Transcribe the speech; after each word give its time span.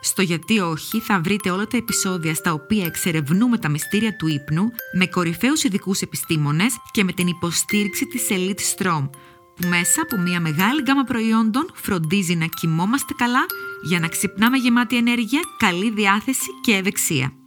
Στο 0.00 0.22
γιατί 0.22 0.58
όχι 0.58 1.00
θα 1.00 1.20
βρείτε 1.20 1.50
όλα 1.50 1.66
τα 1.66 1.76
επεισόδια 1.76 2.34
στα 2.34 2.52
οποία 2.52 2.84
εξερευνούμε 2.84 3.58
τα 3.58 3.68
μυστήρια 3.68 4.16
του 4.16 4.26
ύπνου 4.26 4.70
με 4.92 5.06
κορυφαίους 5.06 5.64
ειδικούς 5.64 6.00
επιστήμονες 6.00 6.74
και 6.90 7.04
με 7.04 7.12
την 7.12 7.26
υποστήριξη 7.26 8.06
της 8.06 8.26
Elite 8.30 8.76
Strom 8.76 9.10
που 9.54 9.68
μέσα 9.68 10.02
από 10.02 10.16
μια 10.22 10.40
μεγάλη 10.40 10.82
γκάμα 10.82 11.04
προϊόντων 11.04 11.70
φροντίζει 11.74 12.34
να 12.34 12.46
κοιμόμαστε 12.46 13.14
καλά 13.16 13.46
για 13.82 14.00
να 14.00 14.08
ξυπνάμε 14.08 14.56
γεμάτη 14.56 14.96
ενέργεια, 14.96 15.40
καλή 15.58 15.90
διάθεση 15.90 16.50
και 16.62 16.74
ευεξία. 16.74 17.37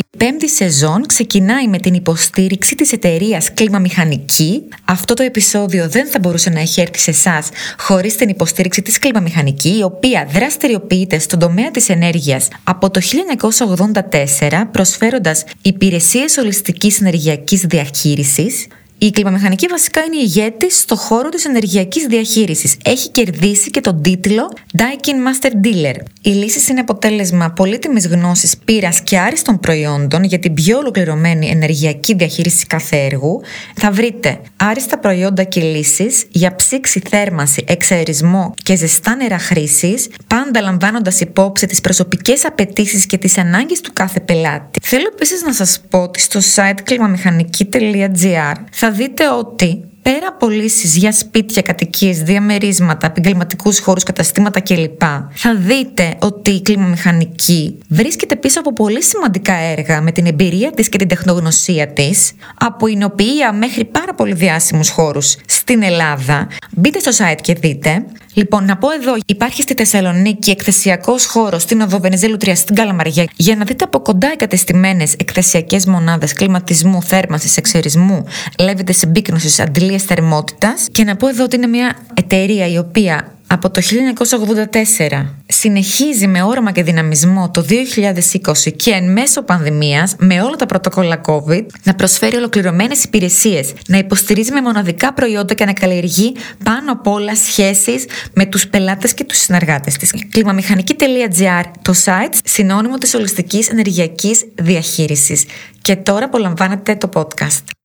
Η 0.00 0.16
πέμπτη 0.16 0.48
σεζόν 0.48 1.06
ξεκινάει 1.06 1.68
με 1.68 1.78
την 1.78 1.94
υποστήριξη 1.94 2.74
της 2.74 2.92
εταιρείας 2.92 3.52
Κλίμα 3.54 3.78
Μηχανική. 3.78 4.62
Αυτό 4.84 5.14
το 5.14 5.22
επεισόδιο 5.22 5.88
δεν 5.88 6.06
θα 6.06 6.18
μπορούσε 6.18 6.50
να 6.50 6.60
έχει 6.60 6.80
έρθει 6.80 6.98
σε 6.98 7.10
εσάς 7.10 7.48
χωρίς 7.78 8.16
την 8.16 8.28
υποστήριξη 8.28 8.82
της 8.82 8.98
Κλίμα 8.98 9.20
Μηχανική, 9.20 9.76
η 9.78 9.82
οποία 9.82 10.28
δραστηριοποιείται 10.32 11.18
στον 11.18 11.38
τομέα 11.38 11.70
της 11.70 11.88
ενέργειας 11.88 12.48
από 12.64 12.90
το 12.90 13.00
1984, 13.00 14.68
προσφέροντας 14.72 15.44
υπηρεσίες 15.62 16.36
ολιστικής 16.36 17.00
ενεργειακής 17.00 17.60
διαχείρισης, 17.60 18.66
η 19.02 19.10
κλιμαμηχανική 19.10 19.66
βασικά 19.66 20.00
είναι 20.00 20.16
ηγέτη 20.16 20.72
στο 20.72 20.96
χώρο 20.96 21.28
της 21.28 21.44
ενεργειακής 21.44 22.06
διαχείρισης. 22.06 22.76
Έχει 22.84 23.08
κερδίσει 23.10 23.70
και 23.70 23.80
τον 23.80 24.02
τίτλο 24.02 24.52
Daikin 24.78 25.48
Master 25.48 25.50
Dealer. 25.66 25.94
Οι 26.22 26.30
λύσει 26.30 26.70
είναι 26.70 26.80
αποτέλεσμα 26.80 27.50
πολύτιμης 27.50 28.06
γνώσης, 28.06 28.56
πείρας 28.64 29.00
και 29.00 29.18
άριστων 29.18 29.60
προϊόντων 29.60 30.24
για 30.24 30.38
την 30.38 30.54
πιο 30.54 30.78
ολοκληρωμένη 30.78 31.48
ενεργειακή 31.48 32.14
διαχείριση 32.14 32.66
κάθε 32.66 32.96
έργου. 32.96 33.40
Θα 33.74 33.90
βρείτε 33.90 34.40
άριστα 34.56 34.98
προϊόντα 34.98 35.42
και 35.42 35.60
λύσεις 35.60 36.24
για 36.30 36.54
ψήξη, 36.54 37.02
θέρμανση, 37.08 37.64
εξαερισμό 37.66 38.54
και 38.62 38.76
ζεστά 38.76 39.16
νερά 39.16 39.38
χρήσης, 39.38 40.08
πάντα 40.26 40.60
λαμβάνοντας 40.60 41.20
υπόψη 41.20 41.66
τις 41.66 41.80
προσωπικές 41.80 42.44
απαιτήσεις 42.44 43.06
και 43.06 43.18
τις 43.18 43.38
ανάγκες 43.38 43.80
του 43.80 43.92
κάθε 43.92 44.20
πελάτη. 44.20 44.80
Θέλω 44.82 45.10
επίσης 45.12 45.42
να 45.42 45.52
σας 45.52 45.80
πω 45.88 45.98
ότι 46.02 46.20
στο 46.20 46.40
site 46.54 46.78
κλιμαμηχανική.gr 46.84 48.54
θα 48.72 48.89
δείτε 48.90 49.28
ότι 49.28 49.89
πέρα 50.02 50.26
από 50.28 50.48
λύσεις 50.48 50.96
για 50.96 51.12
σπίτια, 51.12 51.62
κατοικίες, 51.62 52.22
διαμερίσματα, 52.22 53.06
επαγγελματικούς 53.06 53.78
χώρους, 53.78 54.02
καταστήματα 54.02 54.60
κλπ., 54.60 55.02
θα 55.30 55.54
δείτε 55.56 56.16
ότι 56.20 56.50
η 56.50 56.62
κλιμαμηχανική 56.62 57.78
βρίσκεται 57.88 58.36
πίσω 58.36 58.60
από 58.60 58.72
πολύ 58.72 59.02
σημαντικά 59.02 59.54
έργα 59.54 60.00
με 60.00 60.12
την 60.12 60.26
εμπειρία 60.26 60.70
της 60.70 60.88
και 60.88 60.98
την 60.98 61.08
τεχνογνωσία 61.08 61.88
της, 61.88 62.32
από 62.58 62.86
εινοποιία 62.86 63.52
μέχρι 63.52 63.84
πάρα 63.84 64.14
πολύ 64.14 64.34
διάσημους 64.34 64.88
χώρους 64.88 65.36
στην 65.46 65.82
Ελλάδα. 65.82 66.48
Μπείτε 66.70 66.98
στο 66.98 67.10
site 67.24 67.40
και 67.40 67.54
δείτε. 67.54 68.04
Λοιπόν, 68.34 68.64
να 68.64 68.76
πω 68.76 68.90
εδώ, 68.90 69.16
υπάρχει 69.26 69.62
στη 69.62 69.74
Θεσσαλονίκη 69.74 70.50
εκθεσιακός 70.50 71.26
χώρος 71.26 71.62
στην 71.62 71.80
Οδό 71.80 72.00
Βενιζέλου 72.00 72.36
3 72.44 72.52
στην 72.54 72.74
Καλαμαριά 72.74 73.26
για 73.36 73.56
να 73.56 73.64
δείτε 73.64 73.84
από 73.84 74.00
κοντά 74.00 74.30
εγκατεστημένε 74.32 75.06
εκθεσιακές 75.18 75.86
μονάδες 75.86 76.32
κλιματισμού, 76.32 77.02
θέρμανσης, 77.02 77.56
εξαιρισμού, 77.56 78.24
λέβητε 78.58 78.92
συμπίκνωσης, 78.92 79.60
αντιλίε 79.90 80.06
θερμότητας. 80.06 80.86
Και 80.92 81.04
να 81.04 81.16
πω 81.16 81.28
εδώ 81.28 81.44
ότι 81.44 81.56
είναι 81.56 81.66
μια 81.66 81.96
εταιρεία 82.14 82.66
η 82.66 82.78
οποία 82.78 83.34
από 83.46 83.70
το 83.70 83.80
1984 85.08 85.26
συνεχίζει 85.46 86.26
με 86.26 86.42
όραμα 86.42 86.72
και 86.72 86.82
δυναμισμό 86.82 87.50
το 87.50 87.64
2020 87.68 88.72
και 88.76 88.90
εν 88.90 89.12
μέσω 89.12 89.42
πανδημίας 89.42 90.14
με 90.18 90.42
όλα 90.42 90.56
τα 90.56 90.66
πρωτοκόλλα 90.66 91.20
COVID 91.26 91.66
να 91.82 91.94
προσφέρει 91.94 92.36
ολοκληρωμένες 92.36 93.04
υπηρεσίες, 93.04 93.72
να 93.88 93.98
υποστηρίζει 93.98 94.52
με 94.52 94.62
μοναδικά 94.62 95.12
προϊόντα 95.12 95.54
και 95.54 95.64
να 95.64 95.72
καλλιεργεί 95.72 96.34
πάνω 96.64 96.92
απ' 96.92 97.06
όλα 97.06 97.36
σχέσεις 97.36 98.04
με 98.34 98.46
τους 98.46 98.68
πελάτες 98.68 99.14
και 99.14 99.24
τους 99.24 99.38
συνεργάτες 99.38 99.96
της. 99.96 100.14
Κλιμαμηχανική.gr, 100.30 101.62
το 101.82 101.94
site 102.04 102.34
συνώνυμο 102.44 102.98
της 102.98 103.14
ολιστικής 103.14 103.68
ενεργειακής 103.68 104.44
διαχείρισης. 104.54 105.44
Και 105.82 105.96
τώρα 105.96 106.24
απολαμβάνετε 106.24 106.96
το 106.96 107.08
podcast. 107.14 107.79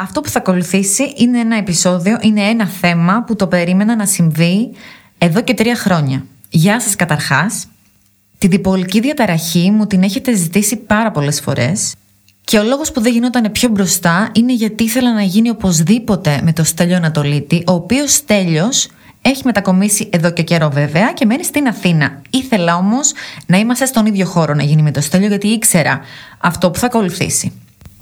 Αυτό 0.00 0.20
που 0.20 0.28
θα 0.28 0.38
ακολουθήσει 0.38 1.12
είναι 1.16 1.38
ένα 1.38 1.56
επεισόδιο, 1.56 2.18
είναι 2.20 2.40
ένα 2.40 2.66
θέμα 2.66 3.24
που 3.26 3.36
το 3.36 3.46
περίμενα 3.46 3.96
να 3.96 4.06
συμβεί 4.06 4.70
εδώ 5.18 5.40
και 5.40 5.54
τρία 5.54 5.76
χρόνια. 5.76 6.24
Γεια 6.50 6.80
σας 6.80 6.96
καταρχάς. 6.96 7.66
Τη 8.38 8.46
διπολική 8.46 9.00
διαταραχή 9.00 9.70
μου 9.70 9.86
την 9.86 10.02
έχετε 10.02 10.34
ζητήσει 10.34 10.76
πάρα 10.76 11.10
πολλές 11.10 11.40
φορές 11.40 11.94
και 12.44 12.58
ο 12.58 12.62
λόγος 12.62 12.92
που 12.92 13.00
δεν 13.00 13.12
γινόταν 13.12 13.52
πιο 13.52 13.68
μπροστά 13.68 14.30
είναι 14.32 14.52
γιατί 14.52 14.84
ήθελα 14.84 15.14
να 15.14 15.22
γίνει 15.22 15.50
οπωσδήποτε 15.50 16.40
με 16.42 16.52
το 16.52 16.64
Στέλιο 16.64 16.96
Ανατολίτη, 16.96 17.62
ο 17.66 17.72
οποίος 17.72 18.12
Στέλιος 18.12 18.88
έχει 19.22 19.42
μετακομίσει 19.44 20.08
εδώ 20.12 20.30
και 20.30 20.42
καιρό 20.42 20.70
βέβαια 20.70 21.12
και 21.12 21.26
μένει 21.26 21.44
στην 21.44 21.66
Αθήνα. 21.66 22.22
Ήθελα 22.30 22.76
όμως 22.76 23.12
να 23.46 23.58
είμαστε 23.58 23.86
στον 23.86 24.06
ίδιο 24.06 24.26
χώρο 24.26 24.54
να 24.54 24.62
γίνει 24.62 24.82
με 24.82 24.90
το 24.90 25.00
Στέλιο 25.00 25.28
γιατί 25.28 25.48
ήξερα 25.48 26.00
αυτό 26.38 26.70
που 26.70 26.78
θα 26.78 26.86
ακολουθήσει. 26.86 27.52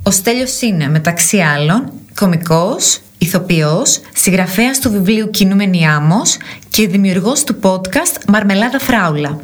Ο 0.08 0.10
Στέλιος 0.10 0.60
είναι 0.60 0.88
μεταξύ 0.88 1.38
άλλων 1.38 1.92
κομικός, 2.14 3.00
ηθοποιός, 3.18 4.00
συγγραφέας 4.14 4.78
του 4.78 4.90
βιβλίου 4.90 5.30
«Κινούμενη 5.30 5.86
άμμος» 5.86 6.36
και 6.68 6.88
δημιουργός 6.88 7.44
του 7.44 7.58
podcast 7.62 8.24
«Μαρμελάδα 8.28 8.78
Φράουλα». 8.78 9.40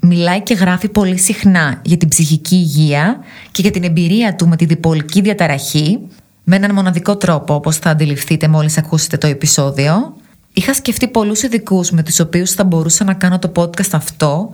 Μιλάει 0.00 0.42
και 0.42 0.54
γράφει 0.54 0.88
πολύ 0.88 1.18
συχνά 1.18 1.80
για 1.82 1.96
την 1.96 2.08
ψυχική 2.08 2.54
υγεία 2.54 3.18
και 3.50 3.62
για 3.62 3.70
την 3.70 3.84
εμπειρία 3.84 4.34
του 4.34 4.48
με 4.48 4.56
τη 4.56 4.64
διπολική 4.64 5.20
διαταραχή 5.20 5.98
με 6.44 6.56
έναν 6.56 6.74
μοναδικό 6.74 7.16
τρόπο 7.16 7.54
όπως 7.54 7.76
θα 7.76 7.90
αντιληφθείτε 7.90 8.48
μόλις 8.48 8.78
ακούσετε 8.78 9.16
το 9.16 9.26
επεισόδιο. 9.26 10.16
Είχα 10.52 10.74
σκεφτεί 10.74 11.08
πολλούς 11.08 11.42
ειδικούς 11.42 11.90
με 11.90 12.02
τους 12.02 12.20
οποίους 12.20 12.50
θα 12.50 12.64
μπορούσα 12.64 13.04
να 13.04 13.14
κάνω 13.14 13.38
το 13.38 13.52
podcast 13.56 13.90
αυτό 13.92 14.50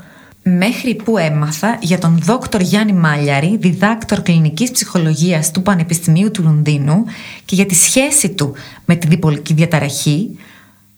μέχρι 0.48 0.94
που 0.94 1.18
έμαθα 1.18 1.78
για 1.80 1.98
τον 1.98 2.18
δόκτωρ 2.22 2.60
Γιάννη 2.60 2.92
Μάλιαρη, 2.92 3.56
διδάκτορ 3.60 4.22
κλινικής 4.22 4.70
ψυχολογίας 4.70 5.50
του 5.50 5.62
Πανεπιστημίου 5.62 6.30
του 6.30 6.42
Λονδίνου 6.42 7.04
και 7.44 7.54
για 7.54 7.66
τη 7.66 7.74
σχέση 7.74 8.30
του 8.30 8.54
με 8.84 8.94
τη 8.94 9.06
διπολική 9.06 9.54
διαταραχή. 9.54 10.38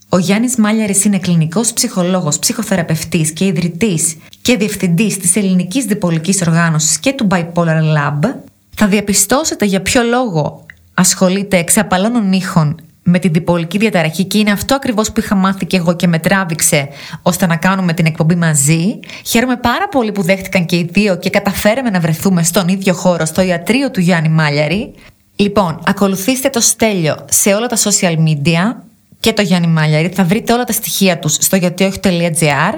Ο 0.08 0.18
Γιάννης 0.18 0.56
Μάλιαρης 0.56 1.04
είναι 1.04 1.18
κλινικός 1.18 1.72
ψυχολόγος, 1.72 2.38
ψυχοθεραπευτής 2.38 3.30
και 3.30 3.44
ιδρυτής 3.44 4.16
και 4.42 4.56
διευθυντής 4.56 5.18
της 5.18 5.36
ελληνικής 5.36 5.84
διπολικής 5.84 6.40
οργάνωσης 6.40 6.98
και 6.98 7.12
του 7.12 7.26
Bipolar 7.30 7.82
Lab. 7.96 8.34
Θα 8.70 8.86
διαπιστώσετε 8.86 9.64
για 9.64 9.80
ποιο 9.80 10.02
λόγο 10.02 10.66
ασχολείται 10.94 11.58
εξ 11.58 11.78
απαλώνων 11.78 12.32
ήχων 12.32 12.80
με 13.02 13.18
την 13.18 13.32
διπολική 13.32 13.78
διαταραχή 13.78 14.24
και 14.24 14.38
είναι 14.38 14.50
αυτό 14.50 14.74
ακριβώς 14.74 15.12
που 15.12 15.20
είχα 15.20 15.34
μάθει 15.34 15.66
και 15.66 15.76
εγώ 15.76 15.96
και 15.96 16.06
με 16.06 16.18
τράβηξε 16.18 16.88
ώστε 17.22 17.46
να 17.46 17.56
κάνουμε 17.56 17.92
την 17.92 18.06
εκπομπή 18.06 18.34
μαζί. 18.34 19.00
Χαίρομαι 19.26 19.56
πάρα 19.56 19.88
πολύ 19.88 20.12
που 20.12 20.22
δέχτηκαν 20.22 20.66
και 20.66 20.76
οι 20.76 20.88
δύο 20.92 21.16
και 21.16 21.30
καταφέραμε 21.30 21.90
να 21.90 22.00
βρεθούμε 22.00 22.42
στον 22.42 22.68
ίδιο 22.68 22.94
χώρο, 22.94 23.24
στο 23.24 23.42
ιατρείο 23.42 23.90
του 23.90 24.00
Γιάννη 24.00 24.28
Μάλιαρη. 24.28 24.94
Λοιπόν, 25.36 25.80
ακολουθήστε 25.86 26.48
το 26.48 26.60
Στέλιο 26.60 27.16
σε 27.30 27.54
όλα 27.54 27.66
τα 27.66 27.76
social 27.76 28.16
media 28.16 28.76
και 29.20 29.32
το 29.32 29.42
Γιάννη 29.42 29.66
Μάλιαρη. 29.66 30.08
Θα 30.08 30.24
βρείτε 30.24 30.52
όλα 30.52 30.64
τα 30.64 30.72
στοιχεία 30.72 31.18
τους 31.18 31.34
στο 31.34 31.56
γιατιόχι.gr 31.56 32.74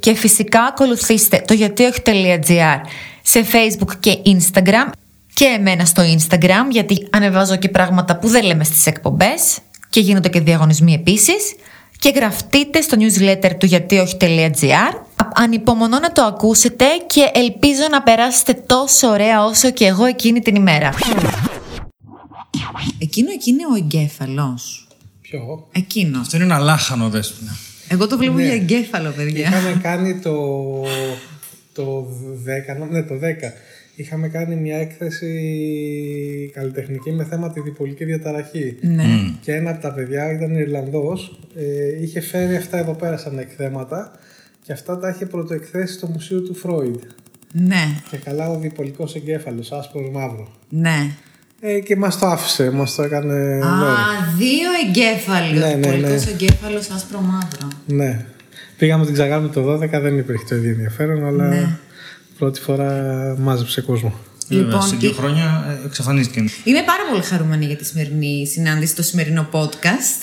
και 0.00 0.14
φυσικά 0.14 0.62
ακολουθήστε 0.62 1.42
το 1.46 1.54
γιατιόχι.gr 1.54 2.80
σε 3.22 3.44
facebook 3.52 3.90
και 4.00 4.18
instagram 4.24 4.90
και 5.36 5.44
εμένα 5.44 5.84
στο 5.84 6.02
Instagram 6.02 6.70
γιατί 6.70 7.06
ανεβάζω 7.10 7.56
και 7.56 7.68
πράγματα 7.68 8.18
που 8.18 8.28
δεν 8.28 8.44
λέμε 8.44 8.64
στις 8.64 8.86
εκπομπές 8.86 9.58
και 9.90 10.00
γίνονται 10.00 10.28
και 10.28 10.40
διαγωνισμοί 10.40 10.92
επίσης 10.94 11.54
και 11.98 12.12
γραφτείτε 12.14 12.80
στο 12.80 12.96
newsletter 13.00 13.50
του 13.58 13.66
γιατί 13.66 13.98
όχι.gr 13.98 14.94
Ανυπομονώ 15.34 15.98
να 15.98 16.12
το 16.12 16.22
ακούσετε 16.22 16.84
και 17.06 17.30
ελπίζω 17.34 17.82
να 17.90 18.02
περάσετε 18.02 18.52
τόσο 18.66 19.08
ωραία 19.08 19.44
όσο 19.44 19.70
και 19.70 19.84
εγώ 19.86 20.04
εκείνη 20.04 20.40
την 20.40 20.54
ημέρα. 20.54 20.92
Εκείνο 22.98 23.30
εκείνη 23.30 23.64
ο 23.64 23.74
εγκέφαλος. 23.76 24.86
Ποιο; 25.20 25.68
Εκείνος. 25.72 26.20
Αυτό 26.20 26.36
είναι 26.36 26.44
ένα 26.44 26.58
λάχανο 26.58 27.08
δέσποινα. 27.08 27.56
Εγώ 27.88 28.06
το 28.06 28.16
βλέπω 28.16 28.36
Ναι. 28.36 28.44
για 28.44 28.54
εγκέφαλο, 28.54 29.10
παιδιά. 29.10 29.48
Είχαμε 29.48 29.80
κάνει 29.82 30.18
το, 30.18 30.34
το 31.72 32.06
10, 32.84 32.88
ναι 32.90 33.02
το 33.02 33.14
10. 33.14 33.18
Είχαμε 33.98 34.28
κάνει 34.28 34.56
μια 34.56 34.76
έκθεση 34.76 35.30
καλλιτεχνική 36.54 37.12
με 37.12 37.24
θέμα 37.24 37.52
τη 37.52 37.60
διπολική 37.60 38.04
διαταραχή. 38.04 38.76
Ναι. 38.80 39.04
Και 39.40 39.52
ένα 39.52 39.70
από 39.70 39.82
τα 39.82 39.92
παιδιά 39.92 40.32
ήταν 40.32 40.54
Ιρλανδός, 40.54 41.38
ε, 41.54 42.02
είχε 42.02 42.20
φέρει 42.20 42.56
αυτά 42.56 42.78
εδώ 42.78 42.92
πέρα 42.94 43.16
σαν 43.16 43.38
εκθέματα 43.38 44.10
Και 44.64 44.72
αυτά 44.72 44.98
τα 44.98 45.08
είχε 45.08 45.26
πρωτοεκθέσει 45.26 45.92
στο 45.94 46.06
Μουσείο 46.06 46.40
του 46.42 46.54
Φρόιντ. 46.54 47.00
Ναι, 47.52 47.84
Και 48.10 48.16
καλά 48.16 48.50
ο 48.50 48.58
διπολικός 48.58 49.14
εγκέφαλος, 49.14 49.72
άσπρος 49.72 50.10
μαύρο. 50.12 50.48
ναι. 50.68 51.10
Ε, 51.60 51.78
και 51.80 51.96
μας 51.96 52.18
το 52.18 52.26
άφησε, 52.26 52.70
μας 52.70 52.94
το 52.94 53.02
έκανε 53.02 53.34
Α, 53.64 53.78
δώρο. 53.78 53.96
δύο 54.38 54.68
εγκέφαλοι. 54.86 55.58
Ναι, 55.58 55.64
ο 55.64 55.68
ναι, 55.68 55.74
διπολικός 55.76 56.24
ναι. 56.26 56.30
εγκέφαλος 56.32 56.90
άσπρο 56.90 57.20
μαύρο. 57.20 57.68
Ναι. 57.86 58.24
Πήγαμε 58.78 59.04
την 59.04 59.14
ξαγάμε 59.14 59.48
το 59.48 59.72
12, 59.72 59.88
δεν 60.00 60.18
υπήρχε 60.18 60.44
το 60.48 60.54
ίδιο 60.56 60.70
ενδιαφέρον, 60.70 61.26
αλλά 61.26 61.48
Ναι. 61.48 61.78
Πρώτη 62.38 62.60
φορά 62.60 62.92
μάζεψε 63.38 63.80
κόσμο. 63.80 64.14
Λοιπόν, 64.48 64.66
Λοιπόν, 64.66 64.82
σε 64.82 64.96
δύο 64.96 65.10
η- 65.10 65.12
χρόνια 65.12 65.78
ε, 65.82 65.86
εξαφανίστηκε. 65.86 66.40
Είμαι 66.64 66.82
πάρα 66.82 67.02
πολύ 67.10 67.22
χαρούμενη 67.22 67.64
για 67.66 67.76
τη 67.76 67.84
σημερινή 67.84 68.46
συνάντηση, 68.46 68.94
το 68.94 69.02
σημερινό 69.02 69.48
podcast. 69.52 70.22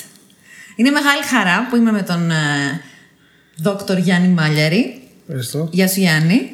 Είναι 0.76 0.90
μεγάλη 0.90 1.24
χαρά 1.30 1.68
που 1.70 1.76
είμαι 1.76 1.92
με 1.92 2.02
τον 2.02 2.32
ε, 2.32 2.36
δόκτωρ 3.58 3.98
Γιάννη 3.98 4.28
Μάλιαρη. 4.28 5.02
Ευχαριστώ. 5.28 5.70
Γεια 5.72 5.88
σου 5.88 6.00
Γιάννη. 6.00 6.52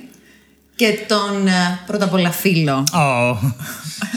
Και 0.76 0.98
τον 1.08 1.48
ε, 1.48 1.80
πρώτα 1.88 2.06
απ' 2.06 2.14
όλα 2.14 2.32
φίλο 2.32 2.84
Oh. 2.94 3.38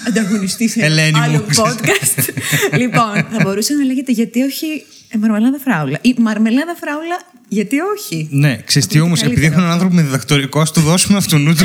ανταγωνιστή 0.09 0.69
σε 0.69 0.81
Ελένη 0.85 1.11
μου. 1.19 1.23
άλλο 1.23 1.45
podcast. 1.57 2.25
λοιπόν, 2.81 3.13
θα 3.15 3.39
μπορούσε 3.43 3.75
να 3.75 3.85
λέγεται 3.85 4.13
γιατί 4.13 4.43
όχι 4.43 4.85
ε, 5.15 5.19
μαρμελάδα 5.19 5.59
φράουλα. 5.65 5.99
Ή 6.01 6.15
μαρμελάδα 6.19 6.75
φράουλα, 6.81 7.17
γιατί 7.49 7.77
όχι; 7.97 8.29
Ναι, 8.31 8.57
ξέρεις 8.65 8.89
τι 8.89 9.01
όμως, 9.01 9.21
επειδή 9.23 9.35
καλύτερο. 9.41 9.53
έχουν 9.53 9.63
έναν 9.65 9.73
άνθρωπο 9.73 9.95
με 9.95 10.03
διδακτορικό, 10.03 10.61
ας 10.61 10.71
του 10.73 10.81
δώσουμε 10.81 11.17
αυτόν 11.19 11.45
του. 11.45 11.55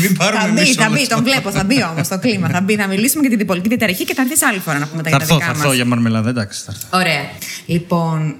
Μην 0.00 0.14
Θα 0.16 0.24
πάρουμε 0.24 0.52
μπει, 0.52 0.60
εμεί 0.60 0.72
θα 0.74 0.88
μπει, 0.90 1.06
τον 1.08 1.22
βλέπω, 1.22 1.50
θα 1.50 1.64
μπει 1.64 1.82
όμως 1.84 2.08
το 2.08 2.18
κλίμα. 2.18 2.48
Θα 2.48 2.60
μπει, 2.60 2.74
θα 2.76 2.86
μιλήσουμε 2.86 3.20
για 3.20 3.30
την 3.30 3.38
διπολική 3.38 3.68
διαταραχή 3.68 4.04
και 4.04 4.14
θα 4.14 4.22
έρθει 4.22 4.44
άλλη 4.44 4.58
φορά 4.58 4.78
να 4.78 4.86
πούμε 4.86 5.02
τα 5.02 5.10
Θα 5.10 5.16
για 5.16 5.26
τα 5.26 5.32
έρθω, 5.34 5.34
δικά 5.34 5.46
θα 5.46 5.52
μας. 5.52 5.62
έρθω 5.62 5.74
για 5.74 5.84
μαρμελάδα, 5.84 6.28
εντάξει. 6.28 6.62
Θα 6.64 6.72
έρθω. 6.74 6.98
Ωραία. 6.98 7.20
Λοιπόν, 7.66 8.34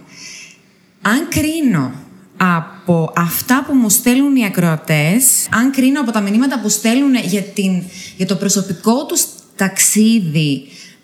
αν 1.02 1.28
κρίνω 1.28 1.92
από 2.36 3.12
αυτά 3.16 3.64
που 3.66 3.74
μου 3.74 3.88
στέλνουν 3.88 4.36
οι 4.36 4.44
ακροατές, 4.44 5.24
αν 5.50 5.70
κρίνω 5.72 6.00
από 6.00 6.10
τα 6.10 6.20
μηνύματα 6.20 6.60
που 6.60 6.68
στέλνουν 6.68 7.14
για, 7.24 7.42
την, 7.42 7.82
για 8.16 8.26
το 8.26 8.36
προσωπικό 8.36 9.06
τους 9.06 9.24
ταξίδι 9.56 10.62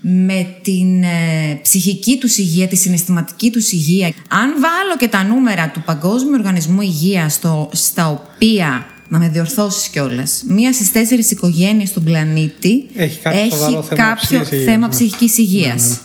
με 0.08 0.46
την 0.62 1.02
ε, 1.02 1.58
ψυχική 1.62 2.18
τους 2.18 2.38
υγεία, 2.38 2.68
τη 2.68 2.76
συναισθηματική 2.76 3.50
τους 3.50 3.72
υγεία, 3.72 4.06
αν 4.28 4.50
βάλω 4.60 4.96
και 4.98 5.08
τα 5.08 5.24
νούμερα 5.24 5.70
του 5.70 5.82
Παγκόσμιου 5.82 6.34
Οργανισμού 6.38 6.80
Υγείας 6.80 7.32
στο, 7.32 7.70
στα 7.72 8.08
οποία, 8.08 8.86
να 9.08 9.18
με 9.18 9.28
διορθώσεις 9.28 9.88
κιόλας, 9.88 10.44
μία 10.48 10.72
στις 10.72 10.92
τέσσερις 10.92 11.30
οικογένειες 11.30 11.88
στον 11.88 12.04
πλανήτη 12.04 12.86
Έχει 12.94 13.18
κάποιο 13.18 13.50
σοβαρό 13.50 13.82
θέμα 13.82 14.02
κάποιο 14.02 14.16
ψυχικής 14.16 14.50
υγείας, 14.52 14.64
θέμα 14.64 14.86
ναι. 14.86 14.92
ψυχικής 14.92 15.38
υγείας. 15.38 16.00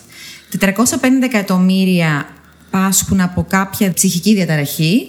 450 0.59 1.24
εκατομμύρια 1.24 2.27
πάσχουν 2.69 3.21
από 3.21 3.45
κάποια 3.50 3.94
ψυχική 3.94 4.33
διαταραχή. 4.33 5.07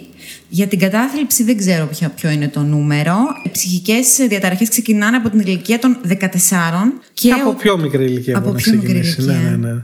Για 0.54 0.66
την 0.66 0.78
κατάθλιψη 0.78 1.42
δεν 1.44 1.56
ξέρω 1.56 1.86
ποιο, 1.86 2.12
ποιο 2.16 2.30
είναι 2.30 2.48
το 2.48 2.60
νούμερο. 2.62 3.14
Οι 3.44 3.50
ψυχικές 3.50 4.16
διαταραχές 4.28 4.68
ξεκινάνε 4.68 5.16
από 5.16 5.30
την 5.30 5.40
ηλικία 5.40 5.78
των 5.78 5.96
14 6.08 6.92
και, 7.14 7.30
από 7.32 7.48
ο- 7.50 7.54
πιο 7.54 7.78
μικρή 7.78 8.04
ηλικία 8.04 8.36
από 8.36 8.50
μπορεί 8.50 8.62
να 8.66 8.70
πιο 8.72 8.80
μικρή 8.82 9.00
ξεκινήσει. 9.00 9.22
Ναι, 9.26 9.32
ηλικία. 9.32 9.56
ναι, 9.56 9.72
ναι. 9.72 9.82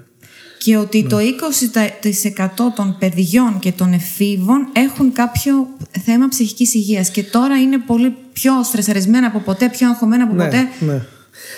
και 0.58 0.76
ότι 0.76 1.06
το 1.08 1.16
20% 1.18 2.72
των 2.76 2.96
παιδιών 2.98 3.58
και 3.58 3.72
των 3.72 3.92
εφήβων 3.92 4.68
έχουν 4.72 5.12
κάποιο 5.12 5.68
θέμα 6.04 6.28
ψυχικής 6.28 6.74
υγείας 6.74 7.10
και 7.10 7.22
τώρα 7.22 7.56
είναι 7.56 7.78
πολύ 7.86 8.14
πιο 8.32 8.52
στρεσαρισμένα 8.64 9.26
από 9.26 9.38
ποτέ, 9.38 9.68
πιο 9.68 9.88
αγχωμένα 9.88 10.24
από 10.24 10.34
ποτέ. 10.34 10.68
Ναι, 10.80 10.92
ναι. 10.92 11.00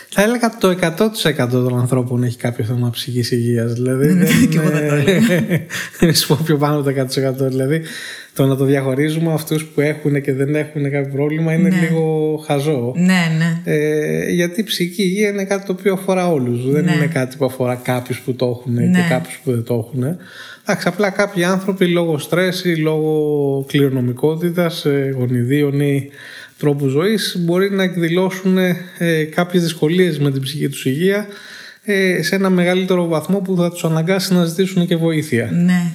Θα 0.09 0.23
έλεγα 0.23 0.57
το 0.59 0.69
100% 0.69 1.49
των 1.51 1.79
ανθρώπων 1.79 2.23
έχει 2.23 2.37
κάποιο 2.37 2.65
θέμα 2.65 2.91
ψυχικής 2.91 3.31
υγείας. 3.31 3.73
Δηλαδή 3.73 4.07
Ναι, 4.13 4.25
δεν 4.25 4.49
και 4.49 4.59
εγώ 4.59 4.71
δεν 4.71 4.89
το 4.89 4.97
είναι... 4.97 5.67
δεν 6.01 6.15
σου 6.15 6.27
πω 6.27 6.39
πιο 6.45 6.57
πάνω 6.57 6.79
από 6.81 6.85
το 6.93 7.07
100%. 7.47 7.49
Δηλαδή 7.49 7.83
το 8.35 8.47
να 8.47 8.57
το 8.57 8.65
διαχωρίζουμε 8.65 9.33
αυτούς 9.33 9.65
που 9.65 9.81
έχουν 9.81 10.23
και 10.23 10.33
δεν 10.33 10.55
έχουν 10.55 10.83
κάποιο 10.91 11.11
πρόβλημα 11.13 11.53
είναι 11.53 11.69
Ναι. 11.69 11.77
λίγο 11.81 12.37
χαζό. 12.47 12.93
Ναι, 12.97 13.23
ναι. 13.39 13.61
Ε, 13.75 14.31
γιατί 14.31 14.61
η 14.61 14.65
ψυχική 14.65 15.03
υγεία 15.03 15.29
είναι 15.29 15.45
κάτι 15.45 15.67
το 15.67 15.73
οποίο 15.73 15.93
αφορά 15.93 16.29
όλους. 16.33 16.71
Δεν 16.71 16.85
Ναι. 16.85 16.93
είναι 16.93 17.07
κάτι 17.07 17.37
που 17.37 17.45
αφορά 17.45 17.75
κάποιους 17.75 18.21
που 18.21 18.35
το 18.35 18.47
έχουν 18.47 18.75
Ναι. 18.91 18.99
και 19.01 19.07
κάποιους 19.09 19.41
που 19.45 19.51
δεν 19.51 19.63
το 19.63 19.75
έχουν. 19.75 20.17
Εντάξει, 20.67 20.89
απλά 20.89 21.11
κάποιοι 21.11 21.45
άνθρωποι 21.45 21.87
λόγω 21.87 22.19
στρες 22.19 22.65
ή 22.65 22.77
λόγω 22.77 23.65
κληρονομικότητας, 23.69 24.85
ε, 24.85 25.15
γονιδίων 25.19 25.81
ή 25.81 26.11
τρόπου 26.59 26.87
ζωής 26.87 27.37
μπορεί 27.39 27.71
να 27.71 27.83
εκδηλώσουν 27.83 28.59
ε, 28.99 29.25
κάποιες 29.35 29.63
δυσκολίες 29.63 30.19
με 30.19 30.31
την 30.31 30.43
ψυχική 30.43 30.69
τους 30.69 30.85
υγεία 30.85 31.27
ε, 31.85 32.23
σε 32.23 32.35
ένα 32.35 32.51
μεγαλύτερο 32.51 33.07
βαθμό 33.07 33.39
που 33.39 33.57
θα 33.57 33.71
τους 33.71 33.85
αναγκάσει 33.85 34.35
να 34.35 34.45
ζητήσουν 34.45 34.87
και 34.87 34.97
βοήθεια. 34.97 35.51
ναι. 35.65 35.93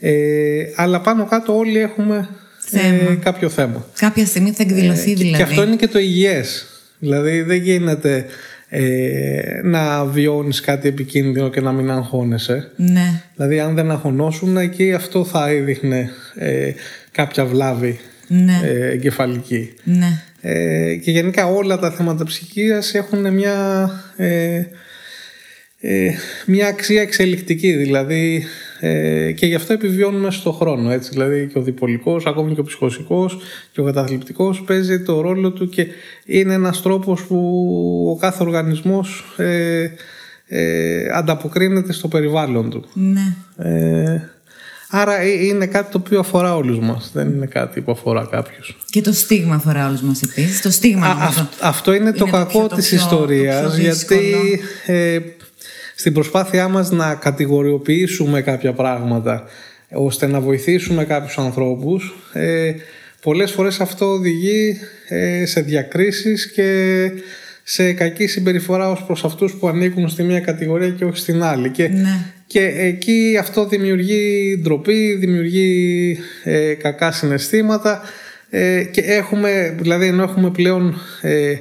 Ε, 0.00 0.64
αλλά 0.74 1.00
πάνω 1.00 1.26
κάτω 1.26 1.56
όλοι 1.56 1.78
έχουμε 1.78 2.28
ε, 2.72 2.78
Θέμα. 2.78 3.14
κάποιο 3.14 3.48
θέμα. 3.48 3.86
Κάποια 3.98 4.26
στιγμή 4.26 4.50
θα 4.52 4.62
εκδηλωθεί 4.62 5.14
δηλαδή. 5.14 5.34
Ε, 5.34 5.36
Και 5.36 5.42
αυτό 5.42 5.62
είναι 5.62 5.76
και 5.76 5.88
το 5.88 5.98
υγιές. 5.98 6.66
Δηλαδή 6.98 7.42
δεν 7.42 7.56
γίνεται 7.62 8.24
ε, 8.68 9.60
να 9.62 10.04
βιώνεις 10.04 10.60
κάτι 10.60 10.88
επικίνδυνο 10.88 11.50
και 11.50 11.60
να 11.60 11.72
μην 11.72 11.90
αγχώνεσαι. 11.90 12.70
Ναι. 12.76 13.22
Δηλαδή 13.34 13.60
αν 13.60 13.74
δεν 13.74 13.90
αγχωνόσουν 13.90 14.56
εκεί 14.56 14.92
αυτό 14.92 15.24
θα 15.24 15.48
έδειχνε 15.48 16.10
ε, 16.34 16.70
κάποια 17.12 17.44
βλάβη 17.44 17.98
Ναι. 18.28 18.60
ε, 18.64 18.88
εγκεφαλική. 18.90 19.74
Ναι. 19.84 20.22
Ε, 20.40 20.94
και 20.94 21.10
γενικά 21.10 21.46
όλα 21.46 21.78
τα 21.78 21.90
θέματα 21.90 22.24
ψυχίας 22.24 22.94
έχουν 22.94 23.32
μια, 23.32 23.90
ε, 24.16 24.62
ε, 25.80 26.10
μια 26.46 26.66
αξία 26.66 27.00
εξελικτική 27.02 27.72
δηλαδή 27.72 28.44
ε, 28.80 29.32
και 29.32 29.46
γι' 29.46 29.54
αυτό 29.54 29.72
επιβιώνουμε 29.72 30.30
στο 30.30 30.52
χρόνο 30.52 30.90
έτσι 30.90 31.10
δηλαδή 31.12 31.48
και 31.52 31.58
ο 31.58 31.62
διπολικός 31.62 32.26
ακόμη 32.26 32.54
και 32.54 32.60
ο 32.60 32.64
ψυχοσικός 32.64 33.38
και 33.72 33.80
ο 33.80 33.84
καταθλιπτικός 33.84 34.62
παίζει 34.66 35.02
το 35.02 35.20
ρόλο 35.20 35.50
του 35.50 35.68
και 35.68 35.86
είναι 36.24 36.54
ένας 36.54 36.82
τρόπος 36.82 37.22
που 37.22 37.36
ο 38.10 38.16
κάθε 38.20 38.42
οργανισμός 38.44 39.24
ε, 39.36 39.86
ε, 40.48 41.06
ανταποκρίνεται 41.12 41.92
στο 41.92 42.08
περιβάλλον 42.08 42.70
του 42.70 42.84
Ναι. 42.92 43.34
ε, 43.70 44.30
άρα 44.90 45.20
ε, 45.20 45.44
είναι 45.44 45.66
κάτι 45.66 45.90
το 45.92 45.98
οποίο 46.04 46.18
αφορά 46.18 46.56
όλους 46.56 46.78
μας 46.78 47.10
δεν 47.14 47.28
είναι 47.28 47.46
κάτι 47.46 47.80
που 47.80 47.90
αφορά 47.92 48.28
κάποιους 48.30 48.76
Και 48.90 49.00
το 49.00 49.12
στίγμα 49.12 49.54
αφορά 49.54 49.86
όλους 49.88 50.00
μας 50.00 50.22
επίσης. 50.22 50.62
Το 50.62 50.70
στίγμα 50.70 51.06
Α, 51.06 51.08
νομίζω. 51.14 51.40
αυ- 51.40 51.62
αυτό 51.64 51.92
είναι, 51.94 52.12
το 52.12 52.24
είναι 52.24 52.30
το 52.30 52.36
κακό 52.36 52.48
πιο- 52.58 52.66
το 52.68 52.76
της 52.76 52.88
πιο- 52.88 52.98
το 52.98 53.04
ιστορίας 53.04 53.74
πιο 53.74 53.82
γιατί 53.82 53.98
δύσκολο. 54.16 54.42
ε, 54.86 55.18
στην 55.98 56.12
προσπάθειά 56.12 56.68
μας 56.68 56.90
να 56.90 57.14
κατηγοριοποιήσουμε 57.14 58.42
κάποια 58.42 58.72
πράγματα 58.72 59.44
ώστε 59.92 60.26
να 60.26 60.40
βοηθήσουμε 60.40 61.04
κάποιους 61.04 61.38
ανθρώπους 61.38 62.14
ε, 62.32 62.72
πολλές 63.22 63.50
φορές 63.52 63.80
αυτό 63.80 64.06
οδηγεί 64.06 64.78
ε, 65.08 65.46
σε 65.46 65.60
διακρίσεις 65.60 66.50
και 66.50 67.10
σε 67.62 67.92
κακή 67.92 68.26
συμπεριφορά 68.26 68.90
ως 68.90 69.02
προς 69.04 69.24
αυτούς 69.24 69.52
που 69.52 69.68
ανήκουν 69.68 70.08
στη 70.08 70.22
μία 70.22 70.40
κατηγορία 70.40 70.88
και 70.88 71.04
όχι 71.04 71.18
στην 71.18 71.42
άλλη 71.42 71.70
και, 71.70 71.88
Ναι. 71.88 72.32
και 72.46 72.60
εκεί 72.76 73.36
αυτό 73.40 73.66
δημιουργεί 73.66 74.56
ντροπή, 74.62 75.14
δημιουργεί 75.14 76.18
ε, 76.44 76.74
κακά 76.74 77.12
συναισθήματα 77.12 78.02
ε, 78.50 78.84
και 78.90 79.00
έχουμε, 79.00 79.76
δηλαδή 79.80 80.06
ενώ 80.06 80.22
έχουμε 80.22 80.50
πλέον 80.50 80.94
ε, 81.20 81.54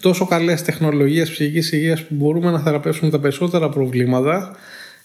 τόσο 0.00 0.26
καλές 0.26 0.62
τεχνολογίες 0.62 1.30
ψυχικής 1.30 1.72
υγείας 1.72 2.00
που 2.00 2.14
μπορούμε 2.14 2.50
να 2.50 2.58
θεραπεύσουμε 2.58 3.10
τα 3.10 3.20
περισσότερα 3.20 3.68
προβλήματα 3.68 4.56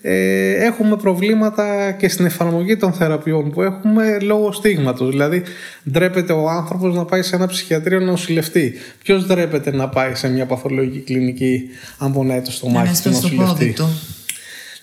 ε, 0.08 0.66
έχουμε 0.66 0.96
προβλήματα 0.96 1.92
και 1.92 2.10
στην 2.10 2.26
εφαρμογή 2.26 2.78
των 2.78 2.94
θεραπείων 2.94 3.52
που 3.52 3.62
έχουμε 3.62 4.18
λόγω 4.22 4.52
στίγματος. 4.52 5.10
Δηλαδή 5.10 5.44
ντρέπεται 5.92 6.34
ο 6.34 6.50
άνθρωπος 6.50 6.96
να 6.96 7.06
πάει 7.06 7.22
σε 7.22 7.36
ένα 7.36 7.48
ψυχιατρίο 7.48 8.00
να 8.00 8.06
νοσηλευτεί. 8.06 8.74
Ποιος 9.04 9.26
ντρέπεται 9.26 9.72
να 9.72 9.90
πάει 9.90 10.16
σε 10.16 10.30
μια 10.30 10.46
παθολογική 10.46 11.00
κλινική 11.00 11.70
αν 11.98 12.14
πονάει 12.14 12.40
το 12.40 12.46
Να 12.46 12.52
στομάχι 12.52 12.88
είναι 12.88 12.96
του 13.04 13.20
στο, 13.20 13.28
στο 13.28 13.28
πόδι 13.28 13.38
νοσηλευτή. 13.38 13.74
του. 13.74 13.88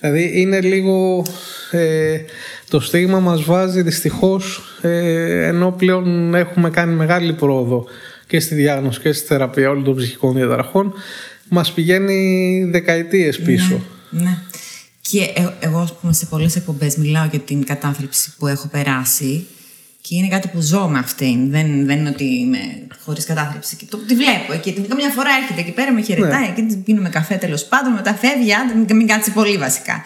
Δηλαδή 0.00 0.40
είναι 0.40 0.60
λίγο 0.60 1.24
ε, 1.70 2.18
το 2.68 2.80
στίγμα 2.80 3.20
μας 3.20 3.44
βάζει 3.44 3.82
δυστυχώς 3.82 4.62
ε, 4.82 5.46
ενώ 5.46 5.70
πλέον 5.78 6.34
έχουμε 6.34 6.70
κάνει 6.70 6.94
μεγάλη 6.94 7.32
πρόοδο 7.32 7.84
και 8.32 8.40
στη 8.40 8.54
διάγνωση 8.54 9.00
και 9.00 9.12
στη 9.12 9.26
θεραπεία 9.26 9.70
όλων 9.70 9.84
των 9.84 9.96
ψυχικών 9.96 10.34
διαταραχών 10.34 10.92
μας 11.48 11.72
πηγαίνει 11.72 12.64
δεκαετίες 12.70 13.40
πίσω. 13.40 13.80
Ναι. 14.10 14.38
Και 15.00 15.22
ε- 15.34 15.48
εγώ, 15.60 15.78
ας 15.78 15.98
πούμε, 15.98 16.12
σε 16.12 16.26
πολλές 16.26 16.56
εκπομπές 16.56 16.96
μιλάω 16.96 17.26
για 17.30 17.38
την 17.38 17.64
κατάθλιψη 17.64 18.32
που 18.38 18.46
έχω 18.46 18.68
περάσει 18.68 19.46
και 20.00 20.14
είναι 20.14 20.28
κάτι 20.28 20.48
που 20.48 20.60
ζω 20.60 20.88
με 20.88 20.98
αυτήν. 20.98 21.50
Δεν, 21.50 21.86
δεν 21.86 21.98
είναι 21.98 22.08
ότι 22.08 22.24
είμαι 22.24 22.58
χωρίς 23.04 23.24
κατάθλιψη. 23.24 23.76
Και 23.76 23.84
το, 23.90 23.96
τη 23.96 24.14
βλέπω 24.14 24.52
εκεί. 24.52 24.72
Την 24.72 24.88
καμιά 24.88 25.08
φορά 25.08 25.28
έρχεται 25.42 25.60
εκεί 25.60 25.72
πέρα, 25.72 25.92
με 25.92 26.02
χαιρετάει, 26.02 26.48
Ναι. 26.48 26.54
και 26.54 26.62
την 26.62 26.82
πίνουμε 26.82 27.08
καφέ 27.08 27.34
τέλος 27.34 27.64
πάντων, 27.64 27.92
μετά 27.92 28.14
φεύγει, 28.14 28.54
άντε 28.54 28.74
μην, 28.74 28.96
μην 28.96 29.06
κάτσει 29.06 29.32
πολύ 29.32 29.56
βασικά. 29.56 30.04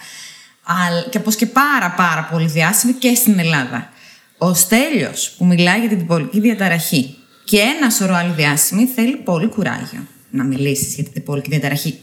Αλλά, 0.63 1.01
και 1.09 1.17
όπως 1.17 1.35
και 1.35 1.45
πάρα 1.45 1.93
πάρα 1.97 2.27
πολύ 2.31 2.47
διάσημη 2.47 2.93
και 2.93 3.15
στην 3.15 3.39
Ελλάδα. 3.39 3.89
Ο 4.37 4.53
Στέλιος 4.53 5.35
που 5.37 5.45
μιλάει 5.45 5.79
για 5.79 5.89
την 5.89 5.97
διπολική 5.97 6.39
διαταραχή 6.39 7.16
και 7.47 7.57
ένα 7.59 7.89
σωρό 7.89 8.15
άλλοι 8.15 8.33
διάσημοι 8.33 8.85
θέλει 8.85 9.15
πολύ 9.15 9.47
κουράγιο 9.47 10.07
να 10.31 10.43
μιλήσεις 10.43 10.95
για 10.95 11.03
την 11.03 11.13
διπολική 11.13 11.49
διαταραχή 11.49 11.97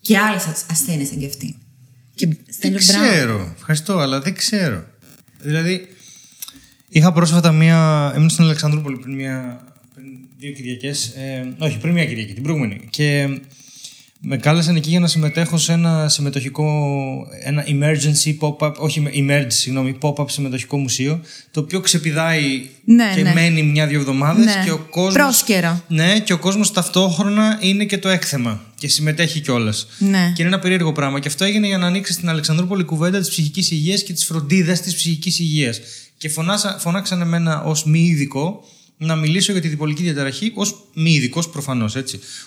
και 0.00 0.18
άλλες 0.18 0.44
ασθένειες 0.70 1.08
σαν 1.08 1.18
και 1.18 1.26
αυτή. 1.26 1.56
Και 2.14 2.26
Δεν 2.26 2.38
Στέλιο, 2.50 2.78
μπράβο. 2.86 3.08
ξέρω. 3.12 3.52
Ευχαριστώ, 3.56 3.98
αλλά 3.98 4.20
δεν 4.20 4.34
ξέρω. 4.34 4.84
Δηλαδή, 5.42 5.88
Είχα 6.96 7.12
πρόσφατα 7.12 7.52
μία. 7.52 8.12
Ήμουν 8.16 8.28
στην 8.30 8.44
Αλεξανδρούπολη 8.44 8.96
πριν, 8.98 9.14
μία, 9.14 9.64
πριν 9.94 10.06
δύο 10.38 10.52
Κυριακές. 10.52 11.06
Ε, 11.06 11.54
όχι, 11.58 11.78
πριν 11.78 11.92
μία 11.92 12.04
Κυριακή, 12.04 12.32
την 12.32 12.42
προηγούμενη. 12.42 12.86
Και 12.90 13.40
με 14.26 14.36
κάλεσαν 14.36 14.76
εκεί 14.76 14.90
για 14.90 15.00
να 15.00 15.06
συμμετέχω 15.06 15.58
σε 15.58 15.72
ένα 15.72 16.08
συμμετοχικό, 16.08 16.66
ένα 17.42 17.64
emergency 17.66 18.36
pop-up, 18.40 18.74
όχι 18.74 19.02
emergency, 19.14 19.46
συγγνώμη, 19.48 19.98
pop-up 20.00 20.30
συμμετοχικό 20.30 20.76
μουσείο, 20.76 21.20
το 21.50 21.60
οποίο 21.60 21.80
ξεπηδάει 21.80 22.68
Ναι, 22.84 23.12
και 23.14 23.22
ναι. 23.22 23.32
μένει 23.32 23.62
μια-δύο 23.62 23.98
εβδομάδες 23.98 24.44
Ναι. 24.44 24.62
και 24.64 24.70
ο 24.70 24.78
κόσμος... 24.78 25.12
Πρόσκαιρο. 25.12 25.82
Ναι, 25.88 26.18
και 26.18 26.32
ο 26.32 26.38
κόσμος 26.38 26.72
ταυτόχρονα 26.72 27.58
είναι 27.60 27.84
και 27.84 27.98
το 27.98 28.08
έκθεμα 28.08 28.60
και 28.78 28.88
συμμετέχει 28.88 29.40
κιόλας. 29.40 29.86
Ναι. 29.98 30.32
Και 30.34 30.42
είναι 30.42 30.50
ένα 30.50 30.58
περίεργο 30.58 30.92
πράγμα. 30.92 31.20
Και 31.20 31.28
αυτό 31.28 31.44
έγινε 31.44 31.66
για 31.66 31.78
να 31.78 31.86
ανοίξει 31.86 32.12
στην 32.12 32.28
Αλεξανδρούπολη 32.28 32.84
κουβέντα 32.84 33.18
της 33.18 33.28
ψυχικής 33.28 33.70
υγείας 33.70 34.02
και 34.02 34.12
τη 34.12 34.24
φροντίδα 34.24 34.72
της 34.72 34.94
ψυχικής 34.94 35.38
υγείας. 35.38 35.80
Και 36.16 36.28
φωνάσα, 36.28 36.76
φωνάξαν 36.78 37.20
εμένα 37.20 37.62
ως 37.62 37.84
μη 37.84 38.00
ειδικό 38.00 38.64
να 38.96 39.16
μιλήσω 39.16 39.52
για 39.52 39.60
τη 39.60 39.68
διπολική 39.68 40.02
διαταραχή 40.02 40.52
ως 40.54 40.74
μη 40.94 41.10
ειδικός 41.14 41.48
προφανώς. 41.48 41.96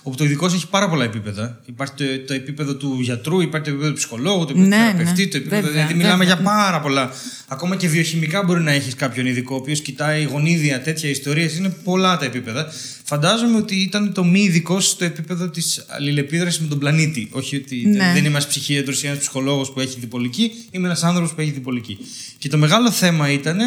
Όπου 0.03 0.17
το 0.17 0.23
ειδικός 0.23 0.53
έχει 0.53 0.67
πάρα 0.67 0.89
πολλά 0.89 1.03
επίπεδα. 1.03 1.61
Υπάρχει 1.65 1.93
το, 1.93 2.03
το 2.27 2.33
επίπεδο 2.33 2.75
του 2.75 2.97
γιατρού, 3.01 3.41
υπάρχει 3.41 3.65
το 3.65 3.71
επίπεδο 3.71 3.91
του 3.91 3.97
ψυχολόγου, 3.97 4.45
το 4.45 4.51
επίπεδο 4.51 4.67
Ναι, 4.67 4.75
του 4.75 4.81
ναι. 4.81 4.91
θεραπευτή, 4.91 5.27
το 5.27 5.37
επίπεδο. 5.37 5.61
Βέβαια, 5.61 5.71
δηλαδή, 5.75 5.93
μιλάμε 5.93 6.25
βέβαια. 6.25 6.33
για 6.33 6.43
πάρα 6.43 6.79
πολλά. 6.81 7.11
Ακόμα 7.47 7.75
και 7.75 7.87
βιοχημικά 7.87 8.43
μπορεί 8.43 8.61
να 8.61 8.71
έχεις 8.71 8.95
κάποιον 8.95 9.25
ειδικό, 9.25 9.55
ο 9.55 9.57
οποίος 9.57 9.81
κοιτάει 9.81 10.23
γονίδια, 10.23 10.81
τέτοια 10.81 11.09
ιστορίες. 11.09 11.57
Είναι 11.57 11.69
πολλά 11.83 12.17
τα 12.17 12.25
επίπεδα. 12.25 12.67
Φαντάζομαι 13.03 13.57
ότι 13.57 13.75
ήταν 13.75 14.13
το 14.13 14.23
μη 14.23 14.39
ειδικό 14.41 14.79
στο 14.79 15.05
επίπεδο 15.05 15.49
της 15.49 15.85
αλληλεπίδρασης 15.87 16.59
με 16.61 16.67
τον 16.67 16.79
πλανήτη. 16.79 17.27
Όχι 17.31 17.55
ότι 17.55 17.75
Ναι. 17.87 17.97
δεν 17.97 18.17
είμαι 18.17 18.27
ένας 18.27 18.47
ψυχίατρος 18.47 19.03
ή 19.03 19.07
ένας 19.07 19.19
ψυχολόγος 19.19 19.71
που 19.71 19.79
έχει 19.79 19.99
διπολική, 19.99 20.51
είμαι 20.71 20.85
ένας 20.87 21.03
άνθρωπος 21.03 21.33
που 21.33 21.41
έχει 21.41 21.51
διπολική. 21.51 21.97
Και 22.37 22.49
το 22.49 22.57
μεγάλο 22.57 22.91
θέμα 22.91 23.31
ήταν 23.31 23.59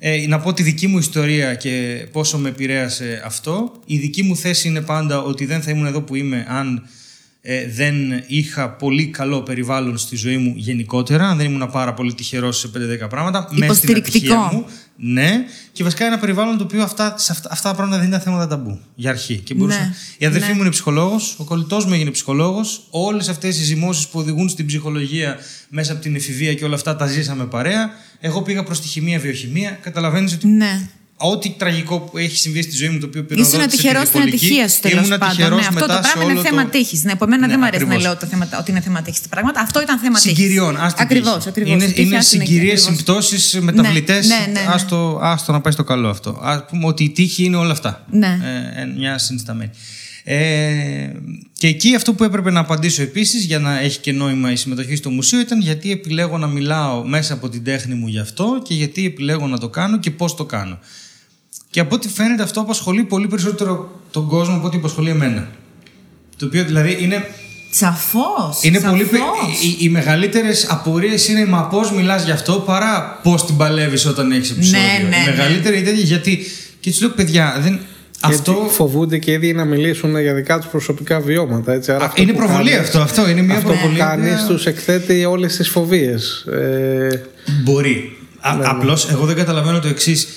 ε, 0.00 0.26
να 0.26 0.40
πω 0.40 0.52
τη 0.52 0.62
δική 0.62 0.86
μου 0.86 0.98
ιστορία 0.98 1.54
και 1.54 2.06
πόσο 2.12 2.38
με 2.38 2.48
επηρέασε 2.48 3.22
αυτό. 3.24 3.72
Η 3.86 3.98
δική 3.98 4.22
μου 4.22 4.36
θέση 4.36 4.68
είναι 4.68 4.80
πάντα 4.80 5.22
ότι 5.22 5.44
δεν 5.44 5.62
θα 5.62 5.70
ήμουν 5.70 5.86
εδώ 5.86 6.00
που 6.00 6.14
είμαι 6.14 6.46
αν 6.48 6.88
ε, 7.50 7.68
δεν 7.68 7.94
είχα 8.26 8.70
πολύ 8.70 9.06
καλό 9.06 9.42
περιβάλλον 9.42 9.98
στη 9.98 10.16
ζωή 10.16 10.36
μου 10.36 10.52
γενικότερα, 10.56 11.28
αν 11.28 11.36
δεν 11.36 11.46
ήμουν 11.46 11.70
πάρα 11.70 11.94
πολύ 11.94 12.14
τυχερός 12.14 12.58
σε 12.58 12.70
5-10 13.04 13.08
πράγματα. 13.08 13.48
μέσα 13.50 13.74
στην 13.74 13.88
Υποστηρικτικό. 13.88 14.34
ατυχία 14.34 14.58
μου. 14.58 14.66
Ναι, 14.96 15.44
και 15.72 15.82
βασικά 15.82 16.06
ένα 16.06 16.18
περιβάλλον 16.18 16.58
το 16.58 16.64
οποίο 16.64 16.82
αυτά, 16.82 17.14
σε 17.18 17.32
αυτά, 17.32 17.48
αυτά 17.52 17.68
τα 17.68 17.74
πράγματα 17.74 17.98
δεν 17.98 18.08
ήταν 18.08 18.20
θέματα 18.20 18.46
ταμπού 18.46 18.80
για 18.94 19.10
αρχή. 19.10 19.36
Και 19.36 19.54
μπορούσα... 19.54 19.78
Ναι, 19.80 19.94
Η 20.18 20.26
αδερφή 20.26 20.48
ναι. 20.48 20.54
μου 20.54 20.60
είναι 20.60 20.70
ψυχολόγος, 20.70 21.34
ο 21.38 21.44
κολλητός 21.44 21.84
μου 21.86 21.92
έγινε 21.92 22.10
ψυχολόγος. 22.10 22.86
Όλες 22.90 23.28
αυτές 23.28 23.60
οι 23.60 23.62
ζυμώσεις 23.64 24.08
που 24.08 24.18
οδηγούν 24.18 24.48
στην 24.48 24.66
ψυχολογία 24.66 25.36
μέσα 25.68 25.92
από 25.92 26.02
την 26.02 26.14
εφηβεία 26.14 26.54
και 26.54 26.64
όλα 26.64 26.74
αυτά 26.74 26.96
τα 26.96 27.06
ζήσαμε 27.06 27.44
παρέα. 27.44 27.90
Εγώ 28.20 28.42
πήγα 28.42 28.62
προς 28.62 28.80
τη 28.80 28.88
χημεία, 28.88 29.18
βιοχημεία. 29.18 29.70
Καταλαβαίνεις 29.70 30.32
ότι 30.32 30.46
Ναι. 30.46 30.88
Ό,τι 31.20 31.50
τραγικό 31.58 32.00
που 32.00 32.18
έχει 32.18 32.36
συμβεί 32.36 32.62
στη 32.62 32.76
ζωή 32.76 32.88
μου 32.88 32.98
το 32.98 33.06
οποίο 33.06 33.20
Ήσουν 33.20 33.36
πυροδότησε 33.36 33.66
τη 33.68 33.76
τυχερός 33.76 34.08
στην 34.08 34.20
διπολική, 34.20 34.44
ατυχία 34.46 34.68
σου 34.68 34.80
τέλος 34.80 35.06
ήμουν 35.06 35.18
πάντων. 35.18 35.36
τυχερός 35.36 35.60
Ναι, 35.60 35.66
αυτό 35.66 35.74
μετά 35.74 35.86
το 35.86 35.92
σε 35.92 36.00
πράγμα 36.00 36.22
είναι 36.22 36.32
όλο 36.40 36.48
θέμα 36.48 36.62
το- 36.62 36.68
τύχης. 36.70 37.04
Ναι, 37.04 37.12
από 37.12 37.26
μένα 37.26 37.40
Ναι, 37.40 37.46
δεν 37.52 37.56
μου 37.60 37.66
αρέσει 37.66 37.84
να 37.84 37.88
ακριβώς. 37.94 38.10
λέω 38.12 38.20
το 38.20 38.26
θέμα, 38.26 38.48
ότι 38.60 38.70
είναι 38.70 38.80
θέμα 38.80 39.02
τύχης 39.02 39.20
τα 39.20 39.28
πράγματα. 39.28 39.60
Αυτό 39.60 39.80
ήταν 39.82 39.98
θέμα 39.98 40.18
τύχης. 40.20 40.36
Συγκυριών. 40.38 40.76
ας 40.76 40.94
την 40.94 41.02
Ακριβώς, 41.02 41.34
τύχη. 41.36 41.48
ακριβώ. 41.48 41.72
Είναι, 41.72 41.92
είναι 41.96 42.20
συγκυρίες, 42.20 42.82
συμπτώσεις, 42.82 43.58
μεταβλητές. 43.60 44.26
ναι, 44.28 44.34
ναι, 44.34 44.52
ναι. 44.52 44.66
Άστο, 44.68 45.18
άστο 45.22 45.52
να 45.52 45.60
πάει 45.60 45.72
στο 45.72 45.84
καλό 45.84 46.08
αυτό. 46.08 46.30
Α 46.42 46.64
πούμε 46.64 46.86
ότι 46.86 47.04
η 47.04 47.10
τύχη 47.10 47.44
είναι 47.44 47.56
όλα 47.56 47.72
αυτά. 47.72 48.04
Ναι. 48.10 48.38
Ε, 48.76 48.80
ε, 48.82 48.84
μια 48.96 49.18
συνισταμένη. 49.18 49.70
Ε, 50.24 51.10
και 51.52 51.66
εκεί 51.66 51.94
αυτό 51.94 52.12
που 52.12 52.24
έπρεπε 52.24 52.50
να 52.50 52.60
απαντήσω 52.60 53.02
επίσης 53.02 53.44
για 53.44 53.58
να 53.58 53.78
έχει 53.80 53.98
και 53.98 54.12
νόημα 54.12 54.52
η 54.52 54.56
συμμετοχή 54.56 54.96
στο 54.96 55.10
μουσείο 55.10 55.40
ήταν 55.40 55.60
γιατί 55.60 55.90
επιλέγω 55.90 56.38
να 56.38 56.46
μιλάω 56.46 57.04
μέσα 57.06 57.34
από 57.34 57.48
την 57.48 57.64
τέχνη 57.64 57.94
μου 57.94 58.06
γι' 58.08 58.18
αυτό 58.18 58.60
και 58.64 58.74
γιατί 58.74 59.04
επιλέγω 59.06 59.46
να 59.46 59.58
το 59.58 59.68
κάνω 59.68 59.98
και 59.98 60.10
πώς 60.10 60.34
το 60.36 60.44
κάνω. 60.44 60.78
Και 61.70 61.80
από 61.80 61.94
ό,τι 61.94 62.08
φαίνεται 62.08 62.42
αυτό 62.42 62.60
απασχολεί 62.60 63.02
πολύ 63.02 63.26
περισσότερο 63.26 64.00
τον 64.10 64.26
κόσμο 64.28 64.54
από 64.56 64.66
ό,τι 64.66 64.76
απασχολεί 64.76 65.10
εμένα. 65.10 65.48
Το 66.36 66.46
οποίο 66.46 66.64
δηλαδή 66.64 66.96
είναι 67.00 67.26
Σαφώς. 67.70 68.62
είναι 68.62 68.80
πολύ. 68.80 69.04
πε- 69.04 69.20
Οι, 69.64 69.84
οι 69.84 69.88
μεγαλύτερες 69.88 70.66
απορίες 70.70 71.28
είναι 71.28 71.46
μα 71.46 71.62
πώς 71.62 71.92
μιλάς 71.92 72.24
γι' 72.24 72.30
αυτό 72.30 72.52
παρά 72.52 73.20
πώς 73.22 73.46
την 73.46 73.56
παλεύεις 73.56 74.06
όταν 74.06 74.32
έχεις 74.32 74.50
επεισόδιο. 74.50 74.80
Ναι, 74.80 75.08
ναι, 75.08 75.16
η 75.16 75.24
ναι. 75.24 75.30
μεγαλύτερη 75.30 75.76
είναι 75.78 75.86
τέτοια 75.88 76.02
γιατί. 76.04 76.38
Και 76.80 76.90
τους 76.90 77.00
λέω, 77.00 77.10
παιδιά, 77.10 77.58
δεν, 77.60 77.78
Αυτό... 78.20 78.50
αυτό. 78.52 78.68
φοβούνται 78.70 79.18
και 79.18 79.30
οι 79.30 79.34
ίδιοι 79.34 79.52
να 79.52 79.64
μιλήσουν 79.64 80.20
για 80.20 80.34
δικά 80.34 80.58
τους 80.58 80.70
προσωπικά 80.70 81.20
βιώματα. 81.20 81.72
Έτσι. 81.72 81.92
Άρα 81.92 82.04
Α, 82.04 82.06
αυτό 82.06 82.22
είναι 82.22 82.32
που 82.32 82.38
προβολή 82.38 82.70
κάνεις- 82.70 82.86
αυτό. 82.86 83.00
Αυτό 83.00 83.28
είναι 83.28 83.42
μια 83.42 83.56
Αυτό 83.56 83.68
που 83.68 83.74
προβολή. 83.78 83.98
κάνεις 83.98 84.32
οποία- 84.32 84.46
τους 84.46 84.66
εκθέτει 84.66 85.24
όλες 85.24 85.56
τις 85.56 85.68
φοβίες. 85.68 86.44
Ε, 86.52 87.22
Μπορεί. 87.62 88.16
Α, 88.40 88.52
Ναι, 88.54 88.60
ναι. 88.62 88.68
Απλώς 88.68 89.08
εγώ 89.10 89.24
δεν 89.24 89.36
καταλαβαίνω 89.36 89.78
το 89.80 89.88
εξής. 89.88 90.28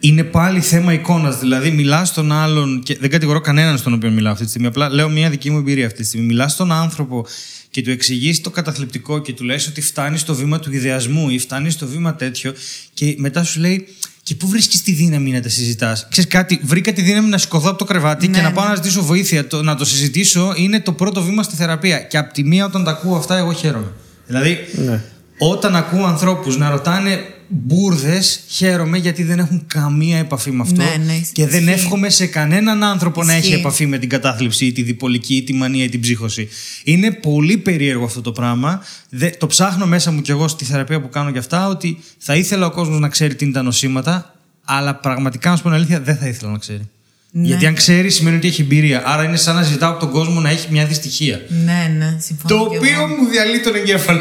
Είναι 0.00 0.24
πάλι 0.24 0.60
θέμα 0.60 0.92
εικόνας. 0.92 1.38
Δηλαδή, 1.38 1.70
μιλάς 1.70 2.08
στον 2.08 2.32
άλλον. 2.32 2.82
Και 2.82 2.96
δεν 3.00 3.10
κατηγορώ 3.10 3.40
κανέναν 3.40 3.78
στον 3.78 3.92
οποίο 3.92 4.10
μιλάω 4.10 4.32
αυτή 4.32 4.44
τη 4.44 4.50
στιγμή. 4.50 4.68
Απλά 4.68 4.88
λέω 4.88 5.08
μια 5.08 5.30
δική 5.30 5.50
μου 5.50 5.58
εμπειρία 5.58 5.86
αυτή 5.86 5.98
τη 5.98 6.06
στιγμή. 6.06 6.26
Μιλάς 6.26 6.52
στον 6.52 6.72
άνθρωπο 6.72 7.26
και 7.70 7.82
του 7.82 7.90
εξηγείς 7.90 8.40
το 8.40 8.50
καταθλιπτικό 8.50 9.18
και 9.18 9.32
του 9.32 9.44
λες 9.44 9.66
ότι 9.66 9.80
φτάνει 9.80 10.18
στο 10.18 10.34
βήμα 10.34 10.58
του 10.58 10.72
ιδεασμού 10.72 11.28
ή 11.28 11.38
φτάνει 11.38 11.70
στο 11.70 11.86
βήμα 11.86 12.14
τέτοιο. 12.14 12.54
Και 12.94 13.14
μετά 13.18 13.44
σου 13.44 13.60
λέει, 13.60 13.86
και 14.22 14.34
πού 14.34 14.48
βρίσκεις 14.48 14.82
τη 14.82 14.92
δύναμη 14.92 15.30
να 15.30 15.40
τα 15.40 15.48
συζητάς; 15.48 16.06
Ξέρεις 16.10 16.30
κάτι, 16.30 16.60
βρήκα 16.62 16.92
τη 16.92 17.02
δύναμη 17.02 17.28
να 17.28 17.38
σηκωθώ 17.38 17.68
από 17.68 17.78
το 17.78 17.84
κρεβάτι 17.84 18.28
Ναι, 18.28 18.36
και 18.36 18.42
να 18.42 18.48
ναι. 18.48 18.54
πάω 18.54 18.68
να 18.68 18.74
ζητήσω 18.74 19.02
βοήθεια. 19.02 19.46
Το, 19.46 19.62
να 19.62 19.74
το 19.74 19.84
συζητήσω 19.84 20.52
είναι 20.56 20.80
το 20.80 20.92
πρώτο 20.92 21.22
βήμα 21.22 21.42
στη 21.42 21.56
θεραπεία. 21.56 21.98
Και 21.98 22.18
από 22.18 22.32
τη 22.32 22.44
μία, 22.44 22.64
όταν 22.64 22.84
τα 22.84 22.90
ακούω 22.90 23.16
αυτά, 23.16 23.36
εγώ 23.36 23.52
χαίρομαι. 23.52 23.92
Δηλαδή, 24.26 24.58
ναι. 24.72 25.02
όταν 25.38 25.76
ακούω 25.76 26.04
ανθρώπους 26.04 26.56
να 26.56 26.70
ρωτάνε 26.70 27.24
μπουρδες, 27.48 28.40
χαίρομαι 28.48 28.98
γιατί 28.98 29.22
δεν 29.22 29.38
έχουν 29.38 29.64
καμία 29.66 30.18
επαφή 30.18 30.50
με 30.50 30.62
αυτό. 30.62 30.82
Ναι, 30.82 31.04
ναι, 31.06 31.20
και 31.32 31.46
δεν 31.46 31.60
ισχύει. 31.60 31.72
εύχομαι 31.74 32.10
σε 32.10 32.26
κανέναν 32.26 32.82
άνθρωπο 32.82 33.24
να 33.24 33.32
έχει 33.32 33.40
Ισχύει. 33.46 33.54
επαφή 33.54 33.86
με 33.86 33.98
την 33.98 34.08
κατάθλιψη 34.08 34.66
ή 34.66 34.72
τη 34.72 34.82
διπολική 34.82 35.34
ή 35.34 35.42
τη 35.42 35.52
μανία 35.52 35.84
ή 35.84 35.88
την 35.88 36.00
ψύχωση. 36.00 36.48
Είναι 36.84 37.10
πολύ 37.12 37.58
περίεργο 37.58 38.04
αυτό 38.04 38.20
το 38.20 38.32
πράγμα. 38.32 38.82
Δε, 39.10 39.30
το 39.30 39.46
ψάχνω 39.46 39.86
μέσα 39.86 40.10
μου 40.12 40.20
κι 40.20 40.30
εγώ 40.30 40.48
στη 40.48 40.64
θεραπεία 40.64 41.00
που 41.00 41.08
κάνω 41.08 41.30
κι 41.30 41.38
αυτά 41.38 41.68
ότι 41.68 41.98
θα 42.18 42.36
ήθελα 42.36 42.66
ο 42.66 42.70
κόσμος 42.70 42.98
να 43.00 43.08
ξέρει 43.08 43.34
τι 43.34 43.44
είναι 43.44 43.54
τα 43.54 43.62
νοσήματα, 43.62 44.34
αλλά 44.64 44.94
πραγματικά 44.94 45.50
να 45.50 45.56
σου 45.56 45.62
πω 45.62 45.68
την 45.68 45.78
αλήθεια 45.78 46.00
δεν 46.00 46.16
θα 46.16 46.26
ήθελα 46.28 46.50
να 46.50 46.58
ξέρει. 46.58 46.88
Ναι. 47.30 47.46
Γιατί 47.46 47.66
αν 47.66 47.74
ξέρεις 47.74 48.14
σημαίνει 48.14 48.36
ότι 48.36 48.46
έχει 48.46 48.62
εμπειρία. 48.62 49.02
Άρα 49.04 49.24
είναι 49.24 49.36
σαν 49.36 49.54
να 49.54 49.62
ζητάω 49.62 49.90
από 49.90 50.00
τον 50.00 50.10
κόσμο 50.10 50.40
να 50.40 50.50
έχει 50.50 50.68
μια 50.70 50.86
δυστυχία. 50.86 51.40
Ναι, 51.48 51.94
ναι, 51.98 52.16
συμφωνώ. 52.18 52.64
Το 52.64 52.70
κι 52.70 52.76
οποίο 52.76 52.90
εγώ. 52.90 53.06
μου 53.06 53.28
διαλύει 53.30 53.60
τον 53.60 53.74
εγκέφαλο. 53.74 54.20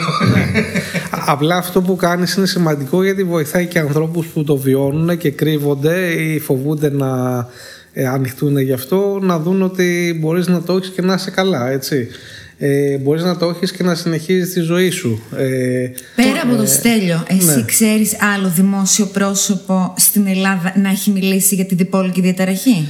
Απλά 1.33 1.57
αυτό 1.57 1.81
που 1.81 1.95
κάνεις 1.95 2.33
είναι 2.33 2.45
σημαντικό 2.45 3.03
γιατί 3.03 3.23
βοηθάει 3.23 3.65
και 3.65 3.79
ανθρώπους 3.79 4.27
που 4.27 4.43
το 4.43 4.57
βιώνουν 4.57 5.17
και 5.17 5.31
κρύβονται 5.31 6.11
ή 6.11 6.39
φοβούνται 6.39 6.89
να 6.91 7.45
ε, 7.93 8.07
ανοιχτούν 8.07 8.57
γι' 8.57 8.73
αυτό 8.73 9.19
να 9.21 9.39
δουν 9.39 9.61
ότι 9.61 10.17
μπορείς 10.19 10.47
να 10.47 10.61
το 10.61 10.75
έχεις 10.75 10.89
και 10.89 11.01
να 11.01 11.13
είσαι 11.13 11.31
καλά, 11.31 11.69
έτσι. 11.69 12.07
Ε, 12.59 12.97
μπορείς 12.97 13.23
να 13.23 13.37
το 13.37 13.49
έχεις 13.55 13.71
και 13.71 13.83
να 13.83 13.95
συνεχίζεις 13.95 14.53
τη 14.53 14.59
ζωή 14.59 14.89
σου. 14.89 15.21
Ε, 15.37 15.89
Πέρα 16.15 16.41
από 16.43 16.55
το 16.55 16.65
Στέλιο, 16.65 17.23
εσύ 17.27 17.55
ναι. 17.55 17.63
ξέρεις 17.65 18.21
άλλο 18.35 18.49
δημόσιο 18.49 19.05
πρόσωπο 19.05 19.93
στην 19.97 20.27
Ελλάδα 20.27 20.73
να 20.75 20.89
έχει 20.89 21.11
μιλήσει 21.11 21.55
για 21.55 21.65
τη 21.65 21.75
διπόλικη 21.75 22.21
διαταραχή; 22.21 22.87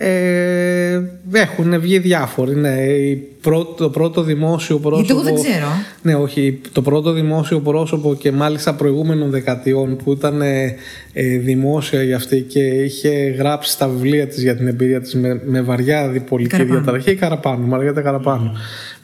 Ε, 0.00 1.00
έχουν 1.32 1.80
βγει 1.80 1.98
διάφοροι. 1.98 2.56
Ναι. 2.56 2.74
Η 2.84 3.28
πρώτο, 3.40 3.74
το 3.74 3.90
πρώτο 3.90 4.22
δημόσιο 4.22 4.78
πρόσωπο. 4.78 5.04
Γιατί 5.04 5.12
εγώ 5.12 5.22
δεν 5.22 5.34
ξέρω. 5.34 5.66
Ναι, 6.02 6.14
όχι. 6.14 6.60
Το 6.72 6.82
πρώτο 6.82 7.12
δημόσιο 7.12 7.60
πρόσωπο 7.60 8.14
και 8.14 8.32
μάλιστα 8.32 8.74
προηγούμενων 8.74 9.30
δεκαετιών 9.30 9.96
που 9.96 10.12
ήταν 10.12 10.42
ε, 10.42 10.74
ε, 11.12 11.38
δημόσια 11.38 12.02
για 12.02 12.16
αυτή 12.16 12.40
και 12.40 12.60
είχε 12.60 13.08
γράψει 13.38 13.72
στα 13.72 13.88
βιβλία 13.88 14.26
της 14.26 14.42
για 14.42 14.56
την 14.56 14.66
εμπειρία 14.66 15.00
της 15.00 15.14
με, 15.14 15.40
με 15.44 15.60
βαριά 15.60 16.08
διπολική 16.08 16.50
Καραπάνου. 16.50 16.74
διαταραχή. 16.74 17.14
Καραπάνου, 17.14 17.66
Μαργέτα 17.66 18.02
Καραπάνου. 18.02 18.52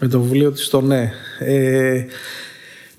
Με 0.01 0.09
το 0.09 0.21
βιβλίο 0.21 0.51
της 0.51 0.69
το 0.69 0.81
ναι. 0.81 1.11
Ε, 1.39 2.05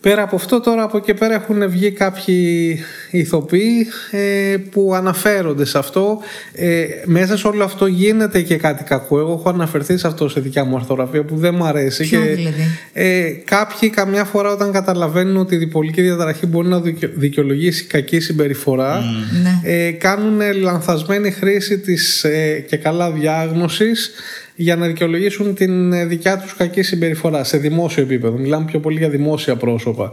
Πέρα 0.05 0.21
από 0.21 0.35
αυτό 0.35 0.59
τώρα 0.59 0.83
από 0.83 0.97
εκεί 0.97 1.13
πέρα 1.13 1.33
έχουν 1.33 1.69
βγει 1.69 1.91
κάποιοι 1.91 2.79
ηθοποιοί 3.11 3.87
ε, 4.11 4.55
που 4.71 4.93
αναφέρονται 4.95 5.65
σε 5.65 5.77
αυτό. 5.77 6.19
Ε, 6.53 6.85
μέσα 7.05 7.37
σε 7.37 7.47
όλο 7.47 7.63
αυτό 7.63 7.85
γίνεται 7.85 8.41
και 8.41 8.55
κάτι 8.57 8.83
κακό. 8.83 9.19
Εγώ 9.19 9.31
έχω 9.33 9.49
αναφερθεί 9.49 9.97
σε 9.97 10.07
αυτό 10.07 10.29
σε 10.29 10.39
δικιά 10.39 10.63
μου 10.65 10.75
αρθογραφία 10.75 11.23
που 11.23 11.35
δεν 11.35 11.55
μου 11.55 11.63
αρέσει. 11.65 12.03
Ποιο 12.07 12.21
και, 12.21 12.27
δηλαδή; 12.27 12.63
ε, 12.93 13.29
κάποιοι 13.45 13.89
καμιά 13.89 14.23
φορά 14.23 14.51
όταν 14.51 14.71
καταλαβαίνουν 14.71 15.37
ότι 15.37 15.55
η 15.55 15.57
διπολική 15.57 16.01
διαταραχή 16.01 16.45
μπορεί 16.45 16.67
να 16.67 16.79
δικαι- 16.81 17.13
δικαιολογήσει 17.15 17.83
κακή 17.85 18.19
συμπεριφορά 18.19 19.03
Ναι. 19.43 19.71
ε, 19.71 19.91
κάνουν 19.91 20.39
λανθασμένη 20.61 21.31
χρήση 21.31 21.79
της 21.79 22.23
ε, 22.23 22.65
και 22.69 22.77
καλά 22.77 23.11
διάγνωσης 23.11 24.11
για 24.55 24.75
να 24.75 24.87
δικαιολογήσουν 24.87 25.55
την 25.55 25.93
ε, 25.93 26.05
δικιά 26.05 26.37
τους 26.37 26.55
κακή 26.55 26.81
συμπεριφορά 26.81 27.43
σε 27.43 27.57
δημόσιο 27.57 28.03
επίπεδο. 28.03 28.37
Μιλάμε 28.37 28.65
πιο 28.65 28.79
πολύ 28.79 28.97
για 28.97 29.09
δημόσια 29.09 29.55
πρόσωπα. 29.55 30.11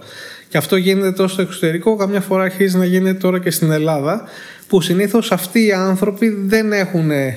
Και 0.48 0.58
αυτό 0.58 0.76
γίνεται 0.76 1.12
τόσο 1.12 1.32
στο 1.32 1.42
εξωτερικό, 1.42 1.96
καμιά 1.96 2.20
φορά 2.20 2.42
αρχίζει 2.42 2.76
να 2.76 2.84
γίνεται 2.84 3.18
τώρα 3.18 3.38
και 3.38 3.50
στην 3.50 3.70
Ελλάδα, 3.70 4.22
που 4.68 4.80
συνήθως 4.80 5.32
αυτοί 5.32 5.66
οι 5.66 5.72
άνθρωποι 5.72 6.28
δεν 6.28 6.72
έχουν 6.72 7.10
ε, 7.10 7.36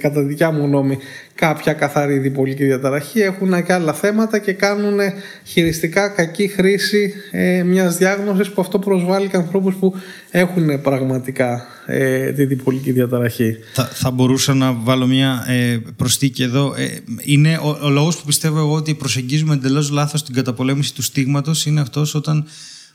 κατά 0.00 0.22
δικιά 0.22 0.50
μου 0.50 0.64
γνώμη 0.64 0.98
κάποια 1.40 1.72
καθαρή 1.72 2.18
διπολική 2.18 2.64
διαταραχή 2.64 3.20
έχουν 3.20 3.64
και 3.64 3.72
άλλα 3.72 3.92
θέματα 3.92 4.38
και 4.38 4.52
κάνουν 4.52 4.98
χειριστικά 5.44 6.08
κακή 6.08 6.48
χρήση 6.48 7.12
ε, 7.30 7.62
μιας 7.62 7.96
διάγνωσης 7.96 8.50
που 8.50 8.60
αυτό 8.60 8.78
προσβάλλει 8.78 9.28
και 9.28 9.36
ανθρώπους 9.36 9.74
που 9.74 9.94
έχουν 10.30 10.80
πραγματικά 10.82 11.66
ε, 11.86 12.32
τη 12.32 12.44
διπολική 12.44 12.92
διαταραχή. 12.92 13.56
Θα, 13.72 13.84
θα 13.84 14.10
μπορούσα 14.10 14.54
να 14.54 14.72
βάλω 14.72 15.06
μια 15.06 15.44
ε, 15.48 15.78
προστίκη 15.96 16.42
εδώ. 16.42 16.74
Ε, 16.76 16.88
είναι 17.20 17.58
ο, 17.62 17.78
ο 17.82 17.88
λόγος 17.88 18.16
που 18.16 18.26
πιστεύω 18.26 18.58
εγώ 18.58 18.74
ότι 18.74 18.94
προσεγγίζουμε 18.94 19.54
εντελώς 19.54 19.90
λάθος 19.90 20.24
την 20.24 20.34
καταπολέμηση 20.34 20.94
του 20.94 21.02
στίγματος 21.02 21.66
είναι 21.66 21.80
αυτός 21.80 22.14
όταν 22.14 22.46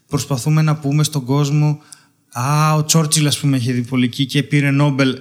προσπαθούμε 0.08 0.62
να 0.62 0.76
πούμε 0.76 1.04
στον 1.04 1.26
κόσμο 1.26 1.82
«Α, 2.32 2.76
ο 2.76 2.86
Τσόρτσιλ 2.86 3.28
ας 3.28 3.40
πούμε 3.40 3.58
έχει 3.58 3.72
διπολική 3.72 4.26
και 4.26 4.44
πήρε 4.44 4.72
Νόμπελ». 4.72 5.18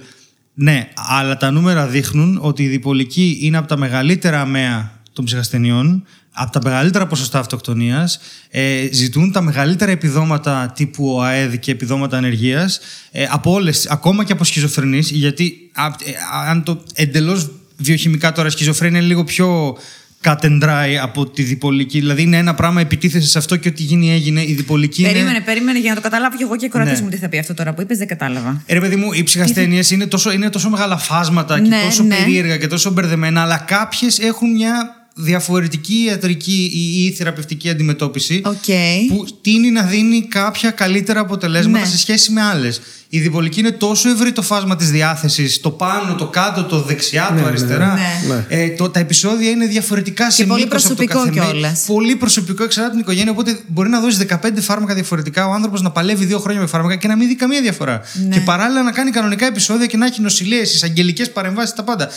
Ναι, 0.57 0.89
αλλά 0.95 1.37
τα 1.37 1.51
νούμερα 1.51 1.87
δείχνουν 1.87 2.39
ότι 2.41 2.63
η 2.63 2.67
διπολική 2.67 3.37
είναι 3.41 3.57
από 3.57 3.67
τα 3.67 3.77
μεγαλύτερα 3.77 4.41
αμαία 4.41 5.01
των 5.13 5.25
ψυχασθενειών, 5.25 6.05
από 6.31 6.51
τα 6.51 6.59
μεγαλύτερα 6.63 7.07
ποσοστά 7.07 7.39
αυτοκτονίας, 7.39 8.19
ε, 8.49 8.87
ζητούν 8.91 9.31
τα 9.31 9.41
μεγαλύτερα 9.41 9.91
επιδόματα 9.91 10.71
τύπου 10.75 11.13
ΟΑΕΔ 11.13 11.53
και 11.53 11.71
επιδόματα 11.71 12.17
ανεργίας 12.17 12.79
ε, 13.11 13.27
από 13.29 13.51
όλες, 13.51 13.87
ακόμα 13.87 14.23
και 14.23 14.31
από 14.31 14.43
σχιζοφρενείς, 14.43 15.11
γιατί 15.11 15.71
ε, 16.05 16.11
αν 16.49 16.63
το 16.63 16.83
εντελώς 16.93 17.49
βιοχημικά 17.77 18.31
τώρα 18.31 18.49
σχιζοφρένεια 18.49 18.99
είναι 18.99 19.07
λίγο 19.07 19.23
πιο 19.23 19.77
cut 20.25 20.45
and 20.45 20.63
dry 20.63 20.93
από 21.01 21.29
τη 21.29 21.43
διπολική. 21.43 21.99
Δηλαδή 21.99 22.21
είναι 22.21 22.37
ένα 22.37 22.53
πράγμα, 22.53 22.81
επιτίθεση 22.81 23.27
σε 23.27 23.37
αυτό 23.37 23.55
και 23.55 23.67
ό,τι 23.67 23.83
γίνει 23.83 24.11
έγινε. 24.11 24.41
Η 24.41 24.53
διπολική 24.53 25.01
περίμενε, 25.01 25.29
είναι. 25.29 25.41
Περίμενε, 25.41 25.79
για 25.79 25.89
να 25.89 25.95
το 25.95 26.01
καταλάβω 26.01 26.37
και 26.37 26.43
εγώ 26.43 26.55
και 26.55 26.65
οι 26.65 26.69
κορατέ 26.69 26.91
ναι. 26.91 27.01
μου 27.01 27.09
τι 27.09 27.17
θα 27.17 27.29
πει 27.29 27.37
αυτό 27.37 27.53
τώρα 27.53 27.73
που 27.73 27.81
είπες, 27.81 27.97
δεν 27.97 28.07
κατάλαβα. 28.07 28.63
Ε, 28.65 28.73
ρε 28.73 28.79
παιδί 28.79 28.95
μου, 28.95 29.13
οι 29.13 29.23
ψυχασθένειες 29.23 29.91
είναι, 29.91 30.05
τόσο, 30.05 30.31
είναι 30.31 30.49
τόσο 30.49 30.69
μεγάλα 30.69 30.97
φάσματα 30.97 31.59
ναι, 31.59 31.67
και 31.67 31.83
τόσο 31.85 32.03
ναι. 32.03 32.15
περίεργα 32.15 32.57
και 32.57 32.67
τόσο 32.67 32.91
μπερδεμένα, 32.91 33.41
αλλά 33.41 33.57
κάποιες 33.57 34.19
έχουν 34.19 34.51
μια 34.51 34.95
διαφορετική 35.17 36.03
ιατρική 36.07 36.71
ή 36.73 37.11
θεραπευτική 37.11 37.69
αντιμετώπιση 37.69 38.41
okay. 38.45 39.07
που 39.07 39.25
τίνει 39.41 39.71
να 39.71 39.81
δίνει 39.83 40.21
κάποια 40.21 40.71
καλύτερα 40.71 41.19
αποτελέσματα 41.19 41.79
ναι. 41.79 41.85
σε 41.85 41.97
σχέση 41.97 42.31
με 42.31 42.41
άλλες. 42.41 42.81
Η 43.15 43.19
διπολική 43.19 43.59
είναι 43.59 43.71
τόσο 43.71 44.09
ευρύ 44.09 44.31
το 44.31 44.41
φάσμα 44.41 44.75
της 44.75 44.91
διάθεσης, 44.91 45.59
το 45.59 45.71
πάνω, 45.71 46.15
το 46.15 46.27
κάτω, 46.27 46.63
το 46.63 46.81
δεξιά, 46.81 47.29
ναι, 47.31 47.37
το 47.37 47.43
ναι, 47.43 47.47
αριστερά. 47.47 47.99
Ναι. 48.27 48.45
Ε, 48.47 48.69
το, 48.69 48.89
τα 48.89 48.99
επεισόδια 48.99 49.49
είναι 49.49 49.65
διαφορετικά 49.65 50.31
σε 50.31 50.45
πολύ 50.45 50.65
προσωπικό 50.65 51.29
κιόλας. 51.29 51.83
Πολύ 51.87 52.15
προσωπικό, 52.15 52.63
εξαρτάται 52.63 52.93
την 52.93 53.01
οικογένεια. 53.01 53.31
Οπότε 53.31 53.59
μπορεί 53.67 53.89
να 53.89 53.99
δώσεις 53.99 54.25
15 54.29 54.37
φάρμακα 54.59 54.93
διαφορετικά, 54.93 55.47
ο 55.47 55.51
άνθρωπος 55.51 55.81
να 55.81 55.91
παλεύει 55.91 56.25
δύο 56.25 56.39
χρόνια 56.39 56.61
με 56.61 56.67
φάρμακα 56.67 56.95
και 56.95 57.07
να 57.07 57.15
μην 57.15 57.27
δει 57.27 57.35
καμία 57.35 57.61
διαφορά. 57.61 58.01
Και 58.31 58.39
παράλληλα 58.39 58.83
να 58.83 58.91
κάνει 58.91 59.11
κανονικά 59.11 59.45
επεισόδια 59.45 59.85
και 59.85 59.97
να 59.97 60.05
έχει 60.05 60.21
νοσηλίε, 60.21 60.61
εισαγγελικέ 60.61 61.25
παρεμβάσεις, 61.25 61.73
τα 61.73 61.83
πάντα. 61.83 62.09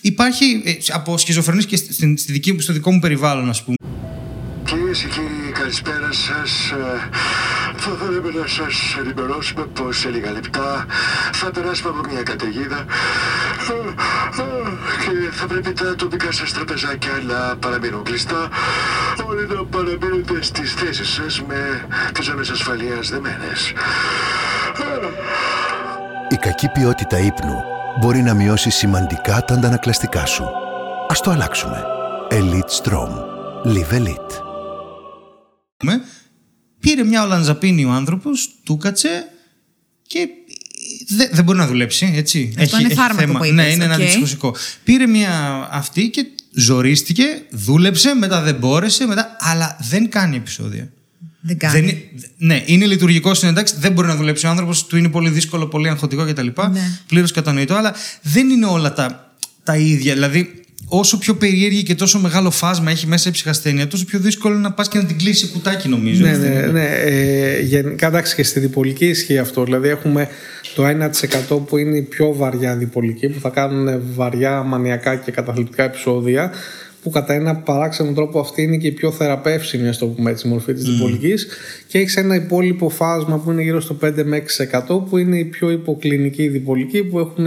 Υπάρχει 0.00 0.62
ε, 0.64 0.72
από 0.88 1.18
σχιζοφρενείς 1.18 1.66
και 1.66 1.76
στη, 1.76 2.16
στη 2.16 2.32
δική, 2.32 2.56
στο 2.58 2.72
δικό 2.72 2.92
μου 2.92 2.98
περιβάλλον, 2.98 3.48
ας 3.48 3.62
πούμε. 3.62 3.76
Κυρίες 4.64 4.98
και 4.98 5.06
κύριοι, 5.06 5.52
καλησπέρα 5.52 6.12
σας. 6.12 6.72
Ε, 7.82 7.84
θα 7.84 7.96
θέλαμε 8.04 8.30
να 8.40 8.46
σας 8.46 8.96
ενημερώσουμε 8.98 9.64
πως 9.64 9.98
σε 9.98 10.08
λίγα 10.08 10.30
λεπτά 10.32 10.86
θα 11.32 11.50
περάσουμε 11.50 11.90
από 11.90 12.08
μια 12.10 12.22
καταιγίδα 12.22 12.78
ε, 12.78 14.42
και 15.04 15.30
θα 15.32 15.46
πρέπει 15.46 15.72
τα 15.72 15.94
τοπικά 15.94 16.32
σας 16.32 16.52
τραπεζάκια 16.52 17.12
να 17.26 17.56
παραμείνουν 17.56 18.02
κλειστά. 18.02 18.48
Όλοι 19.26 19.46
να 19.46 19.64
παραμείνετε 19.64 20.42
στις 20.42 20.74
θέσεις 20.74 21.08
σας 21.08 21.42
με 21.42 21.86
τις 22.12 22.24
ζώνε 22.24 22.40
ασφαλείας 22.52 23.08
δεμένες. 23.08 23.72
Η 26.28 26.36
κακή 26.36 26.68
ποιότητα 26.68 27.18
ύπνου 27.18 27.62
μπορεί 28.00 28.22
να 28.22 28.34
μειώσει 28.34 28.70
σημαντικά 28.70 29.44
τα 29.44 29.54
αντανακλαστικά 29.54 30.26
σου. 30.26 30.44
Ας 31.08 31.20
το 31.20 31.30
αλλάξουμε. 31.30 31.84
Elite 32.30 32.82
Strom. 32.82 33.10
Live 33.64 33.92
Elite. 33.98 34.32
Πήρε 36.82 37.04
μια 37.04 37.22
ολανζαπίνη 37.22 37.84
ο 37.84 37.90
άνθρωπος, 37.90 38.50
του 38.64 38.76
κάτσε 38.76 39.28
και 40.06 40.28
δεν, 41.08 41.28
δεν 41.32 41.44
μπορεί 41.44 41.58
να 41.58 41.66
δουλέψει, 41.66 42.12
έτσι. 42.14 42.54
Αυτό 42.58 42.76
έχει, 42.76 42.84
είναι 42.84 42.94
φάρμακο 42.94 43.20
θέμα. 43.20 43.38
που 43.38 43.44
είπες, 43.44 43.56
Ναι, 43.56 43.70
είναι 43.72 43.84
okay. 43.84 43.86
ένα 43.86 43.96
δυστυχωσικό. 43.96 44.56
Πήρε 44.84 45.06
μια 45.06 45.30
αυτή 45.70 46.08
και 46.08 46.26
ζορίστηκε, 46.54 47.24
δούλεψε, 47.50 48.14
μετά 48.14 48.40
δεν 48.40 48.54
μπόρεσε, 48.54 49.06
μετά, 49.06 49.36
αλλά 49.40 49.76
δεν 49.80 50.10
κάνει 50.10 50.36
επεισόδια. 50.36 50.92
Δεν 51.40 51.58
κάνει. 51.58 51.80
Δεν, 51.80 52.26
ναι, 52.36 52.62
είναι 52.66 52.86
λειτουργικός 52.86 53.42
εντάξει, 53.42 53.74
δεν 53.78 53.92
μπορεί 53.92 54.08
να 54.08 54.16
δουλέψει 54.16 54.46
ο 54.46 54.48
άνθρωπος, 54.48 54.86
του 54.86 54.96
είναι 54.96 55.08
πολύ 55.08 55.30
δύσκολο, 55.30 55.66
πολύ 55.66 55.88
αγχωτικό 55.88 56.26
κτλ. 56.26 56.46
Ναι. 56.72 56.98
Πλήρως 57.06 57.30
κατανοητό, 57.30 57.74
αλλά 57.74 57.94
δεν 58.22 58.50
είναι 58.50 58.66
όλα 58.66 58.92
τα, 58.92 59.34
τα 59.62 59.76
ίδια. 59.76 60.14
Δηλαδή, 60.14 60.61
όσο 60.94 61.18
πιο 61.18 61.34
περίεργη 61.34 61.82
και 61.82 61.94
τόσο 61.94 62.18
μεγάλο 62.18 62.50
φάσμα 62.50 62.90
έχει 62.90 63.06
μέσα 63.06 63.28
η 63.28 63.32
ψυχασθένεια, 63.32 63.86
τόσο 63.86 64.04
πιο 64.04 64.18
δύσκολο 64.18 64.54
είναι 64.54 64.62
να 64.62 64.72
πας 64.72 64.88
και 64.88 64.98
να 64.98 65.04
την 65.04 65.18
κλείσεις 65.18 65.50
κουτάκι, 65.50 65.88
νομίζω. 65.88 66.24
Ναι, 66.24 66.36
ναι, 66.36 66.66
ναι. 66.66 66.84
Ε, 66.84 67.60
γενικά, 67.60 68.06
εντάξει, 68.06 68.34
και 68.34 68.42
στη 68.42 68.60
διπολική 68.60 69.06
ισχύει 69.06 69.38
αυτό. 69.38 69.64
Δηλαδή, 69.64 69.88
έχουμε 69.88 70.28
το 70.74 70.84
1% 70.86 71.58
που 71.66 71.76
είναι 71.76 71.96
η 71.96 72.02
πιο 72.02 72.34
βαριά 72.34 72.76
διπολική, 72.76 73.28
που 73.28 73.40
θα 73.40 73.48
κάνουν 73.48 74.02
βαριά 74.14 74.62
μανιακά 74.62 75.16
και 75.16 75.30
καταθλιπτικά 75.30 75.82
επεισόδια 75.84 76.52
που 77.02 77.10
κατά 77.10 77.34
ένα 77.34 77.56
παράξενο 77.56 78.12
τρόπο 78.12 78.40
αυτή 78.40 78.62
είναι 78.62 78.76
και 78.76 78.86
η 78.86 78.92
πιο 78.92 79.10
θεραπεύσιμη, 79.10 79.88
ας 79.88 79.98
το 79.98 80.06
πούμε 80.06 80.30
έτσι, 80.30 80.48
μορφή 80.48 80.72
της 80.72 80.86
mm. 80.88 81.18
Και 81.86 81.98
έχεις 81.98 82.16
ένα 82.16 82.34
υπόλοιπο 82.34 82.88
φάσμα 82.88 83.38
που 83.38 83.50
είναι 83.50 83.62
γύρω 83.62 83.80
στο 83.80 83.96
5 84.04 84.12
με 84.24 84.42
6% 84.88 85.04
που 85.08 85.18
είναι 85.18 85.38
η 85.38 85.44
πιο 85.44 85.70
υποκλινική 85.70 86.48
διπολική 86.48 87.04
που 87.04 87.18
έχουν 87.18 87.46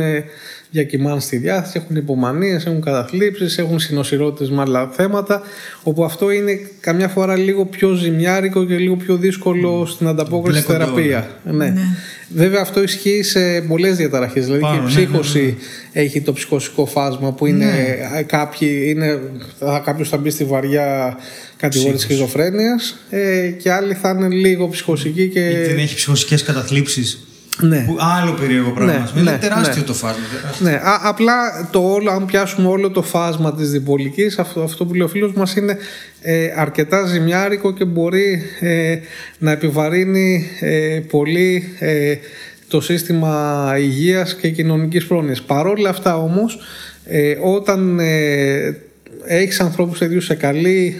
διακυμάνει 0.75 1.21
στη 1.21 1.37
διάθεση, 1.37 1.81
έχουν 1.83 1.95
υπομανίε, 1.95 2.55
έχουν 2.55 2.81
καταθλίψεις, 2.81 3.57
έχουν 3.57 3.79
συνοσυρότητε 3.79 4.53
με 4.53 4.61
άλλα 4.61 4.89
θέματα. 4.93 5.41
Όπου 5.83 6.03
αυτό 6.03 6.31
είναι 6.31 6.59
καμιά 6.79 7.07
φορά 7.07 7.35
λίγο 7.35 7.65
πιο 7.65 7.93
ζημιάρικο 7.93 8.65
και 8.65 8.77
λίγο 8.77 8.95
πιο 8.95 9.15
δύσκολο 9.15 9.85
στην 9.85 10.07
ανταπόκριση 10.07 10.59
στη 10.61 10.71
θεραπεία. 10.71 11.29
Ναι. 11.43 11.65
ναι. 11.65 11.81
Βέβαια 12.29 12.61
αυτό 12.61 12.81
ισχύει 12.83 13.23
σε 13.23 13.61
πολλές 13.61 13.97
διαταραχές. 13.97 14.45
Δηλαδή 14.45 14.63
και 14.63 14.75
η 14.75 14.79
ναι, 14.79 14.87
ψύχωση 14.87 15.39
ναι, 15.39 15.45
ναι, 15.45 16.01
έχει 16.01 16.21
το 16.21 16.33
ψυχοσικό 16.33 16.85
φάσμα 16.85 17.33
που 17.33 17.45
είναι 17.45 17.65
ναι. 17.65 18.21
κάποιοι 18.23 18.83
είναι, 18.87 19.19
κάποιος 19.85 20.09
θα 20.09 20.17
μπει 20.17 20.29
στη 20.29 20.43
βαριά 20.43 21.17
κατηγορία 21.57 21.93
της 21.93 22.01
σχιζοφρένειας 22.01 22.97
ε, 23.09 23.49
και 23.49 23.71
άλλοι 23.71 23.93
θα 23.93 24.09
είναι 24.09 24.27
λίγο 24.27 24.67
ψυχοσικοί 24.67 25.27
και... 25.27 25.63
δεν 25.67 25.77
έχει 25.77 25.95
ψυχοσικές 25.95 26.43
καταθλίψεις 26.43 27.27
ναι. 27.61 27.83
Που 27.87 27.97
άλλο 27.99 28.31
περίεργο 28.31 28.69
πράγμα. 28.69 28.93
Ναι, 28.93 29.21
είναι 29.21 29.31
ναι, 29.31 29.37
τεράστιο 29.37 29.81
ναι. 29.81 29.87
το 29.87 29.93
φάσμα. 29.93 30.23
Ναι, 30.59 30.71
α, 30.71 30.99
απλά 31.03 31.69
το 31.71 31.79
όλο, 31.79 32.11
αν 32.11 32.25
πιάσουμε 32.25 32.67
όλο 32.67 32.89
το 32.89 33.01
φάσμα 33.01 33.53
της 33.53 33.71
διπολικής, 33.71 34.39
αυτό, 34.39 34.61
αυτό 34.61 34.85
που 34.85 34.93
λέει 34.93 35.05
ο 35.05 35.07
φίλος 35.07 35.33
μας 35.33 35.55
είναι 35.55 35.77
ε, 36.21 36.53
αρκετά 36.55 37.05
ζημιάρικο 37.05 37.73
και 37.73 37.85
μπορεί 37.85 38.41
ε, 38.59 38.97
να 39.37 39.51
επιβαρύνει 39.51 40.47
ε, 40.59 40.99
πολύ 41.09 41.75
ε, 41.79 42.15
το 42.67 42.81
σύστημα 42.81 43.75
υγείας 43.79 44.35
και 44.35 44.49
κοινωνικής 44.49 45.05
πρόνοιας. 45.05 45.41
Παρόλα 45.41 45.89
αυτά 45.89 46.17
όμως, 46.17 46.59
όταν 47.41 47.99
έχεις 49.25 49.59
ανθρώπους 49.59 49.99
τέτοιους 49.99 50.25
σε 50.25 50.35
καλή 50.35 50.95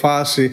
φάση 0.00 0.50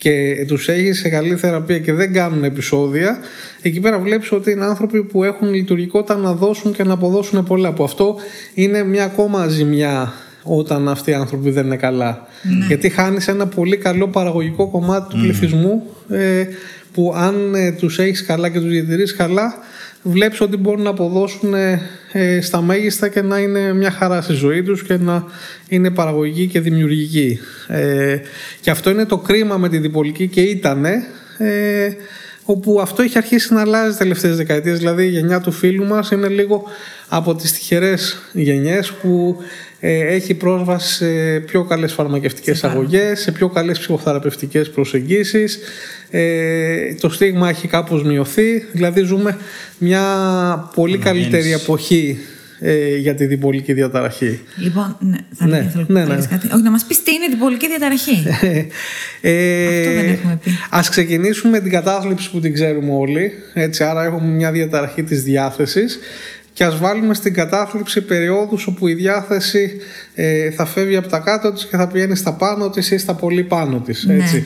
και 0.00 0.44
τους 0.48 0.68
έχει 0.68 0.92
σε 0.92 1.08
καλή 1.08 1.36
θεραπεία 1.36 1.78
και 1.78 1.92
δεν 1.92 2.12
κάνουν 2.12 2.44
επεισόδια, 2.44 3.18
εκεί 3.62 3.80
πέρα 3.80 3.98
βλέπεις 3.98 4.32
ότι 4.32 4.50
είναι 4.50 4.64
άνθρωποι 4.64 5.02
που 5.02 5.24
έχουν 5.24 5.54
λειτουργικότητα 5.54 6.16
να 6.16 6.32
δώσουν 6.32 6.72
και 6.72 6.84
να 6.84 6.92
αποδώσουν 6.92 7.44
πολλά. 7.44 7.68
Από 7.68 7.84
αυτό 7.84 8.16
είναι 8.54 8.84
μια 8.84 9.04
ακόμα 9.04 9.46
ζημιά 9.46 10.12
όταν 10.42 10.88
αυτοί 10.88 11.10
οι 11.10 11.14
άνθρωποι 11.14 11.50
δεν 11.50 11.66
είναι 11.66 11.76
καλά. 11.76 12.26
Ναι. 12.42 12.66
Γιατί 12.66 12.88
χάνεις 12.88 13.28
ένα 13.28 13.46
πολύ 13.46 13.76
καλό 13.76 14.08
παραγωγικό 14.08 14.68
κομμάτι 14.68 15.10
του 15.10 15.20
πληθυσμού 15.20 15.82
ε, 16.08 16.44
που 16.92 17.12
αν 17.16 17.54
ε, 17.54 17.72
τους 17.72 17.98
έχεις 17.98 18.24
καλά 18.24 18.48
και 18.48 18.60
τους 18.60 18.70
διατηρείς 18.70 19.16
καλά 19.16 19.54
βλέπεις 20.02 20.40
ότι 20.40 20.56
μπορούν 20.56 20.82
να 20.82 20.90
αποδώσουν 20.90 21.54
ε, 22.12 22.40
στα 22.40 22.60
μέγιστα 22.60 23.08
και 23.08 23.22
να 23.22 23.38
είναι 23.38 23.72
μια 23.72 23.90
χαρά 23.90 24.22
στη 24.22 24.32
ζωή 24.32 24.62
τους 24.62 24.84
και 24.84 24.96
να 24.96 25.24
είναι 25.68 25.90
παραγωγική 25.90 26.46
και 26.46 26.60
δημιουργική. 26.60 27.38
Ε, 27.68 28.18
και 28.60 28.70
αυτό 28.70 28.90
είναι 28.90 29.04
το 29.04 29.18
κρίμα 29.18 29.56
με 29.56 29.68
τη 29.68 29.78
διπολική 29.78 30.28
και 30.28 30.40
ήτανε 30.40 31.04
ε, 31.38 31.92
όπου 32.44 32.80
αυτό 32.80 33.02
έχει 33.02 33.18
αρχίσει 33.18 33.54
να 33.54 33.60
αλλάζει 33.60 33.96
τελευταίες 33.96 34.36
δεκαετίες 34.36 34.78
δηλαδή 34.78 35.04
η 35.04 35.08
γενιά 35.08 35.40
του 35.40 35.52
φίλου 35.52 35.84
μας 35.84 36.10
είναι 36.10 36.28
λίγο 36.28 36.64
από 37.08 37.34
τις 37.34 37.52
τυχερές 37.52 38.18
γενιές 38.32 38.92
που 38.92 39.36
ε, 39.38 39.69
έχει 39.88 40.34
πρόσβαση 40.34 40.94
σε 40.94 41.40
πιο 41.40 41.64
καλές 41.64 41.92
φαρμακευτικές 41.92 42.64
αγωγές, 42.64 43.20
σε 43.20 43.32
πιο 43.32 43.48
καλές 43.48 43.78
ψυχοθεραπευτικές 43.78 44.70
προσεγγίσεις. 44.70 45.58
Ε, 46.10 46.94
το 46.94 47.08
στίγμα 47.08 47.48
έχει 47.48 47.68
κάπως 47.68 48.04
μειωθεί, 48.04 48.64
δηλαδή 48.72 49.02
ζούμε 49.02 49.36
μια 49.78 50.02
πολύ 50.74 50.98
καλύτερη 50.98 51.52
εποχή 51.52 52.18
ε, 52.62 52.96
για 52.96 53.14
τη 53.14 53.26
διπολική 53.26 53.72
διαταραχή. 53.72 54.40
Λοιπόν, 54.56 54.96
ναι, 55.00 55.16
θα 55.34 55.46
Ναι, 55.46 55.64
ήθελα 55.68 55.84
ναι, 55.88 56.00
να 56.00 56.06
ναι. 56.06 56.16
πεις 56.16 56.26
κάτι. 56.26 56.48
Όχι, 56.52 56.62
να 56.62 56.70
μας 56.70 56.84
πεις 56.84 57.02
τι 57.02 57.12
είναι 57.12 57.26
διπολική 57.30 57.68
διαταραχή. 57.68 58.22
Ε, 59.22 59.66
Αυτό 59.66 59.92
δεν 59.92 60.08
έχουμε 60.08 60.38
πει. 60.44 60.50
Ας 60.70 60.88
ξεκινήσουμε 60.88 61.50
με 61.50 61.60
την 61.60 61.70
κατάθλιψη 61.70 62.30
που 62.30 62.40
την 62.40 62.54
ξέρουμε 62.54 62.92
όλοι. 62.92 63.32
Έτσι, 63.54 63.84
άρα 63.84 64.04
έχουμε 64.04 64.28
μια 64.28 64.52
διαταραχή 64.52 65.02
της 65.02 65.22
διάθεσης 65.22 65.98
και 66.60 66.66
ας 66.66 66.78
βάλουμε 66.78 67.14
στην 67.14 67.34
κατάθλιψη 67.34 68.00
περιόδους 68.00 68.66
όπου 68.66 68.88
η 68.88 68.94
διάθεση 68.94 69.76
ε, 70.14 70.50
θα 70.50 70.64
φεύγει 70.64 70.96
από 70.96 71.08
τα 71.08 71.18
κάτω 71.18 71.52
της 71.52 71.66
και 71.66 71.76
θα 71.76 71.86
πηγαίνει 71.88 72.16
στα 72.16 72.32
πάνω 72.32 72.70
της 72.70 72.90
ή 72.90 72.98
στα 72.98 73.14
πολύ 73.14 73.42
πάνω 73.42 73.80
της. 73.80 74.04
Ναι. 74.04 74.14
Έτσι. 74.14 74.44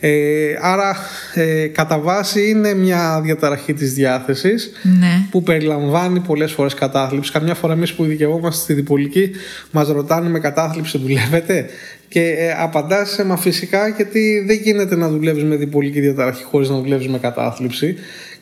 Ε, 0.00 0.54
άρα 0.60 0.96
ε, 1.34 1.66
κατά 1.66 1.98
βάση 1.98 2.48
είναι 2.48 2.74
μια 2.74 3.20
διαταραχή 3.22 3.72
της 3.72 3.94
διάθεσης 3.94 4.70
ναι. 4.82 5.26
που 5.30 5.42
περιλαμβάνει 5.42 6.20
πολλές 6.20 6.52
φορές 6.52 6.74
κατάθλιψη. 6.74 7.32
Καμιά 7.32 7.54
φορά 7.54 7.72
εμείς 7.72 7.92
που 7.92 8.04
ειδικευόμαστε 8.04 8.62
στη 8.62 8.72
διπολική 8.72 9.30
μας 9.70 9.88
ρωτάνε 9.88 10.28
με 10.28 10.38
κατάθλιψη 10.38 10.98
δουλεύετε; 10.98 11.66
και 12.08 12.20
ε, 12.20 12.52
απαντάς 12.58 13.22
μα 13.26 13.36
φυσικά 13.36 13.88
γιατί 13.88 14.44
δεν 14.46 14.56
γίνεται 14.62 14.96
να 14.96 15.08
δουλεύεις 15.08 15.44
με 15.44 15.56
διπολική 15.56 16.00
διαταραχή 16.00 16.42
χωρίς 16.42 16.68
να 16.68 16.76
δουλεύεις 16.76 17.08
με 17.08 17.18
κατάθλιψη 17.18 17.96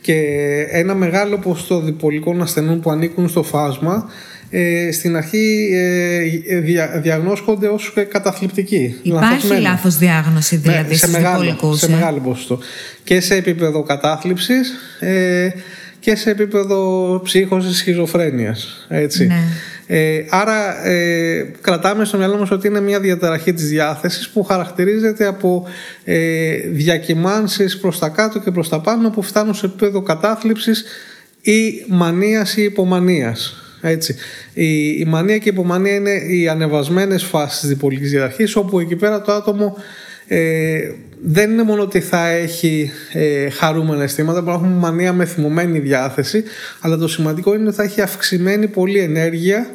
και 0.05 0.23
ένα 0.71 0.95
μεγάλο 0.95 1.39
ποσοστό 1.39 1.81
διπολικών 1.81 2.43
ασθενών 2.43 2.81
που 2.81 2.91
ανήκουν 2.91 3.29
στο 3.29 3.43
φάσμα 3.43 4.11
ε, 4.51 4.93
στην 4.93 5.17
αρχή 5.17 5.71
ε, 6.49 6.59
δια, 6.59 7.01
διαγνώσκονται 7.03 7.69
ως 7.69 7.93
ε, 7.97 8.03
καταθλιπτικοί. 8.03 8.97
Υπάρχει 9.03 9.29
λανθασμένοι. 9.29 9.61
λάθος 9.61 9.99
διάγνωση 9.99 10.57
δηλαδή 10.57 10.89
Ναι, 10.89 10.95
σε, 10.95 11.07
στους 11.07 11.13
μεγάλο, 11.13 11.41
διπολικούς, 11.41 11.79
σε 11.79 11.87
ε; 11.87 11.89
μεγάλο 11.89 12.19
ποσοστό. 12.19 12.59
Και 13.05 13.21
σε 13.21 13.35
επίπεδο 13.35 13.83
κατάθλιψης 13.83 14.73
ε, 15.01 15.49
και 16.01 16.17
σε 16.17 16.31
επίπεδο 16.31 17.21
ψύχωσης 17.25 17.77
σχιζοφρένειας. 17.77 18.87
Έτσι. 18.89 19.27
Ναι. 19.27 19.43
Ε, 19.87 20.25
άρα 20.31 20.87
ε, 20.87 21.53
κρατάμε 21.61 22.05
στο 22.05 22.19
μυαλό 22.19 22.37
μας 22.37 22.51
ότι 22.51 22.67
είναι 22.67 22.81
μια 22.81 23.01
διαταραχή 23.01 23.53
της 23.53 23.69
διάθεσης 23.69 24.29
που 24.29 24.45
χαρακτηρίζεται 24.45 25.27
από 25.27 25.67
ε, 26.05 26.57
διακυμάνσεις 26.57 27.79
προς 27.79 27.99
τα 27.99 28.09
κάτω 28.09 28.39
και 28.39 28.51
προς 28.51 28.69
τα 28.69 28.81
πάνω 28.81 29.11
που 29.11 29.23
φτάνουν 29.23 29.55
σε 29.55 29.67
επίπεδο 29.67 30.03
κατάθλιψης 30.03 30.85
ή 31.41 31.85
μανίας 31.89 32.57
ή 32.57 32.63
υπομανίας. 32.63 33.59
Έτσι. 33.81 34.15
Η, 34.53 34.89
η 35.01 35.05
μανία 35.07 35.39
και 35.39 35.49
η 35.49 35.53
υπομανία 35.53 35.95
είναι 35.95 36.11
οι 36.11 36.49
ανεβασμένες 36.49 37.23
φάσεις 37.23 37.61
της 37.61 37.69
διπολικής 37.69 38.11
διαταραχής 38.11 38.57
όπου 38.57 38.81
εκεί 38.81 38.97
πέρα 38.97 39.21
το 39.21 39.33
άτομο 39.33 39.77
ε, 40.29 40.91
δεν 41.27 41.51
είναι 41.51 41.63
μόνο 41.63 41.83
ότι 41.83 42.01
θα 42.01 42.29
έχει 42.29 42.91
ε, 43.13 43.51
χαρούμενα 43.51 44.03
αισθήματα, 44.03 44.41
μπορεί 44.41 44.57
να 44.57 44.65
έχουμε 44.65 44.79
μανία 44.79 45.13
με 45.13 45.25
θυμωμένη 45.25 45.79
διάθεση, 45.79 46.45
αλλά 46.81 46.97
το 46.97 47.09
σημαντικό 47.09 47.55
είναι 47.55 47.67
ότι 47.67 47.77
θα 47.77 47.83
έχει 47.83 48.01
αυξημένη 48.01 48.69
πολλή 48.69 48.99
ενέργεια 48.99 49.67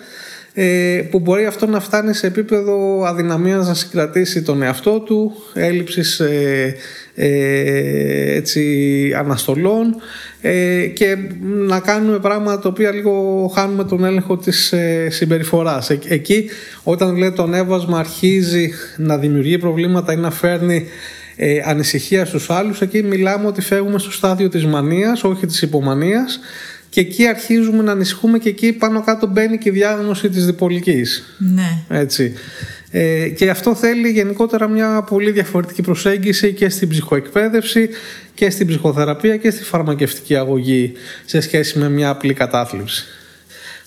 ε, 0.54 1.02
που 1.12 1.20
μπορεί 1.20 1.46
αυτό 1.46 1.66
να 1.66 1.80
φτάνει 1.80 2.14
σε 2.14 2.28
επίπεδο 2.28 3.04
αδυναμίας 3.04 3.68
να 3.68 3.74
συγκρατήσει 3.74 4.42
τον 4.42 4.62
εαυτό 4.62 5.00
του, 5.00 5.32
έλλειψης 5.54 6.20
ε, 6.20 6.76
ε, 7.16 8.36
έτσι, 8.36 9.14
αναστολών 9.18 9.96
ε, 10.42 10.86
και 10.86 11.18
να 11.42 11.80
κάνουμε 11.80 12.20
πράγματα 12.20 12.60
τα 12.60 12.70
οποία 12.70 12.92
λίγο 12.92 13.48
χάνουμε 13.56 13.84
τον 13.84 14.04
έλεγχο 14.04 14.38
της 14.38 14.72
ε, 14.72 15.08
συμπεριφοράς. 15.10 15.90
Ε, 15.90 16.00
εκεί 16.08 16.50
όταν 16.84 17.14
δηλαδή 17.14 17.36
το 17.36 17.44
ανέβασμα 17.44 18.00
αρχίζει 18.00 18.72
να 18.98 19.18
δημιουργεί 19.18 19.58
προβλήματα 19.58 20.14
ή 20.14 20.18
να 20.18 20.32
φέρνει 20.32 20.88
ε, 21.42 21.62
ανησυχία 21.66 22.26
στους 22.26 22.50
άλλους, 22.50 22.82
εκεί 22.82 23.04
μιλάμε 23.04 23.48
ότι 23.48 23.62
φεύγουμε 23.62 24.00
στο 24.00 24.12
στάδιο 24.12 24.50
της 24.50 24.66
μανίας, 24.66 25.24
όχι 25.24 25.46
της 25.46 25.62
υπομανίας 25.62 26.40
και 26.90 27.00
εκεί 27.00 27.28
αρχίζουμε 27.28 27.84
να 27.84 27.92
ανησυχούμε 27.92 28.38
και 28.38 28.50
εκεί 28.50 28.74
πάνω 28.74 29.04
κάτω 29.04 29.28
μπαίνει 29.28 29.58
και 29.58 29.70
η 29.70 29.72
διάγνωση 29.72 30.30
της 30.30 30.46
διπολικής. 30.46 31.36
Ναι. 31.38 31.98
Έτσι. 32.00 32.34
Ε, 32.92 33.30
και 33.30 33.50
αυτό 33.50 33.76
θέλει 33.76 34.10
γενικότερα 34.10 34.68
μια 34.68 35.02
πολύ 35.10 35.32
διαφορετική 35.32 35.82
προσέγγιση 35.82 36.54
και 36.54 36.70
στην 36.70 36.90
ψυχοεκπαίδευση 36.90 37.90
και 38.34 38.50
στην 38.50 38.68
ψυχοθεραπεία 38.68 39.38
και 39.38 39.50
στη 39.50 39.64
φαρμακευτική 39.64 40.36
αγωγή 40.36 40.94
σε 41.26 41.40
σχέση 41.40 41.80
με 41.80 41.90
μια 41.90 42.10
απλή 42.10 42.34
κατάθλιψη. 42.34 43.06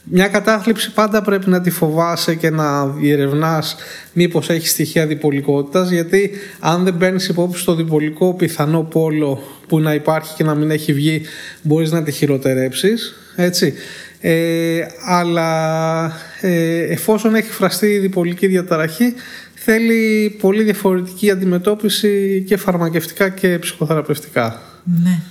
Μια 0.05 0.29
κατάθλιψη 0.29 0.93
πάντα 0.93 1.23
πρέπει 1.23 1.51
να 1.51 1.61
τη 1.61 1.71
φοβάσαι 1.71 2.35
και 2.35 2.51
να 2.51 2.87
διερευνάς 2.87 3.77
μήπως 4.13 4.51
έχει 4.51 4.69
στοιχεία 4.69 5.07
διπολικότητας 5.07 5.91
γιατί 5.91 6.31
αν 6.61 6.85
δεν 6.85 6.97
παίρνεις 6.97 7.29
υπόψη 7.29 7.65
το 7.65 7.75
διπολικό 7.75 8.35
πιθανό 8.35 8.83
πόλο 8.83 9.43
που 9.69 9.81
να 9.81 9.95
υπάρχει 9.95 10.35
και 10.35 10.45
να 10.45 10.55
μην 10.55 10.71
έχει 10.71 10.93
βγει 10.93 11.23
μπορείς 11.63 11.91
να 11.91 12.03
τη 12.03 12.13
χειροτερέψεις 12.13 13.15
έτσι. 13.37 13.75
Ε, 14.21 14.81
αλλά 15.07 16.13
ε, 16.41 16.83
εφόσον 16.83 17.35
έχει 17.35 17.51
φραστεί 17.51 17.87
η 17.87 17.99
διπολική 17.99 18.47
διαταραχή 18.47 19.15
θέλει 19.55 20.31
πολύ 20.41 20.63
διαφορετική 20.63 21.31
αντιμετώπιση 21.31 22.45
και 22.47 22.57
φαρμακευτικά 22.57 23.29
και 23.29 23.59
ψυχοθεραπευτικά. 23.59 24.61
ναι. 25.03 25.23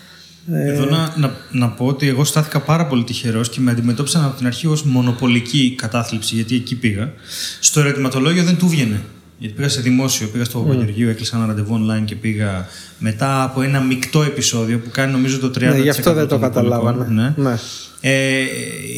Εδώ 0.53 0.85
να, 0.85 1.13
να, 1.17 1.31
να 1.51 1.67
πω 1.69 1.85
ότι 1.85 2.07
εγώ 2.07 2.23
στάθηκα 2.23 2.59
πάρα 2.59 2.85
πολύ 2.87 3.03
τυχερός 3.03 3.49
και 3.49 3.59
με 3.59 3.71
αντιμετώπισαν 3.71 4.23
από 4.25 4.37
την 4.37 4.45
αρχή 4.47 4.67
ως 4.67 4.83
μονοπολική 4.83 5.73
κατάθλιψη, 5.77 6.35
γιατί 6.35 6.55
εκεί 6.55 6.75
πήγα. 6.75 7.13
Στο 7.59 7.79
ερωτηματολόγιο 7.79 8.43
δεν 8.43 8.57
του 8.57 8.67
βγαινε. 8.67 9.01
Γιατί 9.37 9.55
πήγα 9.55 9.69
σε 9.69 9.81
δημόσιο, 9.81 10.27
πήγα 10.27 10.43
στο 10.43 10.59
Παπαγεωργείο, 10.59 11.09
έκλεισα 11.09 11.37
ένα 11.37 11.45
ραντεβού 11.45 11.75
online 11.85 12.05
και 12.05 12.15
πήγα 12.15 12.67
μετά 12.97 13.43
από 13.43 13.61
ένα 13.61 13.79
μεικτό 13.81 14.21
επεισόδιο 14.23 14.79
που 14.79 14.89
κάνει 14.91 15.11
νομίζω 15.11 15.39
το 15.39 15.47
30%. 15.47 15.59
Ναι, 15.59 15.77
γι' 15.77 15.89
αυτό 15.89 16.13
δεν 16.13 16.27
το 16.27 16.37
των 16.37 16.49
διπολικών. 16.49 16.69
καταλάβανε. 16.69 17.33
Ναι. 17.37 17.49
Ναι. 17.49 17.55
Ε, 18.01 18.43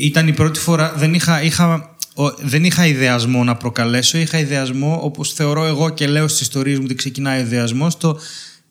ήταν 0.02 0.28
η 0.28 0.34
πρώτη 0.34 0.60
φορά, 0.60 0.94
δεν 0.98 1.14
είχα, 1.14 1.44
είχα, 1.44 1.96
ο- 2.14 2.34
δεν 2.42 2.64
είχα 2.64 2.86
ιδεασμό 2.88 3.44
να 3.44 3.56
προκαλέσω, 3.56 4.18
είχα 4.18 4.40
ιδεασμό 4.40 5.00
όπως 5.04 5.34
θεωρώ 5.34 5.66
εγώ 5.66 5.90
και 5.90 6.08
λέω 6.08 6.28
στις 6.28 6.42
ιστορίες 6.42 6.78
μου 6.78 6.84
ότι 6.86 6.96
ξεκινάει 6.96 7.40
ο 7.40 7.42
ιδεασμός 7.42 7.98
το 7.98 8.20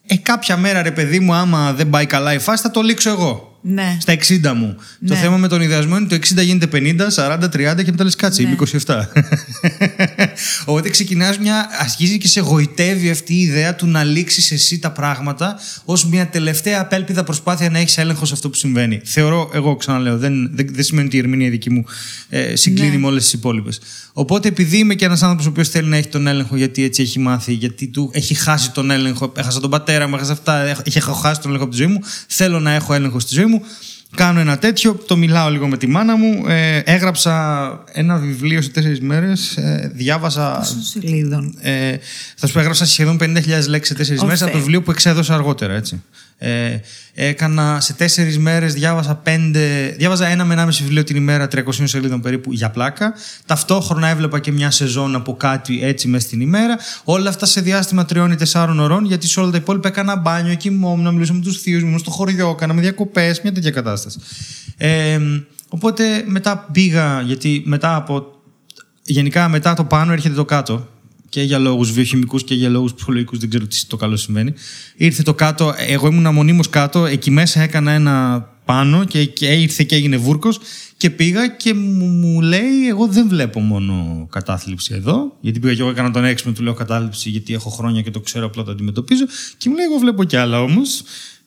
ε, 0.07 0.17
κάποια 0.17 0.57
μέρα 0.57 0.81
ρε 0.81 0.91
παιδί 0.91 1.19
μου 1.19 1.33
άμα 1.33 1.73
δεν 1.73 1.89
πάει 1.89 2.05
καλά 2.05 2.33
η 2.33 2.39
φάση 2.39 2.61
θα 2.61 2.71
το 2.71 2.81
λήξω 2.81 3.09
εγώ. 3.09 3.52
Ναι. 3.65 3.97
Στα 4.01 4.13
60 4.13 4.53
μου. 4.55 4.75
Το 5.07 5.13
Ναι. 5.13 5.15
θέμα 5.15 5.37
με 5.37 5.47
τον 5.47 5.61
ιδεασμό 5.61 5.97
είναι 5.97 6.07
το 6.07 6.15
60 6.15 6.41
γίνεται 6.41 6.67
50, 6.67 7.09
40, 7.11 7.49
30 7.49 7.83
και 7.83 7.91
μετά 7.91 8.03
λες 8.03 8.15
κάτσε, 8.15 8.41
Ναι. 8.41 8.47
είμαι 8.47 8.55
27. 8.55 9.07
Οπότε 10.65 10.89
ξεκινάς 10.89 11.37
μια, 11.37 11.67
αρχίζει 11.79 12.17
και 12.17 12.27
σε 12.27 12.39
γοητεύει 12.39 13.09
αυτή 13.09 13.33
η 13.33 13.41
ιδέα 13.41 13.75
του 13.75 13.87
να 13.87 14.03
λήξεις 14.03 14.51
εσύ 14.51 14.79
τα 14.79 14.91
πράγματα 14.91 15.59
ως 15.85 16.05
μια 16.05 16.27
τελευταία 16.27 16.81
απέλπιδα 16.81 17.23
προσπάθεια 17.23 17.69
να 17.69 17.79
έχεις 17.79 17.97
έλεγχο 17.97 18.25
σε 18.25 18.33
αυτό 18.33 18.49
που 18.49 18.55
συμβαίνει. 18.55 19.01
Θεωρώ, 19.03 19.49
εγώ 19.53 19.75
ξαναλέω, 19.75 20.17
δεν, 20.17 20.49
δεν, 20.55 20.67
δεν 20.71 20.83
σημαίνει 20.83 21.07
ότι 21.07 21.15
η 21.15 21.19
ερμηνεία 21.19 21.49
δική 21.49 21.69
μου 21.69 21.83
ε, 22.29 22.55
συγκλίνει 22.55 22.89
Ναι. 22.91 22.97
με 22.97 23.07
όλες 23.07 23.23
τις 23.23 23.33
υπόλοιπες. 23.33 23.79
Οπότε 24.13 24.47
επειδή 24.47 24.77
είμαι 24.77 24.93
και 24.95 25.05
ένας 25.05 25.21
άνθρωπος 25.23 25.45
ο 25.45 25.49
οποίος 25.49 25.69
θέλει 25.69 25.87
να 25.87 25.97
έχει 25.97 26.07
τον 26.07 26.27
έλεγχο 26.27 26.55
γιατί 26.57 26.83
έτσι 26.83 27.01
έχει 27.01 27.19
μάθει, 27.19 27.53
γιατί 27.53 27.87
του 27.87 28.09
έχει 28.13 28.33
χάσει 28.33 28.71
τον 28.71 28.91
έλεγχο, 28.91 29.31
έχασα 29.35 29.59
τον 29.59 29.69
πατέρα 29.69 30.07
μου, 30.07 30.15
έχασα 30.15 30.31
αυτά, 30.31 30.57
έχ- 30.63 30.95
έχω 30.95 31.13
χάσει 31.13 31.39
τον 31.41 31.49
έλεγχο 31.49 31.65
από 31.67 31.75
τη 31.75 31.81
ζωή 31.83 31.91
μου, 31.91 31.99
θέλω 32.27 32.59
να 32.59 32.71
έχω 32.71 32.93
έλεγχο 32.93 33.19
στη 33.19 33.33
ζωή 33.35 33.45
μου, 33.45 33.52
κάνω 34.15 34.39
ένα 34.39 34.57
τέτοιο, 34.57 34.95
το 34.95 35.17
μιλάω 35.17 35.49
λίγο 35.49 35.67
με 35.67 35.77
τη 35.77 35.87
μάνα 35.87 36.17
μου, 36.17 36.47
ε, 36.47 36.77
έγραψα 36.77 37.83
ένα 37.91 38.17
βιβλίο 38.17 38.61
σε 38.61 38.69
τέσσερις 38.69 39.01
μέρες, 39.01 39.57
ε, 39.57 39.91
διάβασα... 39.93 40.55
Πόσο 40.57 40.81
σελίδων; 40.81 41.55
Ε, 41.61 41.97
θα 42.35 42.47
σου 42.47 42.53
πω, 42.53 42.59
έγραψα 42.59 42.85
σχεδόν 42.85 43.17
50.000 43.21 43.67
λέξεις 43.67 43.87
σε 43.87 43.93
τέσσερις 43.93 44.21
Ω 44.21 44.25
μέρες 44.25 44.41
από 44.41 44.51
το 44.51 44.57
Θεέ. 44.57 44.63
βιβλίο 44.63 44.81
που 44.81 44.91
εξέδωσα 44.91 45.33
αργότερα, 45.33 45.73
έτσι. 45.73 46.01
Ε, 46.43 46.81
έκανα 47.13 47.79
σε 47.81 47.93
τέσσερις 47.93 48.37
μέρες, 48.37 48.73
διάβασα 48.73 49.15
πέντε, 49.15 49.95
διάβαζα 49.97 50.27
ένα 50.27 50.45
με 50.45 50.53
ένα 50.53 50.65
μισή 50.65 50.83
βιβλίο 50.83 51.03
την 51.03 51.15
ημέρα, 51.15 51.47
300 51.47 51.59
σελίδων 51.83 52.21
περίπου 52.21 52.53
για 52.53 52.69
πλάκα. 52.69 53.13
Ταυτόχρονα 53.45 54.07
έβλεπα 54.07 54.39
και 54.39 54.51
μια 54.51 54.71
σεζόν 54.71 55.15
από 55.15 55.35
κάτι 55.35 55.83
έτσι 55.83 56.07
μέσα 56.07 56.27
στην 56.27 56.41
ημέρα. 56.41 56.77
Όλα 57.03 57.29
αυτά 57.29 57.45
σε 57.45 57.61
διάστημα 57.61 58.05
τριών 58.05 58.31
ή 58.31 58.35
τεσσάρων 58.35 58.79
ωρών, 58.79 59.05
γιατί 59.05 59.27
σε 59.27 59.39
όλα 59.39 59.51
τα 59.51 59.57
υπόλοιπα 59.57 59.87
έκανα 59.87 60.15
μπάνιο, 60.15 60.55
κοιμόμουν, 60.55 61.13
μιλούσα 61.13 61.33
με 61.33 61.41
τους 61.41 61.61
θείους 61.61 61.81
μου, 61.81 61.87
ήμουν 61.87 61.99
στο 61.99 62.11
χωριό, 62.11 62.55
κάναμε 62.55 62.81
διακοπές, 62.81 63.41
μια 63.41 63.51
τέτοια 63.51 63.71
κατάσταση. 63.71 64.19
Ε, 64.77 65.19
οπότε 65.69 66.23
μετά 66.25 66.69
πήγα, 66.71 67.21
γιατί 67.21 67.63
μετά 67.65 67.95
από 67.95 68.25
γενικά 69.03 69.49
μετά 69.49 69.73
το 69.73 69.83
πάνω 69.83 70.11
έρχεται 70.11 70.35
το 70.35 70.45
κάτω 70.45 70.87
και 71.33 71.41
για 71.41 71.59
λόγους 71.59 71.91
βιοχημικούς 71.91 72.43
και 72.43 72.55
για 72.55 72.69
λόγους 72.69 72.93
ψυχολογικούς 72.93 73.39
δεν 73.39 73.49
ξέρω 73.49 73.67
τι 73.67 73.85
το 73.85 73.97
καλό 73.97 74.15
σημαίνει 74.15 74.53
ήρθε 74.95 75.23
το 75.23 75.33
κάτω, 75.33 75.73
εγώ 75.87 76.07
ήμουν 76.07 76.33
μονίμως 76.33 76.69
κάτω 76.69 77.05
εκεί 77.05 77.31
μέσα 77.31 77.61
έκανα 77.61 77.91
ένα 77.91 78.47
πάνω 78.65 79.05
και, 79.05 79.25
και 79.25 79.45
ήρθε 79.45 79.83
και 79.83 79.95
έγινε 79.95 80.17
βούρκος 80.17 80.59
και 80.97 81.09
πήγα 81.09 81.47
και 81.47 81.73
μου, 81.73 82.05
μου 82.05 82.41
λέει 82.41 82.87
εγώ 82.89 83.07
δεν 83.07 83.27
βλέπω 83.27 83.59
μόνο 83.59 84.27
κατάθλιψη 84.31 84.93
εδώ 84.93 85.37
γιατί 85.41 85.59
πήγα 85.59 85.73
και 85.73 85.81
εγώ 85.81 85.89
έκανα 85.89 86.11
τον 86.11 86.25
έξυπνο 86.25 86.53
του 86.53 86.63
λέω 86.63 86.73
κατάθλιψη 86.73 87.29
γιατί 87.29 87.53
έχω 87.53 87.69
χρόνια 87.69 88.01
και 88.01 88.11
το 88.11 88.19
ξέρω 88.19 88.45
απλά 88.45 88.63
το 88.63 88.71
αντιμετωπίζω 88.71 89.25
και 89.57 89.69
μου 89.69 89.75
λέει 89.75 89.85
εγώ 89.85 89.97
βλέπω 89.97 90.23
κι 90.23 90.35
άλλα 90.35 90.61
όμως 90.61 91.03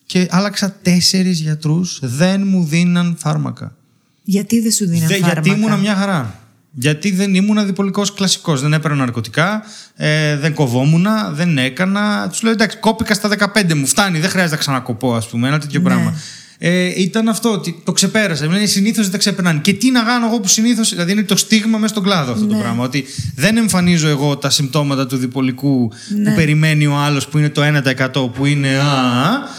και 0.07 0.27
άλλαξα 0.31 0.77
τέσσερις 0.83 1.41
γιατρούς 1.41 1.99
δεν 2.03 2.47
μου 2.47 2.65
δίναν 2.65 3.17
φάρμακα 3.19 3.77
Γιατί 4.25 4.61
δεν 4.61 4.73
σου 4.73 4.87
δίνουν 4.87 5.07
Δε- 5.07 5.15
φάρμακα; 5.15 5.41
γιατί 5.41 5.61
ήμουνα 5.61 5.77
μια 5.77 5.95
χαρά. 5.95 6.41
Γιατί 6.79 7.11
δεν 7.11 7.35
ήμουν 7.35 7.67
διπολικό 7.67 8.03
κλασικός. 8.15 8.61
Δεν 8.61 8.73
έπαιρνα 8.73 8.97
ναρκωτικά, 8.97 9.63
ε, 9.97 10.37
δεν 10.37 10.55
κοβόμουν, 10.55 11.07
δεν 11.31 11.59
έκανα. 11.59 12.29
Τους 12.29 12.43
λέω 12.43 12.53
εντάξει, 12.53 12.77
κόπηκα 12.79 13.15
στα 13.15 13.29
15 13.29 13.75
μου. 13.75 13.87
Φτάνει, 13.87 14.19
δεν 14.19 14.31
χρειάζεται 14.31 14.55
να 14.55 14.61
ξανακοπώ, 14.61 15.15
ας 15.15 15.29
πούμε. 15.29 15.49
Ένα 15.49 15.59
τέτοιο 15.59 15.81
Ναι. 15.81 15.85
πράγμα. 15.89 16.15
Ε, 16.59 17.01
ήταν 17.03 17.29
αυτό 17.29 17.53
ότι 17.53 17.81
το 17.85 17.93
ξεπέρασα. 17.93 18.47
Δηλαδή 18.47 18.67
συνήθως 18.67 19.03
δεν 19.03 19.13
τα 19.13 19.19
ξεπερνάνε. 19.19 19.59
Και 19.63 19.73
τι 19.73 19.91
να 19.91 20.03
κάνω 20.03 20.27
εγώ 20.27 20.41
που 20.41 20.49
συνήθως. 20.49 20.91
Δηλαδή 20.91 21.13
είναι 21.13 21.23
το 21.23 21.37
στίγμα 21.37 21.79
μέσα 21.79 21.93
στον 21.93 22.03
κλάδο 22.03 22.33
αυτό 22.33 22.47
το 22.47 22.55
Ναι. 22.55 22.61
πράγμα. 22.61 22.85
Ότι 22.85 23.05
δεν 23.37 23.57
εμφανίζω 23.57 24.09
εγώ 24.09 24.37
τα 24.37 24.51
συμπτώματα 24.51 25.07
του 25.07 25.17
διπολικού 25.17 25.91
Ναι. 26.17 26.31
που 26.31 26.37
περιμένει 26.37 26.87
ο 26.87 26.95
άλλος 26.97 27.29
που 27.29 27.39
είναι 27.39 27.49
το 27.49 27.63
1% 27.63 28.31
που 28.35 28.47
είναι. 28.47 28.69
Α, 28.79 28.85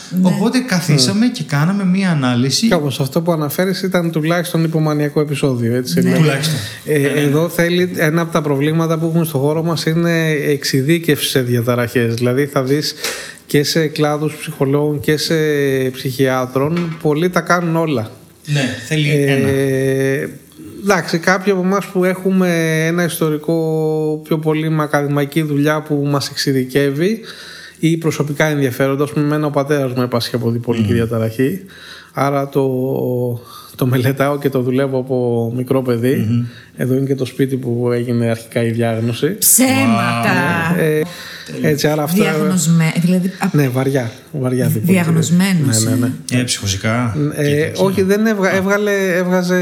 Ναι. 0.10 0.28
Οπότε 0.28 0.60
καθίσαμε 0.60 1.28
και 1.28 1.44
κάναμε 1.44 1.86
μία 1.86 2.12
ανάλυση. 2.12 2.68
Και 2.68 2.74
όμω 2.74 2.88
αυτό 2.88 3.22
που 3.22 3.32
αναφέρεις 3.32 3.82
ήταν 3.82 4.12
τουλάχιστον 4.12 4.64
υπομανιακό 4.64 5.20
επεισόδιο. 5.20 5.76
Έτσι, 5.76 6.00
δηλαδή. 6.02 6.20
Τουλάχιστον. 6.20 6.56
Ε, 6.86 7.02
εδώ 7.04 7.50
θέλει 7.50 7.92
ένα 7.96 8.22
από 8.22 8.32
τα 8.32 8.42
προβλήματα 8.42 8.98
που 8.98 9.06
έχουμε 9.06 9.26
στο 9.26 9.38
χώρο 9.38 9.64
μας 9.64 9.86
είναι 9.86 10.30
εξειδίκευση 10.30 11.30
σε 11.30 11.42
διαταραχές. 11.42 12.14
Δηλαδή 12.14 12.46
θα 12.46 12.64
δεις 12.64 12.94
και 13.48 13.64
σε 13.64 13.88
κλάδους 13.88 14.36
ψυχολόγων 14.36 15.00
και 15.00 15.18
σε 15.18 15.36
ψυχιάτρων 15.92 16.98
πολλοί 17.02 17.30
τα 17.30 17.42
κάνουν 17.42 17.76
όλα. 17.76 18.12
Ναι, 18.46 18.62
θέλει 18.88 19.10
ένα. 19.10 19.48
Ε, 19.48 20.30
εντάξει, 20.84 21.18
κάποιοι 21.18 21.52
από 21.52 21.62
εμάς 21.62 21.86
που 21.86 22.04
έχουμε 22.04 22.50
ένα 22.86 23.04
ιστορικό 23.04 24.22
πιο 24.24 24.38
πολύ 24.38 24.70
με 24.70 24.84
ακαδημαϊκή 24.84 25.42
δουλειά 25.42 25.82
που 25.82 25.96
μας 25.96 26.30
εξειδικεύει 26.30 27.20
ή 27.80 27.98
προσωπικά 27.98 28.46
ενδιαφέροντα, 28.46 29.04
ας 29.04 29.12
πούμε, 29.12 29.26
εμένα 29.26 29.46
ο 29.46 29.50
πατέρας 29.50 29.94
μου 29.94 30.02
έπασχε 30.02 30.36
από 30.36 30.52
διπολική 30.52 30.94
διαταραχή, 30.94 31.62
άρα 32.14 32.50
το, 32.50 32.70
το 33.76 33.86
μελετάω 33.86 34.38
και 34.38 34.50
το 34.50 34.62
δουλεύω 34.62 35.00
από 35.00 35.52
μικρό 35.56 35.82
παιδί. 35.82 36.46
Εδώ 36.76 36.96
είναι 36.96 37.06
και 37.06 37.16
το 37.16 37.26
σπίτι 37.26 37.56
που 37.56 37.92
έγινε 37.92 38.30
αρχικά 38.30 38.64
η 38.64 38.70
διάγνωση. 38.70 39.38
Ψέματα. 39.38 40.80
Ε, 40.80 41.02
έτσι, 41.62 41.88
άρα 41.88 42.04
αυτά... 42.04 42.22
Διαγνωσμέ... 42.24 42.92
Δηλαδή, 43.02 43.28
α- 43.40 43.48
Ναι, 43.52 43.68
βαριά. 43.68 44.12
βαριά 44.32 44.66
διπολική. 44.68 44.92
Διαγνωσμένος, 44.92 45.84
Ναι, 45.84 45.90
ναι, 45.90 45.96
ναι. 46.32 46.40
Ε, 46.40 46.44
ψυχοσικά. 46.44 47.16
Ε, 47.36 47.72
όχι, 47.76 48.02
δεν 48.02 48.26
έβγα, 48.26 48.52
έβγαλε, 48.56 48.92
έβγαζε 49.16 49.60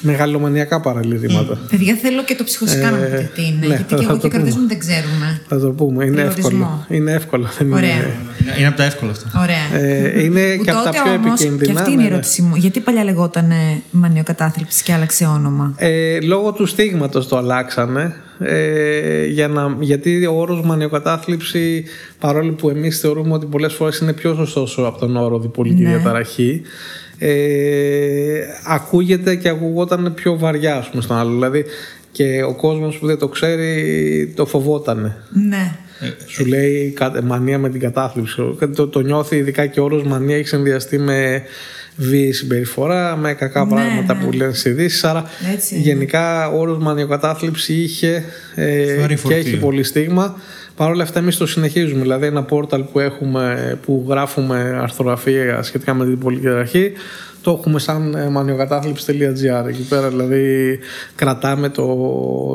μεγαλομανιακά 0.00 0.80
παραλυρήματα. 0.80 1.58
παιδιά, 1.70 1.94
θέλω 2.02 2.24
και 2.24 2.34
το 2.34 2.44
ψυχοσικά 2.44 2.90
να 2.90 2.96
μου 2.96 3.04
πείτε 3.04 3.30
τι 3.34 3.42
είναι. 3.46 3.56
ναι, 3.60 3.66
γιατί 3.66 3.82
θα- 3.88 3.96
και 3.96 4.04
θα 4.04 4.10
εγώ 4.10 4.14
και 4.14 4.20
το 4.20 4.26
ο 4.26 4.30
καρδές 4.30 4.50
πούμε. 4.52 4.62
μου 4.62 4.68
δεν 4.68 4.78
ξέρουμε. 4.78 5.40
Θα 5.48 5.58
το 5.60 5.70
πούμε. 5.70 6.04
Είναι 6.04 6.14
Περιορισμό. 6.16 6.48
εύκολο. 6.48 6.84
Είναι 6.88 7.12
εύκολο. 7.12 7.48
Δεν 7.58 7.72
Ωραία. 7.72 7.90
Είναι, 7.90 8.54
Είναι 8.58 8.66
από 8.66 8.76
τα 8.76 8.84
εύκολα 8.84 9.10
αυτά. 9.10 9.30
Ωραία. 9.42 9.82
ε, 9.82 10.22
είναι 10.24 10.54
Που 10.56 10.64
και 10.64 10.70
από 10.70 10.78
τα 10.82 10.90
τότε 10.90 10.98
πιο 11.04 11.12
όμως, 11.12 11.40
επικίνδυνα. 11.40 11.72
Και 11.72 11.78
αυτή 11.78 11.90
είναι 11.92 12.00
η 12.00 12.04
ναι, 12.04 12.08
ναι. 12.08 12.14
ερώτησή 12.14 12.42
μου. 12.42 12.54
Γιατί 12.56 12.80
παλιά 12.80 13.04
λεγόταν 13.04 13.52
μανιοκατάθλιψη 13.90 14.82
και 14.82 14.92
άλλαξε 14.92 15.24
όνομα; 15.24 15.74
Ε, 15.76 16.20
λόγω 16.20 16.52
του 16.52 16.66
στίγματος 16.66 17.28
το 17.28 17.36
αλλάξανε 17.36 18.14
ε, 18.40 19.24
για 19.26 19.48
να, 19.48 19.76
γιατί 19.80 20.26
ο 20.26 20.32
όρος 20.38 20.62
μανιοκατάθλιψη 20.64 21.84
παρόλο 22.20 22.52
που 22.52 22.68
εμείς 22.70 23.00
θεωρούμε 23.00 23.32
ότι 23.34 23.46
πολλές 23.46 23.72
φορές 23.74 23.98
είναι 23.98 24.12
πιο 24.12 24.34
σωστός 24.34 24.78
από 24.78 24.98
τον 24.98 25.16
όρο 25.16 25.38
διπολική 25.38 25.82
Ναι. 25.82 25.88
διαταραχή 25.88 26.62
ε, 27.18 28.40
ακούγεται 28.66 29.34
και 29.36 29.48
ακουγόταν 29.48 30.12
πιο 30.14 30.38
βαριά 30.38 30.76
ας 30.76 30.88
πούμε, 30.90 31.02
στον 31.02 31.16
άλλο 31.16 31.30
δηλαδή 31.34 31.64
και 32.12 32.42
ο 32.42 32.54
κόσμος 32.54 32.98
που 32.98 33.06
δεν 33.06 33.18
το 33.18 33.28
ξέρει 33.28 34.32
το 34.36 34.46
φοβότανε 34.46 35.16
Ναι. 35.48 35.76
σου 36.26 36.46
λέει 36.46 36.90
κα- 36.96 37.22
μανία 37.24 37.58
με 37.58 37.68
την 37.68 37.80
κατάθλιψη. 37.80 38.42
Το, 38.76 38.86
το 38.88 39.00
νιώθει 39.00 39.36
ειδικά 39.36 39.66
και 39.66 39.80
ο 39.80 39.84
όρος 39.84 40.02
μανία 40.02 40.36
έχει 40.36 40.46
συνδυαστεί 40.48 40.98
με 40.98 41.42
βίαιη 42.00 42.32
συμπεριφορά, 42.32 43.16
με 43.16 43.34
κακά 43.34 43.64
Ναι, 43.64 43.70
πράγματα 43.70 44.14
ναι. 44.14 44.24
που 44.24 44.32
λένε 44.32 44.52
στις 44.52 44.64
ειδήσεις. 44.64 45.04
Άρα 45.04 45.24
Έτσι 45.54 45.74
είναι. 45.74 45.82
γενικά 45.84 46.48
ο 46.48 46.58
όρος 46.60 46.78
μανιοκατάθλιψη 46.78 47.74
είχε 47.74 48.24
ε, 48.54 48.96
Βαρύ 49.00 49.14
και 49.14 49.20
φορτίο. 49.20 49.38
έχει 49.38 49.56
πολύ 49.56 49.82
στίγμα. 49.82 50.36
Παρ' 50.76 50.90
όλα 50.90 51.02
αυτά 51.02 51.18
εμείς 51.18 51.36
το 51.36 51.46
συνεχίζουμε. 51.46 52.00
Δηλαδή 52.00 52.26
ένα 52.26 52.42
πόρταλ 52.42 52.82
που 52.82 52.98
έχουμε 52.98 53.78
που 53.84 54.04
γράφουμε 54.08 54.78
αρθρογραφία 54.82 55.62
σχετικά 55.62 55.94
με 55.94 56.04
την 56.04 56.18
πολιτική 56.18 56.48
αρχή 56.48 56.92
το 57.42 57.56
έχουμε 57.58 57.78
σαν 57.78 58.14
ε, 58.14 58.28
μανιοκατάθλιψη.gr 58.28 59.68
εκεί 59.68 59.82
πέρα 59.88 60.08
δηλαδή 60.08 60.78
κρατάμε 61.14 61.68
το, 61.68 61.86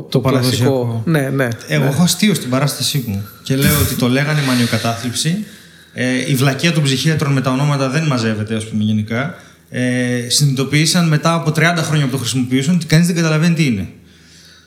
το, 0.10 0.19
παραδοσιακό. 0.19 0.71
κλασικό. 0.73 1.01
Ναι, 1.06 1.29
ναι. 1.29 1.47
Εγώ 1.67 1.86
έχω 1.86 2.03
αστείο 2.03 2.34
στην 2.34 2.49
παράστασή 2.49 3.03
μου 3.08 3.27
και 3.43 3.56
λέω 3.56 3.79
ότι 3.86 3.95
το 3.95 4.08
λέγανε 4.08 4.39
μανιοκατάθλιψη. 4.47 5.45
Ε, 5.93 6.32
η 6.32 6.36
βλακεία 6.36 6.71
των 6.71 6.84
ψυχίατρων 6.84 7.34
με 7.34 7.41
τα 7.41 7.51
ονόματα 7.51 7.89
δεν 7.89 8.03
μαζεύεται, 8.03 8.56
ας 8.56 8.65
πούμε, 8.65 8.84
γενικά. 8.84 9.36
Ε, 9.69 10.29
συνειδητοποίησαν 10.29 11.08
μετά 11.08 11.34
από 11.34 11.51
30 11.51 11.84
χρόνια 11.84 12.06
που 12.06 12.12
το 12.12 12.17
χρησιμοποιούσαν 12.17 12.75
ότι 12.75 12.86
κανείς 12.86 13.08
δεν 13.08 13.15
καταλαβαίνει 13.15 13.56
τι 13.56 13.65
είναι. 13.65 13.88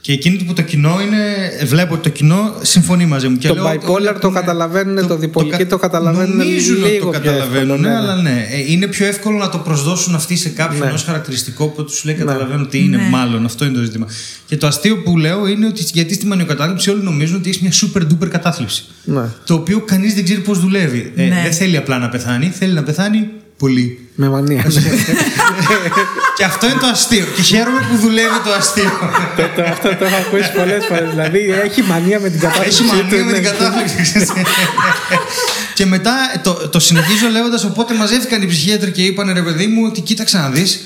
Και 0.06 0.12
εκείνο 0.12 0.38
που 0.46 0.52
το 0.52 0.62
κοινό 0.62 1.00
είναι, 1.06 1.24
βλέπω 1.66 1.94
ότι 1.94 2.02
το 2.02 2.08
κοινό 2.08 2.54
συμφωνεί 2.62 3.06
μαζί 3.06 3.28
μου. 3.28 3.36
Και 3.36 3.48
Το 3.48 3.54
λέω 3.54 3.66
ότι 3.66 3.78
bipolar 3.82 3.88
όλοι 3.94 4.04
το 4.04 4.10
ακούνε- 4.10 4.34
καταλαβαίνουν, 4.34 5.06
το 5.06 5.16
διπολική 5.16 5.56
κα- 5.56 5.66
το 5.66 5.76
καταλαβαίνουν 5.78 6.36
Νομίζουν 6.36 6.82
ότι 6.82 6.90
λίγο 6.92 7.04
το 7.04 7.10
πιο 7.10 7.20
καταλαβαίνουν, 7.20 7.70
εύκολα, 7.74 7.90
ναι, 7.90 7.96
αλλά 7.96 8.22
ναι. 8.22 8.46
Ε, 8.50 8.72
είναι 8.72 8.86
πιο 8.86 9.06
εύκολο 9.06 9.36
να 9.36 9.48
το 9.48 9.58
προσδώσουν 9.58 10.14
αυτοί 10.14 10.36
σε 10.36 10.48
κάποιον 10.48 10.86
Ναι. 10.88 10.92
ως 10.92 11.02
χαρακτηριστικό 11.02 11.66
που 11.66 11.84
τους 11.84 12.04
λέει 12.04 12.14
καταλαβαίνουν 12.14 12.68
τι 12.68 12.78
είναι, 12.78 12.98
μάλλον. 13.10 13.44
Αυτό 13.44 13.64
είναι 13.64 13.74
το 13.74 13.82
ζήτημα. 13.82 14.06
Και 14.46 14.56
το 14.56 14.66
αστείο 14.66 15.02
που 15.02 15.18
λέω 15.18 15.46
είναι 15.46 15.66
ότι 15.66 15.82
γιατί 15.92 16.14
στη 16.14 16.26
μανιοκατάθλιψη 16.26 16.90
όλοι 16.90 17.02
νομίζουν 17.02 17.36
ότι 17.36 17.48
έχεις 17.48 17.60
μια 17.60 17.72
super 17.72 18.02
duper 18.02 18.28
κατάθλιψη. 18.28 18.84
Ναι. 19.04 19.22
Το 19.46 19.54
οποίο 19.54 19.80
κανείς 19.80 20.14
δεν 20.14 20.24
ξέρει 20.24 20.40
πώς 20.40 20.60
δουλεύει. 20.60 21.12
Ε, 21.16 21.22
Ναι. 21.26 21.40
δεν 21.42 21.52
θέλει 21.52 21.76
απλά 21.76 21.98
να 21.98 22.08
πεθάνει, 22.08 22.46
θέλει 22.58 22.72
να 22.72 22.82
πεθάνει 22.82 23.28
πολύ. 23.56 24.08
Με 24.14 24.28
μανία. 24.28 24.64
και 26.36 26.44
αυτό 26.44 26.66
είναι 26.66 26.78
το 26.80 26.86
αστείο. 26.86 27.26
Και 27.36 27.42
χαίρομαι 27.42 27.86
που 27.90 27.96
δουλεύει 27.96 28.40
το 28.44 28.52
αστείο. 28.52 28.90
το, 29.36 29.42
το, 29.56 29.62
αυτό 29.62 29.88
το 29.88 30.04
έχω 30.04 30.16
ακούσει 30.16 30.52
πολλές 30.52 30.84
φορές. 30.84 31.10
Δηλαδή 31.10 31.50
έχει 31.64 31.82
μανία 31.82 32.20
με 32.20 32.28
την 32.28 32.40
κατάσταση. 32.40 32.68
Έχει 32.68 32.82
μανία 32.82 33.24
με 33.24 33.32
την 33.32 33.42
κατάθλιψη. 33.42 34.02
ξέρεις. 34.02 34.32
και 35.74 35.86
μετά 35.86 36.14
το, 36.42 36.68
το 36.68 36.80
συνεχίζω 36.80 37.28
λέγοντας: 37.28 37.64
Οπότε 37.64 37.94
μαζεύτηκαν 37.94 38.42
οι 38.42 38.46
ψυχίατροι 38.46 38.90
και 38.90 39.02
είπαν 39.02 39.32
ρε 39.32 39.42
παιδί 39.42 39.66
μου 39.66 39.82
ότι 39.86 40.00
κοίταξε 40.00 40.38
να 40.38 40.50
δεις. 40.50 40.80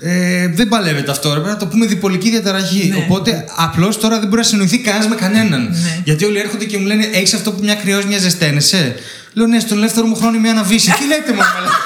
Ε, 0.00 0.48
δεν 0.54 0.68
παλεύεται 0.68 1.10
αυτό, 1.10 1.28
ρε, 1.28 1.34
πρέπει 1.40 1.48
να 1.48 1.56
το 1.56 1.66
πούμε 1.66 1.86
διπολική 1.86 2.30
διαταραχή. 2.30 2.94
Οπότε 3.04 3.44
απλώς 3.56 3.98
τώρα 3.98 4.18
δεν 4.18 4.28
μπορεί 4.28 4.40
να 4.40 4.46
συνοηθεί 4.46 4.78
κανένας 4.78 5.08
με 5.08 5.14
κανέναν. 5.14 5.76
Γιατί 6.04 6.24
όλοι 6.24 6.38
έρχονται 6.38 6.64
και 6.64 6.78
μου 6.78 6.86
λένε: 6.86 7.08
Έχεις 7.12 7.34
αυτό 7.34 7.52
που 7.52 7.60
μια 7.62 7.74
κρυός, 7.74 8.04
μια 8.04 8.18
ζεσταίνεσαι; 8.18 8.94
Λέω 9.32 9.46
ναι, 9.46 9.60
στον 9.60 9.76
ελεύθερο 9.78 10.06
μου 10.06 10.16
χρόνο 10.16 10.38
μια 10.38 10.50
αναβίση. 10.50 10.90
Τι 10.98 11.06
λέτε 11.06 11.32
μου, 11.32 11.40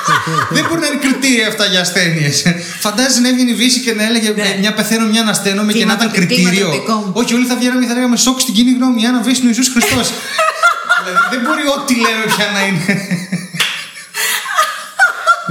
Δεν 0.56 0.64
μπορεί 0.68 0.80
να 0.80 0.86
είναι 0.86 0.96
κριτήρια 1.06 1.46
αυτά 1.48 1.64
για 1.66 1.80
ασθένειες. 1.80 2.42
Φαντάζεσαι 2.80 3.20
να 3.20 3.28
έβγαινε 3.28 3.50
η 3.50 3.54
Βύση 3.54 3.80
και 3.80 3.92
να 3.94 4.04
έλεγε 4.04 4.28
Ναι. 4.36 4.42
«Ε, 4.42 4.58
Μια 4.58 4.72
πεθαίνω, 4.74 5.06
μια 5.06 5.20
ανασταίνομαι 5.20 5.72
και 5.72 5.84
να 5.84 5.92
ήταν 5.92 6.10
Κλίματο- 6.10 6.34
κριτήριο. 6.34 6.68
κλιματοπικό. 6.68 7.10
Όχι, 7.20 7.34
όλοι 7.34 7.46
θα 7.46 7.56
βγαίναμε 7.56 7.80
και 7.80 7.86
θα 7.86 7.94
λέγαμε 7.94 8.16
σοκ 8.16 8.40
στην 8.40 8.54
κοινή 8.54 8.72
γνώμη. 8.78 9.02
Η 9.02 9.06
Άννα 9.06 9.20
Βύση 9.26 9.40
είναι 9.40 9.50
ο 9.50 9.54
Ιησούς 9.56 9.68
Χριστός. 9.74 10.06
δηλαδή 11.04 11.18
δεν 11.32 11.40
μπορεί 11.44 11.64
ό,τι 11.76 11.94
λέμε 12.04 12.24
πια 12.34 12.46
να 12.56 12.60
είναι. 12.68 12.84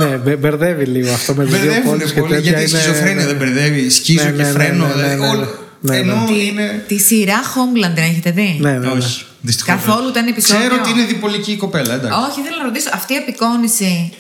Ναι, 0.06 0.16
μπε- 0.24 0.38
μπερδεύει 0.38 0.86
λίγο 0.86 1.12
αυτό 1.14 1.34
με 1.34 1.44
τι 1.46 1.50
δύο 1.50 1.60
Μπερδεύουν 1.60 1.90
πόλεις 1.90 2.12
και 2.12 2.20
πολύ. 2.20 2.34
τέτοια. 2.34 2.50
Γιατί 2.50 2.64
η 2.66 2.68
είναι- 2.70 2.80
σχιζοφρένεια 2.82 3.26
δεν 3.26 3.36
μπερδεύει. 3.36 3.90
Σκίζω 3.90 4.24
Ναι, 4.24 4.30
και 4.32 4.36
ναι, 4.42 4.44
ναι, 4.44 4.50
φρένο. 4.50 4.86
ναι, 4.86 4.94
ναι, 4.94 4.94
δηλαδή, 4.94 5.20
ναι, 5.22 5.26
ναι. 5.28 5.28
όλα- 5.36 5.50
Ναι, 5.82 5.94
ναι. 5.94 6.00
Ενώ 6.12 6.26
Τη, 6.28 6.46
είναι. 6.48 6.84
τη 6.88 6.98
σειρά 6.98 7.40
Homeland 7.54 7.94
την 7.96 8.04
έχετε 8.04 8.32
δει; 8.32 8.58
Ναι, 8.62 8.72
ναι, 8.72 8.78
ναι. 8.78 8.88
Όχι. 8.88 9.26
Δυστυχώς. 9.42 9.74
Καθόλου 9.76 10.12
δεν 10.12 10.22
είναι 10.22 10.32
επεισόδιο; 10.32 10.60
Ξέρω 10.68 10.76
ότι 10.82 10.90
είναι 10.92 11.06
διπολική 11.06 11.52
η 11.52 11.56
κοπέλα, 11.58 11.94
εντάξει. 11.94 12.18
Όχι, 12.30 12.42
θέλω 12.42 12.58
να 12.60 12.64
ρωτήσω, 12.64 12.90
αυτή 12.94 13.14
η 13.14 13.18
απεικόνηση 13.18 14.12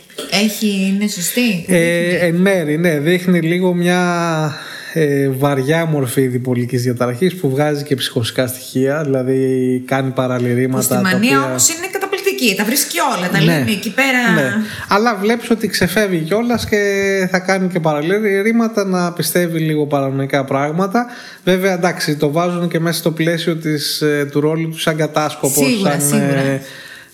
έχει, 0.43 0.93
είναι 0.93 1.07
σωστή; 1.07 1.65
Ε, 1.67 2.15
εν 2.27 2.35
μέρη, 2.35 2.77
ναι, 2.77 2.97
δείχνει 2.99 3.39
λίγο 3.41 3.73
μια 3.73 3.99
ε, 4.93 5.29
βαριά 5.29 5.85
μορφή 5.85 6.27
διπολικής 6.27 6.81
διαταραχής 6.83 7.35
που 7.35 7.49
βγάζει 7.49 7.83
και 7.83 7.95
ψυχοσικά 7.95 8.47
στοιχεία, 8.47 9.01
δηλαδή 9.03 9.37
κάνει 9.85 10.11
παραλυρήματα. 10.11 10.77
που 10.77 10.83
στη 10.83 10.93
τα 10.93 11.01
μανία 11.01 11.17
οποία- 11.37 11.49
όμως 11.49 11.67
είναι 11.69 11.87
καταπληκτική. 12.39 12.55
Τα 12.55 12.63
βρίσκει 12.63 12.97
όλα. 13.17 13.29
Τα 13.29 13.43
Ναι. 13.43 13.57
λύνει 13.57 13.71
εκεί 13.71 13.93
πέρα. 13.93 14.31
Ναι. 14.41 14.53
Αλλά 14.87 15.15
βλέπεις 15.15 15.49
ότι 15.49 15.67
ξεφεύγει 15.67 16.19
κιόλας 16.19 16.65
και 16.65 16.77
θα 17.31 17.39
κάνει 17.39 17.67
και 17.67 17.79
παραλυρήματα 17.79 18.85
να 18.85 19.11
πιστεύει 19.13 19.59
λίγο 19.59 19.85
παρανοϊκά 19.85 20.43
πράγματα. 20.43 21.05
Βέβαια, 21.43 21.73
εντάξει, 21.73 22.15
το 22.17 22.31
βάζουν 22.31 22.67
και 22.69 22.79
μέσα 22.79 22.97
στο 22.99 23.11
πλαίσιο 23.11 23.55
της, 23.55 24.01
ε, 24.01 24.27
του 24.31 24.39
ρόλου 24.39 24.69
του 24.69 24.79
σαν 24.79 24.95
κατάσκοπο. 24.95 25.63
Σίγουρα, 25.65 25.91
σαν, 25.91 26.01
σίγουρα. 26.01 26.39
ε, 26.39 26.61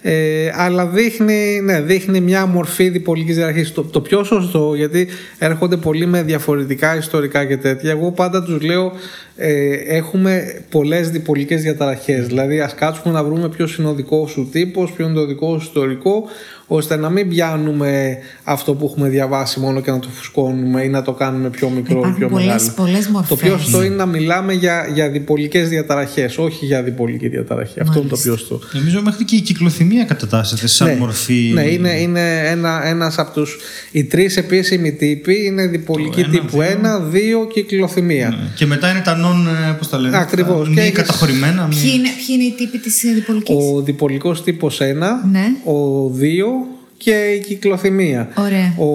ε, 0.08 0.52
αλλά 0.56 0.86
δείχνει, 0.86 1.60
ναι, 1.64 1.82
δείχνει 1.82 2.20
μια 2.22 2.46
μορφή 2.46 2.90
διπολικής 2.90 3.36
διαραχής 3.36 3.74
το, 3.74 3.82
το 3.84 4.02
πιο 4.02 4.24
σωστό 4.24 4.74
γιατί 4.76 5.08
έρχονται 5.38 5.78
πολύ 5.78 6.06
με 6.06 6.22
διαφορετικά 6.24 6.96
ιστορικά 6.98 7.46
και 7.46 7.58
τέτοια 7.58 7.92
εγώ 7.92 8.12
πάντα 8.12 8.44
τους 8.44 8.62
λέω 8.62 8.92
ε, 9.38 9.74
έχουμε 9.74 10.62
πολλές 10.70 11.10
διπολικές 11.10 11.62
διαταραχές 11.62 12.28
δηλαδή 12.28 12.60
ας 12.62 12.76
κάτσουμε 12.76 13.14
να 13.14 13.24
βρούμε 13.24 13.50
ποιος 13.50 13.76
είναι 13.78 13.88
ο 13.88 13.94
δικός 13.94 14.32
σου 14.32 14.50
τύπος 14.52 14.92
ποιο 14.92 15.06
είναι 15.06 15.14
το 15.14 15.26
δικό 15.26 15.60
σου 15.60 15.66
ιστορικό 15.66 16.24
ώστε 16.68 16.96
να 16.96 17.10
μην 17.10 17.30
πιάνουμε 17.30 18.18
αυτό 18.44 18.74
που 18.74 18.86
έχουμε 18.92 19.10
διαβάσει 19.10 19.60
μόνο 19.60 19.82
και 19.82 19.92
να 19.92 20.00
το 20.00 20.08
φουσκώνουμε 20.14 20.84
ή 20.84 20.90
να 20.90 21.02
το 21.02 21.14
κάνουμε 21.14 21.50
πιο 21.50 21.70
μικρό 21.70 21.96
ή 21.96 21.98
Υπάρχουν 21.98 22.16
πιο 22.18 22.28
πολλές- 22.30 22.48
μεγάλο. 22.48 22.74
πολλές 22.76 23.08
μορφές. 23.08 23.30
Το 23.30 23.36
πιο 23.36 23.58
σωστό 23.58 23.84
είναι 23.84 23.96
να 23.96 24.06
μιλάμε 24.06 24.54
για, 24.54 24.90
για 24.94 25.10
διπολικές 25.10 25.70
διαταραχές, 25.70 26.38
όχι 26.38 26.66
για 26.66 26.84
διπολική 26.84 27.28
διαταραχή. 27.28 27.80
Αυτό 27.80 28.00
είναι 28.00 28.10
το 28.10 28.18
πιο 28.18 28.38
σωστό. 28.38 28.60
Νομίζω 28.74 29.02
μέχρι 29.02 29.24
και 29.26 29.36
η 29.36 29.42
κυκλοθυμία 29.42 30.04
κατατάσσεται 30.04 30.68
σαν 30.68 30.88
Ναι. 30.88 30.96
μορφή. 30.96 31.52
Ναι, 31.54 31.62
είναι, 31.64 31.90
είναι 32.00 32.48
ένα, 32.50 32.86
ένας 32.88 33.18
από 33.18 33.32
τους... 33.32 33.58
Οι 33.92 34.04
τρεις 34.04 34.38
επίσημοι 34.38 34.92
τύποι 34.92 35.46
είναι 35.46 35.68
διπολική 35.68 36.20
ένα, 36.20 36.30
τύπου 36.30 36.58
δύο. 36.58 36.62
1, 36.62 37.00
2 37.00 37.48
και 37.54 37.62
κυκλοθυμία. 37.62 38.30
Ναι. 38.30 38.52
Και 38.56 38.66
μετά 38.66 38.90
είναι 38.92 39.02
τα 39.02 39.16
non, 39.26 39.70
ε, 39.70 39.74
πώς 39.78 39.90
τα 39.90 39.98
λένε, 39.98 40.18
Ακριβώς. 40.18 40.58
τα 40.60 40.64
Και 40.64 40.70
μη 40.70 40.82
έχεις- 40.82 40.92
καταχωρημένα. 40.98 41.68
μη- 41.68 41.76
Ποιοι 41.82 41.92
είναι, 41.96 42.08
ποιοι 42.26 42.26
είναι 42.30 42.44
οι 42.44 42.52
τύποι 42.58 42.78
της 42.78 43.02
διπολικής; 43.16 43.56
Ο 43.56 43.82
διπολικός 43.82 44.44
τύπος 44.44 44.82
1, 44.82 45.22
Ναι. 45.32 45.46
ο 45.72 46.08
2 46.10 46.66
και 46.98 47.12
η 47.12 47.40
κυκλοθυμία. 47.40 48.30
Ωραία. 48.38 48.74
Ο, 48.78 48.86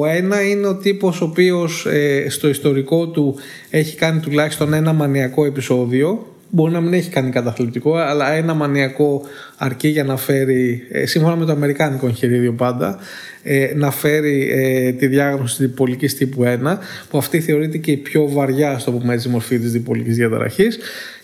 ο 0.00 0.06
ένα 0.06 0.42
είναι 0.48 0.66
ο 0.66 0.74
τύπος 0.76 1.20
ο 1.20 1.24
οποίος 1.24 1.86
ε, 1.86 2.26
στο 2.28 2.48
ιστορικό 2.48 3.06
του 3.08 3.34
έχει 3.70 3.96
κάνει 3.96 4.20
τουλάχιστον 4.20 4.72
ένα 4.72 4.92
μανιακό 4.92 5.44
επεισόδιο. 5.44 6.26
Μπορεί 6.54 6.72
να 6.72 6.80
μην 6.80 6.92
έχει 6.92 7.10
κάνει 7.10 7.30
καταθλιπτικό, 7.30 7.96
αλλά 7.96 8.32
ένα 8.32 8.54
μανιακό 8.54 9.22
αρκεί 9.56 9.88
για 9.88 10.04
να 10.04 10.16
φέρει, 10.16 10.86
ε, 10.90 11.06
σύμφωνα 11.06 11.36
με 11.36 11.44
το 11.44 11.52
αμερικάνικο 11.52 12.06
εγχειρίδιο 12.06 12.52
πάντα, 12.52 12.98
ε, 13.42 13.72
να 13.74 13.90
φέρει 13.90 14.48
ε, 14.50 14.92
τη 14.92 15.06
διάγνωση 15.06 15.56
της 15.56 15.66
διπολικής 15.66 16.16
τύπου 16.16 16.44
1, 16.44 16.78
που 17.10 17.18
αυτή 17.18 17.40
θεωρείται 17.40 17.78
και 17.78 17.90
η 17.90 17.96
πιο 17.96 18.28
βαριά, 18.28 18.78
στο 18.78 18.92
πούμε 18.92 19.14
έτσι, 19.14 19.28
μορφή 19.28 19.58
της 19.58 19.72
διπολικής 19.72 20.16
διαταραχής. 20.16 20.78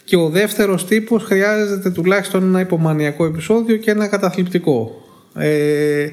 Και 0.05 0.17
ο 0.17 0.29
δεύτερος 0.29 0.87
τύπος 0.87 1.25
χρειάζεται 1.25 1.91
τουλάχιστον 1.91 2.43
ένα 2.43 2.61
υπομανιακό 2.61 3.25
επεισόδιο 3.25 3.77
και 3.77 3.91
ένα 3.91 4.07
καταθλιπτικό. 4.07 5.03
Ε, 5.35 6.09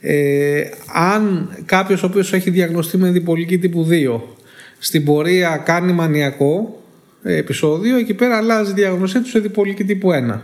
ε, 0.00 0.62
αν 0.94 1.50
κάποιος 1.64 2.02
ο 2.02 2.06
οποίος 2.06 2.32
έχει 2.32 2.50
διαγνωστεί 2.50 2.96
με 2.96 3.10
διπολική 3.10 3.58
τύπου 3.58 3.86
2 3.90 4.20
στην 4.78 5.04
πορεία 5.04 5.62
κάνει 5.64 5.92
μανιακό 5.92 6.74
ε, 6.74 6.79
επεισόδιο, 7.22 7.96
εκεί 7.96 8.14
πέρα 8.14 8.36
αλλάζει 8.36 8.70
η 8.70 8.74
διαγνωσή 8.74 9.20
τους 9.20 9.30
σε 9.30 9.38
διπολική 9.38 9.84
τύπου 9.84 10.10
1. 10.32 10.40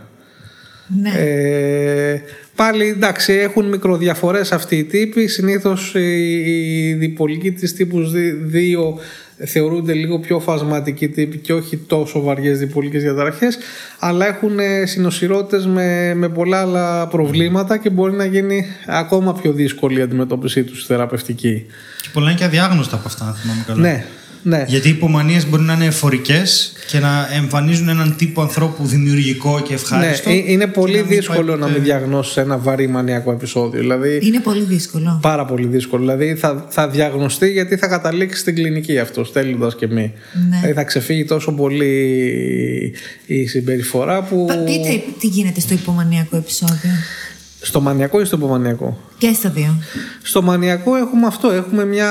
Ναι. 1.01 1.09
Ε, 1.17 2.21
πάλι 2.55 2.87
εντάξει 2.87 3.33
έχουν 3.33 3.65
μικροδιαφορές 3.65 4.51
αυτοί 4.51 4.75
οι 4.75 4.83
τύποι 4.83 5.27
συνήθως 5.27 5.93
οι, 5.95 6.89
οι 6.89 6.93
διπολικοί 6.93 7.51
της 7.51 7.73
τύπους 7.73 8.11
2 8.53 9.45
θεωρούνται 9.45 9.93
λίγο 9.93 10.19
πιο 10.19 10.39
φασματικοί 10.39 11.07
τύποι 11.07 11.37
και 11.37 11.53
όχι 11.53 11.77
τόσο 11.77 12.21
βαριές 12.21 12.59
διπολικές 12.59 13.01
διαταραχές 13.01 13.57
αλλά 13.99 14.27
έχουν 14.27 14.59
συνοσυρότητες 14.83 15.65
με, 15.65 16.13
με 16.13 16.29
πολλά 16.29 16.61
άλλα 16.61 17.07
προβλήματα 17.07 17.77
και 17.77 17.89
μπορεί 17.89 18.13
να 18.13 18.25
γίνει 18.25 18.65
ακόμα 18.85 19.33
πιο 19.33 19.51
δύσκολη 19.51 19.99
η 19.99 20.01
αντιμετώπιση 20.01 20.63
τους 20.63 20.85
θεραπευτική. 20.85 21.65
Και 22.01 22.09
πολλά 22.13 22.29
είναι 22.29 22.39
και 22.39 22.45
αδιάγνωστα 22.45 22.95
από 22.95 23.07
αυτά, 23.07 23.25
αν 23.25 23.33
θυμάμαι 23.33 23.63
καλά. 23.67 23.79
Ναι, 23.79 24.05
ναι. 24.47 24.63
Γιατί 24.67 24.87
οι 24.87 24.91
υπομονίες 24.91 25.49
μπορεί 25.49 25.63
να 25.63 25.73
είναι 25.73 25.85
εφορικές 25.85 26.73
και 26.87 26.99
να 26.99 27.27
εμφανίζουν 27.35 27.89
έναν 27.89 28.15
τύπο 28.17 28.41
ανθρώπου 28.41 28.85
δημιουργικό 28.85 29.61
και 29.67 29.73
ευχάριστο. 29.73 30.29
Ναι, 30.29 30.35
ε, 30.35 30.43
είναι 30.51 30.65
και 30.65 30.71
πολύ 30.71 30.95
να 30.95 30.99
μην 30.99 31.07
δύσκολο 31.09 31.37
πάει 31.41 31.45
να 31.55 31.57
ποτέ- 31.57 31.73
μην 31.73 31.83
διαγνώσει 31.83 32.39
ένα 32.39 32.57
βαρύ 32.57 32.87
μανιακό 32.87 33.31
επεισόδιο. 33.31 33.79
Δηλαδή, 33.79 34.19
Είναι 34.23 34.39
πολύ 34.39 34.61
δύσκολο. 34.61 35.19
πάρα 35.21 35.45
πολύ 35.45 35.67
δύσκολο. 35.67 36.01
Δηλαδή 36.01 36.35
θα, 36.35 36.65
θα 36.69 36.87
διαγνωστεί 36.89 37.51
γιατί 37.51 37.75
θα 37.77 37.87
καταλήξει 37.87 38.39
στην 38.39 38.55
κλινική 38.55 38.99
αυτό, 38.99 39.23
στέλνοντας 39.23 39.75
και 39.75 39.87
μη. 39.87 40.13
Ναι. 40.49 40.55
Δηλαδή 40.55 40.73
θα 40.73 40.83
ξεφύγει 40.83 41.25
τόσο 41.25 41.51
πολύ 41.51 41.95
η 43.25 43.47
συμπεριφορά 43.47 44.23
που. 44.23 44.45
Πα- 44.47 44.55
Πείτε 44.55 45.01
τι 45.19 45.27
γίνεται 45.27 45.59
στο 45.59 45.73
υπομανιακό 45.73 46.35
επεισόδιο. 46.37 46.89
Στο 47.61 47.81
μανιακό 47.81 48.21
ή 48.21 48.25
στο 48.25 48.35
υπομανιακό; 48.37 49.01
Και 49.17 49.31
στα 49.33 49.49
δύο. 49.49 49.81
Στο 50.21 50.41
μανιακό 50.41 50.95
έχουμε 50.95 51.27
αυτό, 51.27 51.51
έχουμε 51.51 51.85
μια 51.85 52.09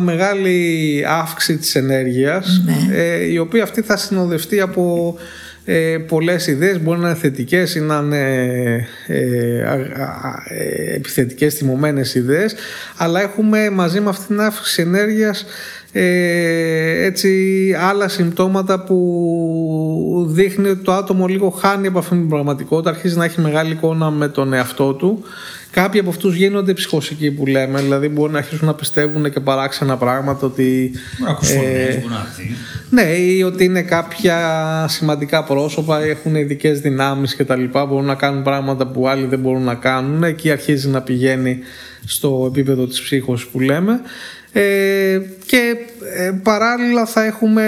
μεγάλη 0.00 1.04
αύξηση 1.08 1.58
της 1.58 1.74
ενέργειας 1.74 2.62
Ναι. 2.64 2.96
ε, 2.96 3.24
η 3.24 3.38
οποία 3.38 3.62
αυτή 3.62 3.82
θα 3.82 3.96
συνοδευτεί 3.96 4.60
από 4.60 5.14
ε, 5.64 5.96
πολλές 6.08 6.46
ιδέες, 6.46 6.80
μπορεί 6.82 7.00
να 7.00 7.08
είναι 7.08 7.18
θετικές 7.18 7.74
ή 7.74 7.80
να 7.80 7.96
είναι 8.04 8.86
ε, 9.06 9.62
α- 9.62 10.02
α- 10.06 10.42
ε, 10.48 10.94
επιθετικές 10.94 11.54
τιμωμένες 11.54 12.14
ιδέες 12.14 12.54
αλλά 12.96 13.20
έχουμε 13.20 13.70
μαζί 13.70 14.00
με 14.00 14.08
αυτήν 14.08 14.26
την 14.26 14.40
αύξηση 14.40 14.82
ενέργειας 14.82 15.44
ε, 15.98 17.04
έτσι 17.04 17.74
άλλα 17.78 18.08
συμπτώματα 18.08 18.80
που 18.80 20.26
δείχνει 20.28 20.68
ότι 20.68 20.82
το 20.82 20.92
άτομο 20.92 21.26
λίγο 21.26 21.50
χάνει 21.50 21.86
από 21.86 21.98
αυτήν 21.98 22.18
την 22.18 22.28
πραγματικότητα 22.28 22.90
αρχίζει 22.90 23.16
να 23.16 23.24
έχει 23.24 23.40
μεγάλη 23.40 23.72
εικόνα 23.72 24.10
με 24.10 24.28
τον 24.28 24.52
εαυτό 24.52 24.92
του 24.92 25.24
Κάποιοι 25.76 26.00
από 26.00 26.10
αυτούς 26.10 26.36
γίνονται 26.36 26.72
ψυχοσικοί 26.72 27.30
που 27.30 27.46
λέμε, 27.46 27.80
δηλαδή 27.80 28.08
μπορεί 28.08 28.32
να 28.32 28.38
αρχίσουν 28.38 28.66
να 28.66 28.74
πιστεύουν 28.74 29.30
και 29.30 29.40
παράξενα 29.40 29.96
πράγματα 29.96 30.46
ότι... 30.46 30.90
Μπορεί 31.18 31.24
να 31.24 31.30
ακούς 31.30 31.50
ε, 31.50 31.54
φωνές, 31.54 31.94
μπορεί 31.94 32.12
να 32.14 32.26
δει. 32.36 32.56
ναι, 32.90 33.02
ή 33.02 33.42
ότι 33.42 33.64
είναι 33.64 33.82
κάποια 33.82 34.36
σημαντικά 34.88 35.44
πρόσωπα, 35.44 36.02
έχουν 36.02 36.34
ειδικές 36.34 36.80
δυνάμεις 36.80 37.34
και 37.34 37.44
τα 37.44 37.56
λοιπά, 37.56 37.86
μπορούν 37.86 38.04
να 38.04 38.14
κάνουν 38.14 38.42
πράγματα 38.42 38.86
που 38.86 39.08
άλλοι 39.08 39.26
δεν 39.26 39.38
μπορούν 39.38 39.62
να 39.62 39.74
κάνουν. 39.74 40.22
Εκεί 40.22 40.50
αρχίζει 40.50 40.88
να 40.88 41.02
πηγαίνει 41.02 41.58
στο 42.06 42.44
επίπεδο 42.48 42.86
της 42.86 43.02
ψύχωσης 43.02 43.46
που 43.46 43.60
λέμε. 43.60 44.00
Ε, 44.58 45.20
και 45.46 45.76
ε, 46.16 46.30
παράλληλα 46.42 47.06
θα 47.06 47.24
έχουμε 47.24 47.62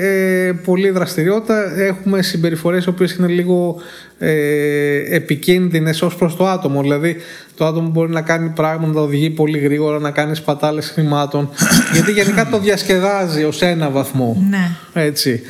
ε, 0.00 0.52
πολλή 0.64 0.90
δραστηριότητα, 0.90 1.80
έχουμε 1.80 2.22
συμπεριφορές 2.22 2.84
οι 2.84 2.88
οποίες 2.88 3.12
είναι 3.12 3.26
λίγο 3.26 3.76
ε, 4.18 5.14
επικίνδυνες 5.14 6.02
ως 6.02 6.16
προς 6.16 6.36
το 6.36 6.48
άτομο. 6.48 6.82
Δηλαδή 6.82 7.16
το 7.56 7.66
άτομο 7.66 7.88
μπορεί 7.88 8.12
να 8.12 8.20
κάνει 8.22 8.48
πράγματα, 8.48 8.92
να 8.92 9.00
οδηγεί 9.00 9.30
πολύ 9.30 9.58
γρήγορα, 9.58 9.98
να 9.98 10.10
κάνει 10.10 10.34
σπατάλες 10.34 10.90
χρημάτων, 10.90 11.50
γιατί 11.92 12.12
γενικά 12.12 12.48
το 12.48 12.58
διασκεδάζει 12.58 13.44
ως 13.44 13.62
ένα 13.62 13.90
βαθμό. 13.90 14.46
Ναι. 14.50 14.70
Έτσι. 15.02 15.42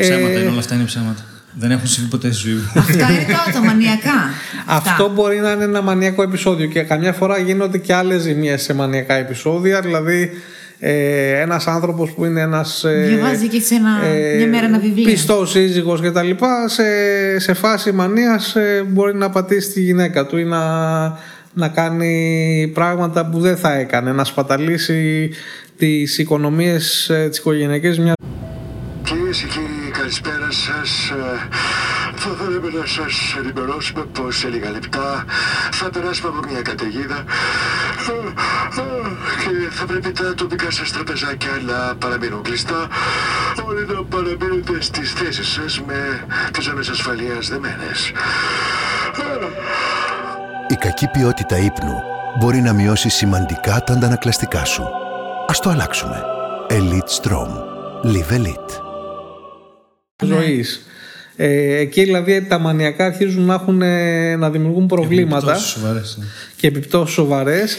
Ψέματα 0.00 0.32
Ε, 0.32 0.40
είναι 0.40 0.48
όλα 0.48 0.58
αυτά, 0.58 0.74
είναι 0.74 0.84
ψέματα. 0.84 1.24
Δεν 1.58 1.70
έχουν 1.70 1.86
συμβεί 1.86 2.10
ποτέ 2.10 2.32
στη 2.32 2.48
ζωή 2.48 2.54
μου. 2.54 2.70
Αυτά 2.74 2.92
είναι 2.92 3.26
τώρα 3.26 3.52
τα 3.52 3.64
μανιακά. 3.64 4.30
Αυτό 4.66 5.10
μπορεί 5.14 5.38
να 5.40 5.50
είναι 5.50 5.64
ένα 5.64 5.82
μανιακό 5.82 6.22
επεισόδιο 6.22 6.66
και 6.66 6.82
καμιά 6.82 7.12
φορά 7.12 7.38
γίνονται 7.38 7.78
και 7.78 7.94
άλλες 7.94 8.22
ζημίες 8.22 8.62
σε 8.62 8.74
μανιακά 8.74 9.14
επεισόδια. 9.14 9.80
Δηλαδή, 9.80 10.30
ε, 10.78 11.40
ένας 11.40 11.66
άνθρωπος 11.66 12.10
που 12.10 12.24
είναι 12.24 12.40
ένας... 12.40 12.84
ε, 12.84 13.06
Διαβάζει 13.08 13.48
και 13.48 13.60
σε 13.60 13.74
ένα, 13.74 13.90
μια 14.36 14.46
μέρα 14.46 14.66
ένα 14.66 14.78
βιβλίο. 14.78 15.04
Πιστός 15.04 15.50
σύζυγος 15.50 16.00
και 16.00 16.10
τα 16.10 16.22
λοιπά, 16.22 16.68
σε, 16.68 16.82
σε 17.38 17.54
φάση 17.54 17.92
μανίας 17.92 18.56
ε, 18.56 18.84
μπορεί 18.88 19.14
να 19.14 19.30
πατήσει 19.30 19.70
τη 19.70 19.80
γυναίκα 19.80 20.26
του 20.26 20.38
ή 20.38 20.44
να, 20.44 20.62
να 21.54 21.68
κάνει 21.68 22.70
πράγματα 22.74 23.26
που 23.26 23.40
δεν 23.40 23.56
θα 23.56 23.72
έκανε, 23.72 24.12
να 24.12 24.24
σπαταλήσει 24.24 25.30
τις 25.78 26.18
οικονομίες 26.18 27.08
ε, 27.08 27.28
της 27.28 27.38
οικογενειακής 27.38 27.98
μια 27.98 28.14
Κυρίες 29.02 29.38
και 29.38 29.46
κύριοι, 29.46 29.75
καλησπέρα 29.98 30.50
σας. 30.50 31.12
Θα 32.16 32.30
θέλαμε 32.38 32.70
να 32.78 32.86
σας 32.86 33.36
ενημερώσουμε 33.38 34.04
πως 34.04 34.36
σε 34.36 34.48
λίγα 34.48 34.70
λεπτά 34.70 35.24
θα 35.70 35.90
περάσουμε 35.90 36.28
από 36.28 36.48
μια 36.50 36.62
καταιγίδα 36.62 37.24
και 39.42 39.70
θα 39.70 39.84
πρέπει 39.86 40.12
τα 40.12 40.34
τοπικά 40.34 40.70
σας 40.70 40.92
τραπεζάκια 40.92 41.50
να 41.66 41.94
παραμείνουν 41.96 42.42
κλειστά. 42.42 42.88
Όλοι 43.66 43.86
να 43.86 44.04
παραμείνετε 44.04 44.80
στις 44.80 45.12
θέσεις 45.12 45.48
σας 45.48 45.80
με 45.86 46.26
τις 46.52 46.64
ζώνε 46.64 46.80
ασφαλείας 46.90 47.48
δεμένες. 47.48 48.12
Η 50.68 50.74
κακή 50.74 51.06
ποιότητα 51.08 51.56
ύπνου 51.56 52.02
μπορεί 52.38 52.60
να 52.60 52.72
μειώσει 52.72 53.08
σημαντικά 53.08 53.80
τα 53.80 53.92
αντανακλαστικά 53.92 54.64
σου. 54.64 54.84
Ας 55.48 55.60
το 55.60 55.70
αλλάξουμε. 55.70 56.22
Elite 56.68 57.22
Strom. 57.22 57.50
Live 58.04 58.32
Elite. 58.38 58.85
Ζωής. 60.24 60.86
Ε, 61.36 61.76
εκεί 61.76 62.02
δηλαδή 62.04 62.42
τα 62.48 62.58
μανιακά 62.58 63.04
αρχίζουν 63.04 63.44
να, 63.44 63.54
έχουν, 63.54 63.82
ε, 63.82 64.36
να 64.36 64.50
δημιουργούν 64.50 64.86
προβλήματα 64.86 65.52
Τόσο 65.52 65.66
σοβαρές, 65.66 66.16
ναι. 66.20 66.24
και 66.56 66.66
επιπτώσεις 66.66 67.14
σοβαρές. 67.14 67.76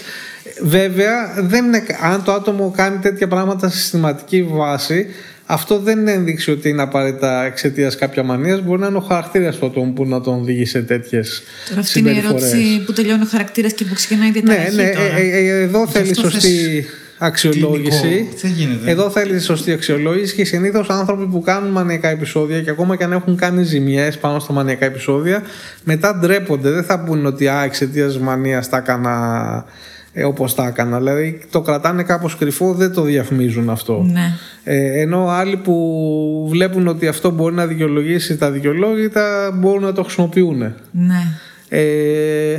Βέβαια, 0.63 1.33
δεν 1.37 1.65
είναι, 1.65 1.83
αν 2.01 2.23
το 2.23 2.31
άτομο 2.31 2.73
κάνει 2.75 2.97
τέτοια 2.97 3.27
πράγματα 3.27 3.69
σε 3.69 3.77
συστηματική 3.77 4.43
βάση, 4.43 5.07
αυτό 5.45 5.79
δεν 5.79 5.99
είναι 5.99 6.11
ένδειξη 6.11 6.51
ότι 6.51 6.69
είναι 6.69 6.81
απαραίτητα 6.81 7.43
εξαιτίας 7.43 7.95
κάποια 7.95 8.23
μανίας. 8.23 8.61
Μπορεί 8.61 8.81
να 8.81 8.87
είναι 8.87 8.97
ο 8.97 9.01
χαρακτήρας 9.01 9.55
του 9.55 9.65
ατόμου 9.65 9.93
που 9.93 10.05
να 10.05 10.21
τον 10.21 10.39
οδηγεί 10.39 10.65
σε 10.65 10.81
τέτοιες 10.81 11.43
Τώρα 11.69 11.81
αυτή 11.81 11.99
είναι 11.99 12.11
η 12.11 12.17
ερώτηση 12.17 12.83
που 12.85 12.93
τελειώνει 12.93 13.23
ο 13.23 13.27
χαρακτήρας 13.29 13.73
και 13.73 13.85
που 13.85 13.93
ξεκινάει 13.93 14.27
η 14.27 14.31
Ναι, 14.31 14.39
διαταραχή. 14.41 14.75
ναι, 14.75 14.89
τώρα. 14.89 15.15
ε, 15.17 15.21
ε, 15.21 15.37
ε, 15.37 15.61
εδώ 15.61 15.83
Γι' 15.85 15.91
θέλει 15.91 16.09
αυτό 16.11 16.29
σωστή 16.29 16.47
θες 16.49 16.85
αξιολόγηση. 17.17 18.01
κλινικό. 18.01 18.35
Δεν 18.41 18.51
γίνεται; 18.51 18.91
Εδώ 18.91 19.09
θέλει 19.09 19.39
σωστή 19.39 19.71
αξιολόγηση 19.71 20.35
και 20.35 20.45
συνήθως 20.45 20.89
άνθρωποι 20.89 21.25
που 21.25 21.41
κάνουν 21.41 21.71
μανιακά 21.71 22.07
επεισόδια 22.07 22.61
και 22.61 22.69
ακόμα 22.69 22.95
και 22.95 23.03
αν 23.03 23.11
έχουν 23.11 23.35
κάνει 23.35 23.63
ζημιές 23.63 24.17
πάνω 24.17 24.39
στα 24.39 24.53
μανιακά 24.53 24.85
επεισόδια, 24.85 25.41
μετά 25.83 26.15
ντρέπονται. 26.15 26.69
Δεν 26.71 26.83
θα 26.83 26.99
πούνε 26.99 27.27
ότι 27.27 27.47
α, 27.47 27.63
εξαιτίας 27.63 28.19
μανίας 28.19 28.69
τα 28.69 28.77
έκανα 28.77 29.65
ε, 30.13 30.23
όπως 30.23 30.55
τα 30.55 30.67
έκανα. 30.67 30.97
Δηλαδή 30.97 31.39
το 31.51 31.61
κρατάνε 31.61 32.03
κάπως 32.03 32.35
κρυφό, 32.37 32.73
δεν 32.73 32.93
το 32.93 33.01
διαφημίζουν 33.01 33.69
αυτό. 33.69 34.05
Ναι. 34.11 34.33
Ε, 34.63 35.01
ενώ 35.01 35.27
άλλοι 35.27 35.57
που 35.57 36.47
βλέπουν 36.49 36.87
ότι 36.87 37.07
αυτό 37.07 37.29
μπορεί 37.29 37.55
να 37.55 37.65
δικαιολογήσει 37.67 38.37
τα 38.37 38.51
δικαιολόγητα 38.51 39.51
μπορούν 39.53 39.83
να 39.83 39.93
το 39.93 40.03
χρησιμοποιούν. 40.03 40.57
ναι. 40.91 41.21
Ε, 41.69 42.57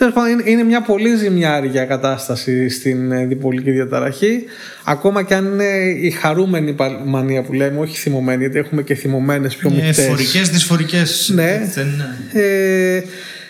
τέλος 0.00 0.14
πάντων, 0.14 0.30
είναι, 0.30 0.42
είναι 0.50 0.62
μια 0.62 0.80
πολύ 0.82 1.16
ζημιάρια 1.16 1.84
κατάσταση 1.84 2.68
στην 2.68 3.12
ε, 3.12 3.24
διπολική 3.26 3.70
διαταραχή. 3.70 4.44
Ακόμα 4.84 5.22
και 5.22 5.34
αν 5.34 5.44
είναι 5.44 5.64
η 6.00 6.10
χαρούμενη 6.10 6.72
πα- 6.72 7.00
μανία 7.04 7.42
που 7.42 7.52
λέμε, 7.52 7.78
όχι 7.80 7.96
θυμωμένη, 7.96 8.40
γιατί 8.42 8.58
έχουμε 8.58 8.82
και 8.82 8.94
θυμωμένες 8.94 9.56
πιο 9.56 9.70
Ε, 9.72 9.74
μεικτές. 9.74 10.06
Φορικές, 10.06 10.50
δυσφορικές. 10.50 11.30
Ναι. 11.34 11.70
Δεν 11.74 11.86
είναι. 11.86 12.44
Ε, 12.46 13.02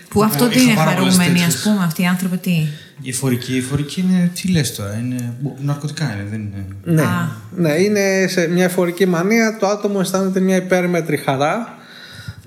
Που 0.09 0.22
αυτό 0.24 0.44
Εγώ 0.44 0.53
τι 0.53 0.59
είχα 0.59 0.66
είναι 0.70 0.74
πάρα 0.74 0.94
πολλές 0.96 1.16
χαρούμενοι, 1.16 1.44
ας 1.44 1.55
τέτοιες. 1.55 1.62
πούμε, 1.72 1.84
αυτοί 1.84 2.03
οι 2.03 2.07
άνθρωποι 2.07 2.36
τι; 2.36 2.66
Η 3.03 3.12
φορική, 3.12 3.57
η 3.57 3.61
φορική 3.61 4.01
είναι. 4.01 4.30
Τι 4.42 4.48
λες 4.48 4.74
τώρα, 4.74 5.01
είναι. 5.05 5.32
Ναρκωτικά 5.59 6.05
είναι, 6.14 6.26
δεν 6.30 6.40
είναι. 6.40 6.66
ναι, 6.84 7.03
Α. 7.03 7.30
ναι, 7.57 7.72
είναι 7.72 8.26
σε 8.28 8.48
μια 8.48 8.64
εφορική 8.64 9.07
μανία, 9.07 9.57
το 9.61 9.66
άτομο 9.66 9.98
αισθάνεται 10.01 10.40
μια 10.40 10.57
υπέρμετρη 10.57 11.16
χαρά 11.16 11.78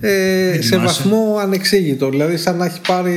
ε, 0.05 0.51
Δεν 0.51 0.63
σε 0.63 0.69
θυμάσαι. 0.75 0.85
βαθμό 1.03 1.37
ανεξήγητο. 1.41 2.09
Δηλαδή, 2.09 2.37
σαν 2.37 2.57
να 2.57 2.65
έχει 2.65 2.79
πάρει 2.87 3.15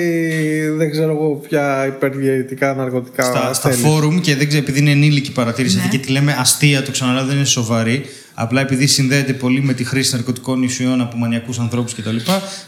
δεν 0.77 0.91
ξέρω 0.91 1.11
εγώ 1.11 1.41
ποια 1.49 1.87
υπερδιαιτητικά 1.87 2.75
ναρκωτικά. 2.75 3.23
στα, 3.23 3.53
στα 3.55 3.71
θέλει. 3.71 3.83
φόρουμ 3.83 4.21
και 4.21 4.37
δεν 4.37 4.47
ξέρω, 4.49 4.63
επειδή 4.63 4.79
είναι 4.79 4.91
ενήλικη 4.91 5.33
παρατήρηση 5.33 5.77
Ναι. 5.77 5.83
αυτή 5.83 5.97
και 5.99 6.05
τη 6.07 6.13
λέμε 6.13 6.37
αστεία, 6.39 6.83
το 6.83 6.91
ξαναλέω, 6.91 7.25
δεν 7.25 7.37
είναι 7.37 7.45
σοβαρή. 7.45 8.05
Απλά 8.35 8.61
επειδή 8.61 8.87
συνδέεται 8.87 9.33
πολύ 9.33 9.63
με 9.63 9.73
τη 9.73 9.85
χρήση 9.85 10.15
ναρκωτικών 10.15 10.63
ουσιών 10.63 11.01
από 11.01 11.17
μανιακούς 11.17 11.59
ανθρώπους 11.59 11.95
κτλ. 11.95 12.17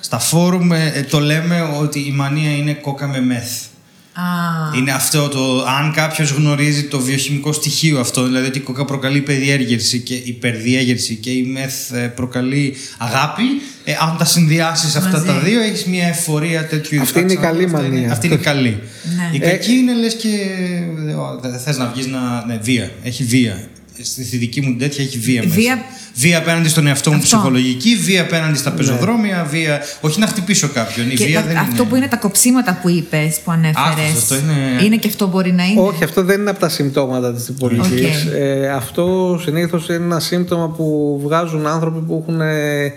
Στα 0.00 0.18
φόρουμ 0.18 0.72
ε, 0.72 0.92
ε, 0.94 1.02
το 1.02 1.18
λέμε 1.20 1.68
ότι 1.80 1.98
η 1.98 2.10
μανία 2.16 2.50
είναι 2.56 2.72
κόκα 2.72 3.08
με 3.08 3.20
μεθ. 3.20 3.50
Α, 4.20 4.76
Είναι 4.78 4.92
αυτό 4.92 5.28
το. 5.28 5.64
Αν 5.78 5.92
κάποιος 5.92 6.30
γνωρίζει 6.30 6.84
το 6.84 7.00
βιοχημικό 7.00 7.52
στοιχείο 7.52 8.00
αυτό, 8.00 8.22
δηλαδή 8.24 8.46
ότι 8.46 8.58
η 8.58 8.60
κόκα 8.60 8.84
προκαλεί 8.84 9.16
υπερδιέγερση 9.18 9.98
και 9.98 10.14
υπερδιέγερση 10.14 11.14
και 11.14 11.30
η 11.30 11.42
μεθ 11.42 11.92
ε, 11.92 12.06
προκαλεί 12.16 12.74
αγάπη, 12.98 13.42
ε, 13.84 13.92
αν 14.00 14.16
τα 14.18 14.24
συνδυάσεις 14.24 14.96
αυτά 14.96 15.10
Μαζί. 15.10 15.26
τα 15.26 15.38
δύο, 15.38 15.60
έχεις 15.60 15.84
μια 15.84 16.06
ευφορία 16.08 16.66
τέτοιου 16.66 16.94
είδους. 16.94 17.02
Αυτή 17.04 17.20
είναι 17.20 17.32
η 17.32 17.36
καλή 17.36 17.66
μανία. 17.68 18.12
Αυτή 18.12 18.26
είναι 18.26 18.34
η 18.34 18.38
καλή. 18.38 18.78
Ναι. 19.16 19.30
Η 19.32 19.38
κακή 19.38 19.72
είναι 19.72 19.94
λες 19.94 20.14
και. 20.14 20.28
ε, 21.42 21.48
Δεν 21.50 21.58
θες 21.60 21.78
να 21.78 21.86
βγεις 21.86 22.06
να. 22.06 22.44
Ναι, 22.46 22.58
βία. 22.62 22.90
Έχει 23.02 23.24
βία. 23.24 23.68
Στη 24.02 24.24
στη 24.24 24.36
δική 24.36 24.60
μου 24.60 24.76
τέτοια 24.76 25.04
έχει 25.04 25.18
βία 25.18 25.42
μέσα. 25.42 25.54
Βία- 25.54 25.84
Βία 26.14 26.38
απέναντι 26.38 26.68
στον 26.68 26.86
εαυτό 26.86 27.10
μου 27.10 27.16
Αυτό. 27.16 27.26
ψυχολογική, 27.36 27.96
βία 27.96 28.22
απέναντι 28.22 28.58
στα 28.58 28.70
πεζοδρόμια, 28.72 29.46
βία. 29.50 29.80
Όχι 30.00 30.20
να 30.20 30.26
χτυπήσω 30.26 30.68
κάποιον. 30.68 31.10
Η 31.10 31.14
και 31.14 31.24
βία 31.24 31.40
τα- 31.40 31.46
δεν 31.46 31.56
αυτό 31.56 31.74
είναι. 31.76 31.84
που 31.84 31.96
είναι 31.96 32.06
τα 32.08 32.16
κοψίματα 32.16 32.78
που 32.82 32.88
είπες, 32.88 33.40
που 33.44 33.50
ανέφερες. 33.50 33.88
Άκουσες, 33.90 34.16
αυτό 34.16 34.34
είναι- 34.34 34.84
Είναι 34.84 34.96
και 34.96 35.08
αυτό 35.08 35.26
μπορεί 35.28 35.52
να 35.52 35.64
είναι; 35.64 35.80
Όχι, 35.80 36.04
αυτό 36.04 36.22
δεν 36.24 36.40
είναι 36.40 36.50
από 36.50 36.60
τα 36.60 36.68
συμπτώματα 36.68 37.34
της 37.34 37.44
διπολικής. 37.44 38.24
Οκ. 38.26 38.32
Ε, 38.34 38.68
αυτό 38.70 39.38
συνήθως 39.42 39.86
είναι 39.88 39.96
ένα 40.04 40.20
σύμπτωμα 40.20 40.68
που 40.70 41.18
βγάζουν 41.22 41.66
άνθρωποι 41.66 42.00
που 42.06 42.24
έχουν 42.26 42.40
ε, 42.40 42.92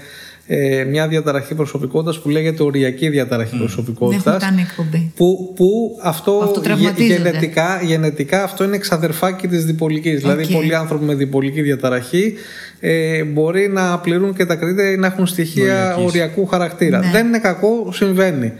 ε, 0.53 0.83
μια 0.83 1.07
διαταραχή 1.07 1.55
προσωπικότητας 1.55 2.19
που 2.19 2.29
λέγεται 2.29 2.63
οριακή 2.63 3.09
διαταραχή 3.09 3.49
Δεν 3.49 3.59
έχουμε 3.59 3.73
προσωπικότητας. 3.73 4.43
κάνει 4.43 4.61
εκπομπή. 4.61 5.11
Που, 5.15 5.53
που 5.55 5.97
αυτό 6.03 6.31
γε- 6.31 6.43
Αυτοτραυματίζονται. 6.43 7.13
γενετικά, 7.29 7.81
γενετικά 7.83 8.43
αυτό 8.43 8.63
είναι 8.63 8.75
εξαδερφάκι 8.75 9.47
της 9.47 9.65
διπολικής. 9.65 10.19
Δηλαδή 10.21 10.43
Οκ. 10.43 10.51
πολλοί 10.51 10.75
άνθρωποι 10.75 11.05
με 11.05 11.13
διπολική 11.15 11.61
διαταραχή 11.61 12.33
ε, 12.79 13.23
μπορεί 13.23 13.67
να 13.69 13.99
πληρούν 13.99 14.33
και 14.35 14.45
τα 14.45 14.55
κριτήρια 14.55 14.91
ή 14.91 14.97
να 14.97 15.07
έχουν 15.07 15.27
στοιχεία 15.27 15.83
Οριακής. 15.93 16.05
οριακού 16.05 16.45
χαρακτήρα. 16.45 16.99
Ναι. 16.99 17.09
Δεν 17.11 17.27
είναι 17.27 17.39
κακό, 17.39 17.89
συμβαίνει. 17.91 18.53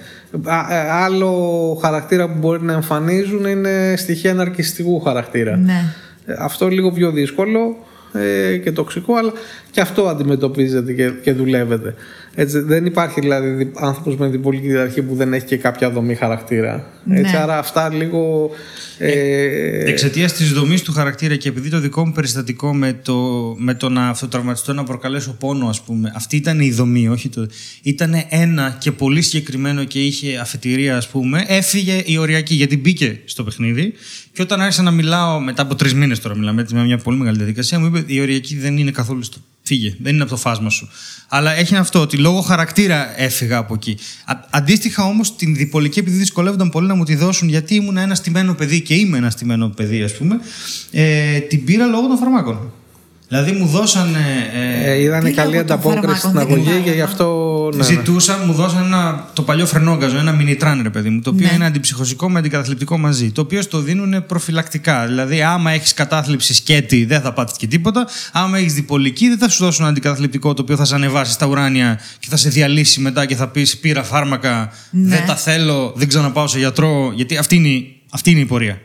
Α, 0.46 0.76
ε, 0.76 0.90
άλλο 0.92 1.32
χαρακτήρα 1.82 2.28
που 2.28 2.38
μπορεί 2.40 2.64
να 2.64 2.74
εμφανίζουν 2.74 3.46
είναι 3.46 3.94
στοιχεία 3.98 4.34
ναρκισσιστικού 4.34 5.00
χαρακτήρα. 5.00 5.56
Ναι. 5.58 5.84
Ε, 6.26 6.34
Αυτό 6.40 6.68
λίγο 6.68 6.92
πιο 6.92 7.12
δύσκολο 7.12 7.76
ε, 8.14 8.58
και 8.58 8.72
τοξικό, 8.72 9.16
αλλά 9.16 9.32
και 9.72 9.82
αυτό 9.82 10.08
αντιμετωπίζεται 10.08 10.94
και, 10.94 11.10
και 11.24 11.34
δουλεύεται. 11.34 11.94
Έτσι, 12.36 12.60
δεν 12.60 12.86
υπάρχει 12.86 13.20
δηλαδή 13.20 13.50
δι- 13.50 13.76
άνθρωπος 13.80 14.16
με 14.18 14.28
διπολική 14.28 14.68
διαρχή 14.68 15.02
που 15.02 15.16
δεν 15.16 15.34
έχει 15.34 15.46
και 15.46 15.58
κάποια 15.58 15.90
δομή 15.90 16.16
χαρακτήρα. 16.16 16.86
Έτσι, 17.10 17.32
Ναι. 17.32 17.38
Άρα 17.38 17.58
αυτά 17.58 17.90
λίγο... 17.94 18.50
Ε, 18.98 19.90
Εξαιτίας 19.90 20.34
της 20.34 20.52
δομής 20.52 20.82
του 20.82 20.92
χαρακτήρα 20.92 21.36
και 21.36 21.50
επειδή 21.50 21.70
το 21.70 21.80
δικό 21.80 22.06
μου 22.06 22.12
περιστατικό 22.12 22.74
με 22.76 23.00
το, 23.04 23.16
με 23.58 23.74
το 23.74 23.90
να 23.90 24.08
αυτοτραυματιστώ 24.08 24.74
να 24.74 24.84
προκαλέσω 24.84 25.36
πόνο, 25.40 25.68
ας 25.68 25.82
πούμε, 25.82 26.12
αυτή 26.16 26.36
ήταν 26.36 26.60
η 26.60 26.72
δομή, 26.72 27.08
όχι 27.08 27.30
το. 27.30 27.48
Ήταν 27.82 28.14
ένα 28.30 28.78
και 28.80 28.92
πολύ 28.92 29.22
συγκεκριμένο 29.22 29.84
και 29.84 30.06
είχε 30.06 30.38
αφετηρία, 30.38 30.98
ας 30.98 31.08
πούμε. 31.08 31.44
Έφυγε 31.48 32.02
η 32.06 32.18
οριακή 32.18 32.56
γιατί 32.56 32.78
μπήκε 32.78 33.20
στο 33.26 33.44
παιχνίδι. 33.44 33.94
Και 34.34 34.42
όταν 34.42 34.62
άρχισα 34.62 34.82
να 34.82 34.92
μιλάω, 34.92 35.40
μετά 35.40 35.62
από 35.62 35.76
τρεις 35.76 35.94
μήνες 35.94 36.20
τώρα 36.20 36.36
μιλάμε, 36.38 36.62
έτσι, 36.62 36.76
με 36.76 36.84
μια 36.84 36.98
πολύ 36.98 37.18
μεγάλη 37.18 37.38
διαδικασία, 37.38 37.80
μου 37.80 37.86
είπε 37.86 38.04
η 38.06 38.20
οριακή 38.22 38.56
δεν 38.58 38.78
είναι 38.78 38.92
καθόλου 38.92 39.24
στο. 39.24 39.38
Φύγε, 39.72 39.96
δεν 40.00 40.14
είναι 40.14 40.22
από 40.22 40.32
το 40.32 40.38
φάσμα 40.38 40.70
σου. 40.70 40.90
Αλλά 41.28 41.58
έχει 41.58 41.76
αυτό 41.76 42.00
ότι 42.00 42.18
λόγω 42.18 42.42
χαρακτήρα 42.42 43.22
έφυγα 43.22 43.58
από 43.58 43.74
εκεί. 43.74 43.98
Α, 44.26 44.34
αντίστοιχα 44.50 45.04
όμως 45.04 45.36
την 45.36 45.56
διπολική, 45.56 46.00
επειδή 46.00 46.18
δυσκολεύονταν 46.18 46.70
πολύ 46.70 46.88
να 46.88 46.96
μου 46.96 47.04
τη 47.04 47.16
δώσουν, 47.16 47.50
γιατί 47.50 47.76
ήμουν 47.76 47.98
ένα 47.98 48.16
στημένο 48.16 48.54
παιδί 48.54 48.82
και 48.82 48.94
είμαι 48.94 49.18
ένα 49.18 49.30
στημένο 49.30 49.68
παιδί, 49.70 50.04
ας 50.04 50.14
πούμε, 50.14 50.40
ε, 50.92 51.40
την 51.40 51.66
πήρα 51.66 51.86
λόγω 51.86 52.08
των 52.08 52.18
φαρμάκων. 52.18 52.72
Δηλαδή 53.28 53.52
μου 53.52 53.66
δώσανε. 53.66 54.50
Ε, 54.54 54.92
ε, 54.92 55.02
είδανε 55.02 55.30
Τι 55.30 55.36
καλή 55.36 55.54
λόγω 55.54 55.66
των 55.66 55.76
ανταπόκριση 55.76 56.18
στην 56.18 56.32
φαρμάκων, 56.32 56.56
δεν 56.56 56.68
αγωγή 56.68 56.84
και 56.84 56.90
κατάλαβα. 56.90 56.96
γι' 56.96 57.02
αυτό... 57.02 57.26
ναι, 57.72 57.78
ναι. 57.78 57.84
Ζητούσαν, 57.84 58.40
μου 58.46 58.54
δώσαν 58.54 58.84
ένα, 58.86 59.30
το 59.34 59.42
παλιό 59.42 59.66
φρενόγκαζο, 59.66 60.18
ένα 60.18 60.32
μινιτράν, 60.32 60.82
ρε 60.84 60.90
παιδί 60.90 61.10
μου, 61.10 61.22
το 61.22 61.30
οποίο 61.30 61.48
Ναι. 61.48 61.54
είναι 61.54 61.66
αντιψυχωσικό 61.66 62.30
με 62.30 62.40
αντικαταθλιπτικό 62.40 62.98
μαζί. 62.98 63.32
Το 63.32 63.42
οποίο 63.42 63.62
στο 63.62 63.80
δίνουν 63.80 64.26
προφυλακτικά. 64.26 65.06
Δηλαδή, 65.08 65.42
άμα 65.42 65.72
έχεις 65.72 65.94
κατάθλιψη 65.94 66.54
σκέτη, 66.54 67.06
δεν 67.06 67.22
θα 67.22 67.34
πάθεις 67.34 67.58
και 67.58 67.68
τίποτα. 67.68 68.08
Άμα 68.32 68.58
έχεις 68.58 68.74
διπολική, 68.74 69.28
δεν 69.28 69.38
θα 69.38 69.50
σου 69.50 69.64
δώσουν 69.64 69.86
αντικαταθλιπτικό 69.86 70.54
το 70.54 70.62
οποίο 70.62 70.76
θα 70.76 70.86
σε 70.86 70.96
ανεβάσει 70.96 71.32
στα 71.32 71.46
ουράνια 71.46 72.00
και 72.20 72.28
θα 72.30 72.38
σε 72.38 72.50
διαλύσει 72.50 73.00
μετά 73.00 73.26
και 73.26 73.36
θα 73.36 73.48
πεις 73.48 73.78
Πήρα 73.78 74.04
φάρμακα, 74.04 74.72
Ναι. 74.92 75.16
δεν 75.16 75.26
τα 75.26 75.36
θέλω, 75.36 75.94
δεν 75.96 76.08
ξαναπάω 76.08 76.48
σε 76.48 76.58
γιατρό. 76.58 77.12
Γιατί 77.16 77.38
αυτή 77.38 77.56
είναι, 77.56 77.68
η- 77.68 78.02
αυτή 78.12 78.32
είναι 78.32 78.40
η 78.40 78.46
πορεία. 78.46 78.80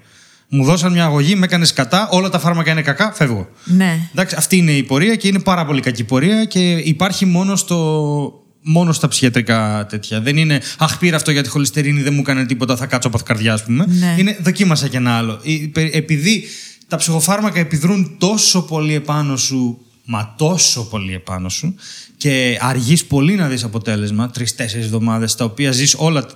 Μου 0.49 0.65
δώσαν 0.65 0.93
μια 0.93 1.05
αγωγή, 1.05 1.35
με 1.37 1.45
έκανες 1.45 1.73
κατά, 1.73 2.09
όλα 2.11 2.29
τα 2.29 2.39
φάρμακα 2.39 2.71
είναι 2.71 2.83
κακά, 2.83 3.13
φεύγω. 3.15 3.49
Ναι. 3.65 3.99
Εντάξει, 4.13 4.35
αυτή 4.39 4.57
είναι 4.57 4.71
η 4.73 4.83
πορεία 4.83 5.15
και 5.17 5.29
είναι 5.29 5.39
πάρα 5.39 5.65
πολύ 5.67 5.81
κακή 5.81 6.05
πορεία 6.05 6.45
και 6.45 6.71
υπάρχει 6.73 7.27
μόνο, 7.27 7.57
στο, 7.57 8.33
μόνο 8.69 8.93
στα 8.93 9.09
ψυχιατρικά 9.09 9.87
τέτοια. 9.89 10.21
Δεν 10.21 10.37
είναι 10.37 10.61
Αχ, 10.79 10.99
πήρα 10.99 11.17
αυτό 11.17 11.31
για 11.31 11.43
τη 11.43 11.49
χολυστερίνη, 11.49 12.03
δεν 12.03 12.15
μου 12.15 12.21
έκανε 12.21 12.47
τίποτα, 12.47 12.77
θα 12.77 12.87
κάτσω 12.87 13.09
από 13.09 13.19
καρδιά, 13.19 13.53
ας 13.53 13.65
πούμε. 13.65 13.87
Ναι. 13.89 14.15
Είναι 14.19 14.39
δοκίμασα 14.41 14.89
και 14.89 14.97
ένα 14.97 15.17
άλλο. 15.17 15.41
Ε, 15.75 15.89
Επειδή 15.93 16.45
τα 16.89 16.97
ψυχοφάρμακα 16.97 17.59
επιδρούν 17.61 18.17
τόσο 18.19 18.63
πολύ 18.63 18.95
επάνω 18.95 19.37
σου, 19.37 19.79
μα 20.05 20.35
τόσο 20.39 20.89
πολύ 20.89 21.15
επάνω 21.15 21.49
σου, 21.49 21.75
και 22.17 22.59
αργείς 22.61 23.05
πολύ 23.05 23.35
να 23.35 23.49
δεις 23.49 23.65
αποτέλεσμα, 23.65 24.31
τρει-τέσσερι 24.31 24.83
εβδομάδες, 24.83 25.35
τα 25.35 25.45
οποία 25.45 25.73
ζεις 25.73 25.95
όλα 25.99 26.27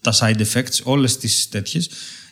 τα 0.00 0.12
side 0.20 0.40
effects, 0.40 0.82
όλες 0.82 1.16
τις 1.16 1.48
τέτοιες. 1.48 1.90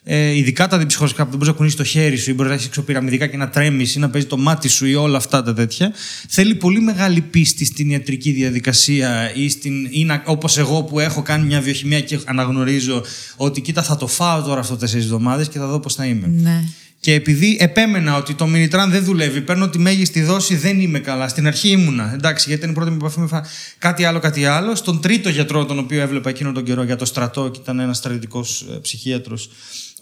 Ε, 0.08 0.36
ειδικά 0.36 0.68
τα 0.68 0.78
διψυχωσικά 0.78 1.24
που 1.24 1.28
δεν 1.28 1.38
μπορείς 1.38 1.52
να 1.52 1.58
κουνήσεις 1.58 1.78
το 1.78 1.84
χέρι 1.84 2.16
σου 2.16 2.30
ή 2.30 2.34
μπορεί 2.34 2.48
να 2.48 2.54
έχεις 2.54 2.66
εξωπυραμιδικά 2.66 3.26
και 3.26 3.36
να 3.36 3.48
τρέμεις 3.48 3.94
ή 3.94 3.98
να 3.98 4.10
παίζει 4.10 4.26
το 4.26 4.36
μάτι 4.36 4.68
σου 4.68 4.86
ή 4.86 4.94
όλα 4.94 5.16
αυτά 5.16 5.42
τα 5.42 5.54
τέτοια. 5.54 5.92
Θέλει 6.28 6.54
πολύ 6.54 6.80
μεγάλη 6.80 7.20
πίστη 7.20 7.64
στην 7.64 7.90
ιατρική 7.90 8.30
διαδικασία 8.30 9.32
ή, 9.34 9.48
στην, 9.48 9.88
ή 9.90 10.04
να, 10.04 10.22
όπως 10.26 10.58
εγώ 10.58 10.82
που 10.82 11.00
έχω 11.00 11.22
κάνει 11.22 11.46
μια 11.46 11.60
βιοχημία 11.60 12.00
και 12.00 12.18
αναγνωρίζω 12.24 13.04
ότι 13.36 13.60
κοίτα 13.60 13.82
θα 13.82 13.96
το 13.96 14.06
φάω 14.06 14.42
τώρα 14.42 14.60
αυτό 14.60 14.76
τέσσερις 14.76 15.04
εβδομάδες 15.04 15.48
και 15.48 15.58
θα 15.58 15.66
δω 15.66 15.80
πώς 15.80 15.94
θα 15.94 16.06
είμαι. 16.06 16.26
Ναι. 16.26 16.64
Και 17.00 17.12
επειδή 17.14 17.56
επέμενα 17.60 18.16
ότι 18.16 18.34
το 18.34 18.46
Μινιτράν 18.46 18.90
δεν 18.90 19.04
δουλεύει, 19.04 19.40
παίρνω 19.40 19.68
τη 19.68 19.78
μέγιστη 19.78 20.22
δόση, 20.22 20.56
δεν 20.56 20.80
είμαι 20.80 20.98
καλά. 20.98 21.28
Στην 21.28 21.46
αρχή 21.46 21.68
ήμουνα. 21.68 22.10
Εντάξει, 22.14 22.44
γιατί 22.48 22.62
ήταν 22.62 22.70
η 22.70 22.74
πρώτη 22.74 22.90
μου 22.90 22.96
επαφή 23.00 23.20
με 23.20 23.26
φα... 23.26 23.46
κάτι 23.78 24.04
άλλο, 24.04 24.18
κάτι 24.18 24.44
άλλο. 24.44 24.74
Στον 24.74 25.00
τρίτο 25.00 25.28
γιατρό, 25.28 25.64
τον 25.64 25.78
οποίο 25.78 26.00
έβλεπα 26.00 26.30
εκείνο 26.30 26.52
τον 26.52 26.64
καιρό 26.64 26.82
για 26.82 26.96
το 26.96 27.04
στρατό, 27.04 27.48
και 27.48 27.60
ήταν 27.62 27.78
ένας 27.78 27.96
στρατιωτικός 27.96 28.66
ψυχίατρος, 28.82 29.50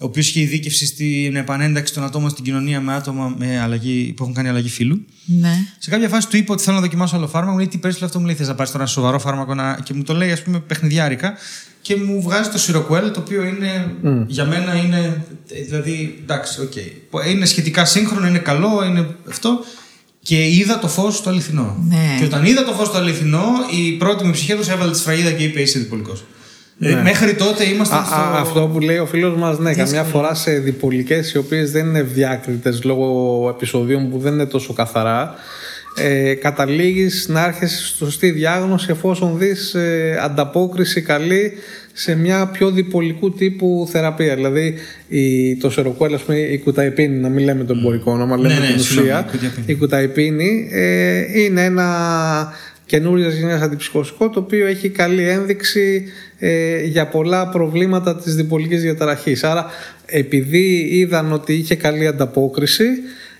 ο 0.01 0.05
οποίος 0.05 0.27
είχε 0.27 0.39
ειδίκευση 0.39 0.85
στην 0.85 1.35
επανένταξη 1.35 1.93
των 1.93 2.03
ατόμων 2.03 2.29
στην 2.29 2.43
κοινωνία 2.43 2.81
με 2.81 2.93
άτομα 2.93 3.35
με 3.37 3.59
αλλαγή, 3.59 4.13
που 4.15 4.23
έχουν 4.23 4.35
κάνει 4.35 4.49
αλλαγή 4.49 4.69
φύλου. 4.69 5.05
Ναι. 5.25 5.53
Σε 5.77 5.89
κάποια 5.89 6.09
φάση 6.09 6.27
του 6.27 6.37
είπα 6.37 6.53
ότι 6.53 6.63
θέλω 6.63 6.75
να 6.75 6.81
δοκιμάσω 6.81 7.15
άλλο 7.15 7.27
φάρμακο. 7.27 7.51
Μου 7.51 7.57
λέει 7.57 7.67
τι 7.67 7.77
παίρνεις 7.77 8.01
αυτό, 8.01 8.19
μου 8.19 8.25
λέει 8.25 8.35
θες 8.35 8.47
να 8.47 8.55
πάρεις 8.55 8.71
τώρα 8.71 8.83
ένα 8.83 8.93
σοβαρό 8.93 9.19
φάρμακο 9.19 9.53
να... 9.53 9.79
και 9.83 9.93
μου 9.93 10.03
το 10.03 10.13
λέει 10.13 10.31
ας 10.31 10.41
πούμε 10.41 10.59
παιχνιδιάρικα. 10.59 11.33
Και 11.81 11.95
μου 11.95 12.21
βγάζει 12.21 12.49
το 12.49 12.57
Seroquel, 12.57 13.11
το 13.11 13.19
οποίο 13.19 13.43
είναι 13.43 13.95
για 14.27 14.45
μένα 14.45 14.75
είναι. 14.75 15.23
Δηλαδή, 15.65 16.19
εντάξει, 16.21 16.61
οκ. 16.61 16.73
Είναι 17.31 17.45
σχετικά 17.45 17.85
σύγχρονο, 17.85 18.27
είναι 18.27 18.37
καλό, 18.37 18.85
είναι 18.85 19.07
αυτό. 19.29 19.59
Και 20.21 20.47
είδα 20.49 20.79
το 20.79 20.87
φως 20.87 21.15
στο 21.15 21.29
αληθινό. 21.29 21.77
Ναι. 21.87 22.15
Και 22.19 22.25
όταν 22.25 22.45
είδα 22.45 22.63
το 22.63 22.71
φως 22.71 22.87
στο 22.87 22.97
αληθινό, 22.97 23.45
η 23.85 23.91
πρώτη 23.91 24.23
μου 24.23 24.31
ψυχίατρο 24.31 24.73
έβαλε 24.73 24.91
τη 24.91 24.97
σφραγίδα 24.97 25.31
και 25.31 25.43
είπε 25.43 25.61
Είσαι 25.61 25.79
διπολικός. 25.79 26.23
Ναι. 26.77 27.01
μέχρι 27.01 27.33
τότε 27.33 27.63
ήμασταν 27.63 27.99
Α, 27.99 28.05
στο. 28.05 28.15
α, 28.15 28.39
αυτό 28.41 28.69
που 28.73 28.79
λέει 28.79 28.97
ο 28.97 29.05
φίλος 29.05 29.37
μας, 29.37 29.59
ναι, 29.59 29.73
καμιά 29.73 30.03
φορά 30.03 30.33
σε 30.33 30.51
διπολικές 30.51 31.33
οι 31.33 31.37
οποίες 31.37 31.71
δεν 31.71 31.85
είναι 31.85 32.01
διάκριτες 32.01 32.83
λόγω 32.83 33.49
επεισοδίων 33.55 34.09
που 34.09 34.17
δεν 34.19 34.33
είναι 34.33 34.45
τόσο 34.45 34.73
καθαρά 34.73 35.33
ε, 35.97 36.33
καταλήγεις 36.33 37.27
να 37.29 37.45
έρχεσαι 37.45 37.85
στη 37.85 37.97
σωστή 37.97 38.29
διάγνωση 38.31 38.87
εφόσον 38.89 39.37
δεις 39.37 39.73
ε, 39.73 40.19
ανταπόκριση 40.23 41.01
καλή 41.01 41.53
σε 41.93 42.15
μια 42.15 42.45
πιο 42.47 42.71
διπολικού 42.71 43.31
τύπου 43.31 43.87
θεραπεία. 43.91 44.35
Δηλαδή 44.35 44.73
η, 45.07 45.55
το 45.57 45.69
σεροκουέλ, 45.69 46.13
ας 46.13 46.21
πούμε, 46.21 46.37
η 46.37 46.57
κουταϊπίνη, 46.59 47.17
να 47.17 47.29
μην 47.29 47.43
λέμε 47.45 47.63
το 47.63 47.73
εμπορικό 47.77 48.11
όνομα, 48.11 48.37
λέμε 48.37 48.53
Ναι, 48.53 48.59
ναι, 48.59 48.65
την 48.67 48.79
συγγνώμη, 48.79 49.09
ουσία. 49.09 49.19
η 49.19 49.31
κουταϊπίνη. 49.31 49.65
Η 49.65 49.75
κουταϊπίνη 49.75 50.67
ε, 50.71 51.41
είναι 51.41 51.63
ένα 51.63 52.53
καινούργια 52.85 53.29
γενιάς 53.29 53.61
αντιψυχωσικό 53.61 54.29
το 54.29 54.39
οποίο 54.39 54.67
έχει 54.67 54.89
καλή 54.89 55.27
ένδειξη 55.27 56.03
ε, 56.39 56.83
για 56.83 57.07
πολλά 57.07 57.47
προβλήματα 57.49 58.15
της 58.15 58.35
διπολικής 58.35 58.81
διαταραχής. 58.81 59.43
Άρα 59.43 59.65
επειδή 60.05 60.87
είδαν 60.91 61.31
ότι 61.31 61.53
είχε 61.53 61.75
καλή 61.75 62.07
ανταπόκριση 62.07 62.85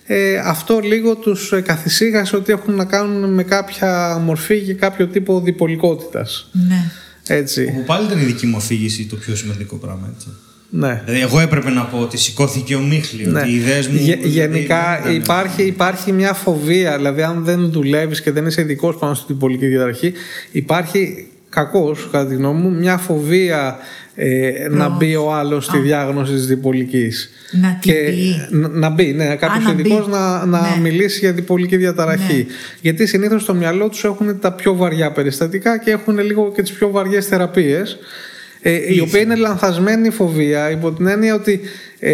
ε, 0.08 0.38
αυτό 0.38 0.80
λίγο 0.84 1.16
τους 1.16 1.52
ε, 1.52 1.62
καθησύχασε 1.62 2.36
ότι 2.36 2.52
έχουν 2.52 2.74
να 2.76 2.86
κάνουν 2.86 3.34
με 3.34 3.44
κάποια 3.44 4.22
μορφή 4.26 4.60
και 4.62 4.74
κάποιο 4.74 5.08
τύπο 5.08 5.42
διπολικότητας. 5.42 6.50
Ναι. 6.68 6.92
Έτσι. 7.28 7.66
Όπου 7.70 7.84
πάλι 7.86 8.06
ήταν 8.06 8.20
η 8.22 8.24
δική 8.24 8.46
μου 8.46 8.58
αφήγηση 8.58 9.06
το 9.06 9.16
πιο 9.16 9.36
σημαντικό 9.36 9.76
πράγμα. 9.76 10.10
Έτσι. 10.16 10.28
Ναι. 10.70 11.02
Δηλαδή, 11.06 11.22
εγώ 11.22 11.40
έπρεπε 11.40 11.70
να 11.70 11.82
πω 11.84 11.98
ότι 11.98 12.18
σηκώθηκε 12.18 12.76
ο 12.76 12.80
Μίχλη, 12.80 13.26
Ναι. 13.28 13.40
ότι 13.40 13.50
οι 13.50 13.56
ιδέες 13.56 13.88
μου. 13.88 13.98
Γε- 14.00 14.22
δεν 14.22 14.30
γενικά 14.32 15.00
ήταν- 15.02 15.16
υπάρχει, 15.16 15.64
υπάρχει 15.64 16.12
μια 16.12 16.34
φοβία, 16.34 16.96
δηλαδή 16.98 17.22
αν 17.22 17.44
δεν 17.44 17.72
δουλεύεις 17.72 18.22
και 18.22 18.32
δεν 18.32 18.46
είσαι 18.46 18.62
ειδικός 18.62 18.96
πάνω 18.98 19.14
στην 19.14 19.38
πολιτική 19.38 19.68
διαταραχή, 19.68 20.14
υπάρχει 20.52 21.28
κακώ, 21.56 21.96
κατά 22.12 22.28
τη 22.28 22.36
γνώμη 22.36 22.62
μου, 22.62 22.72
μια 22.72 22.98
φοβία 22.98 23.78
ε, 24.16 24.68
να 24.70 24.90
μπει 24.90 25.16
ο 25.16 25.34
άλλος 25.34 25.66
στη 25.66 25.78
διάγνωση 25.78 26.34
της 26.34 26.48
διπολικής. 26.48 27.30
Να 27.52 27.78
την 27.82 27.94
πει. 27.94 28.48
Να, 28.50 28.68
να 28.68 28.90
μπει, 28.90 29.14
ναι, 29.14 29.36
κάποιος 29.36 29.64
να 29.64 29.72
ειδικός 29.72 30.06
μπει. 30.06 30.12
να, 30.12 30.46
να 30.46 30.62
Ναι. 30.62 30.82
μιλήσει 30.82 31.20
για 31.20 31.32
διπολική 31.32 31.78
διαταραχή. 31.78 32.46
Γιατί 32.82 33.06
συνήθως 33.06 33.42
στο 33.42 33.54
μυαλό 33.54 33.90
τους 33.90 34.04
έχουν 34.04 34.40
τα 34.40 34.52
πιο 34.52 34.76
βαριά 34.76 35.12
περιστατικά 35.12 35.78
και 35.78 35.92
έχουν 35.92 36.20
λίγο 36.20 36.52
και 36.56 36.62
τις 36.62 36.72
πιο 36.72 36.90
βαριές 36.92 37.26
θεραπείες. 37.28 37.98
Ε, 38.62 38.94
η 38.94 39.00
οποία 39.00 39.22
είναι 39.22 39.36
λανθασμένη 39.36 40.10
φοβία 40.10 40.72
υπό 40.72 40.92
την 40.92 41.08
έννοια 41.08 41.36
ότι 41.36 41.60
ε, 42.00 42.14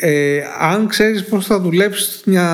ε, 0.00 0.42
αν 0.60 0.86
ξέρεις 0.86 1.24
πώς 1.24 1.46
θα 1.46 1.60
δουλέψεις 1.60 2.20
μια 2.24 2.46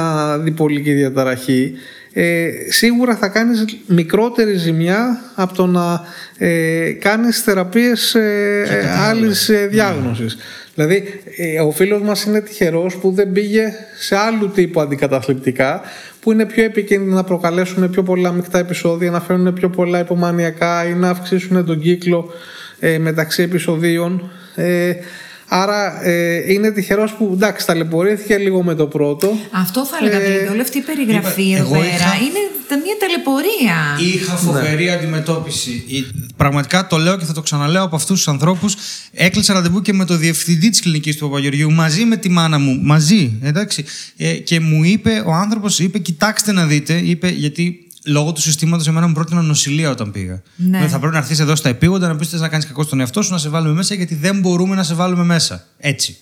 διπολική 0.43 0.93
διαταραχή 0.93 1.75
ε, 2.19 2.51
σίγουρα 2.69 3.17
θα 3.17 3.29
κάνεις 3.29 3.65
μικρότερη 3.87 4.55
ζημιά 4.55 5.21
από 5.35 5.55
το 5.55 5.67
να 5.67 6.01
ε, 6.39 6.91
κάνεις 6.91 7.43
θεραπείες 7.43 8.15
ε, 8.15 8.65
ε, 8.69 8.89
άλλης 9.09 9.49
ε, 9.49 9.67
διάγνωσης. 9.67 10.37
Δηλαδή 10.75 11.21
ε, 11.37 11.61
ο 11.61 11.71
φίλος 11.71 12.03
μας 12.03 12.25
είναι 12.25 12.41
τυχερός 12.41 12.97
που 12.97 13.11
δεν 13.11 13.33
πήγε 13.33 13.73
σε 13.99 14.17
άλλου 14.17 14.51
τύπου 14.51 14.81
αντικαταθλιπτικά 14.81 15.81
που 16.21 16.33
είναι 16.33 16.47
πιο 16.47 16.65
επικίνδυνα 16.65 17.15
να 17.15 17.25
προκαλέσουν 17.25 17.91
πιο 17.91 18.03
πολλά 18.03 18.33
μεικτά 18.33 18.59
επεισόδια, 18.59 19.11
να 19.11 19.21
φέρουν 19.21 19.53
πιο 19.53 19.71
πολλά 19.71 19.99
υπομανιακά 19.99 20.89
ή 20.89 20.93
να 20.93 21.11
αυξήσουν 21.11 21.65
τον 21.65 21.81
κύκλο 21.81 22.31
ε, 22.79 22.99
μεταξύ 22.99 23.43
επεισοδίων. 23.43 24.31
Ε, 25.51 25.57
άρα 25.57 26.05
ε, 26.07 26.53
είναι 26.53 26.71
τυχερός 26.71 27.13
που 27.13 27.31
εντάξει 27.33 27.67
ταλαιπωρήθηκε 27.67 28.37
λίγο 28.37 28.63
με 28.63 28.75
το 28.75 28.87
πρώτο. 28.87 29.37
Αυτό 29.51 29.87
θα 29.87 29.97
έλεγα. 30.01 30.17
Ε, 30.21 30.29
δηλαδή, 30.31 30.49
όλη 30.53 30.61
αυτή 30.61 30.79
η 30.79 30.81
περιγραφή 30.81 31.43
είπα- 31.43 31.59
εδώ 31.59 31.67
εγώ 31.75 31.81
πέρα 31.83 31.95
είχα- 31.95 32.15
είναι 32.15 32.39
τα- 32.69 32.77
μια 32.77 32.95
ταλαιπωρία. 33.01 33.77
Είχα 34.15 34.37
φοβερή 34.37 34.91
αντιμετώπιση. 34.91 35.85
Η- 35.87 36.05
Πραγματικά 36.37 36.87
το 36.87 36.97
λέω 36.97 37.17
και 37.19 37.25
θα 37.25 37.33
το 37.33 37.41
ξαναλέω 37.43 37.83
από 37.83 37.97
αυτούς 37.97 38.17
τους 38.17 38.29
ανθρώπους. 38.29 38.75
Έκλεισα 39.13 39.53
ραντεβού 39.53 39.81
και 39.83 39.93
με 39.93 40.05
το 40.05 40.17
διευθυντή 40.17 40.69
της 40.71 40.81
κλινικής 40.81 41.17
του 41.17 41.29
Παπαγεωργίου, 41.29 41.73
μαζί 41.73 42.05
με 42.05 42.17
τη 42.17 42.29
μάνα 42.29 42.59
μου. 42.59 42.81
Μαζί, 42.83 43.33
εντάξει. 43.43 43.85
Ε, 44.17 44.33
και 44.33 44.61
μου 44.61 44.85
είπε, 44.85 45.23
ο 45.27 45.33
άνθρωπος 45.33 45.79
είπε: 45.79 45.99
Κοιτάξτε 45.99 46.53
να 46.53 46.67
δείτε, 46.67 46.93
είπε, 47.05 47.29
γιατί 47.29 47.86
λόγω 48.07 48.33
του 48.33 48.41
συστήματος 48.41 48.87
εμένα 48.87 49.07
μου 49.07 49.13
πρότειναν 49.13 49.45
νοσηλεία 49.45 49.91
όταν 49.91 50.11
πήγα. 50.11 50.43
Ναι. 50.57 50.79
Ε, 50.79 50.89
Θα 50.89 50.99
πρέπει 50.99 51.13
να 51.13 51.19
έρθεις 51.19 51.39
εδώ 51.41 51.57
στα 51.57 51.69
επίγοντα 51.69 52.09
να 52.09 52.17
πεις 52.17 52.33
να 52.33 52.49
κάνεις 52.49 52.67
κακό 52.67 52.83
στον 52.83 53.01
εαυτό 53.01 53.23
σου, 53.23 53.33
να 53.33 53.39
σε 53.39 53.49
βάλουμε 53.49 53.75
μέσα, 53.75 53.95
γιατί 53.95 54.15
δεν 54.15 54.41
μπορούμε 54.41 54.75
να 54.75 54.83
σε 54.83 54.95
βάλουμε 54.95 55.25
μέσα. 55.25 55.65
Έτσι. 55.79 56.17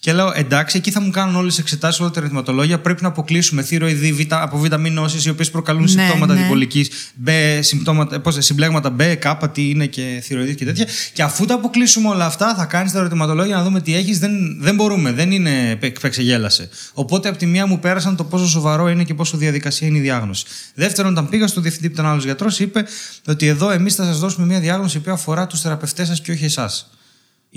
Και 0.00 0.12
λέω 0.12 0.32
εντάξει, 0.34 0.76
εκεί 0.76 0.90
θα 0.90 1.00
μου 1.00 1.10
κάνουν 1.10 1.36
όλες 1.36 1.54
τις 1.54 1.62
εξετάσεις, 1.62 2.00
όλα 2.00 2.10
τα 2.10 2.20
ρυθματολόγια. 2.20 2.78
Πρέπει 2.78 3.02
να 3.02 3.08
αποκλείσουμε 3.08 3.62
θηροειδή 3.62 4.12
β, 4.12 4.20
από 4.28 4.58
β' 4.58 4.74
νόσει, 4.90 5.28
οι 5.28 5.30
οποίες 5.30 5.50
προκαλούν 5.50 5.82
Ναι, 5.82 5.88
συμπτώματα 5.88 6.34
ναι. 6.34 6.40
διπολικής, 6.40 6.90
B, 7.26 7.30
συμπτώματα, 7.60 8.20
πώς, 8.20 8.36
συμπλέγματα 8.38 8.96
B, 8.98 9.16
K, 9.22 9.48
τι 9.52 9.70
είναι 9.70 9.86
και 9.86 10.20
θηροειδή 10.22 10.54
και 10.54 10.64
τέτοια. 10.64 10.86
Και 11.12 11.22
αφού 11.22 11.44
τα 11.44 11.54
αποκλείσουμε 11.54 12.08
όλα 12.08 12.26
αυτά, 12.26 12.54
θα 12.54 12.64
κάνεις 12.64 12.92
τα 12.92 12.98
ερωτηματολόγια 12.98 13.56
να 13.56 13.62
δούμε 13.62 13.80
τι 13.80 13.94
έχεις. 13.94 14.18
Δεν, 14.18 14.30
δεν 14.60 14.74
μπορούμε, 14.74 15.12
δεν 15.12 15.30
είναι 15.32 15.78
εκπεξεγέλασε. 15.80 16.68
Οπότε 16.92 17.28
από 17.28 17.38
τη 17.38 17.46
μία 17.46 17.66
μου 17.66 17.78
πέρασαν 17.78 18.16
το 18.16 18.24
πόσο 18.24 18.48
σοβαρό 18.48 18.88
είναι 18.88 19.04
και 19.04 19.14
πόσο 19.14 19.36
διαδικασία 19.36 19.86
είναι 19.86 19.98
η 19.98 20.00
διάγνωση. 20.00 20.44
Δεύτερον, 20.74 21.12
όταν 21.12 21.28
πήγα 21.28 21.46
στο 21.46 21.60
διευθυντή 21.60 21.86
που 21.88 21.94
ήταν 21.94 22.06
άλλος 22.06 22.24
γιατρός, 22.24 22.60
είπε 22.60 22.84
ότι 23.26 23.46
εδώ 23.46 23.70
εμείς 23.70 23.94
θα 23.94 24.04
σας 24.04 24.18
δώσουμε 24.18 24.46
μια 24.46 24.60
διάγνωση 24.60 24.98
που 24.98 25.10
αφορά 25.10 25.46
τους 25.46 25.60
θεραπευτές 25.60 26.06
σας 26.06 26.20
και 26.20 26.32
όχι 26.32 26.44
εσάς. 26.44 26.90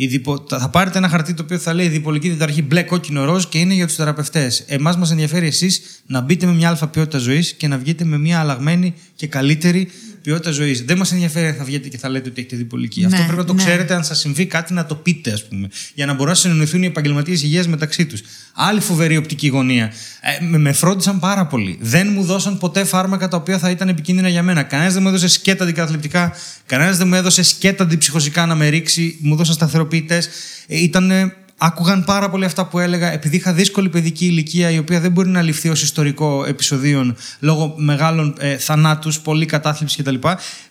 Η 0.02 0.08
διπο... 0.08 0.46
Θα 0.48 0.70
πάρετε 0.70 0.98
ένα 0.98 1.10
χαρτί 1.10 1.34
το 1.34 1.44
οποίο 1.44 1.58
θα 1.58 1.74
λέει 1.74 1.88
διπολική 1.88 2.28
διαταραχή 2.30 2.62
μπλε, 2.62 2.84
κόκκινο, 2.84 3.26
ροζ 3.26 3.46
και 3.46 3.58
είναι 3.58 3.74
για 3.74 3.88
τους 3.88 3.96
θεραπευτές. 3.96 4.64
Εμάς 4.68 4.98
μας 4.98 5.12
ενδιαφέρει 5.12 5.48
εσείς 5.48 6.04
να 6.06 6.22
μπείτε 6.22 6.46
με 6.46 6.54
μια 6.54 6.70
αλφα 6.70 6.88
ποιότητα 6.88 7.18
ζωής 7.18 7.54
και 7.54 7.68
να 7.68 7.78
βγείτε 7.78 8.04
με 8.04 8.18
μια 8.18 8.40
αλλαγμένη 8.40 8.94
και 9.16 9.28
καλύτερη 9.28 9.92
ποιότητα 10.22 10.52
ζωής. 10.52 10.82
Δεν 10.82 10.98
μας 10.98 11.12
ενδιαφέρει 11.12 11.48
αν 11.48 11.54
θα 11.54 11.64
βγείτε 11.64 11.88
και 11.88 11.98
θα 11.98 12.10
λέτε 12.10 12.30
ότι 12.30 12.40
έχετε 12.40 12.56
διπολική. 12.56 13.00
Ναι, 13.00 13.06
Αυτό 13.06 13.22
πρέπει 13.22 13.38
να 13.38 13.46
το 13.46 13.54
ναι. 13.54 13.64
ξέρετε 13.64 13.94
αν 13.94 14.04
σας 14.04 14.20
συμβεί 14.20 14.46
κάτι 14.46 14.74
να 14.74 14.86
το 14.86 14.96
πείτε, 14.96 15.32
ας 15.32 15.48
πούμε. 15.48 15.70
Για 15.94 16.06
να 16.06 16.14
μπορούν 16.14 16.28
να 16.28 16.36
συνεννοηθούν 16.36 16.84
οι 16.84 16.86
επαγγελματίες 16.86 17.44
υγείας 17.44 17.68
μεταξύ 17.68 18.06
τους. 18.06 18.22
Άλλη 18.54 18.80
φοβερή 18.80 19.18
οπτική 19.18 19.48
γωνία. 19.48 19.94
Ε, 20.22 20.46
με, 20.46 20.58
με 20.58 20.72
φρόντισαν 20.72 21.20
πάρα 21.20 21.46
πολύ. 21.46 21.78
Δεν 21.82 22.08
μου 22.12 22.24
δώσαν 22.24 22.58
ποτέ 22.58 22.84
φάρμακα 22.84 23.28
τα 23.28 23.38
οποία 23.38 23.58
θα 23.58 23.70
ήταν 23.70 23.90
επικίνδυνα 23.90 24.30
για 24.30 24.44
μένα. 24.44 24.64
Κανένας 24.64 24.94
δεν 24.94 25.02
μου 25.02 25.08
έδωσε 25.08 25.28
σκέτα 25.28 25.64
αντικαταθλιπτικά. 25.64 26.34
Κανένας 26.66 26.98
δεν 26.98 27.08
μου 27.08 27.16
έδωσε 27.16 27.44
σκέτα 27.44 27.84
αντιψυχωσικά 27.84 28.46
να 28.46 28.56
με 28.56 28.68
ρίξει. 28.68 29.18
Μου 29.22 29.36
δώσαν 29.36 29.54
σταθεροποιητές. 29.56 30.30
Ε, 30.68 30.82
ήταν 30.82 31.34
άκουγαν 31.64 32.04
πάρα 32.04 32.30
πολύ 32.30 32.46
αυτά 32.46 32.66
που 32.66 32.80
έλεγα, 32.80 33.12
επειδή 33.14 33.36
είχα 33.36 33.54
δύσκολη 33.54 33.90
παιδική 33.90 34.26
ηλικία, 34.26 34.70
η 34.72 34.78
οποία 34.78 35.00
δεν 35.00 35.12
μπορεί 35.12 35.30
να 35.30 35.42
ληφθεί 35.42 35.70
ως 35.70 35.82
ιστορικό 35.84 36.46
επεισοδίων 36.48 37.16
λόγω 37.40 37.74
μεγάλων 37.78 38.36
ε, 38.40 38.58
θανάτους, 38.58 39.20
πολλή 39.20 39.46
κατάθλιψης 39.46 40.04
κτλ. 40.04 40.16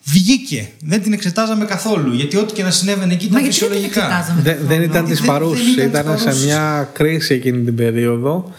Βγήκε. 0.05 0.68
Δεν 0.84 1.03
την 1.03 1.12
εξετάζαμε 1.12 1.64
καθόλου. 1.64 2.12
Γιατί 2.14 2.36
ό,τι 2.36 2.53
και 2.55 2.62
να 2.62 2.70
συνέβαινε 2.70 3.12
εκεί 3.12 3.28
Μα 3.30 3.38
ήταν 3.38 3.51
γιατί 3.51 3.59
δεν 3.59 3.68
την 3.68 3.82
φυσιολογικά. 3.82 4.05
εξετάζαμε 4.05 4.43
Δεν, 4.43 4.59
δεν 4.68 4.82
ήταν 4.82 4.93
δεν- 4.93 5.05
της 5.05 5.18
δεν 5.18 5.26
παρούσης, 5.28 5.72
ήταν 5.76 5.86
ήταν, 5.88 6.12
της 6.14 6.20
σε 6.20 6.24
παρούσης. 6.26 6.45
μια 6.47 6.91
κρίση 6.93 7.34
εκείνη 7.34 7.64
την 7.64 7.74
περίοδο 7.74 8.53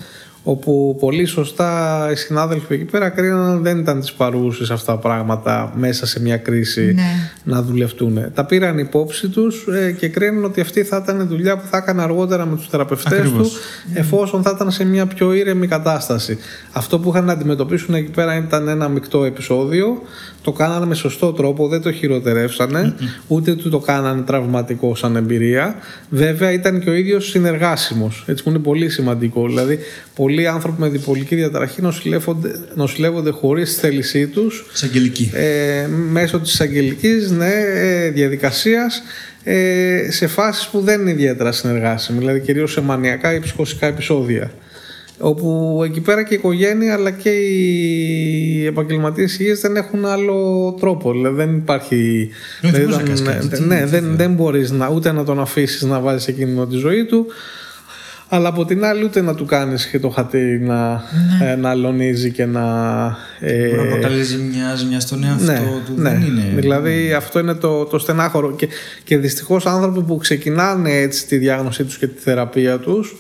όπου 0.44 0.98
πολύ 1.00 1.26
σωστά 1.26 2.08
οι 2.12 2.16
συνάδελφοι 2.16 2.74
εκεί 2.74 2.84
πέρα 2.84 3.10
κρίναν 3.10 3.62
δεν 3.62 3.78
ήταν 3.80 4.00
της 4.00 4.14
παρούσης 4.14 4.70
αυτά 4.70 4.92
τα 4.94 4.98
πράγματα 5.00 5.74
μέσα 5.76 6.06
σε 6.06 6.22
μια 6.22 6.38
κρίση 6.38 6.94
Ναι. 6.96 7.32
να 7.44 7.62
δουλευτούν. 7.62 8.32
Τα 8.34 8.46
πήραν 8.46 8.78
υπόψη 8.78 9.28
τους 9.30 9.68
ε, 9.68 9.92
και 9.92 10.08
κρίναν 10.08 10.44
ότι 10.44 10.62
αυτή 10.62 10.84
θα 10.84 11.02
ήταν 11.04 11.28
δουλειά 11.28 11.58
που 11.58 11.68
θα 11.70 11.78
έκανε 11.78 12.02
αργότερα 12.02 12.46
με 12.46 12.56
τους 12.56 12.68
θεραπευτές 12.68 13.20
Ακριβώς. 13.20 13.50
του 13.52 13.58
εφόσον 13.94 14.42
θα 14.42 14.52
ήταν 14.56 14.72
σε 14.72 14.84
μια 14.86 15.06
πιο 15.06 15.34
ήρεμη 15.34 15.68
κατάσταση. 15.68 16.38
Αυτό 16.72 17.00
που 17.00 17.10
είχαν 17.10 17.26
να 17.26 17.32
αντιμετωπίσουν 17.34 17.94
εκεί 17.96 18.12
πέρα 18.12 18.36
ήταν 18.38 18.68
ένα 18.68 18.88
μεικτό 18.88 19.24
επεισόδιο. 19.24 20.02
Το 20.44 20.52
κάνανε 20.52 20.86
με 20.86 20.96
σωστό 20.96 21.34
τρόπο, 21.34 21.68
δεν 21.68 21.82
το 21.82 21.92
χειροτερεύσανε, 21.92 22.94
ούτε 23.28 23.56
του 23.56 23.70
το 23.70 23.80
κάνανε 23.80 24.22
τραυματικό 24.22 24.96
σαν 24.96 25.16
εμπειρία. 25.16 25.76
Βέβαια 26.10 26.52
ήταν 26.52 26.80
και 26.80 26.89
ο 26.89 26.94
ίδιος 26.94 27.30
συνεργάσιμος, 27.30 28.24
έτσι 28.28 28.44
που 28.44 28.50
είναι 28.50 28.60
πολύ 28.60 28.89
σημαντικό. 28.89 29.48
Δηλαδή, 29.48 29.80
πολλοί 30.16 30.48
άνθρωποι 30.48 30.82
με 30.82 30.89
διπολική 30.89 31.36
διαταραχή 31.36 31.82
νοσηλεύονται, 31.82 32.52
νοσηλεύονται 32.76 33.30
χωρίς 33.30 33.76
θέλησή 33.76 34.28
τους 34.28 34.66
Σε 34.74 34.86
αγγελική. 34.86 35.32
ε, 35.34 35.88
μέσω 35.88 36.39
της 36.39 36.62
αγγελικής 36.62 37.32
ναι, 37.32 37.52
ε, 37.74 38.10
διαδικασίας 38.10 39.02
ε, 39.44 40.08
σε 40.12 40.28
φάσεις 40.28 40.68
που 40.68 40.80
δεν 40.80 41.00
είναι 41.02 41.12
ιδιαίτερα 41.12 41.52
συνεργάσιμη, 41.52 42.20
δηλαδή 42.20 42.39
κυρίως 42.39 42.72
σε 42.72 42.82
μανιακά 42.82 43.34
ή 43.34 43.39
ψυχοσικά 43.39 43.86
επεισόδια. 43.88 44.52
Όπου 45.22 45.82
εκεί 45.86 45.99
πέρα 46.01 46.24
και 46.24 46.34
η 46.34 46.38
οικογένεια 46.38 46.93
αλλά 46.93 47.11
και 47.11 47.30
οι 47.30 48.65
επαγγελματίες 48.65 49.39
υγείας 49.39 49.59
δεν 49.59 49.76
έχουν 49.76 50.05
άλλο 50.05 50.76
τρόπο. 50.80 51.11
Δηλαδή 51.11 51.36
δεν 51.36 51.55
υπάρχει. 51.55 52.30
Δεν 52.61 52.72
δηλαδή, 52.72 52.86
μπορείς 52.86 53.22
να 53.22 53.32
κάνεις 53.32 53.41
ναι, 53.41 53.49
κάτι. 53.49 53.63
ναι, 53.63 53.86
δεν, 53.86 54.15
δεν 54.15 54.34
μπορείς 54.34 54.74
ούτε 54.93 55.11
να 55.11 55.24
τον 55.24 55.39
αφήσεις 55.39 55.82
να 55.82 55.99
βάζει 55.99 56.24
σε 56.24 56.32
κίνδυνο 56.32 56.65
τη 56.67 56.76
ζωή 56.76 57.05
του, 57.05 57.26
αλλά 58.34 58.47
από 58.47 58.65
την 58.65 58.86
άλλη 58.86 59.03
ούτε 59.03 59.22
να 59.22 59.36
του 59.36 59.45
κάνεις 59.45 59.86
και 59.88 59.99
το 59.99 60.09
χατήρι 60.09 60.59
να, 60.59 61.03
ε, 61.41 61.55
να 61.55 61.69
αλωνίζει 61.69 62.32
και 62.32 62.45
να. 62.45 62.61
ε, 63.39 63.67
Μπορεί 63.67 63.78
να 63.78 63.86
προκαλεί 63.86 64.24
ζημιά, 64.24 64.76
ζημιά 64.76 64.99
στον 64.99 65.24
εαυτό 65.24 65.45
ναι, 65.51 65.59
του. 65.86 65.93
ναι. 65.95 66.09
Δεν 66.09 66.22
είναι. 66.22 66.51
Δηλαδή 66.55 67.13
αυτό 67.13 67.39
είναι 67.39 67.53
το, 67.53 67.86
το 67.86 67.99
στενάχωρο. 67.99 68.55
Και, 68.55 68.67
και 69.03 69.17
δυστυχώς 69.17 69.65
άνθρωποι 69.65 70.01
που 70.01 70.17
ξεκινάνε 70.17 70.91
έτσι 70.91 71.28
τη 71.28 71.38
διάγνωσή 71.38 71.84
τους 71.84 71.97
και 71.97 72.07
τη 72.07 72.19
θεραπεία 72.19 72.80
τους 72.80 73.15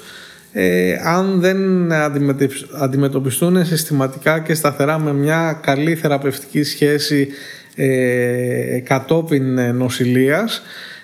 ε, 0.53 0.93
αν 1.03 1.39
δεν 1.39 1.91
αντιμετωπισ- 1.93 2.69
αντιμετωπιστούν 2.79 3.65
συστηματικά 3.65 4.39
και 4.39 4.53
σταθερά 4.53 4.99
με 4.99 5.13
μια 5.13 5.59
καλή 5.63 5.95
θεραπευτική 5.95 6.63
σχέση 6.63 7.27
ε, 7.75 8.79
κατόπιν 8.83 9.57
ε, 9.57 9.71
νοσηλείας 9.71 10.61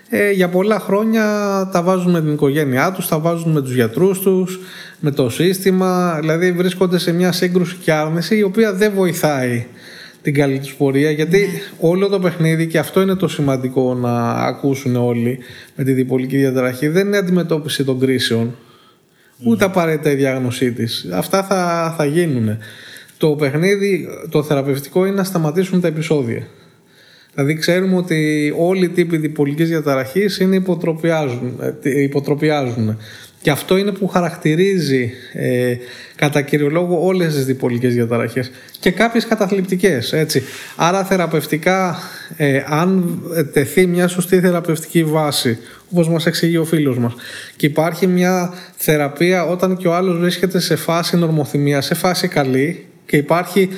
ε, 0.09 0.31
για 0.31 0.49
πολλά 0.49 0.79
χρόνια 0.79 1.23
τα 1.71 1.81
βάζουν 1.81 2.11
με 2.11 2.21
την 2.21 2.33
οικογένειά 2.33 2.91
τους, 2.91 3.07
τα 3.07 3.19
βάζουν 3.19 3.51
με 3.51 3.61
τους 3.61 3.73
γιατρούς 3.73 4.19
τους, 4.19 4.59
με 4.99 5.11
το 5.11 5.29
σύστημα, 5.29 6.17
δηλαδή 6.19 6.51
βρίσκονται 6.51 6.97
σε 6.97 7.13
μια 7.13 7.31
σύγκρουση 7.31 7.75
και 7.75 7.91
άρνηση 7.91 8.37
η 8.37 8.43
οποία 8.43 8.73
δεν 8.73 8.91
βοηθάει 8.95 9.65
την 10.21 10.33
καλή 10.33 10.59
τους 10.59 10.73
πορεία 10.73 11.11
γιατί 11.11 11.47
όλο 11.79 12.07
το 12.07 12.19
παιχνίδι 12.19 12.67
και 12.67 12.77
αυτό 12.77 13.01
είναι 13.01 13.15
το 13.15 13.27
σημαντικό 13.27 13.93
να 13.93 14.31
ακούσουν 14.31 14.95
όλοι 14.95 15.39
με 15.75 15.83
τη 15.83 15.91
διπολική 15.91 16.37
διαταραχή 16.37 16.87
δεν 16.87 17.07
είναι 17.07 17.17
αντιμετώπιση 17.17 17.83
των 17.83 17.99
κρίσεων 17.99 18.55
ούτε 19.43 19.65
απαραίτητα 19.65 20.11
η 20.11 20.15
διάγνωσή 20.15 20.71
της. 20.71 21.07
Αυτά 21.13 21.43
θα, 21.43 21.93
θα 21.97 22.05
γίνουν 22.05 22.57
το 23.17 23.29
παιχνίδι 23.29 24.07
το 24.29 24.43
θεραπευτικό 24.43 25.05
είναι 25.05 25.15
να 25.15 25.23
σταματήσουν 25.23 25.81
τα 25.81 25.87
επεισόδια. 25.87 26.47
Δηλαδή 27.33 27.53
ξέρουμε 27.53 27.95
ότι 27.95 28.53
όλοι 28.57 28.85
οι 28.85 28.89
τύποι 28.89 29.17
διπολικής 29.17 29.69
διαταραχής 29.69 30.39
είναι 30.39 30.55
υποτροπιάζουν, 30.55 31.53
ε, 31.61 31.71
τι- 31.71 32.03
υποτροπιάζουν. 32.03 32.97
Και 33.47 33.53
Και 33.53 33.59
αυτό 33.59 33.77
είναι 33.77 33.91
που 33.91 34.07
χαρακτηρίζει 34.07 35.11
ε, 35.33 35.75
κατά 36.15 36.41
κύριο 36.41 36.69
λόγο 36.69 37.05
όλες 37.05 37.33
τις 37.33 37.45
διπολικές 37.45 37.93
διαταραχές 37.93 38.51
και 38.79 38.91
κάποιες 38.91 39.25
καταθλιπτικές 39.25 40.13
έτσι. 40.13 40.43
Άρα 40.75 41.03
θεραπευτικά 41.03 41.97
ε, 42.37 42.63
αν 42.67 43.21
τεθεί 43.53 43.85
μια 43.85 44.07
σωστή 44.07 44.39
θεραπευτική 44.39 45.03
βάση 45.03 45.57
όπως 45.91 46.09
μας 46.09 46.25
εξηγεί 46.25 46.57
ο 46.57 46.65
φίλος 46.65 46.97
μας 46.97 47.13
και 47.55 47.65
υπάρχει 47.65 48.07
μια 48.07 48.53
θεραπεία 48.75 49.45
όταν 49.45 49.77
και 49.77 49.87
ο 49.87 49.95
άλλος 49.95 50.19
βρίσκεται 50.19 50.59
σε 50.59 50.75
φάση 50.75 51.17
νορμοθυμία, 51.17 51.81
σε 51.81 51.93
φάση 51.93 52.27
καλή 52.27 52.85
και 53.05 53.17
υπάρχει 53.17 53.69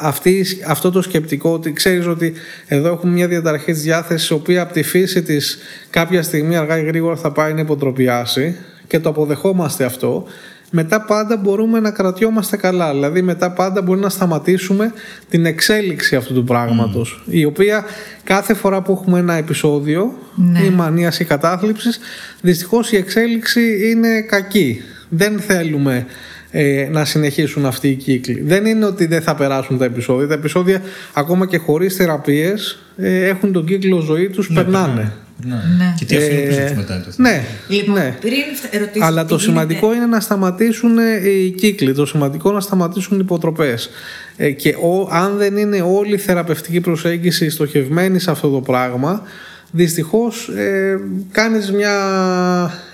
αυτή, 0.00 0.46
αυτό 0.66 0.90
το 0.90 1.02
σκεπτικό 1.02 1.52
ότι 1.52 1.72
ξέρεις 1.72 2.06
ότι 2.06 2.32
εδώ 2.66 2.88
έχουμε 2.92 3.12
μια 3.12 3.28
διαταραχή 3.28 3.72
της 3.72 3.82
διάθεσης 3.82 4.28
η 4.28 4.32
οποία 4.32 4.62
από 4.62 4.72
τη 4.72 4.82
φύση 4.82 5.22
της 5.22 5.58
κάποια 5.90 6.22
στιγμή 6.22 6.56
αργά 6.56 6.78
ή 6.78 6.84
γρήγορα 6.84 7.16
θα 7.16 7.32
πάει 7.32 7.52
να 7.52 7.60
υποτροπιάσει 7.60 8.56
και 8.90 8.98
το 8.98 9.08
αποδεχόμαστε 9.08 9.84
αυτό 9.84 10.26
μετά 10.70 11.00
πάντα 11.00 11.36
μπορούμε 11.36 11.80
να 11.80 11.90
κρατιόμαστε 11.90 12.56
καλά. 12.56 12.92
Δηλαδή 12.92 13.22
μετά 13.22 13.50
πάντα 13.50 13.82
μπορεί 13.82 14.00
να 14.00 14.08
σταματήσουμε 14.08 14.92
την 15.28 15.46
εξέλιξη 15.46 16.16
αυτού 16.16 16.34
του 16.34 16.44
πράγματος 16.44 17.22
η 17.28 17.44
οποία 17.44 17.84
κάθε 18.24 18.54
φορά 18.54 18.82
που 18.82 18.92
έχουμε 18.92 19.18
ένα 19.18 19.34
επεισόδιο 19.34 20.18
ναι. 20.34 20.60
ή 20.60 20.70
μανίας 20.70 21.20
ή 21.20 21.24
κατάθλιψης 21.24 22.00
δυστυχώς 22.40 22.92
η 22.92 22.96
εξέλιξη 22.96 23.90
είναι 23.90 24.20
κακή. 24.20 24.80
Δεν 25.08 25.38
θέλουμε 25.40 26.06
ε, 26.50 26.88
να 26.90 27.04
συνεχίσουν 27.04 27.66
αυτοί 27.66 27.88
οι 27.88 27.94
κύκλοι. 27.94 28.42
Δεν 28.42 28.66
είναι 28.66 28.84
ότι 28.84 29.06
δεν 29.06 29.22
θα 29.22 29.34
περάσουν 29.34 29.78
τα 29.78 29.84
επεισόδια. 29.84 30.26
Τα 30.26 30.34
επεισόδια 30.34 30.82
ακόμα 31.12 31.46
και 31.46 31.58
χωρίς 31.58 31.96
θεραπείες 31.96 32.82
ε, 32.96 33.28
έχουν 33.28 33.52
τον 33.52 33.64
κύκλο 33.64 34.00
ζωή 34.00 34.28
τους, 34.28 34.50
ναι, 34.50 34.54
περνάνε. 34.54 34.94
Ναι. 34.94 35.12
Ναι. 35.44 35.94
Και 35.98 36.04
τι 36.04 36.16
ε, 36.16 36.72
μετά 36.76 37.02
το 37.04 37.12
Ναι, 37.16 37.42
λοιπόν, 37.68 37.94
ναι. 37.94 38.16
Πριν 38.20 39.02
Αλλά 39.02 39.24
το 39.24 39.38
σημαντικό 39.38 39.94
είναι 39.94 40.06
να 40.06 40.20
σταματήσουν 40.20 40.98
ε, 40.98 41.28
οι 41.28 41.50
κύκλοι, 41.50 41.94
το 41.94 42.06
σημαντικό 42.06 42.52
να 42.52 42.60
σταματήσουν 42.60 43.16
οι 43.16 43.20
υποτροπές. 43.22 43.90
Ε, 44.36 44.50
και 44.50 44.68
ο, 44.68 45.08
αν 45.10 45.36
δεν 45.36 45.56
είναι 45.56 45.80
όλη 45.80 46.14
η 46.14 46.18
θεραπευτική 46.18 46.80
προσέγγιση 46.80 47.50
στοχευμένη 47.50 48.18
σε 48.18 48.30
αυτό 48.30 48.50
το 48.50 48.60
πράγμα, 48.60 49.22
δυστυχώς 49.70 50.48
ε, 50.48 51.00
κάνεις 51.30 51.72
μια 51.72 51.94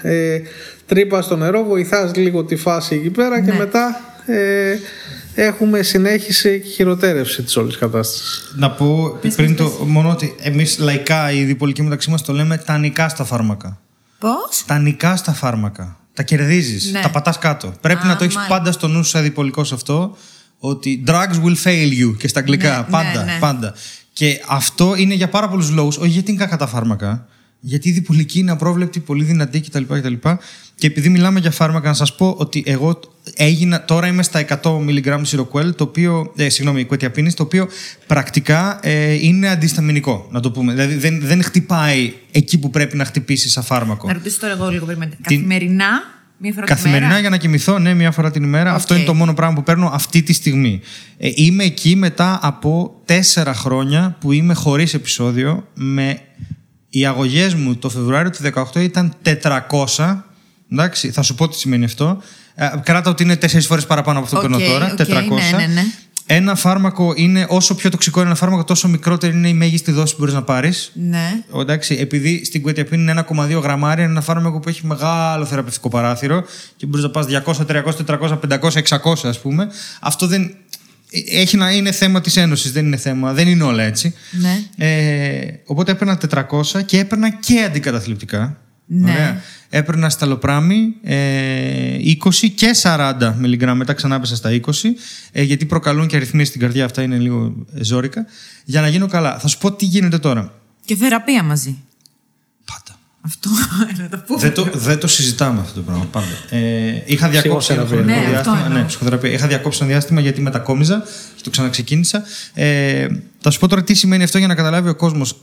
ε, 0.03 0.41
τρύπα 0.87 1.23
στο 1.23 1.37
νερό, 1.37 1.65
βοηθάς 1.65 2.17
λίγο 2.17 2.45
τη 2.45 2.57
φάση 2.57 2.95
εκεί 2.95 3.11
πέρα 3.11 3.41
και 3.41 3.53
ναι. 3.53 3.59
μετά 3.59 4.01
ε, 4.27 4.77
έχουμε 5.43 5.83
συνέχιση 5.83 6.61
και 6.61 6.69
χειροτέρευση 6.69 7.43
της 7.43 7.57
όλης 7.57 7.77
κατάστασης. 7.77 8.53
Να 8.57 8.71
πω 8.71 9.19
πριν 9.37 9.57
το 9.57 9.69
μόνο 9.87 10.11
ότι 10.11 10.35
εμείς 10.41 10.79
λαϊκά 10.79 11.33
οι 11.33 11.45
διπολικοί 11.45 11.83
μεταξύ 11.83 12.11
μας 12.11 12.23
το 12.23 12.33
λέμε 12.33 12.57
τανικά 12.57 13.09
στα 13.09 13.25
φάρμακα. 13.25 13.81
Πώς; 14.19 14.65
Τανικά 14.67 15.17
στα 15.17 15.33
φάρμακα. 15.33 15.97
Τα 16.13 16.23
κερδίζεις, 16.23 16.91
ναι. 16.93 17.01
τα 17.01 17.11
πατάς 17.11 17.39
κάτω. 17.39 17.75
Πρέπει 17.81 18.07
να 18.07 18.17
το 18.17 18.25
έχεις 18.25 18.37
πάντα 18.49 18.73
στο 18.73 18.89
νου 18.89 19.05
σου 19.05 19.11
σαν 19.11 19.23
διπολικός 19.23 19.73
αυτό 19.73 20.17
ότι 20.59 21.05
drugs 21.07 21.45
will 21.45 21.57
fail 21.65 21.91
you 22.03 22.17
και 22.19 22.29
στα 22.29 22.41
αγγλικά. 22.41 22.77
Ναι, 22.77 22.85
πάντα, 22.91 23.25
ναι, 23.25 23.37
πάντα. 23.41 23.75
Και 24.13 24.41
αυτό 24.49 24.95
είναι 24.97 25.15
για 25.15 25.29
πάρα 25.29 25.49
πολλούς 25.49 25.71
λόγους. 25.71 25.97
Όχι 25.97 26.09
γιατί 26.09 26.31
είναι 26.31 26.41
κακά 26.45 26.57
τα 26.57 26.67
φάρμακα, 26.67 27.27
γιατί 27.69 27.89
η 27.89 27.93
διπολική 27.93 28.39
είναι 28.39 28.51
απρόβλεπτη, 28.51 29.01
πολύ 29.01 29.25
δυνατή 29.25 29.61
κτλ. 29.61 29.83
κτλ. 29.89 30.15
Και 30.75 30.87
επειδή 30.87 31.09
μιλάμε 31.09 31.41
για 31.41 31.51
φάρμακα, 31.51 31.89
να 31.89 31.95
σας 31.95 32.15
πω 32.15 32.35
ότι 32.39 32.63
εγώ 32.67 33.01
έγινα, 33.35 33.85
τώρα 33.85 34.07
είμαι 34.07 34.23
στα 34.23 34.45
100 34.49 34.57
mg 34.63 35.21
σιροκουέλ, 35.23 35.75
το 35.75 35.85
οποίο, 35.85 36.33
ε, 36.37 36.49
συγγνώμη, 36.49 36.85
κουετιαπίνης, 36.85 37.35
το 37.35 37.43
οποίο 37.43 37.69
πρακτικά 38.07 38.79
ε, 38.83 39.13
είναι 39.13 39.49
αντισταμινικό, 39.49 40.29
να 40.31 40.41
το 40.41 40.51
πούμε. 40.51 40.73
Δηλαδή 40.73 40.95
δεν, 40.95 41.21
δεν 41.21 41.43
χτυπάει 41.43 42.13
εκεί 42.33 42.59
που 42.59 42.71
πρέπει 42.71 42.97
να 42.97 43.05
χτυπήσει 43.05 43.49
σαν 43.49 43.63
φάρμακο. 43.63 44.07
Να 44.07 44.13
ρωτήσω 44.13 44.41
τώρα 44.41 44.53
εγώ 44.53 44.69
λίγο 44.69 44.87
πριν. 44.87 45.11
Καθημερινά, 45.23 45.89
μία 46.37 46.53
φορά 46.53 46.67
Καθημερινά 46.67 47.11
την 47.11 47.21
για 47.21 47.31
να 47.31 47.37
κοιμηθώ, 47.37 47.79
ναι, 47.79 47.95
μία 47.95 48.11
φορά 48.11 48.31
την 48.31 48.43
ημέρα. 48.43 48.75
Αυτό 48.75 48.95
είναι 48.95 49.05
το 49.05 49.15
μόνο 49.15 49.35
πράγμα 49.35 49.55
που 49.55 49.63
παίρνω 49.63 49.91
αυτή 49.93 50.23
τη 50.23 50.33
στιγμή. 50.33 50.81
Ε, 51.19 51.31
είμαι 51.35 51.65
εκεί 51.65 51.97
μετά 51.97 52.39
από 52.43 53.01
τέσσερα 53.05 53.55
χρόνια 53.55 54.17
που 54.21 54.33
είμαι 54.33 54.55
χωρίς 54.55 54.95
επεισόδιο 54.95 55.67
με 55.75 56.21
οι 56.89 57.07
αγωγές 57.07 57.55
μου 57.55 57.77
το 57.77 57.89
Φεβρουάριο 57.89 58.31
του 58.31 58.39
2018 58.75 58.81
ήταν 58.81 59.13
400. 59.97 60.17
Εντάξει, 60.73 61.11
θα 61.11 61.23
σου 61.23 61.35
πω 61.35 61.49
τι 61.49 61.57
σημαίνει 61.57 61.85
αυτό. 61.85 62.23
Ε, 62.55 62.69
κράτα 62.83 63.11
ότι 63.11 63.23
είναι 63.23 63.37
τέσσερις 63.37 63.67
φορές 63.67 63.87
παραπάνω 63.87 64.19
από 64.19 64.27
αυτό 64.27 64.49
που 64.49 64.57
παίρνω 64.57 64.73
τώρα. 64.73 64.95
400. 64.99 65.05
Ναι, 65.07 65.57
ναι, 65.57 65.73
ναι. 65.73 65.83
Ένα 66.29 66.55
φάρμακο 66.55 67.13
είναι 67.17 67.47
όσο 67.49 67.75
πιο 67.75 67.91
τοξικό 67.91 68.21
είναι 68.21 68.29
ένα 68.29 68.39
φάρμακο, 68.39 68.65
τόσο 68.65 68.89
μικρότερη 68.89 69.37
είναι 69.37 69.49
η 69.49 69.55
μέγιστη 69.55 69.93
δόση 69.93 70.13
που 70.13 70.21
μπορείς 70.21 70.35
να 70.35 70.43
πάρεις. 70.43 70.93
Ναι. 70.95 71.45
Εντάξει, 71.61 71.97
επειδή 72.01 72.45
στην 72.45 72.63
κουετιαπίνη 72.63 73.03
είναι 73.03 73.25
1,2 73.29 73.61
γραμμάρια, 73.63 74.03
είναι 74.03 74.13
ένα 74.13 74.21
φάρμακο 74.21 74.61
που 74.61 74.69
έχει 74.69 74.87
μεγάλο 74.87 75.45
θεραπευτικό 75.45 75.89
παράθυρο 75.89 76.45
και 76.77 76.87
μπορείς 76.87 77.05
να 77.05 77.11
πας 77.11 77.27
200, 77.27 77.67
300, 77.67 77.83
400, 78.07 78.39
500, 78.49 78.71
600 78.71 79.29
ας 79.29 79.41
πούμε. 79.41 79.69
Αυτό 80.01 80.27
δεν, 80.27 80.55
έχει 81.11 81.57
να 81.57 81.71
είναι 81.73 81.93
θέμα 81.93 82.21
της 82.21 82.37
Ένωσης, 82.37 82.73
δεν 82.73 82.87
είναι 82.87 82.97
θέμα, 82.97 83.33
δεν 83.33 83.49
είναι 83.49 83.63
όλα 83.63 83.83
έτσι. 83.83 84.15
Ναι. 84.31 84.87
Ε, 84.87 85.61
οπότε 85.65 85.93
έπαιρνα 85.93 86.21
400 86.31 86.85
και 86.87 86.99
έπαιρνα 86.99 87.31
και 87.31 87.63
αντικαταθλιπτικά. 87.63 88.61
Ναι. 88.87 89.11
Ωραία. 89.11 89.43
Έπαιρνα 89.71 90.11
σταλοπράμι 90.11 90.95
ε, 91.03 91.97
20 92.25 92.31
και 92.55 92.71
40 92.83 93.35
μιλιγκράμμ, 93.39 93.79
μετά 93.79 93.93
ξανά 93.93 94.15
έπεσα 94.17 94.37
στα 94.37 94.51
20, 94.51 94.71
ε, 95.33 95.43
γιατί 95.43 95.65
προκαλούν 95.65 96.07
και 96.07 96.17
αριθμίες 96.17 96.49
στην 96.49 96.61
καρδιά, 96.61 96.85
αυτά 96.85 97.03
είναι 97.03 97.17
λίγο 97.17 97.55
ζώρικα, 97.81 98.27
για 98.65 98.81
να 98.81 98.89
γίνω 98.89 99.07
καλά. 99.07 99.39
Θα 99.39 99.49
σου 99.49 99.59
πω 99.59 99.73
τι 99.73 99.85
γίνεται 99.85 100.19
τώρα. 100.19 100.53
Και 100.85 100.97
θεραπεία 100.97 101.43
μαζί. 101.43 101.79
Αυτό 103.27 103.51
να 104.03 104.09
το 104.09 104.23
πούμε. 104.27 104.41
Δεν 104.41 104.55
το, 104.55 104.69
δεν 104.75 104.99
το 104.99 105.07
συζητάμε 105.07 105.61
αυτό 105.61 105.75
το 105.75 105.81
πράγμα 105.81 106.05
πάντα. 106.05 106.27
Ε, 106.51 107.03
είχα 107.07 107.29
διακόψει 107.29 107.73
ένα 107.73 107.85
ναι, 107.85 108.27
διάστημα. 108.29 108.69
Ναι, 108.69 108.83
ψυχοθεραπεία. 108.83 109.31
Είχα 109.31 109.47
διακόψει 109.47 109.79
ένα 109.83 109.91
διάστημα 109.91 110.21
γιατί 110.21 110.41
μετακόμιζα 110.41 111.05
και 111.37 111.43
το 111.43 111.51
ξαναξεκίνησα. 111.51 112.23
Ε, 112.55 113.07
θα 113.41 113.51
σου 113.51 113.59
πω 113.59 113.69
τώρα 113.69 113.85
τι 113.85 113.95
σημαίνει 113.95 114.23
αυτό 114.23 114.39
για 114.39 114.47
να 114.47 114.55
καταλάβει 114.55 114.89
ο 114.89 114.95
κόσμος. 114.95 115.37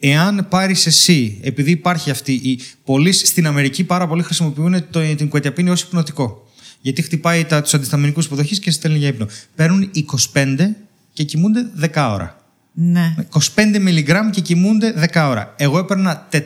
Εάν 0.00 0.46
πάρεις 0.48 0.86
εσύ, 0.86 1.40
επειδή 1.42 1.70
υπάρχει 1.70 2.10
αυτή 2.10 2.32
η. 2.32 2.60
Πολλοί 2.84 3.12
στην 3.12 3.46
Αμερική 3.46 3.84
πάρα 3.84 4.06
πολλοί 4.06 4.22
χρησιμοποιούν 4.22 4.84
το, 4.90 5.14
την 5.16 5.28
κουετιαπίνη 5.28 5.70
ως 5.70 5.82
υπνοτικό. 5.82 6.48
Γιατί 6.80 7.02
χτυπάει 7.02 7.44
τους 7.44 7.74
αντισταμινικούς 7.74 8.24
υποδοχής 8.24 8.58
και 8.58 8.70
στέλνει 8.70 8.98
για 8.98 9.08
ύπνο. 9.08 9.26
Παίρνουν 9.54 9.90
25 10.32 10.56
και 11.12 11.22
κοιμούνται 11.22 11.70
10 11.80 12.10
ώρα. 12.12 12.37
Ναι. 12.80 13.14
25 13.54 13.78
μιλιγκράμμ 13.80 14.30
και 14.30 14.40
κοιμούνται 14.40 14.94
10 15.12 15.26
ώρα. 15.28 15.54
Εγώ 15.56 15.78
έπαιρνα 15.78 16.28
400 16.32 16.40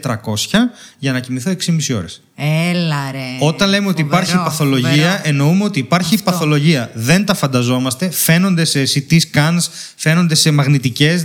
για 0.99 1.13
να 1.13 1.21
κοιμηθώ 1.21 1.51
6,5 1.51 1.97
ώρες. 1.97 2.23
Έλα 2.37 3.11
ρε. 3.13 3.47
Όταν 3.47 3.69
λέμε 3.69 3.89
ότι 3.89 4.01
υπάρχει 4.01 4.35
παθολογία, 4.35 4.91
φοβερό. 4.91 5.21
εννοούμε 5.23 5.65
ότι 5.65 5.79
υπάρχει 5.79 6.15
Αυτό. 6.15 6.31
παθολογία. 6.31 6.91
Δεν 6.95 7.25
τα 7.25 7.35
φανταζόμαστε. 7.35 8.11
Φαίνονται 8.11 8.65
σε 8.65 8.83
CT 8.83 9.13
scans, 9.13 9.69
φαίνονται 9.97 10.35
σε 10.35 10.51
μαγνητικές. 10.51 11.25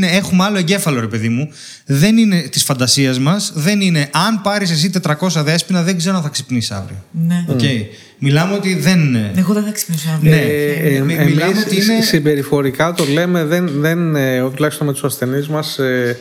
Έχουμε 0.00 0.44
άλλο 0.44 0.58
εγκέφαλο, 0.58 1.00
ρε 1.00 1.06
παιδί 1.06 1.28
μου. 1.28 1.48
Δεν 1.84 2.16
είναι 2.16 2.40
της 2.40 2.62
φαντασίας 2.62 3.18
μας. 3.18 3.52
Δεν 3.54 3.80
είναι. 3.80 4.08
Αν 4.12 4.40
πάρεις 4.42 4.70
εσύ 4.70 4.90
400 5.02 5.42
δέσπινα, 5.44 5.82
δεν 5.82 5.96
ξέρω 5.96 6.16
αν 6.16 6.22
θα 6.22 6.28
ξυπνήσεις 6.28 6.70
αύριο. 6.70 7.04
Ναι. 7.26 7.44
Okay. 7.48 7.84
Μιλάμε 8.18 8.54
ότι 8.54 8.74
δεν. 8.74 9.14
Εγώ 9.36 9.52
δεν 9.52 9.64
θα 9.64 9.70
ξυπνήσω 9.70 10.08
αύριο. 10.14 10.30
Ναι, 10.30 10.40
ε, 10.40 10.96
ε, 10.96 11.00
μιλάμε 11.00 11.60
ότι 11.66 11.76
είναι. 11.82 12.02
Συμπεριφορικά 12.02 12.92
το 12.92 13.04
λέμε, 13.04 13.44
δεν, 13.44 13.70
δεν, 13.80 14.16
ε, 14.16 14.50
τουλάχιστον 14.54 14.86
με 14.86 14.92
τους 14.92 15.04
ασθενείς 15.04 15.48
μας, 15.48 15.78
ε, 15.78 16.18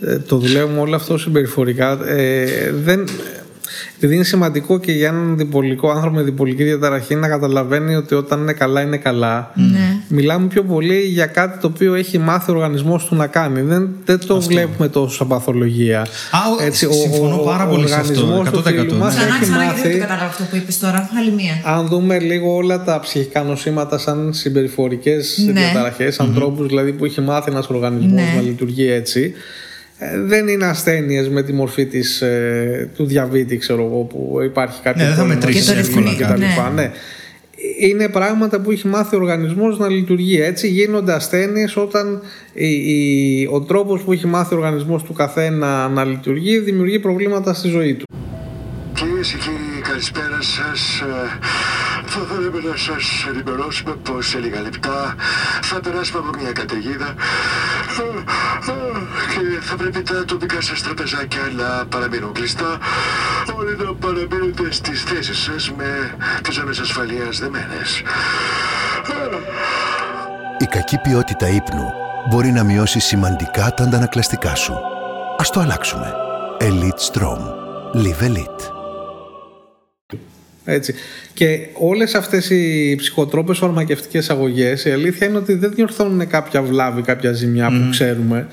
ε, 0.00 0.18
το 0.18 0.38
δουλεύουμε 0.38 0.80
όλο 0.80 0.96
αυτό 0.96 1.18
συμπεριφορικά. 1.18 2.08
Ε, 2.08 2.72
δεν, 2.84 3.08
επειδή 3.96 4.14
είναι 4.14 4.24
σημαντικό 4.24 4.78
και 4.78 4.92
για 4.92 5.08
έναν 5.08 5.36
διπολικό 5.36 5.90
άνθρωπο 5.90 6.16
με 6.16 6.22
διπολική 6.22 6.64
διαταραχή 6.64 7.14
να 7.14 7.28
καταλαβαίνει 7.28 7.94
ότι 7.94 8.14
όταν 8.14 8.40
είναι 8.40 8.52
καλά 8.52 8.80
είναι 8.80 8.96
καλά. 8.96 9.50
Ναι. 9.54 9.96
Μιλάμε 10.08 10.46
πιο 10.46 10.62
πολύ 10.62 11.00
για 11.00 11.26
κάτι 11.26 11.58
το 11.58 11.66
οποίο 11.66 11.94
έχει 11.94 12.18
μάθει 12.18 12.50
ο 12.50 12.54
οργανισμός 12.54 13.04
του 13.04 13.14
να 13.14 13.26
κάνει. 13.26 13.60
Δεν, 13.60 13.88
δεν 14.04 14.18
το 14.26 14.36
Αυτό. 14.36 14.40
βλέπουμε 14.40 14.88
τόσο 14.88 15.14
σαν 15.14 15.26
παθολογία. 15.26 16.00
Α, 16.00 16.64
Έτσι, 16.64 16.92
συμφωνώ 16.92 17.34
ο, 17.40 17.44
πάρα 17.44 17.66
πολύ 17.66 17.88
σε 17.88 17.94
αυτό. 17.94 18.42
100%. 18.46 18.52
Ξανά, 18.52 18.86
ξανά, 19.40 19.64
μάθει, 19.64 19.82
δεν 19.82 19.92
το 19.92 19.98
κατάλαβα 19.98 20.24
αυτό 20.24 20.44
που 20.50 20.56
είπες 20.56 20.78
τώρα. 20.78 21.10
Άλλη 21.18 21.30
μία. 21.30 21.60
Αν 21.64 21.86
δούμε 21.86 22.18
λίγο 22.18 22.54
όλα 22.54 22.84
τα 22.84 23.00
ψυχικά 23.00 23.42
νοσήματα 23.42 23.98
σαν 23.98 24.32
συμπεριφορικές 24.32 25.44
ναι. 25.46 25.60
διαταραχές, 25.60 26.16
mm-hmm. 26.16 26.24
ανθρώπους 26.24 26.66
δηλαδή 26.66 26.92
που 26.92 27.04
έχει 27.04 27.20
μάθει 27.20 27.50
ένας 27.50 27.68
οργανισμός 27.68 28.12
ναι. 28.12 28.32
να 28.36 28.40
λειτουργεί 28.40 28.90
έτσι. 28.90 29.34
Ε, 30.12 30.20
δεν 30.20 30.48
είναι 30.48 30.66
ασθένειες 30.66 31.28
με 31.28 31.42
τη 31.42 31.52
μορφή 31.52 31.86
της, 31.86 32.20
ε, 32.20 32.90
του 32.96 33.06
διαβήτη, 33.06 33.56
ξέρω 33.56 33.84
εγώ, 33.84 34.02
που 34.02 34.38
υπάρχει 34.44 34.82
κάποιο 34.82 35.06
ναι, 35.06 35.14
πρόβλημα 35.14 36.14
κτλ. 36.18 36.40
Ναι. 36.40 36.70
ναι. 36.74 36.90
Είναι 37.80 38.08
πράγματα 38.08 38.60
που 38.60 38.70
έχει 38.70 38.86
μάθει 38.88 39.16
ο 39.16 39.18
οργανισμός 39.18 39.78
να 39.78 39.88
λειτουργεί. 39.88 40.40
Έτσι 40.40 40.68
γίνονται 40.68 41.12
ασθένειες 41.12 41.76
όταν 41.76 42.22
η, 42.52 42.68
η, 42.68 43.48
ο 43.52 43.60
τρόπος 43.60 44.02
που 44.02 44.12
έχει 44.12 44.26
μάθει 44.26 44.54
ο 44.54 44.56
οργανισμός 44.56 45.02
του 45.02 45.12
καθένα 45.12 45.88
να 45.88 46.04
λειτουργεί 46.04 46.58
δημιουργεί 46.58 46.98
προβλήματα 46.98 47.54
στη 47.54 47.68
ζωή 47.68 47.94
του. 47.94 48.04
Κυρίες 48.94 49.28
και 49.30 49.36
κύριοι, 49.36 49.82
καλησπέρα 49.88 50.38
σας. 50.40 51.00
Ε, 51.00 51.38
θα 52.06 52.20
θέλαμε 52.30 52.60
να 52.70 52.76
σας 52.76 53.26
ενημερώσουμε 53.30 53.94
πως 54.02 54.28
σε 54.28 54.38
λίγα 54.38 54.60
λεπτά 54.60 55.14
θα 55.62 55.80
περάσουμε 55.80 56.18
από 56.18 56.38
μια 56.40 56.52
καταιγίδα 56.52 57.14
Και 59.34 59.60
θα 59.60 59.76
πρέπει 59.76 60.02
τα 60.02 60.24
τοπικά 60.24 60.60
σας 60.60 60.82
τραπεζάκια 60.82 61.40
να 61.56 61.86
παραμείνουν 61.86 62.32
κλειστά. 62.32 62.78
Όλοι 63.56 63.76
να 63.76 63.94
παραμείνετε 63.94 64.72
στις 64.72 65.02
θέσεις 65.02 65.38
σας 65.38 65.72
με 65.76 66.16
τις 66.42 66.54
ζώνες 66.54 66.78
ασφαλείας 66.78 67.38
δεμένες. 67.38 68.02
Η 70.58 70.64
κακή 70.64 70.98
ποιότητα 70.98 71.48
ύπνου 71.48 71.92
μπορεί 72.28 72.50
να 72.50 72.64
μειώσει 72.64 73.00
σημαντικά 73.00 73.74
τα 73.74 73.84
αντανακλαστικά 73.84 74.54
σου. 74.54 74.74
Ας 75.38 75.50
το 75.50 75.60
αλλάξουμε. 75.60 76.12
Elite 76.60 77.12
Strom. 77.12 77.40
Live 77.94 78.22
Elite. 78.28 78.73
Έτσι. 80.64 80.94
Και 81.34 81.58
όλες 81.72 82.14
αυτές 82.14 82.50
οι 82.50 82.94
ψυχοτρόπες 82.96 83.58
φαρμακευτικές 83.58 84.30
αγωγές 84.30 84.84
η 84.84 84.90
αλήθεια 84.90 85.26
είναι 85.26 85.36
ότι 85.36 85.54
δεν 85.54 85.72
διορθώνουν 85.74 86.28
κάποια 86.28 86.62
βλάβη, 86.62 87.02
κάποια 87.02 87.32
ζημιά 87.32 87.68
που 87.68 87.88
ξέρουμε. 87.90 88.48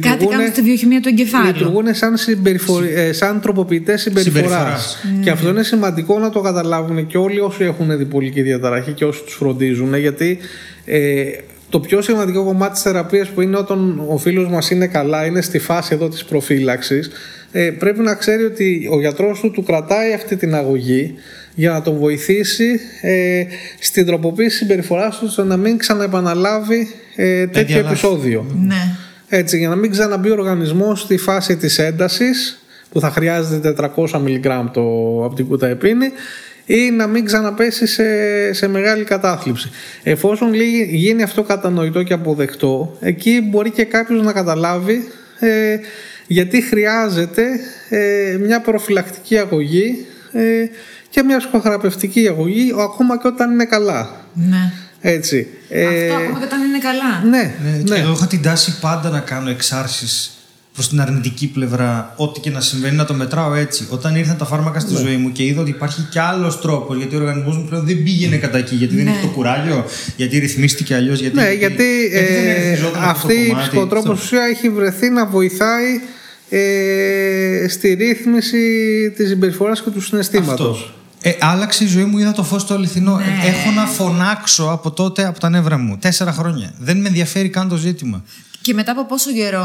Κάτι 0.00 0.26
κάνουν 0.26 0.46
στη 0.50 0.62
βιοχημία 0.62 1.00
του 1.00 1.08
εγκεφάλου. 1.08 1.46
Λειτουργούν 1.46 1.94
σαν, 1.94 2.16
συμπεριφορ... 2.16 2.84
ε, 2.84 3.12
σαν 3.12 3.40
τροποποιητές 3.40 4.00
συμπεριφοράς. 4.00 4.42
Συμπεριφοράς. 4.50 5.24
Και 5.24 5.30
αυτό 5.30 5.48
είναι 5.48 5.62
σημαντικό 5.62 6.18
να 6.18 6.30
το 6.30 6.40
καταλάβουν 6.40 7.06
και 7.06 7.18
όλοι 7.18 7.40
όσοι 7.40 7.64
έχουν 7.64 7.98
διπολική 7.98 8.42
διαταραχή 8.42 8.92
και 8.92 9.04
όσοι 9.04 9.22
τους 9.24 9.34
φροντίζουν 9.34 9.94
γιατί 9.94 10.38
ε, 10.84 11.24
το 11.68 11.80
πιο 11.80 12.02
σημαντικό 12.02 12.44
κομμάτι 12.44 12.72
της 12.72 12.82
θεραπείας 12.82 13.28
που 13.28 13.40
είναι 13.40 13.56
όταν 13.56 14.02
ο 14.08 14.18
φίλος 14.18 14.48
μας 14.48 14.70
είναι 14.70 14.86
καλά, 14.86 15.26
είναι 15.26 15.40
στη 15.40 15.58
φάση 15.58 15.94
εδώ 15.94 16.08
της 16.08 16.24
προφύλαξης, 16.24 17.10
ε, 17.52 17.70
πρέπει 17.70 18.00
να 18.00 18.14
ξέρει 18.14 18.44
ότι 18.44 18.88
ο 18.92 19.00
γιατρός 19.00 19.40
του 19.40 19.50
του 19.50 19.62
κρατάει 19.62 20.12
αυτή 20.12 20.36
την 20.36 20.54
αγωγή 20.54 21.14
για 21.54 21.70
να 21.70 21.82
τον 21.82 21.96
βοηθήσει 21.96 22.80
ε, 23.00 23.44
στην 23.78 24.06
τροποποίηση 24.06 24.56
συμπεριφοράς 24.56 25.18
του 25.18 25.24
ώστε 25.28 25.44
να 25.44 25.56
μην 25.56 25.76
ξαναεπαναλάβει 25.78 26.88
ε, 27.16 27.46
τέτοιο 27.46 27.76
λάθη. 27.76 27.88
επεισόδιο. 27.88 28.46
Ναι. 28.66 28.96
Έτσι, 29.28 29.58
για 29.58 29.68
να 29.68 29.76
μην 29.76 29.90
ξαναμπεί 29.90 30.30
ο 30.30 30.32
οργανισμός 30.32 31.00
στη 31.00 31.16
φάση 31.16 31.56
της 31.56 31.78
έντασης 31.78 32.62
που 32.90 33.00
θα 33.00 33.10
χρειάζεται 33.10 33.74
400 33.96 34.20
μιλιγκράμμ 34.20 34.66
το, 34.70 34.80
από 35.24 35.34
την 35.34 35.46
κουταεπίνη 35.46 36.06
ή 36.66 36.90
να 36.90 37.06
μην 37.06 37.24
ξαναπέσει 37.24 37.86
σε, 37.86 38.04
σε 38.52 38.68
μεγάλη 38.68 39.04
κατάθλιψη. 39.04 39.70
Εφόσον 40.02 40.52
λύγει- 40.54 40.90
γίνει 40.94 41.22
αυτό 41.22 41.42
κατανοητό 41.42 42.02
και 42.02 42.12
αποδεκτό, 42.12 42.96
εκεί 43.00 43.40
μπορεί 43.50 43.70
και 43.70 43.84
κάποιος 43.84 44.22
να 44.24 44.32
καταλάβει 44.32 45.08
ε, 45.38 45.76
γιατί 46.32 46.60
χρειάζεται 46.62 47.42
ε, 47.88 48.36
μια 48.40 48.60
προφυλακτική 48.60 49.38
αγωγή 49.38 50.06
ε, 50.32 50.42
και 51.08 51.22
μια 51.22 51.38
ψυχοθεραπευτική 51.38 52.28
αγωγή 52.28 52.72
ακόμα 52.80 53.18
και 53.18 53.26
όταν 53.28 53.50
είναι 53.52 53.64
καλά. 53.64 54.10
ναι. 54.34 54.72
Έτσι. 55.04 55.46
Ε, 55.68 55.86
Αυτό 55.86 56.14
ακόμα 56.14 56.38
και 56.38 56.44
όταν 56.44 56.60
είναι 56.64 56.78
καλά. 56.78 57.30
ναι, 57.30 57.54
Ναι, 57.64 57.76
ναι. 57.76 57.82
και 57.94 58.00
Εγώ 58.00 58.12
είχα 58.12 58.26
την 58.26 58.42
τάση 58.42 58.78
πάντα 58.80 59.08
να 59.10 59.20
κάνω 59.20 59.50
εξάρσεις 59.50 60.36
προς 60.74 60.88
την 60.88 61.00
αρνητική 61.00 61.46
πλευρά. 61.46 62.14
Ό,τι 62.16 62.40
και 62.40 62.50
να 62.50 62.60
συμβαίνει, 62.60 62.96
να 62.96 63.04
το 63.04 63.14
μετράω 63.14 63.54
έτσι. 63.54 63.86
Όταν 63.90 64.16
ήρθαν 64.16 64.36
τα 64.36 64.44
φάρμακα 64.44 64.80
στη 64.80 64.94
ζωή 64.94 65.16
μου 65.16 65.32
και 65.32 65.44
είδα 65.44 65.60
ότι 65.60 65.70
υπάρχει 65.70 66.06
κι 66.10 66.18
άλλος 66.18 66.60
τρόπος, 66.60 66.96
γιατί 66.96 67.14
ο 67.14 67.18
οργανισμός 67.18 67.56
μου 67.56 67.64
πλέον 67.68 67.86
δεν 67.86 68.02
πήγαινε 68.02 68.36
κατά 68.36 68.58
εκεί, 68.58 68.74
γιατί 68.74 68.94
δεν 68.96 69.04
Ναι. 69.04 69.10
έχει 69.10 69.20
το 69.20 69.26
κουράγιο, 69.26 69.84
γιατί 70.16 70.38
ρυθμίστηκε 70.38 70.94
αλλιώς. 70.94 71.20
Γιατί, 71.20 71.36
Ναι, 71.36 71.52
γιατί, 71.52 72.08
δεν 72.12 72.46
ε, 72.48 72.52
ρυθμιζόταν 72.58 73.02
αυτό 73.02 73.10
αυτή 73.10 73.34
το 73.36 73.42
η 73.42 73.46
κομμάτι. 73.48 73.68
ψυχοτρόπος 73.68 74.10
Αυτό. 74.10 74.22
ουσία 74.24 74.42
έχει 74.44 74.68
βρεθεί 74.68 75.10
να 75.10 75.26
βοηθάει 75.26 76.00
ε, 76.56 77.66
στη 77.68 77.92
ρύθμιση 77.94 78.58
της 79.16 79.28
συμπεριφοράς 79.28 79.82
και 79.82 79.90
του 79.90 80.00
συναισθήματος. 80.00 80.52
Αυτός. 80.70 80.92
Ε, 81.22 81.32
άλλαξε 81.40 81.84
η 81.84 81.86
ζωή 81.86 82.04
μου, 82.04 82.18
είδα 82.18 82.32
το 82.32 82.42
φως 82.44 82.66
το 82.66 82.74
αληθινό. 82.74 83.16
Ναι. 83.16 83.24
Ε, 83.44 83.48
Έχω 83.48 83.70
να 83.70 83.86
φωνάξω 83.86 84.64
από 84.64 84.90
τότε 84.90 85.26
από 85.26 85.40
τα 85.40 85.48
νεύρα 85.48 85.78
μου. 85.78 85.96
Τέσσερα 85.98 86.32
χρόνια. 86.32 86.74
Δεν 86.78 87.00
με 87.00 87.08
ενδιαφέρει 87.08 87.48
καν 87.48 87.68
το 87.68 87.76
ζήτημα. 87.76 88.24
Και 88.60 88.74
μετά 88.74 88.92
από 88.92 89.06
πόσο 89.06 89.32
καιρό; 89.32 89.64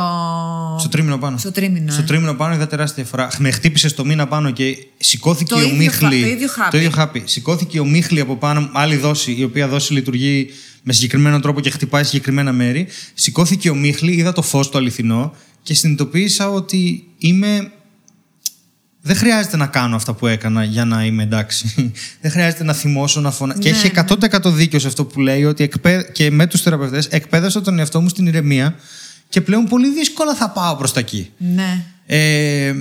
Στο 0.79 0.89
τρίμηνο 0.89 1.17
πάνω. 1.17 1.37
Στο 1.37 1.51
τρίμηνο, 1.51 1.91
Στο 1.91 2.01
ε. 2.01 2.05
τρίμηνο 2.05 2.33
πάνω 2.33 2.53
είδα 2.53 2.67
τεράστια 2.67 3.03
διαφορά. 3.03 3.27
Με 3.37 3.51
χτύπησες 3.51 3.91
στο 3.91 4.05
μήνα 4.05 4.27
πάνω 4.27 4.51
και 4.51 4.77
σηκώθηκε 4.97 5.53
Το 5.53 5.59
ο 5.59 5.63
ίδιο 5.63 5.75
Μίχλη. 5.77 5.99
χα- 5.99 6.09
το 6.21 6.27
ίδιο 6.27 6.47
χάπι. 6.47 6.69
Το 6.71 6.77
ίδιο 6.77 6.89
χάπι. 6.89 7.21
Σηκώθηκε 7.25 7.79
ο 7.79 7.85
Μίχλη 7.85 8.19
από 8.19 8.35
πάνω, 8.35 8.59
μου, 8.61 8.69
άλλη 8.73 8.95
δόση, 8.95 9.35
η 9.37 9.43
οποία 9.43 9.67
δόση 9.67 9.93
λειτουργεί 9.93 10.49
με 10.83 10.93
συγκεκριμένο 10.93 11.39
τρόπο 11.39 11.59
και 11.59 11.69
χτυπάει 11.69 12.03
συγκεκριμένα 12.03 12.51
μέρη. 12.51 12.87
Σηκώθηκε 13.13 13.69
ο 13.69 13.75
Μίχλη, 13.75 14.11
είδα 14.11 14.31
το 14.33 14.41
φως 14.41 14.69
το 14.69 14.77
αληθινό 14.77 15.33
και 15.67 15.73
συνειδητοποίησα 15.73 16.49
ότι 16.49 17.07
είμαι. 17.17 17.71
Δεν 19.01 19.15
χρειάζεται 19.15 19.57
να 19.57 19.67
κάνω 19.67 19.95
αυτά 19.95 20.13
που 20.13 20.27
έκανα 20.27 20.63
για 20.63 20.85
να 20.85 21.05
είμαι 21.05 21.23
εντάξει. 21.23 21.91
Δεν 22.21 22.31
χρειάζεται 22.31 22.63
να 22.63 22.73
θυμώσω, 22.73 23.21
να 23.21 23.31
φωνάξω. 23.31 23.61
και 23.61 23.71
Ναι, 23.71 23.77
έχει 23.77 23.91
100% 24.43 24.53
δίκιο 24.53 24.79
σε 24.79 24.87
αυτό 24.87 25.05
που 25.05 25.19
λέει 25.19 25.43
ότι 25.43 25.63
εκπαίδε... 25.63 26.11
και 26.11 26.31
με 26.31 26.47
τους 26.47 26.61
θεραπευτές 26.61 27.05
εκπαίδευσα 27.07 27.61
τον 27.61 27.79
εαυτό 27.79 28.01
μου 28.01 28.09
στην 28.09 28.27
ηρεμία 28.27 28.75
και 29.29 29.41
πλέον 29.41 29.65
πολύ 29.65 29.89
δύσκολα 29.89 30.35
θα 30.35 30.49
πάω 30.49 30.75
προς 30.75 30.93
τα 30.93 30.99
εκεί. 30.99 31.31
Ναι. 31.37 31.85
Ε, 32.05 32.73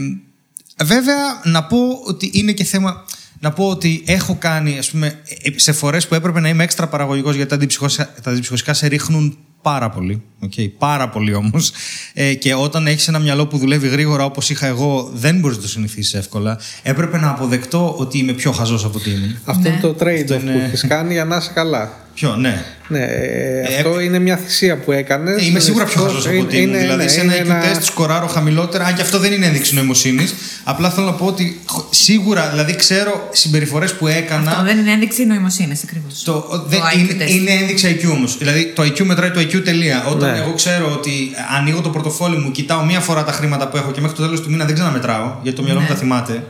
βέβαια, 0.84 1.41
να 1.45 1.64
πω 1.64 1.78
ότι 2.07 2.30
είναι 2.32 2.53
και 2.53 2.64
θέμα. 2.64 3.05
Να 3.41 3.53
πω 3.53 3.68
ότι 3.68 4.03
έχω 4.07 4.37
κάνει, 4.37 4.78
ας 4.78 4.91
πούμε, 4.91 5.20
ε, 5.43 5.51
σε 5.59 5.72
φορές 5.72 6.09
που 6.09 6.14
έπρεπε 6.14 6.41
να 6.41 6.49
είμαι 6.49 6.64
έξτρα 6.64 6.87
παραγωγικός 6.89 7.34
γιατί 7.34 7.49
τα 7.49 7.55
αντιψυχωσικά, 7.55 8.14
τα 8.22 8.30
αντιψυχωσικά 8.30 8.74
σε 8.74 8.87
ρίχνουν 8.87 9.39
πάρα 9.71 9.91
πολύ. 9.91 10.23
Okay, 10.47 10.71
πάρα 10.79 11.09
πολύ 11.09 11.35
όμως. 11.35 11.73
Ε, 12.14 12.35
και 12.35 12.55
όταν 12.55 12.87
έχεις 12.87 13.09
ένα 13.09 13.19
μυαλό 13.19 13.47
που 13.47 13.59
δουλεύει 13.59 13.89
γρήγορα 13.89 14.25
όπως 14.25 14.51
είχα 14.51 14.67
εγώ, 14.67 15.11
δεν 15.14 15.39
μπορείς 15.39 15.57
να 15.57 15.62
το 15.62 15.69
συνηθίσεις 15.69 16.14
εύκολα. 16.14 16.59
Έπρεπε 16.83 17.19
να 17.19 17.29
αποδεκτώ 17.31 17.95
ότι 17.99 18.19
είμαι 18.19 18.33
πιο 18.33 18.53
χαζός 18.53 18.85
από 18.85 18.99
ότι 18.99 19.11
ήμουν. 19.11 19.37
Αυτό 19.45 19.62
Ναι. 19.62 19.69
είναι 19.69 19.81
το 19.81 19.97
trade-off 20.01 20.41
είναι- 20.43 20.53
που 20.53 20.59
έχεις 20.64 20.87
κάνει 20.87 21.12
για 21.12 21.25
να 21.25 21.37
είσαι 21.37 21.51
καλά. 21.55 22.05
Ποιο, 22.17 22.37
ναι. 22.37 22.64
Ναι, 22.89 22.99
ε, 23.05 23.77
αυτό 23.77 24.01
είναι 24.01 24.19
μια 24.19 24.37
θυσία 24.37 24.77
που 24.77 24.93
έκανες. 24.93 25.43
Ε, 25.43 25.47
είμαι 25.47 25.61
σίγουρα 25.61 25.85
πιο 25.85 26.03
χαζός 26.03 26.27
από 26.27 26.41
ότι 26.41 26.57
ήμουν. 26.57 26.79
Δηλαδή, 26.79 27.09
σε 27.09 27.21
ένα 27.21 27.33
IQ 27.33 27.47
test 27.49 27.83
σκοράρω 27.83 28.27
χαμηλότερα, 28.27 28.85
αν 28.85 28.95
και 28.95 29.03
αυτό 29.03 29.19
δεν 29.19 29.33
είναι 29.33 29.47
ένδειξη 29.47 29.75
νοημοσύνης. 29.75 30.35
Απλά 30.64 30.91
θέλω 30.91 31.07
να 31.07 31.12
πω 31.12 31.27
ότι 31.27 31.61
χ- 31.71 31.85
σίγουρα, 31.95 32.49
δηλαδή, 32.51 32.77
ξέρω 32.77 33.29
συμπεριφορές 33.33 33.95
που 33.95 34.07
έκανα. 34.07 34.51
Αυτό 34.51 34.62
δεν 34.64 34.79
είναι 34.79 34.91
ένδειξη 34.91 35.25
νοημοσύνης 35.27 35.83
ακριβώς. 35.85 36.23
Το, 36.23 36.64
δεν, 36.67 36.81
είναι, 36.99 37.25
είναι 37.31 37.51
ένδειξη 37.51 38.01
IQ 38.03 38.11
όμως. 38.11 38.39
Δηλαδή 38.39 38.73
το 38.75 38.83
IQ 38.83 39.01
μετράει 39.01 39.31
το 39.31 39.41
IQ 39.41 39.62
τελεία. 39.64 40.05
Όταν 40.07 40.31
Ναι. 40.33 40.39
εγώ 40.39 40.53
ξέρω 40.53 40.93
ότι 40.93 41.12
ανοίγω 41.59 41.81
το 41.81 41.89
πορτοφόλι 41.91 42.37
μου, 42.37 42.51
κοιτάω 42.51 42.85
μία 42.85 43.01
φορά 43.01 43.25
τα 43.25 43.33
χρήματα 43.33 43.69
που 43.69 43.77
έχω 43.77 43.91
και 43.91 44.01
μέχρι 44.01 44.17
το 44.17 44.23
τέλος 44.23 44.41
του 44.41 44.51
μήνα 44.51 44.64
δεν 44.64 44.75
ξαναμετράω, 44.75 45.35
γιατί 45.43 45.57
το 45.59 45.62
μυαλό 45.64 45.81
μου 45.81 45.87
Ναι. 45.89 45.93
τα 45.93 45.99
θυμάται. 45.99 46.43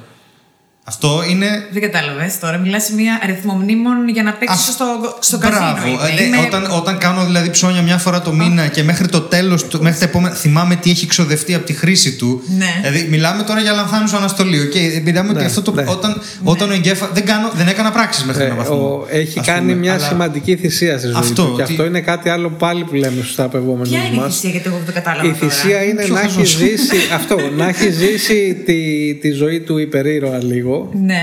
Αυτό 0.89 1.23
είναι. 1.31 1.47
Δεν 1.73 1.83
κατάλαβες 1.83 2.39
τώρα. 2.39 2.57
Μιλάς 2.59 2.85
σε 2.85 2.95
μια 2.95 3.19
αριθμό 3.23 3.55
μνήμων 3.55 4.09
για 4.09 4.23
να 4.23 4.33
παίξεις 4.33 4.69
Αυτό- 4.69 4.85
στο, 4.85 5.17
στο 5.21 5.39
Μπράβο. 5.39 5.57
καζίνο. 5.75 5.99
Ε, 6.07 6.13
είπε. 6.13 6.21
ναι, 6.23 6.27
Είμαι- 6.37 6.47
όταν, 6.47 6.67
όταν 6.77 6.99
κάνω 6.99 7.25
δηλαδή 7.25 7.51
ψώνια 7.51 7.83
μια 7.83 7.99
φορά 7.99 8.21
το 8.23 8.33
μήνα 8.33 8.67
και 8.67 8.83
μέχρι 8.83 9.09
το 9.09 9.21
τέλος, 9.21 9.67
μέχρι 9.81 9.99
τα 9.99 10.05
επόμενα. 10.05 10.35
Θυμάμαι 10.35 10.77
τι 10.77 10.91
έχει 10.91 11.07
ξοδευτεί 11.07 11.55
από 11.55 11.65
τη 11.67 11.73
χρήση 11.73 12.17
του. 12.17 12.43
Ναι. 12.59 12.67
Δηλαδή, 12.83 13.07
μιλάμε 13.11 13.43
τώρα 13.43 13.61
για 13.61 13.73
λανθάνουσο 13.73 14.17
αναστολή. 14.17 14.59
Okay? 14.73 15.03
Μιλάμε 15.05 15.31
ότι 15.31 15.39
Ναι, 15.39 15.45
αυτό 15.45 15.63
το. 15.63 15.73
ναι. 15.73 15.85
Όταν, 15.89 16.21
όταν 16.43 16.71
ο 16.71 16.73
εγκέφαλο. 16.73 17.11
Δεν, 17.15 17.25
κάνω, 17.25 17.51
δεν 17.55 17.69
έκανα 17.69 17.91
πράξεις 17.91 18.25
μέχρι 18.25 18.43
Ε, 18.43 18.47
ένα 18.47 18.55
βαθμό. 18.55 18.75
ο- 18.77 19.07
έχει 19.11 19.39
ας 19.39 19.47
κάνει 19.47 19.61
πούμε, 19.61 19.75
μια 19.75 19.95
αλλά- 19.95 20.07
σημαντική 20.07 20.57
θυσία 20.57 20.99
στη 20.99 21.07
ζωή 21.07 21.17
Αυτό, 21.19 21.45
του. 21.45 21.55
Και 21.57 21.63
ότι- 21.63 21.73
αυτό 21.73 21.85
είναι 21.85 22.01
κάτι 22.01 22.29
άλλο 22.29 22.49
πάλι 22.51 22.85
που 22.85 22.95
λέμε 22.95 23.23
στους 23.23 23.39
απευόμενου 23.39 23.89
Ποια 23.89 23.99
είναι 23.99 24.17
η 24.17 24.19
μας. 24.19 24.35
θυσία, 24.35 24.51
γιατί 24.51 24.67
εγώ 24.69 24.77
δεν 24.77 24.87
το 24.87 24.93
κατάλαβα. 24.93 25.29
Η 25.29 25.33
θυσία 25.33 25.71
τώρα. 25.71 25.85
είναι 25.85 26.03
Πιο 26.05 26.15
να 26.15 26.21
έχει 26.21 26.29
χαζός. 26.35 26.49
ζήσει 26.57 26.97
αυτό, 27.15 27.37
να 27.57 27.69
έχει 27.69 27.91
ζήσει 27.91 28.63
τη, 28.67 29.15
τη 29.15 29.31
ζωή 29.31 29.61
του 29.61 29.79
υπερήρωα 29.79 30.43
λίγο. 30.45 30.75
Ναι, 30.93 31.23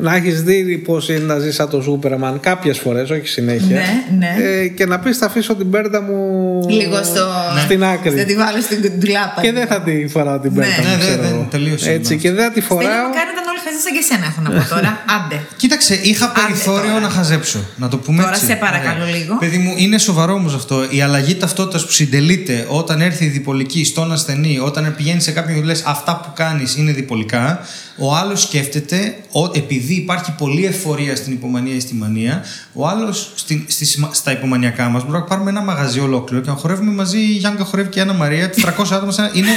Να 0.00 0.14
έχεις 0.14 0.42
δει 0.42 0.78
πώς 0.78 1.08
είναι 1.08 1.18
να 1.18 1.38
ζει 1.38 1.52
σαν 1.52 1.68
το 1.70 1.82
Σούπερμαν 1.82 2.40
κάποιες 2.40 2.78
φορές, 2.78 3.10
όχι 3.10 3.26
συνέχεια. 3.26 3.76
Ναι, 3.76 4.04
ναι. 4.18 4.34
Ε, 4.44 4.66
και 4.68 4.86
να 4.86 4.98
πεις 4.98 5.18
θα 5.18 5.26
αφήσω 5.26 5.54
την 5.54 5.70
πέρτα 5.70 6.00
μου 6.02 6.16
λίγο 6.68 6.96
στο. 7.04 7.26
στην 7.64 7.84
άκρη. 7.84 8.10
Δεν 8.10 8.26
τη 8.26 8.34
βάλω 8.34 8.60
στην 8.60 8.92
ντουλάπα. 8.98 9.40
Και 9.42 9.52
δεν 9.52 9.66
θα 9.66 9.80
τη 9.80 10.06
φοράω 10.08 10.38
την 10.38 10.54
πέρτα 10.54 10.82
Ναι. 10.82 10.88
μου. 10.88 10.90
Ναι, 10.90 10.96
δεν- 10.96 10.98
ξέρω 11.08 11.22
δεν- 11.22 11.32
εγώ. 11.34 11.46
τελείωσε 11.50 11.90
Έτσι, 11.92 12.14
με 12.14 12.20
και 12.20 12.30
δεν 12.32 12.44
θα 12.44 12.50
τη 12.52 12.60
Στέλιο 12.60 12.82
φοράω. 12.82 13.06
μου 13.06 13.14
κάνει 13.18 13.30
ήταν 13.34 13.46
όλοι 13.50 13.60
χαζοί 13.64 13.78
σαν 13.84 13.92
και 13.92 14.02
εσένα, 14.06 14.24
έχω 14.30 14.40
να 14.40 14.50
πω 14.50 14.74
τώρα. 14.74 14.90
Άντε. 15.16 15.40
Κοίταξε, 15.56 15.94
είχα 16.02 16.32
περιθώριο 16.38 16.88
τώρα. 16.90 17.00
να 17.00 17.08
χαζέψω. 17.08 17.58
Να 17.76 17.88
το 17.88 17.96
πούμε 17.98 18.22
Τώρα 18.22 18.34
έτσι. 18.34 18.46
σε 18.46 18.54
παρακαλώ 18.54 19.04
Ναι. 19.04 19.10
λίγο. 19.16 19.36
Παιδί 19.38 19.58
μου, 19.58 19.72
είναι 19.76 19.98
σοβαρό 19.98 20.32
όμως 20.34 20.54
αυτό. 20.54 20.76
Η 20.90 21.00
αλλαγή 21.00 21.34
ταυτότητας 21.34 21.84
που 21.86 21.92
συντελείται 21.92 22.64
όταν 22.68 23.00
έρθει 23.00 23.24
η 23.24 23.28
διπολική 23.28 23.84
στον 23.84 24.12
ασθενή, 24.12 24.58
όταν 24.58 24.94
πηγαίνει 24.96 25.20
σε 25.20 25.30
κάποιον 25.32 25.54
και 25.54 25.60
του 25.60 25.66
λες 25.66 25.82
αυτά 25.86 26.20
που 26.22 26.30
κάνεις 26.34 26.76
είναι 26.76 26.92
διπολικά, 26.92 27.60
ο 27.98 28.14
άλλος 28.16 28.42
σκέφτεται, 28.42 29.16
ο- 29.32 29.50
επειδή 29.54 29.94
υπάρχει 29.94 30.32
πολλή 30.38 30.64
εφορία 30.64 31.16
στην 31.16 31.32
υπομονία 31.32 31.74
ή 31.74 31.80
στη 31.80 31.94
μανία, 31.94 32.44
ο 32.72 32.86
άλλος 32.88 33.32
στα 34.12 34.32
υπομανιακά 34.32 34.88
μας 34.88 35.02
μπορεί 35.04 35.18
να 35.18 35.22
πάρουμε 35.24 35.50
ένα 35.50 35.60
μαγαζί 35.60 36.00
ολόκληρο 36.00 36.42
και 36.42 36.50
να 36.50 36.56
χορεύουμε 36.56 36.90
μαζί. 36.92 37.18
Η 37.18 37.22
Γιάννκα 37.32 37.64
χορεύει 37.64 37.88
και 37.88 37.98
η 37.98 38.02
Άννα 38.02 38.12
Μαρία, 38.12 38.50
400 38.50 38.94
άτομα. 38.94 39.12
σε 39.12 39.20
ένα- 39.20 39.30
Είναι, 39.34 39.48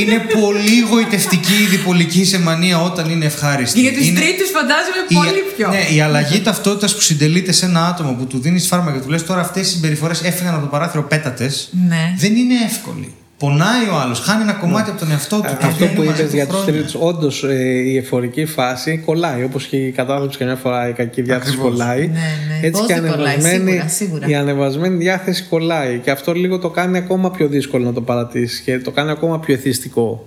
είναι 0.00 0.18
πολύ 0.40 0.80
γοητευτική 0.90 1.52
η 1.52 1.66
διπολική 1.66 2.24
σε 2.24 2.38
μανία 2.40 2.80
όταν 2.82 3.10
είναι 3.10 3.24
ευχάριστη. 3.24 3.80
Και 3.80 3.88
για 3.88 3.98
τους 3.98 4.06
Είναι- 4.08 4.20
τρίτους 4.20 4.50
φαντάζομαι 4.50 5.00
η- 5.08 5.14
πολύ 5.14 5.42
πιο. 5.56 5.68
Ναι, 5.68 5.96
η 5.96 6.00
αλλαγή 6.00 6.40
ταυτότητας 6.40 6.94
που 6.94 7.00
συντελείται 7.00 7.52
σε 7.52 7.66
ένα 7.66 7.86
άτομο 7.86 8.12
που 8.12 8.26
του 8.26 8.38
δίνεις 8.40 8.66
φάρμακα 8.66 8.96
και 8.98 9.02
του 9.04 9.10
λες 9.10 9.24
τώρα 9.24 9.40
αυτές 9.40 9.68
οι 9.68 9.70
συμπεριφορές 9.70 10.22
έφυγαν 10.22 10.52
από 10.54 10.62
το 10.62 10.68
παράθυρο 10.68 11.02
πέτατες. 11.02 11.68
Ναι. 11.88 12.14
Δεν 12.18 12.36
είναι 12.36 12.54
εύκολη. 12.66 13.14
Πονάει 13.38 13.88
ο 13.92 13.96
άλλος, 14.02 14.20
χάνει 14.20 14.42
ένα 14.42 14.52
κομμάτι 14.52 14.90
από 14.90 14.98
τον 14.98 15.10
εαυτό 15.10 15.36
του. 15.36 15.42
και 15.42 15.48
Ε, 15.48 15.66
Αυτό 15.66 15.68
βγαίνει 15.84 15.94
που 15.96 16.02
μαζί 16.04 16.20
είπες 16.20 16.30
του 16.30 16.36
για 16.36 16.46
τους 16.46 16.54
χρόνια. 16.56 16.72
τρίτους, 16.72 16.94
όντως 17.00 17.42
η 17.84 17.96
εφορική 17.96 18.44
φάση 18.44 19.02
κολλάει. 19.06 19.42
Όπως 19.42 19.66
και 19.66 19.76
η 19.76 19.90
κατάθλιψη 19.90 20.38
καμιά 20.38 20.56
φορά 20.56 20.88
η 20.88 20.92
κακή 20.92 21.22
διάθεση 21.22 21.50
Ακριβώς. 21.50 21.70
κολλάει. 21.70 22.00
Ναι, 22.00 22.06
ναι. 22.06 22.66
Έτσι 22.66 22.80
Πώς 22.80 22.86
και 22.86 23.00
δεν 23.00 23.10
κολλάει, 23.10 23.34
ανεβασμένη, 23.34 23.70
σίγουρα, 23.70 23.88
σίγουρα. 23.88 24.26
η 24.28 24.34
ανεβασμένη 24.34 24.96
διάθεση 24.96 25.42
κολλάει. 25.42 25.98
Και 25.98 26.10
αυτό 26.10 26.32
λίγο 26.32 26.58
το 26.58 26.70
κάνει 26.70 26.96
ακόμα 26.98 27.30
πιο 27.30 27.48
δύσκολο 27.48 27.84
να 27.84 27.92
το 27.92 28.00
παρατήσει 28.00 28.62
και 28.62 28.78
το 28.78 28.90
κάνει 28.90 29.10
ακόμα 29.10 29.40
πιο 29.40 29.54
εθιστικό. 29.54 30.26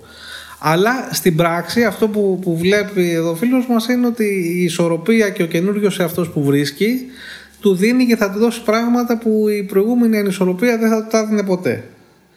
Αλλά 0.60 1.08
στην 1.12 1.36
πράξη 1.36 1.84
αυτό 1.84 2.08
που, 2.08 2.38
που 2.42 2.56
βλέπει 2.56 3.10
εδώ 3.12 3.30
ο 3.30 3.34
φίλος 3.34 3.66
μας 3.68 3.88
είναι 3.88 4.06
ότι 4.06 4.24
η 4.58 4.62
ισορροπία 4.62 5.28
και 5.30 5.42
ο 5.42 5.46
καινούριο 5.46 5.90
εαυτός 5.98 6.28
που 6.28 6.42
βρίσκει 6.42 6.94
του 7.60 7.74
δίνει 7.74 8.06
και 8.06 8.16
θα 8.16 8.30
του 8.30 8.38
δώσει 8.38 8.62
πράγματα 8.62 9.18
που 9.18 9.48
η 9.58 9.62
προηγούμενη 9.62 10.18
ανισορροπία 10.18 10.78
δεν 10.78 10.88
θα 10.90 11.02
του 11.02 11.08
τα 11.10 11.26
δίνει 11.26 11.42
ποτέ. 11.44 11.84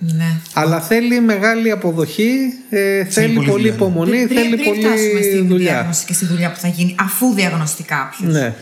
Ναι. 0.03 0.35
Αλλά 0.53 0.81
θέλει 0.81 1.19
μεγάλη 1.19 1.71
αποδοχή, 1.71 2.37
ε, 2.69 3.05
θέλει 3.05 3.33
πολύ 3.35 3.47
πολύ 3.47 3.61
δουλειά. 3.61 3.73
υπομονή, 3.73 4.09
Πριν- 4.11 4.27
θέλει 4.27 4.55
πριν 4.57 4.73
φτάσουμε 4.73 5.09
πολύ 5.11 5.23
στη 5.23 5.41
δουλειά. 5.41 5.71
διάγνωση 5.73 6.05
και 6.05 6.13
στη 6.13 6.25
δουλειά 6.25 6.51
που 6.51 6.59
θα 6.59 6.67
γίνει, 6.67 6.95
αφού 6.99 7.33
διαγνωστεί 7.33 7.83
κάποιος. 7.83 8.33
Ναι. 8.33 8.55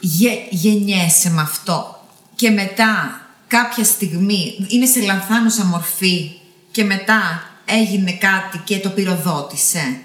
Γε, 0.00 0.30
γεννιέσαι 0.50 1.30
με 1.30 1.40
αυτό 1.40 2.06
και 2.34 2.50
μετά 2.50 3.20
κάποια 3.48 3.84
στιγμή 3.84 4.66
είναι 4.68 4.86
σε 4.86 5.00
λανθάνουσα 5.00 5.64
μορφή 5.64 6.30
και 6.70 6.84
μετά 6.84 7.42
έγινε 7.64 8.12
κάτι 8.12 8.58
και 8.64 8.78
το 8.78 8.88
πυροδότησε. 8.88 9.96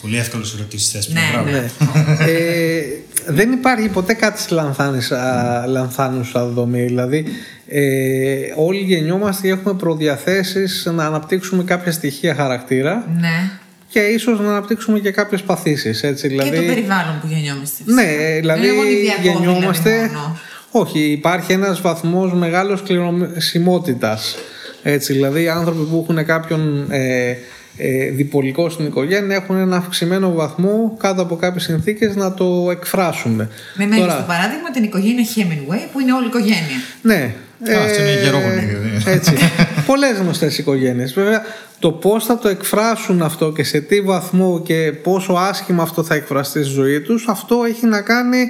Πολύ 0.00 0.16
εύκολο 0.18 0.44
ερωτήσεις 0.54 0.90
θες. 0.90 1.08
Ναι, 1.08 1.20
Μπράβο. 1.32 1.50
ναι. 1.50 1.58
Ναι. 1.58 2.32
ε, 2.32 2.82
δεν 3.26 3.52
υπάρχει 3.52 3.88
ποτέ 3.88 4.14
κάτι 4.14 4.40
στη 4.40 4.54
λανθάνουσα, 4.54 5.64
λανθάνουσα 5.68 6.46
δομή. 6.46 6.82
Δηλαδή, 6.82 7.24
ε, 7.68 8.36
όλοι 8.56 8.78
γεννιόμαστε 8.80 9.46
και 9.46 9.52
έχουμε 9.52 9.74
προδιαθέσεις 9.74 10.88
να 10.94 11.06
αναπτύξουμε 11.06 11.62
κάποια 11.64 11.92
στοιχεία 11.92 12.34
χαρακτήρα 12.34 13.04
Ναι. 13.20 13.50
και 13.88 14.00
ίσως 14.00 14.40
να 14.40 14.48
αναπτύξουμε 14.48 14.98
και 14.98 15.10
κάποιες 15.10 15.42
παθήσεις. 15.42 16.02
Έτσι, 16.02 16.28
δηλαδή, 16.28 16.50
και 16.50 16.56
το 16.56 16.62
περιβάλλον 16.62 17.18
που 17.20 17.26
γεννιόμαστε. 17.30 17.82
Ναι, 17.84 18.02
φυσικά. 18.02 18.34
δηλαδή 18.40 18.60
Δεν 18.60 18.70
είναι 18.74 18.82
γονιδιακό, 18.82 19.20
γεννιόμαστε. 19.22 19.90
δηλαδή, 19.90 20.14
μόνο. 20.14 20.38
όχι, 20.70 20.98
υπάρχει 20.98 21.52
ένας 21.52 21.80
βαθμός 21.80 22.32
μεγάλος 22.32 22.82
κληρονομησιμότητας. 22.82 24.36
Έτσι, 24.82 25.12
δηλαδή 25.12 25.42
οι 25.42 25.48
άνθρωποι 25.48 25.82
που 25.84 26.06
έχουν 26.08 26.24
κάποιον 26.24 26.86
ε, 26.90 27.28
ε, 27.28 27.36
διπολικό 28.12 28.70
στην 28.70 28.86
οικογένεια 28.86 29.36
έχουν 29.36 29.56
ένα 29.56 29.76
αυξημένο 29.76 30.32
βαθμό 30.32 30.96
κάτω 30.98 31.22
από 31.22 31.36
κάποιες 31.36 31.62
συνθήκες 31.62 32.16
να 32.16 32.34
το 32.34 32.68
εκφράσουν. 32.70 33.36
Με 33.36 33.86
μένει 33.86 34.10
στο 34.10 34.24
παράδειγμα 34.26 34.70
την 34.72 34.84
οικογένεια 34.84 35.24
Hemingway 35.24 35.88
που 35.92 36.00
είναι 36.00 36.12
όλη 36.12 36.26
οικογένεια. 36.26 36.78
Ναι. 37.02 37.34
Α, 37.70 37.84
αυτό 37.84 38.02
είναι 38.02 38.20
γερό 38.22 38.38
γονίδιο, 38.38 38.78
δεν 38.80 38.88
είναι. 38.88 39.02
Έτσι. 39.06 39.34
Πολλές 39.86 40.18
γνωστές 40.18 40.58
οικογένειες. 40.58 41.12
Βέβαια, 41.12 41.42
το 41.78 41.92
πώς 41.92 42.24
θα 42.24 42.38
το 42.38 42.48
εκφράσουν 42.48 43.22
αυτό 43.22 43.52
και 43.52 43.64
σε 43.64 43.80
τι 43.80 44.00
βαθμό 44.00 44.62
και 44.62 44.92
πόσο 45.02 45.32
άσχημα 45.32 45.82
αυτό 45.82 46.02
θα 46.02 46.14
εκφραστεί 46.14 46.62
στη 46.62 46.72
ζωή 46.72 47.00
τους, 47.00 47.28
αυτό 47.28 47.64
έχει 47.64 47.86
να 47.86 48.00
κάνει 48.00 48.48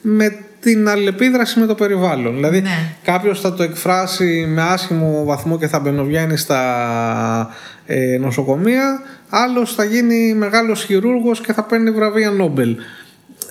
με 0.00 0.38
την 0.60 0.88
αλληλεπίδραση 0.88 1.60
με 1.60 1.66
το 1.66 1.74
περιβάλλον. 1.74 2.34
Δηλαδή, 2.34 2.60
Ναι. 2.60 2.92
κάποιος 3.04 3.40
θα 3.40 3.54
το 3.54 3.62
εκφράσει 3.62 4.46
με 4.48 4.62
άσχημο 4.62 5.24
βαθμό 5.24 5.58
και 5.58 5.66
θα 5.68 5.78
μπαινοβγαίνει 5.80 6.36
στα 6.36 7.50
ε, 7.86 8.16
νοσοκομεία, 8.20 9.00
άλλος 9.28 9.74
θα 9.74 9.84
γίνει 9.84 10.34
μεγάλος 10.34 10.84
χειρούργος 10.84 11.40
και 11.40 11.52
θα 11.52 11.62
παίρνει 11.64 11.90
βραβεία 11.90 12.30
Νόμπελ. 12.30 12.76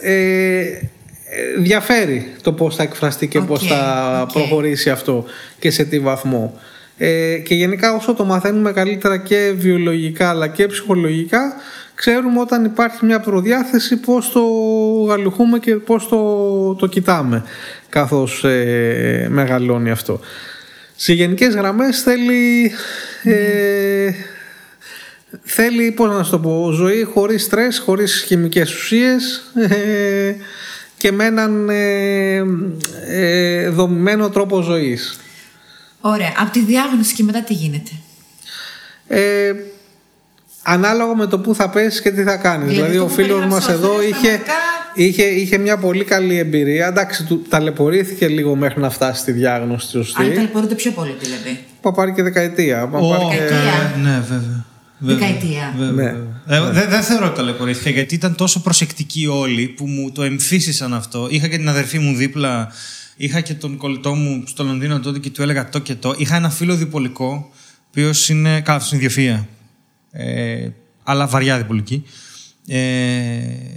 Ε, 0.02 0.60
ε, 1.30 1.60
διαφέρει 1.60 2.32
το 2.42 2.54
πώς 2.54 2.76
θα 2.76 2.84
εκφραστεί 2.84 3.28
και 3.28 3.38
Οκ, 3.38 3.46
πώς 3.46 3.68
θα 3.68 4.20
οκ. 4.22 4.32
προχωρήσει 4.32 4.90
αυτό 4.90 5.26
και 5.60 5.72
σε 5.72 5.84
τι 5.84 6.00
βαθμό. 6.00 6.60
Ε, 6.98 7.38
και 7.38 7.56
γενικά 7.56 7.94
όσο 7.96 8.14
το 8.14 8.26
μαθαίνουμε 8.26 8.72
καλύτερα 8.72 9.18
και 9.18 9.54
βιολογικά 9.58 10.30
αλλά 10.30 10.48
και 10.48 10.66
ψυχολογικά 10.66 11.54
ξέρουμε 11.98 12.40
όταν 12.40 12.66
υπάρχει 12.66 13.06
μια 13.06 13.20
προδιάθεση 13.20 13.98
πώς 13.98 14.32
το 14.32 14.42
γαλουχούμε 15.08 15.60
και 15.60 15.76
πώς 15.76 16.08
το, 16.08 16.76
το 16.76 16.88
κοιτάμε 16.88 17.44
καθώς 17.90 18.44
ε, 18.44 19.28
μεγαλώνει 19.30 19.90
αυτό. 19.90 20.20
Σε 20.96 21.14
γενικές 21.14 21.54
γραμμές 21.54 22.02
θέλει 22.02 22.72
ε, 23.24 24.12
θέλει, 25.44 25.92
πώς 25.92 26.10
να 26.10 26.24
σου 26.24 26.32
το 26.32 26.40
πω, 26.40 26.72
ζωή 26.72 27.04
χωρίς 27.04 27.44
στρες, 27.44 27.80
χωρίς 27.80 28.24
χημικές 28.28 28.74
ουσίες 28.74 29.52
ε, 29.70 30.36
και 30.98 31.12
με 31.12 31.26
έναν 31.26 31.70
ε, 31.70 32.44
ε, 33.08 33.70
δομημένο 33.70 34.30
τρόπο 34.30 34.62
ζωής. 34.62 35.20
Ωραία. 36.02 36.34
Από 36.38 36.52
τη 36.52 36.60
διάγνωση 36.60 37.14
και 37.14 37.24
μετά 37.24 37.44
τι 37.44 37.54
γίνεται; 37.54 37.92
Ε, 40.68 40.74
ανάλογα 40.74 41.16
με 41.16 41.26
το 41.28 41.40
που 41.40 41.56
θα 41.56 41.70
πέσεις 41.70 42.02
και 42.02 42.12
τι 42.12 42.24
θα 42.24 42.36
κάνεις. 42.36 42.68
Δηλαδή, 42.70 42.92
Δηλαδή, 42.92 42.96
αυτό 42.98 43.04
ο 43.04 43.08
που 43.08 43.14
φίλος 43.14 43.38
περιγράψα 43.40 43.56
μας 43.56 43.68
ο 43.68 43.72
εδώ 43.72 43.88
Φίλος, 43.94 44.04
είχε, 44.06 44.20
πραγματικά- 44.28 44.54
είχε, 44.94 45.24
είχε 45.24 45.58
μια 45.58 45.78
πολύ 45.78 46.04
καλή 46.04 46.38
εμπειρία. 46.38 46.88
Εντάξει, 46.88 47.24
του 47.24 47.42
ταλαιπωρήθηκε 47.50 48.28
λίγο 48.28 48.56
μέχρι 48.56 48.82
να 48.82 48.90
φτάσει 48.90 49.22
στη 49.22 49.32
διάγνωση 49.32 49.88
τη 49.92 49.98
Αν 49.98 50.04
σωστή. 50.04 50.34
ταλαιπωρούνται 50.36 50.76
πιο 50.76 50.92
πολύ 50.92 51.16
δηλαδή. 51.22 51.60
Πα 51.82 51.92
πάρει 51.92 52.14
και 52.14 52.22
δεκαετία. 52.24 52.88
Πα 52.88 53.00
πάρει 53.00 53.24
Ω, 53.24 53.30
και... 53.30 53.38
Δεκαετία. 53.38 53.92
ε, 53.96 54.00
Ναι, 54.00 54.24
βέβαια. 54.30 54.66
Βέβαια. 55.00 55.16
Δεκαετία. 55.18 55.74
Βέβαια, 55.78 55.92
Ναι. 56.04 56.18
βέβαια. 56.48 56.68
Ε, 56.70 56.72
Δεν 56.72 56.90
δεν 56.90 57.02
θεωρώ 57.02 57.26
ότι 57.26 57.36
ταλαιπωρήθηκα 57.36 57.90
γιατί 57.90 58.16
ήταν 58.16 58.36
τόσο 58.36 58.62
προσεκτικοί 58.62 59.28
όλοι 59.28 59.68
που 59.68 59.88
μου 59.88 60.12
το 60.12 60.24
εμφύσισαν 60.24 60.94
αυτό. 60.94 61.28
Είχα 61.30 61.48
και 61.48 61.58
την 61.58 61.70
αδερφή 61.70 62.00
μου 62.00 62.16
δίπλα. 62.16 62.72
Είχα 63.18 63.40
και 63.42 63.54
τον 63.54 63.78
κολλητό 63.78 64.14
μου 64.14 64.44
στο 64.48 64.64
Λονδίνο 64.64 65.00
τότε 65.00 65.20
και 65.20 65.30
του 65.30 65.42
έλεγα 65.42 65.70
το 65.70 65.80
και 65.80 65.96
το. 65.96 66.14
Είχα 66.18 66.36
ένα 66.36 66.50
φίλο 66.50 66.76
διπολικό, 66.76 67.50
ο 67.52 67.52
οποίος 67.90 68.30
είναι. 68.30 68.62
Καλά, 68.62 68.80
στην 68.80 68.98
ιδιοφυα. 68.98 69.48
Ε, 70.12 70.68
αλλά 71.04 71.28
βαριά 71.28 71.58
διπολική. 71.58 72.06
Ε, 72.70 72.78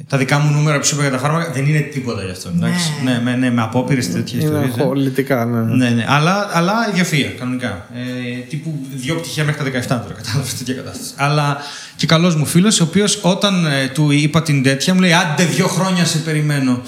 τα 0.09 0.16
δικά 0.18 0.39
μου 0.39 0.51
νούμερα 0.53 0.78
που 0.78 0.85
σου 0.87 0.95
είπα 0.95 1.03
για 1.03 1.12
τα 1.12 1.18
φάρμακα 1.18 1.53
δεν 1.53 1.66
είναι 1.66 1.81
τίποτα 1.81 2.24
γι' 2.24 2.31
αυτό. 2.31 2.49
εντάξει. 2.57 2.91
Ναι. 3.05 3.12
Ναι, 3.12 3.20
με, 3.20 3.37
ναι, 3.37 3.51
με 3.51 3.62
απόπειρες 3.62 4.12
τέτοιες 4.12 4.43
Είναι 4.45 4.59
ιστορίε. 4.66 4.85
χολητικά, 4.85 5.45
ναι. 5.45 5.74
Ναι, 5.76 5.91
ναι. 5.91 6.05
Αλλά, 6.09 6.49
αλλά 6.53 6.72
ιδιοφυα, 6.91 7.31
κανονικά. 7.39 7.87
Ε, 7.95 8.41
τύπου 8.49 8.78
δύο 8.95 9.14
πτυχία 9.14 9.45
μέχρι 9.45 9.70
τα 9.70 9.81
17 9.81 9.87
τώρα, 9.87 10.14
κατάλαβες 10.22 10.59
τέτοια 10.59 10.74
κατάσταση. 10.74 11.12
Αλλά 11.16 11.57
και 11.97 12.07
καλός 12.07 12.37
μου 12.37 12.47
φίλος, 12.47 12.81
ο 12.81 12.85
οποίος 12.85 13.18
όταν 13.22 13.66
ε, 13.66 13.89
του 13.89 14.11
είπα 14.11 14.43
την 14.43 14.62
τέτοια, 14.62 14.95
μου 14.95 15.01
λέει 15.01 15.12
Άντε, 15.12 15.45
δύο 15.45 15.66
χρόνια 15.66 16.05
σε 16.05 16.18
περιμένω. 16.18 16.81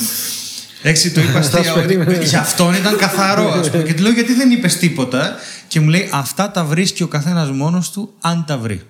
Έτσι, 0.82 1.10
το 1.12 1.20
είπα 1.20 1.38
αστεία. 1.44 1.62
σε 1.62 1.70
ότι 1.70 1.80
περίμενε. 1.82 2.24
Για 2.24 2.40
αυτόν 2.40 2.74
ήταν 2.74 2.96
καθαρό, 2.96 3.52
ας 3.52 3.70
πούμε. 3.70 3.82
Και 3.82 3.94
του 3.94 4.02
λέω 4.02 4.12
Γιατί 4.12 4.34
δεν 4.34 4.50
είπες 4.50 4.76
τίποτα. 4.76 5.36
Και 5.68 5.80
μου 5.80 5.88
λέει 5.88 6.08
Αυτά 6.12 6.50
τα 6.50 6.64
βρίσκει 6.64 7.02
ο 7.02 7.06
καθένας 7.08 7.50
μόνος 7.50 7.90
του, 7.90 8.12
αν 8.20 8.44
τα 8.46 8.58
βρει. 8.58 8.82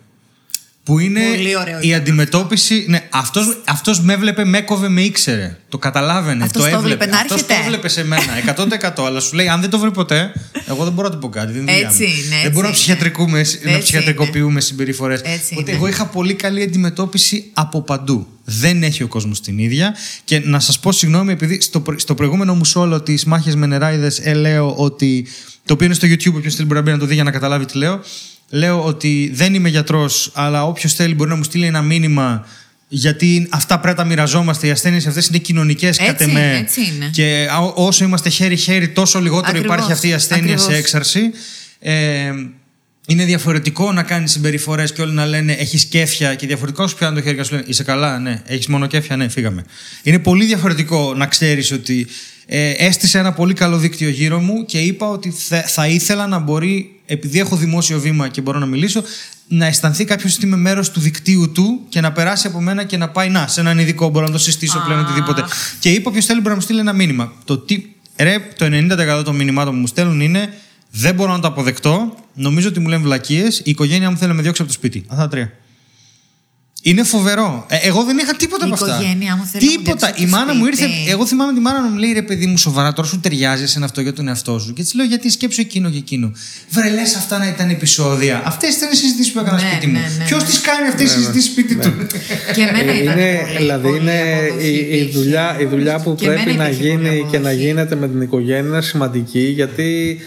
Που 0.84 0.98
είναι 0.98 1.20
Πολύ 1.34 1.56
ωραίο 1.56 1.78
η 1.80 1.88
ήταν 1.88 2.00
αντιμετώπιση. 2.00 2.84
Ναι, 2.88 3.00
αυτός, 3.10 3.62
αυτός 3.68 4.00
με 4.00 4.12
έβλεπε, 4.12 4.44
με 4.44 4.58
έκοβε, 4.58 4.88
με 4.88 5.00
ήξερε. 5.00 5.56
Το 5.68 5.78
καταλάβαινε. 5.78 6.44
Αυτός 6.44 6.62
το 6.62 6.68
το 6.70 6.76
έβλεπε. 6.76 6.92
έβλεπε 6.94 7.10
να 7.14 7.20
Αυτός 7.20 7.32
έρχεται. 7.40 7.54
το 7.54 7.60
έβλεπε 7.64 7.88
σε 7.88 8.04
μένα 8.04 8.22
100%. 9.00 9.04
αλλά 9.06 9.20
σου 9.20 9.34
λέει: 9.34 9.48
Αν 9.48 9.60
δεν 9.60 9.70
το 9.70 9.78
βρει 9.78 9.90
ποτέ, 9.90 10.32
εγώ 10.68 10.84
δεν 10.84 10.92
μπορώ 10.92 11.08
να 11.08 11.14
του 11.14 11.20
πω 11.20 11.28
κάτι. 11.28 11.52
Δεν, 11.52 11.60
είναι 11.62 11.72
δουλειά 11.72 11.88
Έτσι 11.88 12.02
μου. 12.02 12.08
είναι, 12.08 12.28
δεν 12.28 12.38
έτσι 12.38 12.48
μπορώ 12.48 12.60
να 12.60 12.66
είναι. 12.66 12.76
ψυχιατρικούμε, 12.76 13.32
να 13.62 13.70
Έτσι 13.70 13.78
ψυχιατρικοποιούμε 13.82 14.60
συμπεριφορές. 14.60 15.20
Έτσι 15.20 15.48
Οπότε 15.52 15.70
είναι. 15.70 15.78
εγώ 15.78 15.88
είχα 15.88 16.06
πολύ 16.06 16.34
καλή 16.34 16.62
αντιμετώπιση 16.62 17.50
από 17.52 17.82
παντού. 17.82 18.26
Δεν 18.44 18.82
έχει 18.82 19.02
ο 19.02 19.08
κόσμος 19.08 19.40
την 19.40 19.58
ίδια. 19.58 19.94
Και 20.24 20.38
να 20.38 20.60
σας 20.60 20.78
πω 20.80 20.92
συγγνώμη, 20.92 21.32
επειδή 21.32 21.60
στο, 21.60 21.80
προ- 21.80 22.00
στο 22.00 22.14
προηγούμενο 22.14 22.54
μου 22.54 22.64
σόλο 22.64 23.00
τη 23.00 23.14
Μάχες 23.28 23.54
με 23.56 23.66
νεράιδες 23.66 24.18
ε, 24.22 24.32
λέω 24.34 24.74
ότι. 24.76 25.26
Το 25.64 25.72
οποίο 25.72 25.86
είναι 25.86 25.94
στο 25.94 26.06
YouTube, 26.08 26.34
όποιο 26.36 26.50
θέλει 26.50 26.62
μπορεί 26.66 26.74
να 26.74 26.80
μπει 26.82 26.90
να 26.90 26.98
το 26.98 27.06
δει 27.06 27.14
για 27.14 27.24
να 27.24 27.30
καταλάβει 27.30 27.64
τι 27.64 27.78
λέω. 27.78 28.00
Λέω 28.54 28.84
ότι 28.84 29.30
δεν 29.34 29.54
είμαι 29.54 29.68
γιατρός, 29.68 30.30
αλλά 30.34 30.66
όποιος 30.66 30.94
θέλει 30.94 31.14
μπορεί 31.14 31.30
να 31.30 31.36
μου 31.36 31.42
στείλει 31.42 31.66
ένα 31.66 31.82
μήνυμα. 31.82 32.46
Γιατί 32.88 33.46
αυτά 33.50 33.80
πρέπει 33.80 33.96
να 33.96 34.02
τα 34.02 34.08
μοιραζόμαστε. 34.08 34.66
Οι 34.66 34.70
ασθένειες 34.70 35.06
αυτές 35.06 35.26
είναι 35.26 35.38
κοινωνικές 35.38 35.96
κατ' 35.96 36.20
εμέ. 36.20 36.30
είναι, 36.32 36.56
έτσι 36.56 36.80
είναι. 36.80 37.10
Και 37.12 37.48
α- 37.50 37.72
όσο 37.74 38.04
είμαστε 38.04 38.28
χέρι-χέρι, 38.28 38.88
τόσο 38.88 39.20
λιγότερο 39.20 39.48
Ακριβώς, 39.48 39.74
υπάρχει 39.74 39.92
αυτή 39.92 40.08
η 40.08 40.12
ασθένεια 40.12 40.42
ακριβώς. 40.42 40.62
σε 40.64 40.76
έξαρση. 40.76 41.30
Ε, 41.78 42.32
είναι 43.06 43.24
διαφορετικό 43.24 43.92
να 43.92 44.02
κάνεις 44.02 44.30
συμπεριφορές 44.32 44.92
και 44.92 45.02
όλοι 45.02 45.12
να 45.12 45.26
λένε 45.26 45.52
Έχεις 45.52 45.84
κέφια 45.84 46.34
και 46.34 46.46
διαφορετικό 46.46 46.86
σου 46.86 46.96
πιάνει 46.96 47.16
το 47.16 47.22
χέρι 47.22 47.36
και 47.36 47.42
σου 47.42 47.52
λένε 47.54 47.64
Είσαι 47.66 47.82
καλά, 47.82 48.18
ναι. 48.18 48.42
Έχεις 48.46 48.66
μόνο 48.66 48.86
κέφια, 48.86 49.16
ναι, 49.16 49.28
φύγαμε. 49.28 49.64
Είναι 50.02 50.18
πολύ 50.18 50.44
διαφορετικό 50.44 51.14
να 51.16 51.26
ξέρεις 51.26 51.72
ότι 51.72 52.06
ε, 52.54 52.70
έστησε 52.70 53.18
ένα 53.18 53.32
πολύ 53.32 53.54
καλό 53.54 53.76
δίκτυο 53.78 54.08
γύρω 54.08 54.38
μου 54.38 54.64
και 54.64 54.78
είπα 54.78 55.08
ότι 55.08 55.30
θα, 55.30 55.62
θα 55.62 55.86
ήθελα 55.86 56.26
να 56.26 56.38
μπορεί, 56.38 57.00
επειδή 57.06 57.38
έχω 57.38 57.56
δημόσιο 57.56 58.00
βήμα 58.00 58.28
και 58.28 58.40
μπορώ 58.40 58.58
να 58.58 58.66
μιλήσω, 58.66 59.02
να 59.48 59.66
αισθανθεί 59.66 60.04
κάποιος 60.04 60.34
ότι 60.34 60.46
είμαι 60.46 60.56
μέρος 60.56 60.90
του 60.90 61.00
δικτύου 61.00 61.52
του 61.52 61.80
και 61.88 62.00
να 62.00 62.12
περάσει 62.12 62.46
από 62.46 62.60
μένα 62.60 62.84
και 62.84 62.96
να 62.96 63.08
πάει 63.08 63.28
να, 63.28 63.46
σε 63.46 63.60
έναν 63.60 63.78
ειδικό, 63.78 64.08
μπορώ 64.08 64.26
να 64.26 64.32
το 64.32 64.38
συστήσω 64.38 64.82
πλέον 64.86 65.00
οτιδήποτε. 65.00 65.44
Και 65.80 65.90
είπα, 65.90 66.10
όποιος 66.10 66.24
θέλει 66.24 66.38
μπορεί 66.38 66.48
να 66.50 66.54
μου 66.54 66.60
στείλει 66.60 66.78
ένα 66.78 66.92
μήνυμα. 66.92 67.32
Το 67.44 67.58
τι, 67.58 67.84
ρε, 68.16 68.38
το 68.56 68.66
90% 69.20 69.24
των 69.24 69.36
μηνυμάτων 69.36 69.74
που 69.74 69.80
μου 69.80 69.86
στέλνουν 69.86 70.20
είναι 70.20 70.52
δεν 70.90 71.14
μπορώ 71.14 71.32
να 71.32 71.40
το 71.40 71.46
αποδεκτώ. 71.46 72.14
Νομίζω 72.34 72.68
ότι 72.68 72.80
μου 72.80 72.88
λένε 72.88 73.02
βλακίες. 73.02 73.58
Η 73.58 73.70
οικογένειά 73.70 74.10
μου 74.10 74.16
θέλει 74.16 74.30
να 74.30 74.36
με 74.36 74.42
διώξει 74.42 74.62
από 74.62 74.70
το 74.70 74.76
σπίτι. 74.76 75.04
Αυτά 75.08 75.22
τα 75.22 75.28
τρία. 75.28 75.52
Είναι 76.84 77.02
φοβερό. 77.02 77.66
Ε, 77.68 77.76
εγώ 77.82 78.04
δεν 78.04 78.18
είχα 78.18 78.34
τίποτα 78.36 78.66
Η 78.66 78.70
από 78.70 78.84
αυτά. 78.84 78.96
οικογένεια 79.00 79.36
μου 79.36 79.44
θέλει 79.52 79.64
να 79.66 79.70
μου 79.72 79.76
Τίποτα. 79.82 80.06
διώξει 80.06 80.22
Η 80.22 80.24
από 80.24 80.32
το 80.32 80.38
μάνα 80.38 80.54
μου 80.54 80.66
ήρθε. 80.66 80.82
σπίτι. 80.82 81.10
Εγώ 81.10 81.26
θυμάμαι 81.26 81.52
τη 81.54 81.60
μάνα 81.60 81.82
μου 81.82 81.88
μου 81.88 81.96
λέει 81.96 82.12
ρε 82.12 82.22
παιδί 82.22 82.46
μου, 82.46 82.56
σοβαρά 82.58 82.92
τώρα 82.92 83.08
σου 83.08 83.20
ταιριάζει 83.20 83.66
σε 83.66 83.80
αυτό 83.84 84.00
για 84.00 84.12
τον 84.12 84.28
εαυτό 84.28 84.58
σου. 84.58 84.72
Και 84.72 84.82
της 84.82 84.94
λέω 84.94 85.06
γιατί 85.06 85.30
σκέψω 85.30 85.60
εκείνο 85.60 85.90
και 85.90 85.96
εκείνο. 85.96 86.32
Βρε 86.70 86.90
λες 86.90 87.14
αυτά 87.16 87.38
να 87.38 87.48
ήταν 87.48 87.70
επεισόδια. 87.70 88.42
Αυτές 88.44 88.76
ήταν 88.76 88.90
οι 88.92 88.96
συζητήσεις 88.96 89.32
που 89.32 89.38
έκανα 89.38 89.62
Ναι, 89.62 89.68
σπίτι 89.70 89.86
ναι, 89.86 89.98
μου. 89.98 90.04
ναι, 90.18 90.24
Ποιος 90.24 90.40
ναι. 90.42 90.48
τις 90.48 90.60
κάνει 90.60 90.88
αυτές 90.88 91.08
τι 91.12 91.18
συζητήσεις 91.18 91.50
σπίτι 91.50 91.74
του; 91.76 91.92
Και 92.54 92.60
εμένα 92.62 92.92
ήταν 92.94 93.18
είναι, 93.18 93.38
πολύ, 93.42 93.56
δηλαδή 93.56 93.88
πολύ 93.88 93.98
είναι 94.00 94.20
αποδοχή 94.48 94.68
η, 94.68 94.74
η, 94.74 94.78
υπήρχε. 94.78 95.18
δουλειά, 95.18 95.56
η 95.60 95.64
δουλειά 95.64 95.98
που 96.00 96.14
Και 96.14 96.26
πρέπει 96.26 96.40
εμένα 96.50 96.62
να 96.64 96.68
υπήρχε 96.70 96.92
πολύ 96.96 97.08
γίνει 97.08 97.26
και 97.30 97.38
να 97.38 97.48
αποδοχή. 97.48 97.66
γίνεται 97.66 97.94
με 97.96 98.08
την 98.08 98.20
οικογένεια 98.20 98.58
είναι 98.68 98.82
σημαντική 98.82 99.40
γιατί 99.54 100.18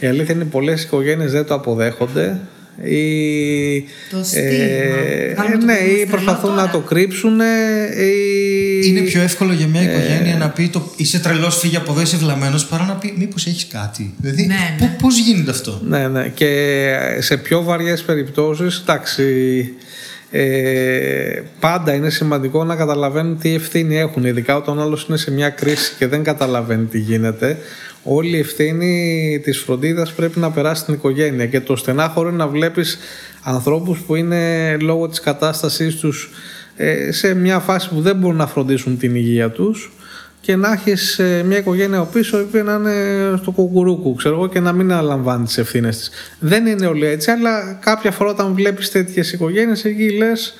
η 0.00 0.06
αλήθεια 0.06 0.34
είναι 0.34 0.44
πολλές 0.44 0.82
οικογένειες 0.82 1.32
δεν 1.32 1.44
το 1.46 1.54
αποδέχονται 1.54 2.40
ή, 2.82 3.80
Το 4.10 4.24
στίγμα. 4.24 4.96
Βγάλουμε 5.34 5.58
το 5.58 5.64
ναι, 5.64 5.74
παιδί 5.74 5.90
μας 5.90 6.00
ή 6.00 6.06
τρελό 6.06 6.06
προσπαθούν 6.10 6.50
τώρα. 6.50 6.62
να 6.62 6.70
το 6.70 6.78
κρύψουν 6.78 7.40
ή... 7.40 8.86
Είναι 8.86 9.00
πιο 9.00 9.22
εύκολο 9.22 9.52
για 9.52 9.66
μια 9.66 9.80
Ε. 9.80 9.84
οικογένεια 9.84 10.36
να 10.36 10.48
πει 10.48 10.68
το 10.68 10.92
είσαι 10.96 11.18
τρελός, 11.18 11.58
φύγε 11.58 11.76
από 11.76 11.92
εδώ, 11.92 12.00
είσαι 12.00 12.16
βλαμμένος, 12.16 12.66
παρά 12.66 12.84
να 12.84 12.94
πει 12.94 13.14
μήπως 13.18 13.46
έχεις 13.46 13.66
κάτι. 13.66 14.14
Δηλαδή, 14.20 14.46
Ναι, 14.46 14.76
ναι. 14.80 14.96
πώς 15.02 15.18
γίνεται 15.18 15.50
αυτό; 15.50 15.80
Ναι, 15.88 16.08
ναι. 16.08 16.28
Και 16.28 16.92
σε 17.18 17.36
πιο 17.36 17.62
βαριές 17.62 18.02
περιπτώσεις, 18.02 18.78
εντάξει, 18.78 19.24
ε, 20.30 21.42
πάντα 21.60 21.92
είναι 21.94 22.10
σημαντικό 22.10 22.64
να 22.64 22.76
καταλαβαίνουν 22.76 23.38
τι 23.38 23.54
ευθύνη 23.54 23.98
έχουν. 23.98 24.24
Ειδικά 24.24 24.56
όταν 24.56 24.78
ο 24.78 24.82
άλλος 24.82 25.06
είναι 25.08 25.16
σε 25.18 25.30
μια 25.30 25.48
κρίση 25.48 25.92
και 25.98 26.06
δεν 26.06 26.22
καταλαβαίνει 26.22 26.84
τι 26.84 26.98
γίνεται. 26.98 27.58
Όλη 28.04 28.36
η 28.36 28.38
ευθύνη 28.38 29.40
της 29.42 29.58
φροντίδας 29.58 30.12
πρέπει 30.12 30.38
να 30.38 30.50
περάσει 30.50 30.82
στην 30.82 30.94
οικογένεια. 30.94 31.46
Και 31.46 31.60
το 31.60 31.76
στενάχωρο 31.76 32.28
είναι 32.28 32.36
να 32.36 32.48
βλέπεις 32.48 32.98
ανθρώπους 33.42 33.98
που 33.98 34.14
είναι 34.14 34.76
λόγω 34.80 35.08
της 35.08 35.20
κατάστασής 35.20 35.96
τους 35.96 36.30
ε, 36.76 37.12
σε 37.12 37.34
μια 37.34 37.58
φάση 37.58 37.88
που 37.88 38.00
δεν 38.00 38.16
μπορούν 38.16 38.36
να 38.36 38.46
φροντίσουν 38.46 38.98
την 38.98 39.14
υγεία 39.14 39.50
τους 39.50 39.92
και 40.40 40.56
να 40.56 40.72
έχεις 40.72 41.20
μια 41.44 41.58
οικογένεια 41.58 41.98
από 41.98 42.12
πίσω 42.12 42.38
η 42.38 42.42
οποία 42.42 42.62
να 42.62 42.72
είναι 42.72 43.36
στο 43.36 43.50
κουκουρούκου, 43.50 44.14
ξέρω 44.14 44.34
εγώ, 44.34 44.48
και 44.48 44.60
να 44.60 44.72
μην 44.72 44.92
αναλαμβάνεις 44.92 45.48
τις 45.48 45.58
ευθύνες 45.58 45.98
της. 45.98 46.10
Δεν 46.38 46.66
είναι 46.66 46.86
όλοι 46.86 47.06
έτσι, 47.06 47.30
αλλά 47.30 47.78
κάποια 47.80 48.10
φορά 48.10 48.30
όταν 48.30 48.54
βλέπεις 48.54 48.90
τέτοιες 48.90 49.32
οικογένειες, 49.32 49.84
εκεί 49.84 50.10
λες. 50.10 50.54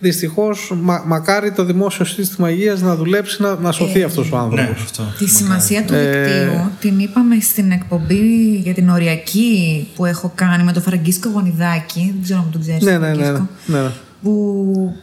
Δυστυχώς, 0.00 0.72
μα, 0.80 1.02
μακάρι 1.06 1.52
το 1.52 1.64
δημόσιο 1.64 2.04
σύστημα 2.04 2.50
υγείας 2.50 2.80
να 2.80 2.96
δουλέψει 2.96 3.42
να, 3.42 3.54
να 3.54 3.72
σωθεί 3.72 4.02
αυτός 4.02 4.32
ο 4.32 4.36
άνθρωπος. 4.36 4.64
Ναι, 4.76 4.82
αυτό. 4.82 5.02
Τη 5.18 5.28
σημασία 5.28 5.84
του 5.84 5.94
Ε, 5.94 6.24
δικτύου 6.24 6.70
την 6.80 6.98
είπαμε 6.98 7.40
στην 7.40 7.70
εκπομπή 7.70 8.56
για 8.64 8.74
την 8.74 8.88
οριακή 8.88 9.86
που 9.94 10.04
έχω 10.04 10.32
κάνει 10.34 10.62
με 10.64 10.72
τον 10.72 10.82
Φραγκίσκο 10.82 11.28
Γονιδάκη. 11.28 12.10
Δεν 12.14 12.22
ξέρω 12.22 12.38
αν 12.38 12.50
τον 12.52 12.60
ξέρεις. 12.60 12.82
Ναι, 12.82 12.98
ναι, 12.98 13.12
ναι, 13.14 13.30
ναι, 13.30 13.38
ναι. 13.66 13.90
Που. 14.22 14.96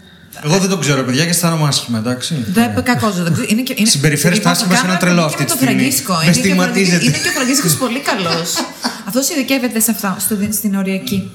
Εγώ 0.43 0.57
δεν 0.57 0.69
το 0.69 0.77
ξέρω, 0.77 1.03
παιδιά, 1.03 1.23
και 1.23 1.29
αισθάνομαι 1.29 1.67
άσχημα, 1.67 1.97
εντάξει. 1.97 2.35
Δεν 2.53 2.71
είπε 2.71 2.81
κακό, 2.81 3.09
δεν 3.11 3.25
το 3.25 3.31
ξέρω. 3.31 3.47
Είναι 3.49 3.61
και- 3.61 3.73
είναι- 3.77 3.89
Συμπεριφέρεστε 3.89 4.35
Λοιπόν, 4.37 4.51
άσχημα 4.51 4.75
σε 4.75 4.81
κάνω 4.81 4.91
ένα 4.91 4.99
τρελό 4.99 5.21
εκπομπή 5.21 5.43
αυτή 5.43 5.45
και 5.45 5.51
τη 5.51 5.51
με 5.51 5.57
τον 5.57 5.67
στιγμή. 5.67 5.81
Φραγκίσκο. 5.91 6.13
Με 6.13 6.23
Είναι 6.25 6.31
και 6.33 6.51
ο 6.51 6.55
Φραγκίσκος- 6.55 6.65
στιγματίζετε. 6.65 7.05
Είναι 7.05 7.17
και 7.23 7.29
ο 7.29 7.31
Φραγκίσκος 7.37 7.73
πολύ 7.83 7.99
καλός. 8.09 8.49
Αυτός 9.07 9.29
ειδικεύεται 9.29 9.79
σε 9.79 9.91
αυτά, 9.91 10.15
στο, 10.19 10.35
στην 10.59 10.75
οριακή. 10.75 11.31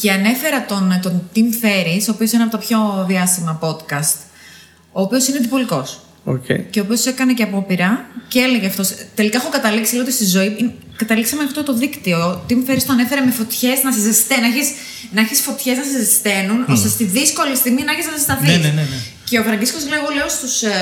Και 0.00 0.10
ανέφερα 0.10 0.64
τον, 0.64 0.98
τον 1.02 1.30
Tim 1.34 1.64
Ferriss, 1.64 2.04
ο 2.08 2.12
οποίος 2.14 2.32
είναι 2.32 2.42
από 2.42 2.52
τα 2.52 2.58
πιο 2.58 3.04
διάσημα 3.08 3.58
podcast, 3.62 4.16
ο 4.92 5.00
οποίος 5.00 5.28
είναι 5.28 5.38
διπολικός. 5.38 6.00
Okay. 6.26 6.60
Και 6.70 6.80
ο 6.80 6.82
οποίος 6.82 7.06
έκανε 7.06 7.32
και 7.32 7.42
απόπειρα 7.42 8.06
και 8.28 8.38
έλεγε 8.38 8.66
αυτός. 8.66 8.94
Τελικά 9.14 9.38
έχω 9.38 9.48
καταλήξει 9.48 9.94
λέω 9.94 10.02
ότι 10.02 10.12
στη 10.12 10.24
ζωή. 10.24 10.74
Καταλήξαμε 10.96 11.42
αυτό 11.42 11.62
το 11.62 11.72
δίκτυο. 11.74 12.44
Τι 12.46 12.54
μου 12.54 12.64
φέρει 12.64 12.82
το 12.82 12.92
ανέφερε 12.92 13.20
με 13.20 13.30
φωτιές 13.30 13.82
να 13.82 13.92
σε 13.92 14.00
ζεσταίνουν. 14.00 14.42
Να 14.42 14.48
έχεις 14.56 14.68
να 15.12 15.20
έχεις 15.20 15.40
φωτιές 15.40 15.76
να 15.76 15.82
σε 15.82 15.98
ζεσταίνουν, 15.98 16.64
ώστε 16.68 16.88
στη 16.88 17.04
δύσκολη 17.04 17.56
στιγμή 17.56 17.82
να 17.82 17.92
έχεις 17.92 18.06
να 18.06 18.16
ζεσταθείς. 18.16 18.48
Ναι, 18.48 18.56
ναι, 18.56 18.68
ναι, 18.68 18.82
ναι. 18.92 18.98
Και 19.24 19.38
ο 19.38 19.42
Φραγκίσκος 19.42 19.82
λέει: 19.88 19.98
Εγώ 20.02 20.10
λέω 20.14 20.28
στους 20.28 20.62
ε, 20.62 20.74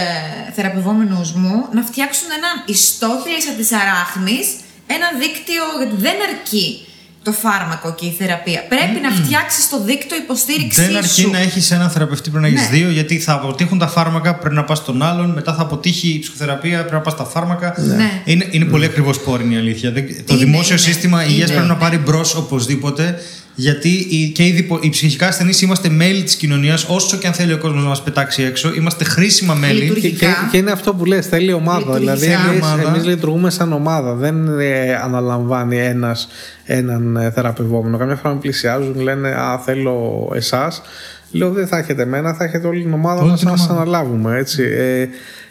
θεραπευόμενους 0.54 1.32
μου 1.32 1.68
να 1.72 1.82
φτιάξουν 1.82 2.28
έναν 2.38 2.54
ιστόχυλισσα 2.66 3.52
της 3.52 3.72
αράχνης, 3.72 4.46
ένα 4.86 5.08
δίκτυο. 5.20 5.64
Γιατί 5.78 5.96
δεν 6.06 6.16
αρκεί 6.28 6.86
το 7.26 7.32
φάρμακο 7.32 7.94
και 7.98 8.06
η 8.06 8.14
θεραπεία. 8.18 8.60
Πρέπει 8.68 8.98
να 9.06 9.10
φτιάξεις 9.24 9.68
το 9.68 9.82
δίκτυο 9.82 10.16
υποστήριξής 10.16 10.86
Δεν 10.86 10.96
αρκεί 10.96 11.20
σου. 11.20 11.30
να 11.30 11.38
έχεις 11.38 11.70
έναν 11.70 11.90
θεραπευτή, 11.90 12.30
πρέπει 12.30 12.44
να 12.44 12.50
έχεις 12.56 12.70
Ναι. 12.70 12.76
δύο, 12.76 12.90
γιατί 12.90 13.18
θα 13.18 13.32
αποτύχουν 13.32 13.78
τα 13.78 13.86
φάρμακα, 13.88 14.34
πρέπει 14.34 14.54
να 14.54 14.64
πας 14.64 14.78
στον 14.78 15.02
άλλον, 15.02 15.30
μετά 15.30 15.54
θα 15.54 15.62
αποτύχει 15.62 16.08
η 16.08 16.18
ψυχοθεραπεία, 16.18 16.78
πρέπει 16.78 16.94
να 16.94 17.00
πας 17.00 17.12
στα 17.12 17.24
φάρμακα. 17.24 17.74
Ναι. 17.96 18.22
Είναι, 18.24 18.46
είναι 18.50 18.64
πολύ 18.64 18.84
ακριβώς 18.84 19.18
πόρη 19.20 19.44
είναι 19.44 19.54
η 19.54 19.58
αλήθεια. 19.58 19.90
Δεν- 19.90 20.06
Το 20.26 20.34
Είναι, 20.34 20.44
δημόσιο 20.44 20.74
είναι. 20.74 20.82
σύστημα 20.82 21.24
υγείας 21.24 21.48
Είναι. 21.48 21.56
πρέπει 21.58 21.68
να 21.68 21.76
πάρει 21.76 21.98
μπρος 21.98 22.34
οπωσδήποτε, 22.34 23.18
γιατί 23.58 23.88
οι, 23.88 24.28
και 24.28 24.46
οι, 24.46 24.50
διπο, 24.50 24.78
οι 24.82 24.88
ψυχικά 24.88 25.26
ασθενείς 25.26 25.62
είμαστε 25.62 25.88
μέλη 25.88 26.22
της 26.22 26.34
κοινωνίας, 26.34 26.84
όσο 26.88 27.16
και 27.16 27.26
αν 27.26 27.32
θέλει 27.32 27.52
ο 27.52 27.58
κόσμος 27.58 27.82
να 27.82 27.88
μας 27.88 28.02
πετάξει 28.02 28.42
έξω, 28.42 28.74
είμαστε 28.74 29.04
χρήσιμα 29.04 29.54
μέλη. 29.54 29.80
Λειτουργεί. 29.80 30.10
Και, 30.10 30.16
και, 30.16 30.26
και 30.50 30.56
είναι 30.56 30.70
αυτό 30.70 30.94
που 30.94 31.04
λες, 31.04 31.26
θέλει 31.26 31.52
ομάδα. 31.52 31.98
Λειτουργεί 31.98 32.00
Δηλαδή, 32.04 32.26
σαν 32.26 32.50
εμείς, 32.50 32.62
ομάδα. 32.62 32.88
εμείς 32.88 33.04
λειτουργούμε 33.06 33.50
σαν 33.50 33.72
ομάδα. 33.72 34.14
Δεν 34.14 34.58
ε, 34.58 34.94
αναλαμβάνει 34.94 35.78
ένας 35.78 36.28
έναν 36.64 37.16
ε, 37.16 37.30
θεραπευόμενο. 37.30 37.98
Καμιά 37.98 38.16
φορά 38.16 38.34
με 38.34 38.40
πλησιάζουν, 38.40 39.00
λένε 39.00 39.28
Α, 39.28 39.58
θέλω 39.64 40.28
εσάς 40.34 40.82
Λέω 41.30 41.50
δεν 41.50 41.66
θα 41.66 41.78
έχετε 41.78 42.02
εμένα, 42.02 42.34
θα 42.34 42.44
έχετε 42.44 42.66
όλη 42.66 42.82
την 42.82 42.92
ομάδα 42.92 43.20
Όλη 43.20 43.30
να 43.30 43.36
την 43.36 43.48
σας 43.48 43.60
ομάδα. 43.60 43.80
αναλάβουμε. 43.80 44.38
Έτσι. 44.38 44.62
Ε, 44.62 45.08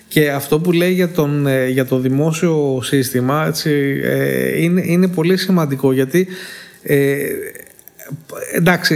και 0.08 0.32
αυτό 0.32 0.60
που 0.60 0.72
λέει 0.72 0.92
για, 0.92 1.10
τον, 1.10 1.48
ε, 1.48 1.68
για 1.68 1.86
το 1.86 2.00
δημόσιο 2.00 2.80
σύστημα 2.84 3.46
έτσι, 3.48 4.00
ε, 4.04 4.62
είναι, 4.62 4.82
είναι 4.86 5.08
πολύ 5.08 5.38
σημαντικό 5.38 5.94
γιατί 5.94 6.28
ε, 6.84 7.16
εντάξει 8.54 8.96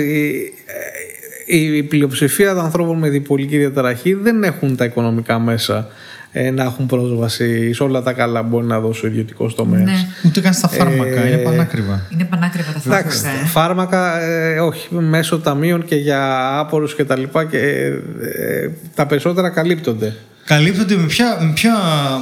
η, 1.45 1.75
η 1.77 1.83
πλειοψηφία 1.83 2.53
των 2.53 2.63
ανθρώπων 2.63 2.97
με 2.97 3.09
διπολική 3.09 3.57
διαταραχή 3.57 4.13
δεν 4.13 4.43
έχουν 4.43 4.75
τα 4.75 4.85
οικονομικά 4.85 5.39
μέσα 5.39 5.87
ε, 6.31 6.51
να 6.51 6.63
έχουν 6.63 6.85
πρόσβαση 6.85 7.73
σε 7.73 7.83
όλα 7.83 8.01
τα 8.01 8.13
καλά 8.13 8.41
που 8.41 8.47
μπορεί 8.47 8.65
να 8.65 8.79
δώσει 8.79 9.05
ο 9.05 9.07
ιδιωτικός 9.09 9.55
τομέας. 9.55 9.83
Ναι. 9.83 10.07
Ούτε 10.25 10.41
καν 10.41 10.53
στα 10.53 10.67
φάρμακα, 10.67 11.21
Ε, 11.21 11.27
είναι 11.27 11.37
πανάκριβα. 11.37 12.05
Είναι 12.13 12.23
πανάκριβα 12.23 12.71
τα 12.71 12.81
Εντάξει, 12.85 13.17
φάρμακα. 13.17 13.43
ε. 13.43 13.47
φάρμακα 13.47 14.21
ε, 14.21 14.59
όχι, 14.59 14.95
μέσω 14.95 15.39
ταμείων 15.39 15.85
και 15.85 15.95
για 15.95 16.49
άπορους 16.59 16.95
και 16.95 17.03
τα 17.05 17.17
λοιπά 17.17 17.45
και 17.45 17.57
ε, 17.57 17.87
ε, 18.21 18.69
τα 18.95 19.05
περισσότερα 19.05 19.49
καλύπτονται. 19.49 20.15
Καλύπτονται 20.49 20.95
με 20.95 21.05
ποια, 21.05 21.37
με 21.41 21.51
ποια 21.51 21.73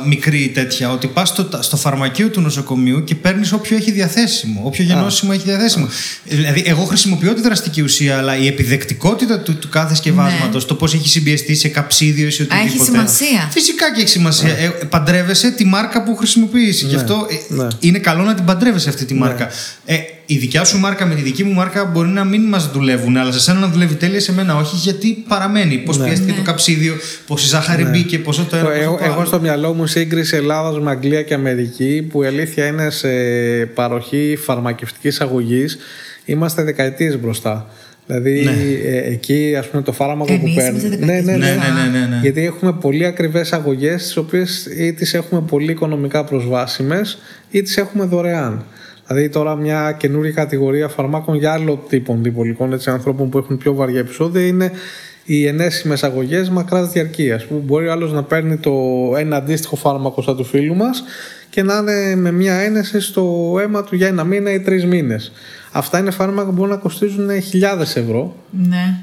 μικρή 0.06 0.52
τέτοια, 0.54 0.92
ότι 0.92 1.08
πας 1.08 1.30
στο, 1.30 1.50
στο 1.60 1.78
φαρμακείο 1.78 2.30
του 2.30 2.42
νοσοκομείου 2.42 3.04
και 3.04 3.16
παίρνεις 3.16 3.52
όποιο 3.52 3.78
έχει 3.78 3.92
διαθέσιμο, 3.92 4.62
όποιο 4.64 4.84
γενώσιμο 4.84 5.32
έχει 5.34 5.44
διαθέσιμο. 5.44 5.88
Δηλαδή, 6.24 6.64
εγώ 6.66 6.84
χρησιμοποιώ 6.84 7.34
τη 7.34 7.42
δραστική 7.42 7.82
ουσία, 7.82 8.18
αλλά 8.18 8.38
η 8.38 8.48
επιδεκτικότητα 8.48 9.40
του, 9.40 9.56
του 9.56 9.70
κάθε 9.70 9.96
σκευάσματος, 9.96 10.66
το 10.66 10.76
πώς 10.76 10.94
έχει 10.94 11.10
συμπιεστεί 11.10 11.56
σε 11.56 11.68
καψίδιο 11.68 12.28
ή 12.28 12.32
σε 12.32 12.44
Ναι. 12.44 12.56
Α, 12.56 12.58
οτιδήποτε. 12.58 12.92
έχει 12.92 13.08
σημασία. 13.10 13.50
Φυσικά 13.52 13.94
και 13.94 14.02
έχει 14.02 14.10
σημασία. 14.10 14.50
Ε, 14.50 14.68
παντρεύεσαι 14.68 15.52
τη 15.52 15.66
μάρκα 15.66 16.04
που 16.04 16.16
χρησιμοποιείς. 16.16 16.82
Γι' 16.82 16.96
αυτό 16.96 17.28
ε, 17.50 17.54
ναι. 17.54 17.68
είναι 17.80 18.00
καλό 18.00 18.24
να 18.24 18.34
την 18.34 18.46
παντρεύεσαι 18.46 18.90
αυτή 18.90 19.06
τη 19.06 19.14
μάρκα. 19.14 19.50
Ε, 19.86 19.96
η 20.30 20.38
δικιά 20.38 20.64
σου 20.64 20.80
μάρκα 20.80 21.06
με 21.06 21.16
τη 21.16 21.22
δική 21.22 21.44
μου 21.44 21.54
μάρκα 21.54 21.86
μπορεί 21.86 22.10
να 22.10 22.24
μην 22.24 22.42
μας 22.42 22.72
δουλεύουν, 22.72 23.18
αλλά 23.18 23.32
σε 23.32 23.40
σένα 23.40 23.60
να 23.60 23.68
δουλεύει 23.68 23.96
τέλεια, 23.96 24.20
σε 24.20 24.34
μένα 24.34 24.56
όχι, 24.56 24.76
γιατί 24.76 25.24
παραμένει. 25.28 25.78
Πώς 25.78 25.98
πιέστηκε 25.98 26.34
το 26.34 26.42
καψίδιο, 26.42 26.96
πόση 27.28 27.48
ζάχαρη 27.48 27.84
μπήκε, 27.84 28.20
πόσο 28.20 28.44
το 28.50 28.56
ένα. 28.56 28.66
πόσο 28.66 28.82
Εγώ, 28.82 28.98
το 28.98 29.04
εγώ 29.04 29.14
άλλο. 29.14 29.26
στο 29.26 29.40
μυαλό 29.40 29.74
μου 29.74 29.86
σύγκριση 29.86 30.36
Ελλάδα 30.36 30.80
με 30.80 30.92
Αγγλία 30.92 31.22
και 31.22 31.34
Αμερική 31.34 32.08
που 32.12 32.24
η 32.24 32.28
αλήθεια 32.28 32.66
είναι 32.66 32.90
σε 32.90 33.10
παροχή 33.74 34.38
φαρμακευτικής 34.42 35.22
αγωγής 35.22 35.78
είμαστε 36.26 36.64
δεκαετίες 36.64 37.20
μπροστά. 37.20 37.70
Δηλαδή 38.06 38.50
ε, 38.86 39.12
εκεί 39.12 39.56
ας 39.58 39.68
πούμε 39.68 39.84
το 39.84 39.92
φάρμακο 39.92 40.34
Εμείς 40.34 40.54
που 40.54 40.60
είμαστε 40.60 40.88
παίρνει. 40.88 40.96
δεκαετίες 40.96 41.36
Ναι, 41.36 41.38
ναι, 41.38 41.38
ναι, 41.38 42.00
ναι, 42.00 42.06
ναι. 42.06 42.20
Γιατί 42.22 42.46
έχουμε 42.46 42.74
πολύ 42.74 43.06
ακριβές 43.06 43.54
αγωγές 43.54 44.04
τις 44.04 44.18
οποίες 44.18 44.66
ή 44.78 44.94
τις 44.94 45.14
έχουμε 45.14 45.42
πολύ 45.42 45.72
οικονομικά 45.72 46.24
προσβάσιμες 46.24 47.18
ή 47.50 47.62
τις 47.62 47.78
έχουμε 47.78 48.06
δωρεάν. 48.06 48.66
Δηλαδή 49.08 49.30
τώρα 49.30 49.56
μια 49.56 49.96
καινούργια 50.00 50.32
κατηγορία 50.32 50.88
φαρμάκων 50.88 51.36
για 51.36 51.52
άλλο 51.52 51.86
τύπο 51.90 52.18
διπολικών 52.22 52.74
έτσι, 52.74 52.90
ανθρώπων 52.90 53.30
που 53.30 53.38
έχουν 53.38 53.58
πιο 53.58 53.74
βαριά 53.74 54.00
επεισόδια 54.00 54.46
είναι 54.46 54.72
οι 55.26 55.46
ενέσιμες 55.46 56.04
αγωγές 56.04 56.50
μακράς 56.50 56.92
διαρκείας 56.92 57.46
που 57.46 57.64
μπορεί 57.66 57.88
ο 57.88 57.92
άλλος 57.92 58.12
να 58.12 58.24
παίρνει 58.24 58.58
το 58.58 58.74
ένα 59.18 59.36
αντίστοιχο 59.36 59.76
φάρμακο 59.76 60.22
σαν 60.22 60.36
του 60.36 60.44
φίλου 60.44 60.76
μας 60.76 61.04
και 61.50 61.64
να 61.64 61.78
είναι 61.78 62.16
με 62.16 62.32
μια 62.32 62.54
ένεση 62.54 63.00
στο 63.00 63.56
αίμα 63.62 63.84
του 63.84 63.96
για 63.96 64.08
ένα 64.08 64.24
μήνα 64.24 64.54
ή 64.54 64.60
τρεις 64.60 64.86
μήνες. 64.86 65.32
Αυτά 65.72 66.00
είναι 66.00 66.12
φάρμακα 66.12 66.48
που 66.48 66.54
μπορούν 66.54 66.72
να 66.72 66.78
κοστίζουν 66.78 67.42
χιλιάδες 67.42 67.96
ευρώ 67.96 68.36
Ναι. 68.52 68.98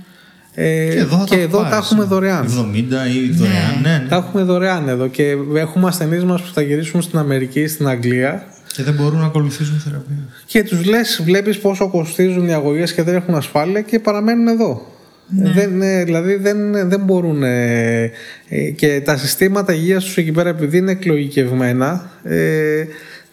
ε, 0.54 0.88
Και 0.92 0.98
εδώ, 0.98 1.16
θα 1.16 1.24
και 1.24 1.40
εδώ 1.40 1.62
τα 1.62 1.68
πάρεις, 1.68 1.86
έχουμε 1.86 2.02
ε, 2.02 2.06
δωρεάν. 2.06 2.46
70 2.46 2.76
ή 3.14 3.30
δωρεάν, 3.30 3.80
ναι. 3.82 3.88
ναι. 3.90 4.06
Τα 4.08 4.16
έχουμε 4.16 4.42
δωρεάν 4.42 4.88
εδώ 4.88 5.06
και 5.06 5.36
έχουμε 5.54 5.86
ασθενείς 5.88 6.24
μας 6.24 6.42
που 6.42 6.52
θα 6.52 6.60
γυρίσουν 6.62 7.02
στην 7.02 7.18
Αμερική 7.18 7.60
ή 7.60 7.66
στην 7.66 7.88
Αγγλία 7.88 8.46
Και 8.74 8.82
δεν 8.82 8.94
μπορούν 8.94 9.18
να 9.18 9.26
ακολουθήσουν 9.26 9.78
θεραπεία. 9.78 10.16
και 10.46 10.62
τους 10.62 10.84
λες: 10.84 11.20
Βλέπεις 11.24 11.58
πόσο 11.58 11.88
κοστίζουν 11.88 12.48
οι 12.48 12.52
αγωγές 12.52 12.92
και 12.92 13.02
δεν 13.02 13.14
έχουν 13.14 13.34
ασφάλεια 13.34 13.80
και 13.80 13.98
παραμένουν 13.98 14.48
εδώ. 14.48 14.94
Δεν, 15.28 15.82
ε, 15.82 16.04
δηλαδή 16.04 16.34
δεν, 16.34 16.88
δεν 16.88 17.00
μπορούν 17.00 17.42
ε, 17.42 18.10
ε, 18.48 18.70
και 18.70 19.00
τα 19.04 19.16
συστήματα 19.16 19.72
υγείας 19.72 20.04
τους 20.04 20.16
εκεί 20.16 20.32
πέρα 20.32 20.48
επειδή 20.48 20.78
είναι 20.78 20.90
εκλογικευμένα 20.90 22.10
ε, 22.22 22.84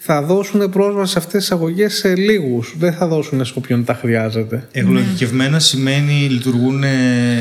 θα 0.03 0.21
δώσουν 0.21 0.69
πρόσβαση 0.69 1.11
σε 1.11 1.17
αυτές 1.17 1.39
τις 1.41 1.51
αγωγές 1.51 1.93
σε 1.93 2.15
λίγους. 2.15 2.75
Δεν 2.79 2.93
θα 2.93 3.07
δώσουν 3.07 3.45
σε 3.45 3.53
όποιον 3.57 3.83
τα 3.85 3.93
χρειάζεται. 4.01 4.67
Ευλογικευμένα 4.71 5.59
σημαίνει 5.59 6.27
λειτουργούν 6.29 6.83
ε, 6.83 6.89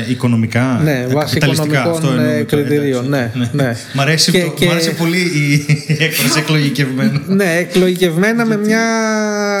οικονομικά. 0.09 0.79
Ναι, 0.83 0.91
ε, 0.91 1.13
βάσει 1.13 1.37
καπιταλιστικά, 1.39 1.79
οικονομικών, 1.79 1.91
αυτό 1.91 2.07
εννοούμε 2.07 2.37
ε, 2.39 2.43
τώρα, 2.43 2.63
κριτηρίων, 2.63 3.05
εντάξει. 3.13 3.37
ναι, 3.37 3.63
ναι. 3.63 3.75
Μ' 3.93 3.99
αρέσει, 4.01 4.31
Και- 4.31 4.39
το- 4.41 4.49
και- 4.51 4.65
μ' 4.65 4.69
άρεσε 4.69 4.89
πολύ 4.91 5.17
η 5.17 5.65
έκφραση 5.99 6.39
εκλογικευμένα. 6.39 7.21
Ναι, 7.27 7.55
εκλογικευμένα 7.59 8.45
με 8.45 8.57
μια 8.57 8.81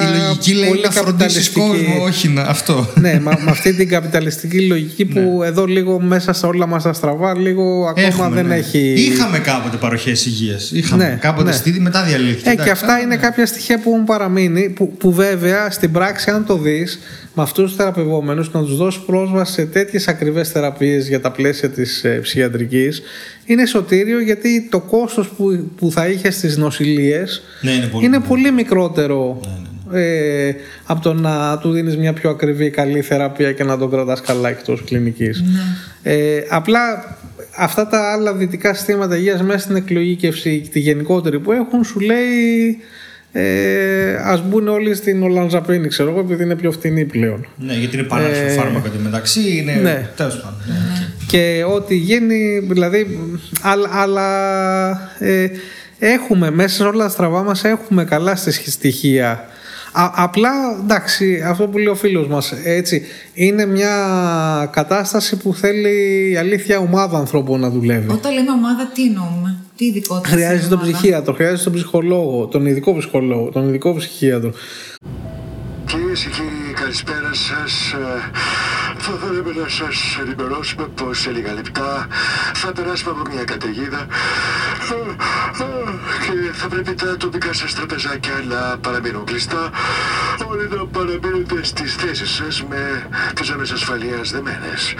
Η 0.01 0.17
λογική 0.17 0.53
λέει 0.53 0.69
πολύ 0.69 0.81
να 0.81 0.91
φροντίσεις 0.91 1.49
καπιταλιστική- 1.49 1.59
κόσμο, 1.87 2.03
όχι 2.03 2.27
να, 2.27 2.41
αυτό. 2.41 2.89
ναι, 2.99 3.19
μα- 3.19 3.37
με 3.45 3.51
αυτή 3.51 3.73
την 3.75 3.89
καπιταλιστική 3.89 4.61
λογική 4.67 5.05
που 5.05 5.41
εδώ 5.45 5.65
λίγο 5.65 5.99
μέσα 6.01 6.33
σε 6.33 6.45
όλα 6.45 6.67
μας 6.67 6.83
τα 6.83 6.93
στραβά 6.93 7.37
λίγο 7.37 7.85
ακόμα 7.89 8.07
Έχουμε, 8.07 8.29
δεν 8.29 8.45
ναι. 8.45 8.55
έχει... 8.55 8.93
Είχαμε 8.97 9.39
κάποτε 9.39 9.77
παροχές 9.77 10.25
υγείας. 10.25 10.71
Είχαμε. 10.71 11.03
Ναι, 11.03 11.17
κάποτε 11.21 11.49
ναι. 11.49 11.55
στη 11.55 11.79
μετά 11.79 12.03
διαλύθηκε. 12.03 12.49
Ε, 12.49 12.55
και 12.55 12.61
Εντάξει, 12.61 12.71
αυτά 12.91 13.03
αλλά 13.03 13.03
είναι 13.03 13.15
ναι. 13.15 13.21
κάποια 13.21 13.45
στοιχεία 13.45 13.79
που 13.79 13.91
έχουν 13.91 14.03
παραμείνει, 14.03 14.69
που, 14.69 14.91
που 14.91 15.11
βέβαια 15.11 15.71
στην 15.71 15.91
πράξη, 15.91 16.29
αν 16.29 16.45
το 16.45 16.57
δεις, 16.57 16.99
με 17.33 17.43
αυτούς 17.43 17.67
τους 17.67 17.75
θεραπευόμενους, 17.75 18.51
να 18.51 18.63
τους 18.63 18.77
δώσεις 18.77 19.01
πρόσβαση 19.01 19.53
σε 19.53 19.65
τέτοιες 19.65 20.07
ακριβές 20.07 20.49
θεραπείες 20.49 21.07
για 21.07 21.21
τα 21.21 21.31
πλαίσια 21.31 21.69
της 21.69 22.03
ε, 22.03 22.19
ψυχιατρικής, 22.21 23.01
είναι 23.45 23.65
σωτήριο 23.65 24.21
γιατί 24.21 24.67
το 24.71 24.79
κόστος 24.79 25.27
που, 25.27 25.69
που 25.77 25.91
θα 25.91 26.07
είχες 26.07 26.35
στις 26.35 26.57
νοσηλίες 26.57 27.43
Ναι, 27.61 27.71
είναι 27.71 27.87
πολύ 27.87 28.05
είναι 28.05 28.17
μικρό. 28.17 28.29
πολύ 28.35 28.51
μικρότερο. 28.51 29.39
Ε, 29.93 30.53
από 30.85 31.01
το 31.01 31.13
να 31.13 31.57
του 31.57 31.71
δίνεις 31.71 31.97
μια 31.97 32.13
πιο 32.13 32.29
ακριβή 32.29 32.69
καλή 32.69 33.01
θεραπεία 33.01 33.51
και 33.51 33.63
να 33.63 33.77
τον 33.77 33.89
κρατάς 33.89 34.21
καλά 34.21 34.49
εκτός 34.49 34.83
κλινικής. 34.83 35.43
Ε, 36.03 36.41
απλά 36.49 37.17
αυτά 37.57 37.87
τα 37.87 38.11
άλλα 38.11 38.33
δυτικά 38.33 38.73
συστήματα 38.73 39.17
υγείας 39.17 39.41
μέσα 39.41 39.59
στην 39.59 39.75
εκλογήκευση 39.75 40.69
τη 40.71 40.79
γενικότερη 40.79 41.39
που 41.39 41.51
έχουν 41.51 41.83
σου 41.83 41.99
λέει 41.99 42.77
ε, 43.33 44.15
ας 44.23 44.43
μπουν 44.43 44.67
όλοι 44.67 44.95
στην 44.95 45.23
Ολανζαπίνη 45.23 45.87
ξέρω 45.87 46.09
εγώ 46.09 46.19
επειδή 46.19 46.43
είναι 46.43 46.55
πιο 46.55 46.71
φτηνή 46.71 47.05
πλέον. 47.05 47.47
Ναι, 47.57 47.73
γιατί 47.73 47.97
είναι 47.97 48.05
παράξενο 48.05 48.47
Ε, 48.47 48.53
φάρμακο 48.53 48.87
εντωμεταξύ. 48.87 49.57
Είναι... 49.57 49.73
ναι. 49.73 50.09
Τέλος 50.15 50.35
πάντων. 50.35 50.59
Ναι. 50.67 51.07
και 51.27 51.63
ό,τι 51.73 51.95
γίνει 51.95 52.59
δηλαδή 52.59 53.19
αλλά, 53.61 53.89
αλλά 53.91 54.29
ε, 55.19 55.47
έχουμε 55.99 56.51
μέσα 56.51 56.75
σε 56.75 56.83
όλα 56.83 57.03
τα 57.03 57.09
στραβά 57.09 57.43
μας 57.43 57.63
έχουμε 57.63 58.05
καλά 58.05 58.35
στη 58.35 58.71
στοιχεία 58.71 59.50
Α, 59.91 60.11
απλά 60.15 60.49
εντάξει 60.83 61.41
αυτό 61.45 61.67
που 61.67 61.77
λέει 61.77 61.87
ο 61.87 61.95
φίλος 61.95 62.27
μας 62.27 62.53
έτσι 62.63 63.05
είναι 63.33 63.65
μια 63.65 63.95
κατάσταση 64.71 65.37
που 65.37 65.53
θέλει 65.53 66.29
η 66.31 66.37
αλήθεια 66.37 66.79
ομάδα 66.79 67.17
ανθρώπων 67.17 67.59
να 67.59 67.69
δουλεύει 67.69 68.11
Όταν 68.11 68.33
λέμε 68.33 68.51
ομάδα, 68.51 68.87
τι 68.93 69.03
εννοούμε, 69.03 69.57
τι 69.75 69.85
ειδικότητα. 69.85 70.29
χρειάζεται 70.29 70.57
είναι 70.59 70.69
τον 70.69 70.79
ομάδα; 70.79 70.91
ψυχίατρο 70.91 71.33
χρειάζεται 71.33 71.63
τον 71.63 71.73
ψυχολόγο 71.73 72.45
τον 72.45 72.65
ειδικό 72.65 72.97
ψυχολόγο 72.97 73.49
τον 73.49 73.67
ειδικό 73.67 73.95
ψυχίατρο 73.95 74.51
Κυρίε 75.85 76.13
και 76.13 76.29
κύριοι, 76.35 76.73
καλησπέρα 76.81 77.31
σας. 77.33 77.93
Θα 79.03 79.13
θέλαμε 79.21 79.51
να 79.61 79.69
σας 79.69 80.17
ενημερώσουμε 80.21 80.87
πως 80.87 81.19
σε 81.19 81.29
λίγα 81.31 81.53
λεπτά 81.53 82.07
θα 82.53 82.71
περάσουμε 82.71 83.11
από 83.11 83.29
μια 83.33 83.43
καταιγίδα 83.43 84.07
ε, 84.91 85.63
ε, 85.63 85.91
και 86.25 86.53
θα 86.53 86.67
πρέπει 86.67 86.93
τα 86.93 87.11
ατομικά 87.11 87.53
σας 87.53 87.73
τραπεζάκια 87.75 88.33
να 88.47 88.77
παραμείνουν 88.77 89.25
κλειστά. 89.25 89.69
Όλοι 90.49 90.69
να 90.69 90.85
παραμείνετε 90.85 91.63
στις 91.63 91.95
θέσεις 91.95 92.29
σας 92.29 92.63
με 92.69 93.07
τις 93.35 93.47
ζώνε 93.47 93.61
ασφαλείας 93.73 94.31
δεμένες. 94.31 94.93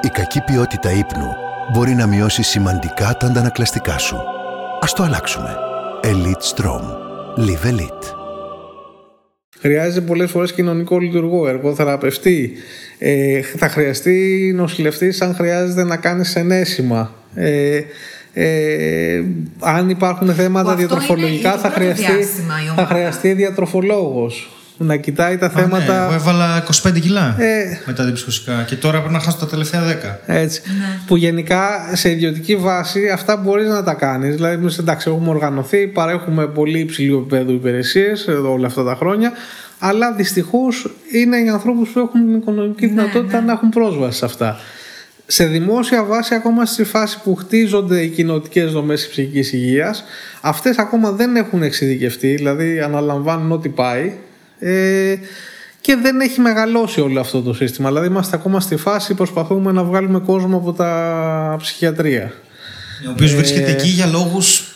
Η 0.00 0.08
κακή 0.08 0.40
ποιότητα 0.40 0.90
ύπνου 0.90 1.28
μπορεί 1.72 1.94
να 1.94 2.06
μειώσει 2.06 2.42
σημαντικά 2.42 3.16
τα 3.16 3.26
αντανακλαστικά 3.26 3.98
σου. 3.98 4.16
Ας 4.80 4.92
το 4.92 5.02
αλλάξουμε. 5.02 5.56
Elite 6.02 6.54
Strom. 6.54 6.82
Live 7.36 7.64
Elite. 7.64 8.21
Χρειάζεται 9.62 10.00
πολλές 10.00 10.30
φορές 10.30 10.52
κοινωνικό 10.52 10.98
λειτουργό, 10.98 11.48
εργοθεραπευτή. 11.48 12.52
Ε, 12.98 13.40
θα 13.42 13.68
χρειαστεί 13.68 14.52
νοσηλευτής 14.54 15.20
αν 15.20 15.34
χρειάζεται 15.34 15.84
να 15.84 15.96
κάνεις 15.96 16.36
ενέσιμα. 16.36 17.14
Ε, 17.34 17.80
ε, 18.32 19.22
αν 19.60 19.90
υπάρχουν 19.90 20.34
θέματα 20.34 20.70
αυτό 20.72 20.78
διατροφολογικά 20.78 21.50
είναι 21.50 21.58
θα 21.60 21.68
το 21.68 21.74
πρώτο 21.74 21.80
χρειαστεί, 21.80 22.12
διάστημα 22.12 22.54
η 22.62 22.66
θα 22.66 22.72
ομάδα. 22.72 22.94
χρειαστεί 22.94 23.32
διατροφολόγος 23.32 24.61
να 24.82 24.96
κοιτάει 24.96 25.36
τα 25.38 25.46
Α, 25.46 25.50
ναι, 25.54 25.60
θέματα... 25.60 26.04
εγώ 26.04 26.14
έβαλα 26.14 26.64
25 26.82 27.00
κιλά 27.00 27.36
Ε. 27.38 27.78
μετά 27.86 28.04
την 28.04 28.14
ψυχοσικά 28.14 28.64
και 28.66 28.76
τώρα 28.76 28.98
πρέπει 28.98 29.12
να 29.12 29.20
χάσω 29.20 29.36
τα 29.38 29.46
τελευταία 29.46 29.80
10. 30.26 30.32
Έτσι. 30.34 30.62
Ναι. 30.66 30.98
Που 31.06 31.16
γενικά 31.16 31.90
σε 31.92 32.10
ιδιωτική 32.10 32.56
βάση 32.56 33.08
αυτά 33.08 33.36
μπορείς 33.36 33.68
να 33.68 33.82
τα 33.82 33.94
κάνεις. 33.94 34.34
Δηλαδή, 34.34 34.54
εμείς, 34.54 34.78
εντάξει, 34.78 35.10
έχουμε 35.10 35.28
οργανωθεί, 35.28 35.86
παρέχουμε 35.86 36.46
πολύ 36.46 36.78
υψηλού 36.78 37.18
επίπεδου 37.18 37.52
υπηρεσίες 37.52 38.26
όλα 38.28 38.66
αυτά 38.66 38.84
τα 38.84 38.94
χρόνια. 38.94 39.32
Αλλά 39.78 40.12
δυστυχώς 40.12 40.90
είναι 41.12 41.36
οι 41.36 41.48
ανθρώπους 41.48 41.88
που 41.88 41.98
έχουν 41.98 42.26
την 42.26 42.34
οικονομική 42.34 42.86
δυνατότητα 42.86 43.40
να 43.40 43.52
έχουν 43.52 43.68
πρόσβαση 43.68 44.18
σε 44.18 44.24
αυτά. 44.24 44.56
Σε 45.26 45.44
δημόσια 45.44 46.04
βάση, 46.04 46.34
ακόμα 46.34 46.66
στη 46.66 46.84
φάση 46.84 47.20
που 47.22 47.34
χτίζονται 47.34 48.00
οι 48.00 48.08
κοινοτικές 48.08 48.72
δομές 48.72 49.02
τη 49.02 49.08
ψυχικής 49.10 49.52
υγείας, 49.52 50.04
αυτές 50.40 50.78
ακόμα 50.78 51.10
δεν 51.10 51.36
έχουν 51.36 51.62
εξειδικευτεί, 51.62 52.34
δηλαδή 52.34 52.80
αναλαμβάνουν 52.80 53.52
ό,τι 53.52 53.68
πάει. 53.68 54.12
Ε, 54.62 55.14
και 55.80 55.96
δεν 56.02 56.20
έχει 56.20 56.40
μεγαλώσει 56.40 57.00
όλο 57.00 57.20
αυτό 57.20 57.42
το 57.42 57.54
σύστημα. 57.54 57.88
Δηλαδή, 57.88 58.06
είμαστε 58.06 58.36
ακόμα 58.36 58.60
στη 58.60 58.76
φάση 58.76 59.14
προσπαθούμε 59.14 59.72
να 59.72 59.82
βγάλουμε 59.84 60.18
κόσμο 60.18 60.56
από 60.56 60.72
τα 60.72 61.56
ψυχιατρία. 61.60 62.32
Ο 63.06 63.10
οποίος 63.10 63.34
βρίσκεται 63.34 63.70
εκεί 63.70 63.88
για 63.88 64.06
λόγους 64.06 64.66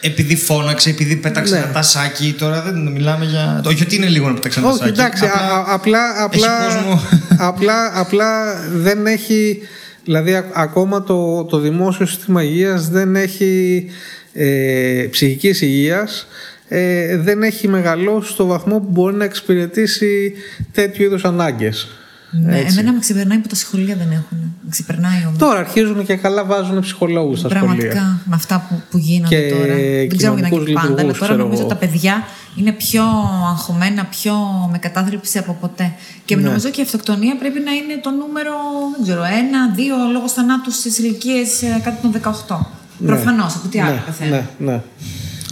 επειδή 0.00 0.36
φώναξε, 0.36 0.90
επειδή 0.90 1.16
πέταξε 1.16 1.54
Ναι. 1.54 1.60
ένα 1.60 1.72
τασάκι. 1.72 2.34
Τώρα 2.38 2.62
δεν 2.62 2.92
μιλάμε 2.92 3.24
για. 3.24 3.62
Όχι 3.66 3.82
ότι 3.82 3.96
είναι 3.96 4.06
λίγο 4.06 4.28
να 4.28 4.34
πετάξει 4.34 4.58
ένα 4.58 4.68
Όχι, 4.68 4.78
τασάκι. 4.78 5.00
εντάξει, 5.00 5.24
α- 5.24 5.28
α- 5.28 5.64
απλά, 5.74 6.22
απλά, 6.24 6.64
κόσμο. 6.64 7.00
απλά, 7.48 7.98
απλά 8.00 8.54
δεν 8.72 9.06
έχει, 9.06 9.58
δηλαδή 10.04 10.34
α- 10.34 10.44
ακόμα 10.54 11.02
το, 11.02 11.44
το 11.44 11.58
δημόσιο 11.58 12.06
σύστημα 12.06 12.42
υγείας 12.42 12.88
δεν 12.88 13.16
έχει 13.16 13.84
ε, 14.32 15.06
ψυχικής 15.10 15.60
υγείας 15.60 16.26
ε, 16.68 17.16
δεν 17.16 17.42
έχει 17.42 17.68
μεγαλώσει 17.68 18.32
στο 18.32 18.46
βαθμό 18.46 18.78
που 18.78 18.88
μπορεί 18.90 19.14
να 19.16 19.24
εξυπηρετήσει 19.24 20.32
τέτοιου 20.72 21.04
είδους 21.04 21.24
ανάγκες. 21.24 21.88
Ναι, 22.30 22.58
εμένα 22.58 22.92
με 22.92 22.98
ξεπερνάει 22.98 23.38
που 23.38 23.48
τα 23.48 23.54
σχολεία 23.54 23.94
δεν 23.96 24.10
έχουν. 24.10 24.38
Με 24.62 24.70
ξεπερνάει 24.70 25.24
όμως. 25.26 25.38
Τώρα 25.38 25.58
αρχίζουν 25.58 26.06
και 26.06 26.16
καλά 26.16 26.44
βάζουν 26.44 26.80
ψυχολόγους 26.80 27.38
στα 27.38 27.48
Πραγματικά 27.48 27.90
σχολεία. 27.90 28.20
με 28.24 28.34
αυτά 28.34 28.66
που, 28.68 28.80
που 28.90 28.98
γίνονται 28.98 29.34
Και 29.42 29.48
τώρα. 29.50 29.74
Δεν 29.74 30.16
ξέρω 30.16 30.32
αν 30.32 30.38
ήταν 30.38 30.50
κοινωνικούς 30.50 30.64
και 30.66 30.72
πάντα, 30.72 30.86
αλλά 30.86 30.94
λειτουργούς, 31.02 31.18
τώρα 31.18 31.32
ξέρω 31.32 31.42
νομίζω 31.44 31.60
εγώ. 31.60 31.68
τα 31.70 31.76
παιδιά 31.76 32.24
είναι 32.56 32.72
πιο 32.72 33.02
αγχωμένα, 33.50 34.04
πιο 34.04 34.34
με 34.72 34.78
κατάθλιψη 34.78 35.38
από 35.38 35.56
ποτέ. 35.60 35.92
Και 36.24 36.36
Ναι. 36.36 36.42
νομίζω 36.42 36.68
και 36.70 36.80
η 36.80 36.84
αυτοκτονία 36.84 37.36
πρέπει 37.36 37.60
να 37.60 37.72
είναι 37.72 38.00
το 38.02 38.10
νούμερο, 38.10 38.52
δεν 38.96 39.02
ξέρω, 39.02 39.22
ένα, 39.22 39.74
δύο 39.74 39.94
λόγω 40.12 40.28
θανάτου 40.28 40.70
στις 40.72 40.98
ηλικίες 40.98 41.48
κάτω 41.84 41.96
των 42.02 42.12
18. 42.12 42.72
Προφανώς, 43.06 43.54
από 43.54 43.68
τι 43.68 43.80
άλλο 43.80 43.90
ναι, 43.94 44.02
καθένα. 44.06 44.50
ναι, 44.58 44.80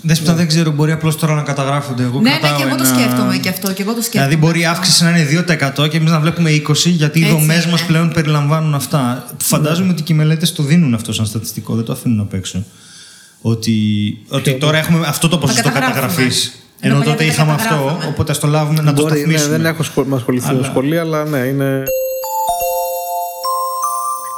ναι. 0.05 0.13
Δέσποινα 0.13 0.35
δεν 0.35 0.47
ξέρω, 0.49 0.71
μπορεί 0.71 0.93
απλώς 0.93 1.17
τώρα 1.17 1.35
να 1.35 1.43
καταγράφονται. 1.43 2.03
Εγώ 2.03 2.21
Ναι, 2.21 2.31
ναι, 2.31 2.39
κρατάω 2.39 2.57
και 2.59 2.65
εγώ 2.67 2.77
το 2.77 2.85
ένα- 2.85 2.95
σκέφτομαι 2.99 3.37
και 3.37 3.49
αυτό. 3.49 3.73
Και 3.73 3.83
εγώ 3.83 3.95
το 3.95 4.01
σκέφτομαι 4.03 4.25
Δηλαδή, 4.27 4.47
μπορεί 4.47 4.61
η 4.61 4.65
αυτό. 4.65 4.77
αύξηση 4.79 5.05
να 5.05 5.11
είναι 5.11 5.25
2% 5.25 5.89
και 5.89 5.97
εμείς 5.97 6.11
να 6.11 6.21
βλέπουμε 6.21 6.51
20% 6.51 6.91
γιατί 6.91 7.19
οι 7.21 7.23
Έτσι 7.23 7.35
δομές 7.35 7.65
είναι. 7.65 7.73
μα 7.73 7.87
πλέον 7.87 8.13
περιλαμβάνουν 8.13 8.75
αυτά. 8.75 9.27
Φαντάζομαι 9.43 9.91
ότι 9.93 10.03
και 10.03 10.13
οι 10.13 10.17
μελέτες 10.17 10.53
το 10.53 10.63
δίνουν 10.63 10.95
αυτό 10.95 11.13
σαν 11.13 11.27
στατιστικό, 11.27 11.75
δεν 11.75 11.85
το 11.85 11.93
αφήνουν 11.93 12.21
απ' 12.21 12.35
έξω. 12.35 12.65
Ότι, 13.41 13.75
ότι 14.29 14.55
τώρα 14.55 14.79
έχουμε 14.79 15.07
αυτό 15.07 15.29
το 15.29 15.39
ποσοστό 15.39 15.63
καταγράφουμε. 15.63 16.01
καταγραφής. 16.01 16.59
Ενώ 16.81 16.95
Ενώ 16.95 17.05
παλιά 17.05 17.13
τότε 17.13 17.25
δεν 17.25 17.33
είχαμε 17.35 17.53
αυτό, 17.53 17.69
καταγράφαμε. 17.75 18.07
οπότε 18.07 18.33
ας 18.33 18.39
το 18.39 18.47
λάβουμε 18.47 18.83
να 18.83 18.93
το 18.93 19.03
Μπορεί, 19.03 19.13
ναι, 19.15 19.19
σταθμίσουμε. 19.21 19.57
δεν 19.57 19.67
έχω 19.67 19.83
σχολ- 19.83 20.07
με 20.09 20.17
ασχοληθεί 20.17 20.47
με 20.47 20.53
Αλλά- 20.59 20.65
σχολεία, 20.65 21.01
αλλά 21.01 21.25
ναι, 21.25 21.39
είναι. 21.39 21.83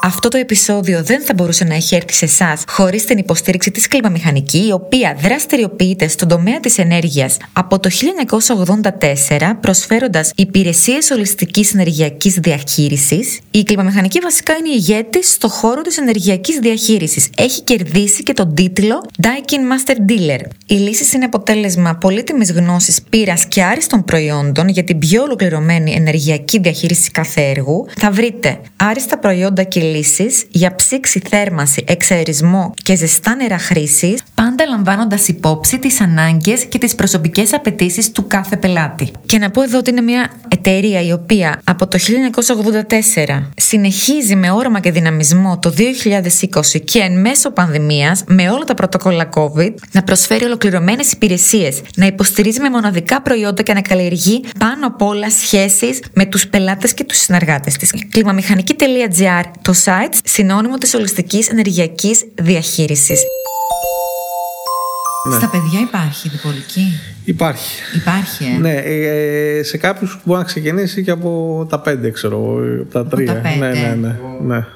Αυτό 0.07 0.29
το 0.29 0.37
επεισόδιο 0.37 1.03
δεν 1.03 1.23
θα 1.23 1.35
μπορούσε 1.35 1.65
να 1.65 1.75
έχει 1.75 1.95
έρθει 1.95 2.13
σε 2.13 2.25
εσάς 2.25 2.63
χωρίς 2.69 3.05
την 3.05 3.19
υποστήριξη 3.19 3.71
της 3.71 3.89
κλιμαμηχανική, 3.89 4.67
η 4.67 4.73
οποία 4.73 5.17
δραστηριοποιείται 5.21 6.09
στον 6.09 6.29
τομέα 6.29 6.61
της 6.61 6.79
ενέργειας 6.79 7.37
από 7.53 7.79
το 7.79 7.91
1984, 7.91 9.59
προσφέροντας 9.61 10.31
υπηρεσίες 10.37 11.11
ολιστικής 11.11 11.75
ενεργειακής 11.75 12.35
διαχείρισης. 12.35 13.39
Η 13.51 13.63
κλιμαμηχανική 13.63 14.19
βασικά 14.19 14.53
είναι 14.57 14.69
ηγέτη 14.69 15.25
στο 15.25 15.49
χώρο 15.49 15.83
της 15.83 15.99
ενεργειακής 15.99 16.59
διαχείρισης. 16.59 17.29
Έχει 17.37 17.63
κερδίσει 17.63 18.23
και 18.23 18.33
τον 18.33 18.55
τίτλο 18.55 19.05
Daikin 19.23 19.61
Master 19.73 19.97
Dealer. 20.11 20.41
Οι 20.67 20.75
λύσει 20.75 21.17
είναι 21.17 21.25
αποτέλεσμα 21.25 21.95
πολύτιμης 21.95 22.53
γνώσης, 22.53 23.03
πείρας 23.03 23.47
και 23.47 23.63
άριστων 23.63 24.05
προϊόντων 24.05 24.69
για 24.69 24.85
την 24.85 24.99
πιο 24.99 25.23
ολοκληρωμένη 25.23 25.93
ενεργειακή 25.93 26.59
διαχείριση 26.59 27.11
κάθε 27.11 27.41
έργου. 27.41 27.87
Θα 27.97 28.11
βρείτε 28.11 28.61
άριστα 28.77 29.19
προϊόντα 29.19 29.63
και 29.63 29.81
λύσει 29.81 29.95
λύσεις 29.97 30.45
για 30.49 30.75
ψήξη, 30.75 31.23
θέρμανση, 31.29 31.85
εξαερισμό 31.87 32.75
και 32.83 32.97
ζεστά 32.97 33.35
νερά 33.35 33.59
χρήσης, 33.59 34.23
πάντα 34.35 34.67
λαμβάνοντας 34.67 35.29
υπόψη 35.29 35.79
τις 35.79 36.01
ανάγκες 36.01 36.65
και 36.65 36.79
τις 36.79 36.95
προσωπικές 36.95 37.53
απαιτήσεις 37.53 38.13
του 38.13 38.27
κάθε 38.27 38.57
πελάτη. 38.57 39.11
Και 39.27 39.39
να 39.39 39.51
πω 39.51 39.63
εδώ 39.63 39.79
ότι 39.79 39.91
είναι 39.91 40.01
μια 40.01 40.31
εταιρεία 40.49 41.01
η 41.03 41.13
οποία 41.13 41.61
από 41.65 41.87
το 41.87 41.99
1984 43.27 43.43
συνεχίζει 43.57 44.37
με 44.37 44.51
όραμα 44.51 44.81
και 44.81 44.91
δυναμισμό 44.91 45.59
το 45.59 45.75
2020 45.77 46.81
και 46.85 46.99
εν 46.99 47.21
μέσω 47.21 47.51
πανδημίας, 47.51 48.25
με 48.27 48.51
όλα 48.51 48.65
τα 48.65 48.75
πρωτοκόλλα 48.75 49.29
COVID, 49.35 49.75
να 49.93 50.03
προσφέρει 50.03 50.45
ολοκληρωμένες 50.45 51.13
υπηρεσίες, 51.13 51.81
να 51.97 52.07
υποστηρίζει 52.07 52.61
με 52.61 52.71
μοναδικά 52.71 53.23
προϊόντα 53.23 53.63
και 53.63 53.73
να 53.73 53.81
καλλιεργεί 53.81 54.45
πάνω 54.59 54.87
απ' 54.87 55.03
όλα 55.03 55.31
σχέσεις 55.31 56.01
με 56.13 56.25
τους 56.25 56.47
πελάτες 56.47 56.95
και 56.95 57.05
τους 57.05 57.19
συνεργάτες 57.19 57.77
της. 57.77 57.93
Κλιμαμηχανική.gr, 58.11 59.43
το 59.63 59.73
site 59.87 60.15
συνώνυμο 60.25 60.79
της 60.79 60.95
ολιστικής 60.95 61.49
ενεργειακής 61.49 62.25
διαχείρισης. 62.35 63.21
Στα 65.33 65.49
παιδιά 65.49 65.81
υπάρχει 65.81 66.29
διπολική; 66.29 67.01
Υπάρχει. 67.25 67.83
Υπάρχει, 67.97 68.45
ε; 68.45 68.59
Ναι, 68.59 68.75
ε, 68.75 69.63
σε 69.63 69.77
κάποιους 69.77 70.21
μπορεί 70.25 70.39
να 70.39 70.45
ξεκινήσει 70.45 71.03
και 71.03 71.11
από 71.11 71.67
τα 71.71 71.81
πέντε, 71.81 72.11
ξέρω 72.11 72.37
εγώ, 72.37 72.81
από 72.83 72.93
τα 72.93 73.07
τρία. 73.07 73.27
τα 73.27 73.41
πέντε. 73.41 73.59
Ναι, 73.59 73.69
ναι, 73.69 73.95
ναι. 73.95 74.17
ναι. 74.55 74.67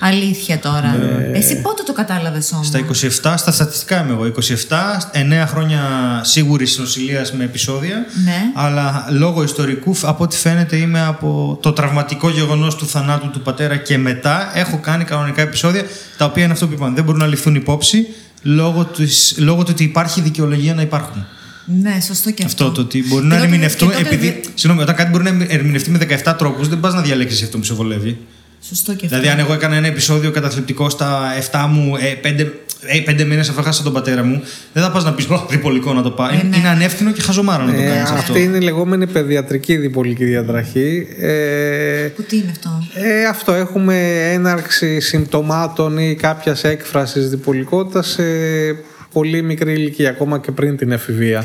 Αλήθεια 0.00 0.58
τώρα. 0.58 0.96
Εσύ 1.32 1.60
πότε 1.60 1.82
το 1.82 1.92
κατάλαβες 1.92 2.52
όμως; 2.52 2.66
Στα 2.66 2.78
27, 2.78 3.34
στα 3.36 3.52
στατιστικά 3.52 4.02
είμαι 4.04 4.12
εγώ. 4.12 4.26
27, 4.26 5.10
9 5.12 5.46
χρόνια 5.46 5.80
σίγουρη 6.24 6.66
νοσηλείας 6.78 7.32
με 7.32 7.44
επεισόδια. 7.44 7.96
Ναι. 8.24 8.36
Αλλά 8.54 9.06
λόγω 9.10 9.42
ιστορικού, 9.42 9.96
από 10.02 10.24
ό,τι 10.24 10.36
φαίνεται, 10.36 10.76
είμαι 10.76 11.00
από 11.06 11.58
το 11.62 11.72
τραυματικό 11.72 12.30
γεγονός 12.30 12.76
του 12.76 12.86
θανάτου 12.88 13.30
του 13.30 13.40
πατέρα 13.40 13.76
και 13.76 13.98
μετά 13.98 14.50
έχω 14.54 14.78
κάνει 14.82 15.04
κανονικά 15.04 15.42
επεισόδια 15.42 15.82
τα 16.16 16.24
οποία 16.24 16.44
είναι 16.44 16.52
αυτό 16.52 16.66
που 16.66 16.72
είπαμε. 16.72 16.94
Δεν 16.94 17.04
μπορούν 17.04 17.20
να 17.20 17.26
ληφθούν 17.26 17.54
υπόψη 17.54 18.06
λόγω, 18.42 18.84
της, 18.84 19.34
λόγω 19.38 19.62
του 19.62 19.68
ότι 19.70 19.84
υπάρχει 19.84 20.20
δικαιολογία 20.20 20.74
να 20.74 20.82
υπάρχουν. 20.82 21.26
Ναι, 21.82 22.00
σωστό 22.06 22.30
και 22.30 22.44
αυτό. 22.44 22.64
Αυτό 22.64 22.74
το 22.76 22.80
ότι 22.86 23.04
μπορεί 23.08 23.22
Και 23.22 23.28
να 23.28 23.34
τότε- 23.34 23.44
ερμηνευτούν. 23.50 23.88
και 23.90 23.94
τότε 23.96 24.08
Επειδή, 24.08 24.26
δι- 24.30 24.44
συγγνώμη, 24.54 24.82
όταν 24.82 24.94
κάτι 24.94 25.10
μπορεί 25.10 25.24
να 25.24 25.46
ερμηνευτεί 25.48 25.90
με 25.90 25.98
17 25.98 26.34
τρόπους, 26.38 26.68
δεν 26.68 26.80
πας 26.80 26.94
να 26.94 27.00
διαλέξεις 27.00 27.42
αυτό 27.42 27.58
που 27.58 27.64
σε 27.64 27.74
βολεύει. 27.74 28.18
Σωστό 28.60 28.94
και 28.94 29.04
αυτό. 29.06 29.18
Δηλαδή, 29.18 29.28
αν 29.28 29.38
εγώ 29.38 29.52
έκανα 29.52 29.76
ένα 29.76 29.86
επεισόδιο 29.86 30.30
καταθλιπτικό 30.30 30.90
στα 30.90 31.20
7 31.50 31.66
μου, 31.68 31.96
5 32.22 32.46
ε, 32.86 33.00
πέντε 33.00 33.24
μήνες 33.24 33.48
αφού 33.48 33.60
έχασα 33.60 33.82
τον 33.82 33.92
πατέρα 33.92 34.24
μου, 34.24 34.42
δεν 34.72 34.82
θα 34.82 34.90
πας 34.90 35.04
να 35.04 35.12
πεις 35.12 35.26
τριπολικό 35.48 35.92
να 35.92 36.02
το 36.02 36.10
πάει. 36.10 36.38
Ε, 36.38 36.42
ναι. 36.46 36.56
Είναι 36.56 36.68
ανεύθυνο 36.68 37.10
και 37.12 37.20
χαζομάρα 37.22 37.64
να 37.64 37.72
το 37.74 37.80
Ε, 37.80 37.86
κάνεις 37.86 38.02
αυτό. 38.02 38.14
αυτή 38.14 38.42
είναι 38.42 38.56
η 38.56 38.60
λεγόμενη 38.60 39.06
παιδιατρική 39.06 39.76
διπολική 39.76 40.24
διατραχή. 40.24 41.06
Ε, 41.20 42.08
Που 42.16 42.22
τι 42.22 42.36
είναι 42.36 42.50
αυτό; 42.50 42.82
Ε, 42.94 43.24
αυτό 43.24 43.52
έχουμε 43.52 43.96
έναρξη 44.32 45.00
συμπτωμάτων 45.00 45.98
ή 45.98 46.14
κάποιας 46.14 46.64
έκφρασης 46.64 47.28
διπολικότητας 47.30 48.06
σε 48.08 48.22
πολύ 49.12 49.42
μικρή 49.42 49.72
ηλικία, 49.72 50.10
ακόμα 50.10 50.38
και 50.38 50.50
πριν 50.52 50.76
την 50.76 50.92
εφηβεία. 50.92 51.44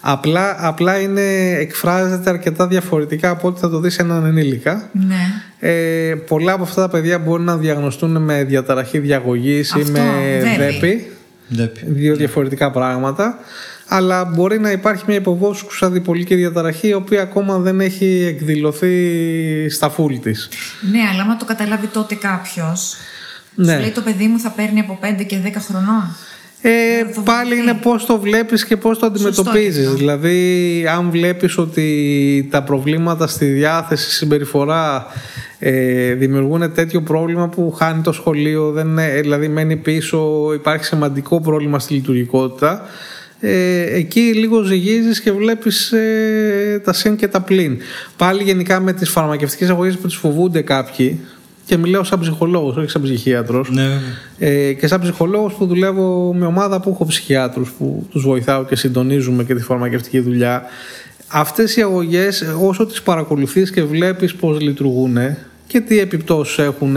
Απλά, 0.00 0.56
απλά 0.66 1.00
είναι, 1.00 1.50
εκφράζεται 1.58 2.30
αρκετά 2.30 2.66
διαφορετικά 2.66 3.30
από 3.30 3.48
ό,τι 3.48 3.60
θα 3.60 3.68
το 3.70 3.80
δεις 3.80 3.94
σε 3.94 4.02
έναν 4.02 4.24
ενήλικα. 4.26 4.90
Ναι. 4.92 5.14
Ε, 5.58 6.14
πολλά 6.26 6.52
από 6.52 6.62
αυτά 6.62 6.80
τα 6.82 6.88
παιδιά 6.88 7.18
μπορεί 7.18 7.42
να 7.42 7.56
διαγνωστούν 7.56 8.22
με 8.22 8.44
διαταραχή 8.44 8.98
διαγωγής 8.98 9.70
ή 9.74 9.80
Αυτό, 9.80 9.92
με 9.92 10.00
δέπη. 10.42 10.56
δέπη. 10.56 11.10
Ντέπι. 11.54 11.80
Δύο 11.86 12.16
διαφορετικά 12.16 12.70
πράγματα. 12.70 13.38
Αλλά 13.88 14.24
μπορεί 14.24 14.58
να 14.60 14.70
υπάρχει 14.70 15.04
μια 15.06 15.16
υποβόσκουσα 15.16 15.90
διπολική 15.90 16.34
διαταραχή 16.34 16.88
η 16.88 16.92
οποία 16.94 17.22
ακόμα 17.22 17.58
δεν 17.58 17.80
έχει 17.80 18.24
εκδηλωθεί 18.28 19.68
στα 19.70 19.90
φουλ 19.90 20.14
της. 20.14 20.48
Ναι, 20.92 20.98
αλλά 21.12 21.22
άμα 21.22 21.36
το 21.36 21.44
καταλάβει 21.44 21.86
τότε 21.86 22.14
κάποιος. 22.14 22.96
Ναι. 23.54 23.72
Σου 23.72 23.80
λέει 23.80 23.90
το 23.90 24.00
παιδί 24.00 24.26
μου 24.26 24.38
θα 24.38 24.50
παίρνει 24.50 24.80
από 24.80 24.98
5 25.02 25.22
και 25.26 25.36
10 25.44 25.48
χρονών. 25.70 26.16
Ε, 26.62 26.70
το 27.14 27.20
πάλι 27.20 27.48
βοηθάει. 27.48 27.58
είναι 27.68 27.78
πώς 27.82 28.06
το 28.06 28.18
βλέπεις 28.20 28.64
και 28.64 28.76
πώς 28.76 28.98
το 28.98 29.10
Σωστό 29.16 29.28
αντιμετωπίζεις. 29.28 29.80
και 29.80 29.84
αυτό. 29.86 29.96
Δηλαδή, 29.98 30.86
αν 30.96 31.10
βλέπεις 31.10 31.58
ότι 31.58 32.48
τα 32.50 32.62
προβλήματα 32.62 33.26
στη 33.26 33.44
διάθεση, 33.46 34.10
συμπεριφορά 34.10 35.06
ε, 35.58 36.12
δημιουργούν 36.14 36.72
τέτοιο 36.74 37.00
πρόβλημα 37.02 37.48
που 37.48 37.72
χάνει 37.72 38.02
το 38.02 38.12
σχολείο, 38.12 38.70
δεν, 38.70 38.86
είναι- 38.86 39.20
δηλαδή 39.20 39.48
μένει 39.48 39.76
πίσω, 39.76 40.50
υπάρχει 40.54 40.84
σημαντικό 40.84 41.40
πρόβλημα 41.40 41.78
στη 41.78 41.94
λειτουργικότητα, 41.94 42.82
ε, 43.40 43.82
εκεί 43.96 44.20
λίγο 44.20 44.62
ζυγίζεις 44.62 45.20
και 45.20 45.32
βλέπεις 45.32 45.92
ε, 45.92 46.80
τα 46.84 46.92
συν 46.92 47.16
και 47.16 47.28
τα 47.28 47.40
πλην. 47.40 47.78
Πάλι 48.16 48.42
γενικά 48.42 48.80
με 48.80 48.92
τις 48.92 49.10
φαρμακευτικές 49.10 49.68
αγωγές 49.68 49.96
που 49.96 50.06
τις 50.06 50.16
φοβούνται 50.16 50.60
κάποιοι, 50.60 51.20
και 51.64 51.76
μιλάω 51.76 52.04
σαν 52.04 52.20
ψυχολόγος, 52.20 52.76
όχι 52.76 52.90
σαν 52.90 53.02
ψυχίατρος, 53.02 53.70
Ναι, 53.70 53.82
βέβαια. 53.82 54.58
ε, 54.68 54.72
και 54.72 54.86
σαν 54.86 55.00
ψυχολόγος 55.00 55.52
που 55.54 55.66
δουλεύω 55.66 56.34
με 56.38 56.46
ομάδα 56.46 56.80
που 56.80 56.90
έχω 56.90 57.04
ψυχιάτρους 57.06 57.70
που 57.78 58.06
τους 58.10 58.22
βοηθάω 58.22 58.64
και 58.64 58.76
συντονίζουμε 58.76 59.44
και 59.44 59.54
τη 59.54 59.62
φαρμακευτική 59.62 60.20
δουλειά 60.20 60.62
αυτές 61.28 61.76
οι 61.76 61.82
αγωγές 61.82 62.54
όσο 62.60 62.86
τις 62.86 63.02
παρακολουθείς 63.02 63.70
και 63.70 63.82
βλέπεις 63.82 64.34
πώς 64.34 64.60
λειτουργούν 64.60 65.18
και 65.66 65.80
τι 65.80 65.98
επιπτώσεις 65.98 66.58
έχουν 66.58 66.96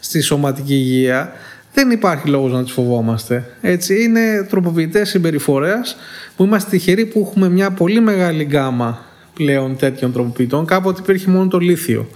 στη 0.00 0.20
σωματική 0.20 0.74
υγεία 0.74 1.32
δεν 1.74 1.90
υπάρχει 1.90 2.28
λόγος 2.28 2.52
να 2.52 2.62
τις 2.62 2.72
φοβόμαστε. 2.72 3.44
Έτσι, 3.60 4.02
είναι 4.02 4.46
τροποποιητές 4.50 5.08
συμπεριφορές 5.08 5.96
που 6.36 6.44
είμαστε 6.44 6.70
τυχεροί 6.70 7.06
που 7.06 7.26
έχουμε 7.28 7.48
μια 7.48 7.70
πολύ 7.70 8.00
μεγάλη 8.00 8.44
γκάμα 8.44 9.04
πλέον 9.34 9.76
τέτοιων 9.76 10.12
τροποποιητών. 10.12 10.66
Κάποτε 10.66 11.00
υπήρχε 11.02 11.30
μόνο 11.30 11.48
το 11.48 11.58
λίθιο 11.58 12.08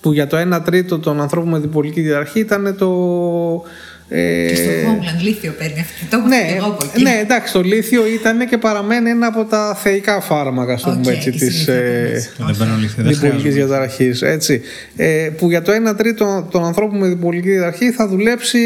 που 0.00 0.12
για 0.12 0.26
το 0.26 0.56
1 0.56 0.60
τρίτο 0.64 0.98
των 0.98 1.20
ανθρώπων 1.20 1.50
με 1.50 1.58
διπολική 1.58 2.00
διαταραχή 2.00 2.38
ήταν 2.40 2.76
το... 2.78 2.90
Ε, 4.10 4.46
Και 4.48 4.54
στο 4.54 4.64
Homeland 4.64 5.22
λίθιο 5.22 5.54
παίρνει 5.58 5.80
αυτή. 5.80 6.04
Το 6.10 6.16
έχω 6.16 6.26
ναι, 6.28 6.44
και 6.48 6.54
εγώ 6.56 6.66
από 6.66 6.86
εκεί. 6.92 7.02
ναι, 7.02 7.18
εντάξει, 7.22 7.52
το 7.52 7.62
λίθιο 7.62 8.06
ήταν 8.06 8.48
και 8.48 8.58
παραμένει 8.58 9.10
ένα 9.10 9.26
από 9.26 9.44
τα 9.44 9.74
θεϊκά 9.82 10.20
φάρμακα, 10.20 10.76
στο 10.76 10.90
πούμε 10.90 11.00
Οκ, 11.12 11.16
έτσι, 11.16 11.28
η 11.28 11.32
της 11.32 11.40
συνήθεια 11.52 11.74
ε, 11.74 11.78
παίρνεις. 12.02 12.34
Δεν 12.36 12.56
παίρνω 12.58 12.74
λίθιο, 12.80 13.02
δεν 13.04 13.12
διπολικής 13.12 13.40
χρειάζομαι. 13.40 13.64
διαταραχής, 13.64 14.22
έτσι. 14.22 14.60
Ε, 14.96 15.30
που 15.38 15.48
για 15.48 15.62
το 15.62 15.72
1 15.90 15.96
τρίτο 15.96 16.48
των 16.50 16.64
ανθρώπων 16.64 16.98
με 16.98 17.08
διπολική 17.08 17.48
διαταραχή 17.48 17.90
θα 17.90 18.08
δουλέψει 18.08 18.58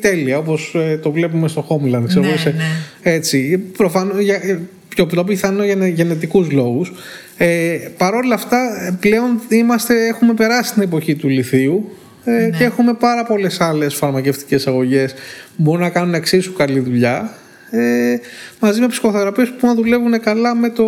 τέλεια, 0.00 0.38
όπως 0.38 0.74
ε, 0.74 0.96
το 1.02 1.10
βλέπουμε 1.12 1.48
στο 1.48 1.66
Homeland, 1.68 2.04
ξέρω, 2.06 2.20
Ναι, 2.22 2.28
εγώ, 2.28 2.36
σε- 2.36 2.54
ναι. 2.56 2.64
έτσι, 3.12 3.58
προφανώς, 3.76 4.18
για, 4.22 4.34
ε, 4.34 4.58
πιο 4.88 5.06
πιο 5.06 5.24
πιθανό 5.24 5.64
για 5.64 5.86
γενετικούς 5.88 6.50
λόγους. 6.50 6.92
Ε, 7.36 7.78
Παρ' 7.96 8.14
όλα 8.14 8.34
αυτά, 8.34 8.86
ε, 8.86 8.96
πλέον 9.00 9.40
είμαστε, 9.48 10.06
έχουμε 10.06 10.34
περάσει 10.34 10.72
την 10.72 10.82
εποχή 10.82 11.14
του 11.14 11.28
λιθίου 11.28 11.90
ε, 12.24 12.30
Ναι. 12.30 12.58
και 12.58 12.64
έχουμε 12.64 12.94
πάρα 12.94 13.24
πολλές 13.24 13.60
άλλες 13.60 13.94
φαρμακευτικές 13.94 14.66
αγωγές 14.66 15.12
που 15.12 15.62
μπορούν 15.62 15.80
να 15.80 15.90
κάνουν 15.90 16.14
εξίσου 16.14 16.52
καλή 16.52 16.80
δουλειά 16.80 17.30
ε, 17.70 18.16
μαζί 18.60 18.80
με 18.80 18.86
ψυχοθεραπείες 18.86 19.52
που 19.52 19.66
να 19.66 19.74
δουλεύουν 19.74 20.20
καλά 20.20 20.54
με, 20.54 20.70
το, 20.70 20.84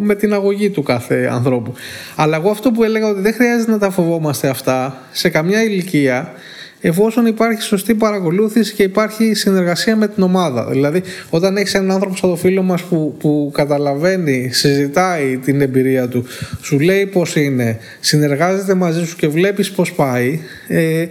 με 0.00 0.14
την 0.14 0.32
αγωγή 0.32 0.70
του 0.70 0.82
κάθε 0.82 1.28
ανθρώπου. 1.32 1.72
Αλλά 2.16 2.36
εγώ 2.36 2.50
αυτό 2.50 2.70
που 2.70 2.84
έλεγα 2.84 3.08
ότι 3.08 3.20
δεν 3.20 3.34
χρειάζεται 3.34 3.70
να 3.70 3.78
τα 3.78 3.90
φοβόμαστε 3.90 4.48
αυτά 4.48 4.98
σε 5.12 5.28
καμιά 5.28 5.62
ηλικία 5.62 6.32
εφόσον 6.86 7.26
υπάρχει 7.26 7.62
σωστή 7.62 7.94
παρακολούθηση 7.94 8.74
και 8.74 8.82
υπάρχει 8.82 9.34
συνεργασία 9.34 9.96
με 9.96 10.08
την 10.08 10.22
ομάδα. 10.22 10.66
Δηλαδή, 10.70 11.02
όταν 11.30 11.56
έχεις 11.56 11.74
έναν 11.74 11.90
άνθρωπο 11.90 12.16
σαν 12.16 12.30
το 12.30 12.36
φίλο 12.36 12.62
μας 12.62 12.82
που, 12.82 13.14
που 13.18 13.50
καταλαβαίνει, 13.54 14.48
συζητάει 14.52 15.36
την 15.36 15.60
εμπειρία 15.60 16.08
του, 16.08 16.24
σου 16.62 16.80
λέει 16.80 17.06
πώς 17.06 17.36
είναι, 17.36 17.78
συνεργάζεται 18.00 18.74
μαζί 18.74 19.06
σου 19.06 19.16
και 19.16 19.28
βλέπεις 19.28 19.70
πώς 19.70 19.92
πάει, 19.92 20.40
ε, 20.68 21.06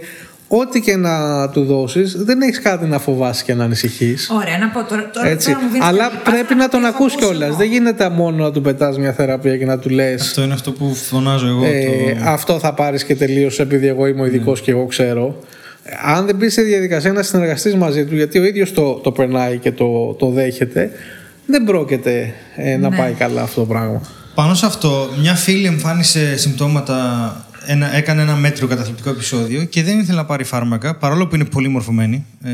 ό,τι 0.48 0.80
και 0.80 0.96
να 0.96 1.48
του 1.48 1.64
δώσεις, 1.64 2.16
δεν 2.24 2.40
έχεις 2.40 2.60
κάτι 2.60 2.86
να 2.86 2.98
φοβάσει 2.98 3.44
και 3.44 3.54
να 3.54 3.64
ανησυχείς. 3.64 4.30
Ωραία, 4.30 4.58
να 4.58 4.68
πω 4.68 4.84
τώρα. 4.84 5.10
τώρα, 5.10 5.28
Έτσι. 5.28 5.46
τώρα 5.52 5.62
μου 5.64 5.68
βγαίνει 5.68 5.84
Αλλά 5.86 6.04
πολύ. 6.08 6.20
Πας 6.24 6.32
πρέπει 6.32 6.54
να 6.54 6.60
να 6.60 6.64
πω 6.68 6.70
τον 6.70 6.80
τι 6.80 6.86
έχω 6.86 6.96
ακούς 6.96 7.12
ακούσει 7.12 7.26
κιόλας. 7.26 7.48
εγώ. 7.48 7.56
Δεν 7.56 7.68
γίνεται 7.68 8.08
μόνο 8.08 8.44
να 8.44 8.52
του 8.52 8.60
πετάς 8.60 8.98
μια 8.98 9.12
θεραπεία 9.12 9.56
και 9.56 9.64
να 9.64 9.78
του 9.78 9.88
λες 9.88 10.20
Αυτό 10.20 10.42
είναι 10.42 10.52
αυτό 10.54 10.72
που 10.72 10.94
φωνάζω 10.94 11.46
εγώ. 11.46 11.64
ε, 11.64 11.84
το... 12.18 12.20
αυτό 12.24 12.58
θα 12.58 12.74
πάρεις 12.74 13.04
και 13.04 13.14
τελείωσε 13.16 13.62
επειδή 13.62 13.86
εγώ 13.86 14.06
είμαι 14.06 14.22
ο 14.22 14.26
ειδικός 14.26 14.58
Ναι. 14.58 14.64
και 14.64 14.70
εγώ 14.70 14.86
ξέρω. 14.86 15.36
Αν 16.04 16.26
δεν 16.26 16.36
μπει 16.36 16.48
στη 16.48 16.62
διαδικασία 16.62 17.12
να 17.12 17.22
συνεργαστείς 17.22 17.74
μαζί 17.74 18.04
του, 18.04 18.14
γιατί 18.14 18.38
ο 18.38 18.44
ίδιος 18.44 18.72
το, 18.72 18.92
το 18.94 19.12
περνάει 19.12 19.58
και 19.58 19.72
το, 19.72 20.12
το 20.18 20.28
δέχεται, 20.30 20.90
δεν 21.46 21.64
πρόκειται 21.64 22.34
ε, 22.56 22.76
να 22.76 22.88
Ναι. 22.88 22.96
πάει 22.96 23.12
καλά 23.12 23.42
αυτό 23.42 23.60
το 23.60 23.66
πράγμα. 23.66 24.00
Πάνω 24.34 24.54
σε 24.54 24.66
αυτό, 24.66 25.08
μια 25.20 25.34
φίλη 25.34 25.66
εμφάνισε 25.66 26.36
συμπτώματα, 26.36 27.46
ένα, 27.66 27.96
έκανε 27.96 28.22
ένα 28.22 28.34
μέτριο 28.36 28.66
καταθλιπτικό 28.66 29.10
επεισόδιο 29.10 29.64
και 29.64 29.82
δεν 29.82 29.98
ήθελε 29.98 30.16
να 30.16 30.24
πάρει 30.24 30.44
φάρμακα, 30.44 30.96
παρόλο 30.96 31.26
που 31.26 31.34
είναι 31.34 31.44
πολύ 31.44 31.68
μορφωμένη 31.68 32.26
ε, 32.44 32.50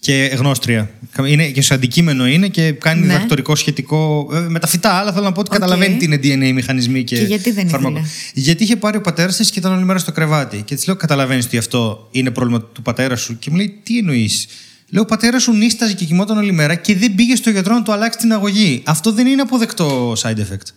και 0.00 0.12
γνώστρια. 0.38 0.90
Είναι, 1.26 1.46
και 1.48 1.62
σε 1.62 1.74
αντικείμενο 1.74 2.26
είναι 2.26 2.48
και 2.48 2.72
κάνει 2.72 3.00
Ναι. 3.00 3.06
διδακτορικό 3.06 3.54
σχετικό. 3.54 4.28
ε, 4.34 4.38
με 4.38 4.58
τα 4.58 4.66
φυτά, 4.66 4.90
αλλά 4.92 5.12
θέλω 5.12 5.24
να 5.24 5.32
πω 5.32 5.40
ότι 5.40 5.48
Οκ. 5.52 5.58
καταλαβαίνει 5.60 5.96
τι 5.96 6.04
είναι 6.04 6.16
DNA 6.22 6.52
μηχανισμοί 6.54 7.04
και, 7.04 7.16
Και 7.16 7.24
γιατί 7.24 7.50
δεν 7.50 7.68
φάρμακο. 7.68 7.96
ήθελε; 7.98 8.08
Γιατί 8.34 8.62
είχε 8.62 8.76
πάρει 8.76 8.96
ο 8.96 9.00
πατέρας 9.00 9.36
της 9.36 9.50
και 9.50 9.58
ήταν 9.58 9.72
όλη 9.72 9.84
μέρα 9.84 9.98
στο 9.98 10.12
κρεβάτι. 10.12 10.62
Και 10.64 10.74
της 10.74 10.86
λέω: 10.86 10.96
Καταλαβαίνεις 10.96 11.44
ότι 11.44 11.58
αυτό 11.58 12.08
είναι 12.10 12.30
πρόβλημα 12.30 12.60
του 12.62 12.82
πατέρα 12.82 13.16
σου. 13.16 13.38
Και 13.38 13.50
μου 13.50 13.56
λέει: 13.56 13.80
Τι 13.82 13.98
εννοείς; 13.98 14.46
Λέω: 14.92 15.02
Ο 15.02 15.06
πατέρας 15.06 15.42
σου 15.42 15.52
νίσταζε 15.52 15.92
και 15.94 16.04
κοιμόταν 16.04 16.36
όλη 16.38 16.52
μέρα 16.52 16.74
και 16.74 16.96
δεν 16.96 17.14
πήγε 17.14 17.36
στο 17.36 17.50
γιατρό 17.50 17.74
να 17.74 17.82
του 17.82 17.92
αλλάξει 17.92 18.18
την 18.18 18.32
αγωγή. 18.32 18.82
Αυτό 18.84 19.12
δεν 19.12 19.26
είναι 19.26 19.42
αποδεκτό 19.42 20.12
side 20.22 20.36
effect. 20.38 20.68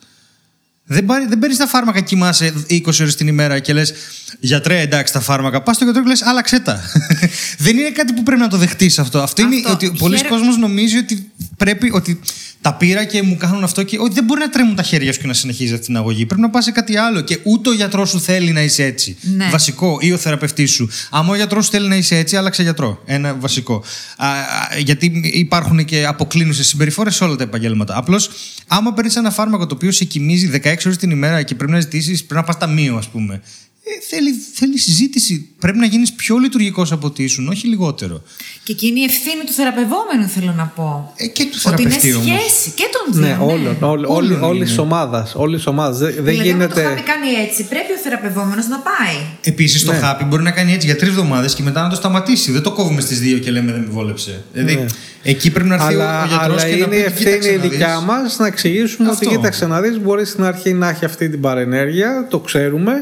Δεν, 0.85 1.05
πάρει, 1.05 1.25
δεν 1.27 1.39
παίρνεις 1.39 1.57
τα 1.57 1.67
φάρμακα, 1.67 1.99
κοιμάσαι 2.01 2.53
20 2.69 2.81
ώρες 2.85 3.15
την 3.15 3.27
ημέρα 3.27 3.59
και 3.59 3.73
λες 3.73 3.93
γιατρέ, 4.39 4.79
εντάξει 4.79 5.13
τα 5.13 5.19
φάρμακα. 5.19 5.61
Πας 5.61 5.75
στο 5.75 5.83
γιατρό 5.83 6.03
και 6.03 6.09
λες, 6.09 6.21
άλλαξε 6.21 6.59
τα. 6.59 6.81
δεν 7.65 7.77
είναι 7.77 7.89
κάτι 7.89 8.13
που 8.13 8.23
πρέπει 8.23 8.41
να 8.41 8.47
το 8.47 8.57
δεχτείς 8.57 8.99
αυτό. 8.99 9.21
Αυτό 9.21 9.41
είναι 9.41 9.55
Αυτό. 9.55 9.71
ότι 9.71 9.91
πολλοί 9.97 10.15
Χαίρε- 10.15 10.31
κόσμος 10.31 10.57
νομίζει 10.57 10.97
ότι 10.97 11.31
πρέπει. 11.57 11.91
Ότι 11.93 12.19
τα 12.63 12.73
πήρα 12.73 13.03
και 13.05 13.21
μου 13.23 13.37
κάνουν 13.37 13.63
αυτό 13.63 13.83
και 13.83 13.97
ότι 13.99 14.13
δεν 14.13 14.23
μπορεί 14.23 14.39
να 14.39 14.49
τρέμουν 14.49 14.75
τα 14.75 14.83
χέρια 14.83 15.13
σου 15.13 15.19
και 15.19 15.27
να 15.27 15.33
συνεχίζεις 15.33 15.73
αυτή 15.73 15.85
την 15.85 15.97
αγωγή. 15.97 16.25
Πρέπει 16.25 16.41
να 16.41 16.49
πας 16.49 16.63
σε 16.63 16.71
κάτι 16.71 16.97
άλλο. 16.97 17.21
Και 17.21 17.39
ούτε 17.43 17.69
ο 17.69 17.73
γιατρός 17.73 18.09
σου 18.09 18.19
θέλει 18.19 18.51
να 18.51 18.61
είσαι 18.61 18.83
έτσι. 18.83 19.17
Ναι. 19.21 19.49
Βασικό. 19.51 19.97
Ή 20.01 20.11
ο 20.11 20.17
θεραπευτής 20.17 20.71
σου. 20.71 20.89
Άμα 21.09 21.31
ο 21.31 21.35
γιατρός 21.35 21.65
σου 21.65 21.71
θέλει 21.71 21.87
να 21.87 21.95
είσαι 21.95 22.17
έτσι, 22.17 22.35
άλλαξε 22.35 22.63
γιατρό. 22.63 23.01
Ένα 23.05 23.33
βασικό. 23.33 23.83
Α, 24.17 24.27
α, 24.27 24.41
γιατί 24.77 25.21
υπάρχουν 25.33 25.85
και 25.85 26.05
αποκλίνουσες 26.05 26.67
συμπεριφορές 26.67 27.15
σε 27.15 27.23
όλα 27.23 27.35
τα 27.35 27.43
επαγγέλματα. 27.43 27.97
Απλώς, 27.97 28.29
άμα 28.67 28.93
παίρνεις 28.93 29.15
ένα 29.15 29.31
φάρμακο 29.31 29.65
το 29.65 29.75
οποίο 29.75 29.91
σε 29.91 30.05
κοιμίζει 30.05 30.47
16 30.47 30.85
ώρες 30.85 30.97
την 30.97 31.11
ημέρα 31.11 31.43
και 31.43 31.55
πρέπει 31.55 31.71
να 31.71 31.79
ζητήσεις, 31.79 32.23
πρέπει 32.23 32.41
να 32.41 32.43
πας 32.43 32.57
ταμείο, 32.57 32.95
ας 32.95 33.07
πούμε. 33.07 33.41
Ε, 33.85 33.91
θέλει, 34.09 34.31
θέλει 34.53 34.77
συζήτηση. 34.77 35.49
Πρέπει 35.59 35.77
να 35.77 35.85
γίνεις 35.85 36.13
πιο 36.13 36.37
λειτουργικός 36.37 36.91
από 36.91 37.07
ότι 37.07 37.23
ήσουν, 37.23 37.47
όχι 37.47 37.67
λιγότερο. 37.67 38.21
Και 38.63 38.71
εκείνη 38.71 38.99
η 38.99 39.03
ευθύνη 39.03 39.43
του 39.45 39.51
θεραπευόμενου, 39.51 40.27
θέλω 40.35 40.53
να 40.57 40.65
πω. 40.75 41.13
Ε, 41.17 41.27
και 41.27 41.43
του 41.43 41.59
Ότι 41.65 41.81
είναι 41.81 41.91
θεραπευτή 41.91 42.13
όμως. 42.13 42.27
σχέση 42.51 42.71
και 42.75 42.83
των 42.95 43.13
δύο. 43.13 43.21
Ναι, 43.27 43.37
όλων. 43.41 43.77
όλη- 43.79 44.05
Όλων 44.05 44.05
όλη- 44.15 44.41
Όλης 44.41 44.55
είναι. 44.55 44.65
της 44.65 44.77
ομάδας. 44.77 45.33
Όλης 45.35 45.55
της 45.57 45.65
ομάδας. 45.67 45.97
Δεν, 45.97 46.13
δεν 46.13 46.23
δηλαδή, 46.23 46.49
άμα 46.49 46.67
το 46.67 46.73
γίνεται. 46.73 46.83
χάπι 46.87 47.01
κάνει 47.01 47.29
έτσι, 47.47 47.63
πρέπει 47.63 47.91
ο 47.93 47.97
θεραπευόμενος 48.03 48.67
να 48.67 48.79
πάει. 48.79 49.15
Επίσης, 49.41 49.83
το 49.83 49.91
Ναι. 49.91 49.97
χάπι 49.97 50.23
μπορεί 50.23 50.43
να 50.43 50.51
κάνει 50.51 50.73
έτσι 50.73 50.85
για 50.87 50.95
τρεις 50.95 51.09
εβδομάδες 51.09 51.53
και 51.55 51.63
μετά 51.63 51.81
να 51.81 51.89
το 51.89 51.95
σταματήσει. 51.95 52.51
Δεν 52.51 52.61
το 52.61 52.71
κόβουμε 52.71 53.01
στις 53.01 53.19
δύο 53.19 53.37
και 53.37 53.51
λέμε 53.51 53.71
δεν 53.71 53.81
με 53.81 53.87
βόλεψε. 53.91 54.43
Δηλαδή, 54.53 54.75
Ναι. 54.75 54.85
εκεί 55.23 55.51
πρέπει 55.51 55.69
να 55.69 55.75
έρθει 55.75 55.87
Αλλά, 55.93 56.23
ο 56.23 56.27
γιατρός 56.27 56.63
αλλά 56.63 56.69
και 56.75 56.85
να 56.85 56.95
είναι 56.95 56.95
πει: 56.95 56.95
η 56.95 57.13
«Κοίταξε 57.15 57.29
ευθύνη 57.29 57.55
να 57.55 57.61
δεις». 57.61 57.69
δικιά 57.71 57.99
μας 57.99 58.37
να 58.39 58.47
εξηγήσουμε 58.47 59.09
Αυτό. 59.09 59.25
ότι 59.25 59.35
κοίταξε 59.35 59.65
να 59.67 59.81
δεις, 59.81 59.99
μπορεί 59.99 60.25
στην 60.25 60.43
αρχή 60.43 60.73
να 60.73 60.89
έχει 60.89 61.05
αυτή 61.05 61.29
την 61.29 61.41
παρενέργεια, 61.41 62.27
το 62.29 62.39
ξέρουμε. 62.39 62.93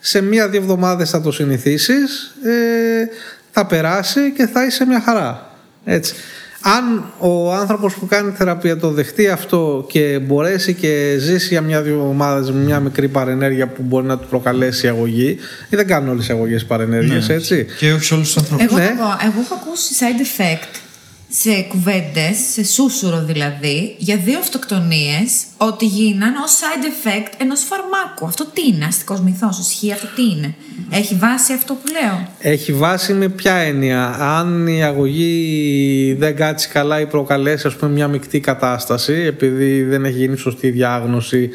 Σε 0.00 0.20
μία-δύο 0.20 0.60
εβδομάδες 0.60 1.10
θα 1.10 1.20
το 1.20 1.32
συνηθίσεις, 1.32 2.34
ε, 2.44 3.08
θα 3.50 3.66
περάσει 3.66 4.32
και 4.36 4.46
θα 4.46 4.64
είσαι 4.66 4.86
μια 4.86 5.00
χαρά. 5.00 5.54
Έτσι. 5.84 6.14
Αν 6.62 7.12
ο 7.18 7.52
άνθρωπος 7.54 7.94
που 7.94 8.06
κάνει 8.06 8.32
θεραπεία 8.36 8.76
το 8.76 8.90
δεχτεί 8.90 9.28
αυτό 9.28 9.86
και 9.88 10.18
μπορέσει 10.18 10.74
και 10.74 11.16
ζήσει 11.18 11.46
για 11.48 11.60
μια-δύο 11.60 11.94
εβδομάδε 11.94 12.52
με 12.52 12.58
μια 12.58 12.80
μικρή 12.80 13.08
παρενέργεια 13.08 13.66
που 13.66 13.82
μπορεί 13.82 14.06
να 14.06 14.18
του 14.18 14.26
προκαλέσει 14.28 14.88
αγωγή, 14.88 15.36
ή 15.70 15.76
δεν 15.76 15.86
κάνουν 15.86 16.08
όλες 16.08 16.28
οι 16.28 16.32
αγωγές 16.32 16.64
παρενέργειες, 16.64 17.28
Ναι. 17.28 17.34
έτσι. 17.34 17.66
Και 17.78 17.92
όχι 17.92 18.04
σε 18.04 18.14
όλους 18.14 18.26
τους 18.26 18.36
ανθρώπους. 18.36 18.66
Εγώ, 18.66 18.76
Ναι. 18.78 18.84
θα 18.84 18.92
πω, 18.92 19.26
εγώ 19.26 19.40
έχω 19.40 19.54
ακούσει 19.54 19.94
side 19.98 20.40
effect 20.40 20.80
σε 21.32 21.62
κουβέντες, 21.68 22.36
σε 22.52 22.64
σούσουρο 22.64 23.24
δηλαδή, 23.24 23.94
για 23.98 24.16
δύο 24.16 24.38
αυτοκτονίες, 24.38 25.44
ότι 25.56 25.86
γίναν 25.86 26.34
ως 26.36 26.52
side 26.60 26.84
effect 26.84 27.32
ενός 27.38 27.60
φαρμάκου. 27.60 28.26
Αυτό 28.26 28.46
τι 28.52 28.66
είναι, 28.66 28.84
αστικός 28.84 29.20
μυθός, 29.20 29.58
ισχύει 29.58 29.92
αυτό 29.92 30.06
τι 30.14 30.22
είναι; 30.22 30.54
Έχει 30.90 31.14
βάση 31.14 31.52
αυτό 31.52 31.74
που 31.74 31.92
λέω; 31.92 32.28
Έχει 32.38 32.72
βάση 32.72 33.12
με 33.12 33.28
ποια 33.28 33.54
έννοια; 33.54 34.06
Αν 34.38 34.66
η 34.66 34.84
αγωγή 34.84 36.16
δεν 36.18 36.36
κάτσει 36.36 36.68
καλά 36.68 37.00
ή 37.00 37.06
προκαλέσει 37.06 37.66
ας 37.66 37.74
πούμε, 37.76 37.90
μια 37.90 38.08
μεικτή 38.08 38.40
κατάσταση, 38.40 39.12
επειδή 39.12 39.82
δεν 39.82 40.04
έχει 40.04 40.16
γίνει 40.16 40.36
σωστή 40.36 40.70
διάγνωση 40.70 41.50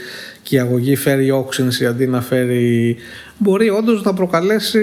και 0.47 0.55
η 0.55 0.59
αγωγή 0.59 0.95
φέρει 0.95 1.31
όξυνση 1.31 1.85
αντί 1.85 2.07
να 2.07 2.21
φέρει. 2.21 2.95
Μπορεί 3.37 3.69
όντως 3.69 4.03
να 4.03 4.13
προκαλέσει 4.13 4.81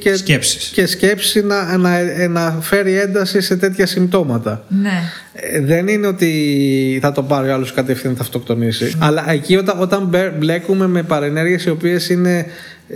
και 0.00 0.14
Σκέψεις. 0.16 0.68
και 0.68 0.86
σκέψη 0.86 1.42
να, 1.44 1.76
να, 1.76 2.00
να 2.28 2.58
φέρει 2.60 2.92
ένταση 2.98 3.40
σε 3.40 3.56
τέτοια 3.56 3.86
συμπτώματα. 3.86 4.64
Ναι. 4.82 5.00
Ε, 5.32 5.60
δεν 5.60 5.88
είναι 5.88 6.06
ότι 6.06 6.98
θα 7.02 7.12
το 7.12 7.22
πάρει 7.22 7.48
ο 7.48 7.54
άλλος 7.54 7.72
κατευθείαν 7.72 8.16
θα 8.16 8.22
αυτοκτονήσει. 8.22 8.92
Αλλά 8.98 9.30
εκεί 9.32 9.56
όταν, 9.56 9.80
όταν 9.80 10.04
μπε- 10.06 10.32
μπλέκουμε 10.38 10.86
με 10.86 11.02
παρενέργειες 11.02 11.64
οι 11.64 11.70
οποίες 11.70 12.08
είναι 12.08 12.46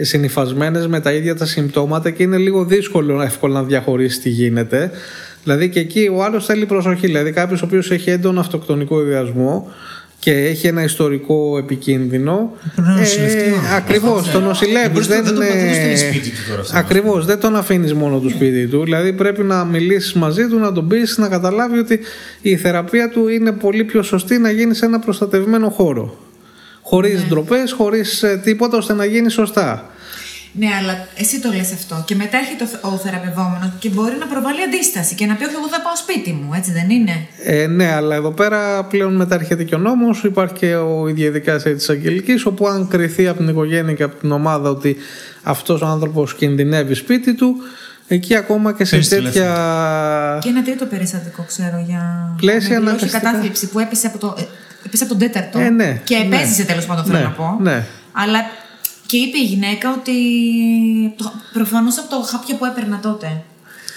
συνυφασμένες 0.01 0.86
με 0.86 1.01
τα 1.01 1.12
ίδια 1.12 1.35
τα 1.35 1.47
συμπτώματα 1.47 2.10
και 2.10 2.22
είναι 2.22 2.36
λίγο 2.36 2.64
δύσκολο 2.64 3.22
εύκολο 3.22 3.52
να 3.52 3.62
διαχωρίσει 3.62 4.20
τι 4.20 4.28
γίνεται. 4.28 4.90
Δηλαδή 5.44 5.68
και 5.68 5.81
εκεί 5.81 6.10
ο 6.14 6.24
άλλος 6.24 6.44
θέλει 6.47 6.66
προσοχή. 6.66 7.06
Δηλαδή 7.06 7.31
κάποιος 7.32 7.62
ο 7.62 7.64
οποίος 7.64 7.90
έχει 7.90 8.10
έντονο 8.10 8.40
αυτοκτονικό 8.40 9.01
ιδεασμό 9.01 9.68
και 10.21 10.31
έχει 10.33 10.67
ένα 10.67 10.83
ιστορικό 10.83 11.59
επικίνδυνο. 11.59 12.53
Πρέπει 12.75 12.89
να 12.89 12.95
νοσηλευτεί 12.97 13.39
ο 13.39 13.55
άνθρωπος. 13.55 13.73
Ακριβώς, 13.77 14.31
τον 14.31 14.43
νοσηλεύεις. 14.43 14.83
Δεν 14.83 14.91
μπορείς 14.91 15.07
το- 15.07 15.15
Δεν, 15.15 15.25
δεν 15.25 15.35
το- 15.35 15.41
δεν 15.41 15.51
το 15.51 15.59
είναι- 15.59 15.75
στέλνεις 15.75 16.01
σπίτι 16.01 16.29
του 16.31 16.37
τώρα 16.49 16.61
αυτό. 16.61 16.79
Ακριβώς, 16.79 17.25
δεν 17.27 17.39
τον 17.41 17.57
αφήνεις 17.57 17.95
μόνο 17.95 18.19
του 18.19 18.31
σπίτι 18.31 18.67
του. 18.67 18.85
Δηλαδή 18.85 19.13
πρέπει 19.13 19.43
να 19.43 19.65
μιλήσεις 19.65 20.13
μαζί 20.13 20.47
του, 20.49 20.59
να 20.59 20.73
τον 20.73 20.89
πει 20.89 20.97
να 21.17 21.29
καταλάβει 21.29 21.79
ότι 21.79 22.01
η 22.43 22.57
θεραπεία 22.57 23.09
του 23.09 23.29
είναι 23.29 23.53
πολύ 23.53 23.85
πιο 23.85 24.03
σωστή 24.03 24.39
να 24.39 24.51
γίνει 24.51 24.75
σε 24.75 24.85
ένα 24.85 24.99
προστατευμένο 24.99 25.69
χώρο. 25.71 26.19
Χωρίς 26.83 27.21
Ναι. 27.21 27.27
ντροπές, 27.29 27.73
χωρίς 27.73 28.25
τίποτα 28.45 28.77
ώστε 28.77 28.93
να 28.95 29.05
γίνει 29.05 29.31
σωστά. 29.31 29.91
Ναι, 30.52 30.66
αλλά 30.81 31.06
εσύ 31.16 31.40
το 31.40 31.52
λες 31.52 31.72
αυτό. 31.72 32.02
Και 32.06 32.14
μετά 32.14 32.36
έρχεται 32.39 32.64
ο, 32.64 32.66
θε- 32.66 32.85
ο 32.85 32.97
θεραπευόμενος 32.97 33.70
και 33.78 33.89
μπορεί 33.89 34.16
να 34.18 34.27
προβάλλει 34.27 34.62
αντίσταση 34.62 35.14
και 35.14 35.27
να 35.27 35.35
πει: 35.35 35.44
Όχι, 35.44 35.55
εγώ 35.55 35.68
θα 35.68 35.81
πάω 35.81 35.97
σπίτι 35.97 36.32
μου, 36.32 36.55
έτσι 36.55 36.72
δεν 36.72 36.90
είναι; 36.90 37.27
Ε, 37.44 37.66
ναι, 37.66 37.93
αλλά 37.93 38.14
εδώ 38.14 38.31
πέρα 38.31 38.85
πλέον 38.85 39.16
μετά 39.16 39.35
έρχεται 39.35 39.64
και 39.64 39.74
ο 39.74 39.78
νόμο. 39.78 40.06
Υπάρχει 40.24 40.55
και 40.55 40.74
ο, 40.74 41.09
η 41.09 41.12
διαδικασία 41.12 41.74
της 41.74 41.89
Αγγελικής, 41.90 42.44
όπου 42.47 42.66
αν 42.68 42.89
κρυθεί 42.89 43.28
από 43.28 43.39
την 43.39 43.48
οικογένεια 43.48 43.94
και 43.94 44.02
από 44.02 44.14
την 44.20 44.32
ομάδα 44.32 44.70
ότι 44.70 44.97
αυτός 45.43 45.81
ο 45.82 45.86
άνθρωπος 45.86 46.35
κινδυνεύει 46.35 46.94
σπίτι 46.94 47.35
του, 47.35 47.56
εκεί 48.09 48.35
ακόμα 48.36 48.72
και 48.72 48.85
σε 48.85 48.90
Παίρνεις 48.90 49.09
τέτοια. 49.09 50.39
Και 50.43 50.48
ένα 50.48 50.62
τρίτο 50.62 50.85
περιστατικό 50.86 51.43
ξέρω 51.47 51.85
για. 51.86 52.35
Πλαίσια 52.36 52.68
με 52.68 52.77
δηλώσει 52.77 52.94
αναγκαστικά. 53.05 53.18
κατάθλιψη 53.20 53.68
που 53.68 53.78
έπεσε 53.78 54.06
από, 54.06 54.18
το, 54.18 54.35
ε, 54.39 54.43
έπεσε 54.86 55.05
από 55.05 55.12
τον 55.12 55.22
τέταρτο. 55.22 55.59
Ε, 55.59 55.68
ναι, 55.70 56.01
και 56.05 56.16
ναι. 56.16 56.36
επέζησε 56.36 56.64
τέλος 56.64 56.86
πάντων, 56.86 57.05
θέλω 57.05 57.18
Ναι, 57.18 57.24
να 57.24 57.31
πω. 57.31 57.56
ναι. 57.60 57.85
Αλλά 58.12 58.39
και 59.11 59.16
είπε 59.16 59.39
η 59.39 59.45
γυναίκα 59.45 59.87
ότι. 59.99 60.12
Προφανώς 61.53 61.99
από 61.99 62.09
το 62.11 62.23
χάπια 62.31 62.55
που 62.57 62.65
έπαιρνα 62.65 63.01
τότε. 63.03 63.43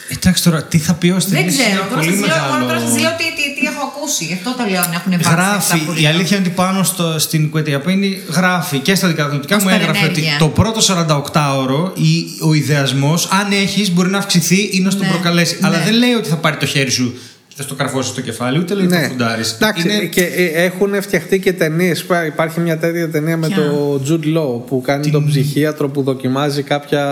Εντάξει 0.09 0.43
τώρα, 0.43 0.63
τι 0.63 0.77
θα 0.77 0.93
πει 0.93 1.07
ο 1.07 1.09
Δεν 1.09 1.17
ασθενής 1.17 1.53
ξέρω. 1.57 1.69
είναι 1.69 1.77
Τώρα 1.79 2.01
πολύ 2.01 2.09
σας 2.17 2.19
λέω, 2.27 2.37
μεγάλο. 2.49 2.65
τώρα 2.65 2.79
σας 2.79 2.99
λέω 2.99 3.09
τι, 3.19 3.23
τι, 3.37 3.43
τι 3.59 3.65
έχω 3.71 3.81
ακούσει. 3.91 4.25
Γι' 4.25 4.33
αυτό 4.33 4.49
το 4.57 4.63
λέω 4.71 4.81
να 4.91 4.95
έχουν 4.99 5.11
βάσει. 5.11 5.23
αυτά 5.29 5.35
Γράφει, 5.35 5.79
που 5.85 5.91
η 5.97 6.01
λέω. 6.01 6.09
αλήθεια 6.11 6.37
είναι 6.37 6.45
ότι 6.47 6.55
πάνω 6.55 6.83
στο, 6.83 7.19
στην 7.19 7.49
Κουετιαπίνη 7.49 8.21
γράφει 8.29 8.77
και 8.79 8.95
στα 8.95 9.07
δικατοτικά 9.07 9.55
Ως 9.55 9.63
μου 9.63 9.69
έγραφε 9.69 9.89
ότι 9.89 9.97
παρενέργεια. 9.99 10.35
το 10.39 10.47
πρώτο 10.47 10.79
48ωρο 10.89 11.91
η, 11.97 12.25
ο 12.41 12.53
ιδεασμός, 12.53 13.27
αν 13.31 13.51
έχεις, 13.51 13.91
μπορεί 13.93 14.09
να 14.09 14.17
αυξηθεί 14.17 14.69
ή 14.71 14.79
να 14.79 14.89
στον 14.89 15.05
Ναι, 15.05 15.11
προκαλέσει. 15.11 15.57
ναι. 15.61 15.67
Αλλά 15.67 15.79
δεν 15.83 15.93
λέει 15.93 16.13
ότι 16.13 16.29
θα 16.29 16.35
πάρει 16.35 16.57
το 16.57 16.65
χέρι 16.65 16.91
σου 16.91 17.17
και 17.55 17.61
θα 17.61 17.65
στο 17.67 17.75
καρφώσεις 17.75 18.11
στο 18.11 18.21
κεφάλι, 18.21 18.59
ούτε 18.59 18.73
λέει 18.73 18.85
ότι 18.85 18.95
θα 18.95 19.01
φουντάρεις. 19.01 19.57
Ναι. 19.59 19.67
Εντάξει, 19.67 20.09
και 20.09 20.23
ε, 20.23 20.63
έχουν 20.63 21.01
φτιαχτεί 21.01 21.39
και 21.39 21.53
ταινίες. 21.53 22.05
Υπάρχει 22.27 22.59
μια 22.59 22.77
τέτοια 22.77 23.09
ταινία 23.09 23.37
με 23.37 23.47
Ποια; 23.47 23.57
το 23.57 24.01
Jude 24.07 24.37
Law 24.37 24.65
που 24.67 24.81
κάνει 24.81 25.09
τον 25.09 25.25
ψυχίατρο 25.25 25.89
που 25.89 26.01
δοκιμάζει 26.03 26.61
κάποια. 26.63 27.03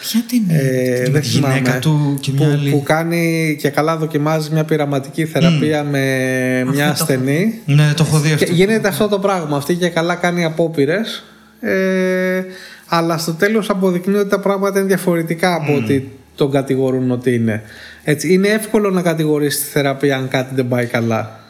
Ποια 0.00 0.20
ταινία; 0.30 0.62
Ε, 0.62 1.00
με 1.00 1.08
δεν 1.10 1.20
τη 1.22 1.28
γυναίκα 1.28 1.54
θυμάμαι. 1.54 1.78
του 1.80 2.18
και 2.20 2.30
μια 2.32 2.46
που, 2.46 2.52
άλλη. 2.52 2.70
που 2.70 2.82
κάνει 2.82 3.56
και 3.60 3.68
καλά 3.68 3.96
δοκιμάζει 3.96 4.48
μια 4.52 4.64
πειραματική 4.64 5.24
θεραπεία 5.26 5.84
με 5.84 6.00
μια 6.72 6.84
το 6.84 6.90
ασθενή. 6.90 7.58
Ναι, 7.66 7.92
το 7.96 8.04
έχω 8.06 8.18
δει 8.18 8.28
Και 8.28 8.34
αυτό. 8.34 8.52
γίνεται 8.52 8.88
αυτό 8.88 9.08
το 9.08 9.18
πράγμα. 9.18 9.56
Αυτή 9.56 9.74
και 9.74 9.88
καλά 9.88 10.14
κάνει 10.14 10.44
απόπειρες. 10.44 11.24
Ε, 11.60 12.42
αλλά 12.86 13.18
στο 13.18 13.32
τέλος 13.32 13.70
αποδεικνύει 13.70 14.16
ότι 14.16 14.28
τα 14.28 14.40
πράγματα 14.40 14.78
είναι 14.78 14.88
διαφορετικά 14.88 15.54
από 15.54 15.74
ότι 15.74 16.10
τον 16.34 16.50
κατηγορούν 16.50 17.10
ότι 17.10 17.34
είναι. 17.34 17.62
Έτσι, 18.10 18.32
είναι 18.32 18.48
εύκολο 18.48 18.90
να 18.90 19.02
κατηγορήσεις 19.02 19.60
τη 19.60 19.66
θεραπεία 19.66 20.16
αν 20.16 20.28
κάτι 20.28 20.54
δεν 20.54 20.68
πάει 20.68 20.86
καλά. 20.86 21.40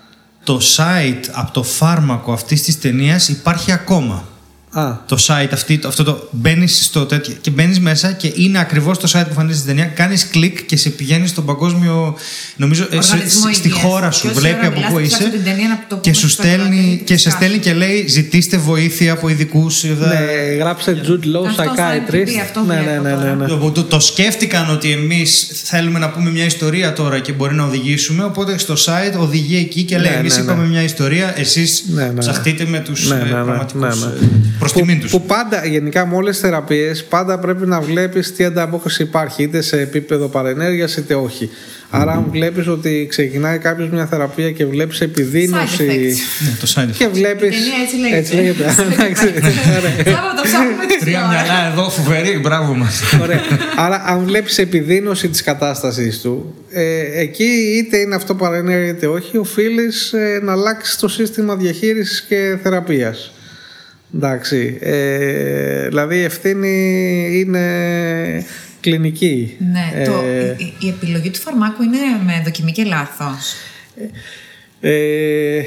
Το 0.44 0.60
site 0.76 1.24
από 1.32 1.52
το 1.52 1.62
φάρμακο 1.62 2.32
αυτής 2.32 2.62
της 2.62 2.80
ταινίας 2.80 3.28
υπάρχει 3.28 3.72
ακόμα. 3.72 4.28
Α, 4.72 4.92
το 5.06 5.16
site 5.26 5.48
αυτή, 5.52 5.78
το- 5.78 5.88
αυτό 5.88 6.04
το 6.04 6.28
μπαίνεις 6.30 6.84
στο 6.84 7.06
τέτοιο 7.06 7.34
και 7.40 7.50
μπαίνεις 7.50 7.80
μέσα 7.80 8.12
και 8.12 8.32
είναι 8.36 8.58
ακριβώς 8.58 8.98
το 8.98 9.08
site 9.12 9.22
που 9.22 9.28
εμφανίζεται 9.28 9.60
στην 9.62 9.76
ταινία. 9.76 9.84
Κάνεις 9.94 10.26
κλικ 10.28 10.64
και 10.66 10.76
σε 10.76 10.90
πηγαίνεις 10.90 11.30
στον 11.30 11.44
παγκόσμιο. 11.44 12.16
Νομίζω 12.56 12.82
ε, 12.90 13.00
σε- 13.00 13.12
Οργανισμό 13.14 13.52
στη 13.52 13.68
Υγείας. 13.68 13.82
χώρα 13.82 14.08
Και 14.08 14.14
σου. 14.16 14.26
όση 14.30 14.38
Βλέπει 14.38 14.54
ώρα 14.58 14.66
από 14.66 14.74
μιλάς, 14.76 14.90
πού 14.90 14.96
θα 14.96 15.02
είσαι. 15.02 15.16
ψάξω 15.16 15.30
την 15.36 15.44
ταινία 15.44 15.68
να 15.68 15.84
το 15.88 15.94
Και 15.96 16.00
πούμε 16.10 16.14
σου 16.14 16.28
στο 16.28 16.42
στέλνει, 16.42 16.76
κρατή, 16.86 17.02
και 17.04 17.16
σε 17.16 17.20
σκάφη. 17.30 17.36
στέλνει 17.44 17.58
και 17.58 17.74
λέει: 17.74 18.06
Ζητήστε 18.08 18.56
βοήθεια 18.56 19.12
από 19.12 19.28
ειδικούς. 19.28 19.82
ναι, 19.84 20.16
γράψε 20.58 21.00
Jude 21.04 21.10
Law 21.36 21.46
Αυτό 21.48 21.62
στο 21.62 21.72
Psychiatrist. 21.76 22.14
IMDb, 22.14 22.40
αυτό 22.42 22.62
ναι, 22.62 22.74
ναι, 22.74 22.80
βλέπω 22.82 23.02
ναι, 23.02 23.10
ναι, 23.10 23.16
τώρα. 23.16 23.34
ναι. 23.34 23.46
Το, 23.46 23.70
το, 23.70 23.84
το 23.84 24.00
σκέφτηκαν 24.00 24.70
ότι 24.70 24.90
εμείς 24.92 25.50
θέλουμε 25.64 25.98
να 25.98 26.10
πούμε 26.10 26.30
μια 26.30 26.44
ιστορία 26.44 26.92
τώρα 26.92 27.18
και 27.18 27.32
μπορεί 27.32 27.54
να 27.54 27.64
οδηγήσουμε. 27.64 28.24
Οπότε 28.24 28.58
στο 28.58 28.74
site 28.74 29.18
οδηγεί 29.18 29.56
εκεί 29.56 29.82
και 29.82 29.98
λέει: 29.98 30.10
Ναι, 30.12 30.16
Εμείς 30.18 30.36
ναι, 30.36 30.42
ναι. 30.42 30.52
είπαμε 30.52 30.66
μια 30.68 30.82
ιστορία, 30.82 31.38
εσείς 31.38 31.84
Ναι, 31.88 32.02
ναι, 32.02 32.08
ναι. 32.08 32.18
ψαχτείτε 32.18 32.64
με 32.64 32.78
τους 32.80 33.08
Ναι, 33.08 33.14
ναι, 33.16 33.22
ναι, 33.22 33.28
πραγματικούς. 33.30 34.06
Ναι, 34.59 34.64
ναι. 34.64 34.72
Προς 34.72 34.72
Που, 34.72 34.78
τιμήν 34.80 35.01
τους. 35.01 35.10
που 35.10 35.22
πάντα, 35.22 35.66
γενικά 35.66 36.06
με 36.06 36.14
όλες 36.16 36.30
τις 36.32 36.40
θεραπείες, 36.40 37.05
πάντα 37.05 37.39
πρέπει 37.39 37.66
να 37.66 37.80
βλέπεις 37.80 38.32
τι 38.35 38.44
ανταπόκριση 38.44 39.02
υπάρχει, 39.02 39.43
είτε 39.43 39.60
σε 39.60 39.80
επίπεδο 39.80 40.26
παρενέργειας 40.28 40.97
είτε 40.97 41.14
όχι. 41.14 41.51
Άρα, 41.90 42.12
αν 42.12 42.26
βλέπεις 42.30 42.66
ότι 42.68 43.06
ξεκινάει 43.09 43.59
κάποιος 43.59 43.89
μια 43.90 44.06
θεραπεία 44.06 44.51
και 44.51 44.66
βλέπεις 44.66 44.98
Side 44.98 45.02
επιδείνωση. 45.02 45.76
effects. 45.78 46.44
Ναι, 46.44 46.56
το 46.60 46.72
site. 46.74 46.97
Και 46.98 47.09
βλέπει. 47.09 47.47
Η 47.47 47.51
ταινία 47.51 48.16
έτσι 48.16 48.35
λέγεται. 48.35 48.64
Εντάξει, 48.93 49.26
ωραία. 49.78 50.14
Θα 50.16 50.35
το 50.36 50.43
ψάχνουμε 50.43 50.86
τη 50.89 50.98
Τρία 51.05 51.26
μυαλά 51.28 51.70
εδώ, 51.72 51.90
φοβερή, 51.90 52.39
μπράβο 52.39 52.74
μας. 52.74 53.01
Ωραία. 53.22 53.40
Άρα, 53.76 54.02
αν 54.06 54.24
βλέπεις 54.24 54.59
επιδείνωση 54.59 55.28
της 55.28 55.43
κατάστασής 55.43 56.20
του, 56.20 56.55
ε, 56.70 57.20
εκεί 57.20 57.51
είτε 57.78 57.97
είναι 57.98 58.14
αυτό 58.14 58.35
παρενέργεια 58.35 58.89
είτε 58.90 59.06
όχι, 59.06 59.36
οφείλεις 59.36 60.12
ε, 60.12 60.40
να 60.43 60.52
αλλάξεις 60.52 60.97
το 60.97 61.09
σύστημα 61.09 61.56
διαχείρισης 61.56 62.24
και 62.28 62.56
θεραπείας. 62.62 63.32
Εντάξει. 64.14 64.78
Ε, 64.80 65.86
δηλαδή 65.86 66.16
η 66.16 66.22
ευθύνη 66.22 67.26
είναι 67.39 68.47
κλινική. 68.80 69.56
Ναι, 69.72 70.01
Ε, 70.02 70.05
το, 70.05 70.12
η, 70.56 70.74
η 70.78 70.89
επιλογή 70.89 71.30
του 71.30 71.39
φαρμάκου 71.39 71.82
είναι 71.82 71.98
με 72.26 72.43
δοκιμή 72.44 72.72
και 72.72 72.85
λάθος. 72.85 73.55
Ε, 74.80 75.62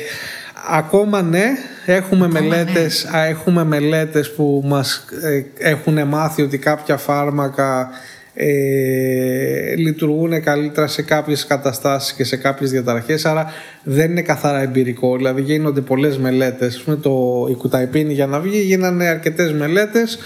ακόμα 0.70 1.22
ναι, 1.22 1.46
έχουμε 1.86 2.26
Ακόμα 2.26 2.40
μελέτες, 2.40 3.06
α, 3.06 3.26
έχουμε 3.26 3.64
μελέτες 3.64 4.34
που 4.34 4.64
μας 4.66 5.06
ε, 5.24 5.70
έχουν 5.70 6.08
μάθει 6.08 6.42
ότι 6.42 6.58
κάποια 6.58 6.98
φάρμακα 6.98 7.90
ε, 8.34 9.76
λειτουργούν 9.76 10.44
καλύτερα 10.44 10.88
σε 10.88 11.02
κάποιες 11.02 11.46
καταστάσεις 11.46 12.14
και 12.14 12.24
σε 12.24 12.36
κάποιες 12.36 12.72
διαταραχές 12.72 13.26
άρα 13.26 13.46
δεν 13.84 14.12
είναι 14.12 14.22
καθαρά 14.22 14.62
εμπειρικό 14.62 15.16
δηλαδή 15.16 15.42
γίνονται 15.42 15.82
πολλές 15.82 16.18
μελέτες 16.18 16.76
Ας 16.76 16.82
πούμε, 16.82 16.96
το, 16.96 17.48
η 17.52 17.54
κουταϊπίνη 17.54 18.14
για 18.14 18.26
να 18.28 18.40
βγει 18.40 18.60
γίνανε 18.60 19.08
αρκετές 19.08 19.54
μελέτες 19.54 20.18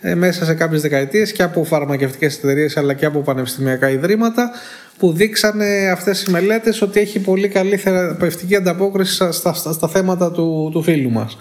ε, 0.00 0.14
μέσα 0.14 0.44
σε 0.44 0.54
κάποιες 0.54 0.80
δεκαετίες 0.80 1.32
και 1.32 1.42
από 1.42 1.64
φαρμακευτικές 1.64 2.36
εταιρείες 2.36 2.76
αλλά 2.76 2.94
και 2.94 3.06
από 3.06 3.20
πανεπιστημιακά 3.20 3.90
ιδρύματα 3.90 4.50
που 4.98 5.12
δείξανε 5.12 5.90
αυτές 5.92 6.22
οι 6.22 6.30
μελέτες 6.30 6.82
ότι 6.82 7.00
έχει 7.00 7.18
πολύ 7.18 7.48
καλή 7.48 7.76
θεραπευτική 7.76 8.56
ανταπόκριση 8.56 9.14
στα, 9.14 9.32
στα, 9.32 9.52
στα- 9.54 9.72
στα 9.72 9.88
θέματα 9.88 10.32
του, 10.32 10.70
του 10.72 10.82
φίλου 10.82 11.10
μας. 11.10 11.36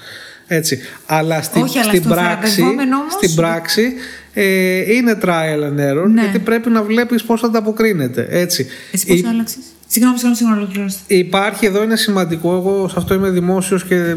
Έτσι. 0.48 0.80
Αλλά, 1.06 1.42
στη, 1.42 1.62
Όχι, 1.62 1.78
αλλά 1.80 1.88
στην, 1.88 2.04
στον 2.04 2.16
πράξη, 2.16 2.52
θεραπευόμενο 2.52 2.98
όμως- 2.98 3.14
στην 3.14 3.36
πράξη 3.36 3.94
ε, 4.34 4.94
είναι 4.94 5.18
trial 5.22 5.64
and 5.64 5.80
error 5.80 6.08
Ναι. 6.14 6.22
γιατί 6.22 6.40
πρέπει 6.40 6.70
να 6.70 6.84
βλέπεις 6.84 7.24
πώς 7.24 7.44
ανταποκρίνεται. 7.44 8.28
Έτσι. 8.30 8.68
Εσύ 8.92 9.06
πώς 9.08 9.20
Η- 9.20 9.26
άλλαξες; 9.30 9.58
Συγγνώμη, 9.88 10.16
συγγνώμη, 10.18 10.36
συγγνώμη, 10.38 10.62
ολοκληρώστε. 10.62 11.16
Υπάρχει 11.16 11.66
εδώ, 11.66 11.84
είναι 11.84 11.96
σημαντικό. 11.96 12.56
Εγώ 12.56 12.88
σε 12.88 12.96
αυτό 12.98 13.14
είμαι 13.14 13.30
δημόσιος 13.30 13.86
και 13.86 14.16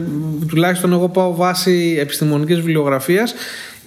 τουλάχιστον 0.49 0.93
εγώ 0.93 1.09
πάω 1.09 1.35
βάσει 1.35 1.97
επιστημονικής 2.01 2.57
βιβλιογραφίας. 2.57 3.35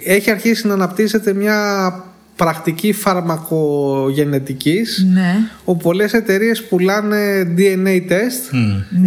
Έχει 0.06 0.32
αρχίσει 0.32 0.68
να 0.68 0.74
αναπτύσσεται 0.74 1.34
μια 1.34 1.92
πρακτική 2.36 2.94
φαρμακογενετικής 2.94 5.06
Ναι. 5.14 5.36
όπου 5.66 5.84
πολλές 5.84 6.14
εταιρείες 6.14 6.64
πουλάνε 6.64 7.48
DNA 7.58 8.12
test 8.12 8.56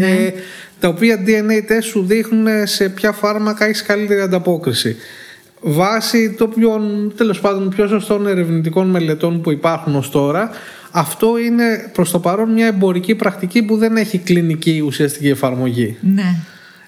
ε, 0.01 0.31
τα 0.81 0.89
οποία 0.89 1.19
DNA 1.27 1.71
test 1.73 1.83
σου 1.83 2.05
δείχνουν 2.07 2.47
σε 2.65 2.89
ποια 2.89 3.13
φάρμακα 3.13 3.65
έχεις 3.65 3.83
καλύτερη 3.83 4.21
ανταπόκριση. 4.21 4.97
Βάσει 5.61 6.35
το 6.39 6.47
πιο, 6.49 6.81
τέλος 7.16 7.41
πάντων 7.41 7.69
πιο 7.69 7.87
σωστών 7.87 8.27
ερευνητικών 8.27 8.91
μελετών 8.91 9.41
που 9.41 9.51
υπάρχουν 9.51 9.97
ως 9.97 10.11
τώρα 10.11 10.51
αυτό 10.91 11.39
είναι 11.39 11.91
προς 11.93 12.11
το 12.11 12.19
παρόν 12.19 12.53
μια 12.53 12.66
εμπορική 12.66 13.15
πρακτική 13.15 13.62
που 13.62 13.77
δεν 13.77 13.97
έχει 13.97 14.19
κλινική 14.19 14.82
ουσιαστική 14.87 15.28
εφαρμογή. 15.28 15.97
Ναι. 16.15 16.37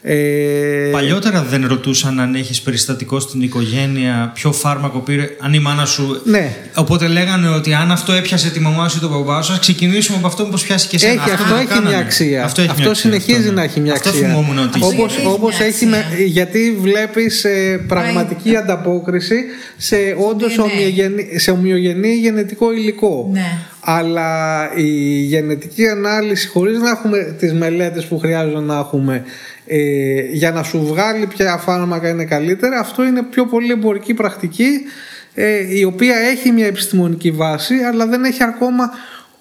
Ε, 0.04 0.88
Παλιότερα 0.92 1.42
δεν 1.42 1.66
ρωτούσαν 1.66 2.20
αν 2.20 2.34
έχεις 2.34 2.60
περιστατικό 2.60 3.20
στην 3.20 3.42
οικογένεια, 3.42 4.30
ποιο 4.34 4.52
φάρμακο 4.52 4.98
πήρε, 4.98 5.28
αν 5.40 5.52
η 5.52 5.58
μάνα 5.58 5.84
σου. 5.84 6.20
Ναι. 6.24 6.56
Οπότε 6.74 7.08
λέγανε 7.08 7.48
ότι 7.48 7.74
αν 7.74 7.90
αυτό 7.90 8.12
έπιασε 8.12 8.50
τη 8.50 8.60
μαμά 8.60 8.88
σου 8.88 8.96
ή 8.96 9.00
τον 9.00 9.10
παπά 9.10 9.42
σου, 9.42 9.52
ας 9.52 9.58
ξεκινήσουμε 9.58 10.18
από 10.18 10.26
αυτό, 10.26 10.44
μήπω 10.44 10.56
πιάσει 10.56 10.88
και 10.88 10.96
εσένα. 10.96 11.12
Έχει, 11.12 11.30
αυτό, 11.30 11.44
δεν 11.44 11.48
το 11.48 11.58
έχει 11.58 11.66
κάνανε. 11.66 11.88
μια 11.88 11.98
αξία. 11.98 12.44
Αυτό, 12.44 12.60
έχει 12.60 12.70
Αυτό 12.70 12.82
μια 12.82 12.90
αξία, 12.90 13.10
συνεχίζει 13.10 13.38
αυτό, 13.38 13.50
ναι. 13.50 13.56
να 13.56 13.62
έχει 13.62 13.80
μια 13.80 13.92
αυτό 13.92 14.08
αξία. 14.08 14.28
θυμόμουν 14.28 14.58
ότι. 14.58 14.70
Αυτό 14.74 14.86
όπως, 14.86 15.16
έχει 15.16 15.26
όπως 15.26 15.58
μια 15.58 15.66
έχει 15.66 15.86
με, 15.86 15.98
αξία. 15.98 16.24
γιατί 16.24 16.78
βλέπεις 16.80 17.44
ε, 17.44 17.84
πραγματική 17.88 18.56
ανταπόκριση 18.56 19.36
σε 19.76 19.96
όντως 20.30 20.56
DNA. 20.58 20.62
ομοιογενή, 20.62 21.38
σε 21.38 21.50
ομοιογενή 21.50 22.14
γενετικό 22.14 22.72
υλικό. 22.72 23.28
Ναι. 23.32 23.58
Αλλά 23.80 24.70
η 24.76 25.20
γενετική 25.22 25.86
ανάλυση 25.86 26.48
χωρίς 26.48 26.78
να 26.78 26.90
έχουμε 26.90 27.36
τις 27.38 27.52
μελέτες 27.52 28.04
που 28.04 28.18
χρειάζεται 28.18 28.60
να 28.60 28.78
έχουμε 28.78 29.24
ε, 29.66 30.20
για 30.32 30.50
να 30.50 30.62
σου 30.62 30.86
βγάλει 30.86 31.26
ποια 31.26 31.56
φάρμακα 31.56 32.08
είναι 32.08 32.24
καλύτερα 32.24 32.78
αυτό 32.78 33.04
είναι 33.04 33.22
πιο 33.22 33.46
πολύ 33.46 33.72
εμπορική 33.72 34.14
πρακτική 34.14 34.80
ε, 35.34 35.78
η 35.78 35.84
οποία 35.84 36.16
έχει 36.16 36.50
μια 36.50 36.66
επιστημονική 36.66 37.30
βάση 37.30 37.74
αλλά 37.74 38.06
δεν 38.06 38.24
έχει 38.24 38.42
ακόμα 38.42 38.90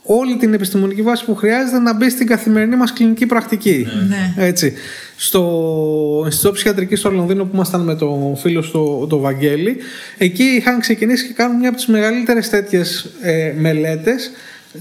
όλη 0.03 0.38
την 0.38 0.53
επιστημονική 0.53 1.02
βάση 1.02 1.26
που 1.26 1.35
χρειάζεται 1.35 1.80
να 1.80 1.93
μπει 1.93 2.10
στην 2.10 2.27
καθημερινή 2.27 2.76
μας 2.76 2.93
κλινική 2.93 3.26
πρακτική. 3.26 3.88
Ναι. 4.07 4.45
Έτσι. 4.45 4.73
Στο 5.15 6.22
Ινστιτούτο 6.26 6.53
Ψυχιατρικής 6.53 6.99
στο 6.99 7.10
Λονδίνο 7.10 7.43
που 7.43 7.52
ήμασταν 7.53 7.81
με 7.81 7.95
τον 7.95 8.38
φίλο 8.38 8.61
στο 8.61 9.07
το 9.10 9.18
Βαγγέλη, 9.18 9.77
εκεί 10.18 10.43
είχαν 10.43 10.80
ξεκινήσει 10.80 11.27
και 11.27 11.34
κάνουν 11.34 11.57
μια 11.57 11.68
από 11.68 11.77
τις 11.77 11.85
μεγαλύτερες 11.85 12.49
τέτοιες 12.49 13.10
ε, 13.22 13.53
μελέτες, 13.57 14.31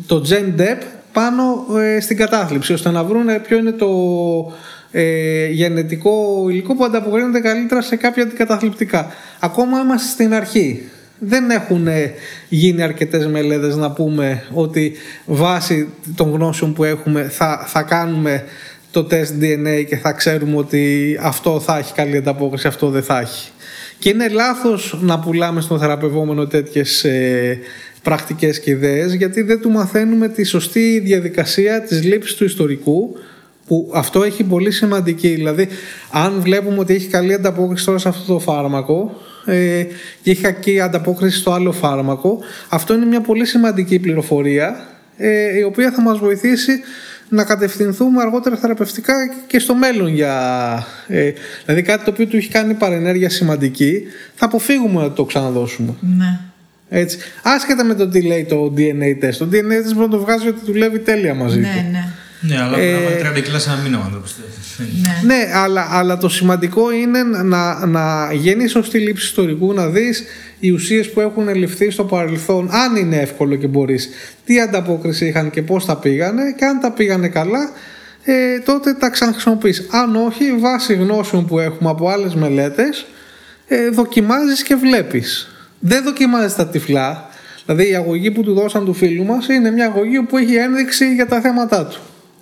το 0.06 0.22
GenDep, 0.28 0.82
πάνω 1.12 1.66
ε, 1.78 2.00
στην 2.00 2.16
κατάθλιψη, 2.16 2.72
ώστε 2.72 2.90
να 2.90 3.04
βρουν 3.04 3.26
ποιο 3.46 3.56
είναι 3.58 3.72
το 3.72 3.88
ε, 4.92 5.46
γενετικό 5.46 6.46
υλικό 6.50 6.74
που 6.74 6.84
ανταποκρίνεται 6.84 7.40
καλύτερα 7.40 7.82
σε 7.82 7.96
κάποια 7.96 8.22
αντικαταθλιπτικά. 8.22 9.12
Ακόμα 9.40 9.80
είμαστε 9.80 10.08
στην 10.08 10.34
αρχή. 10.34 10.82
Δεν 11.18 11.50
έχουν 11.50 11.86
ε, 11.86 12.12
γίνει 12.48 12.82
αρκετές 12.82 13.26
μελέτες 13.26 13.76
να 13.76 13.90
πούμε 13.90 14.44
ότι 14.52 14.92
βάσει 15.26 15.88
των 16.14 16.30
γνώσεων 16.30 16.72
που 16.72 16.84
έχουμε 16.84 17.22
θα, 17.22 17.64
θα 17.66 17.82
κάνουμε 17.82 18.44
το 18.90 19.04
τεστ 19.04 19.34
DNA 19.40 19.84
και 19.88 19.96
θα 19.96 20.12
ξέρουμε 20.12 20.56
ότι 20.56 21.16
αυτό 21.20 21.60
θα 21.60 21.78
έχει 21.78 21.92
καλή 21.92 22.16
ανταπόκριση, 22.16 22.66
αυτό 22.66 22.90
δεν 22.90 23.02
θα 23.02 23.20
έχει. 23.20 23.50
Και 23.98 24.08
είναι 24.08 24.28
λάθος 24.28 24.98
να 25.00 25.18
πουλάμε 25.18 25.60
στον 25.60 25.78
θεραπευόμενο 25.78 26.46
τέτοιες 26.46 27.04
ε, 27.04 27.58
πρακτικές 28.02 28.60
και 28.60 28.70
ιδέες 28.70 29.14
γιατί 29.14 29.42
δεν 29.42 29.60
του 29.60 29.70
μαθαίνουμε 29.70 30.28
τη 30.28 30.44
σωστή 30.44 30.98
διαδικασία 30.98 31.82
της 31.82 32.04
λήψης 32.04 32.34
του 32.34 32.44
ιστορικού 32.44 33.16
που 33.70 33.90
αυτό 33.94 34.22
έχει 34.22 34.44
πολύ 34.44 34.70
σημαντική. 34.70 35.28
Δηλαδή, 35.28 35.68
αν 36.10 36.40
βλέπουμε 36.40 36.78
ότι 36.78 36.94
έχει 36.94 37.06
καλή 37.06 37.34
ανταπόκριση 37.34 37.84
τώρα 37.84 37.98
σε 37.98 38.08
αυτό 38.08 38.32
το 38.32 38.38
φάρμακο 38.38 39.20
ε, 39.44 39.82
και 40.22 40.30
έχει 40.30 40.42
κακή 40.42 40.80
ανταπόκριση 40.80 41.38
στο 41.38 41.52
άλλο 41.52 41.72
φάρμακο, 41.72 42.38
αυτό 42.68 42.94
είναι 42.94 43.04
μια 43.04 43.20
πολύ 43.20 43.46
σημαντική 43.46 43.98
πληροφορία 43.98 44.88
ε, 45.16 45.58
η 45.58 45.62
οποία 45.62 45.92
θα 45.92 46.02
μας 46.02 46.18
βοηθήσει 46.18 46.80
να 47.28 47.44
κατευθυνθούμε 47.44 48.22
αργότερα 48.22 48.56
θεραπευτικά 48.56 49.14
και 49.46 49.58
στο 49.58 49.74
μέλλον 49.74 50.08
για... 50.14 50.34
Ε, 51.06 51.32
δηλαδή 51.64 51.82
κάτι 51.82 52.04
το 52.04 52.10
οποίο 52.10 52.26
του 52.26 52.36
έχει 52.36 52.48
κάνει 52.48 52.74
παρενέργεια 52.74 53.30
σημαντική 53.30 54.02
θα 54.34 54.44
αποφύγουμε 54.44 55.02
να 55.02 55.12
το 55.12 55.24
ξαναδώσουμε. 55.24 55.94
Ναι. 56.00 56.40
Έτσι. 56.88 57.18
Άσχετα 57.42 57.84
με 57.84 57.94
το 57.94 58.08
τι 58.08 58.22
λέει 58.22 58.44
το 58.44 58.74
DNA 58.76 59.24
test. 59.24 59.34
Το 59.38 59.48
DNA 59.52 59.86
test 59.86 59.94
μπορεί 59.94 59.98
να 59.98 60.08
το 60.08 60.18
βγάζει 60.18 60.48
ότι 60.48 60.60
δουλεύει 60.64 60.98
τέλεια 60.98 61.34
μαζί 61.34 61.60
του. 61.60 61.66
Ναι, 61.90 62.04
ναι. 62.40 62.54
Ναι, 62.54 62.62
αλλά 62.62 62.78
Ε, 62.78 62.92
μπορεί 62.92 63.22
να 63.22 63.30
βάλει 63.30 63.40
30 63.40 63.42
κιλά 63.42 63.58
σε 63.58 63.70
ένα 63.70 63.80
μήνα 63.80 63.98
ο 63.98 64.02
άνθρωπος. 64.04 64.36
Ναι. 64.78 65.34
Ναι, 65.34 65.50
αλλά, 65.54 65.88
αλλά 65.90 66.16
το 66.16 66.28
σημαντικό 66.28 66.92
είναι 66.92 67.22
να, 67.22 67.86
να 67.86 68.32
γίνει 68.32 68.66
σωστή 68.68 68.98
λήψη 68.98 69.26
ιστορικού, 69.26 69.72
να 69.72 69.86
δεις 69.86 70.24
οι 70.58 70.70
ουσίες 70.70 71.10
που 71.10 71.20
έχουν 71.20 71.54
ληφθεί 71.54 71.90
στο 71.90 72.04
παρελθόν, 72.04 72.70
αν 72.70 72.96
είναι 72.96 73.16
εύκολο 73.16 73.56
και 73.56 73.66
μπορείς, 73.66 74.08
τι 74.44 74.60
ανταπόκριση 74.60 75.26
είχαν 75.26 75.50
και 75.50 75.62
πώς 75.62 75.84
τα 75.84 75.96
πήγανε 75.96 76.42
και 76.58 76.64
αν 76.64 76.80
τα 76.80 76.92
πήγανε 76.92 77.28
καλά, 77.28 77.70
ε, 78.24 78.58
τότε 78.58 78.92
τα 78.92 79.10
ξαναχρησιμοποιείς. 79.10 79.86
Αν 79.90 80.16
όχι, 80.16 80.52
βάσει 80.58 80.94
γνώσεων 80.94 81.46
που 81.46 81.58
έχουμε 81.58 81.90
από 81.90 82.08
άλλες 82.08 82.34
μελέτες, 82.34 83.06
ε, 83.66 83.88
δοκιμάζεις 83.88 84.62
και 84.62 84.74
βλέπεις. 84.74 85.54
Δεν 85.78 86.04
δοκιμάζεις 86.04 86.54
τα 86.54 86.66
τυφλά. 86.66 87.28
Δηλαδή 87.66 87.90
η 87.90 87.94
αγωγή 87.94 88.30
που 88.30 88.42
του 88.42 88.54
δώσαν 88.54 88.84
του 88.84 88.94
φίλου 88.94 89.24
μας 89.24 89.48
είναι 89.48 89.70
μια 89.70 89.86
αγωγή 89.86 90.22
που 90.22 90.36
έχει 90.36 90.54
ένδειξη 90.54 91.14
για 91.14 91.26
τα 91.26 91.40
θέματα 91.40 91.86
του. 91.86 92.00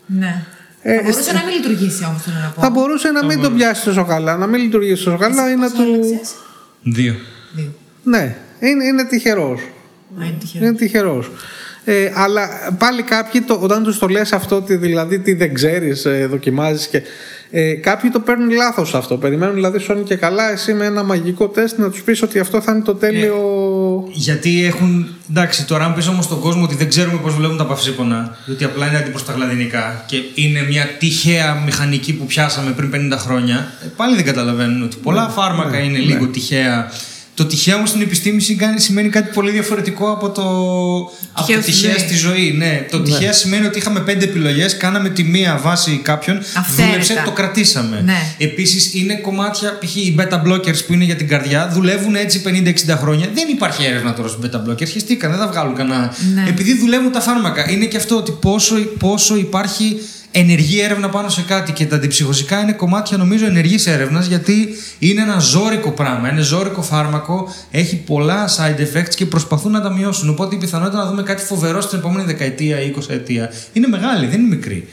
Ναι. 0.08 0.42
Ε, 0.82 0.94
θα 0.94 1.02
μπορούσε 1.02 1.32
να 1.32 1.44
μην 1.44 1.54
λειτουργήσει 1.54 2.04
όμως, 2.04 2.22
θέλω 2.22 2.36
να 2.42 2.48
πω. 2.48 2.60
Θα 2.60 2.70
μπορούσε 2.70 3.10
να 3.10 3.24
μην 3.24 3.42
το 3.42 3.50
πιάσει 3.50 3.84
τόσο 3.84 4.04
καλά, 4.04 4.36
να 4.36 4.46
μην 4.46 4.62
λειτουργήσει 4.62 5.04
τόσο 5.04 5.16
καλά 5.16 5.50
ή 5.50 5.56
να 5.56 5.70
Πόσο 5.70 5.82
του. 5.82 5.92
άλλαξες; 5.94 6.34
Δύο. 6.82 7.14
Δύο. 7.52 7.72
Ναι, 8.02 8.36
είναι, 8.60 8.84
είναι 8.84 9.04
τυχερός. 9.04 9.60
Α, 9.60 10.24
είναι 10.60 10.72
τυχερός. 10.74 11.30
Είναι 11.88 12.02
τυχερό. 12.02 12.12
Ε, 12.12 12.12
αλλά 12.14 12.48
πάλι 12.78 13.02
κάποιοι, 13.02 13.40
το, 13.40 13.58
όταν 13.62 13.82
τους 13.82 13.98
το 13.98 14.06
λες 14.06 14.32
αυτό, 14.32 14.56
ότι 14.56 14.76
δηλαδή 14.76 15.18
τι 15.18 15.34
δεν 15.34 15.54
ξέρεις, 15.54 16.04
ε, 16.04 16.26
δοκιμάζεις 16.30 16.86
και. 16.86 17.02
Ε, 17.50 17.72
κάποιοι 17.72 18.10
το 18.10 18.20
παίρνουν 18.20 18.50
λάθος 18.50 18.94
αυτό. 18.94 19.16
Περιμένουν 19.16 19.54
δηλαδή, 19.54 19.78
σου 19.78 19.92
είναι 19.92 20.02
και 20.02 20.16
καλά, 20.16 20.50
εσύ 20.50 20.74
με 20.74 20.84
ένα 20.84 21.02
μαγικό 21.02 21.48
τεστ 21.48 21.78
να 21.78 21.90
τους 21.90 22.02
πεις 22.02 22.22
ότι 22.22 22.38
αυτό 22.38 22.60
θα 22.60 22.72
είναι 22.72 22.82
το 22.82 22.94
τέλειο. 22.94 23.38
Γιατί 24.12 24.64
έχουν. 24.64 25.08
Εντάξει, 25.30 25.66
τώρα 25.66 25.84
αν 25.84 25.94
πεις 25.94 26.08
όμως 26.08 26.24
στον 26.24 26.40
κόσμο 26.40 26.62
ότι 26.62 26.74
δεν 26.74 26.88
ξέρουμε 26.88 27.18
πώς 27.22 27.34
δουλεύουν 27.34 27.56
τα 27.56 27.66
παυσίπονα, 27.66 28.36
διότι 28.46 28.64
απλά 28.64 28.86
είναι 28.86 28.96
αντιπροσταγλαδινικά 28.96 30.04
και 30.06 30.16
είναι 30.34 30.62
μια 30.62 30.86
τυχαία 30.98 31.62
μηχανική 31.64 32.14
που 32.14 32.24
πιάσαμε 32.24 32.70
πριν 32.70 33.12
50 33.12 33.16
χρόνια, 33.18 33.72
ε, 33.84 33.86
πάλι 33.96 34.14
δεν 34.16 34.24
καταλαβαίνουν 34.24 34.82
ότι 34.82 34.96
πολλά 35.02 35.28
φάρμακα 35.28 35.78
είναι 35.78 35.98
λίγο 35.98 36.26
τυχαία. 36.26 36.90
Το 37.38 37.44
τυχαία 37.46 37.76
όμως 37.76 37.88
στην 37.88 38.00
επιστήμη 38.00 38.40
σημαίνει- 38.40 38.80
σημαίνει 38.80 39.08
κάτι 39.08 39.30
πολύ 39.34 39.50
διαφορετικό 39.50 40.10
από 40.10 40.30
το, 40.30 40.42
από 41.32 41.46
Τυχαίο 41.46 41.56
το 41.56 41.62
στη 41.62 41.70
τυχαία 41.72 41.90
ζωή. 41.98 42.06
στη 42.06 42.16
ζωή. 42.16 42.52
Ναι, 42.56 42.86
το 42.90 43.00
τυχαία 43.00 43.32
σημαίνει 43.32 43.66
ότι 43.66 43.78
είχαμε 43.78 44.00
πέντε 44.00 44.24
επιλογές, 44.24 44.76
κάναμε 44.76 45.08
τη 45.08 45.22
μία 45.22 45.58
βάση 45.62 46.00
κάποιον, 46.02 46.36
Αυθαίρετα. 46.38 46.86
δούλεψε, 46.86 47.22
το 47.24 47.30
κρατήσαμε. 47.30 48.00
Ναι. 48.04 48.34
Επίσης, 48.38 48.94
είναι 48.94 49.14
κομμάτια, 49.14 49.78
π.χ. 49.78 49.96
οι 49.96 50.14
beta 50.18 50.42
blockers 50.46 50.84
που 50.86 50.92
είναι 50.92 51.04
για 51.04 51.16
την 51.16 51.28
καρδιά, 51.28 51.70
δουλεύουν 51.72 52.14
έτσι 52.14 52.42
50-60 52.44 52.96
χρόνια. 52.96 53.28
Δεν 53.34 53.48
υπάρχει 53.48 53.84
έρευνα 53.84 54.14
τώρα 54.14 54.28
στους 54.28 54.44
beta 54.46 54.68
blockers. 54.70 54.88
Χεστήκαν, 54.88 55.30
δεν 55.30 55.40
θα 55.40 55.48
βγάλουν 55.48 55.74
κανένα. 55.74 56.14
Ναι. 56.34 56.44
Επειδή 56.48 56.78
δουλεύουν 56.78 57.12
τα 57.12 57.20
φάρμακα. 57.20 57.70
Είναι 57.70 57.84
και 57.84 57.96
αυτό 57.96 58.16
ότι 58.16 58.30
πόσο, 58.40 58.74
πόσο 58.98 59.36
υπάρχει 59.36 59.96
ενεργή 60.30 60.80
έρευνα 60.80 61.08
πάνω 61.08 61.28
σε 61.28 61.42
κάτι. 61.42 61.72
Και 61.72 61.86
τα 61.86 61.96
αντιψυχωσικά 61.96 62.60
είναι 62.60 62.72
κομμάτια 62.72 63.16
νομίζω 63.16 63.46
ενεργής 63.46 63.86
έρευνας 63.86 64.26
γιατί 64.26 64.68
είναι 64.98 65.22
ένα 65.22 65.38
ζώρικο 65.38 65.90
πράγμα. 65.90 66.28
Είναι 66.28 66.40
ζώρικο 66.40 66.82
φάρμακο, 66.82 67.54
έχει 67.70 67.96
πολλά 67.96 68.48
side 68.48 68.80
effects 68.80 69.14
και 69.14 69.26
προσπαθούν 69.26 69.72
να 69.72 69.80
τα 69.80 69.92
μειώσουν. 69.92 70.28
Οπότε 70.28 70.54
η 70.54 70.58
πιθανότητα 70.58 71.02
να 71.02 71.08
δούμε 71.08 71.22
κάτι 71.22 71.42
φοβερό 71.42 71.80
στην 71.80 71.98
επόμενη 71.98 72.24
δεκαετία 72.24 72.80
ή 72.80 72.94
20 72.96 73.02
ετία 73.08 73.52
είναι 73.72 73.86
μεγάλη, 73.86 74.26
δεν 74.26 74.40
είναι 74.40 74.56
μικρή. 74.56 74.88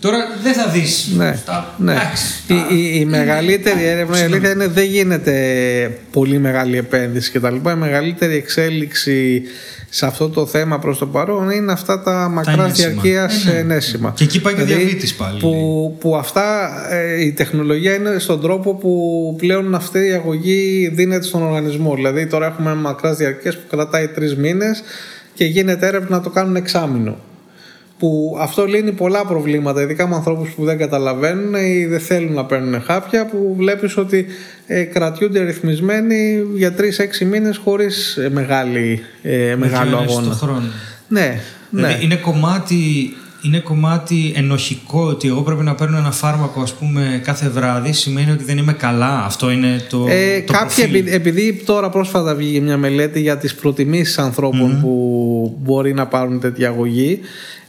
Τώρα 0.00 0.18
δεν 0.42 0.54
θα 0.54 0.68
δεις. 0.68 1.08
Ναι, 1.16 1.34
ναι. 1.76 1.96
Η, 2.46 2.76
η, 2.76 3.00
η 3.00 3.04
μεγαλύτερη 3.04 3.84
έρευνα 3.84 4.20
η 4.20 4.22
αλήθεια 4.22 4.50
είναι 4.50 4.66
δεν 4.66 4.84
γίνεται 4.84 5.98
πολύ 6.10 6.38
μεγάλη 6.38 6.76
επένδυση 6.76 7.30
κτλ. 7.30 7.54
Η 7.54 7.74
μεγαλύτερη 7.76 8.36
εξέλιξη 8.36 9.42
σε 9.90 10.06
αυτό 10.06 10.28
το 10.28 10.46
θέμα 10.46 10.78
προς 10.78 10.98
το 10.98 11.06
παρόν 11.06 11.50
είναι 11.50 11.72
αυτά 11.72 12.02
τα 12.02 12.28
μακρά 12.32 12.66
διαρκεία 12.66 13.30
ε, 13.46 13.50
ναι. 13.50 13.58
ενέσιμα. 13.58 14.12
Και 14.16 14.24
εκεί 14.24 14.40
πάει 14.40 14.54
και 14.54 14.62
Δηλαδή, 14.62 14.82
διαβήτης 14.82 15.14
πάλι. 15.14 15.40
Που, 15.40 15.96
που 16.00 16.16
αυτά 16.16 16.70
ε, 16.90 17.24
η 17.24 17.32
τεχνολογία 17.32 17.94
είναι 17.94 18.18
στον 18.18 18.40
τρόπο 18.40 18.74
που 18.74 19.34
πλέον 19.38 19.74
αυτή 19.74 20.06
η 20.06 20.12
αγωγή 20.12 20.90
δίνεται 20.94 21.24
στον 21.24 21.42
οργανισμό. 21.42 21.94
Δηλαδή 21.94 22.26
τώρα 22.26 22.46
έχουμε 22.46 22.74
μακράς 22.74 23.16
διαρκείας 23.16 23.56
που 23.56 23.66
κρατάει 23.70 24.08
τρεις 24.08 24.36
μήνες 24.36 24.82
και 25.34 25.44
γίνεται 25.44 25.86
έρευνα 25.86 26.16
να 26.16 26.22
το 26.22 26.30
κάνουν 26.30 26.56
εξάμηνο. 26.56 27.16
Που 27.98 28.36
αυτό 28.40 28.64
λύνει 28.64 28.92
πολλά 28.92 29.24
προβλήματα, 29.24 29.82
ειδικά 29.82 30.08
με 30.08 30.14
ανθρώπους 30.14 30.50
που 30.50 30.64
δεν 30.64 30.78
καταλαβαίνουν 30.78 31.54
ή 31.54 31.86
δεν 31.86 32.00
θέλουν 32.00 32.32
να 32.32 32.44
παίρνουν 32.44 32.82
χάπια, 32.82 33.26
που 33.26 33.54
βλέπεις 33.58 33.96
ότι 33.96 34.26
ε, 34.70 34.82
κρατιούνται 34.82 35.42
ρυθμισμένοι 35.44 36.42
για 36.56 36.74
3-6 36.78 37.26
μήνες 37.26 37.56
χωρίς 37.56 38.16
ε, 38.16 38.28
μεγάλη, 38.28 39.00
ε, 39.22 39.54
μεγάλο 39.58 39.88
Δύο 39.88 39.98
ώρες 39.98 40.10
αγώνα. 40.10 40.28
το 40.28 40.34
χρόνο. 40.34 40.62
Ναι, 41.08 41.40
Δηλαδή 41.70 41.94
ναι. 41.94 41.98
είναι 42.04 42.14
κομμάτι, 42.16 42.76
είναι 43.42 43.58
κομμάτι 43.58 44.32
ενοχικό 44.36 45.00
ότι 45.06 45.28
εγώ 45.28 45.42
πρέπει 45.42 45.62
να 45.62 45.74
παίρνω 45.74 45.96
ένα 45.96 46.10
φάρμακο 46.10 46.60
ας 46.60 46.72
πούμε 46.74 47.20
κάθε 47.24 47.48
βράδυ 47.48 47.92
σημαίνει 47.92 48.30
ότι 48.30 48.44
δεν 48.44 48.58
είμαι 48.58 48.72
καλά. 48.72 49.24
Αυτό 49.24 49.50
είναι 49.50 49.80
το, 49.88 50.06
Ε, 50.08 50.40
το 50.40 50.52
κάποιοι, 50.52 50.74
προφίλ. 50.76 50.94
επει- 50.94 51.12
επειδή 51.14 51.62
τώρα 51.66 51.88
πρόσφατα 51.90 52.34
βγήκε 52.34 52.60
μια 52.60 52.76
μελέτη 52.76 53.20
για 53.20 53.36
τις 53.38 53.54
προτιμήσεις 53.54 54.18
ανθρώπων 54.18 54.80
που 54.80 55.56
μπορεί 55.62 55.94
να 55.94 56.06
πάρουν 56.06 56.40
τέτοια 56.40 56.68
αγωγή 56.68 57.20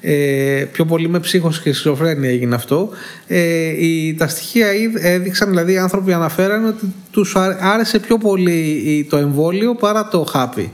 ε, 0.02 0.66
πιο 0.72 0.86
πολύ 0.86 1.10
με 1.10 1.20
ψύχος 1.20 1.62
και 1.62 1.74
σχizοφρένεια 1.74 2.30
έγινε 2.30 2.56
αυτό 2.56 2.90
ε, 3.28 3.40
η, 3.86 4.14
τα 4.18 4.28
στοιχεία 4.28 4.74
είδ- 4.74 4.98
έδειξαν 5.06 5.50
δηλαδή 5.50 5.72
οι 5.74 5.78
άνθρωποι 5.78 6.14
αναφέραν 6.14 6.66
ότι 6.66 6.94
τους 7.12 7.36
α- 7.36 7.58
άρεσε 7.62 8.00
πιο 8.00 8.18
πολύ 8.18 8.82
η- 8.86 9.04
το 9.10 9.18
εμβόλιο 9.18 9.76
παρά 9.76 10.08
το 10.08 10.24
χάπι 10.24 10.72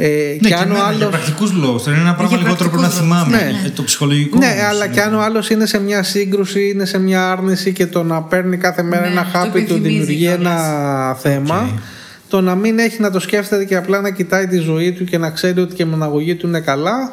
ε, 0.00 0.08
Ναι, 0.40 0.48
και 0.48 0.54
αν 0.54 0.60
ο 0.60 0.64
εμένα, 0.64 0.76
για 0.78 0.86
άλλος 0.86 1.08
πρακτικούς 1.10 1.52
λόγους. 1.52 1.86
Είναι 1.86 1.96
ένα 1.96 2.14
πράγμα 2.14 2.28
Για 2.36 2.36
λιγότερο 2.44 2.70
πρέπει 2.70 2.82
να 2.82 2.88
πρακτικούς 2.88 3.10
λόγους, 3.10 3.26
θυμάμαι. 3.26 3.52
ναι. 3.52 3.66
Ε, 3.66 3.70
το 3.70 3.82
ψυχολογικό. 3.82 4.38
Ναι, 4.38 4.46
όμως 4.46 4.62
αλλά 4.68 4.84
είναι 4.84 4.94
και 4.94 5.00
αν 5.00 5.14
ο 5.14 5.20
άλλος 5.20 5.50
είναι 5.50 5.66
σε 5.66 5.80
μια 5.80 6.02
σύγκρουση, 6.02 6.68
είναι 6.68 6.84
σε 6.84 6.98
μια 6.98 7.30
άρνηση 7.30 7.72
και 7.72 7.86
το 7.86 8.02
να 8.02 8.22
παίρνει 8.22 8.56
κάθε 8.56 8.82
μέρα 8.82 9.02
Ναι, 9.02 9.08
ένα 9.12 9.22
το 9.22 9.38
χάπι 9.38 9.50
του 9.50 9.56
επιθυμίζει 9.74 9.88
δημιουργεί 9.88 10.16
κιόλας. 10.16 10.38
ένα 10.38 11.14
θέμα. 11.14 11.80
Το 12.28 12.40
να 12.40 12.54
μην 12.54 12.78
έχει 12.78 13.00
να 13.00 13.10
το 13.10 13.20
σκέφτεται 13.20 13.64
και 13.64 13.76
απλά 13.76 14.00
να 14.00 14.10
κοιτάει 14.10 14.46
τη 14.46 14.56
ζωή 14.58 14.92
του 14.92 15.04
και 15.04 15.18
να 15.18 15.30
ξέρει 15.30 15.60
ότι 15.60 15.74
και 15.74 15.84
με 15.84 15.94
αναγωγή 15.94 16.34
του 16.34 16.46
είναι 16.46 16.60
καλά, 16.60 17.10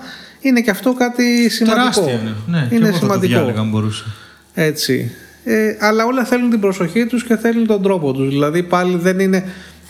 είναι 0.48 0.62
και 0.62 0.70
αυτό 0.70 0.94
κάτι 0.94 1.50
σημαντικό. 1.50 1.80
Τεράστια 1.80 2.14
είναι. 2.14 2.36
Ναι, 2.48 2.68
και 2.70 2.76
είναι 2.76 2.88
εγώ 2.88 2.94
θα 2.94 3.00
το 3.00 3.06
σημαντικό. 3.06 3.34
διάλεγα 3.34 3.60
αν 3.60 3.70
μπορούσα. 3.70 4.06
Έτσι. 4.54 5.12
Ε, 5.44 5.78
αλλά 5.80 6.06
όλα 6.06 6.26
θέλουν 6.26 6.50
την 6.50 6.60
προσοχή 6.60 7.06
τους 7.06 7.24
και 7.24 7.36
θέλουν 7.36 7.68
τον 7.68 7.82
τρόπο 7.82 8.14
τους. 8.14 8.30
Δηλαδή 8.30 8.64
πάλι 8.64 8.98
δεν 8.98 9.20
είναι, 9.20 9.44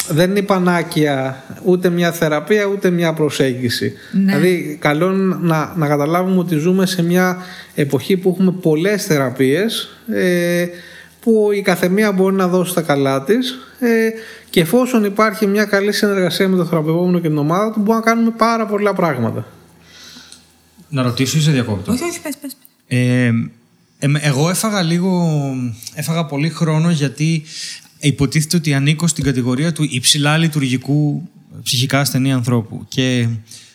δεν 0.09 0.29
είναι 0.29 0.39
η 0.39 0.43
πανάκια 0.43 1.43
ούτε 1.63 1.89
μια 1.89 2.11
θεραπεία 2.11 2.65
ούτε 2.65 2.89
μια 2.89 3.13
προσέγγιση. 3.13 3.93
Ναι. 4.11 4.35
Δηλαδή 4.35 4.77
καλό 4.81 5.11
είναι 5.11 5.37
να, 5.41 5.73
να 5.75 5.87
καταλάβουμε 5.87 6.39
ότι 6.39 6.55
ζούμε 6.55 6.85
σε 6.85 7.03
μια 7.03 7.37
εποχή 7.75 8.17
που 8.17 8.29
έχουμε 8.29 8.51
πολλές 8.61 9.05
θεραπείες 9.05 9.89
ε, 10.13 10.65
που 11.19 11.49
η 11.51 11.61
καθεμία 11.61 12.11
μπορεί 12.11 12.35
να 12.35 12.47
δώσει 12.47 12.73
τα 12.73 12.81
καλά 12.81 13.23
της 13.23 13.59
ε, 13.79 14.09
και 14.49 14.61
εφόσον 14.61 15.03
υπάρχει 15.03 15.47
μια 15.47 15.65
καλή 15.65 15.91
συνεργασία 15.91 16.47
με 16.47 16.57
το 16.57 16.65
θεραπευόμενο 16.65 17.19
και 17.19 17.27
την 17.27 17.37
ομάδα 17.37 17.71
του 17.71 17.79
μπορούμε 17.79 18.05
να 18.05 18.11
κάνουμε 18.11 18.31
πάρα 18.37 18.65
πολλά 18.65 18.93
πράγματα. 18.93 19.45
Να 20.95 21.01
ρωτήσω 21.01 21.37
ή 21.37 21.41
σε 21.41 21.51
διακόπτω; 21.51 21.91
Όχι, 21.91 22.03
όχι, 22.03 22.21
πες, 22.21 22.37
πες. 22.41 22.57
Ε, 22.87 23.31
εμ- 23.99 24.17
εγώ 24.21 24.49
έφαγα 24.49 24.81
λίγο, 24.81 25.31
έφαγα 25.93 26.25
πολύ 26.25 26.49
χρόνο 26.49 26.89
γιατί 26.91 27.43
υποτίθεται 27.99 28.57
ότι 28.57 28.73
ανήκω 28.73 29.07
στην 29.07 29.23
κατηγορία 29.23 29.71
του 29.71 29.87
υψηλά 29.89 30.37
λειτουργικού 30.37 31.29
ψυχικά 31.63 31.99
ασθενή 31.99 32.33
ανθρώπου 32.33 32.85
και 32.87 33.27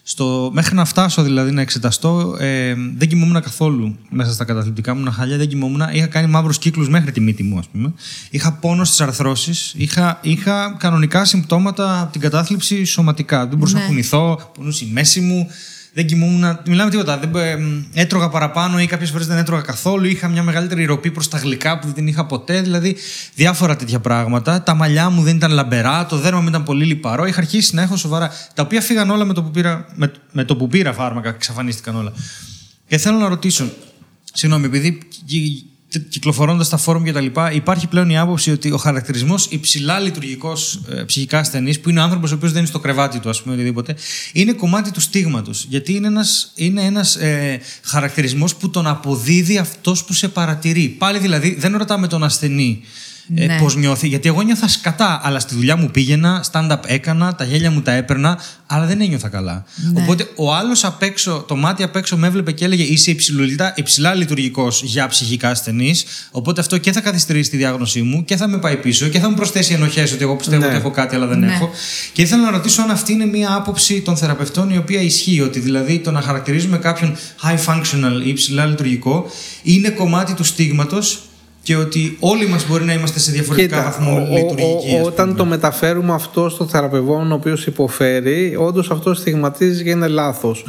στο, 0.02 0.50
μέχρι 0.54 0.74
να 0.74 0.84
φτάσω 0.84 1.22
δηλαδή 1.22 1.50
να 1.50 1.60
εξεταστώ 1.60 2.36
ε, 2.40 2.74
δεν 2.96 3.08
κοιμόμουν 3.08 3.42
καθόλου 3.42 3.96
μέσα 4.10 4.32
στα 4.32 4.44
καταθλιπτικά 4.44 4.94
μου 4.94 5.10
χαλιά, 5.10 5.36
δεν 5.36 5.48
κοιμόμουν, 5.48 5.82
είχα 5.92 6.06
κάνει 6.06 6.26
μαύρους 6.30 6.58
κύκλους 6.58 6.88
μέχρι 6.88 7.12
τη 7.12 7.20
μύτη 7.20 7.42
μου 7.42 7.58
ας 7.58 7.68
πούμε 7.68 7.92
είχα 8.30 8.52
πόνο 8.52 8.84
στις 8.84 9.00
αρθρώσεις 9.00 9.74
είχα, 9.76 10.18
είχα 10.22 10.76
κανονικά 10.78 11.24
συμπτώματα 11.24 12.00
από 12.00 12.12
την 12.12 12.20
κατάθλιψη 12.20 12.84
σωματικά 12.84 13.46
δεν 13.46 13.58
μπορούσα 13.58 13.76
Ναι. 13.76 13.80
να 13.82 13.86
κουνηθώ, 13.88 14.50
πονούσε 14.54 14.84
η 14.84 14.90
μέση 14.92 15.20
μου 15.20 15.46
δεν 15.92 16.06
κοιμόμουν, 16.06 16.58
μιλάμε 16.66 16.90
τίποτα. 16.90 17.18
Δεν, 17.18 17.34
ε, 17.34 18.00
έτρωγα 18.00 18.28
παραπάνω 18.28 18.80
ή 18.80 18.86
κάποιες 18.86 19.10
φορές 19.10 19.26
δεν 19.26 19.38
έτρωγα 19.38 19.62
καθόλου. 19.62 20.06
Είχα 20.06 20.28
μια 20.28 20.42
μεγαλύτερη 20.42 20.84
ροπή 20.84 21.10
προς 21.10 21.28
τα 21.28 21.38
γλυκά 21.38 21.78
που 21.78 21.86
δεν 21.86 21.94
την 21.94 22.06
είχα 22.06 22.26
ποτέ. 22.26 22.60
Δηλαδή 22.60 22.96
διάφορα 23.34 23.76
τέτοια 23.76 24.00
πράγματα. 24.00 24.62
Τα 24.62 24.74
μαλλιά 24.74 25.10
μου 25.10 25.22
δεν 25.22 25.36
ήταν 25.36 25.50
λαμπερά, 25.50 26.06
το 26.06 26.16
δέρμα 26.16 26.40
μου 26.40 26.48
ήταν 26.48 26.62
πολύ 26.62 26.84
λιπαρό. 26.84 27.26
Είχα 27.26 27.40
αρχίσει 27.40 27.74
να 27.74 27.82
έχω 27.82 27.96
σοβαρά. 27.96 28.30
Τα 28.54 28.62
οποία 28.62 28.80
φύγαν 28.80 29.10
όλα 29.10 29.24
με 29.24 29.32
το 29.32 29.42
που 29.42 29.50
πήρα, 29.50 29.86
με, 29.94 30.12
με 30.32 30.44
το 30.44 30.56
που 30.56 30.68
πήρα 30.68 30.92
φάρμακα, 30.92 31.28
εξαφανίστηκαν 31.28 31.96
όλα. 31.96 32.12
Και 32.86 32.98
θέλω 32.98 33.18
να 33.18 33.28
ρωτήσω, 33.28 33.70
συγγνώμη, 34.32 34.66
επειδή 34.66 34.98
κυκλοφορώντας 36.08 36.68
τα 36.68 36.76
φόρουμ 36.76 37.02
και 37.02 37.12
τα 37.12 37.20
λοιπά, 37.20 37.52
υπάρχει 37.52 37.86
πλέον 37.86 38.10
η 38.10 38.18
άποψη 38.18 38.50
ότι 38.50 38.70
ο 38.70 38.76
χαρακτηρισμός 38.76 39.46
υψηλά 39.50 39.98
λειτουργικός 39.98 40.80
ε, 40.90 41.02
ψυχικά 41.02 41.38
ασθενής, 41.38 41.80
που 41.80 41.90
είναι 41.90 42.00
ο 42.00 42.02
άνθρωπος 42.02 42.30
ο 42.30 42.34
οποίος 42.34 42.50
δεν 42.50 42.60
είναι 42.60 42.70
στο 42.70 42.78
κρεβάτι 42.78 43.18
του, 43.18 43.28
ας 43.28 43.42
πούμε, 43.42 43.54
οτιδήποτε, 43.54 43.96
είναι 44.32 44.52
κομμάτι 44.52 44.90
του 44.90 45.00
στίγματος. 45.00 45.66
Γιατί 45.68 45.94
είναι 45.94 46.06
ένας 46.06 46.52
είναι 46.54 46.82
ένας, 46.82 47.16
ε, 47.16 47.60
χαρακτηρισμός 47.82 48.54
που 48.54 48.70
τον 48.70 48.86
αποδίδει 48.86 49.58
αυτός 49.58 50.04
που 50.04 50.12
σε 50.12 50.28
παρατηρεί. 50.28 50.88
Πάλι 50.88 51.18
δηλαδή 51.18 51.54
δεν 51.58 51.76
ρωτάμε 51.76 52.06
τον 52.06 52.24
ασθενή. 52.24 52.82
Ε, 53.34 53.46
Ναι. 53.46 53.58
Πώς 53.60 53.76
νιώθει, 53.76 54.08
γιατί 54.08 54.28
εγώ 54.28 54.42
νιώθα 54.42 54.68
σκατά, 54.68 55.20
αλλά 55.24 55.38
στη 55.40 55.54
δουλειά 55.54 55.76
μου 55.76 55.90
πήγαινα, 55.90 56.44
stand-up 56.52 56.78
έκανα, 56.86 57.34
τα 57.34 57.44
γέλια 57.44 57.70
μου 57.70 57.80
τα 57.82 57.92
έπαιρνα, 57.92 58.38
αλλά 58.66 58.86
δεν 58.86 59.00
ένιωθα 59.00 59.28
καλά. 59.28 59.64
Ναι. 59.92 60.00
Οπότε 60.02 60.28
ο 60.36 60.54
άλλος 60.54 60.84
απ' 60.84 61.02
έξω, 61.02 61.44
το 61.48 61.56
μάτι 61.56 61.82
απ' 61.82 61.96
έξω 61.96 62.16
με 62.16 62.26
έβλεπε 62.26 62.52
και 62.52 62.64
έλεγε 62.64 62.82
Είσαι 62.82 63.10
υψηλά, 63.10 63.72
υψηλά 63.76 64.14
λειτουργικός 64.14 64.82
για 64.82 65.06
ψυχικά 65.08 65.48
ασθενείς. 65.48 66.04
Οπότε 66.30 66.60
αυτό 66.60 66.78
και 66.78 66.92
θα 66.92 67.00
καθυστερήσει 67.00 67.50
τη 67.50 67.56
διάγνωσή 67.56 68.02
μου 68.02 68.24
και 68.24 68.36
θα 68.36 68.48
με 68.48 68.58
πάει 68.58 68.76
πίσω 68.76 69.06
και 69.08 69.18
θα 69.18 69.28
μου 69.28 69.34
προσθέσει 69.34 69.72
ενοχές 69.74 70.12
ότι 70.12 70.22
εγώ 70.22 70.36
πιστεύω 70.36 70.60
Ναι. 70.60 70.66
ότι 70.66 70.76
έχω 70.76 70.90
κάτι, 70.90 71.14
αλλά 71.14 71.26
δεν 71.26 71.38
Ναι. 71.38 71.52
έχω. 71.52 71.70
Και 72.12 72.22
ήθελα 72.22 72.42
να 72.42 72.50
ρωτήσω 72.50 72.82
αν 72.82 72.90
αυτή 72.90 73.12
είναι 73.12 73.26
μια 73.26 73.54
άποψη 73.54 74.00
των 74.00 74.16
θεραπευτών 74.16 74.70
η 74.70 74.76
οποία 74.76 75.00
ισχύει. 75.00 75.40
Ότι 75.40 75.58
δηλαδή 75.60 75.98
το 75.98 76.10
να 76.10 76.20
χαρακτηρίζουμε 76.20 76.78
κάποιον 76.78 77.16
high 77.42 77.64
functional 77.66 78.24
ή 78.24 78.28
υψηλά 78.28 78.64
λειτουργικό 78.66 79.30
είναι 79.62 79.88
κομμάτι 79.88 80.34
του 80.34 80.44
στίγματος 80.44 81.22
και 81.62 81.76
ότι 81.76 82.16
όλοι 82.20 82.46
μας 82.46 82.66
μπορεί 82.68 82.84
να 82.84 82.92
είμαστε 82.92 83.18
σε 83.18 83.30
διαφορετικά 83.32 83.76
Κοίτα, 83.76 83.84
βαθμό 83.90 84.12
ο- 84.12 84.16
ο- 84.16 84.36
λειτουργική. 84.36 84.94
ο- 84.96 85.00
ας 85.00 85.06
όταν 85.06 85.24
πούμε. 85.26 85.38
το 85.38 85.44
μεταφέρουμε 85.44 86.12
αυτό 86.14 86.48
στο 86.48 86.66
θεραπευόμενο 86.66 87.34
ο 87.34 87.36
οποίος 87.36 87.66
υποφέρει, 87.66 88.54
όντως 88.58 88.90
αυτό 88.90 89.14
στιγματίζει 89.14 89.82
και 89.84 89.90
είναι 89.90 90.08
λάθος. 90.08 90.64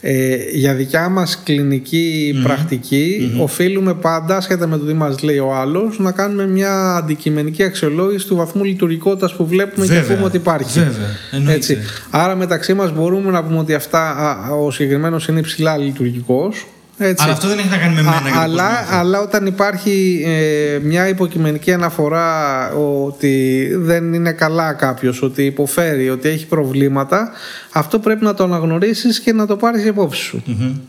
Ε, 0.00 0.36
για 0.52 0.74
δικιά 0.74 1.08
μας 1.08 1.40
κλινική 1.44 2.40
πρακτική, 2.42 3.32
οφείλουμε 3.40 3.94
πάντα, 3.94 4.36
ασχετά 4.36 4.66
με 4.66 4.78
το 4.78 4.84
τι 4.84 4.92
μας 4.92 5.22
λέει 5.22 5.38
ο 5.38 5.54
άλλος, 5.54 5.98
να 5.98 6.12
κάνουμε 6.12 6.46
μια 6.46 6.94
αντικειμενική 6.96 7.62
αξιολόγηση 7.62 8.26
του 8.26 8.36
βαθμού 8.36 8.64
λειτουργικότητας 8.64 9.34
που 9.34 9.46
βλέπουμε 9.46 9.86
και 9.86 9.92
Βέβαια, 9.92 10.14
πούμε 10.16 10.26
ότι 10.26 10.36
υπάρχει. 10.36 10.78
βέβαια, 10.78 11.06
εννοείται. 11.30 11.54
Έτσι. 11.56 11.78
Άρα 12.10 12.36
μεταξύ 12.36 12.74
μας 12.74 12.92
μπορούμε 12.92 13.30
να 13.30 13.44
πούμε 13.44 13.58
ότι 13.58 13.74
αυτά, 13.74 14.00
α, 14.10 14.50
ο 14.50 14.70
συγκεκριμένος 14.70 15.28
είναι 15.28 15.38
υψηλά 15.38 15.76
λειτουργικός. 15.76 16.66
Έτσι. 17.02 17.24
Αλλά 17.24 17.32
αυτό 17.32 17.48
δεν 17.48 17.58
έχει 17.58 17.68
να 17.68 17.76
κάνει 17.76 17.94
με 17.94 18.02
μένα. 18.02 18.16
Α, 18.16 18.20
για 18.20 18.30
το 18.30 18.36
πώς 18.36 18.42
αλλά, 18.42 18.68
νιώθω. 18.68 18.96
αλλά 18.96 19.20
όταν 19.20 19.46
υπάρχει 19.46 20.24
ε, 20.26 20.78
μια 20.82 21.08
υποκειμενική 21.08 21.72
αναφορά 21.72 22.70
ότι 23.04 23.68
δεν 23.74 24.12
είναι 24.12 24.32
καλά 24.32 24.72
κάποιος, 24.72 25.22
ότι 25.22 25.44
υποφέρει, 25.44 26.10
ότι 26.10 26.28
έχει 26.28 26.46
προβλήματα, 26.46 27.30
αυτό 27.72 27.98
πρέπει 27.98 28.24
να 28.24 28.34
το 28.34 28.44
αναγνωρίσεις 28.44 29.20
και 29.20 29.32
να 29.32 29.46
το 29.46 29.56
πάρεις 29.56 29.84
υπόψη 29.84 30.22
σου. 30.22 30.42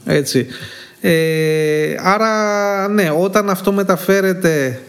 Έτσι. 0.06 0.48
Ε, 1.02 1.95
άρα, 2.03 2.88
ναι, 2.88 3.11
όταν 3.19 3.49
αυτό 3.49 3.72
μεταφέρεται 3.72 4.80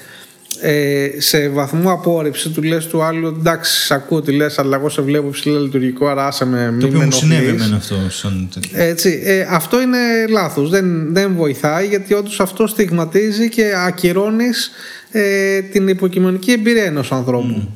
ε, 0.61 1.09
σε 1.19 1.49
βαθμό 1.49 1.93
απόρριψη 1.93 2.51
του 2.51 2.63
λες 2.63 2.87
του 2.87 3.03
άλλου 3.03 3.27
εντάξει 3.27 3.85
σ' 3.87 3.91
ακούω 3.91 4.21
τι 4.23 4.33
λες 4.33 4.59
αλλά 4.59 4.77
εγώ 4.77 4.89
σε 4.89 5.03
βλέπω 5.03 5.29
ψηλά 5.29 5.59
λειτουργικό 5.61 6.07
άρα 6.07 6.27
άσε 6.27 6.45
με 6.45 6.67
Το 6.67 6.73
μην 6.73 6.85
οποίο 6.87 6.99
με 6.99 7.05
μου 7.05 7.13
συνέβη 7.13 7.45
ενοχλείς. 7.47 7.63
εμένα 7.63 7.77
αυτό. 7.77 7.95
Σαν... 8.11 8.49
τέτοιο. 8.55 8.71
Έτσι, 8.83 9.21
ε, 9.25 9.47
αυτό 9.51 9.81
είναι 9.81 9.99
λάθος, 10.29 10.71
δεν, 10.71 11.15
δεν 11.15 11.35
βοηθάει 11.35 11.87
γιατί 11.87 12.15
όντως 12.15 12.41
αυτό 12.41 12.67
στιγματίζει 12.67 13.49
και 13.49 13.73
ακυρώνεις 13.87 14.71
ε, 15.11 15.61
την 15.63 15.89
υποκειμενική 15.89 16.53
εμπειρία 16.53 16.85
ενός 16.85 17.13
ανθρώπου 17.13 17.69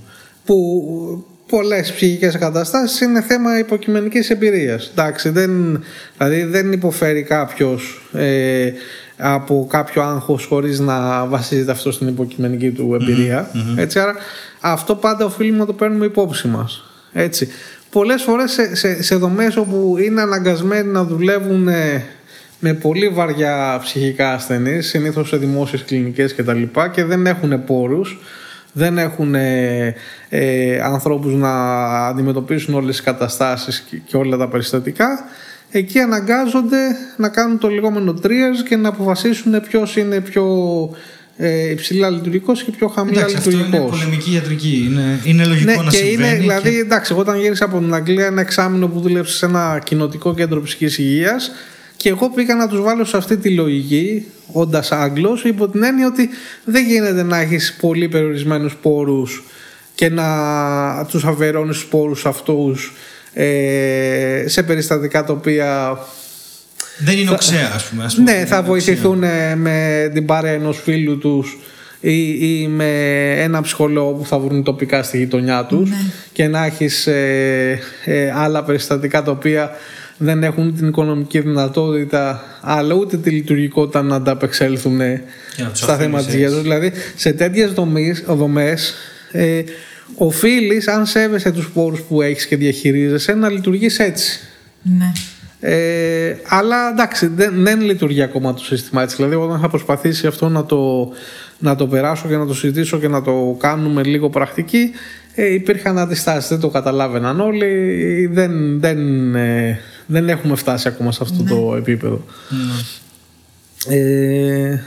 που 0.44 1.24
πολλές 1.48 1.92
ψυχικές 1.92 2.38
καταστάσεις 2.38 3.00
είναι 3.00 3.22
θέμα 3.22 3.58
υποκειμενικής 3.58 4.30
εμπειρίας. 4.30 4.88
Εντάξει, 4.90 5.28
δεν, 5.28 5.82
δηλαδή 6.18 6.42
δεν 6.42 6.72
υποφέρει 6.72 7.22
κάποιος 7.22 8.08
ε, 8.12 8.72
από 9.18 9.66
κάποιο 9.70 10.02
άγχος 10.02 10.44
χωρίς 10.44 10.80
να 10.80 11.26
βασίζεται 11.26 11.70
αυτό 11.70 11.92
στην 11.92 12.08
υποκειμενική 12.08 12.70
του 12.70 12.96
εμπειρια 13.00 13.50
Έτσι, 13.76 13.98
άρα 13.98 14.14
αυτό 14.60 14.94
πάντα 14.94 15.24
οφείλουμε 15.24 15.58
να 15.58 15.66
το 15.66 15.72
παίρνουμε 15.72 16.04
υπόψη 16.04 16.48
μας. 16.48 16.84
Έτσι. 17.12 17.48
Πολλές 17.90 18.22
φορές 18.22 18.52
σε, 18.52 18.74
σε, 18.74 19.02
σε 19.02 19.16
δομές 19.16 19.56
όπου 19.56 19.96
είναι 19.98 20.20
αναγκασμένοι 20.20 20.92
να 20.92 21.04
δουλεύουν 21.04 21.68
ε, 21.68 22.04
με 22.58 22.74
πολύ 22.74 23.08
βαριά 23.08 23.78
ψυχικά 23.82 24.32
ασθενείς, 24.32 24.88
συνήθως 24.88 25.28
σε 25.28 25.36
δημόσιες 25.36 25.84
κλινικές 25.84 26.34
και 26.34 26.42
τα 26.42 26.52
λοιπά 26.52 26.88
και 26.88 27.04
δεν 27.04 27.26
έχουν 27.26 27.64
πόρους, 27.64 28.18
δεν 28.72 28.98
έχουν 28.98 29.34
ε, 29.34 29.94
ε, 30.28 30.80
ανθρώπους 30.80 31.34
να 31.34 31.52
αντιμετωπίσουν 32.06 32.74
όλες 32.74 32.96
τις 32.96 33.04
καταστάσεις 33.04 33.80
και, 33.80 33.96
και 33.96 34.16
όλα 34.16 34.36
τα 34.36 34.48
περιστατικά 34.48 35.08
εκεί 35.70 35.98
αναγκάζονται 35.98 36.78
να 37.16 37.28
κάνουν 37.28 37.58
το 37.58 37.68
λεγόμενο 37.68 38.14
triage 38.22 38.64
και 38.68 38.76
να 38.76 38.88
αποφασίσουν 38.88 39.60
ποιος 39.68 39.96
είναι 39.96 40.20
πιο 40.20 40.46
ε, 41.36 41.70
υψηλά 41.70 42.10
λειτουργικός 42.10 42.62
και 42.62 42.70
πιο 42.70 42.88
χαμηλά 42.88 43.18
Εντάξει, 43.18 43.36
αυτό 43.36 43.50
λειτουργικός. 43.50 43.80
είναι 43.80 43.90
πολεμική 43.90 44.34
ιατρική. 44.34 44.88
Είναι, 44.90 45.20
είναι 45.24 45.44
λογικό 45.44 45.70
Ναι, 45.70 45.76
να 45.76 45.90
και 45.90 45.96
συμβαίνει. 45.96 46.28
είναι, 46.28 46.38
δηλαδή, 46.38 46.70
και- 46.70 46.78
εντάξει, 46.78 47.14
όταν 47.16 47.40
γύρισα 47.40 47.64
από 47.64 47.78
την 47.78 47.94
Αγγλία, 47.94 48.26
ένα 48.26 48.40
εξάμεινο 48.40 48.88
που 48.88 49.00
δούλεψε 49.00 49.36
σε 49.36 49.46
ένα 49.46 49.80
κοινοτικό 49.84 50.34
κέντρο 50.34 50.62
ψυχική 50.62 51.02
υγείας, 51.02 51.50
και 51.96 52.08
εγώ 52.08 52.30
πήγα 52.30 52.54
να 52.54 52.68
τους 52.68 52.80
βάλω 52.80 53.04
σε 53.04 53.16
αυτή 53.16 53.36
τη 53.36 53.50
λογική, 53.50 54.26
όντας 54.52 54.92
Άγγλος, 54.92 55.44
υπό 55.44 55.68
την 55.68 55.82
έννοια 55.82 56.06
ότι 56.06 56.28
δεν 56.64 56.84
γίνεται 56.86 57.22
να 57.22 57.38
έχεις 57.38 57.76
πολύ 57.80 58.08
περιορισμένους 58.08 58.76
πόρους 58.76 59.44
και 59.94 60.08
να 60.08 60.26
τους 61.08 61.24
αφαιρώνεις 61.24 61.76
τους 61.76 61.86
πόρους 61.86 62.26
αυτούς 62.26 62.92
ε, 63.40 64.44
σε 64.46 64.62
περιστατικά 64.62 65.24
τα 65.24 65.32
οποία 65.32 65.98
Δεν 66.98 67.18
είναι 67.18 67.30
οξέα, 67.30 67.72
ας 67.74 67.84
πούμε. 67.84 68.04
ας 68.04 68.14
πούμε. 68.14 68.30
ναι, 68.32 68.38
Δεν 68.38 68.46
θα 68.46 68.56
είναι 68.56 68.66
βοηθηθούν 68.66 69.22
ε, 69.22 69.54
με 69.56 70.10
την 70.14 70.26
παρέα 70.26 70.52
ενός 70.52 70.80
φίλου 70.82 71.18
τους 71.18 71.58
ή, 72.00 72.28
ή 72.60 72.68
με 72.68 72.90
ένα 73.42 73.62
ψυχολόγο 73.62 74.12
που 74.12 74.26
θα 74.26 74.38
βρουν 74.38 74.62
τοπικά 74.62 75.02
στη 75.02 75.18
γειτονιά 75.18 75.64
τους 75.64 75.90
και 76.32 76.46
να 76.48 76.64
έχεις 76.64 77.06
ε, 77.06 77.78
ε, 78.04 78.30
άλλα 78.34 78.64
περιστατικά 78.64 79.22
τα 79.22 79.30
οποία 79.30 79.70
δεν 80.16 80.42
έχουν 80.42 80.76
την 80.76 80.88
οικονομική 80.88 81.40
δυνατότητα 81.40 82.42
αλλά 82.60 82.94
ούτε 82.94 83.16
τη 83.16 83.30
λειτουργικότητα 83.30 84.02
να 84.02 84.16
ανταπεξέλθουν 84.16 85.00
ε, 85.00 85.22
Και 85.56 85.62
να 85.62 85.68
τους 85.68 85.78
στα 85.78 85.92
αφήνεις 85.92 86.10
θέματα 86.10 86.24
της 86.26 86.34
υγεία. 86.34 86.50
Δηλαδή, 86.50 86.92
σε 87.16 87.32
τέτοιες 87.32 87.72
δομές, 88.26 88.94
ε, 89.32 89.62
οφείλεις, 90.14 90.88
αν 90.88 91.06
σέβεσαι 91.06 91.50
τους 91.50 91.70
πόρους 91.70 92.00
που 92.00 92.22
έχεις 92.22 92.46
και 92.46 92.56
διαχειρίζεσαι, 92.56 93.34
να 93.34 93.48
λειτουργείς 93.48 93.98
έτσι. 93.98 94.40
Ναι. 94.82 95.12
Ε, 95.60 96.36
αλλά 96.48 96.88
εντάξει, 96.88 97.26
δεν, 97.26 97.64
δεν 97.64 97.80
λειτουργεί 97.80 98.22
ακόμα 98.22 98.54
το 98.54 98.64
σύστημα 98.64 99.02
έτσι. 99.02 99.16
Δηλαδή, 99.16 99.34
όταν 99.34 99.56
είχα 99.56 99.68
προσπαθήσει 99.68 100.26
αυτό 100.26 100.48
να 100.48 100.64
το, 100.64 101.08
να 101.58 101.76
το 101.76 101.86
περάσω 101.86 102.28
και 102.28 102.36
να 102.36 102.46
το 102.46 102.54
συζητήσω 102.54 102.98
και 102.98 103.08
να 103.08 103.22
το 103.22 103.56
κάνουμε 103.58 104.02
λίγο 104.02 104.30
πρακτική, 104.30 104.90
ε, 105.34 105.52
υπήρχαν 105.52 105.98
αντιστάσεις, 105.98 106.48
δεν 106.48 106.60
το 106.60 106.68
καταλάβαιναν 106.68 107.40
όλοι. 107.40 108.26
Δεν, 108.32 108.80
δεν, 108.80 109.34
ε, 109.34 109.78
δεν 110.06 110.28
έχουμε 110.28 110.56
φτάσει 110.56 110.88
ακόμα 110.88 111.12
σε 111.12 111.22
αυτό 111.22 111.42
το 111.42 111.74
επίπεδο. 111.76 112.24
Ε, 113.88 114.78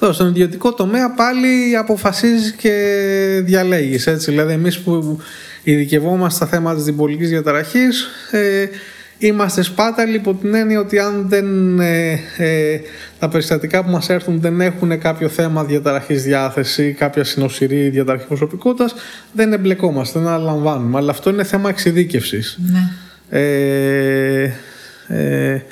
τώρα, 0.00 0.12
στον 0.12 0.28
ιδιωτικό 0.28 0.72
τομέα 0.72 1.10
πάλι 1.10 1.76
αποφασίζεις 1.76 2.52
και 2.52 3.42
διαλέγεις 3.44 4.06
έτσι. 4.06 4.30
Δηλαδή 4.30 4.52
εμείς 4.52 4.78
που 4.78 5.18
ειδικευόμαστε 5.62 6.34
στα 6.34 6.46
θέματα 6.46 6.76
της 6.76 6.84
διπολικής 6.84 7.28
διαταραχής 7.28 8.06
ε, 8.30 8.66
είμαστε 9.18 9.62
σπάταλοι 9.62 10.14
υπό 10.14 10.34
την 10.34 10.54
έννοια 10.54 10.80
ότι 10.80 10.98
αν 10.98 11.28
δεν, 11.28 11.80
ε, 11.80 12.18
ε, 12.36 12.80
τα 13.18 13.28
περιστατικά 13.28 13.84
που 13.84 13.90
μας 13.90 14.08
έρθουν 14.08 14.40
δεν 14.40 14.60
έχουν 14.60 14.98
κάποιο 14.98 15.28
θέμα 15.28 15.64
διαταραχής 15.64 16.22
διάθεση 16.22 16.92
κάποια 16.92 17.24
συνοσυρή 17.24 17.88
διαταραχή 17.88 18.26
προσωπικότητας 18.26 18.94
δεν 19.32 19.52
εμπλεκόμαστε, 19.52 20.18
δεν 20.18 20.28
αναλαμβάνουμε 20.28 20.98
αλλά 20.98 21.10
αυτό 21.10 21.30
είναι 21.30 21.44
θέμα 21.44 21.68
εξειδίκευσης 21.68 22.58
Ναι. 22.60 23.38
ε, 23.38 24.52
ε, 25.08 25.62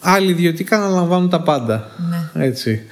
άλλοι 0.00 0.30
ιδιωτικά 0.30 0.76
αναλαμβάνουν 0.76 1.30
τα 1.30 1.42
πάντα. 1.42 1.90
Ναι. 2.10 2.44
Έτσι. 2.44 2.82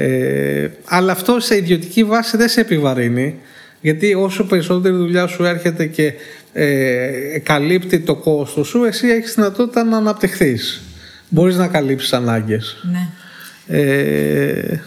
Ε, 0.00 0.70
αλλά 0.84 1.12
αυτό 1.12 1.40
σε 1.40 1.56
ιδιωτική 1.56 2.04
βάση 2.04 2.36
δεν 2.36 2.48
σε 2.48 2.60
επιβαρύνει 2.60 3.38
γιατί 3.80 4.14
όσο 4.14 4.44
περισσότερη 4.44 4.94
δουλειά 4.94 5.26
σου 5.26 5.44
έρχεται 5.44 5.86
και 5.86 6.12
ε, 6.52 7.38
καλύπτει 7.42 8.00
το 8.00 8.14
κόστος 8.14 8.68
σου 8.68 8.84
εσύ 8.84 9.08
έχεις 9.08 9.34
δυνατότητα 9.34 9.84
να 9.84 9.96
αναπτυχθείς. 9.96 10.82
Μπορείς 11.28 11.56
να 11.56 11.68
καλύψεις 11.68 12.12
ανάγκες. 12.12 12.76
ναι. 12.92 13.08
Ε, 13.80 14.80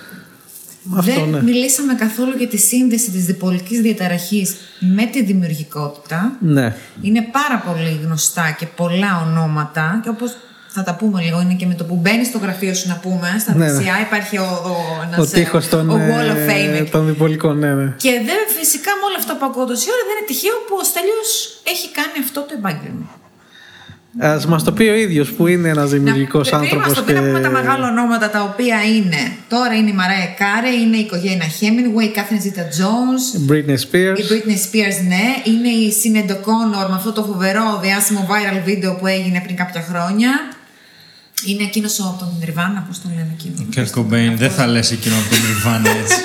αυτό 0.98 1.14
Δεν 1.14 1.30
ναι. 1.30 1.44
μιλήσαμε 1.44 1.94
καθόλου 1.94 2.34
για 2.38 2.48
τη 2.48 2.58
σύνδεση 2.58 3.12
της 3.12 3.26
διπολικής 3.26 3.82
διαταραχής 3.82 4.56
με 4.80 5.06
τη 5.06 5.24
δημιουργικότητα. 5.24 6.38
Ναι. 6.40 6.76
Είναι 7.02 7.28
πάρα 7.32 7.64
πολύ 7.68 8.00
γνωστά 8.04 8.56
και 8.60 8.66
πολλά 8.76 9.28
ονόματα 9.28 10.00
και 10.04 10.10
όπως 10.10 10.38
θα 10.74 10.84
τα 10.84 10.96
πούμε 10.96 11.22
λίγο, 11.22 11.42
είναι 11.42 11.54
και 11.54 11.66
με 11.66 11.74
το 11.74 11.84
που 11.84 11.96
μπαίνει 12.02 12.26
στο 12.26 12.38
γραφείο 12.38 12.74
σου 12.74 12.88
να 12.88 12.96
πούμε, 12.96 13.28
στα 13.40 13.54
Ναι, 13.56 13.66
ναι. 13.66 13.72
δεξιά 13.72 13.96
υπάρχει 14.08 14.38
ο, 14.38 14.50
ο, 14.72 14.76
ένας, 15.06 15.18
Ο 15.20 15.24
ε, 15.24 15.26
τείχος 15.38 15.68
των, 15.70 15.90
ο 15.90 15.96
Wall 16.10 16.30
of 16.36 16.42
Fame. 16.50 16.74
ε, 16.80 16.84
των 16.84 17.06
διπολικών, 17.08 17.58
ναι, 17.60 17.74
ναι. 17.74 17.94
Και 17.98 18.12
δεν, 18.28 18.40
φυσικά 18.60 18.92
με 19.00 19.04
όλα 19.10 19.18
αυτά 19.24 19.34
που 19.38 19.46
ακούω 19.50 19.66
τόση 19.72 19.88
ώρα 19.94 20.04
δεν 20.08 20.16
είναι 20.18 20.28
τυχαίο 20.32 20.58
που 20.68 20.76
ο 20.82 20.84
Στέλιος 20.92 21.30
έχει 21.74 21.88
κάνει 21.98 22.18
αυτό 22.26 22.40
το 22.48 22.54
επάγγελμα. 22.60 23.08
Ας 24.20 24.46
μας 24.46 24.64
το 24.64 24.72
πει 24.72 24.84
ο 24.84 24.94
ίδιος 24.96 25.32
που 25.32 25.48
είναι 25.48 25.70
ένας 25.70 25.90
δημιουργικός 25.90 26.52
να, 26.52 26.58
πριν 26.58 26.70
άνθρωπος 26.70 26.88
μας 26.88 26.98
το 26.98 27.04
πει 27.04 27.14
να 27.14 27.22
πούμε 27.22 27.40
τα 27.40 27.50
μεγάλα 27.50 27.88
ονόματα 27.88 28.30
τα 28.30 28.42
οποία 28.44 28.78
είναι. 28.96 29.22
Τώρα 29.50 29.74
είναι 29.76 29.90
η 29.90 29.94
Mariah 29.94 30.30
Carey, 30.42 30.70
είναι 30.70 30.98
η 30.98 31.00
οικογένεια 31.00 31.48
Hemingway, 31.60 32.04
η 32.04 32.12
Catherine 32.12 32.42
Zeta 32.42 32.66
Jones, 32.78 33.24
Britney 33.52 33.78
Spears. 33.86 34.18
η 34.22 34.24
Britney 34.32 34.58
Spears, 34.66 34.98
ναι. 35.14 35.26
Είναι 35.52 35.68
η 35.68 35.94
Sinead 36.00 36.30
O'Connor 36.32 36.86
με 36.90 36.96
αυτό 36.96 37.12
το 37.12 37.24
φοβερό 37.24 37.80
διάσημο 37.82 38.28
viral 38.30 38.60
βίντεο 38.66 38.96
που 38.96 39.08
έγινε 39.08 39.42
πριν 39.44 39.56
κάποια 39.56 39.82
χρόνια. 39.90 40.30
Είναι 41.46 41.64
εκείνος 41.64 42.00
από 42.00 42.16
τον 42.20 42.30
Nirvana, 42.42 42.82
πώς 42.88 43.02
τον 43.02 43.12
λένε 43.16 43.36
εκείνο; 43.38 43.56
Kurt 43.70 43.92
Cobain, 43.92 44.38
δεν 44.38 44.52
θα 44.52 44.68
λες 44.68 44.92
εκείνο 44.92 45.16
από 45.16 45.30
τον 45.30 45.40
Nirvana 45.46 45.90
έτσι. 46.02 46.18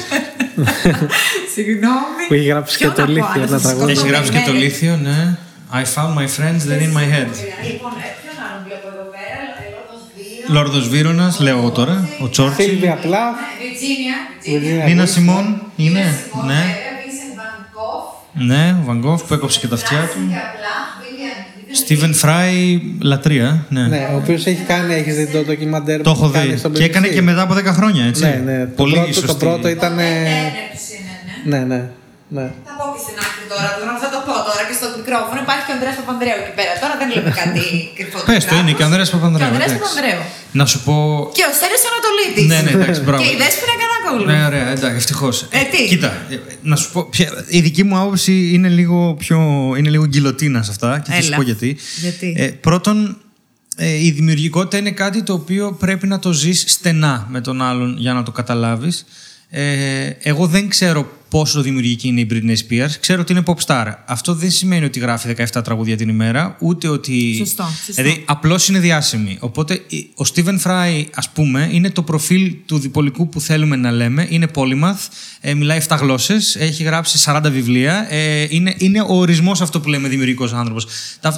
Συγγνώμη. 1.55 2.22
Που 2.28 2.34
έχει 2.34 2.44
γράψει 2.44 2.78
Ποιον 2.78 2.94
και 2.94 3.01
το 3.01 3.06
να 3.06 3.06
πω, 3.06 3.12
Λίθιο, 3.12 3.32
άλλο, 3.32 3.43
ένα 3.43 3.59
θα 3.59 3.68
τραγούδι. 3.68 3.90
Έχει 3.90 3.98
σκοτώ 4.01 4.12
γράψει 4.12 4.30
και 4.30 4.43
το 4.47 4.52
μέλη. 4.52 4.64
λίθιο, 4.64 4.97
ναι. 4.97 5.36
I 5.72 5.82
found 5.94 6.12
my 6.20 6.28
friends, 6.36 6.60
they're 6.68 6.84
in 6.88 6.94
my 7.01 7.06
head. 7.14 7.30
Λοιπόν, 7.70 7.93
ε, 8.05 8.09
ποιον 8.20 8.36
άλλον 8.47 8.60
βλέπω 8.66 8.86
εδώ 8.94 9.06
πέρα, 9.16 9.43
Λόρδος 9.74 10.02
Βίρο. 10.16 10.52
Λόρδος 10.55 10.88
Βίρονας, 10.88 11.40
λέω 11.40 11.59
εγώ 11.59 11.70
τώρα. 11.70 12.09
Ο 12.20 12.28
Τσόρτσι. 12.28 12.62
Σίλβια 12.62 12.94
Πλάθ. 12.94 13.36
Βιρτζίνια. 13.60 14.86
Νίνα 14.86 15.06
Σιμών 15.06 15.62
είναι. 15.76 16.05
Ναι. 16.47 16.62
Βίνσεντ 17.02 17.36
Βαν 17.36 17.68
Κόφ. 17.72 18.05
Ναι, 18.47 18.76
ο 18.80 18.84
Βαγκόφ 18.84 19.22
που 19.22 19.34
έκοψε 19.34 19.59
και 19.60 19.68
τα 19.68 19.74
αυτιά 19.74 19.98
του. 20.12 20.20
Πλάχ, 21.66 21.78
Βίλιαν. 21.78 21.84
Στίβεν 21.84 22.14
Φράι, 22.14 22.80
λατρεία. 23.01 23.66
Ναι. 23.68 23.86
Ναι, 23.86 24.09
ο 24.12 24.16
οποίος 24.16 24.47
έχει 24.47 24.62
κάνει, 24.62 24.94
έχεις 24.94 25.14
δει 25.16 25.26
το 25.26 25.43
ντοκιμαντέρ 25.43 26.01
Το 26.02 26.12
που 26.12 26.22
έχω 26.22 26.32
κάνει 26.32 26.51
δει. 26.52 26.56
στον 26.59 26.72
Και 26.72 26.84
έκανε 26.84 27.09
BBC. 27.09 27.12
και 27.12 27.22
μετά 27.22 27.43
από 27.43 27.55
10 27.55 27.64
χρόνια, 27.64 28.05
έτσι. 28.05 28.22
Ναι, 28.22 28.43
ναι. 28.44 28.64
Πολύ 28.64 28.94
το, 28.94 28.98
πρώτο, 29.01 29.12
σωστή. 29.12 29.26
το 29.26 29.34
πρώτο 29.34 29.68
ήταν. 29.68 29.98
Ένερ 29.98 30.52
τους 30.72 30.88
είναι, 31.44 31.59
ναι. 31.59 31.74
Ναι, 31.74 31.90
ναι. 32.34 32.40
ναι. 32.42 32.46
Θα 32.68 32.72
πω 32.78 32.84
και 32.94 33.00
στην 33.04 33.16
άκρη 33.26 33.44
τώρα, 33.52 33.68
τώρα 33.80 33.92
θα 34.04 34.08
το 34.14 34.18
πω 34.26 34.34
τώρα 34.48 34.62
και 34.68 34.74
στο 34.78 34.86
μικρόφωνο. 35.00 35.38
Υπάρχει 35.46 35.62
και 35.66 35.72
ο 35.72 35.76
Ανδρέας 35.76 35.96
Παπανδρέου 36.00 36.38
εκεί 36.44 36.54
πέρα. 36.58 36.72
Τώρα 36.82 36.94
δεν 37.00 37.06
λέμε 37.14 37.30
κάτι 37.40 37.62
κρυφό. 37.96 38.18
Πες 38.30 38.42
το, 38.50 38.54
είναι 38.60 38.72
και 38.76 38.82
ο 38.84 38.86
Ανδρέας 38.88 39.08
Παπανδρέου, 39.14 39.46
Και 39.46 39.52
ο 39.52 39.54
Ανδρέας 39.54 39.70
εντάξει. 39.72 39.84
Παπανδρέου. 39.86 40.22
Να 40.60 40.64
σου 40.70 40.78
πω. 40.86 40.94
Και 41.38 41.44
ο 41.50 41.52
Στέλιος 41.58 41.82
Ανατολίτης. 41.90 42.46
Ναι, 42.52 42.58
ναι, 42.64 42.70
εντάξει, 42.76 43.00
μπράβο. 43.06 43.20
Και 43.22 43.30
η 43.34 43.36
Δέσποινα 43.42 43.74
Κανάκογλου. 43.82 44.26
Ναι, 44.30 44.38
ωραία, 44.50 44.66
εντάξει, 44.76 44.98
ευτυχώς. 45.02 45.36
Ε, 45.58 45.62
τι; 45.72 45.80
Κοίτα, 45.92 46.10
ε, 46.30 46.36
να 46.70 46.76
σου 46.80 46.86
πω. 46.92 47.00
ποια- 47.14 47.44
η 47.58 47.60
δική 47.66 47.82
μου 47.88 47.96
άποψη 48.02 48.34
είναι 48.54 48.68
λίγο 48.78 48.98
πιο. 49.22 49.38
είναι 49.78 49.90
λίγο 49.94 50.04
γκυλοτίνα 50.10 50.60
σε 50.66 50.70
αυτά 50.74 50.90
και 51.04 51.10
θα 51.10 51.20
σου 51.20 51.26
Έλα. 51.26 51.36
πω 51.36 51.42
γιατί. 51.50 51.70
Γιατί; 52.04 52.28
Ε, 52.38 52.46
πρώτον, 52.46 52.96
ε, 53.76 54.04
η 54.04 54.10
δημιουργικότητα 54.10 54.76
είναι 54.76 54.90
κάτι 54.90 55.22
το 55.22 55.32
οποίο 55.32 55.72
πρέπει 55.72 56.06
να 56.06 56.18
το 56.18 56.32
ζεις 56.32 56.64
στενά 56.68 57.26
με 57.30 57.40
τον 57.40 57.62
άλλον 57.62 57.94
για 57.98 58.12
να 58.12 58.22
το 58.22 58.30
καταλάβεις. 58.32 59.04
Ε, 59.50 60.10
εγώ 60.22 60.46
δεν 60.46 60.68
ξέρω 60.68 61.08
πόσο 61.28 61.60
δημιουργική 61.62 62.08
είναι 62.08 62.20
η 62.20 62.26
Britney 62.30 62.50
Spears. 62.56 62.90
Ξέρω 63.00 63.20
ότι 63.20 63.32
είναι 63.32 63.42
pop 63.46 63.54
star. 63.66 63.92
Αυτό 64.06 64.34
δεν 64.34 64.50
σημαίνει 64.50 64.84
ότι 64.84 64.98
γράφει 64.98 65.34
17 65.52 65.64
τραγούδια 65.64 65.96
την 65.96 66.08
ημέρα, 66.08 66.56
ούτε 66.60 66.88
ότι. 66.88 67.34
Σωστό, 67.38 67.68
σωστό. 67.86 68.02
Δηλαδή, 68.02 68.22
απλώς 68.26 68.68
είναι 68.68 68.78
διάσημη. 68.78 69.36
Οπότε, 69.40 69.82
η- 69.88 70.10
ο 70.14 70.24
Stephen 70.34 70.60
Fry, 70.64 71.04
ας 71.14 71.28
πούμε, 71.30 71.68
είναι 71.72 71.90
το 71.90 72.02
προφίλ 72.02 72.54
του 72.66 72.78
διπολικού 72.78 73.28
που 73.28 73.40
θέλουμε 73.40 73.76
να 73.76 73.90
λέμε. 73.90 74.26
Είναι 74.30 74.46
polymath, 74.54 75.08
ε, 75.40 75.54
μιλάει 75.54 75.76
7 75.88 75.96
γλώσσες, 75.96 76.56
έχει 76.56 76.82
γράψει 76.82 77.18
40 77.18 77.50
βιβλία. 77.50 78.06
Ε, 78.12 78.46
είναι, 78.50 78.74
είναι 78.78 79.00
ο 79.00 79.14
ορισμός 79.18 79.60
αυτό 79.60 79.80
που 79.80 79.88
λέμε 79.88 80.08
δημιουργικός 80.08 80.52
άνθρωπος. 80.52 80.86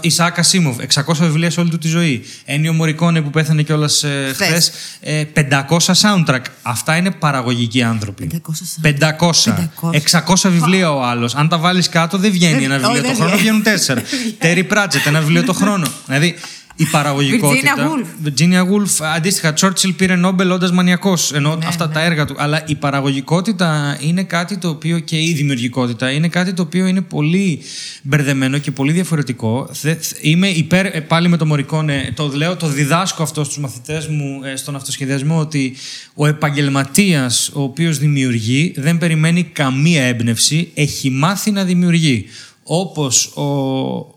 Η 0.00 0.10
Σάκα 0.10 0.42
Σίμοβ, 0.42 0.78
600 0.80 1.24
βιβλία 1.26 1.50
σε 1.50 1.60
όλη 1.60 1.70
του 1.70 1.78
τη 1.78 1.88
ζωή. 1.88 2.22
Ένιο 2.44 2.72
Μωρικόνε 2.72 3.20
που 3.20 3.30
πέθανε 3.30 3.62
κιόλας 3.62 4.02
ε, 4.02 4.30
χθες. 4.32 4.46
Χθες. 4.48 4.70
Ε, 5.00 5.24
500 5.24 5.92
soundtrack. 6.00 6.40
Αυτά 6.62 6.96
είναι 6.96 7.10
παραγωγικοί 7.10 7.82
άνθρωποι. 7.82 8.30
500 8.32 8.38
500. 8.82 9.68
600 9.80 10.50
βιβλία 10.50 10.92
ο 10.92 11.04
άλλος. 11.04 11.34
Αν 11.34 11.48
τα 11.48 11.58
βάλεις 11.58 11.88
κάτω, 11.88 12.18
δεν 12.18 12.30
βγαίνει 12.30 12.64
ένα 12.64 12.78
βιβλίο 12.78 13.02
το 13.02 13.14
χρόνο, 13.14 13.36
βγαίνουν 13.36 13.62
τέσσερα. 13.62 14.02
Τέρι 14.38 14.64
Πράτσετ, 14.64 15.06
ένα 15.06 15.20
βιβλίο 15.20 15.44
το 15.44 15.52
χρόνο. 15.52 15.86
Δηλαδή 16.06 16.34
η 16.80 16.84
παραγωγικότητα. 16.84 17.74
Virginia 17.76 17.80
Woolf. 17.80 18.28
Virginia 18.28 18.60
Woolf. 18.62 19.04
Αντίστοιχα, 19.16 19.54
Churchill 19.60 19.94
πήρε 19.96 20.14
Νόμπελ 20.16 20.50
όντας 20.50 20.72
μανιακός. 20.72 21.32
Ενώ 21.32 21.56
Ναι, 21.56 21.66
αυτά 21.66 21.86
ναι. 21.86 21.92
τα 21.92 22.00
έργα 22.04 22.24
του. 22.24 22.34
Αλλά 22.38 22.62
η 22.66 22.74
παραγωγικότητα 22.74 23.98
είναι 24.00 24.22
κάτι 24.22 24.58
το 24.58 24.68
οποίο 24.68 24.98
και 24.98 25.16
η 25.16 25.32
δημιουργικότητα 25.32 26.10
είναι 26.10 26.28
κάτι 26.28 26.52
το 26.52 26.62
οποίο 26.62 26.86
είναι 26.86 27.00
πολύ 27.00 27.60
μπερδεμένο 28.02 28.58
και 28.58 28.70
πολύ 28.70 28.92
διαφορετικό. 28.92 29.68
Θε- 29.72 30.02
θ- 30.02 30.16
Είμαι 30.24 30.48
υπέρ, 30.48 30.86
ε, 30.86 31.00
πάλι 31.00 31.28
με 31.28 31.36
το 31.36 31.46
Μωρικόνε, 31.46 32.12
το 32.16 32.30
λέω, 32.34 32.56
το 32.56 32.66
διδάσκω 32.68 33.22
αυτό 33.22 33.44
στους 33.44 33.58
μαθητές 33.58 34.06
μου 34.06 34.40
ε, 34.44 34.56
στον 34.56 34.76
αυτοσχεδιασμό 34.76 35.38
ότι 35.38 35.74
ο 36.14 36.26
επαγγελματίας 36.26 37.50
ο 37.54 37.62
οποίος 37.62 37.98
δημιουργεί 37.98 38.72
δεν 38.76 38.98
περιμένει 38.98 39.42
καμία 39.42 40.02
έμπνευση, 40.02 40.70
έχει 40.74 41.10
μάθει 41.10 41.50
να 41.50 41.64
δημιουργεί. 41.64 42.24
Όπως 42.70 43.26
ο, 43.26 43.42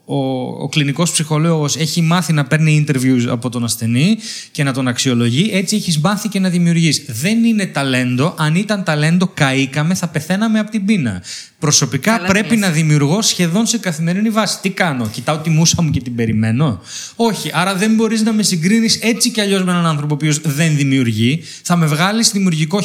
ο, 0.06 0.16
ο 0.64 0.70
κλινικός 0.70 1.12
ψυχολόγος 1.12 1.76
έχει 1.76 2.02
μάθει 2.02 2.34
να 2.34 2.46
παίρνει 2.46 2.86
interviews 2.88 3.26
από 3.30 3.50
τον 3.50 3.64
ασθενή 3.64 4.18
και 4.52 4.64
να 4.64 4.74
τον 4.74 4.88
αξιολογεί, 4.88 5.50
έτσι 5.54 5.76
έχεις 5.76 6.00
μάθει 6.00 6.30
και 6.30 6.40
να 6.40 6.50
δημιουργείς. 6.50 7.04
Δεν 7.08 7.44
είναι 7.44 7.66
ταλέντο. 7.66 8.36
Αν 8.38 8.56
ήταν 8.56 8.84
ταλέντο, 8.84 9.28
καήκαμε, 9.34 9.94
θα 9.94 10.08
πεθαίναμε 10.08 10.60
από 10.60 10.72
την 10.72 10.86
πείνα. 10.86 11.24
Προσωπικά 11.60 12.16
Καλά 12.16 12.28
πρέπει 12.28 12.50
λες. 12.56 12.60
να 12.60 12.70
δημιουργώ 12.70 13.22
σχεδόν 13.22 13.66
σε 13.66 13.78
καθημερινή 13.78 14.30
βάση. 14.30 14.60
Τι 14.62 14.70
κάνω, 14.70 15.08
κοιτάω 15.08 15.38
τη 15.38 15.50
μουσα 15.50 15.82
μου 15.82 15.90
και 15.90 16.02
την 16.02 16.16
περιμένω; 16.16 16.82
Όχι, 17.16 17.52
άρα 17.54 17.76
δεν 17.76 17.94
μπορείς 17.96 18.22
να 18.22 18.34
με 18.34 18.44
συγκρίνεις 18.44 19.00
έτσι 19.02 19.32
κι 19.32 19.42
αλλιώς 19.42 19.64
με 19.64 19.72
έναν 19.72 19.86
άνθρωπο 19.86 20.14
ο 20.14 20.16
οποίος 20.16 20.42
δεν 20.42 20.76
δημιουργεί. 20.76 21.44
Θα 21.64 21.76
με 21.76 21.86
βγάλεις 21.86 22.32
δημιουργικό 22.32 22.80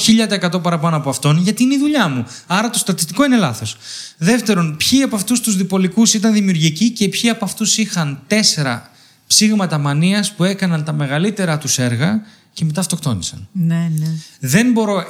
1000% 0.54 0.62
παραπάνω 0.62 0.96
από 0.96 1.10
αυτόν, 1.10 1.40
γιατί 1.42 1.62
είναι 1.62 1.74
η 1.74 1.78
δουλειά 1.78 2.08
μου. 2.08 2.26
Άρα 2.46 2.70
το 2.70 2.78
στατιστικό 2.78 3.24
είναι 3.24 3.36
λάθος. 3.36 3.76
Δεύτερον, 4.18 4.76
ποιοι 4.76 5.02
από 5.02 5.16
αυτούς 5.16 5.40
τους 5.40 5.56
διπολικούς 5.56 6.14
ήταν 6.14 6.32
δημιουργικοί 6.32 6.90
και 6.90 7.08
ποιοι 7.20 7.30
από 7.30 7.44
αυτούς 7.44 7.78
είχαν 7.78 8.22
τέσσερα 8.26 8.90
ψήγματα 9.26 9.78
μανίας 9.78 10.32
που 10.32 10.44
έκαναν 10.44 10.84
τα 10.84 10.92
μεγαλύτερα 10.92 11.58
τους 11.58 11.78
έργα 11.78 12.22
και 12.52 12.64
μετά 12.64 12.80
αυτοκτόνησαν. 12.80 13.48
Ναι, 13.52 13.90
ναι. 13.98 14.06
Δεν 14.40 14.72
μπορώ. 14.72 15.04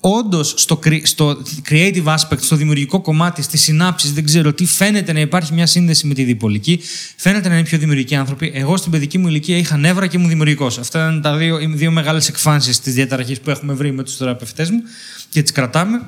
Όντως 0.00 0.54
στο, 0.56 0.80
cre- 0.84 1.00
στο 1.02 1.42
creative 1.68 2.04
aspect, 2.04 2.40
στο 2.40 2.56
δημιουργικό 2.56 3.00
κομμάτι, 3.00 3.42
στις 3.42 3.62
συνάψεις, 3.62 4.12
δεν 4.12 4.24
ξέρω 4.24 4.52
τι, 4.52 4.66
φαίνεται 4.66 5.12
να 5.12 5.20
υπάρχει 5.20 5.52
μια 5.52 5.66
σύνδεση 5.66 6.06
με 6.06 6.14
τη 6.14 6.24
διπολική. 6.24 6.80
Φαίνεται 7.16 7.48
να 7.48 7.54
είναι 7.54 7.64
πιο 7.64 7.78
δημιουργικοί 7.78 8.14
άνθρωποι. 8.14 8.52
Εγώ 8.54 8.76
στην 8.76 8.90
παιδική 8.90 9.18
μου 9.18 9.28
ηλικία 9.28 9.56
είχα 9.56 9.76
νεύρα 9.76 10.06
και 10.06 10.16
ήμουν 10.16 10.28
δημιουργικός. 10.28 10.78
Αυτά 10.78 11.10
είναι 11.10 11.20
τα 11.20 11.36
δύο, 11.36 11.60
οι 11.60 11.66
δύο 11.66 11.90
μεγάλες 11.90 12.28
εκφάνσεις 12.28 12.80
της 12.80 12.94
διαταραχής 12.94 13.40
που 13.40 13.50
έχουμε 13.50 13.72
βρει 13.72 13.92
με 13.92 14.02
τους 14.02 14.16
θεραπευτές 14.16 14.70
μου 14.70 14.82
και 15.30 15.42
τις 15.42 15.52
κρατάμε. 15.52 16.02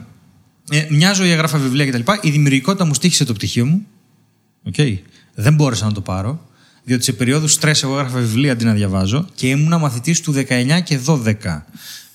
Ε, 0.70 0.86
μια 0.90 1.12
ζωή 1.12 1.30
έγραφα 1.30 1.58
βιβλία 1.58 1.86
κτλ. 1.86 2.12
Η 2.20 2.30
δημιουργικότητα 2.30 2.84
μου 2.84 2.94
στήχησε 2.94 3.24
το 3.24 3.32
πτυχίο 3.32 3.66
μου. 3.66 3.86
Okay. 4.72 4.98
Δεν 5.38 5.54
μπόρεσα 5.54 5.84
να 5.84 5.92
το 5.92 6.00
πάρω. 6.00 6.40
Διότι 6.84 7.04
σε 7.04 7.12
περίοδου 7.12 7.48
στρε 7.48 7.70
εγώ 7.82 7.98
έγραφα 7.98 8.18
βιβλία 8.18 8.52
αντί 8.52 8.64
να 8.64 8.72
διαβάζω 8.72 9.26
και 9.34 9.46
ήμουν 9.48 9.80
μαθητής 9.80 10.20
του 10.20 10.32
19 10.32 10.80
και 10.84 10.98
12. 11.06 11.62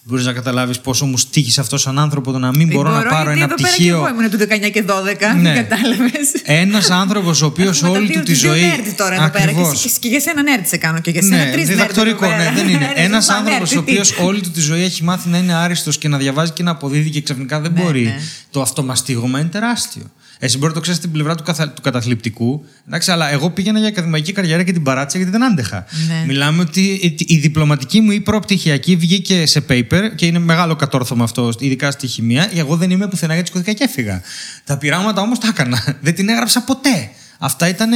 Μπορείς 0.04 0.26
να 0.26 0.34
καταλάβεις 0.34 0.80
πόσο 0.80 1.06
μου 1.06 1.18
στήχησε 1.18 1.60
αυτό 1.62 1.78
σαν 1.78 2.00
άνθρωπο 2.00 2.32
το 2.32 2.38
να 2.40 2.52
μην 2.52 2.68
μπορώ, 2.68 2.90
να 2.90 2.98
Μπορώ, 2.98 3.10
πάρω 3.10 3.24
γιατί 3.34 3.42
ένα 3.42 3.46
εδώ 3.46 3.56
πέρα 3.56 3.68
πτυχίο. 3.70 4.04
Και 4.04 4.12
εγώ 4.12 4.18
ήμουν 4.20 4.30
του 4.30 4.38
19 4.68 4.70
και 4.72 4.84
12, 4.84 5.36
Ναι. 5.42 5.54
δεν 5.54 5.68
κατάλαβες. 5.68 6.32
Ένας 6.44 6.90
άνθρωπος 6.90 7.42
ο 7.42 7.46
οποίος 7.46 7.84
όλη 7.84 8.10
του 8.10 8.20
τη 8.20 8.34
ζωή. 8.34 8.62
τώρα 8.98 9.14
εδώ 9.16 9.30
πέρα. 9.30 9.44
Και, 9.46 9.52
Ακριβώς. 9.52 9.86
εσύ- 9.86 10.00
και 10.00 10.08
για 10.08 10.20
σένα 10.20 10.42
νέρτ 10.42 10.68
σε 10.68 10.78
κάνω 10.78 11.00
και 11.00 11.12
για 11.12 11.22
σένα 11.22 11.44
Ναι, 11.46 11.52
τρεις 11.52 11.68
διδακτορικό, 11.68 12.28
ναι, 12.28 12.52
δεν 12.56 12.70
είναι. 12.70 12.92
Ένας 13.06 13.30
άνθρωπος 13.30 13.76
ο 13.76 13.80
οποίος 13.80 14.18
όλη 14.20 14.42
του 14.42 14.52
τη 14.52 14.60
ζωή 14.62 14.82
έχει 14.84 15.04
μάθει 15.04 15.30
να 15.30 15.38
είναι 15.38 15.54
άριστος 15.54 15.98
και 15.98 16.08
να 16.08 16.18
διαβάζει 16.18 16.52
και 16.52 16.64
να 16.64 16.72
αποδίδει 16.72 17.10
και 17.10 17.22
ξαφνικά 17.22 17.60
δεν 17.60 17.72
Ναι, 17.74 17.82
μπορεί. 17.82 18.04
ναι. 18.04 18.20
Το 18.52 18.62
αυτομαστίγωμα 18.62 19.40
είναι 19.40 19.50
τεράστιο. 19.50 20.04
Εσύ 20.44 20.58
μπορεί 20.58 20.68
να 20.68 20.74
το 20.74 20.80
ξέρεις 20.80 21.00
την 21.00 21.12
πλευρά 21.12 21.36
του, 21.36 21.44
καθα... 21.44 21.70
του 21.70 21.82
καταθλιπτικού. 21.82 22.66
Εντάξει, 22.88 23.12
αλλά 23.12 23.32
εγώ 23.32 23.50
πήγαινα 23.50 23.80
για 23.80 23.88
ακαδημαϊκή 23.88 24.32
καριέρα 24.32 24.64
και 24.64 24.72
την 24.72 24.84
παράτησα 24.84 25.18
γιατί 25.18 25.32
δεν 25.34 25.44
άντεχα. 25.44 25.86
Ναι. 26.08 26.24
Μιλάμε 26.28 26.62
ότι 26.62 26.82
η- 26.82 27.16
η 27.28 27.38
διπλωματική 27.38 28.02
μου 28.02 28.12
ή 28.12 28.20
προπτυχιακή 28.20 28.96
βγήκε 28.96 29.46
σε 29.46 29.66
paper 29.70 30.02
και 30.16 30.26
είναι 30.26 30.40
μεγάλο 30.40 30.76
κατόρθωμα 30.76 31.24
αυτό, 31.24 31.52
ειδικά 31.60 31.92
στη 31.92 32.08
χημεία. 32.08 32.50
Εγώ 32.54 32.76
δεν 32.76 32.92
είμαι 32.92 33.08
πουθενά 33.08 33.34
γιατί 33.34 33.50
σκοτώθηκα 33.50 33.78
και 33.78 33.84
έφυγα. 33.84 34.22
Τα 34.66 34.78
πειράματα 34.78 35.22
όμως 35.22 35.40
τα 35.40 35.48
έκανα. 35.48 35.84
Δεν 36.04 36.16
την 36.16 36.30
έγραψα 36.30 36.62
ποτέ. 36.64 37.10
Αυτά 37.40 37.68
ήταν 37.68 37.90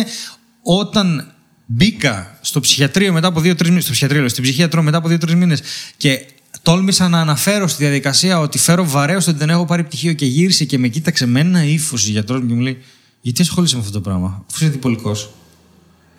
όταν 0.61 1.31
μπήκα 1.65 2.37
στο 2.41 2.59
ψυχιατρίο 2.59 3.13
μετά 3.13 3.27
από 3.27 3.39
δύο-τρεις 3.39 3.69
μήνες. 3.69 3.83
Στο 3.83 3.91
ψυχιατρίο, 3.91 4.19
λέω, 4.19 4.29
στην 4.29 4.43
ψυχιατρό 4.43 4.81
μετά 4.81 4.97
από 4.97 5.07
δύο-τρεις 5.07 5.35
μήνες 5.35 5.61
και 5.97 6.25
τόλμησα 6.65 7.09
να 7.09 7.19
αναφέρω 7.19 7.67
στη 7.67 7.83
διαδικασία 7.83 8.39
ότι 8.39 8.57
φέρω 8.57 8.85
βαρέως 8.89 9.27
ότι 9.27 9.37
δεν 9.37 9.49
έχω 9.49 9.65
πάρει 9.65 9.83
πτυχίο 9.83 10.13
και 10.13 10.25
γύρισε 10.25 10.65
και 10.65 10.77
με 10.77 10.87
κοίταξε 10.87 11.25
με 11.25 11.39
ένα 11.39 11.63
ύφος 11.65 12.05
ο 12.07 12.09
γιατρός 12.09 12.41
μου 12.41 12.47
και 12.47 12.53
μου 12.53 12.59
λέει: 12.61 12.77
Γιατί 13.21 13.41
ασχολείσαι 13.41 13.75
με 13.75 13.81
αυτό 13.81 13.93
το 13.93 14.01
πράγμα, 14.01 14.45
αφού 14.51 14.63
είσαι 14.63 14.71
διπολικός. 14.71 15.29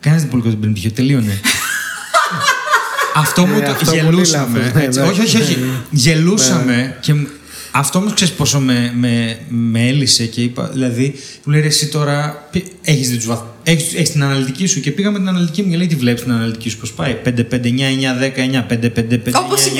Κανένας 0.00 0.24
διπολικός 0.24 0.50
δεν 0.52 0.60
παίρνει 0.60 0.74
πτυχίο, 0.74 0.92
τελείωνε. 0.92 1.40
αυτό 3.14 3.46
μου 3.46 3.56
Ε, 3.58 3.60
το 3.64 3.70
αυτό 3.70 3.84
πολύ 3.90 4.00
γελούσαμε. 4.02 4.58
λάθος, 4.58 4.74
ναι, 4.74 4.82
έτσι. 4.84 5.00
ναι. 5.00 5.06
όχι, 5.06 5.20
όχι, 5.20 5.36
όχι. 5.36 5.58
Γελούσαμε 5.90 6.96
και 7.00 7.14
μ- 7.14 7.26
αυτό 7.70 7.98
όμως 7.98 8.14
ξέρεις 8.14 8.34
πόσο 8.34 8.60
με, 8.60 8.92
με, 8.96 9.38
με 9.48 9.86
έλυσε 9.88 10.26
και 10.26 10.40
είπα. 10.42 10.68
Δηλαδή, 10.68 11.14
μου 11.44 11.52
λέει 11.52 11.60
«Ρε, 11.60 11.66
εσύ 11.66 11.88
τώρα 11.88 12.48
έχεις 12.82 13.10
δει 13.10 13.16
τους 13.16 13.26
βαθμού. 13.26 13.48
Έχει 13.68 14.02
την 14.12 14.22
αναλυτική 14.22 14.66
σου 14.66 14.80
και 14.80 14.90
πήγαμε 14.90 15.18
την 15.18 15.28
αναλυτική 15.28 15.62
μου 15.62 15.70
και 15.70 15.76
λέει: 15.76 15.86
Τι 15.86 15.94
βλέπεις 15.94 16.22
την 16.22 16.32
αναλυτική 16.32 16.68
σου, 16.70 16.78
πώς 16.78 16.92
πάει; 16.92 17.16
5, 17.24 17.28
5, 17.28 17.66
9, 17.66 17.86
9, 17.86 18.14
10, 18.18 18.40
9, 18.40 18.66
5, 18.68 18.78
5, 18.78 18.90
5, 18.94 19.08
9, 19.08 19.16
9, 19.16 19.20
10. 19.24 19.44
Όπως 19.44 19.66
η- 19.66 19.70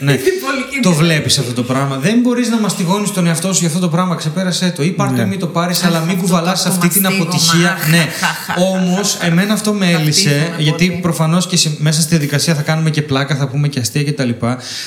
Ναι, 0.00 0.12
η 0.12 0.16
διπολική 0.16 0.80
το 0.82 0.90
μου. 0.90 0.96
βλέπεις 0.96 1.38
αυτό 1.38 1.52
το 1.52 1.62
πράγμα. 1.62 1.96
Δεν 1.98 2.18
μπορείς 2.20 2.48
να 2.48 2.60
μαστιγώνεις 2.60 3.10
τον 3.10 3.26
εαυτό 3.26 3.52
σου 3.52 3.58
για 3.58 3.68
αυτό 3.68 3.80
το 3.80 3.88
πράγμα. 3.88 4.14
Ξεπέρασε 4.14 4.72
το. 4.76 4.82
Ή 4.82 4.90
πάρ 4.90 5.08
το 5.14 5.22
ή 5.22 5.24
μην 5.24 5.38
το 5.38 5.46
πάρεις, 5.46 5.84
αλλά 5.84 6.00
μην 6.00 6.08
αυτό 6.08 6.20
κουβαλάς 6.22 6.62
το 6.62 6.68
αυτή 6.68 6.88
την 6.88 7.02
μαστίγωμα. 7.02 7.30
αποτυχία. 7.30 7.76
Ναι. 7.90 8.06
Όμως, 8.72 9.18
εμένα 9.22 9.52
αυτό 9.52 9.72
με 9.72 9.90
έλυσε, 9.90 10.28
Ταυτίζομαι 10.28 10.56
γιατί 10.62 10.86
πολύ. 10.88 11.00
προφανώς 11.00 11.46
και 11.46 11.56
σε- 11.56 11.70
μέσα 11.78 12.00
στη 12.00 12.08
διαδικασία 12.10 12.54
θα 12.54 12.62
κάνουμε 12.62 12.90
και 12.90 13.02
πλάκα, 13.02 13.36
θα 13.36 13.48
πούμε 13.48 13.68
και 13.68 13.78
αστεία 13.80 14.04
κτλ. 14.04 14.30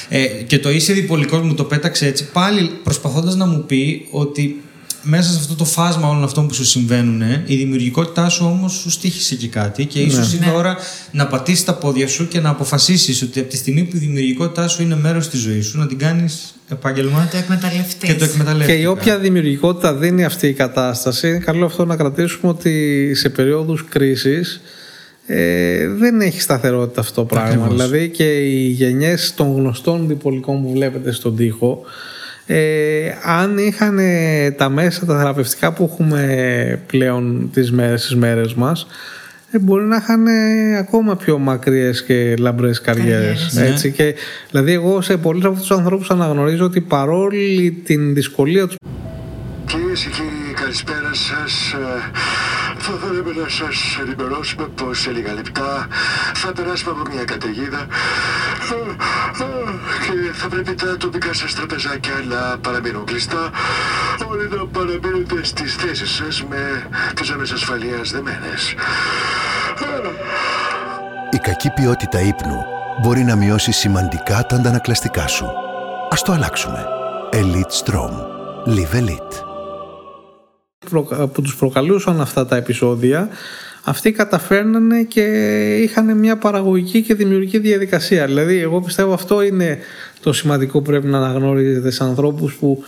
Ε, 0.10 0.26
και 0.26 0.60
το 0.60 0.70
είσαι 0.72 0.94
διπολικό 0.94 1.38
μου 1.38 1.54
το 1.54 1.64
πέταξε 1.64 2.06
έτσι, 2.08 2.26
πάλι 2.34 2.72
προσπαθώντας 2.84 3.36
να 3.36 3.46
μου 3.46 3.64
πει 3.68 4.08
ότι 4.12 4.62
μέσα 5.04 5.32
σε 5.32 5.38
αυτό 5.40 5.56
το 5.56 5.66
φάσμα 5.66 6.10
όλων 6.10 6.24
αυτών 6.24 6.48
που 6.48 6.54
σου 6.54 6.66
συμβαίνουν, 6.66 7.22
η 7.46 7.56
δημιουργικότητά 7.56 8.30
σου 8.30 8.46
όμως 8.46 8.74
σου 8.74 8.90
στήχησε 8.90 9.36
και 9.36 9.48
κάτι 9.48 9.86
και 9.86 10.00
ίσως 10.00 10.34
είναι 10.34 10.46
Ναι. 10.46 10.52
ώρα 10.52 10.78
να 11.12 11.28
πατήσεις 11.28 11.64
τα 11.64 11.74
πόδια 11.74 12.08
σου 12.08 12.28
και 12.28 12.40
να 12.40 12.50
αποφασίσεις 12.50 13.22
ότι 13.22 13.40
από 13.40 13.50
τη 13.50 13.58
στιγμή 13.58 13.84
που 13.84 13.96
η 13.96 14.00
δημιουργικότητά 14.00 14.68
σου 14.68 14.82
είναι 14.82 14.96
μέρος 14.96 15.30
της 15.30 15.40
ζωής 15.40 15.66
σου, 15.66 15.78
να 15.78 15.88
την 15.88 15.98
κάνεις 15.98 16.54
επάγγελμα 16.70 17.28
Το 17.32 17.38
εκμεταλλευτείς. 17.38 18.10
και 18.10 18.16
το 18.16 18.24
εκμεταλλεύει. 18.24 18.72
Και 18.72 18.78
η 18.78 18.86
όποια 18.86 19.18
δημιουργικότητα 19.18 19.94
δίνει 19.94 20.24
αυτή 20.26 20.48
η 20.48 20.54
κατάσταση, 20.54 21.28
είναι 21.28 21.38
καλό 21.40 21.66
αυτό 21.66 21.86
να 21.86 21.96
κρατήσουμε 21.96 22.52
ότι 22.52 23.12
σε 23.16 23.30
περίοδους 23.30 23.86
κρίσης 23.90 24.62
ε, 25.26 25.88
δεν 25.88 26.22
έχει 26.22 26.42
σταθερότητα 26.42 27.02
αυτό 27.02 27.14
το 27.22 27.26
πράγμα. 27.26 27.50
Ακριβώς. 27.50 27.70
Δηλαδή 27.74 28.10
και 28.10 28.24
οι 28.38 28.68
γενιές 28.68 29.34
των 29.36 29.56
γνωστών 29.56 30.08
διπολικών 30.08 30.62
που 30.64 30.72
βλέπετε 30.72 31.12
στον 31.12 31.36
τοίχο, 31.36 31.82
ε, 32.52 33.16
αν 33.24 33.58
είχαν 33.58 33.98
ε, 34.00 34.52
τα 34.52 34.70
μέσα, 34.70 35.06
τα 35.06 35.18
θεραπευτικά 35.18 35.74
που 35.74 35.90
έχουμε 35.92 36.84
πλέον 36.88 37.50
τις 37.54 37.72
μέρες, 37.72 38.02
τις 38.02 38.16
μέρες 38.16 38.54
μας, 38.54 38.88
ε, 39.52 39.60
μπορεί 39.60 39.84
να 39.84 39.96
είχαν 39.96 40.28
ε, 40.28 40.78
ακόμα 40.78 41.16
πιο 41.16 41.38
μακριές 41.38 42.04
και 42.04 42.36
λαμπρές 42.36 42.82
καριέρες. 42.82 43.52
Καριέρες, 43.54 43.72
έτσι. 43.72 43.92
Και, 43.92 44.16
δηλαδή 44.50 44.72
εγώ 44.72 45.02
σε 45.02 45.18
πολλούς 45.18 45.44
από 45.46 45.60
τους 45.60 45.72
ανθρώπους 45.72 46.10
αναγνωρίζω 46.10 46.66
ότι 46.66 46.82
παρόλη 46.82 47.82
την 47.86 48.14
δυσκολία 48.14 48.68
τους 48.68 48.76
Κυρίες 49.66 50.04
και 50.04 50.10
κύριοι, 50.10 50.54
καλησπέρα 50.56 51.14
σας. 51.14 51.76
Θα 52.92 52.98
θέλαμε 52.98 53.34
να 53.42 53.50
σας 53.50 53.98
ενημερώσουμε 54.02 54.68
πως 54.68 55.00
σε 55.00 55.12
λίγα 55.12 55.34
λεπτά 55.34 55.88
θα 56.34 56.52
περάσουμε 56.54 56.92
από 56.92 57.12
μια 57.14 57.24
καταιγίδα 57.24 57.88
και 60.06 60.34
θα 60.34 60.48
πρέπει 60.48 60.74
τα 60.76 60.98
τοπικά 60.98 61.34
σας 61.34 61.56
τραπεζάκια 61.56 62.14
να 62.30 62.58
παραμείνουν 62.58 63.06
κλειστά. 63.06 63.50
Όλοι 64.30 64.50
να 64.50 64.66
παραμείνετε 64.66 65.44
στις 65.44 65.76
θέσεις 65.76 66.12
σας 66.12 66.44
με 66.50 66.90
τις 67.16 67.28
ζώνες 67.28 67.52
ασφαλείας 67.52 68.12
δεμένες. 68.12 68.76
Η 71.32 71.38
κακή 71.38 71.70
ποιότητα 71.70 72.20
ύπνου 72.20 72.64
μπορεί 73.02 73.24
να 73.24 73.36
μειώσει 73.36 73.72
σημαντικά 73.72 74.46
τα 74.46 74.56
αντανακλαστικά 74.56 75.28
σου. 75.28 75.46
Ας 76.10 76.22
το 76.22 76.32
αλλάξουμε. 76.32 76.86
Elite 77.32 77.86
Strom. 77.86 78.14
Live 78.66 78.96
Elite. 79.02 79.49
Προκα- 80.90 81.28
που 81.28 81.42
τους 81.42 81.56
προκαλούσαν 81.56 82.22
αυτά 82.22 82.46
τα 82.46 82.56
επεισόδια 82.56 83.30
αυτοί 83.84 84.12
καταφέρνανε 84.12 85.04
και 85.04 85.24
είχαν 85.84 86.18
μια 86.18 86.38
παραγωγική 86.38 87.02
και 87.02 87.14
δημιουργική 87.14 87.58
διαδικασία. 87.58 88.26
Δηλαδή, 88.26 88.58
εγώ 88.58 88.82
πιστεύω 88.82 89.14
αυτό 89.14 89.42
είναι 89.42 89.78
το 90.22 90.34
σημαντικό 90.34 90.82
που 90.82 90.90
πρέπει 90.90 91.08
να 91.08 91.18
αναγνωρίζετε 91.18 91.92
σε 91.92 92.04
ανθρώπους 92.04 92.54
που 92.54 92.84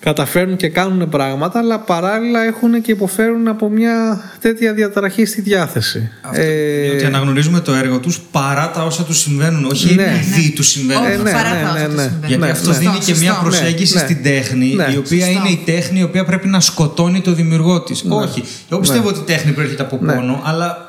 καταφέρνουν 0.00 0.56
και 0.56 0.68
κάνουν 0.68 1.08
πράγματα, 1.08 1.58
αλλά 1.58 1.78
παράλληλα 1.78 2.44
έχουν 2.44 2.82
και 2.82 2.92
υποφέρουν 2.92 3.48
από 3.48 3.68
μια 3.68 4.20
τέτοια 4.40 4.72
διαταραχή 4.72 5.24
στη 5.24 5.40
διάθεση. 5.40 6.10
Αυτό, 6.22 6.40
ε, 6.42 6.88
ότι 6.94 7.04
αναγνωρίζουμε 7.04 7.60
το 7.60 7.72
έργο 7.74 7.98
τους 7.98 8.20
παρά 8.30 8.70
τα 8.70 8.84
όσα 8.84 9.02
τους 9.04 9.18
συμβαίνουν, 9.18 9.64
όχι 9.64 9.94
Ναι. 9.94 10.02
επειδή 10.02 10.46
Ναι. 10.46 10.50
τους 10.54 10.66
συμβαίνουν. 10.68 11.02
Όχι, 11.04 11.12
Ε, 11.12 11.16
ναι, 11.16 11.30
παρά 11.32 11.54
ναι, 11.54 11.62
τα 11.62 11.68
όσα 11.70 11.78
ναι, 11.78 11.84
τους 11.86 11.94
ναι. 11.94 12.02
συμβαίνουν. 12.02 12.26
Γιατί 12.28 12.42
Ναι, 12.44 12.50
αυτός 12.50 12.72
ναι. 12.78 12.78
δίνει 12.78 12.98
και 12.98 13.14
μια 13.14 13.32
Σωστό. 13.32 13.42
προσέγγιση 13.42 13.94
Ναι, 13.94 14.00
ναι. 14.00 14.06
στην 14.06 14.22
τέχνη, 14.22 14.74
Ναι. 14.74 14.86
η 14.94 14.96
οποία 14.96 15.24
Σωστό. 15.26 15.40
είναι 15.40 15.48
η 15.48 15.62
τέχνη 15.64 15.98
η 15.98 16.02
οποία 16.02 16.24
πρέπει 16.24 16.48
να 16.48 16.60
σκοτώνει 16.60 17.20
το 17.20 17.32
δημιουργό 17.32 17.80
της. 17.80 18.04
Όχι. 18.08 18.42
Εγώ 18.70 18.80
πιστεύω 18.80 19.08
ότι 19.08 19.18
η 19.18 19.22
τέχνη 19.22 19.52
προέρχεται 19.52 19.82
από 19.82 19.98
Ναι. 20.02 20.12
πόνο, 20.12 20.42
αλλά 20.44 20.87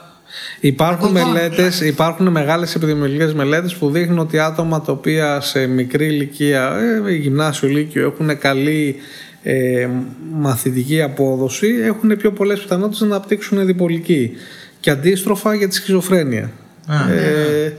Υπάρχουν, 0.60 1.16
Εγώ- 1.16 1.28
μελέτες, 1.28 1.82
υπάρχουν 1.82 2.28
μεγάλες 2.28 2.76
επιδημιολογικές 2.76 3.34
μελέτες 3.34 3.76
που 3.76 3.90
δείχνουν 3.90 4.20
ότι 4.20 4.40
άτομα 4.40 4.82
τα 4.82 4.92
οποία 4.92 5.42
σε 5.42 5.68
μικρή 5.68 6.06
ηλικία, 6.06 6.72
ε, 7.08 7.12
γυμνάσιο 7.12 7.68
ηλίκιο, 7.68 8.06
έχουν 8.06 8.40
καλή 8.40 8.96
ε, 9.44 9.88
μαθητική 10.32 11.02
απόδοση, 11.02 11.68
έχουν 11.84 12.18
πιο 12.18 12.32
πολλές 12.32 12.60
πιθανότητες 12.60 13.00
να 13.00 13.06
αναπτύξουν 13.06 13.66
διπολική. 13.66 14.32
Και 14.80 14.90
αντίστροφα 14.90 15.54
για 15.54 15.68
τη 15.68 15.76
σχιζοφρένεια. 15.76 16.52
Α, 16.88 17.12
ε, 17.14 17.78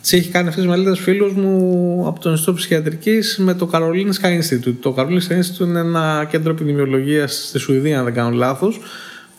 τις 0.00 0.12
έχει 0.12 0.30
κάνει 0.30 0.48
αυτές 0.48 0.62
τις 0.64 0.72
μελέτες 0.72 0.98
φίλος 0.98 1.32
μου 1.32 2.04
από 2.06 2.20
το 2.20 2.30
Ινστιτούτο 2.30 2.56
Ψυχιατρικής 2.56 3.38
με 3.38 3.54
το 3.54 3.70
Karolinska 3.72 4.26
Institute. 4.26 4.74
Το 4.80 4.94
Karolinska 4.98 5.32
Institute 5.32 5.66
είναι 5.66 5.78
ένα 5.78 6.26
κέντρο 6.30 6.50
επιδημιολογίας 6.50 7.44
στη 7.48 7.58
Σουηδία, 7.58 7.98
αν 7.98 8.04
δεν 8.04 8.14
κάνω 8.14 8.30
λάθος, 8.30 8.80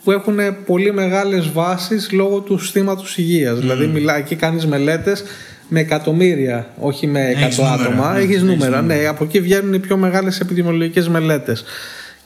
που 0.04 0.10
έχουν 0.10 0.36
πολύ 0.66 0.92
μεγάλες 0.92 1.52
βάσεις 1.52 2.12
λόγω 2.12 2.40
του 2.40 2.58
συστήματος 2.58 3.18
υγείας. 3.18 3.58
Δηλαδή, 3.58 3.86
μιλά, 3.86 4.16
εκεί 4.16 4.34
κάνεις 4.34 4.66
μελέτες 4.66 5.24
με 5.68 5.80
εκατομμύρια, 5.80 6.66
όχι 6.80 7.06
με 7.06 7.20
Έχεις 7.28 7.58
εκατό 7.58 7.62
νούμερα, 7.62 7.82
άτομα. 7.82 8.12
ναι, 8.12 8.18
Έχεις 8.18 8.28
έχεις 8.30 8.42
νούμερα, 8.42 8.82
ναι. 8.82 9.06
Από 9.08 9.24
εκεί 9.24 9.40
βγαίνουν 9.40 9.72
οι 9.74 9.78
πιο 9.78 9.96
μεγάλες 9.96 10.40
επιδημιολογικές 10.40 11.08
μελέτες. 11.08 11.64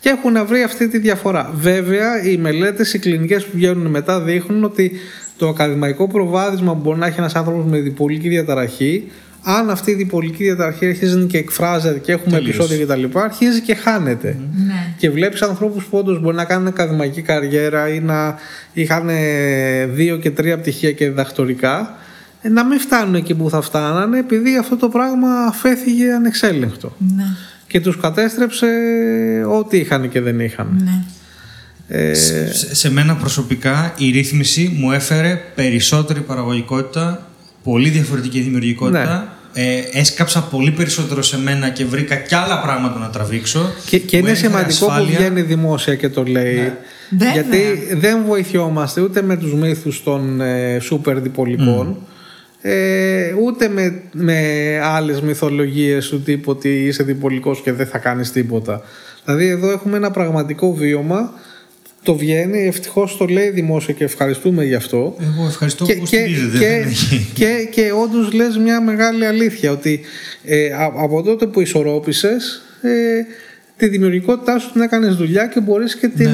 Και 0.01 0.09
έχουν 0.09 0.47
βρει 0.47 0.63
αυτή 0.63 0.89
τη 0.89 0.99
διαφορά. 0.99 1.51
Βέβαια, 1.55 2.23
οι 2.25 2.37
μελέτες, 2.37 2.95
οι 2.95 2.99
κλινικές 2.99 3.45
που 3.45 3.51
βγαίνουν 3.55 3.87
μετά 3.87 4.21
δείχνουν 4.21 4.65
ότι 4.65 4.93
το 5.37 5.49
ακαδημαϊκό 5.49 6.09
προβάδισμα 6.09 6.73
που 6.73 6.81
μπορεί 6.83 6.99
να 6.99 7.07
έχει 7.07 7.19
ένας 7.19 7.35
άνθρωπος 7.35 7.65
με 7.65 7.79
διπολική 7.79 8.29
διαταραχή, 8.29 9.11
αν 9.43 9.71
αυτή 9.71 9.91
η 9.91 9.95
διπολική 9.95 10.45
διαταραχή 10.45 10.87
αρχίζει 10.87 11.25
και 11.25 11.39
εκφράζεται 11.39 11.99
και 11.99 12.13
έχουμε 12.13 12.37
Τελείως. 12.37 12.55
επεισόδια 12.55 12.85
κτλ., 12.85 13.19
αρχίζει 13.19 13.61
και 13.61 13.75
χάνεται. 13.75 14.37
Ναι. 14.67 14.95
Και 14.97 15.11
βλέπεις 15.11 15.43
ανθρώπους 15.43 15.85
που 15.85 15.99
όντως 15.99 16.21
μπορεί 16.21 16.37
να 16.37 16.45
κάνουν 16.45 16.67
ακαδημαϊκή 16.67 17.23
καριέρα 17.23 17.89
ή 17.89 18.01
να 18.01 18.39
είχαν 18.73 19.09
ε, 19.09 19.87
δύο 19.87 20.17
και 20.17 20.31
τρία 20.31 20.59
πτυχία 20.59 20.93
και 20.93 21.09
διδακτορικά, 21.09 21.97
ε, 22.43 22.49
να 22.49 22.65
μην 22.65 22.79
φτάνουν 22.79 23.15
εκεί 23.15 23.35
που 23.35 23.51
θα 23.51 23.61
φτάνανε 23.61 24.19
επειδή 24.19 24.57
αυτό 24.57 24.77
το 24.77 24.89
πράγμα 24.89 25.29
αφέθηγε 25.49 26.13
ανεξέλεγκτο. 26.13 26.97
Ναι. 27.17 27.25
Και 27.67 27.81
τους 27.81 27.97
κατέστρεψε 27.97 28.67
ό,τι 29.49 29.77
είχαν 29.77 30.09
και 30.09 30.21
δεν 30.21 30.41
είχαν. 30.41 30.81
Ναι. 30.85 31.05
Ε, 31.89 32.15
σε, 32.15 32.75
σε 32.75 32.91
μένα 32.91 33.15
προσωπικά 33.15 33.95
η 33.97 34.11
ρύθμιση 34.11 34.77
μου 34.79 34.93
έφερε 34.93 35.41
περισσότερη 35.55 36.21
παραγωγικότητα, 36.21 37.26
πολύ 37.67 37.89
διαφορετική 37.89 38.41
δημιουργικότητα. 38.41 39.31
Ε, 39.59 39.83
έσκαψα 39.93 40.43
πολύ 40.43 40.71
περισσότερο 40.71 41.23
σε 41.23 41.39
μένα 41.39 41.69
και 41.69 41.85
βρήκα 41.85 42.15
κι 42.15 42.35
άλλα 42.35 42.61
πράγματα 42.61 42.99
να 42.99 43.11
τραβήξω. 43.11 43.73
Και, 43.87 43.99
και 43.99 44.17
Μου 44.17 44.23
είναι 44.23 44.33
έφερε 44.33 44.49
σημαντικό 44.49 44.87
που 44.87 44.93
ασφάλεια. 44.93 45.19
βγαίνει 45.19 45.43
δημόσια 45.43 45.95
και 45.95 46.09
το 46.09 46.23
λέει. 46.23 46.73
Βέβαια. 47.11 47.33
Γιατί 47.33 47.59
δεν 47.95 48.25
βοηθιόμαστε 48.27 49.01
ούτε 49.01 49.23
με 49.23 49.37
τους 49.37 49.55
μύθους 49.55 50.03
των 50.03 50.41
ε, 50.41 50.79
σούπερ 50.81 51.21
διπολικών, 51.21 51.97
ε, 52.61 53.33
ούτε 53.45 53.69
με, 53.69 54.03
με 54.13 54.41
άλλες 54.83 55.21
μυθολογίες 55.21 56.09
του 56.09 56.21
τύπου 56.23 56.51
ότι 56.51 56.69
είσαι 56.69 57.03
διπολικός 57.03 57.61
και 57.63 57.73
δεν 57.73 57.87
θα 57.87 57.99
κάνεις 57.99 58.33
τίποτα. 58.33 58.83
Δηλαδή 59.25 59.47
εδώ 59.49 59.71
έχουμε 59.71 59.97
ένα 59.97 60.11
πραγματικό 60.11 60.75
βίωμα, 60.75 61.33
το 62.07 62.17
βγαίνει, 62.17 62.67
ευτυχώς 62.67 63.17
το 63.17 63.25
λέει 63.25 63.51
δημόσια 63.51 63.95
και 63.95 64.05
ευχαριστούμε 64.05 64.65
γι' 64.65 64.75
αυτό. 64.75 65.17
Εγώ 65.21 65.47
ευχαριστώ 65.47 65.85
και, 65.85 65.95
που 65.95 66.05
και, 66.05 66.17
στηρίζετε. 66.17 66.59
και, 66.59 66.67
δεν 66.67 66.89
έχει. 66.89 67.31
και, 67.35 67.69
και 67.71 67.93
όντως 68.03 68.33
λες 68.33 68.57
μια 68.57 68.81
μεγάλη 68.81 69.27
αλήθεια 69.27 69.71
ότι 69.71 70.01
ε, 70.45 70.73
α- 70.73 70.93
από 70.97 71.23
τότε 71.23 71.47
που 71.47 71.61
ισορρόπησες 71.61 72.63
ε, 72.83 72.91
τη 73.77 73.89
δημιουργικότητά 73.89 74.59
σου 74.59 74.73
την 74.73 74.81
έκανες 74.81 75.15
δουλειά 75.17 75.47
και 75.47 75.61
μπορείς 75.61 75.97
και 75.97 76.09
την 76.09 76.31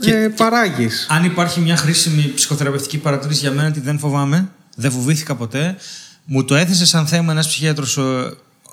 Και- 0.00 0.10
ε, 0.14 0.22
και- 0.22 0.28
παράγεις. 0.36 1.06
Αν 1.10 1.24
υπάρχει 1.24 1.60
μια 1.60 1.76
χρήσιμη 1.76 2.32
ψυχοθεραπευτική 2.34 2.98
παρατήρηση 2.98 3.40
για 3.40 3.50
μένα, 3.50 3.70
τι 3.70 3.80
δεν 3.80 3.98
φοβάμαι, 3.98 4.48
δεν 4.76 4.90
φοβήθηκα 4.90 5.34
ποτέ. 5.34 5.76
Μου 6.24 6.44
το 6.44 6.54
έθεσες 6.54 6.88
σαν 6.88 7.06
θέμα 7.06 7.32
ένας 7.32 7.46
ψυχίατρος 7.48 7.98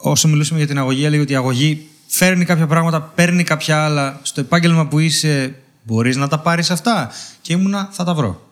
όσο 0.02 0.28
μιλούσαμε 0.28 0.60
για 0.60 0.68
την 0.68 0.78
αγωγή. 0.78 1.06
Έλεγε 1.06 1.22
ότι 1.22 1.34
η 1.34 1.36
αγωγή 1.36 1.88
φέρνει 2.08 2.46
κάποια 2.46 2.68
πράγματα, 2.68 3.12
παίρνει 3.16 3.44
κάποια 3.44 3.78
άλλα. 3.84 4.20
Στο 4.24 4.42
επάγγελμα 4.42 4.88
που 4.88 5.00
είσαι, 5.00 5.54
μπορείς 5.84 6.16
να 6.16 6.28
τα 6.28 6.40
πάρεις 6.40 6.72
αυτά; 6.72 7.12
Και 7.42 7.54
ήμουνα, 7.54 7.90
θα 7.92 8.04
τα 8.04 8.14
βρω. 8.14 8.48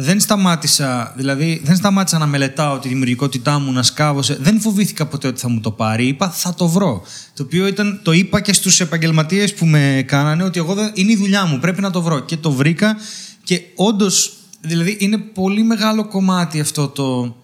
Δεν 0.00 0.20
σταμάτησα, 0.20 1.12
δηλαδή, 1.16 1.60
δεν 1.64 1.76
σταμάτησα 1.76 2.18
να 2.18 2.26
μελετάω 2.26 2.78
τη 2.78 2.88
δημιουργικότητά 2.88 3.58
μου, 3.58 3.72
να 3.72 3.82
σκάβω. 3.82 4.22
σε- 4.22 4.36
Δεν 4.40 4.60
φοβήθηκα 4.60 5.06
ποτέ 5.06 5.28
ότι 5.28 5.40
θα 5.40 5.48
μου 5.48 5.60
το 5.60 5.70
πάρει. 5.70 6.06
Είπα, 6.06 6.30
θα 6.30 6.54
το 6.54 6.68
βρω. 6.68 7.02
Το 7.34 7.42
οποίο 7.42 7.66
ήταν, 7.66 8.00
το 8.02 8.12
είπα 8.12 8.40
και 8.40 8.52
στους 8.52 8.80
επαγγελματίες 8.80 9.54
που 9.54 9.66
με 9.66 10.04
κάνανε, 10.06 10.42
ότι 10.42 10.58
εγώ 10.58 10.74
δεν, 10.74 10.90
είναι 10.94 11.12
η 11.12 11.16
δουλειά 11.16 11.44
μου, 11.46 11.58
πρέπει 11.58 11.80
να 11.80 11.90
το 11.90 12.02
βρω. 12.02 12.20
Και 12.20 12.36
το 12.36 12.50
βρήκα. 12.52 12.96
Και 13.44 13.60
όντως, 13.74 14.32
δηλαδή, 14.60 14.96
είναι 15.00 15.18
πολύ 15.18 15.62
μεγάλο 15.62 16.08
κομμάτι 16.08 16.60
αυτό 16.60 16.88
το. 16.88 17.36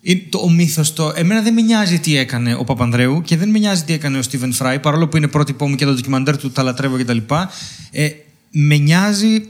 είναι 0.00 0.22
Το, 0.28 0.38
ο 0.38 0.50
μύθος 0.50 0.92
το. 0.92 1.12
Εμένα 1.14 1.42
δεν 1.42 1.52
με 1.52 1.60
νοιάζει 1.60 1.98
τι 1.98 2.16
έκανε 2.16 2.54
ο 2.54 2.64
Παπανδρέου 2.64 3.22
και 3.22 3.36
δεν 3.36 3.48
με 3.50 3.58
νοιάζει 3.58 3.82
τι 3.82 3.92
έκανε 3.92 4.18
ο 4.18 4.22
Στίβεν 4.22 4.52
Φράι, 4.52 4.78
παρόλο 4.78 5.08
που 5.08 5.16
είναι 5.16 5.28
πρότυπό 5.28 5.68
μου 5.68 5.74
και 5.74 5.84
το 5.84 5.92
ντοκιμαντέρ 5.94 6.36
του, 6.36 6.50
τα 6.50 6.62
λατρεύω 6.62 6.96
κτλ. 6.96 7.18
Ε, 7.90 8.08
με 8.56 8.76
νοιάζει 8.76 9.48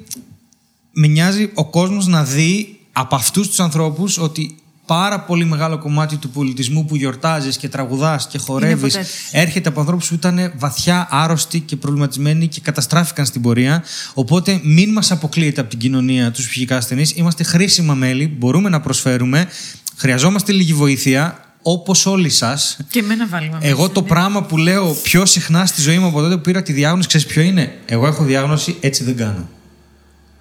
με 0.93 1.07
νοιάζει 1.07 1.51
ο 1.55 1.65
κόσμος 1.65 2.07
να 2.07 2.25
δει 2.25 2.79
από 2.93 3.15
αυτούς 3.15 3.49
τους 3.49 3.61
ανθρώπους 3.61 4.19
ότι 4.19 4.57
πάρα 4.87 5.21
πολύ 5.21 5.45
μεγάλο 5.45 5.79
κομμάτι 5.79 6.17
του 6.17 6.31
πολιτισμού 6.31 6.85
που 6.85 6.97
γιορτάζεις 6.97 7.57
και 7.57 7.69
τραγουδάς 7.69 8.27
και 8.27 8.39
χορεύεις 8.39 8.93
ποτέ 8.93 9.05
τους. 9.05 9.33
έρχεται 9.33 9.69
από 9.69 9.81
ανθρώπους 9.81 10.09
που 10.09 10.15
ήταν 10.15 10.53
βαθιά 10.59 11.09
άρρωστοι 11.11 11.61
και 11.61 11.77
προβληματισμένοι 11.77 12.49
και 12.49 12.61
καταστράφηκαν 12.61 13.27
στην 13.27 13.43
πορεία. 13.43 13.83
Οπότε 14.15 14.61
μην 14.63 14.93
μας 14.93 15.11
αποκλείεται 15.11 15.61
από 15.61 15.71
την 15.71 15.79
κοινωνία 15.79 16.31
τους 16.31 16.49
ψυχικά 16.49 16.77
ασθενείς. 16.77 17.13
Είμαστε 17.17 17.45
χρήσιμα 17.45 17.95
μέλη, 17.95 18.27
μπορούμε 18.39 18.69
να 18.69 18.81
προσφέρουμε. 18.81 19.49
Χρειαζόμαστε 19.97 20.53
λίγη 20.53 20.75
βοήθεια, 20.75 21.44
όπως 21.67 22.07
όλοι 22.07 22.29
σας. 22.29 22.77
Και 22.91 22.99
εμένα 22.99 23.27
βάλουμε. 23.27 23.59
Εγώ 23.61 23.81
μέσα, 23.81 23.93
το 23.93 24.01
ναι. 24.01 24.07
πράγμα 24.07 24.43
που 24.43 24.57
λέω 24.57 24.97
πιο 25.03 25.27
συχνά 25.27 25.67
στη 25.67 25.81
ζωή 25.81 25.99
μου 25.99 26.07
από 26.07 26.21
τότε 26.21 26.35
που 26.35 26.41
πήρα 26.41 26.63
τη 26.63 26.73
διάγνωση, 26.73 27.09
ξέρεις 27.09 27.27
ποιο 27.27 27.43
είναι; 27.43 27.79
Εγώ 27.87 28.07
έχω 28.07 28.25
διάγνωση, 28.25 28.77
έτσι 28.81 29.05
δεν 29.05 29.17
κάνω. 29.17 29.49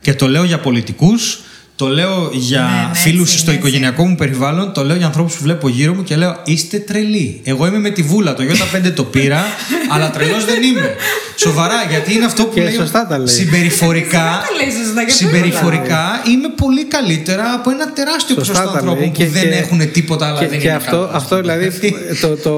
Και 0.01 0.13
το 0.13 0.27
λέω 0.27 0.43
για 0.43 0.59
πολιτικούς, 0.59 1.39
το 1.83 1.89
λέω 1.89 2.29
για 2.33 2.59
Ναι, 2.61 2.87
ναι, 2.87 2.95
φίλους 2.95 3.27
έτσι 3.27 3.37
στο 3.37 3.51
είναι, 3.51 3.59
οικογενειακό 3.59 4.05
μου 4.05 4.15
περιβάλλον, 4.15 4.73
το 4.73 4.83
λέω 4.83 4.95
για 4.95 5.05
ανθρώπους 5.05 5.35
που 5.35 5.43
βλέπω 5.43 5.67
γύρω 5.69 5.93
μου 5.93 6.03
και 6.03 6.15
λέω 6.15 6.35
είστε 6.43 6.79
τρελοί. 6.79 7.41
Εγώ 7.43 7.65
είμαι 7.67 7.79
με 7.79 7.89
τη 7.89 8.01
βούλα, 8.01 8.33
το 8.33 8.43
Ι5 8.43 8.91
το 8.95 9.03
πήρα, 9.03 9.41
αλλά 9.89 10.09
τρελός 10.11 10.45
δεν 10.45 10.63
είμαι. 10.63 10.95
Σοβαρά, 11.35 11.73
γιατί 11.89 12.13
είναι 12.13 12.25
αυτό 12.25 12.43
που 12.45 12.53
Και 12.53 12.61
λέει. 12.61 12.73
σωστά 12.73 13.07
τα 13.07 13.17
λέει. 13.17 13.27
Συμπεριφορικά, 13.27 14.17
τα 14.19 14.47
λέει 14.65 14.71
σωστά, 14.83 15.01
γιατί 15.01 15.11
συμπεριφορικά 15.23 16.03
είμαι 16.33 16.47
πολύ 16.55 16.85
καλύτερα 16.85 17.53
από 17.53 17.69
ένα 17.69 17.91
τεράστιο 17.93 18.35
Σωστά 18.35 18.51
ποσοστό 18.53 18.71
τα 18.71 18.81
λέει. 18.81 18.89
ανθρώπων 18.89 19.11
που 19.11 19.17
Και- 19.19 19.27
δεν 19.27 19.41
και- 19.41 19.55
έχουν 19.57 19.91
τίποτα 19.91 20.27
αλλά 20.27 20.39
και, 20.39 20.47
δεν 20.47 20.59
και 20.59 20.67
είναι 20.67 20.75
αυτό, 20.75 20.91
καλά. 20.97 21.11
αυτό 21.13 21.35
δηλαδή 21.39 21.71
το, 22.21 22.27
το 22.35 22.51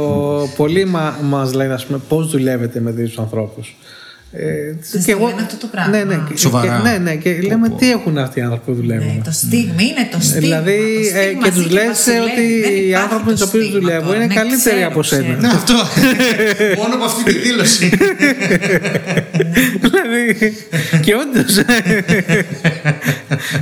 πολύ 0.56 0.86
μα, 0.86 1.18
μας 1.24 1.54
λένε 1.54 1.74
ας 1.74 1.86
πούμε 1.86 2.00
πώς 2.08 2.30
δουλεύετε 2.32 2.80
με 2.80 2.92
τέτοιους 2.92 3.18
ανθρώπους. 3.18 3.76
Ε, 4.32 4.74
Σας 4.82 5.06
το 5.06 5.18
λένε 5.20 5.42
αυτό 5.42 5.56
το 5.58 5.68
πράγμα. 5.72 5.98
Ναι, 5.98 6.04
ναι, 6.04 6.20
και, 6.30 6.38
Σοβαρά. 6.38 6.82
και- 6.84 6.90
ναι, 6.90 6.98
ναι, 6.98 7.16
και 7.16 7.40
λέμε 7.48 7.70
τι 7.70 7.92
έχουν 7.92 8.18
αυτοί 8.18 8.40
οι 8.40 8.42
άνθρωποι 8.42 8.66
που 8.66 8.74
δουλεύουν. 8.74 9.06
Ναι, 9.08 9.22
το 9.24 9.32
στίγμα 9.32 9.82
είναι 9.82 10.08
το 10.12 10.18
στίγμα. 10.22 10.40
Δηλαδή, 10.40 10.78
το 11.14 11.18
ε, 11.20 11.24
στίγμα 11.24 11.44
και 11.44 11.52
τους 11.52 11.64
ζει 11.64 11.70
λες 11.74 11.86
βασιλεύει. 11.88 12.22
ότι 12.32 12.62
Δεν 12.62 12.72
οι 12.72 12.76
υπάρχει 12.76 12.96
άνθρωποι 12.96 13.26
με 13.26 13.32
το 13.32 13.38
τους 13.38 13.48
οποίους 13.48 13.64
στίγμα 13.66 13.80
δουλεύω 13.80 14.04
τώρα. 14.06 14.16
είναι 14.16 14.26
Ναι, 14.26 14.34
καλύτεροι 14.34 14.76
ξέρω, 14.76 14.88
από 14.92 15.04
σένα. 15.04 15.22
ξέρω. 15.24 15.40
Ναι, 15.42 15.48
αυτό. 15.48 15.74
Μόνο 16.82 16.94
από 16.96 17.04
αυτή 17.06 17.24
τη 17.34 17.40
δήλωση. 17.40 17.90
δηλαδή, 19.82 20.54
και 21.02 21.14
όντως. 21.16 21.58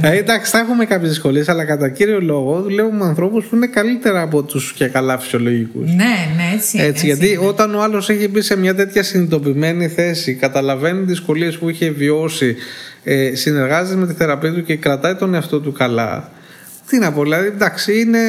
ε, 0.01 0.17
εντάξει, 0.17 0.51
θα 0.51 0.59
έχουμε 0.59 0.85
κάποιες 0.85 1.09
δυσκολίες, 1.09 1.49
αλλά 1.49 1.65
κατά 1.65 1.89
κύριο 1.89 2.21
λόγο 2.21 2.61
δουλεύουμε 2.61 2.97
με 2.97 3.05
ανθρώπους 3.05 3.45
που 3.45 3.55
είναι 3.55 3.67
καλύτερα 3.67 4.21
από 4.21 4.43
τους 4.43 4.73
και 4.73 4.85
καλά 4.87 5.19
φυσιολογικούς. 5.19 5.87
Ναι, 5.89 5.95
ναι, 6.37 6.53
έτσι. 6.55 6.77
είναι, 6.77 6.85
Έτσι, 6.87 7.05
γιατί 7.05 7.27
είναι. 7.29 7.45
όταν 7.47 7.75
ο 7.75 7.81
άλλος 7.83 8.09
έχει 8.09 8.27
μπει 8.27 8.41
σε 8.41 8.57
μια 8.57 8.75
τέτοια 8.75 9.03
συνειδητοποιημένη 9.03 9.87
θέση, 9.87 10.35
καταλαβαίνει 10.53 10.99
τις 10.99 11.07
δυσκολίες 11.07 11.57
που 11.57 11.69
είχε 11.69 11.89
βιώσει, 11.89 12.55
ε, 13.03 13.35
συνεργάζεται 13.35 13.99
με 13.99 14.07
τη 14.07 14.13
θεραπεία 14.13 14.53
του 14.53 14.63
και 14.63 14.75
κρατάει 14.75 15.15
τον 15.15 15.33
εαυτό 15.33 15.59
του 15.59 15.71
καλά. 15.71 16.31
Τι 16.87 16.97
να 16.97 17.11
πω, 17.11 17.21
δηλαδή, 17.23 17.47
εντάξει, 17.47 17.99
είναι 17.99 18.19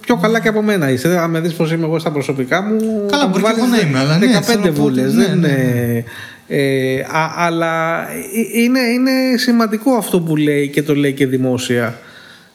πιο 0.00 0.16
καλά 0.16 0.40
και 0.40 0.48
από 0.48 0.62
μένα. 0.62 0.90
Είσαι, 0.90 1.18
αν 1.18 1.30
με 1.30 1.40
δεις 1.40 1.52
πώς 1.52 1.72
είμαι 1.72 1.84
εγώ 1.84 1.98
στα 1.98 2.10
προσωπικά 2.12 2.62
μου. 2.62 3.06
Καλά, 3.10 3.22
θα 3.22 3.28
μου 3.28 3.32
μπορεί 3.38 3.42
και 3.44 3.50
εγώ 3.60 3.68
βάλεις 3.68 3.82
να 3.82 3.88
είμαι, 3.88 3.98
αλλά 3.98 4.18
ναι, 4.18 4.26
15 4.26 4.42
θέλω 4.42 4.60
να 4.60 4.72
πω 4.72 4.82
ότι- 4.82 5.00
βούλες. 5.00 5.14
ναι, 5.14 5.24
δεν 5.26 5.38
ναι, 5.38 5.48
είναι. 5.48 6.04
Ε, 6.48 7.00
α- 7.00 7.34
αλλά 7.36 8.00
ε, 8.10 8.60
είναι, 8.62 8.80
είναι 8.80 9.36
σημαντικό 9.36 9.92
αυτό 9.92 10.20
που 10.20 10.36
λέει 10.36 10.68
και 10.68 10.82
το 10.82 10.94
λέει 10.94 11.12
και 11.12 11.26
δημόσια 11.26 11.98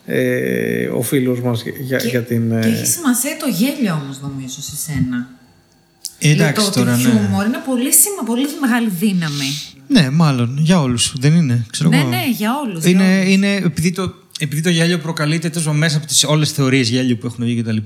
ε, 0.06 0.86
ο 0.88 1.02
φίλος 1.02 1.42
μας 1.42 1.64
για, 1.80 1.98
Και, 1.98 2.08
για 2.08 2.22
την... 2.22 2.50
και 2.62 2.68
ε, 2.68 2.72
έχει 2.72 2.86
σημασία 2.86 3.32
το 3.40 3.48
γέλιο 3.50 4.00
όμως, 4.04 4.20
νομίζω, 4.22 4.62
σε 4.62 4.76
σένα. 4.76 5.28
Ε, 6.20 6.30
εντάξει 6.30 6.66
το 6.66 6.72
τώρα, 6.72 6.94
ότι 6.94 7.04
ναι. 7.04 7.10
χιούμορ 7.10 7.46
είναι 7.46 7.62
πολύ, 7.66 7.94
σήμα, 7.94 8.24
πολύ 8.26 8.46
μεγάλη 8.62 8.90
δύναμη. 9.00 9.50
Ναι, 9.88 10.10
μάλλον. 10.10 10.58
Για 10.62 10.82
όλους. 10.82 11.14
Δεν 11.20 11.34
είναι. 11.36 11.66
Ξέρω 11.72 11.90
Ναι, 11.90 11.98
εγώ. 11.98 12.08
ναι, 12.10 12.24
για 12.38 12.52
όλους, 12.66 12.86
Είναι, 12.86 13.04
για 13.04 13.18
όλους. 13.20 13.34
είναι 13.34 13.56
επειδή, 13.56 13.92
το, 13.92 14.14
επειδή 14.40 14.62
το 14.62 14.70
γέλιο 14.70 14.98
προκαλείται 15.00 15.50
τόσο 15.50 15.74
μέσα 15.74 15.98
από 15.98 16.06
τις, 16.08 16.24
όλες 16.24 16.48
τις 16.48 16.58
θεωρίες 16.58 16.90
γέλιου 16.90 17.18
που 17.18 17.26
έχουν 17.26 17.46
βγει 17.46 17.62
κτλ. 17.62 17.78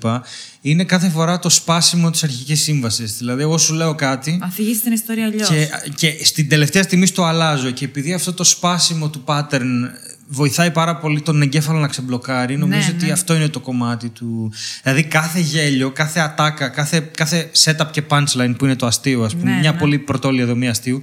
Είναι 0.62 0.84
κάθε 0.84 1.10
φορά 1.10 1.40
το 1.40 1.49
σπάσιμο 1.49 2.12
της 2.12 2.24
αρχικής 2.24 2.62
σύμβασης. 2.62 3.18
Δηλαδή, 3.18 3.41
εγώ 3.41 3.58
σου 3.58 3.74
λέω 3.74 3.95
κάτι 3.95 4.40
Αφηγήσει 4.44 4.82
την 4.82 4.91
ιστορία 4.91 5.26
αλλιώς. 5.26 5.48
και, 5.49 5.68
και 5.95 6.26
στην 6.26 6.49
τελευταία 6.49 6.84
στιγμή 6.84 7.06
στο 7.06 7.24
αλλάζω. 7.24 7.72
Και 7.72 7.86
επειδή 7.86 8.14
αυτό 8.14 8.34
το 8.34 8.44
σπάσιμο 8.44 9.10
του 9.10 9.24
pattern 9.26 9.70
βοηθάει 10.34 10.72
πάρα 10.72 10.95
πολύ 10.98 11.22
τον 11.22 11.41
εγκέφαλο 11.41 11.80
να 11.80 11.88
ξεμπλοκάρει, 11.88 12.58
νομίζω 12.58 12.80
Ναι, 12.88 12.94
ότι 12.95 13.06
ναι. 13.06 13.12
αυτό 13.12 13.36
είναι 13.36 13.48
το 13.48 13.60
κομμάτι 13.60 14.10
του. 14.10 14.52
Δηλαδή, 14.84 15.03
κάθε 15.03 15.40
γέλιο, 15.40 15.91
κάθε 15.91 16.20
ατάκα, 16.20 16.68
κάθε, 16.70 17.10
κάθε 17.16 17.52
setup 17.64 17.86
και 17.91 18.03
punchline 18.10 18.53
που 18.58 18.66
είναι 18.66 18.76
το 18.76 18.86
αστείο, 18.86 19.24
ας 19.24 19.36
πούμε, 19.36 19.52
Ναι, 19.52 19.58
μια 19.60 19.72
ναι. 19.72 19.78
πολύ 19.78 19.98
πρωτόλια 19.99 20.45
δομή 20.45 20.68
αστείου, 20.68 21.02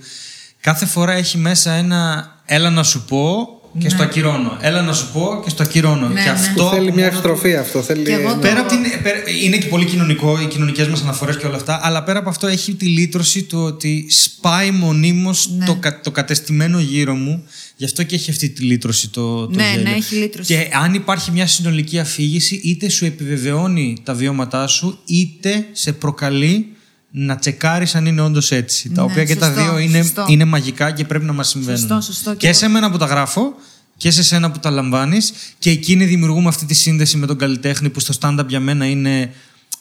κάθε 0.61 0.87
φορά 0.87 1.13
έχει 1.13 1.39
μέσα 1.39 1.73
ένα 1.73 2.33
έλα 2.45 2.71
να 2.71 2.83
σου 2.83 3.05
πω 3.05 3.49
και 3.79 3.89
στο 3.89 4.03
ακυρώνω. 4.03 4.57
Έλα 4.61 4.83
να 4.83 4.93
σου 4.93 5.13
πω 5.13 5.41
και 5.45 5.51
στο 5.51 5.63
ακυρώνω. 5.63 6.09
Ναι, 6.09 6.21
και 6.23 6.27
ναι. 6.27 6.31
αυτό. 6.35 6.65
Που 6.65 6.71
θέλει 6.75 6.87
από 6.89 6.97
μια 6.97 7.05
μόνο 7.07 7.21
του- 7.21 7.29
ευστροφή 7.31 7.57
αυτό. 7.57 7.83
Θέλει, 7.83 8.05
Και 8.05 8.13
εγώ 8.13 8.29
ναι. 8.29 8.35
το- 8.35 8.39
Πέρα 8.41 8.61
από 8.61 8.69
την, 8.69 8.79
πέρα- 9.03 9.29
είναι 9.45 9.57
και 9.57 9.67
πολύ 9.67 9.85
κοινωνικό, 9.85 10.41
οι 10.41 10.47
κοινωνικές 10.47 10.89
μας 10.89 11.03
αναφορές 11.03 11.37
και 11.37 11.47
όλα 11.47 11.57
αυτά, 11.57 11.81
αλλά 11.83 12.03
πέρα 12.03 12.19
από 12.19 12.29
αυτό 12.29 12.47
έχει 12.47 12.75
τη 12.75 12.87
λύτρωση 12.87 13.43
του 13.43 13.59
ότι 13.59 14.07
σπάει 14.11 14.71
μονίμως 14.71 15.51
Ναι. 15.59 15.65
το, 15.65 15.75
κα- 15.75 16.01
το 16.01 16.11
κατεστημένο 16.11 16.79
γύρω 16.81 17.15
μου. 17.15 17.45
Γι' 17.81 17.85
αυτό 17.85 18.03
και 18.03 18.15
έχει 18.15 18.31
αυτή 18.31 18.49
τη 18.49 18.63
λύτρωση 18.63 19.09
το, 19.09 19.47
το 19.47 19.57
Ναι, 19.57 19.69
γέλιο. 19.71 19.83
ναι, 19.83 19.91
έχει 19.97 20.15
λύτρωση. 20.15 20.55
Και 20.55 20.69
αν 20.83 20.95
υπάρχει 20.95 21.31
μια 21.31 21.47
συνολική 21.47 21.99
αφήγηση, 21.99 22.61
είτε 22.65 22.89
σου 22.89 23.05
επιβεβαιώνει 23.05 23.97
τα 24.03 24.15
βιώματά 24.15 24.67
σου, 24.67 24.99
είτε 25.07 25.67
σε 25.73 25.93
προκαλεί 25.93 26.67
να 27.11 27.37
τσεκάρεις 27.37 27.95
αν 27.95 28.07
είναι 28.07 28.21
όντως 28.21 28.51
έτσι. 28.53 28.89
τα 28.91 29.03
Ναι, 29.05 29.11
οποία 29.11 29.25
και 29.25 29.37
τα 29.37 29.47
σωστό, 29.47 29.63
δύο 29.63 29.79
είναι, 29.79 30.03
σωστό. 30.03 30.27
είναι 30.29 30.45
μαγικά 30.45 30.91
και 30.91 31.05
πρέπει 31.05 31.25
να 31.25 31.33
μας 31.33 31.49
συμβαίνουν. 31.49 31.79
Σωστό, 31.81 32.01
σωστό. 32.01 32.31
Και 32.31 32.37
Και 32.37 32.47
εγώ- 32.47 32.57
σε 32.57 32.69
μένα 32.69 32.91
που 32.91 32.97
τα 32.99 33.07
γράφω 33.07 33.55
και 33.97 34.11
σε 34.11 34.23
σένα 34.23 34.51
που 34.51 34.59
τα 34.59 34.71
λαμβάνεις. 34.71 35.33
Και 35.59 35.71
εκείνοι 35.71 36.05
δημιουργούμε 36.05 36.49
αυτή 36.49 36.65
τη 36.67 36.75
σύνδεση 36.75 37.17
με 37.17 37.27
τον 37.27 37.39
καλλιτέχνη 37.39 37.91
που 37.91 38.01
στο 38.01 38.15
stand-up 38.21 38.47
για 38.49 38.61
μένα 38.61 38.87
είναι 38.87 39.33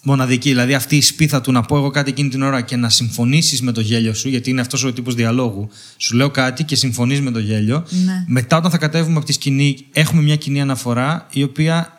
μοναδική. 0.08 0.48
Δηλαδή 0.48 0.74
αυτή 0.74 0.96
η 0.96 1.00
σπίθα 1.02 1.40
του 1.40 1.52
να 1.52 1.62
πω 1.62 1.76
εγώ 1.76 1.90
κάτι 1.90 2.10
εκείνη 2.10 2.28
την 2.28 2.42
ώρα 2.42 2.60
και 2.60 2.76
να 2.76 2.88
συμφωνήσεις 2.88 3.62
με 3.62 3.72
το 3.72 3.80
γέλιο 3.80 4.14
σου, 4.14 4.28
γιατί 4.28 4.50
είναι 4.50 4.60
αυτός 4.60 4.84
ο 4.84 4.92
τύπος 4.92 5.14
διαλόγου. 5.14 5.68
Σου 5.96 6.16
λέω 6.16 6.30
κάτι 6.30 6.64
και 6.64 6.76
συμφωνείς 6.76 7.20
με 7.20 7.30
το 7.30 7.38
γέλιο. 7.38 7.84
Ναι. 8.04 8.24
Μετά, 8.26 8.56
όταν 8.56 8.70
θα 8.70 8.78
κατέβουμε 8.78 9.16
από 9.16 9.26
τη 9.26 9.32
σκηνή, 9.32 9.78
έχουμε 9.92 10.22
μια 10.22 10.36
κοινή 10.36 10.60
αναφορά 10.60 11.26
η 11.32 11.42
οποία 11.42 11.98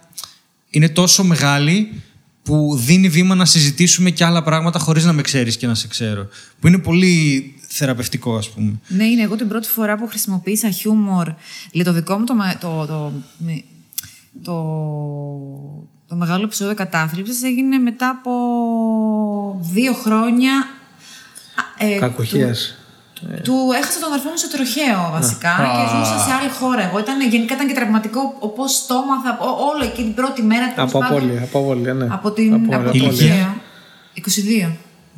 είναι 0.70 0.90
τόσο 0.90 1.24
μεγάλη 1.24 1.92
που 2.44 2.76
δίνει 2.86 3.10
βήμα 3.10 3.36
να 3.36 3.46
συζητήσουμε 3.46 4.10
και 4.10 4.24
άλλα 4.24 4.44
πράγματα 4.44 4.80
χωρίς 4.80 5.04
να 5.06 5.14
με 5.14 5.22
ξέρεις 5.22 5.58
και 5.58 5.68
να 5.68 5.76
σε 5.76 5.88
ξέρω. 5.88 6.28
Που 6.60 6.68
είναι 6.68 6.78
πολύ 6.78 7.44
θεραπευτικό, 7.68 8.36
ας 8.38 8.50
πούμε. 8.50 8.80
Ναι, 8.88 9.04
είναι 9.06 9.22
εγώ 9.22 9.36
την 9.36 9.48
πρώτη 9.48 9.68
φορά 9.68 9.98
που 9.98 10.08
χρησιμοποίησα 10.08 10.70
χιούμορ. 10.70 11.34
Δηλαδή 11.72 11.90
το 11.90 11.96
δικό 11.96 12.18
μου 12.18 12.24
το, 12.26 12.34
με- 12.36 12.58
το, 12.60 12.86
το, 12.86 13.12
με- 13.38 13.64
το, 14.44 14.54
το 16.10 16.16
μεγάλο 16.16 16.44
επεισόδιο 16.44 16.74
κατάθλιψης 16.76 17.44
έγινε 17.44 17.78
μετά 17.78 18.10
από 18.10 18.32
δύο 19.60 19.94
χρόνια 19.94 20.54
α, 21.82 21.86
ε, 21.88 21.98
Κακοχίας. 22.00 22.74
Του, 23.14 23.28
του 23.44 23.56
έχασα 23.82 24.00
τον 24.00 24.10
αδερφό 24.10 24.30
μου 24.30 24.38
σε 24.38 24.50
τροχαίο 24.50 25.10
βασικά 25.12 25.50
και 25.76 25.98
ζούσα 25.98 26.18
σε 26.26 26.32
άλλη 26.34 26.50
χώρα. 26.60 26.82
Εγώ 26.90 27.00
ήταν, 27.00 27.22
γενικά 27.30 27.54
ήταν 27.56 27.68
και 27.68 27.74
τραυματικό 27.74 28.36
όπως 28.40 28.86
το 28.88 28.94
έμαθα 29.04 29.38
ό- 29.40 29.60
όλο 29.74 29.84
εκεί 29.84 30.02
την 30.04 30.14
πρώτη 30.14 30.42
μέρα. 30.42 30.74
τέλος 30.74 30.90
Από 30.90 31.00
πάντων, 31.00 31.18
απώλεια, 31.18 31.42
από 31.44 31.60
απώλεια, 31.60 31.94
ναι. 31.94 32.08
Από 32.12 32.32
την 32.32 32.54
Από 32.54 32.64
από 32.64 32.72
το 32.84 32.90
απώλεια. 32.90 33.08
Ηλικία; 33.08 33.28
τροχαίο. 34.14 34.72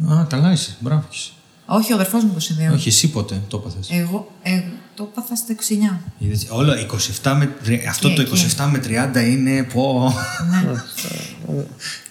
22. 0.08 0.12
Α, 0.20 0.26
καλά 0.30 0.52
είσαι. 0.52 0.76
Μπράβο. 0.80 1.04
είσαι. 1.12 1.32
Όχι, 1.66 1.92
ο 1.92 1.96
αδερφός 1.96 2.24
μου 2.24 2.34
22. 2.70 2.74
Όχι, 2.74 2.88
εσύ 2.88 3.10
ποτέ 3.10 3.42
το 3.48 3.58
έπαθες. 3.58 3.90
Εγώ, 3.92 4.32
εγώ 4.44 4.64
το 4.96 5.10
έπαθα 5.12 5.36
στα 5.36 5.56
29. 5.94 6.00
Είδες, 6.18 6.48
Όλα 6.50 6.76
27 7.24 7.34
με, 7.38 7.46
τρι- 7.64 7.88
αυτό 7.88 8.08
Εκεί, 8.08 8.24
το 8.24 8.32
27 8.58 8.68
με 8.72 8.82
30 9.14 9.20
είναι 9.26 9.64
πω. 9.64 10.14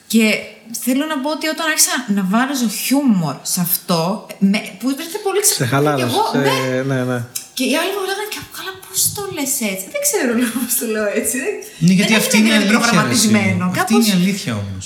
Και 0.07 0.35
θέλω 0.81 1.05
να 1.07 1.19
πω 1.19 1.31
ότι 1.31 1.47
όταν 1.49 1.67
άρχισα 1.67 1.91
να 2.15 2.23
βάζω 2.31 2.69
χιούμορ 2.69 3.35
σε 3.43 3.61
αυτό, 3.61 4.27
με, 4.39 4.59
που 4.79 4.91
ήρθε 4.91 5.19
πολύ 5.23 5.45
Σε 5.45 5.55
ξαφνικά. 5.55 5.77
χαλάρωσε. 5.77 6.07
Και, 6.33 6.39
εγώ, 6.39 6.45
σε- 6.45 6.83
ναι, 6.87 6.95
ναι, 6.95 7.05
ναι. 7.05 7.25
Και 7.61 7.67
οι 7.71 7.75
άλλοι 7.81 7.93
μου 7.97 8.05
λέγανε 8.11 8.29
και 8.35 8.41
καλά, 8.57 8.73
πώς 8.87 8.99
το 9.17 9.23
λες 9.37 9.53
έτσι; 9.73 9.87
Δεν 9.95 10.01
ξέρω 10.07 10.31
λέω 10.41 10.51
πώς 10.61 10.73
το 10.81 10.85
λέω 10.95 11.07
έτσι. 11.21 11.39
Ναι, 11.85 11.93
γιατί 11.99 12.13
δεν 12.15 12.23
αυτή 12.23 12.35
έγινε 12.37 12.49
είναι 12.49 12.57
η 12.57 12.67
δηλαδή 12.67 12.75
αλήθεια. 12.75 12.81
προγραμματισμένο. 12.83 13.63
ρε, 13.65 13.71
εσύ. 13.71 13.79
Αυτή 13.79 13.79
Κάπως- 13.81 14.07
είναι 14.07 14.13
η 14.13 14.17
αλήθεια 14.21 14.53
όμως. 14.63 14.85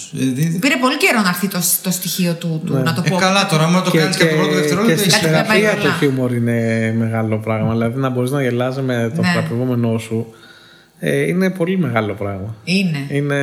Πήρε 0.63 0.77
πολύ 0.85 0.97
καιρό 1.03 1.21
να 1.27 1.31
έρθει 1.35 1.49
το, 1.55 1.61
το 1.87 1.91
στοιχείο 1.99 2.33
του, 2.41 2.51
του 2.67 2.73
να 2.89 2.93
το 2.97 3.03
Ε, 3.07 3.09
πω. 3.11 3.17
καλά 3.27 3.43
τώρα, 3.53 3.63
άμα 3.69 3.81
το 3.87 3.91
Και, 3.93 3.99
κάνεις 4.01 4.17
και, 4.17 4.23
και, 4.25 4.29
από 4.31 4.35
το 4.35 4.41
πρώτο 4.41 4.53
και 4.55 4.61
δευτερόλεπτο. 4.61 4.99
στη 5.01 5.09
έχεις- 5.09 5.21
Κάτι 5.23 5.35
δεν 5.39 5.47
πάει 5.51 5.61
θεραπεία 5.61 5.83
το 5.83 5.87
καλά. 5.89 5.99
χιούμορ 6.01 6.31
είναι 6.41 6.59
μεγάλο 7.05 7.37
πράγμα. 7.47 7.71
Δηλαδή 7.77 7.97
να 8.05 8.09
μπορείς 8.13 8.31
να 8.37 8.41
γελάς 8.47 8.75
με 8.89 8.97
τον 9.17 9.25
Ναι. 9.25 9.31
θεραπευόμενό 9.33 9.93
σου 10.07 10.19
ε, 11.07 11.21
είναι 11.31 11.47
πολύ 11.51 11.77
μεγάλο 11.79 12.13
πράγμα. 12.23 12.51
Είναι. 12.65 13.01
Είναι... 13.09 13.41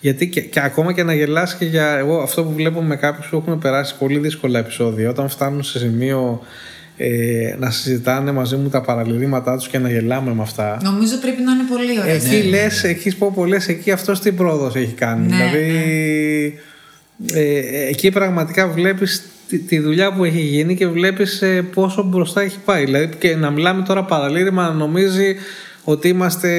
Γιατί 0.00 0.28
και, 0.28 0.40
και 0.40 0.60
ακόμα 0.60 0.92
και 0.92 1.02
να 1.02 1.14
γελάς 1.14 1.54
και 1.54 1.64
για 1.64 1.86
εγώ 2.02 2.16
αυτό 2.26 2.44
που 2.44 2.52
βλέπω 2.52 2.82
με 2.82 2.96
κάποιους 2.96 3.26
που 3.26 3.36
έχουν 3.46 3.58
περάσει 3.58 3.94
πολύ 3.98 4.18
δύσκολα 4.18 4.58
επεισόδια 4.58 5.10
όταν 5.10 5.28
φτάνουν 5.28 5.62
σε 5.62 5.78
σημείο 5.78 6.42
ε, 7.04 7.54
να 7.58 7.70
συζητάνε 7.70 8.32
μαζί 8.32 8.56
μου 8.56 8.68
τα 8.68 8.80
παραλυρήματά 8.80 9.56
τους 9.56 9.68
και 9.68 9.78
να 9.78 9.90
γελάμε 9.90 10.34
με 10.34 10.42
αυτά 10.42 10.80
Νομίζω 10.82 11.16
πρέπει 11.16 11.42
να 11.42 11.52
είναι 11.52 11.64
πολύ 11.68 12.00
ωραίο. 12.00 12.14
Εκεί 12.14 12.48
λες, 12.48 12.84
εκεί 12.84 13.16
πω 13.16 13.32
πολλές, 13.34 13.68
εκεί 13.68 13.90
αυτός 13.90 14.20
τι 14.20 14.32
πρόοδος 14.32 14.74
έχει 14.74 14.92
κάνει. 14.92 15.26
Ναι, 15.26 15.36
δηλαδή, 15.36 16.58
ε, 17.32 17.88
εκεί 17.88 18.10
πραγματικά 18.10 18.68
βλέπεις 18.68 19.22
τη, 19.48 19.58
τη 19.58 19.78
δουλειά 19.78 20.12
που 20.12 20.24
έχει 20.24 20.40
γίνει 20.40 20.76
και 20.76 20.86
βλέπεις 20.86 21.42
ε, 21.42 21.62
πόσο 21.74 22.02
μπροστά 22.02 22.40
έχει 22.40 22.58
πάει. 22.64 22.84
Δηλαδή 22.84 23.16
και 23.18 23.36
να 23.36 23.50
μιλάμε 23.50 23.82
τώρα 23.82 24.04
παραλήρημα 24.04 24.62
να 24.62 24.72
νομίζει 24.72 25.36
ότι 25.84 26.08
είμαστε 26.08 26.50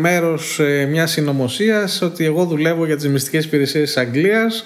μέρος 0.00 0.58
ε, 0.60 0.86
μιας 0.90 1.10
συνωμοσίας, 1.10 2.02
ότι 2.02 2.24
εγώ 2.24 2.44
δουλεύω 2.44 2.86
για 2.86 2.96
τις 2.96 3.08
μυστικές 3.08 3.44
υπηρεσίες 3.44 3.84
της 3.84 3.96
Αγγλίας 3.96 4.64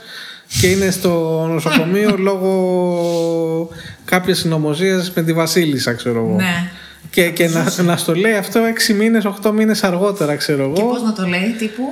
και 0.60 0.66
είναι 0.70 0.90
στο 0.90 1.10
νοσοκομείο 1.52 2.16
λόγω 2.28 3.68
κάποιες 4.04 4.38
συνωμοσίας 4.38 5.12
με 5.14 5.22
τη 5.22 5.32
Βασίλισσα, 5.32 5.92
ξέρω 5.92 6.18
εγώ. 6.18 6.34
Ναι. 6.36 6.70
Και, 7.10 7.30
και 7.30 7.48
να, 7.48 7.82
να 7.82 7.96
στο 7.96 8.14
λέει 8.14 8.34
αυτό 8.34 8.60
6 8.90 8.94
μήνες, 8.94 9.24
8 9.42 9.50
μήνες 9.52 9.82
αργότερα, 9.84 10.34
ξέρω 10.36 10.72
Και 10.74 10.80
εγώ. 10.80 10.90
πώς 10.90 11.02
να 11.02 11.12
το 11.12 11.26
λέει, 11.26 11.54
τύπου; 11.58 11.82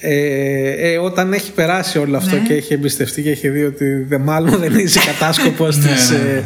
Ε, 0.00 0.90
ε, 0.92 0.98
όταν 0.98 1.32
έχει 1.32 1.52
περάσει 1.52 1.98
όλο 1.98 2.16
αυτό 2.16 2.36
Ναι. 2.36 2.42
και 2.42 2.54
έχει 2.54 2.74
εμπιστευτεί 2.74 3.22
και 3.22 3.30
έχει 3.30 3.48
δει 3.48 3.64
ότι 3.64 3.94
δε, 4.08 4.18
μάλλον 4.18 4.58
δεν 4.58 4.74
είσαι 4.78 4.98
κατάσκοπος 5.12 5.76
της, 5.78 6.10
ε, 6.10 6.44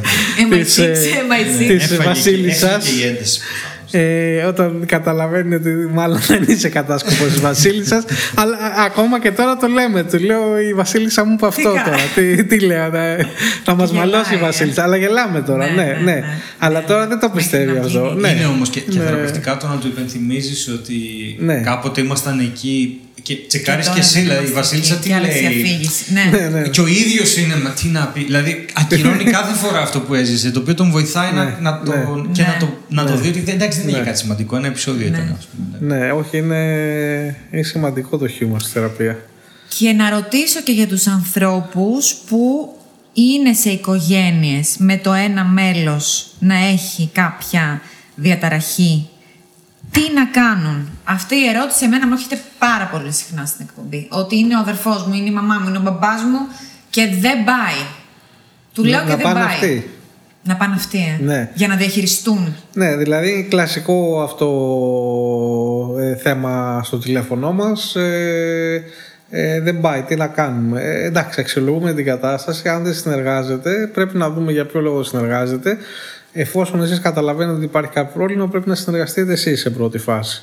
MI6, 0.51 0.59
της, 0.65 0.79
ε, 0.79 0.89
MI6. 0.91 1.67
της 1.67 1.85
Έφαγε 1.85 1.97
και- 1.97 2.03
βασίλισσας. 2.09 2.89
Έφαγε 3.93 3.99
και 3.99 3.99
η 3.99 4.31
ένταση. 4.31 4.43
Ε, 4.43 4.49
όταν 4.49 4.85
καταλαβαίνει 4.87 5.55
ότι 5.55 5.71
μάλλον 5.93 6.19
δεν 6.27 6.43
είσαι 6.47 6.69
κατάσκοπος 6.69 7.27
της 7.27 7.41
βασίλισσας 7.41 8.05
αλλά 8.41 8.57
α, 8.57 8.85
ακόμα 8.85 9.21
και 9.21 9.31
τώρα 9.31 9.57
το 9.57 9.67
λέμε 9.67 10.03
του 10.03 10.19
λέω 10.19 10.59
η 10.61 10.75
βασίλισσα 10.75 11.25
μου 11.25 11.33
είπε 11.33 11.47
αυτό 11.47 11.73
κα- 11.73 11.83
τώρα 11.85 11.97
τι, 12.15 12.45
τι 12.45 12.61
λέω 12.61 12.89
να, 12.91 13.01
θα 13.65 13.75
μας 13.75 13.91
Γελάει, 13.91 14.07
μαλώσει 14.11 14.35
η 14.35 14.37
ε. 14.37 14.41
βασίλισσα 14.41 14.83
αλλά 14.83 14.97
γελάμε 14.97 15.41
τώρα 15.41 15.65
Ναι, 15.67 15.71
ναι, 15.71 15.83
ναι, 15.85 15.93
ναι, 16.05 16.13
ναι. 16.13 16.25
αλλά 16.59 16.85
τώρα 16.85 17.07
δεν 17.07 17.19
το 17.19 17.27
Μέχρι 17.27 17.39
πιστεύει 17.43 17.73
να 17.73 17.81
αυτό 17.81 18.07
γίνει. 18.09 18.21
ναι. 18.21 18.29
Είναι 18.29 18.47
όμως 18.47 18.69
και, 18.71 18.81
και 18.81 18.99
Ναι. 18.99 19.05
θεραπευτικά 19.05 19.57
το 19.57 19.67
να 19.67 19.77
του 19.77 19.87
υπενθυμίζεις 19.87 20.69
ότι 20.69 20.97
Ναι. 21.39 21.55
κάποτε 21.61 22.01
ήμασταν 22.01 22.39
εκεί. 22.39 23.01
Και 23.23 23.37
τσεκάρεις 23.49 23.85
τώρα 23.87 23.99
και 23.99 24.05
εσύ, 24.05 24.13
δεν 24.15 24.23
δηλαδή 24.23 24.47
η 24.47 24.49
είμαστε 24.53 24.61
Βασίλισσα 24.61 24.93
εκεί. 24.95 25.03
τι 25.03 25.09
Και 25.09 25.15
άλλη 25.15 25.27
λέει; 25.27 25.47
αφήγηση. 25.47 26.05
Ναι. 26.13 26.39
Ναι, 26.39 26.49
ναι. 26.61 26.69
Και 26.69 26.81
ο 26.81 26.87
ίδιος 26.87 27.37
είναι, 27.37 27.57
μα 27.57 27.71
τι 27.71 27.89
να 27.89 28.07
πει. 28.07 28.25
Δηλαδή, 28.25 28.67
ακυρώνει 28.75 29.25
κάθε 29.39 29.55
φορά 29.55 29.79
αυτό 29.81 30.01
που 30.01 30.15
έζησε, 30.15 30.51
το 30.51 30.61
οποίο 30.61 30.75
τον 30.75 30.91
βοηθάει 30.91 31.33
να, 31.33 31.45
Ναι, 31.45 31.57
να 31.61 31.81
το, 31.85 31.93
ναι. 31.93 32.33
και 32.33 32.43
Ναι. 32.43 32.49
να, 32.49 32.57
το, 32.59 32.77
να 32.89 33.05
το 33.05 33.17
δει 33.17 33.29
ότι 33.29 33.41
δεν- 33.41 33.55
εντάξει, 33.55 33.79
δεν 33.79 33.87
Ναι. 33.87 33.93
είχε 33.93 34.01
κάτι 34.03 34.19
σημαντικό. 34.19 34.57
Ένα 34.57 34.67
επεισόδιο 34.67 35.07
ήταν, 35.07 35.37
ας 35.39 35.47
πούμε. 35.79 35.95
ναι 35.97 36.11
όχι 36.13 36.37
είναι, 36.37 36.57
είναι 37.51 37.63
σημαντικό 37.63 38.17
το 38.19 38.29
χιούμορ 38.29 38.61
στη 38.61 38.71
θεραπεία 38.71 39.19
Και 39.79 39.93
να 39.93 40.11
ρωτήσω 40.11 40.61
και 40.63 40.73
για 40.73 40.87
τους 40.87 41.07
ανθρώπους 41.07 42.15
που 42.27 42.69
είναι 43.13 43.53
σε 43.53 43.71
οικογένειες 43.71 44.75
με 44.79 44.97
το 44.97 45.13
ένα 45.13 45.45
μέλος 45.45 46.27
να 46.39 46.55
έχει 46.55 47.11
κάποια 47.13 47.81
διαταραχή. 48.15 49.09
Τι 49.91 50.01
να 50.15 50.25
κάνουν; 50.27 50.89
Αυτή 51.05 51.35
η 51.35 51.47
ερώτηση 51.55 51.85
εμένα 51.85 52.07
μου 52.07 52.13
έρχεται 52.13 52.41
πάρα 52.59 52.85
πολύ 52.93 53.13
συχνά 53.13 53.45
στην 53.47 53.67
εκπομπή. 53.69 54.07
Ότι 54.11 54.37
είναι 54.39 54.57
ο 54.57 54.59
αδερφός 54.59 55.07
μου, 55.07 55.15
είναι 55.15 55.29
η 55.29 55.33
μαμά 55.33 55.59
μου, 55.63 55.69
είναι 55.69 55.79
ο 55.79 55.81
μπαμπάς 55.81 56.23
μου 56.23 56.39
και 56.91 57.09
δεν 57.21 57.45
πάει. 57.45 57.81
Του 58.75 58.85
λέω 58.85 58.99
Να- 58.99 59.05
και 59.05 59.11
να 59.11 59.17
δεν 59.17 59.25
πάνε 59.25 59.39
πάει. 59.41 59.49
αυτοί. 59.55 59.91
Να 60.45 60.55
πάνε 60.57 60.75
αυτοί, 60.75 60.99
ε. 60.99 61.25
Ναι. 61.25 61.51
Για 61.55 61.69
να 61.69 61.77
διαχειριστούν. 61.77 62.55
Ναι, 62.73 62.97
δηλαδή 62.97 63.47
κλασικό 63.51 64.23
αυτό 64.23 64.49
ε, 65.99 66.17
θέμα 66.17 66.81
στο 66.85 66.99
τηλέφωνό 66.99 67.53
μας 67.53 67.97
ε, 67.97 68.85
ε, 69.31 69.61
δεν 69.61 69.81
πάει, 69.81 70.03
τι 70.03 70.17
να 70.17 70.27
κάνουμε; 70.27 70.83
Ε, 70.83 71.05
εντάξει, 71.05 71.41
αξιολογούμε 71.41 71.93
την 71.95 72.05
κατάσταση. 72.05 72.69
Αν 72.69 72.85
δεν 72.85 72.95
συνεργάζεται, 72.95 73.91
πρέπει 73.95 74.17
να 74.17 74.31
δούμε 74.31 74.53
για 74.53 74.67
ποιο 74.67 74.81
λόγο 74.81 75.03
συνεργάζεται. 75.03 75.77
Εφόσον 76.33 76.83
εσείς 76.83 77.01
καταλαβαίνετε 77.01 77.57
ότι 77.57 77.65
υπάρχει 77.65 77.91
κάποιο 77.91 78.13
πρόβλημα, 78.15 78.49
πρέπει 78.49 78.69
να 78.69 78.75
συνεργαστείτε 78.75 79.33
εσείς 79.33 79.61
σε 79.61 79.71
πρώτη 79.71 79.99
φάση. 79.99 80.43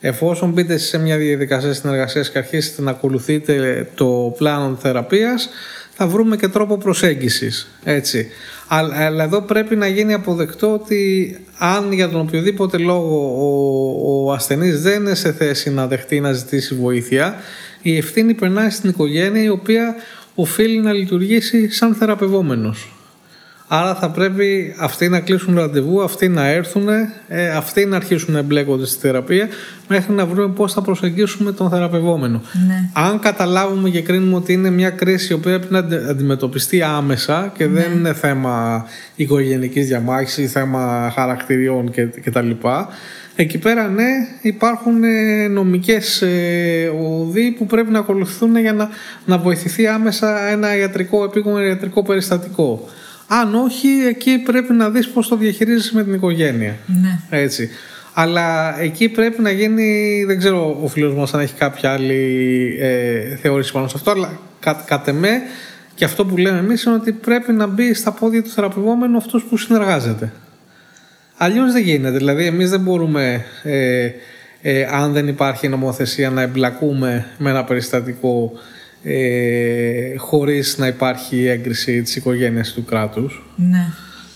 Εφόσον 0.00 0.50
μπείτε 0.50 0.76
σε 0.76 0.98
μια 0.98 1.16
διαδικασία 1.16 1.74
συνεργασίας 1.74 2.30
και 2.30 2.38
αρχίσετε 2.38 2.82
να 2.82 2.90
ακολουθείτε 2.90 3.86
το 3.94 4.34
πλάνο 4.36 4.76
θεραπείας, 4.80 5.48
θα 5.94 6.06
βρούμε 6.06 6.36
και 6.36 6.48
τρόπο 6.48 6.78
προσέγγισης. 6.78 7.68
Έτσι. 7.84 8.28
Αλλά, 8.68 9.04
αλλά 9.06 9.24
εδώ 9.24 9.42
πρέπει 9.42 9.76
να 9.76 9.86
γίνει 9.86 10.14
αποδεκτό 10.14 10.72
ότι 10.72 11.36
αν 11.58 11.92
για 11.92 12.08
τον 12.08 12.20
οποιοδήποτε 12.20 12.78
λόγο 12.78 13.34
ο, 13.38 14.26
ο 14.26 14.32
ασθενής 14.32 14.82
δεν 14.82 15.00
είναι 15.00 15.14
σε 15.14 15.32
θέση 15.32 15.70
να 15.70 15.86
δεχτεί 15.86 16.20
να 16.20 16.32
ζητήσει 16.32 16.74
βοήθεια, 16.74 17.34
η 17.82 17.96
ευθύνη 17.96 18.34
περνάει 18.34 18.70
στην 18.70 18.90
οικογένεια 18.90 19.42
η 19.42 19.48
οποία 19.48 19.94
οφείλει 20.34 20.80
να 20.80 20.92
λειτουργήσει 20.92 21.70
σαν 21.70 21.94
θεραπευόμενος. 21.94 22.97
Άρα 23.70 23.94
θα 23.94 24.10
πρέπει 24.10 24.74
αυτοί 24.78 25.08
να 25.08 25.20
κλείσουν 25.20 25.56
ραντεβού, 25.56 26.02
αυτοί 26.02 26.28
να 26.28 26.46
έρθουν, 26.46 26.88
ε, 27.28 27.48
αυτοί 27.48 27.84
να 27.84 27.96
αρχίσουν 27.96 28.32
να 28.32 28.38
εμπλέκονται 28.38 28.86
στη 28.86 28.98
θεραπεία 29.00 29.48
μέχρι 29.88 30.12
να 30.12 30.26
βρούμε 30.26 30.54
πώς 30.54 30.72
θα 30.72 30.82
προσεγγίσουμε 30.82 31.52
τον 31.52 31.70
θεραπευόμενο. 31.70 32.42
Ναι. 32.66 32.90
Αν 32.92 33.18
καταλάβουμε 33.18 33.90
και 33.90 34.02
κρίνουμε 34.02 34.36
ότι 34.36 34.52
είναι 34.52 34.70
μια 34.70 34.90
κρίση 34.90 35.34
που 35.34 35.40
πρέπει 35.40 35.66
να 35.70 35.78
αντι- 35.78 36.08
αντιμετωπιστεί 36.08 36.82
άμεσα 36.82 37.52
και 37.56 37.66
δεν 37.66 37.92
είναι 37.92 38.12
θέμα 38.12 38.86
οικογενικής 39.16 39.86
διαμάχης 39.86 40.36
ή 40.36 40.46
θέμα 40.46 41.12
χαρακτηριών 41.14 41.90
και, 41.90 42.04
και 42.04 42.30
τα 42.30 42.42
λοιπά, 42.42 42.88
εκεί 43.36 43.58
πέρα 43.58 43.88
ναι 43.88 44.08
υπάρχουν 44.40 45.04
ε, 45.04 45.48
νομικές 45.48 46.22
ε, 46.22 46.92
οδοί 47.00 47.50
που 47.50 47.66
πρέπει 47.66 47.90
να 47.90 47.98
ακολουθούν 47.98 48.56
για 48.56 48.72
να, 48.72 48.88
να 49.24 49.38
βοηθηθεί 49.38 49.86
άμεσα 49.86 50.48
ένα 50.48 50.76
ιατρικό 50.76 51.24
επίγον 51.24 51.62
ιατρικό 51.62 52.02
περιστατικό. 52.02 52.88
Αν 53.30 53.54
όχι, 53.54 53.88
εκεί 54.08 54.38
πρέπει 54.38 54.72
να 54.72 54.90
δεις 54.90 55.08
πώς 55.08 55.28
το 55.28 55.36
διαχειρίζεσαι 55.36 55.94
με 55.94 56.04
την 56.04 56.14
οικογένεια. 56.14 56.76
Ναι. 56.86 57.38
Έτσι. 57.38 57.70
Αλλά 58.12 58.80
εκεί 58.80 59.08
πρέπει 59.08 59.42
να 59.42 59.50
γίνει, 59.50 60.24
δεν 60.26 60.38
ξέρω 60.38 60.78
ο 60.82 60.88
φίλος 60.88 61.14
μας 61.14 61.34
αν 61.34 61.40
έχει 61.40 61.54
κάποια 61.54 61.92
άλλη 61.92 62.76
ε, 62.80 63.36
θεώρηση 63.36 63.72
πάνω 63.72 63.88
σε 63.88 63.94
αυτό, 63.96 64.10
αλλά 64.10 64.38
κα, 64.60 64.84
κατ' 64.86 65.08
εμέ 65.08 65.42
και 65.94 66.04
αυτό 66.04 66.24
που 66.24 66.36
λέμε 66.36 66.58
εμείς 66.58 66.82
είναι 66.82 66.94
ότι 66.94 67.12
πρέπει 67.12 67.52
να 67.52 67.66
μπει 67.66 67.94
στα 67.94 68.12
πόδια 68.12 68.42
του 68.42 68.50
θεραπευόμενου 68.50 69.16
αυτός 69.16 69.44
που 69.44 69.56
συνεργάζεται. 69.56 70.32
Αλλιώς 71.36 71.72
δεν 71.72 71.82
γίνεται. 71.82 72.16
Δηλαδή 72.16 72.44
εμείς 72.44 72.70
δεν 72.70 72.80
μπορούμε, 72.80 73.44
ε, 73.62 74.10
ε, 74.62 74.84
αν 74.92 75.12
δεν 75.12 75.28
υπάρχει 75.28 75.68
νομοθεσία, 75.68 76.30
να 76.30 76.42
εμπλακούμε 76.42 77.26
με 77.38 77.50
ένα 77.50 77.64
περιστατικό 77.64 78.52
ε, 79.02 80.16
χωρίς 80.16 80.78
να 80.78 80.86
υπάρχει 80.86 81.46
έγκριση 81.46 82.02
της 82.02 82.16
οικογένειας 82.16 82.72
του 82.72 82.84
κράτους. 82.84 83.44
Ναι. 83.56 83.92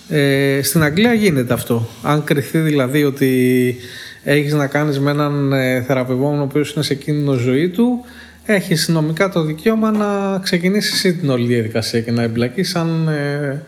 Ε, 0.08 0.62
στην 0.62 0.82
Αγγλία 0.82 1.12
γίνεται 1.12 1.52
αυτό. 1.52 1.88
Αν 2.02 2.24
κρυθεί 2.24 2.58
δηλαδή 2.58 3.04
ότι 3.04 3.76
έχεις 4.24 4.52
να 4.52 4.66
κάνεις 4.66 5.00
με 5.00 5.10
έναν 5.10 5.52
ε, 5.52 5.82
θεραπευόμενο 5.82 6.40
ο 6.40 6.44
οποίος 6.44 6.72
είναι 6.72 6.84
σε 6.84 6.94
κίνδυνο 6.94 7.32
ζωή 7.32 7.68
του, 7.68 8.04
έχεις 8.46 8.88
νομικά 8.88 9.28
το 9.28 9.42
δικαίωμα 9.42 9.90
να 9.90 10.38
ξεκινήσεις 10.38 10.92
εσύ 10.92 11.14
την 11.14 11.30
όλη 11.30 11.46
διαδικασία 11.46 12.00
και 12.00 12.10
να 12.10 12.22
εμπλακείς 12.22 12.68
σαν, 12.68 13.08
ε, 13.08 13.62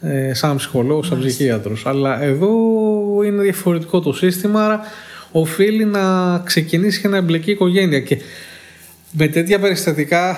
ε, 0.00 0.34
σαν 0.34 0.56
ψυχολόγος, 0.56 1.06
σαν 1.06 1.18
ψυχίατρος. 1.18 1.86
Αλλά 1.86 2.22
εδώ 2.22 2.50
είναι 3.26 3.42
διαφορετικό 3.42 4.00
το 4.00 4.12
σύστημα, 4.12 4.64
άρα 4.64 4.80
οφείλει 5.32 5.84
να 5.84 6.38
ξεκινήσει 6.38 7.00
και 7.00 7.08
να 7.08 7.16
εμπλεκεί 7.16 7.50
η 7.50 7.52
οικογένεια. 7.52 8.00
Και 8.00 8.18
με 9.10 9.28
τέτοια 9.28 9.58
περιστατικά, 9.58 10.36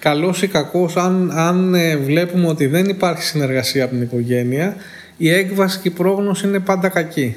καλός 0.00 0.42
ή 0.42 0.46
κακός, 0.46 0.96
αν, 0.96 1.30
αν 1.34 1.74
ε, 1.74 1.96
βλέπουμε 1.96 2.46
ότι 2.46 2.66
δεν 2.66 2.84
υπάρχει 2.88 3.22
συνεργασία 3.22 3.84
από 3.84 3.92
την 3.94 4.02
οικογένεια, 4.02 4.76
η 5.16 5.30
έκβαση 5.30 5.78
και 5.78 5.88
η 5.88 5.90
πρόγνωση 5.90 6.46
είναι 6.46 6.58
πάντα 6.58 6.88
κακή. 6.88 7.36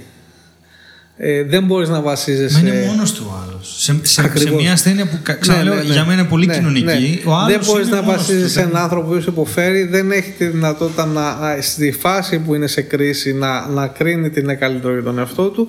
Ε, 1.17 1.43
δεν 1.43 1.63
μπορείς 1.63 1.89
να 1.89 1.95
Μα 1.95 2.01
βασίζεσαι... 2.01 2.59
είναι 2.59 2.85
μόνος 2.87 3.11
του 3.13 3.33
άλλος. 3.47 3.75
Σε, 3.77 3.93
σε, 4.01 4.13
σε 4.13 4.21
Ακριβώς. 4.25 4.61
μια 4.61 4.71
ασθένεια 4.71 5.05
που 5.05 5.17
κα- 5.23 5.33
ξαναλέω, 5.33 5.73
Ναι, 5.73 5.79
ναι, 5.81 5.87
ναι. 5.87 5.93
για 5.93 6.05
μένα 6.05 6.19
είναι 6.21 6.29
πολύ 6.29 6.45
Ναι, 6.45 6.53
κοινωνική. 6.53 7.21
ναι. 7.25 7.31
Ο 7.31 7.35
άλλος 7.35 7.51
δεν 7.51 7.59
μπορείς 7.65 7.87
είναι 7.87 7.95
να 7.95 8.01
μόνος 8.01 8.17
βασίζεσαι 8.21 8.45
του. 8.45 8.51
σε 8.51 8.59
έναν 8.61 8.75
άνθρωπο 8.77 9.07
που 9.07 9.23
υποφέρει, 9.27 9.83
δεν 9.83 10.11
έχει 10.11 10.31
τη 10.37 10.45
δυνατότητα 10.45 11.05
να, 11.05 11.35
να- 11.35 11.61
στη 11.61 11.91
φάση 11.91 12.39
που 12.39 12.55
είναι 12.55 12.67
σε 12.67 12.81
κρίση 12.81 13.33
να, 13.33 13.67
να 13.67 13.87
κρίνει 13.87 14.29
τι 14.29 14.39
είναι 14.39 14.55
καλύτερο 14.55 14.93
για 14.93 15.03
τον 15.03 15.19
εαυτό 15.19 15.49
του, 15.49 15.67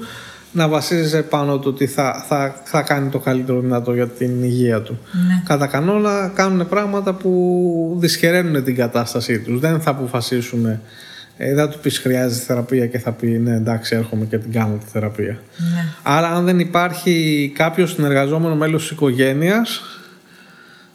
να 0.55 0.69
βασίζεσαι 0.69 1.23
πάνω 1.23 1.59
του 1.59 1.69
ότι 1.75 1.87
θα, 1.87 2.25
θα, 2.29 2.61
θα 2.65 2.83
κάνει 2.83 3.09
το 3.09 3.19
καλύτερο 3.19 3.61
δυνατό 3.61 3.95
για 3.95 4.09
την 4.09 4.43
υγεία 4.43 4.81
του. 4.81 4.99
Ναι. 5.13 5.43
Κατά 5.45 5.67
κανόνα 5.67 6.33
κάνουν 6.35 6.69
πράγματα 6.69 7.13
που 7.13 7.97
δυσχεραίνουν 8.01 8.65
την 8.65 8.77
κατάστασή 8.77 9.39
τους. 9.39 9.61
Δεν 9.61 9.81
θα 9.81 9.91
αποφασίσουν, 9.91 10.67
ε, 10.67 10.81
δεν 11.37 11.57
θα 11.57 11.69
του 11.69 11.79
πεις 11.79 11.99
χρειάζεται 11.99 12.45
θεραπεία 12.45 12.87
και 12.87 12.99
θα 12.99 13.13
πει 13.13 13.27
ναι 13.27 13.55
εντάξει 13.55 13.97
έρχομαι 13.97 14.25
και 14.25 14.39
την 14.39 14.53
κάνω 14.53 14.77
τη 14.77 14.87
θεραπεία. 14.93 15.39
Ναι. 15.57 15.85
Άρα 16.03 16.29
αν 16.29 16.45
δεν 16.45 16.59
υπάρχει 16.59 17.53
κάποιος 17.55 17.91
συνεργαζόμενο 17.91 18.55
μέλος 18.57 18.83
της 18.83 18.91
οικογένειας 18.91 19.83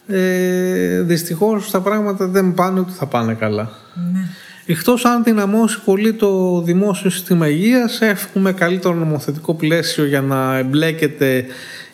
ε, 0.07 1.01
δυστυχώς 1.01 1.71
τα 1.71 1.81
πράγματα 1.81 2.27
δεν 2.27 2.53
πάνε 2.53 2.79
ούτε 2.79 2.91
θα 2.91 3.05
πάνε 3.05 3.33
καλά. 3.33 3.69
Ναι. 4.13 4.19
Εκτός 4.71 5.05
αν 5.05 5.23
δυναμώσει 5.23 5.79
πολύ 5.85 6.13
το 6.13 6.61
δημόσιο 6.61 7.09
σύστημα 7.09 7.47
υγείας 7.49 8.01
έχουμε 8.01 8.51
καλύτερο 8.51 8.93
νομοθετικό 8.93 9.53
πλαίσιο 9.53 10.05
για 10.05 10.21
να 10.21 10.57
εμπλέκεται 10.57 11.45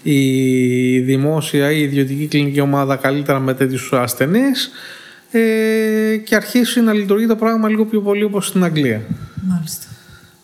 η 0.04 1.00
δημόσια 1.00 1.72
ή 1.72 1.78
η 1.80 1.84
ιδιωτική 1.84 2.28
κλινική 2.28 2.60
ομάδα 2.60 2.96
καλύτερα 2.96 3.40
με 3.40 3.54
τέτοιους 3.54 3.94
ασθενείς 3.94 4.72
ε, 5.32 6.18
και 6.18 6.36
αρχίσει 6.36 6.82
να 6.82 6.94
λειτουργεί 6.94 7.28
το 7.28 7.36
πράγμα 7.36 7.70
λίγο 7.70 7.86
πιο 7.86 8.02
πολύ 8.02 8.24
όπως 8.24 8.48
στην 8.48 8.64
Αγγλία. 8.64 9.02
Μάλιστα. 9.48 9.86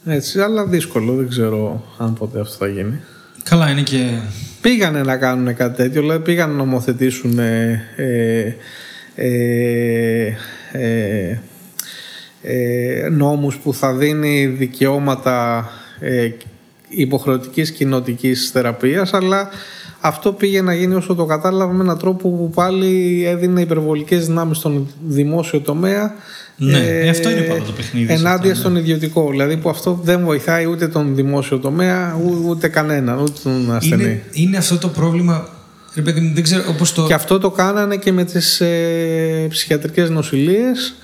Έτσι, 0.05 0.39
αλλά 0.39 0.65
δύσκολο, 0.65 1.13
δεν 1.13 1.29
ξέρω 1.29 1.83
αν 1.97 2.13
ποτέ 2.13 2.39
αυτό 2.39 2.65
θα 2.65 2.67
γίνει. 2.67 2.99
Καλά, 3.43 3.69
είναι 3.69 3.81
και. 3.81 4.09
Πήγανε 4.61 5.01
να 5.01 5.17
κάνουν 5.17 5.55
κάτι 5.55 5.75
τέτοιο, 5.75 6.01
δηλαδή 6.01 6.23
πήγαν 6.23 6.49
να 6.49 6.55
νομοθετήσουν 6.55 7.39
ε, 7.39 7.83
ε, 7.95 8.55
ε, 10.71 11.37
ε, 12.43 13.05
ε, 13.05 13.09
νόμους 13.09 13.57
που 13.57 13.73
θα 13.73 13.93
δίνει 13.93 14.45
δικαιώματα 14.45 15.69
ε, 15.99 16.29
υποχρεωτικής 16.89 17.71
κοινοτικής 17.71 18.49
θεραπείας 18.53 19.13
αλλά 19.13 19.49
αυτό 19.99 20.31
πήγε 20.33 20.61
να 20.61 20.73
γίνει 20.73 20.93
όσο 20.95 21.15
το 21.15 21.25
κατάλαβα 21.25 21.73
με 21.73 21.83
έναν 21.83 21.97
τρόπο 21.97 22.29
που 22.29 22.49
πάλι 22.55 23.23
έδινε 23.27 23.61
υπερβολικές 23.61 24.25
δυνάμεις 24.27 24.57
στον 24.57 24.87
δημόσιο 25.07 25.59
τομέα 25.59 26.13
Ναι, 26.55 26.77
ε, 26.77 27.09
αυτό 27.09 27.29
είναι 27.29 27.41
πάντα 27.41 27.63
το 27.63 27.71
παιχνίδι 27.71 28.05
σε 28.07 28.13
ενάντια 28.13 28.51
αυτά, 28.51 28.55
στον 28.63 28.75
ιδιωτικό 28.75 29.29
δηλαδή 29.29 29.57
που 29.57 29.69
αυτό 29.69 29.99
δεν 30.03 30.23
βοηθάει 30.23 30.65
ούτε 30.65 30.87
τον 30.87 31.15
δημόσιο 31.15 31.57
τομέα 31.59 32.19
ού- 32.25 32.49
ούτε 32.49 32.67
κανέναν 32.67 33.19
ούτε 33.19 33.31
τον 33.43 33.75
ασθενή 33.75 34.03
Είναι, 34.03 34.21
είναι 34.31 34.57
αυτό 34.57 34.77
το 34.77 34.87
πρόβλημα. 34.87 35.49
Ρε 35.95 36.01
παιδί 36.01 36.19
μου, 36.19 36.33
δεν 36.33 36.43
ξέρω 36.43 36.63
όπως 36.69 36.93
το. 36.93 37.05
και 37.07 37.13
αυτό 37.13 37.39
το 37.39 37.51
κάνανε 37.51 37.95
και 37.97 38.11
με 38.11 38.23
τις 38.23 38.61
ε, 38.61 39.45
ψυχιατρικές 39.49 40.09
νοσηλίες 40.09 40.95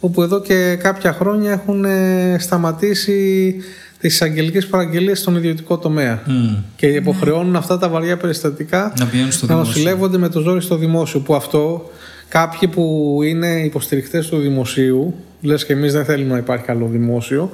όπου 0.00 0.22
εδώ 0.22 0.40
και 0.40 0.76
κάποια 0.82 1.12
χρόνια 1.12 1.52
έχουν 1.52 1.84
ε, 1.84 2.36
σταματήσει 2.38 3.54
τις 3.98 4.22
αγγελικές 4.22 4.66
παραγγελίες 4.66 5.18
στον 5.18 5.36
ιδιωτικό 5.36 5.78
τομέα 5.78 6.22
Μμ. 6.26 6.54
και 6.76 6.86
υποχρεώνουν 6.86 7.56
αυτά 7.56 7.78
τα 7.78 7.88
βαριά 7.88 8.16
περιστατικά 8.16 8.92
Να 8.98 9.06
πηγαίνουν 9.06 9.32
στο 9.32 9.46
να 9.46 9.52
δημόσιο. 9.54 9.72
νοσηλεύονται 9.72 10.18
με 10.18 10.28
το 10.28 10.40
ζόρι 10.40 10.62
στο 10.62 10.76
δημόσιο 10.76 11.20
που 11.20 11.34
αυτό 11.34 11.90
κάποιοι 12.28 12.68
που 12.68 13.18
είναι 13.24 13.60
υποστηρικτές 13.64 14.26
του 14.28 14.38
δημοσίου 14.38 15.14
λες 15.40 15.64
και 15.64 15.72
εμείς 15.72 15.92
δεν 15.92 16.04
θέλουμε 16.04 16.32
να 16.32 16.38
υπάρχει 16.38 16.64
καλό 16.64 16.86
δημόσιο 16.86 17.50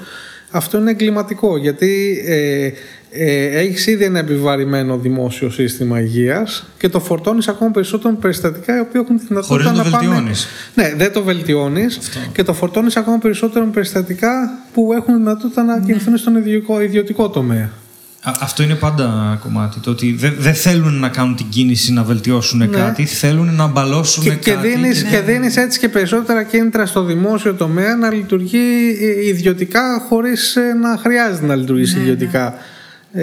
αυτό 0.50 0.78
είναι 0.78 0.90
εγκληματικό 0.90 1.56
γιατί 1.56 2.22
ε, 2.26 2.70
ε, 3.10 3.58
έχεις 3.58 3.86
ήδη 3.86 4.04
ένα 4.04 4.18
επιβαρημένο 4.18 4.98
δημόσιο 4.98 5.50
σύστημα 5.50 6.00
υγείας 6.00 6.66
και 6.78 6.88
το 6.88 7.00
φορτώνεις 7.00 7.48
ακόμα 7.48 7.70
περισσότερο 7.70 8.14
με 8.14 8.20
περιστατικά 8.20 8.76
οι 8.76 8.80
οποίοι 8.80 9.00
έχουν 9.04 9.16
τη 9.16 9.24
δυνατότητα 9.28 9.54
Χωρίς 9.54 9.78
να 9.78 9.84
το 9.84 9.90
να 9.90 9.96
πάνε... 9.96 10.06
βελτιώνεις. 10.06 10.46
Ναι, 10.74 10.94
δεν 10.96 11.12
το 11.12 11.22
βελτιώνεις 11.22 11.98
και 12.32 12.42
το 12.42 12.52
φορτώνεις 12.52 12.96
ακόμα 12.96 13.18
περισσότερο 13.18 13.64
με 13.64 13.70
περιστατικά 13.70 14.58
που 14.72 14.92
έχουν 14.92 15.16
δυνατότητα 15.16 15.62
να 15.62 15.80
κινηθούν 15.80 16.16
στον 16.16 16.36
ιδιωτικό, 16.36 16.80
ιδιωτικό 16.80 17.28
τομέα. 17.28 17.70
Α- 18.28 18.36
αυτό 18.40 18.62
είναι 18.62 18.74
πάντα 18.74 19.38
κομμάτι. 19.42 19.80
Το 19.80 19.90
ότι 19.90 20.12
δεν 20.18 20.34
δεν 20.38 20.54
θέλουν 20.54 20.94
να 20.98 21.08
κάνουν 21.08 21.36
την 21.36 21.46
κίνηση 21.48 21.92
να 21.92 22.02
βελτιώσουν 22.02 22.70
κάτι, 22.70 23.04
θέλουν 23.04 23.54
να 23.54 23.66
μπαλώσουν 23.66 24.22
Και, 24.22 24.28
κάτι. 24.30 24.40
και, 24.40 24.56
δίνεις, 24.56 25.02
και 25.02 25.20
δίνεις 25.20 25.56
έτσι 25.56 25.78
και 25.78 25.88
περισσότερα 25.88 26.42
κίνητρα 26.42 26.86
στο 26.86 27.04
δημόσιο 27.04 27.54
τομέα 27.54 27.96
να 27.96 28.12
λειτουργεί 28.12 28.96
ε, 29.00 29.26
ιδιωτικά 29.28 30.04
χωρίς 30.08 30.56
ε, 30.56 30.60
να 30.82 30.96
χρειάζεται 30.96 31.46
να 31.46 31.54
λειτουργήσει 31.54 31.98
ιδιωτικά. 31.98 32.54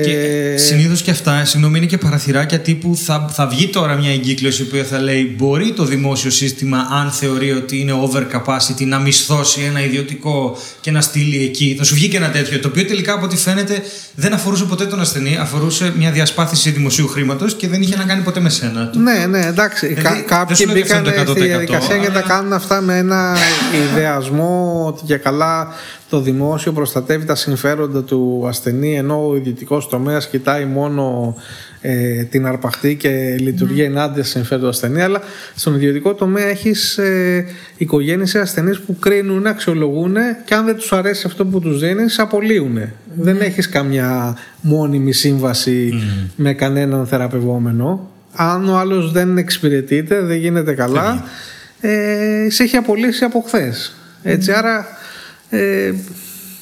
Και 0.04 0.12
Ε, 0.54 0.58
συνήθως 0.58 1.02
και 1.02 1.12
αυτά, 1.12 1.46
συγγνώμη, 1.46 1.78
είναι 1.78 1.86
και 1.88 1.98
παραθυράκια 1.98 2.60
τύπου 2.60 2.96
θα, 3.06 3.30
θα 3.34 3.48
βγει 3.48 3.68
τώρα 3.68 3.96
μια 3.96 4.12
εγκύκλωση 4.12 4.64
που 4.64 4.86
θα 4.90 5.00
λέει 5.00 5.36
μπορεί 5.38 5.72
το 5.74 5.86
δημόσιο 5.86 6.30
σύστημα, 6.30 6.88
αν 6.92 7.12
θεωρεί 7.12 7.52
ότι 7.52 7.80
είναι 7.80 7.92
over 7.94 8.24
capacity, 8.36 8.86
να 8.86 9.00
μισθώσει 9.00 9.62
ένα 9.62 9.84
ιδιωτικό 9.84 10.58
και 10.82 10.92
να 10.92 11.02
στείλει 11.02 11.44
εκεί. 11.44 11.76
Θα 11.78 11.84
σου 11.84 11.96
βγει 11.96 12.08
και 12.08 12.18
ένα 12.18 12.30
τέτοιο, 12.30 12.60
το 12.60 12.68
οποίο 12.68 12.86
τελικά 12.86 13.14
από 13.14 13.26
ό,τι 13.26 13.38
φαίνεται 13.38 13.82
δεν 14.16 14.34
αφορούσε 14.34 14.64
ποτέ 14.64 14.86
τον 14.86 15.00
ασθενή, 15.00 15.38
αφορούσε 15.38 15.94
μια 15.98 16.12
διασπάθηση 16.12 16.70
δημοσίου 16.72 17.08
χρήματος 17.08 17.56
και 17.56 17.68
δεν 17.68 17.82
είχε 17.82 17.96
να 17.96 18.04
κάνει 18.04 18.22
ποτέ 18.22 18.40
με 18.40 18.50
σένα. 18.50 18.92
Ναι, 18.96 19.26
ναι, 19.26 19.46
εντάξει. 19.46 19.88
Δηλαδή, 19.88 20.02
Κα- 20.04 20.14
δεν 20.14 20.26
κάποιοι 20.28 20.56
σου 20.56 20.66
λέω 20.66 20.72
ότι 20.74 20.82
μπήκαν 20.82 20.98
αυτό 20.98 21.14
είναι 21.14 21.24
το 21.24 21.32
στη 21.32 21.42
100%, 21.42 21.46
διαδικασία 21.46 21.98
και 21.98 22.06
τα 22.06 22.12
αλλά- 22.12 22.22
κάνουν 22.22 22.54
αυτά 22.54 22.82
με 22.82 22.98
ένα 22.98 23.36
ιδεασμό 23.92 24.84
ότι 24.88 25.02
και 25.06 25.16
καλά 25.18 25.68
το 26.14 26.20
δημόσιο 26.22 26.72
προστατεύει 26.72 27.26
τα 27.26 27.36
συμφέροντα 27.36 28.02
του 28.04 28.44
ασθενή 28.48 28.96
ενώ 28.98 29.30
ο 29.30 29.36
ιδιωτικός 29.36 29.90
τομέας 29.90 30.28
κοιτάει 30.28 30.66
μόνο 30.66 31.36
ε, 31.82 32.24
την 32.24 32.46
αρπαχτή 32.46 32.96
και 32.96 33.36
λειτουργεί 33.40 33.82
Ναι. 33.82 33.88
ενάντια 33.88 34.24
στα 34.24 34.32
συμφέροντα 34.38 34.66
του 34.66 34.70
ασθενή. 34.74 35.02
Αλλά 35.02 35.22
στον 35.56 35.76
ιδιωτικό 35.76 36.14
τομέα 36.14 36.46
έχεις 36.46 36.98
ε, 36.98 37.46
οικογένειες 37.78 38.34
ή 38.34 38.38
ασθενείς 38.40 38.80
που 38.80 39.00
κρίνουν, 39.00 39.48
αξιολογούν 39.48 40.16
και 40.46 40.54
αν 40.54 40.66
δεν 40.66 40.76
τους 40.76 40.94
αρέσει 40.94 41.24
αυτό 41.28 41.46
που 41.46 41.60
τους 41.60 41.80
δίνεις, 41.80 42.20
απολύουν. 42.20 42.80
Δεν 43.16 43.36
Ναι. 43.36 43.46
έχεις 43.46 43.70
καμιά 43.70 44.38
μόνιμη 44.62 45.12
σύμβαση 45.14 45.94
με 46.36 46.54
κανέναν 46.54 47.06
θεραπευόμενο. 47.08 48.10
Αν 48.36 48.70
ο 48.70 48.78
άλλος 48.78 49.12
δεν 49.12 49.38
εξυπηρετείται, 49.38 50.22
δεν 50.22 50.38
γίνεται 50.38 50.74
καλά, 50.74 51.24
ε, 51.82 52.48
σε 52.50 52.64
έχει 52.64 52.76
απολύσει 52.78 53.24
από 53.24 53.44
χθες. 53.48 53.96
Έτσι, 54.24 54.52
άρα. 54.52 55.02
Ε, 55.54 55.94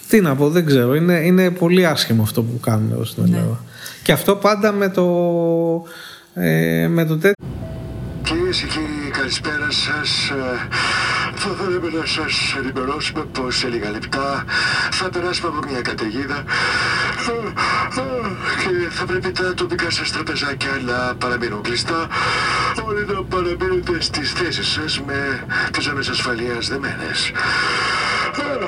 τι 0.07 0.21
να 0.21 0.35
πω, 0.35 0.49
δεν 0.49 0.65
ξέρω. 0.65 0.95
Είναι, 0.95 1.13
είναι 1.13 1.51
πολύ 1.51 1.85
άσχημο 1.85 2.23
αυτό 2.23 2.43
που 2.43 2.59
κάνουν 2.59 2.91
εδώ 2.91 3.05
στην 3.05 3.23
Ελλάδα. 3.23 3.63
Και 4.03 4.11
αυτό 4.11 4.35
πάντα 4.35 4.71
με 4.71 4.89
το, 4.89 5.05
ε, 6.33 6.87
με 6.87 7.05
το 7.05 7.17
τέτοιο. 7.17 7.45
Κυρίες 8.23 8.59
και 8.59 8.65
κύριοι, 8.65 9.11
καλησπέρα 9.11 9.67
σας. 9.71 10.31
Ε, 11.41 11.43
Θα 11.43 11.63
θέλαμε 11.63 11.89
να 11.99 12.05
σας 12.05 12.55
ενημερώσουμε 12.57 13.23
πως 13.23 13.57
σε 13.57 13.67
λίγα 13.67 13.89
λεπτά 13.91 14.45
θα 14.91 15.09
περάσουμε 15.09 15.47
από 15.47 15.67
μια 15.69 15.81
καταιγίδα 15.81 16.43
ε, 17.29 17.99
ε, 17.99 18.03
και 18.61 18.89
θα 18.89 19.05
πρέπει 19.05 19.31
τα 19.31 19.53
τοπικά 19.53 19.89
σας 19.89 20.11
τραπεζάκια 20.11 20.69
να 20.85 21.15
παραμείνουν 21.15 21.61
κλειστά 21.61 22.07
όλοι 22.87 23.05
να 23.05 23.23
παραμείνετε 23.23 24.01
στις 24.01 24.31
θέσεις 24.31 24.67
σας 24.67 25.01
με 25.01 25.45
τις 25.71 25.83
ζώνες 25.83 26.09
ασφαλείας 26.09 26.67
δεμένες. 26.67 27.31
Ε, 28.37 28.65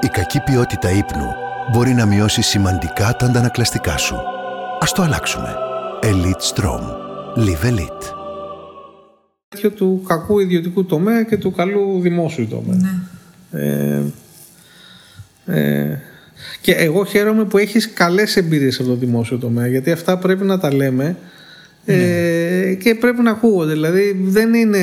Η 0.00 0.08
κακή 0.08 0.40
ποιότητα 0.40 0.90
ύπνου 0.90 1.34
μπορεί 1.72 1.94
να 1.94 2.06
μειώσει 2.06 2.42
σημαντικά 2.42 3.12
τα 3.16 3.26
αντανακλαστικά 3.26 3.96
σου. 3.96 4.16
Ας 4.80 4.92
το 4.92 5.02
αλλάξουμε. 5.02 5.56
Elite 6.02 6.54
Strom. 6.54 6.82
Live 7.36 7.64
Elite. 7.70 8.13
Του 9.70 10.02
κακού 10.08 10.38
ιδιωτικού 10.38 10.84
τομέα 10.84 11.22
και 11.22 11.36
του 11.36 11.52
καλού 11.52 12.00
δημόσιου 12.00 12.46
τομέα. 12.50 12.76
Ναι. 13.50 13.60
Ε, 13.60 14.02
ε, 15.46 15.98
και 16.60 16.72
εγώ 16.72 17.04
χαίρομαι 17.04 17.44
που 17.44 17.58
έχεις 17.58 17.92
καλές 17.92 18.36
εμπειρίες 18.36 18.80
από 18.80 18.88
το 18.88 18.94
δημόσιο 18.94 19.38
τομέα 19.38 19.66
γιατί 19.66 19.90
αυτά 19.90 20.18
πρέπει 20.18 20.44
να 20.44 20.58
τα 20.58 20.74
λέμε 20.74 21.16
ε, 21.84 22.74
και 22.82 22.94
πρέπει 22.94 23.22
να 23.22 23.30
ακούγονται. 23.30 23.72
Δηλαδή 23.72 24.20
δεν 24.24 24.54
είναι... 24.54 24.78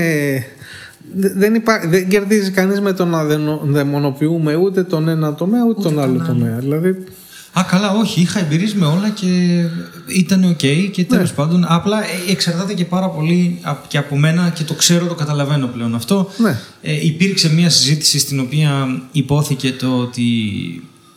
δε- 1.15 1.33
Δεν, 1.33 1.55
υπά, 1.55 1.81
δεν 1.87 2.07
κερδίζει 2.07 2.51
κανείς 2.51 2.81
με 2.81 2.93
το 2.93 3.05
να 3.05 3.23
δενο- 3.23 3.61
δαιμονοποιούμε 3.65 4.55
ούτε 4.55 4.83
τον 4.83 5.07
ένα 5.07 5.33
τομέα 5.35 5.65
ούτε, 5.65 5.81
τον 5.81 5.99
άλλο 5.99 6.23
τομέα. 6.27 6.57
Δηλαδή, 6.59 7.03
Α, 7.53 7.63
καλά, 7.63 7.91
όχι. 7.91 8.21
Είχα 8.21 8.39
εμπειρίες 8.39 8.73
με 8.73 8.85
όλα 8.85 9.09
και 9.09 9.63
ήταν 10.07 10.43
οκ 10.43 10.57
και 10.91 11.05
τέλος 11.07 11.31
πάντων. 11.33 11.65
Απλά 11.67 12.03
ε, 12.03 12.31
εξαρτάται 12.31 12.73
και 12.73 12.85
πάρα 12.85 13.09
πολύ 13.09 13.59
απ- 13.61 13.87
και 13.87 13.97
από 13.97 14.17
μένα 14.17 14.49
και 14.49 14.63
το 14.63 14.73
ξέρω, 14.73 15.05
το 15.05 15.13
καταλαβαίνω 15.15 15.67
πλέον 15.67 15.95
αυτό. 15.95 16.29
Ναι. 16.37 16.59
Ε, 16.81 17.05
υπήρξε 17.05 17.53
μια 17.53 17.69
συζήτηση 17.69 18.19
στην 18.19 18.39
οποία 18.39 18.87
ειπώθηκε 19.11 19.71
το 19.71 19.97
ότι 19.97 20.23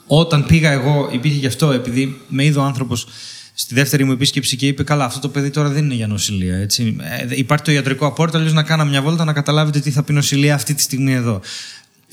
όταν 0.06 0.47
πήγα 0.47 0.70
εγώ, 0.70 1.09
υπήρχε 1.12 1.39
γι' 1.39 1.47
αυτό, 1.47 1.70
επειδή 1.70 2.20
με 2.28 2.44
είδε 2.44 2.59
ο 2.59 2.62
άνθρωπος 2.62 3.06
στη 3.55 3.74
δεύτερη 3.74 4.05
μου 4.05 4.12
επίσκεψη 4.12 4.56
και 4.56 4.66
είπε: 4.66 4.82
Καλά, 4.82 5.05
αυτό 5.05 5.20
το 5.20 5.28
παιδί 5.28 5.51
τώρα 5.51 5.69
δεν 5.69 5.85
είναι 5.85 5.94
για 5.94 6.06
νοσηλεία. 6.06 6.56
Έτσι. 6.56 6.97
Ε, 7.31 7.36
υπάρχει 7.39 7.65
το 7.65 7.73
ιατρικό 7.73 8.06
απόρρητο, 8.07 8.37
αλλιώς 8.39 8.52
να 8.52 8.62
κάνω 8.62 8.85
μια 8.85 9.02
βόλτα 9.02 9.24
να 9.24 9.32
καταλάβετε 9.32 9.78
τι 9.81 9.90
θα 9.90 10.02
πει 10.02 10.12
νοσηλεία 10.12 10.55
αυτή 10.55 10.74
τη 10.74 10.82
στιγμή 10.82 11.12
εδώ. 11.12 11.40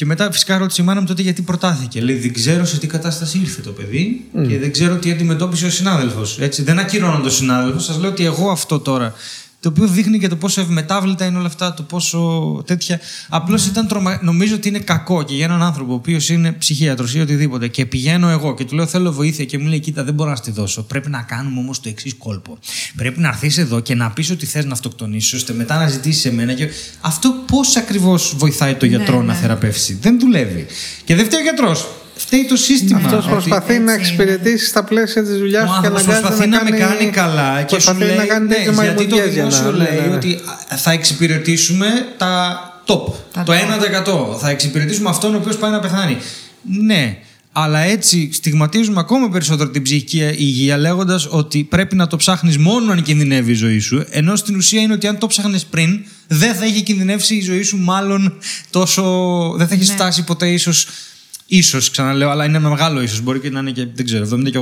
Και 0.02 0.07
μετά 0.07 0.32
φυσικά 0.32 0.57
ρώτησε 0.57 0.82
η 0.82 0.86
μάνα 0.86 0.99
μου 0.99 1.06
τότε 1.06 1.22
γιατί 1.22 1.41
προτάθηκε. 1.41 2.02
Λέει: 2.02 2.15
Δεν 2.15 2.34
ξέρω 2.34 2.65
σε 2.65 2.78
τι 2.78 2.88
κατάσταση 2.88 3.38
ήρθε 3.38 3.61
το 3.61 3.72
παιδί 3.72 4.26
και 4.48 4.60
δεν 4.60 4.72
ξέρω 4.72 4.95
τι 4.95 5.11
αντιμετώπισε 5.11 5.65
ο 5.65 5.69
συνάδελφος. 5.69 6.40
Δεν 6.64 6.80
ακυρώνω 6.80 7.19
τον 7.19 7.32
συνάδελφο, 7.32 7.80
σας 7.80 7.98
λέω 7.98 8.10
ότι 8.10 8.26
εγώ 8.26 8.49
αυτό 8.49 8.80
τώρα. 8.80 9.14
Το 9.62 9.70
οποίο 9.70 9.88
δείχνει 9.88 10.20
και 10.20 10.28
το 10.28 10.36
πόσο 10.36 10.62
ευμετάβλητα 10.62 11.26
είναι 11.26 11.38
όλα 11.38 11.48
αυτά, 11.48 11.74
το 11.74 11.84
πόσο 11.84 12.64
τέτοια. 12.66 13.00
Απλώς 13.30 13.66
ήταν 13.66 13.88
τρομα... 13.88 14.20
Νομίζω 14.22 14.56
ότι 14.56 14.68
είναι 14.68 14.80
κακό 14.80 15.24
και 15.24 15.36
για 15.36 15.46
έναν 15.46 15.64
άνθρωπο 15.64 15.92
ο 15.92 15.96
οποίος 15.96 16.30
είναι 16.30 16.52
ψυχίατρος 16.52 17.16
ή 17.16 17.20
οτιδήποτε 17.20 17.68
και 17.68 17.86
πηγαίνω 17.86 18.30
εγώ 18.30 18.54
και 18.54 18.66
του 18.66 18.76
λέω 18.76 18.86
θέλω 18.86 19.12
βοήθεια 19.12 19.46
και 19.46 19.58
μου 19.58 19.68
λέει: 19.68 19.80
Κοίτα, 19.80 20.04
δεν 20.04 20.14
μπορώ 20.14 20.30
να 20.30 20.36
στη 20.36 20.52
δώσω. 20.52 20.84
Πρέπει 20.84 21.10
να 21.10 21.22
κάνουμε 21.22 21.60
όμως 21.60 21.80
το 21.80 21.90
εξής 21.90 22.16
κόλπο. 22.18 22.58
Πρέπει 22.96 23.20
να 23.20 23.28
έρθεις 23.28 23.58
εδώ 23.58 23.80
και 23.80 23.96
να 23.96 24.12
πεις 24.12 24.30
ότι 24.30 24.46
θες 24.46 24.66
να 24.66 24.72
αυτοκτονήσεις, 24.72 25.34
ώστε 25.34 25.54
μετά 25.54 25.78
να 25.78 25.88
ζητήσεις 25.88 26.26
εμένα. 26.26 26.54
Και... 26.54 26.70
Αυτό 27.02 27.36
πώς 27.48 27.76
ακριβώς 27.76 28.34
βοηθάει 28.38 28.76
το 28.76 28.86
γιατρό 28.86 29.22
να 29.22 29.34
θεραπεύσει. 29.34 29.98
Δεν 30.02 30.20
δουλεύει. 30.20 30.66
Και 31.04 31.16
δεν 31.16 31.26
φταίει 31.26 31.40
ο 31.40 31.44
γιατρός. 31.44 31.88
Φταίει 32.22 32.45
το 32.45 32.56
σύστημα. 32.56 32.98
αυτός 33.06 33.23
Ότι- 33.26 33.31
προσπαθεί 33.34 33.80
να 33.80 33.93
έτσι 33.93 34.03
εξυπηρετήσει 34.06 34.65
στα 34.65 34.84
πλαίσια 34.84 35.23
της 35.23 35.38
δουλειάς 35.38 35.64
ο 35.64 35.65
του 35.76 35.81
και 35.81 35.88
άνθρωπος 35.88 36.02
αναγκάζεται 36.02 36.27
προσπαθεί 36.27 36.49
να, 36.49 36.64
με 36.64 36.77
κάνει 36.77 37.06
καλά 37.06 37.61
και 37.61 37.80
σου 37.80 37.85
προσπαθεί 37.85 37.99
λέει, 37.99 38.15
να 38.18 38.26
κάνει 38.26 38.48
ναι, 38.48 38.53
τέτοιο 38.56 38.72
γιατί 38.72 39.06
το 39.07 39.15
μαϊμουδιές 39.15 39.34
για 39.34 39.43
δημόσιο 39.43 39.72
να- 39.72 39.77
λέει 39.77 39.99
ναι, 40.02 40.07
ναι. 40.07 40.15
ότι 40.15 40.39
α, 40.73 40.77
θα 40.77 40.91
εξυπηρετήσουμε 40.91 41.88
τα 42.18 42.60
top, 42.85 43.14
Τα 43.34 43.43
το 43.43 43.53
top. 43.53 44.34
1%. 44.35 44.38
Θα 44.39 44.49
εξυπηρετήσουμε 44.49 45.10
αυτόν 45.10 45.34
ο 45.34 45.38
οποίος 45.38 45.57
πάει 45.57 45.72
να 45.72 45.80
πεθάνει. 45.80 46.18
Ναι, 46.84 47.18
αλλά 47.52 47.80
έτσι 47.80 48.30
στιγματίζουμε 48.34 48.99
ακόμα 48.99 49.30
περισσότερο 49.30 49.69
την 49.69 49.81
ψυχική 49.81 50.18
υγεία 50.38 50.77
λέγοντας 50.77 51.27
ότι 51.30 51.64
πρέπει 51.69 51.95
να 51.95 52.07
το 52.07 52.15
ψάχνεις 52.18 52.57
μόνο 52.57 52.91
αν 52.91 53.02
κινδυνεύει 53.03 53.52
η 53.52 53.56
ζωή 53.56 53.80
σου. 53.80 54.06
Ενώ 54.10 54.35
στην 54.35 54.56
ουσία 54.56 54.81
είναι 54.81 54.93
ότι 54.93 55.07
αν 55.07 55.18
το 55.18 55.27
ψάχνεις 55.27 55.65
πριν, 55.65 55.99
δεν 56.27 56.56
θα 56.56 56.65
είχε 56.65 56.80
κινδυνεύσει 56.81 57.35
η 57.35 57.41
ζωή 57.41 57.61
σου, 57.64 57.77
μάλλον 57.77 58.38
τόσο. 58.69 59.03
δεν 59.57 59.68
θα 59.68 59.73
έχεις 59.73 59.88
Ναι. 59.88 59.93
φτάσει 59.93 60.23
ποτέ 60.23 60.48
ίσως 60.49 60.88
ίσως, 61.53 61.90
ξαναλέω, 61.90 62.30
αλλά 62.30 62.45
είναι 62.45 62.57
ένα 62.57 62.69
μεγάλο 62.69 63.02
ίσως. 63.02 63.22
Μπορεί 63.22 63.40
και 63.40 63.49
να 63.49 63.60
είναι 63.60 63.72
και, 63.72 63.88
δεν 63.94 64.06
ξέρω, 64.06 64.28
70 64.34 64.52
και 64.52 64.57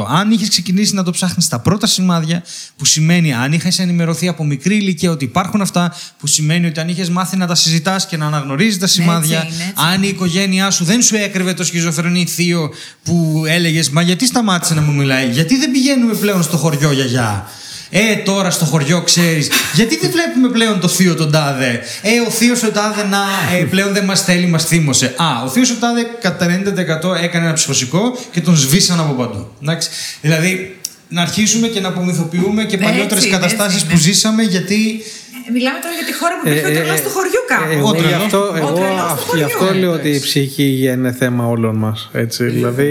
80%. 0.00 0.04
Αν 0.08 0.30
είχες 0.30 0.48
ξεκινήσει 0.48 0.94
να 0.94 1.02
το 1.02 1.10
ψάχνεις 1.10 1.44
στα 1.44 1.58
πρώτα 1.58 1.86
σημάδια, 1.86 2.42
που 2.76 2.84
σημαίνει 2.84 3.34
αν 3.34 3.52
είχες 3.52 3.78
ενημερωθεί 3.78 4.28
από 4.28 4.44
μικρή 4.44 4.76
ηλικία 4.76 5.10
ότι 5.10 5.24
υπάρχουν 5.24 5.60
αυτά, 5.60 5.94
που 6.18 6.26
σημαίνει 6.26 6.66
ότι 6.66 6.80
αν 6.80 6.88
είχες 6.88 7.10
μάθει 7.10 7.36
να 7.36 7.46
τα 7.46 7.54
συζητάς 7.54 8.06
και 8.06 8.16
να 8.16 8.26
αναγνωρίζεις 8.26 8.78
τα 8.78 8.86
σημάδια, 8.86 9.38
είναι, 9.38 9.46
έτσι 9.48 9.72
αν 9.92 10.02
η 10.02 10.08
οικογένειά 10.08 10.70
σου 10.70 10.84
δεν 10.84 11.02
σου 11.02 11.16
έκρυβε 11.16 11.54
το 11.54 11.64
σχιζοφρενή 11.64 12.26
θείο 12.26 12.70
που 13.02 13.44
έλεγες 13.46 13.90
Μα 13.90 14.02
γιατί 14.02 14.26
σταμάτησε 14.26 14.74
να 14.74 14.80
μου 14.80 14.92
μιλάει, 14.92 15.30
Γιατί 15.30 15.56
δεν 15.58 15.70
πηγαίνουμε 15.70 16.14
πλέον 16.14 16.42
στο 16.42 16.56
χωριό, 16.56 16.92
γιαγιά; 16.92 17.46
Ε, 17.94 18.16
τώρα 18.16 18.50
στο 18.50 18.64
χωριό 18.64 19.02
ξέρεις. 19.02 19.50
Γιατί 19.74 19.96
δεν 19.96 20.10
βλέπουμε 20.10 20.48
πλέον 20.48 20.80
το 20.80 20.88
θείο 20.88 21.14
τον 21.14 21.30
τάδε; 21.30 21.80
Ε, 22.02 22.20
ο 22.26 22.30
θείος 22.30 22.62
ο 22.62 22.70
τάδε 22.70 23.02
να 23.02 23.24
ε, 23.58 23.64
πλέον 23.64 23.92
δεν 23.92 24.04
μας 24.04 24.22
θέλει, 24.24 24.46
μας 24.46 24.64
θύμωσε. 24.64 25.14
Α, 25.16 25.42
ο 25.44 25.48
θείος 25.48 25.70
ο 25.70 25.74
τάδε 25.80 26.02
κατά 26.20 26.46
90% 26.46 27.22
έκανε 27.22 27.44
ένα 27.44 27.54
ψυχοσικό 27.54 28.18
και 28.30 28.40
τον 28.40 28.56
σβήσαν 28.56 29.00
από 29.00 29.12
παντού. 29.12 29.52
Εντάξει. 29.62 29.88
Δηλαδή, 30.20 30.76
να 31.08 31.22
αρχίσουμε 31.22 31.66
και 31.68 31.80
να 31.80 31.88
απομυθοποιούμε 31.88 32.64
και 32.64 32.74
Έτσι 32.74 32.86
παλιότερες 32.88 33.24
είναι, 33.24 33.36
καταστάσεις 33.36 33.74
έτσι 33.74 33.84
που 33.86 33.92
είναι. 33.92 34.00
ζήσαμε 34.00 34.42
γιατί. 34.42 35.02
Ε, 35.48 35.50
Μιλάμε 35.56 35.78
τώρα 35.84 35.94
για 35.98 36.06
τη 36.08 36.14
χώρα 36.20 36.34
που 36.38 36.48
υπήρχε 36.48 36.66
ο 36.66 36.72
τρελός 36.82 37.00
του 37.04 37.10
χωριού 37.16 37.40
κάπου. 37.52 37.70
Ε, 37.70 37.76
Εγώ, 37.76 37.88
Ο 37.88 37.94
γι' 37.94 38.00
τρελός. 38.02 38.22
αυτό, 38.24 38.38
Ο 38.52 38.56
εγώ 38.56 38.72
τρελός 38.72 38.96
του 38.96 39.12
αυ- 39.12 39.34
γι' 39.36 39.42
χωριού. 39.42 39.44
αυτό 39.44 39.74
λέω 39.80 39.92
ότι 39.92 40.08
η 40.08 40.20
ψυχική 40.20 40.62
υγεία 40.62 40.92
είναι 40.92 41.12
θέμα 41.12 41.46
όλων 41.46 41.76
μας. 41.76 42.10
Έτσι. 42.12 42.44
Δηλαδή, 42.44 42.90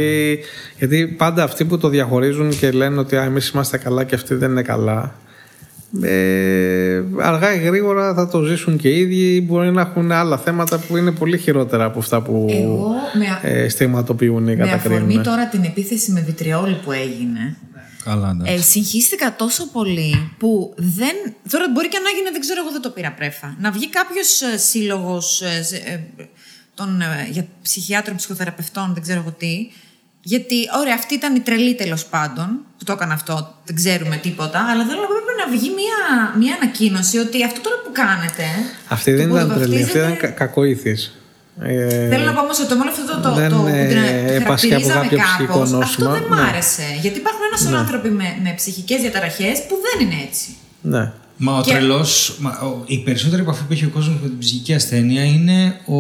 γιατί 0.80 1.08
πάντα 1.08 1.44
αυτοί 1.44 1.66
που 1.66 1.78
το 1.78 1.88
διαχωρίζουν 1.90 2.50
και 2.60 2.72
λένε 2.72 3.00
ότι 3.00 3.16
«Α, 3.18 3.24
εμείς 3.24 3.50
είμαστε 3.50 3.78
καλά 3.78 4.04
και 4.04 4.16
αυτοί 4.16 4.36
δεν 4.36 4.52
είναι 4.52 4.62
καλά, 4.62 5.16
ε, 6.04 7.02
αργά 7.22 7.56
ή 7.56 7.60
γρήγορα 7.60 8.14
θα 8.14 8.28
το 8.28 8.42
ζήσουν 8.44 8.78
και 8.78 8.90
οι 8.90 9.00
ίδιοι. 9.00 9.46
Μπορεί 9.48 9.72
να 9.72 9.82
έχουν 9.82 10.12
άλλα 10.12 10.38
θέματα 10.38 10.78
που 10.78 10.98
είναι 10.98 11.12
πολύ 11.12 11.38
χειρότερα 11.38 11.84
από 11.86 12.00
αυτά 12.00 12.22
που 12.22 12.48
Εγώ 12.50 12.94
με, 13.42 13.50
ε, 13.50 13.70
στιγματοποιούν 13.70 14.48
ή 14.48 14.56
με 14.56 14.64
αφορμή 14.64 14.78
κατακρίνουν. 14.98 15.24
τώρα 15.24 15.48
την 15.48 15.64
επίθεση 15.64 16.12
με 16.12 16.24
βιτριόλι 16.26 16.78
που 16.86 16.92
έγινε, 16.92 17.56
Καλά, 18.04 18.30
εντάξει. 18.30 18.54
ε, 18.54 18.62
συγχύστηκα 18.62 19.36
τόσο 19.36 19.68
πολύ 19.68 20.32
που 20.38 20.74
δεν. 20.78 21.16
Τώρα 21.52 21.66
μπορεί 21.74 21.88
και 21.88 22.00
να 22.04 22.10
γίνει, 22.10 22.30
δεν 22.32 22.42
ξέρω, 22.42 22.62
εγώ 22.62 22.72
δεν 22.72 22.82
το 22.82 22.90
πήρα 22.90 23.12
πρέφα. 23.12 23.56
Να 23.60 23.72
βγει 23.72 23.90
κάποιος 23.90 24.42
σύλλογος 24.56 25.44
για 27.32 27.48
ψυχιάτρων, 27.62 28.16
ψυχοθεραπευτών, 28.16 28.94
δεν 28.94 29.02
ξέρω 29.02 29.20
εγώ 29.20 29.32
τι. 29.32 29.72
Γιατί, 30.24 30.56
ωραία, 30.80 30.94
αυτή 30.94 31.14
ήταν 31.14 31.36
η 31.36 31.40
τρελή 31.40 31.76
τέλος 31.76 32.06
πάντων 32.06 32.48
που 32.78 32.84
το 32.84 32.92
έκανε 32.92 33.14
αυτό, 33.14 33.56
δεν 33.66 33.76
ξέρουμε 33.76 34.16
τίποτα. 34.18 34.60
Αλλά 34.70 34.86
θέλω 34.86 35.00
να 35.02 35.08
πω, 35.08 35.14
πρέπει 35.26 35.52
να 35.52 35.58
βγει 35.58 35.70
μια, 35.70 36.34
μια 36.38 36.56
ανακοίνωση 36.62 37.18
ότι 37.18 37.44
αυτό 37.44 37.62
τώρα 37.62 37.76
που 37.84 37.92
κάνετε. 37.92 38.44
Αυτή 38.88 39.12
το 39.12 39.18
δεν 39.18 39.30
που 39.30 39.36
ήταν 39.36 39.48
τρελή, 39.50 39.84
αυτή 39.84 39.98
ήταν 39.98 40.02
βαφτίζετε- 40.02 40.36
κα- 40.38 40.46
κακοήθης. 40.46 41.21
Ε, 41.64 42.08
Θέλω 42.10 42.24
να 42.26 42.34
πω 42.34 42.42
όμως 42.42 42.60
ότι 42.60 42.74
όλο 42.74 42.90
αυτό 42.90 43.04
το, 43.14 43.30
το, 43.30 43.36
δεν, 43.36 43.50
το, 43.50 43.56
που 43.56 43.64
την 43.66 43.98
ε, 43.98 44.36
έπασχε 44.36 44.36
από 44.36 44.46
χαρακτηρίζαμε 44.46 45.02
κάποιο 45.02 45.18
ψυχικό 45.24 45.54
κάπως, 45.54 45.72
νόσημα. 45.72 45.84
αυτό 45.84 46.10
δεν 46.12 46.24
μ' 46.30 46.36
Ναι. 46.36 46.50
άρεσε. 46.50 46.84
Γιατί 47.02 47.18
υπάρχουν 47.18 47.42
ένα 47.50 47.58
σωρό 47.58 47.78
άνθρωποι 47.78 48.10
με, 48.10 48.28
με 48.44 48.54
ψυχικές 48.56 49.02
διαταραχές 49.02 49.56
που 49.68 49.76
δεν 49.86 50.08
είναι 50.08 50.20
έτσι. 50.28 50.48
Ναι. 50.82 51.12
Μα 51.44 51.58
ο 51.58 51.62
Και- 51.62 51.72
τρελός. 51.72 52.34
Η 52.86 52.98
περισσότερη 52.98 53.42
επαφή 53.42 53.62
που 53.64 53.74
έχει 53.74 53.86
ο 53.86 53.90
κόσμος 53.94 54.16
με 54.22 54.28
την 54.28 54.38
ψυχική 54.38 54.74
ασθένεια 54.74 55.24
είναι 55.24 55.80
ο, 55.86 55.98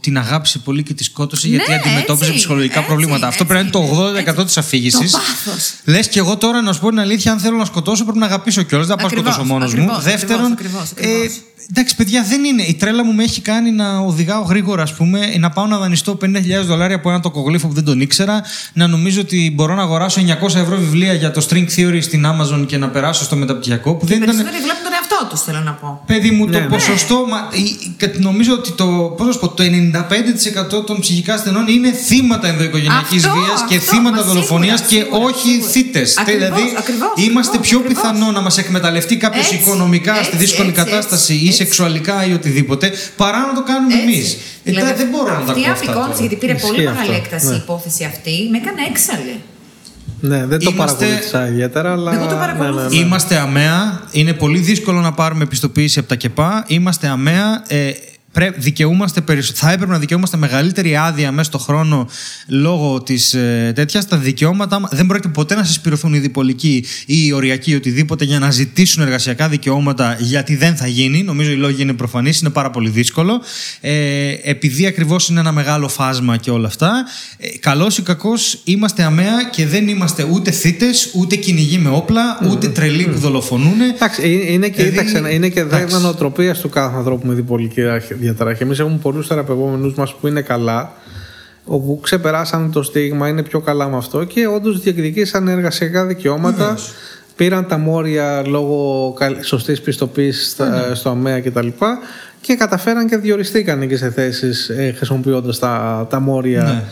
την 0.00 0.18
αγάπησε 0.18 0.58
πολύ 0.58 0.82
και 0.82 0.94
τη 0.94 1.04
σκότωσε 1.04 1.48
γιατί 1.48 1.70
Ναι, 1.70 1.76
αντιμετώπιζε 1.76 2.24
έτσι, 2.24 2.36
ψυχολογικά 2.36 2.78
έτσι, 2.78 2.86
προβλήματα. 2.88 3.26
Αυτό 3.26 3.42
έτσι 3.42 3.54
πρέπει 3.54 3.70
να 3.74 3.80
είναι 3.80 3.88
είναι, 4.18 4.32
το 4.34 4.42
80% 4.42 4.44
της 4.44 4.56
αφήγησης. 4.58 5.10
Το 5.12 5.18
πάθος. 5.18 5.72
Λες 5.84 6.08
και 6.08 6.18
εγώ 6.18 6.36
τώρα 6.36 6.60
να 6.62 6.72
σου 6.72 6.80
πω 6.80 6.88
την 6.88 7.00
αλήθεια, 7.00 7.32
αν 7.32 7.38
θέλω 7.38 7.56
να 7.56 7.64
σκοτώσω, 7.64 8.02
πρέπει 8.04 8.18
να 8.18 8.26
αγαπήσω 8.26 8.62
κιόλας. 8.62 8.86
Δεν 8.86 8.96
θα 8.96 9.02
πάω 9.02 9.10
να 9.10 9.18
Ακριβώς, 9.18 9.34
σκοτώσω 9.34 9.52
μόνος 9.54 9.74
μου. 9.74 9.82
ακριβώς, 9.82 10.04
Δεύτερον, 10.04 10.52
ακριβώς, 10.52 10.80
ακριβώς, 10.90 11.12
ακριβώς. 11.16 11.36
Ε, 11.36 11.66
εντάξει, 11.70 11.96
παιδιά, 11.96 12.24
δεν 12.28 12.44
είναι. 12.44 12.62
Η 12.62 12.74
τρέλα 12.74 13.04
μου 13.04 13.12
με 13.12 13.22
έχει 13.22 13.40
κάνει 13.40 13.70
να 13.70 13.98
οδηγάω 13.98 14.42
γρήγορα, 14.42 14.82
ας 14.82 14.94
πούμε, 14.94 15.36
να 15.38 15.50
πάω 15.50 15.66
να 15.66 15.78
δανειστώ 15.78 16.18
50.000 16.20 16.64
δολάρια 16.64 16.96
από 16.96 17.10
ένα 17.10 17.20
τοκογλύφο 17.20 17.66
που 17.68 17.74
δεν 17.74 17.84
τον 17.84 18.00
ήξερα, 18.00 18.42
να 18.72 18.86
νομίζω 18.86 19.20
ότι 19.20 19.52
μπορώ 19.54 19.74
να 19.74 19.82
αγοράσω 19.82 20.20
900 20.20 20.54
ευρώ 20.60 20.76
βιβλία 20.76 21.12
για 21.12 21.30
το 21.30 21.46
string 21.50 21.66
theory 21.76 21.98
στην 22.02 22.26
Amazon 22.26 22.64
και 22.66 22.78
να 22.78 22.88
περάσω 22.88 23.24
στο 23.24 23.36
μεταπτυχιακό 23.36 23.94
που 23.94 24.04
Οι 24.04 24.08
δεν 24.08 24.22
ήταν. 24.22 24.36
Περισσότεροι 24.84 24.92
βλέπουν 24.92 24.92
τον 24.92 24.92
εαυτό 24.98 25.18
τους, 25.30 25.40
θέλω 25.46 25.60
να 25.70 25.72
πω. 25.80 25.88
Παιδί 26.06 26.30
μου, 26.36 26.44
το 26.44 26.50
Ναι, 26.50 26.58
ναι. 26.58 26.66
ποσοστό. 26.76 27.16
Μα, 27.32 27.38
η- 27.52 27.76
η- 28.04 28.18
νομίζω 28.28 28.52
ότι 28.52 28.70
το, 28.80 28.86
πώς 29.16 29.26
να 29.26 29.32
σου 29.32 29.38
πω, 29.38 29.48
το 29.48 29.62
95% 29.62 30.84
των 30.88 30.96
ψυχικά 31.00 31.34
ασθενών 31.34 31.64
είναι 31.68 31.90
θύματα 31.92 32.46
ενδοοικογενειακής 32.48 33.24
Αυτό, 33.24 33.38
βίας 33.40 33.64
και 33.68 33.76
αυτό, 33.76 33.90
θύματα 33.94 34.16
μα 34.16 34.22
δολοφονίας 34.22 34.78
σίγουρα, 34.78 34.94
και 34.96 35.10
σίγουρα, 35.10 35.28
όχι 35.28 35.48
σίγουρα. 35.50 35.70
θύτες. 35.70 36.08
Ακριβώς, 36.18 36.42
Δηλαδή, 36.48 36.62
ακριβώς, 36.82 37.12
είμαστε 37.26 37.56
ακριβώς, 37.56 37.68
πιο 37.68 37.78
ακριβώς. 37.78 38.02
πιθανό 38.02 38.30
να 38.36 38.40
μας 38.46 38.58
εκμεταλλευτεί 38.58 39.14
κάποιος 39.16 39.44
Έτσι, 39.52 39.56
οικονομικά 39.60 40.14
στη 40.14 40.24
έτσι, 40.24 40.36
δύσκολη 40.36 40.68
έτσι, 40.68 40.82
κατάσταση 40.84 41.32
έτσι, 41.32 41.44
ή 41.44 41.48
έτσι. 41.48 41.56
σεξουαλικά 41.60 42.16
ή 42.28 42.32
οτιδήποτε, 42.32 42.92
παρά 43.16 43.38
να 43.48 43.52
το 43.58 43.62
κάνουμε 43.62 43.94
εμείς. 44.02 44.36
Δηλαδή, 44.64 44.92
δεν 45.02 45.08
μπορώ 45.12 45.32
να 45.38 45.44
τα 45.44 45.52
Αυτή 45.52 45.60
η 45.60 45.62
ακούω 45.62 45.72
αυτά. 45.72 45.84
απεικόνηση, 45.84 46.10
τώρα. 46.16 46.20
γιατί 46.28 46.36
πήρε 46.42 46.54
πολύ 46.54 46.72
Ισχύει 46.82 46.88
μεγάλη 46.88 47.10
αυτό, 47.10 47.12
έκταση 47.22 47.46
ναι. 47.46 47.54
η 47.54 47.56
υπόθεση 47.64 48.02
αυτή, 48.12 48.34
με 48.50 48.56
έκανε 48.62 48.80
έξαλλη. 48.92 49.34
Ναι, 50.26 50.46
δεν 50.46 50.58
το 50.58 50.70
Είμαστε- 50.72 50.98
παρακολούθησα 50.98 51.48
ιδιαίτερα, 51.48 51.92
αλλά. 51.92 52.14
Εγώ 52.14 52.26
το 52.26 52.34
παρακολούθησα. 52.34 52.82
ναι, 52.82 52.88
ναι, 52.88 53.00
ναι. 53.00 53.06
Είμαστε 53.06 53.36
αμαία. 53.38 54.00
Είναι 54.10 54.32
πολύ 54.32 54.58
δύσκολο 54.58 55.00
να 55.00 55.12
πάρουμε 55.12 55.42
επιστοποίηση 55.42 55.98
από 55.98 56.08
τα 56.08 56.14
ΚΕΠΑ. 56.14 56.64
Είμαστε 56.66 57.06
αμαία. 57.08 57.62
Ε, 57.68 57.90
πρέ- 58.34 58.54
δικαιούμαστε 58.58 59.20
περισσο- 59.20 59.52
θα 59.54 59.72
έπρεπε 59.72 59.92
να 59.92 59.98
δικαιούμαστε 59.98 60.36
μεγαλύτερη 60.36 60.96
άδεια 60.96 61.30
μέσα 61.32 61.44
στο 61.48 61.58
χρόνο 61.58 62.08
λόγω 62.46 63.02
της 63.02 63.34
ε, 63.34 63.72
τέτοιας. 63.74 64.06
Τα 64.08 64.16
δικαιώματα 64.16 64.78
μα- 64.80 64.88
δεν 64.92 65.06
πρόκειται 65.06 65.28
ποτέ 65.28 65.54
να 65.54 65.64
συσπηρωθούν 65.64 66.14
οι 66.14 66.18
διπολικοί 66.18 66.84
ή 67.06 67.26
οι 67.26 67.32
οριακοί 67.32 67.70
ή 67.70 67.74
οτιδήποτε 67.74 68.24
για 68.24 68.38
να 68.38 68.50
ζητήσουν 68.50 69.02
εργασιακά 69.02 69.48
δικαιώματα 69.48 70.16
γιατί 70.20 70.56
δεν 70.56 70.76
θα 70.76 70.86
γίνει. 70.86 71.22
Νομίζω 71.22 71.50
οι 71.50 71.56
λόγοι 71.56 71.82
είναι 71.82 71.92
προφανείς, 71.92 72.40
είναι 72.40 72.50
πάρα 72.50 72.70
πολύ 72.70 72.88
δύσκολο. 72.88 73.40
Ε, 73.80 73.92
επειδή 74.42 74.86
ακριβώς 74.86 75.28
είναι 75.28 75.40
ένα 75.40 75.52
μεγάλο 75.52 75.88
φάσμα 75.88 76.36
και 76.36 76.50
όλα 76.50 76.66
αυτά. 76.66 77.04
Ε, 77.38 77.48
Καλός 77.58 77.98
ή 77.98 78.02
κακός 78.02 78.60
είμαστε 78.64 79.02
αμαία 79.02 79.44
και 79.52 79.66
δεν 79.66 79.88
είμαστε 79.88 80.26
ούτε 80.32 80.50
θύτε, 80.50 80.86
ούτε 81.14 81.36
κυνηγοί 81.36 81.78
με 81.78 81.88
όπλα, 81.88 82.22
ούτε 82.50 82.68
τρελοί 82.68 83.04
που 83.04 83.18
δολοφονούν. 83.18 83.80
Εντάξει, 83.94 84.22
ε, 84.22 84.52
είναι 84.52 84.68
και, 84.68 84.82
Δηλαδή, 84.82 85.06
κοίταξε, 85.06 85.34
είναι 85.34 85.48
και 85.48 85.60
εντάξει. 85.60 85.86
θέμα 85.86 85.98
νοοτροπία 85.98 86.54
του 86.54 86.68
κάθε 86.68 86.96
ανθρώπου 86.96 87.26
με 87.26 87.34
διπολική 87.34 87.80
διαταραχή. 88.24 88.62
Εμείς 88.62 88.78
έχουμε 88.78 88.98
πολλούς 89.02 89.26
θεραπευόμενους 89.26 89.94
μας 89.94 90.14
που 90.14 90.26
είναι 90.26 90.40
καλά, 90.40 90.92
όπου 91.64 91.98
ξεπεράσαν 92.02 92.72
το 92.72 92.82
στίγμα, 92.82 93.28
είναι 93.28 93.42
πιο 93.42 93.60
καλά 93.60 93.88
με 93.88 93.96
αυτό 93.96 94.24
και 94.24 94.46
όντως 94.46 94.80
διεκδικήσαν 94.80 95.48
εργασιακά 95.48 96.04
δικαιώματα. 96.04 96.56
Βεβαίως. 96.56 96.92
Πήραν 97.36 97.66
τα 97.66 97.78
μόρια 97.78 98.42
λόγω 98.46 99.14
σωστής 99.40 99.80
πιστοποίησης 99.80 100.56
Ναι, 100.58 100.94
στο 100.94 101.10
ΑΜΕΑ 101.10 101.40
κτλ. 101.40 101.68
Και 102.40 102.54
καταφέραν 102.54 103.08
και 103.08 103.16
διοριστήκαν 103.16 103.88
και 103.88 103.96
σε 103.96 104.10
θέσεις 104.10 104.68
ε, 104.68 104.94
χρησιμοποιώντας 104.96 105.58
τα, 105.58 106.06
τα 106.10 106.20
μόρια 106.20 106.62
Ναι. 106.62 106.82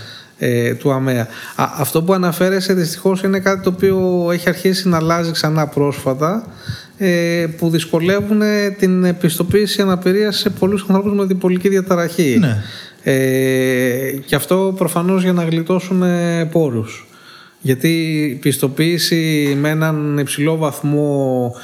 ε, 0.48 0.74
του 0.74 0.92
ΑΜΕΑ. 0.92 1.22
Α, 1.56 1.64
αυτό 1.78 2.02
που 2.02 2.12
αναφέρεσαι 2.12 2.72
δυστυχώς 2.74 3.22
είναι 3.22 3.38
κάτι 3.38 3.62
το 3.62 3.70
οποίο 3.70 4.28
έχει 4.32 4.48
αρχίσει 4.48 4.88
να 4.88 4.96
αλλάζει 4.96 5.30
ξανά 5.30 5.66
πρόσφατα 5.66 6.44
ε, 6.44 6.50
που 7.57 7.70
δυσκολεύουν 7.70 8.43
ε, 8.43 8.70
την 8.70 9.05
επιστοποίηση 9.05 9.83
αναπηρίας 9.83 10.39
σε 10.39 10.51
πολλούς 10.51 10.81
ανθρώπους 10.83 11.12
με 11.12 11.24
διπολική 11.24 11.69
διαταραχή. 11.69 12.37
Ναι. 12.41 12.62
Ε, 13.03 14.12
και 14.27 14.35
αυτό 14.35 14.74
προφανώς 14.79 15.23
για 15.23 15.33
να 15.33 15.45
γλιτώσουν 15.45 16.03
ε, 16.03 16.45
πόρους. 16.45 17.07
Γιατί 17.61 17.89
η 18.31 18.35
πιστοποίηση 18.35 19.55
με 19.61 19.69
έναν 19.69 20.19
υψηλό 20.19 20.57
βαθμό 20.57 21.55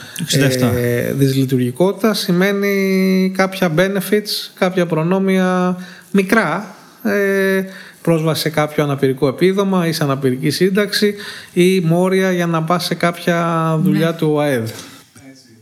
67. 0.61 0.71
ε, 0.77 1.13
δυσλειτουργικότητας 1.13 2.19
σημαίνει 2.19 3.33
κάποια 3.37 3.73
benefits, 3.77 4.51
κάποια 4.55 4.87
προνόμια 4.87 5.77
μικρά 6.11 6.75
ε, 7.03 7.65
πρόσβαση 8.03 8.41
σε 8.41 8.51
κάποιο 8.51 8.85
αναπηρικό 8.85 9.29
επίδομα 9.29 9.87
ή 9.87 9.93
σε 9.93 10.03
αναπηρική 10.03 10.51
σύνταξη 10.51 11.15
ή 11.53 11.81
μόρια 11.81 12.33
για 12.33 12.47
να 12.47 12.63
πας 12.63 12.85
σε 12.85 12.95
κάποια 12.95 13.79
δουλειά 13.83 14.15
του 14.15 14.31
ΟΑΕΔ. 14.33 14.71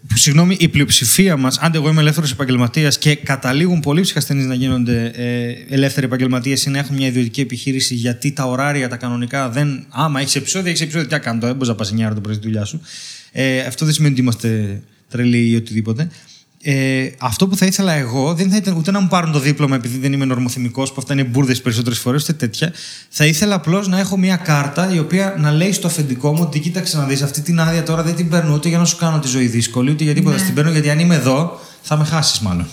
Που, 0.08 0.16
συγγνώμη, 0.16 0.56
η 0.60 0.68
πλειοψηφία 0.68 1.36
μας, 1.36 1.58
αν 1.58 1.74
εγώ 1.74 1.88
είμαι 1.88 2.00
ελεύθερος 2.00 2.32
επαγγελματίας 2.32 2.98
και 2.98 3.14
καταλήγουν 3.14 3.80
πολλοί 3.80 4.00
ψυχασθενεί 4.00 4.44
να 4.44 4.54
γίνονται 4.54 5.06
ε, 5.14 5.74
ελεύθεροι 5.74 6.06
επαγγελματίες 6.06 6.64
ή 6.64 6.70
να 6.70 6.78
έχουν 6.78 6.96
μια 6.96 7.06
ιδιωτική 7.06 7.40
επιχείρηση 7.40 7.94
γιατί 7.94 8.32
τα 8.32 8.44
ωράρια, 8.44 8.88
τα 8.88 8.96
κανονικά 8.96 9.48
δεν. 9.48 9.86
Άμα 9.88 10.20
έχεις 10.20 10.34
επεισόδια, 10.34 10.70
έχεις 10.70 10.80
επεισόδια. 10.80 11.06
Τι 11.08 11.12
να 11.12 11.18
κάνω 11.18 11.40
τώρα, 11.40 11.46
δεν 11.46 11.56
μπορείς 11.56 11.68
να 11.68 11.74
πας 11.74 11.92
9 11.92 12.04
ώρα 12.04 12.14
το 12.14 12.20
πρωί 12.20 12.34
στη 12.34 12.44
δουλειά 12.44 12.64
σου. 12.64 12.80
Ε, 13.32 13.60
αυτό 13.60 13.84
δεν 13.84 13.94
σημαίνει 13.94 14.12
ότι 14.12 14.22
είμαστε 14.22 14.80
τρελοί 15.10 15.50
ή 15.50 15.56
οτιδήποτε. 15.56 16.08
Ε, 16.68 17.10
αυτό 17.18 17.48
που 17.48 17.56
θα 17.56 17.66
ήθελα 17.66 17.93
εγώ 17.93 18.34
δεν 18.34 18.51
θα 18.51 18.56
ήταν 18.56 18.76
ούτε 18.76 18.90
να 18.90 19.01
μου 19.01 19.09
πάρουν 19.09 19.32
το 19.32 19.38
δίπλωμα 19.38 19.74
επειδή 19.76 19.98
δεν 19.98 20.12
είμαι 20.12 20.24
νορμοθυμικό, 20.24 20.82
που 20.82 20.94
αυτά 20.97 21.12
είναι 21.12 21.24
μπουρδες 21.24 21.62
περισσότερες 21.62 21.98
φορές, 21.98 22.22
ούτε 22.22 22.32
τέτοια. 22.32 22.72
Θα 23.09 23.26
ήθελα 23.26 23.55
απλώς 23.55 23.88
να 23.88 23.98
έχω 23.98 24.16
μια 24.16 24.36
κάρτα 24.36 24.93
η 24.94 24.98
οποία 24.98 25.34
να 25.38 25.51
λέει 25.51 25.72
στο 25.72 25.86
αφεντικό 25.86 26.32
μου 26.32 26.38
ότι 26.43 26.60
κοίταξε 26.60 26.97
να 26.97 27.05
δεις 27.05 27.22
αυτή 27.22 27.40
την 27.40 27.60
άδεια 27.60 27.82
τώρα 27.82 28.02
δεν 28.02 28.14
την 28.14 28.28
παίρνω 28.28 28.55
ούτε 28.55 28.68
για 28.68 28.78
να 28.78 28.84
σου 28.84 28.97
κάνω 28.97 29.18
τη 29.18 29.28
ζωή 29.28 29.47
δύσκολη, 29.47 29.90
ούτε 29.90 30.05
για 30.05 30.14
τίποτα. 30.14 30.36
Ναι. 30.36 30.43
Την 30.43 30.55
παίρνω 30.55 30.70
γιατί 30.70 30.90
αν 30.90 30.98
είμαι 30.98 31.14
εδώ 31.14 31.60
θα 31.82 31.97
με 31.97 32.05
χάσεις 32.05 32.40
μάλλον. 32.40 32.66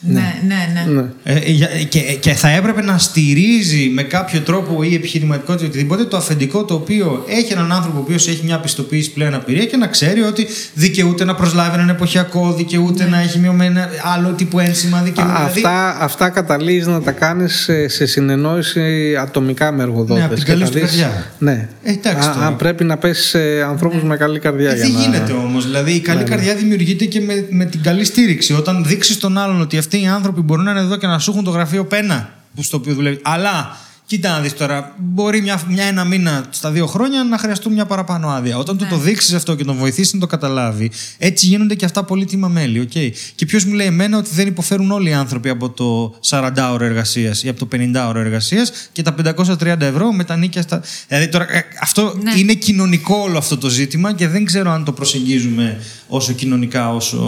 Ναι, 0.00 0.34
ναι, 0.46 0.82
ναι. 0.92 1.00
Ναι. 1.00 1.04
Ε, 1.24 1.50
για- 1.50 1.68
και, 1.88 2.00
και 2.00 2.32
θα 2.32 2.48
έπρεπε 2.48 2.82
να 2.82 2.98
στηρίζει 2.98 3.90
με 3.94 4.02
κάποιο 4.02 4.40
τρόπο 4.40 4.82
ή 4.82 4.94
επιχειρηματικότητα 4.94 5.64
ή 5.64 5.68
οτιδήποτε 5.68 6.04
το 6.04 6.16
αφεντικό 6.16 6.64
το 6.64 6.74
οποίο 6.74 7.24
έχει 7.28 7.52
έναν 7.52 7.72
άνθρωπο 7.72 7.98
ο 7.98 8.00
οποίος 8.00 8.28
έχει 8.28 8.40
μια 8.44 8.58
πιστοποίηση 8.60 9.10
πλέον 9.12 9.34
απειρία 9.34 9.64
και 9.64 9.76
να 9.76 9.86
ξέρει 9.86 10.22
ότι 10.22 10.46
δικαιούται 10.74 11.24
να 11.24 11.34
προσλάβει 11.34 11.74
έναν 11.74 11.88
εποχιακό, 11.88 12.52
δικαιούται 12.52 13.04
να 13.04 13.20
έχει 13.20 13.38
μειωμένα 13.38 13.88
άλλο 14.16 14.28
τύπου 14.32 14.58
ένσημα, 14.58 15.00
δικαιούται. 15.02 15.30
Α, 15.32 15.34
δηλαδή- 15.34 15.64
αυτά, 15.64 15.96
αυτά 16.04 16.28
καταλήγεις 16.28 16.86
να 16.86 17.00
τα 17.02 17.10
κάνεις 17.12 17.54
σε, 17.60 17.88
σε 17.88 18.06
συνεννόηση 18.06 19.16
ατομικά 19.20 19.72
με 19.72 19.82
εργοδότες. 19.82 20.16
Ναι, 20.18 20.24
από 20.24 20.34
την 20.34 20.44
και 20.44 20.50
καλή 20.50 20.64
θα 20.64 20.66
σου 20.70 20.72
δεις- 20.78 20.82
καρδιά. 20.82 21.26
Ναι. 21.38 21.68
Ε, 21.82 21.90
εντάξει 21.92 22.28
Α, 22.28 22.32
τώρα. 22.32 22.46
αν 22.46 22.56
πρέπει 22.56 22.84
να 22.84 22.96
πέσει 22.96 23.22
σε 23.28 23.62
ανθρώπους 23.68 24.02
με 24.02 24.16
καλή 24.16 24.38
καρδιά. 24.38 24.70
Ε, 24.70 24.74
για 24.74 24.84
δεν 24.84 24.92
να... 24.92 25.00
γίνεται 25.00 25.32
όμως. 25.32 25.64
Δηλαδή, 25.64 25.92
η 25.92 26.00
καλή 26.00 26.22
καρδιά 26.22 26.54
δημιουργείται 26.54 27.04
και 27.04 27.20
με, 27.20 27.46
με 27.50 27.64
την 27.64 27.82
καλή 27.82 28.04
στήριξη. 28.04 28.52
Όταν 28.52 28.84
δείξεις 28.86 29.18
τον 29.18 29.38
άλλον 29.38 29.60
ότι 29.60 29.76
αυτοί 29.86 30.00
οι 30.00 30.06
άνθρωποι 30.06 30.40
μπορούν 30.40 30.64
να 30.64 30.70
είναι 30.70 30.80
εδώ 30.80 30.96
και 30.96 31.06
να 31.06 31.18
σου 31.18 31.30
έχουν 31.30 31.44
το 31.44 31.50
γραφείο 31.50 31.84
πένα 31.84 32.30
που 32.54 32.62
στο 32.62 32.76
οποίο 32.76 32.94
δουλεύει. 32.94 33.20
Αλλά, 33.22 33.76
κοίτα 34.06 34.30
να 34.30 34.40
δεις 34.40 34.54
τώρα, 34.54 34.94
μπορεί 34.98 35.40
μια, 35.42 35.62
μια 35.68 35.84
ένα 35.84 36.04
μήνα 36.04 36.44
στα 36.50 36.70
δύο 36.70 36.86
χρόνια 36.86 37.24
να 37.24 37.38
χρειαστούν 37.38 37.72
μια 37.72 37.86
παραπάνω 37.86 38.28
άδεια. 38.28 38.58
Όταν 38.58 38.78
του 38.78 38.86
το 38.90 38.96
δείξεις 38.96 39.34
αυτό 39.34 39.54
και 39.54 39.64
τον 39.64 39.76
βοηθήσει 39.76 40.14
να 40.14 40.20
το 40.20 40.26
καταλάβει, 40.26 40.90
έτσι 41.18 41.46
γίνονται 41.46 41.74
και 41.74 41.84
αυτά 41.84 42.04
πολύτιμα 42.04 42.48
μέλη. 42.48 42.88
Okay. 42.92 43.10
Και 43.34 43.46
ποιος 43.46 43.64
μου 43.64 43.72
λέει 43.72 43.86
εμένα 43.86 44.18
ότι 44.18 44.30
δεν 44.32 44.46
υποφέρουν 44.46 44.90
όλοι 44.90 45.08
οι 45.08 45.12
άνθρωποι 45.12 45.48
από 45.48 45.70
το 45.70 46.14
40ωρο 46.28 46.80
εργασίας 46.80 47.42
ή 47.42 47.48
από 47.48 47.66
το 47.66 47.68
50ωρο 47.76 48.14
εργασίας 48.14 48.72
και 48.92 49.02
τα 49.02 49.14
530 49.14 49.80
ευρώ 49.80 50.12
με 50.12 50.24
τα 50.24 50.36
νίκια 50.36 50.62
στα. 50.62 50.82
Δηλαδή 51.08 51.28
τώρα, 51.28 51.46
ε, 51.50 51.64
αυτό 51.80 52.18
Ναι. 52.22 52.32
είναι 52.36 52.52
κοινωνικό 52.52 53.16
όλο 53.16 53.38
αυτό 53.38 53.58
το 53.58 53.68
ζήτημα 53.68 54.14
και 54.14 54.28
δεν 54.28 54.44
ξέρω 54.44 54.70
αν 54.70 54.84
το 54.84 54.92
προσεγγίζουμε 54.92 55.80
όσο 56.08 56.32
κοινωνικά 56.32 56.94
όσο, 56.94 57.18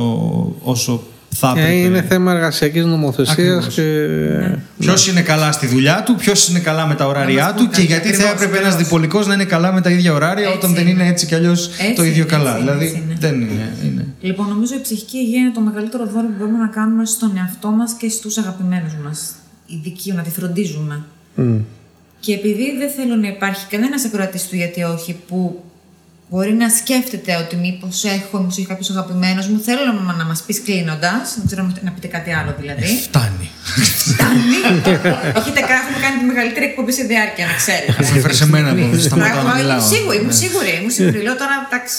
όσο 0.62 1.02
θα 1.34 1.48
Ε, 1.56 1.60
έπρεπε. 1.60 1.72
είναι 1.78 2.02
θέμα 2.02 2.32
εργασιακής 2.32 2.84
νομοθεσίας 2.84 3.32
Ακριβώς. 3.32 3.74
και... 3.74 4.06
Ποιος 4.78 5.08
είναι 5.08 5.20
καλά 5.22 5.52
στη 5.52 5.66
δουλειά 5.66 6.02
του, 6.02 6.14
ποιος 6.14 6.48
είναι 6.48 6.58
καλά 6.58 6.86
με 6.86 6.94
τα 6.94 7.06
ωράριά 7.06 7.42
μας 7.44 7.52
του 7.52 7.58
πούν 7.58 7.66
και 7.70 7.76
κάτι. 7.76 7.86
γιατί 7.86 8.08
θα 8.08 8.12
Ακριβώς, 8.14 8.32
έπρεπε 8.32 8.56
ένας 8.58 8.72
ακριβώς. 8.72 8.84
διπολικός 8.88 9.26
να 9.26 9.34
είναι 9.34 9.44
καλά 9.44 9.72
με 9.72 9.80
τα 9.80 9.90
ίδια 9.90 10.12
ωράρια 10.12 10.44
Έτσι 10.46 10.56
όταν 10.58 10.74
δεν 10.74 10.86
είναι. 10.86 11.02
είναι 11.02 11.10
έτσι 11.10 11.26
κι 11.26 11.34
αλλιώς 11.34 11.66
Έτσι 11.78 11.92
το 11.94 12.04
ίδιο 12.04 12.22
είναι, 12.22 12.30
καλά. 12.32 12.50
έτσι 12.56 12.62
είναι, 12.62 12.72
δηλαδή 12.72 12.84
έτσι 12.86 13.02
είναι. 13.04 13.16
δεν 13.20 13.40
είναι. 13.40 13.72
είναι. 13.84 14.06
Λοιπόν, 14.20 14.48
νομίζω 14.48 14.74
η 14.74 14.80
ψυχική 14.80 15.16
υγεία 15.16 15.40
είναι 15.40 15.50
το 15.54 15.60
μεγαλύτερο 15.60 16.06
δώρο 16.06 16.26
που 16.26 16.32
μπορούμε 16.38 16.58
να 16.58 16.66
κάνουμε 16.66 17.04
στον 17.04 17.32
εαυτό 17.36 17.68
μας 17.68 17.92
και 17.92 18.08
στους 18.08 18.38
αγαπημένους 18.38 18.92
μας. 19.04 19.34
Ειδικοί, 19.66 20.12
να 20.12 20.22
τη 20.22 20.30
φροντίζουμε. 20.30 21.02
Μμ. 21.34 21.56
Και 22.20 22.32
επειδή 22.34 22.76
δεν 22.78 22.90
θέλω 22.96 23.16
να 23.16 23.28
υπάρχει 23.28 23.66
κανένας 23.70 24.04
ακροατής 24.04 24.48
του 24.48 24.56
γιατί 24.56 24.82
όχι 24.82 25.16
που 25.28 25.64
μπορεί 26.30 26.52
να 26.52 26.68
σκέφτεται 26.68 27.36
ότι 27.36 27.56
μήπως 27.56 28.04
έχω, 28.04 28.38
μήπως 28.38 28.56
έχει 28.58 28.66
κάποιος 28.66 28.90
αγαπημένος 28.90 29.46
μου, 29.48 29.58
θέλω 29.60 29.80
να, 30.06 30.12
να 30.12 30.24
μας 30.24 30.42
πεις 30.46 30.62
κλείνοντας, 30.62 31.34
δεν 31.36 31.46
ξέρω 31.46 31.62
αν 31.62 31.78
να 31.82 31.90
πείτε 31.90 32.06
κάτι 32.06 32.30
άλλο 32.32 32.54
δηλαδή. 32.60 32.84
Φτάνει. 33.06 33.50
Φτάνει. 34.12 34.56
Έχετε 35.38 35.60
κα- 35.60 35.78
έχουμε 35.82 35.98
κάνει 36.04 36.16
τη 36.18 36.24
μεγαλύτερη 36.24 36.64
εκπομπή 36.66 36.92
σε 36.92 37.02
διάρκεια, 37.02 37.46
να 37.46 37.52
ξέρετε. 37.62 37.92
Μου 38.10 38.16
έφερε 38.18 38.32
σε 38.34 38.46
μένα 38.46 38.68
εδώ, 38.68 38.86
δεν 38.88 39.00
σταματάω 39.00 39.32
Πράγμα, 39.32 39.50
να 39.52 39.56
μιλάω. 39.58 39.78
Ήμουν 39.78 39.90
σίγουρη, 39.92 40.16
ήμουν 40.18 40.32
σίγουρη. 40.32 40.70
Ήμουν 40.78 40.90
σίγουρη. 40.90 41.18
Λέω 41.26 41.36
τώρα, 41.42 41.54
εντάξει. 41.66 41.96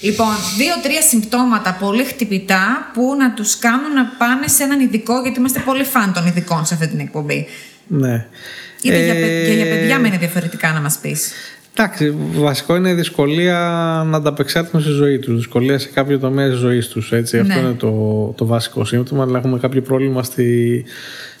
Λοιπόν, 0.00 0.32
δύο-τρία 0.58 1.02
συμπτώματα 1.02 1.72
πολύ 1.80 2.04
χτυπητά 2.04 2.90
που 2.94 3.14
να 3.18 3.32
τους 3.34 3.58
κάνουν 3.58 3.92
να 3.92 4.04
πάνε 4.18 4.46
σε 4.48 4.62
έναν 4.62 4.80
ειδικό, 4.80 5.20
γιατί 5.22 5.38
είμαστε 5.38 5.60
πολύ 5.60 5.84
φαν 5.84 6.12
των 6.12 6.26
ειδικών 6.26 6.66
σε 6.66 6.74
αυτή 6.74 6.86
την 6.88 7.00
εκπομπή. 7.00 7.46
Ναι. 7.86 8.26
Είτε 8.82 8.98
για, 9.04 9.14
Ε, 9.14 9.20
παι- 9.20 9.46
και 9.46 9.52
για 9.52 9.64
παιδιά 9.64 9.98
με 9.98 10.08
είναι 10.08 10.16
διαφορετικά 10.18 10.72
να 10.72 10.80
μας 10.80 10.98
πεις. 11.02 11.30
Εντάξει, 11.76 12.14
βασικό 12.34 12.76
είναι 12.76 12.90
η 12.90 12.94
δυσκολία 12.94 13.58
να 14.06 14.16
ανταπεξέλθουν 14.16 14.80
στη 14.80 14.90
ζωή 14.90 15.18
τους. 15.18 15.36
Δυσκολία 15.36 15.78
σε 15.78 15.88
κάποιο 15.88 16.18
τομέα 16.18 16.48
της 16.48 16.58
ζωής 16.58 16.88
τους. 16.88 17.12
Αυτό 17.12 17.42
Ναι. 17.42 17.54
είναι 17.54 17.72
το, 17.78 17.90
το 18.36 18.46
βασικό 18.46 18.84
σύμπτωμα. 18.84 19.22
Αλλά 19.22 19.38
έχουμε 19.38 19.58
κάποιο 19.58 19.82
πρόβλημα 19.82 20.22
στη, 20.22 20.84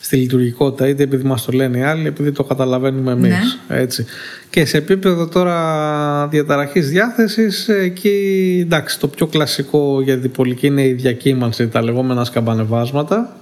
στη 0.00 0.16
λειτουργικότητα, 0.16 0.88
είτε 0.88 1.02
επειδή 1.02 1.24
μας 1.24 1.44
το 1.44 1.52
λένε 1.52 1.78
οι 1.78 1.82
άλλοι, 1.82 2.06
επειδή 2.06 2.32
το 2.32 2.44
καταλαβαίνουμε 2.44 3.12
εμείς. 3.12 3.58
Ναι. 3.68 3.76
Έτσι. 3.78 4.04
Και 4.50 4.64
σε 4.64 4.76
επίπεδο 4.76 5.26
τώρα 5.28 6.26
διαταραχής 6.28 6.88
διάθεσης, 6.90 7.68
εκεί 7.68 8.58
εντάξει, 8.64 8.98
το 8.98 9.08
πιο 9.08 9.26
κλασικό 9.26 10.00
για 10.02 10.18
την 10.18 10.30
πολική 10.30 10.66
είναι 10.66 10.86
η 10.86 10.92
διακύμανση, 10.92 11.68
τα 11.68 11.82
λεγόμενα 11.82 12.24
σκαμπανεβάσματα. 12.24 13.36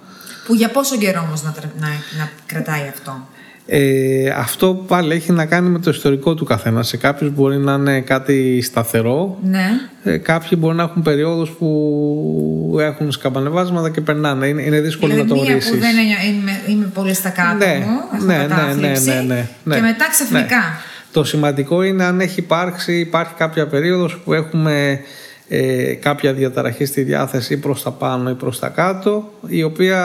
Που 0.46 0.54
για 0.54 0.68
πόσο 0.70 0.96
καιρό 0.98 1.22
όμως 1.26 1.42
να, 1.42 1.50
τρα- 1.52 1.72
να, 1.80 1.88
να 2.18 2.30
κρατάει 2.46 2.88
αυτό; 2.88 3.28
Ε, 3.66 4.28
αυτό 4.36 4.84
πάλι 4.86 5.14
έχει 5.14 5.32
να 5.32 5.46
κάνει 5.46 5.68
με 5.68 5.78
το 5.78 5.90
ιστορικό 5.90 6.34
του 6.34 6.44
καθένα. 6.44 6.82
Σε 6.82 6.96
κάποιους 6.96 7.30
μπορεί 7.34 7.56
να 7.56 7.72
είναι 7.72 8.00
κάτι 8.00 8.62
σταθερό. 8.62 9.38
Ναι. 9.42 9.66
Ε, 10.04 10.16
κάποιοι 10.16 10.58
μπορεί 10.60 10.76
να 10.76 10.82
έχουν 10.82 11.02
περιόδους 11.02 11.50
που 11.50 12.76
έχουν 12.80 13.12
σκαμπανεβάσματα 13.12 13.90
και 13.90 14.00
περνάνε. 14.00 14.46
Είναι, 14.46 14.62
είναι 14.62 14.80
δύσκολο 14.80 15.12
δηλαδή 15.12 15.30
να 15.30 15.36
το 15.36 15.42
μία 15.42 15.52
ορίσεις. 15.52 15.70
που 15.70 15.78
δεν 15.78 15.96
είναι, 15.96 16.38
είμαι, 16.38 16.60
είμαι 16.68 16.90
πολύ 16.94 17.14
στα 17.14 17.30
κάτω 17.30 17.56
Ναι, 17.56 17.84
μου, 17.86 17.98
έχω 18.14 18.24
ναι, 18.24 18.36
ναι, 18.36 18.46
κατάθλιψη, 18.46 19.08
ναι, 19.08 19.14
ναι, 19.14 19.48
ναι. 19.64 19.74
και 19.74 19.80
μετά 19.80 20.08
ξαφνικά. 20.10 20.56
Ναι. 20.56 20.80
Το 21.12 21.24
σημαντικό 21.24 21.82
είναι 21.82 22.04
αν 22.04 22.20
έχει 22.20 22.40
υπάρξει, 22.40 22.98
υπάρχει 22.98 23.34
κάποια 23.34 23.66
περίοδος 23.66 24.18
που 24.24 24.32
έχουμε 24.32 25.00
ε, 25.48 25.94
κάποια 25.94 26.32
διαταραχή 26.32 26.84
στη 26.84 27.02
διάθεση 27.02 27.52
ή 27.52 27.56
προς 27.56 27.82
τα 27.82 27.90
πάνω 27.90 28.30
ή 28.30 28.34
προς 28.34 28.58
τα 28.58 28.68
κάτω 28.68 29.32
η 29.46 29.62
οποία 29.62 30.04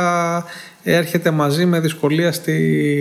έρχεται 0.85 1.31
μαζί 1.31 1.65
με 1.65 1.79
δυσκολία 1.79 2.31
στη 2.31 2.51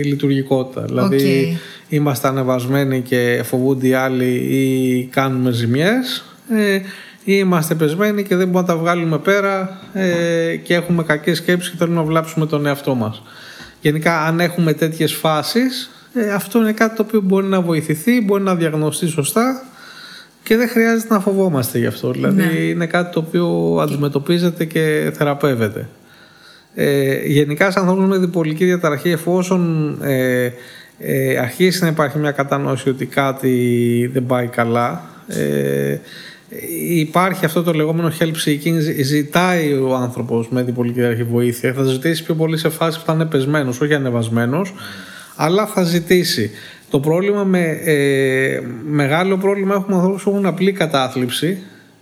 λειτουργικότητα. 0.05 0.81
Δηλαδή 0.81 1.57
είμαστε 1.89 2.27
ανεβασμένοι 2.27 3.01
και 3.01 3.41
φοβούνται 3.45 3.87
οι 3.87 3.93
άλλοι 3.93 4.33
ή 4.33 5.03
κάνουμε 5.11 5.51
ζημιές 5.51 6.23
ε, 6.49 6.75
ή 6.75 6.81
είμαστε 7.23 7.75
πεσμένοι 7.75 8.23
και 8.23 8.35
δεν 8.35 8.47
μπορούμε 8.47 8.71
να 8.71 8.75
τα 8.75 8.81
βγάλουμε 8.81 9.17
πέρα 9.17 9.79
ε, 9.93 10.55
και 10.55 10.73
έχουμε 10.73 11.03
κακές 11.03 11.37
σκέψεις 11.37 11.71
και 11.71 11.77
θέλουμε 11.77 11.95
να 11.97 12.03
βλάψουμε 12.03 12.45
τον 12.45 12.65
εαυτό 12.65 12.95
μας. 12.95 13.21
Γενικά 13.81 14.21
αν 14.25 14.39
έχουμε 14.39 14.73
τέτοιες 14.73 15.13
φάσεις 15.13 15.89
ε, 16.13 16.31
αυτό 16.31 16.59
είναι 16.59 16.71
κάτι 16.71 16.95
το 16.95 17.01
οποίο 17.01 17.21
μπορεί 17.21 17.47
να 17.47 17.61
βοηθηθεί, 17.61 18.21
μπορεί 18.21 18.43
να 18.43 18.55
διαγνωστεί 18.55 19.07
σωστά 19.07 19.63
και 20.43 20.57
δεν 20.57 20.67
χρειάζεται 20.67 21.13
να 21.13 21.19
φοβόμαστε 21.19 21.77
γι' 21.79 21.85
αυτό. 21.85 22.11
Δηλαδή 22.11 22.43
Ναι. 22.43 22.59
είναι 22.59 22.85
κάτι 22.85 23.13
το 23.13 23.19
οποίο 23.19 23.77
αντιμετωπίζεται 23.81 24.65
και 24.65 25.11
θεραπεύεται. 25.15 25.89
Ε, 26.75 27.25
γενικά 27.25 27.71
σε 27.71 27.79
ανθρώπους 27.79 28.05
με 28.05 28.17
διπολική 28.17 28.65
διαταραχή 28.65 29.09
εφόσον 29.09 29.91
ε, 30.03 30.51
ε, 30.99 31.37
αρχίσει 31.37 31.83
να 31.83 31.87
υπάρχει 31.89 32.17
μια 32.17 32.31
κατανόηση 32.31 32.89
ότι 32.89 33.05
κάτι 33.05 34.09
δεν 34.13 34.25
πάει 34.25 34.47
καλά. 34.47 35.03
Ε, 35.27 35.97
υπάρχει 36.89 37.45
αυτό 37.45 37.63
το 37.63 37.73
λεγόμενο 37.73 38.11
help 38.19 38.33
seeking. 38.45 38.77
Ζη- 38.77 39.03
ζητάει 39.03 39.73
ο 39.73 39.95
άνθρωπος 39.95 40.49
με 40.49 40.63
διπολική 40.63 40.99
διαταραχή 40.99 41.23
βοήθεια. 41.23 41.73
Θα 41.73 41.83
ζητήσει 41.83 42.23
πιο 42.23 42.35
πολύ 42.35 42.57
σε 42.57 42.69
φάση 42.69 42.99
που 42.99 43.05
θα 43.05 43.13
είναι 43.13 43.25
πεσμένος 43.25 43.81
όχι 43.81 43.93
ανεβασμένος 43.93 44.73
αλλά 45.35 45.65
θα 45.65 45.83
ζητήσει. 45.83 46.51
Το 46.89 46.99
πρόβλημα 46.99 47.43
με 47.43 47.79
ε, 47.83 48.61
μεγάλο 48.85 49.37
πρόβλημα 49.37 49.75
έχουμε 49.75 49.95
ανθρώπους 49.95 50.23
που 50.23 50.29
έχουν 50.29 50.45
απλή 50.45 50.71
κατάθλιψη 50.71 51.57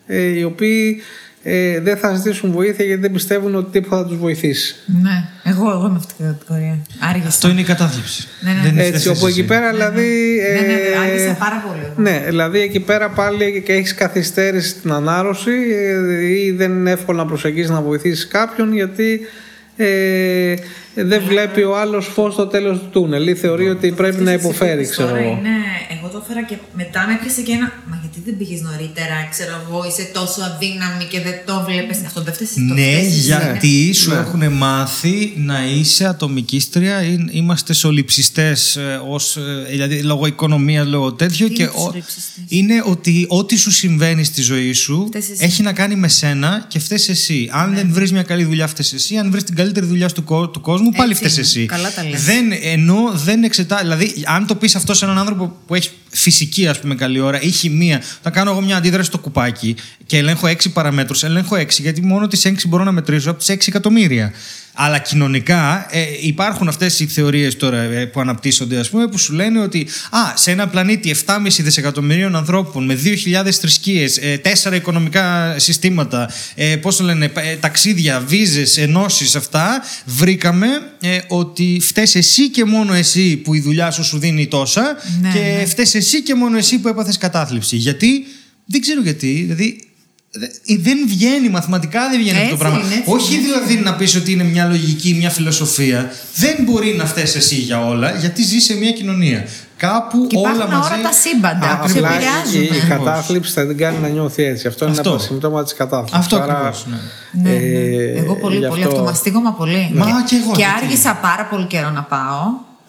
ε, 0.07 0.21
οι 0.21 0.43
οποίοι 0.43 1.01
ε, 1.45 1.79
δεν 1.79 1.97
θα 1.97 2.13
ζητήσουν 2.15 2.51
βοήθεια 2.51 2.85
γιατί 2.85 3.01
δεν 3.01 3.11
πιστεύουν 3.11 3.55
ότι 3.55 3.71
τίποτα 3.71 3.97
θα 4.01 4.07
τους 4.07 4.17
βοηθήσει. 4.17 4.75
Ναι, 5.01 5.29
εγώ, 5.43 5.69
εγώ 5.71 5.85
είμαι 5.87 5.97
αυτή 5.97 6.13
την 6.13 6.25
κατηγορία. 6.25 6.77
Άργησα. 6.99 7.27
Αυτό 7.27 7.49
είναι 7.49 7.61
η 7.61 7.63
κατάθλιψη. 7.63 8.27
Ναι, 8.41 8.51
ναι. 8.51 8.61
Δεν 8.63 8.77
Έτσι, 8.77 8.91
θες 8.91 9.05
όπου 9.05 9.27
εσύ. 9.27 9.39
εκεί 9.39 9.47
πέρα 9.47 9.71
δηλαδή. 9.71 10.39
Ναι, 10.53 10.59
ναι, 10.67 10.73
ε, 10.73 10.97
άργησα 11.07 11.33
πάρα 11.39 11.63
πολύ. 11.67 11.79
εγώ. 11.83 11.93
Ναι, 11.97 12.23
δηλαδή 12.25 12.59
εκεί 12.59 12.79
πέρα 12.79 13.09
πάλι 13.09 13.61
και 13.65 13.73
έχεις 13.73 13.93
καθυστέρηση 13.93 14.67
στην 14.69 14.91
ανάρρωση 14.91 15.51
ε, 15.51 16.25
ή 16.25 16.51
δεν 16.51 16.71
είναι 16.71 16.91
εύκολο 16.91 17.17
να 17.17 17.25
προσεγγίσεις 17.25 17.69
να 17.69 17.81
βοηθήσεις 17.81 18.27
κάποιον 18.27 18.73
γιατί 18.73 19.19
ε, 19.77 20.55
δεν 20.95 21.21
βλέπει 21.27 21.61
ο 21.63 21.77
άλλος 21.79 22.05
φως 22.13 22.33
στο 22.33 22.45
τέλος 22.47 22.77
του 22.79 22.87
τούνελ 22.91 23.27
ή 23.27 23.35
θεωρεί 23.35 23.69
ότι 23.69 23.91
πρέπει 23.91 24.21
να 24.21 24.31
Αυτές 24.31 24.43
οι 24.43 24.47
υποφέρει, 24.47 24.71
υπόθεσεις 24.71 24.91
ξέρω 24.95 25.07
τώρα 25.07 25.19
εγώ. 25.21 25.29
Είναι, 25.29 25.49
εγώ 25.97 26.07
το 26.13 26.21
έφερα 26.25 26.43
και 26.45 26.55
μετά 26.75 27.05
με 27.07 27.13
έπιασε 27.13 27.41
και 27.41 27.51
ένα. 27.51 27.71
Μα 27.89 27.97
γιατί 28.01 28.19
δεν 28.25 28.37
πήγες 28.37 28.61
νωρίτερα, 28.61 29.15
ξέρω 29.31 29.53
εγώ, 29.67 29.85
είσαι 29.87 30.09
τόσο 30.13 30.41
αδύναμη 30.41 31.03
και 31.11 31.19
δεν 31.21 31.33
το 31.45 31.63
βλέπεις. 31.67 31.97
Αυτό 32.05 32.21
δεν 32.23 32.33
φταίεις 32.33 32.49
εσύ. 32.49 32.67
το 32.67 32.73
Ναι, 32.73 32.81
φταίς 32.81 33.05
εσύ. 33.07 33.19
γιατί 33.19 33.93
σου 33.93 34.09
Ναι. 34.09 34.15
έχουν 34.15 34.51
μάθει 34.53 35.33
να 35.37 35.57
είσαι 35.75 36.05
ατομικίστρια, 36.07 37.03
ή- 37.03 37.25
είμαστε 37.31 37.73
σολυψιστές 37.73 38.77
ως, 39.09 39.37
ε, 39.37 39.41
δηλαδή 39.69 40.01
λόγω 40.01 40.25
οικονομίας, 40.25 40.87
λόγω 40.87 41.13
τέτοιο. 41.13 41.47
Τι 41.47 41.53
και 41.53 41.61
είναι 41.63 41.71
ο- 41.75 41.79
σολυψιστές; 41.81 42.43
είναι 42.47 42.83
ότι 42.85 43.25
ό,τι 43.29 43.55
σου 43.55 43.71
συμβαίνει 43.71 44.23
στη 44.23 44.41
ζωή 44.41 44.71
σου 44.73 45.05
Φταίς 45.07 45.29
εσύ. 45.29 45.43
έχει 45.45 45.61
να 45.61 45.73
κάνει 45.73 45.95
με 45.95 46.07
σένα 46.07 46.65
και 46.67 46.79
φταίεις 46.79 47.09
εσύ. 47.09 47.49
Αν 47.51 47.69
Ναι. 47.69 47.75
δεν 47.75 47.87
βρεις 47.91 48.11
μια 48.11 48.23
καλή 48.23 48.43
δουλειά, 48.43 48.67
φταίεις 48.67 48.93
εσύ. 48.93 49.17
Αν 49.17 49.31
βρεις 49.31 49.43
την 49.43 49.55
καλύτερη 49.55 49.85
δουλειά 49.85 50.09
του, 50.09 50.23
κο- 50.23 50.47
του 50.83 50.91
κόσμου, 50.91 50.97
πάλι 50.97 51.11
Έτσι 51.11 51.23
φταίει 51.23 51.31
είναι. 51.33 51.45
εσύ. 51.45 51.65
Καλά 51.65 51.91
τα 51.93 52.03
λες. 52.09 52.23
Δεν, 52.23 52.51
ενώ 52.61 53.11
δεν 53.13 53.43
εξετά. 53.43 53.77
Δηλαδή, 53.77 54.23
αν 54.25 54.47
το 54.47 54.55
πεις 54.55 54.75
αυτό 54.75 54.93
σε 54.93 55.05
έναν 55.05 55.17
άνθρωπο 55.17 55.57
που 55.67 55.75
έχει 55.75 55.89
φυσική, 56.13 56.67
ας 56.67 56.79
πούμε, 56.79 56.95
καλή 56.95 57.19
ώρα 57.19 57.41
ή 57.41 57.49
χημεία, 57.49 58.01
θα 58.21 58.29
κάνω 58.29 58.51
εγώ 58.51 58.61
μια 58.61 58.77
αντίδραση 58.77 59.07
στο 59.07 59.17
κουπάκι 59.17 59.75
και 60.05 60.17
ελέγχω 60.17 60.47
6 60.47 60.69
παραμέτρους, 60.73 61.23
ελέγχω 61.23 61.55
6, 61.55 61.67
γιατί 61.79 62.01
μόνο 62.01 62.27
τις 62.27 62.45
6 62.45 62.67
μπορώ 62.67 62.83
να 62.83 62.91
μετρήσω 62.91 63.29
από 63.29 63.39
τις 63.39 63.49
6 63.49 63.67
εκατομμύρια. 63.67 64.33
Αλλά 64.75 64.99
κοινωνικά 64.99 65.87
ε, 65.89 66.05
υπάρχουν 66.21 66.67
αυτές 66.67 66.99
οι 66.99 67.05
θεωρίες 67.07 67.57
τώρα 67.57 67.81
ε, 67.81 68.05
που 68.05 68.19
αναπτύσσονται, 68.19 68.79
ας 68.79 68.89
πούμε, 68.89 69.07
που 69.07 69.17
σου 69.17 69.33
λένε 69.33 69.59
ότι 69.59 69.87
α, 70.09 70.37
σε 70.37 70.51
ένα 70.51 70.67
πλανήτη 70.67 71.15
7,5 71.25 71.35
δισεκατομμυρίων 71.59 72.35
ανθρώπων 72.35 72.85
με 72.85 72.99
2.000 73.43 73.49
θρησκείες, 73.51 74.19
4 74.63 74.73
οικονομικά 74.73 75.55
συστήματα, 75.59 76.29
ε, 76.55 76.75
πώς 76.75 76.95
το 76.95 77.03
λένε, 77.03 77.31
ε, 77.35 77.55
ταξίδια, 77.55 78.19
βίζες, 78.19 78.77
ενώσεις, 78.77 79.35
αυτά, 79.35 79.83
βρήκαμε 80.05 80.67
ε, 81.01 81.19
ότι 81.27 81.79
φταίει 81.81 82.09
εσύ 82.13 82.49
και 82.49 82.65
μόνο 82.65 82.93
εσύ 82.93 83.37
που 83.37 83.53
η 83.53 83.59
δουλειά 83.59 83.91
σου 83.91 84.03
σου 84.03 84.19
δίνει 84.19 84.47
τόσα 84.47 84.95
Ναι, 85.21 85.31
και 85.31 85.39
ναι. 85.39 85.65
φταίει 85.65 85.87
εσύ 86.03 86.21
και 86.23 86.35
μόνο 86.35 86.57
εσύ 86.57 86.79
που 86.79 86.87
έπαθες 86.87 87.17
κατάθλιψη. 87.17 87.75
Γιατί, 87.75 88.25
δεν 88.65 88.81
ξέρω 88.81 89.01
γιατί, 89.01 89.27
δηλαδή. 89.41 89.87
δε- 90.31 90.77
Δεν 90.79 90.97
βγαίνει, 91.07 91.49
μαθηματικά 91.49 92.09
δεν 92.09 92.19
βγαίνει 92.19 92.37
αυτό 92.37 92.49
το 92.49 92.53
Έτσι 92.53 92.63
πράγμα. 92.67 92.85
είναι, 92.85 92.95
έτσι 92.95 93.11
Όχι 93.11 93.33
είναι. 93.33 93.43
δηλαδή 93.43 93.75
να 93.75 93.93
πεις 93.95 94.15
ότι 94.15 94.31
είναι 94.31 94.43
μια 94.43 94.65
λογική, 94.65 95.13
μια 95.13 95.29
φιλοσοφία. 95.29 96.11
Δεν 96.35 96.55
μπορεί 96.59 96.93
να 96.97 97.05
φταίει 97.05 97.23
εσύ 97.35 97.55
για 97.55 97.85
όλα, 97.87 98.11
γιατί 98.11 98.43
ζεις 98.43 98.63
σε 98.63 98.73
μια 98.75 98.91
κοινωνία. 98.91 99.47
Κάπου 99.77 100.27
Και 100.27 100.37
όλα 100.37 100.53
υπάρχουν 100.53 100.75
μαζί. 100.77 100.89
αόρατα 100.91 101.11
σύμπαντα 101.11 101.71
Α, 101.71 101.77
που 101.79 101.87
σε 101.87 101.97
απλά 101.97 102.11
η, 102.11 102.15
επηρεάζουν. 102.15 102.75
η 102.85 102.87
κατάθλιψη 102.89 103.51
θα 103.51 103.67
την 103.67 103.77
κάνει 103.77 103.97
να 104.01 104.07
νιώθει 104.07 104.43
έτσι. 104.43 104.67
Αυτό, 104.67 104.85
είναι 104.85 104.93
Αυτό. 104.97 105.09
ένα 105.09 105.17
από 105.17 105.23
τα 105.27 105.31
συμπτώματα 105.33 105.63
της 105.63 105.73
κατάθλιψης. 105.73 106.17
Αυτό 106.17 106.35
ακριβώς, 106.35 106.85
ναι. 106.89 106.97
Ναι, 107.43 107.49
ναι. 107.49 107.55
Ε, 107.55 108.17
εγώ 108.19 108.35
πολύ, 108.35 108.57
γι' 108.57 108.65
πολύ 108.67 108.81
αυτό- 108.83 108.95
αυτομαστίγωμα 108.95 109.51
πολύ. 109.53 109.91
Μα 109.93 110.05
και 110.05 110.35
εγώ, 110.35 110.51
Και 110.51 110.63
γιατί; 110.63 110.73
άργησα 110.83 111.19
πάρα 111.21 111.45
πολύ 111.51 111.65
καιρό 111.65 111.89
να 111.89 112.01
πάω. 112.03 112.43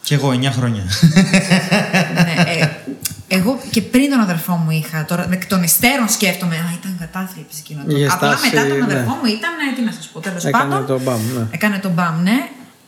Κι 0.05 0.13
εγώ 0.13 0.29
9 0.31 0.45
χρόνια. 0.57 0.83
ναι, 2.13 2.35
ε, 2.61 2.69
εγώ 3.27 3.59
και 3.69 3.81
πριν 3.81 4.09
τον 4.09 4.19
αδερφό 4.19 4.53
μου 4.55 4.71
είχα. 4.71 5.05
Τώρα 5.05 5.27
εκ 5.31 5.45
των 5.45 5.63
υστέρων 5.63 6.09
σκέφτομαι. 6.09 6.55
Α, 6.55 6.67
ήταν 6.79 6.95
κατάθλιψη 6.99 7.57
εκείνο. 7.63 7.83
το- 7.87 7.95
Είχε 7.95 8.07
Απλά 8.11 8.31
στάσει, 8.31 8.49
μετά 8.55 8.67
τον 8.67 8.77
ναι. 8.77 8.83
αδερφό 8.83 9.11
μου 9.19 9.25
ήταν. 9.37 9.53
ε, 9.71 9.75
Τι 9.75 9.81
να 9.81 9.91
σας 9.91 10.05
πω, 10.13 10.19
τέλος 10.19 10.43
Έκανε 10.45 10.63
πάντων. 10.73 10.85
το 10.87 10.99
μπαμ, 10.99 11.21
ναι. 11.37 11.43
Έκανε 11.51 11.77
τον 11.77 11.91
μπαμ, 11.91 12.21
ναι. 12.23 12.37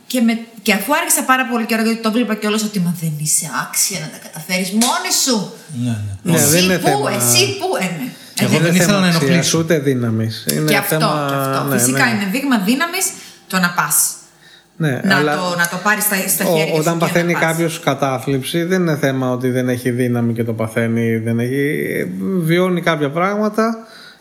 Και, 0.08 0.22
με, 0.22 0.34
και 0.62 0.74
αφού 0.74 0.90
άργησα 1.00 1.24
πάρα 1.32 1.44
πολύ 1.52 1.66
καιρό, 1.66 1.82
γιατί 1.84 2.02
το 2.02 2.12
βλέπα 2.12 2.34
κιόλας 2.36 2.64
ότι 2.64 2.80
μα 2.80 2.96
δεν 3.02 3.14
είσαι 3.24 3.46
άξια 3.64 4.00
να 4.00 4.08
τα 4.14 4.18
καταφέρεις 4.26 4.70
μόνη 4.72 5.12
σου. 5.24 5.38
ναι, 5.84 5.90
ναι. 5.90 6.32
Ναι, 6.32 6.38
εσύ 6.40 6.50
δεν 6.54 6.64
είναι 6.64 6.78
πού, 6.78 6.88
θέμα- 6.90 7.12
εσύ 7.20 7.42
πού, 7.60 7.68
ε, 7.86 7.88
ναι. 7.98 8.08
Και 8.38 8.44
εγώ 8.46 8.56
Ε, 8.56 8.60
δεν 8.60 8.68
Είναι 8.68 8.78
ήθελα 8.78 8.86
θέμα 8.94 9.00
να 9.00 9.08
αξίας, 9.08 9.24
ενοχλήσω. 9.32 9.58
Ούτε 9.60 9.76
δύναμης. 9.88 10.46
Είναι 10.54 10.70
και 10.72 10.78
αυτό, 10.84 10.96
θέμα, 11.00 11.26
και 11.30 11.36
αυτό. 11.36 11.64
ναι, 11.64 11.78
Φυσικά 11.80 12.04
ναι. 12.06 12.12
είναι 12.14 12.26
δείγμα 12.34 12.58
δύναμης 12.70 13.06
το 13.52 13.56
να 13.60 13.70
πας. 13.78 13.98
Ναι, 14.80 15.00
Να, 15.04 15.16
αλλά 15.16 15.36
το, 15.36 15.56
να 15.58 15.68
το 15.68 15.78
πάρεις 15.84 16.04
στα, 16.04 16.16
στα 16.28 16.46
ο- 16.50 16.56
χέρια 16.58 16.74
σου. 16.74 16.80
όταν 16.80 16.94
και 16.94 17.00
παθαίνει 17.00 17.34
να 17.34 17.40
πας. 17.40 17.50
κάποιος 17.52 17.80
κατάθλιψη, 17.80 18.64
δεν 18.64 18.82
είναι 18.82 18.96
θέμα 18.96 19.32
ότι 19.32 19.50
δεν 19.50 19.70
έχει 19.70 19.90
δύναμη 19.92 20.34
και 20.34 20.44
το 20.44 20.54
παθαίνει. 20.54 21.18
Δεν 21.18 21.40
έχει, 21.40 21.76
βιώνει 22.40 22.82
κάποια 22.82 23.10
πράγματα 23.10 23.78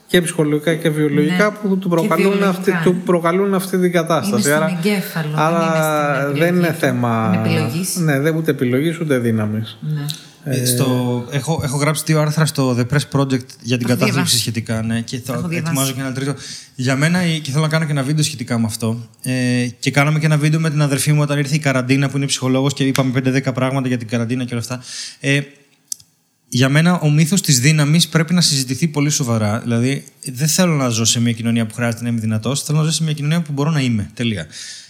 και 0.06 0.20
ψυχολογικά 0.22 0.74
και 0.74 0.88
βιολογικά 0.90 1.44
Ναι. 1.44 1.50
που 1.62 1.78
του 1.78 1.88
Και 1.88 1.94
προκαλούν, 1.96 2.16
βιολογικά. 2.32 2.48
αυτή, 2.48 2.72
του 2.84 2.94
προκαλούν 3.04 3.54
αυτή 3.54 3.78
την 3.78 3.92
κατάσταση. 3.92 4.32
Είναι 4.48 4.56
στον 4.56 4.62
Άρα, 4.62 4.78
εγκέφαλο, 4.78 5.28
δεν 5.34 5.38
άρα 5.44 5.56
είναι 5.58 6.32
στην 6.32 6.38
δεν 6.44 6.54
είναι 6.54 6.66
επιλογή 6.66 6.72
του. 6.72 6.78
θέμα. 6.78 7.32
Είναι 7.44 7.48
επιλογής. 7.54 7.96
Ναι, 7.96 8.20
δεν 8.20 8.36
ούτε 8.36 8.50
επιλογής 8.50 9.00
ούτε 9.00 9.18
δύναμης. 9.18 9.78
Ναι. 9.80 10.04
Ε, 10.48 10.64
στο, 10.64 11.26
έχω, 11.30 11.60
έχω 11.64 11.76
γράψει 11.76 12.02
δύο 12.06 12.20
άρθρα 12.20 12.46
στο 12.46 12.76
The 12.78 12.94
Press 12.94 13.20
Project 13.20 13.46
για 13.62 13.78
την 13.78 13.86
έχω 13.88 13.98
κατάθλιψη 13.98 14.12
διαβάσει. 14.12 14.38
σχετικά. 14.38 14.82
Ναι, 14.82 15.00
και 15.00 15.20
θα 15.24 15.32
έχω 15.32 15.48
διαβάσει. 15.48 15.70
ετοιμάζω 15.70 15.92
και 15.92 16.00
ένα 16.00 16.12
τρίτο. 16.12 16.34
Για 16.74 16.96
μένα, 16.96 17.18
ε, 17.18 17.38
και 17.38 17.50
θέλω 17.50 17.62
να 17.62 17.68
κάνω 17.68 17.84
και 17.84 17.90
ένα 17.90 18.02
βίντεο 18.02 18.24
σχετικά 18.24 18.58
με 18.58 18.66
αυτό. 18.66 19.08
Ε, 19.22 19.66
και 19.78 19.90
κάναμε 19.90 20.18
και 20.18 20.26
ένα 20.26 20.36
βίντεο 20.38 20.60
με 20.60 20.70
την 20.70 20.82
αδερφή 20.82 21.12
μου 21.12 21.20
όταν 21.20 21.38
ήρθε 21.38 21.54
η 21.54 21.58
καραντίνα, 21.58 22.08
που 22.08 22.16
είναι 22.16 22.26
ψυχολόγος 22.26 22.74
και 22.74 22.84
είπαμε 22.84 23.12
5-10 23.24 23.52
πράγματα 23.54 23.88
για 23.88 23.98
την 23.98 24.08
καραντίνα 24.08 24.44
και 24.44 24.54
όλα 24.54 24.62
αυτά. 24.62 24.82
Ε, 25.20 25.40
για 26.48 26.68
μένα 26.68 27.00
ο 27.00 27.10
μύθος 27.10 27.40
της 27.40 27.60
δύναμης 27.60 28.08
πρέπει 28.08 28.34
να 28.34 28.40
συζητηθεί 28.40 28.88
πολύ 28.88 29.10
σοβαρά. 29.10 29.60
Δηλαδή, 29.60 30.04
δεν 30.24 30.48
θέλω 30.48 30.74
να 30.74 30.88
ζω 30.88 31.04
σε 31.04 31.20
μια 31.20 31.32
κοινωνία 31.32 31.66
που 31.66 31.74
χρειάζεται 31.74 32.02
να 32.02 32.08
είμαι 32.08 32.20
δυνατός, 32.20 32.62
θέλω 32.62 32.78
να 32.78 32.84
ζω 32.84 32.90
σε 32.90 33.02
μια 33.02 33.12
κοινωνία 33.12 33.40
που 33.40 33.52
μπορώ 33.52 33.70
να 33.70 33.80
είμαι. 33.80 34.10
Τελεία. 34.14 34.46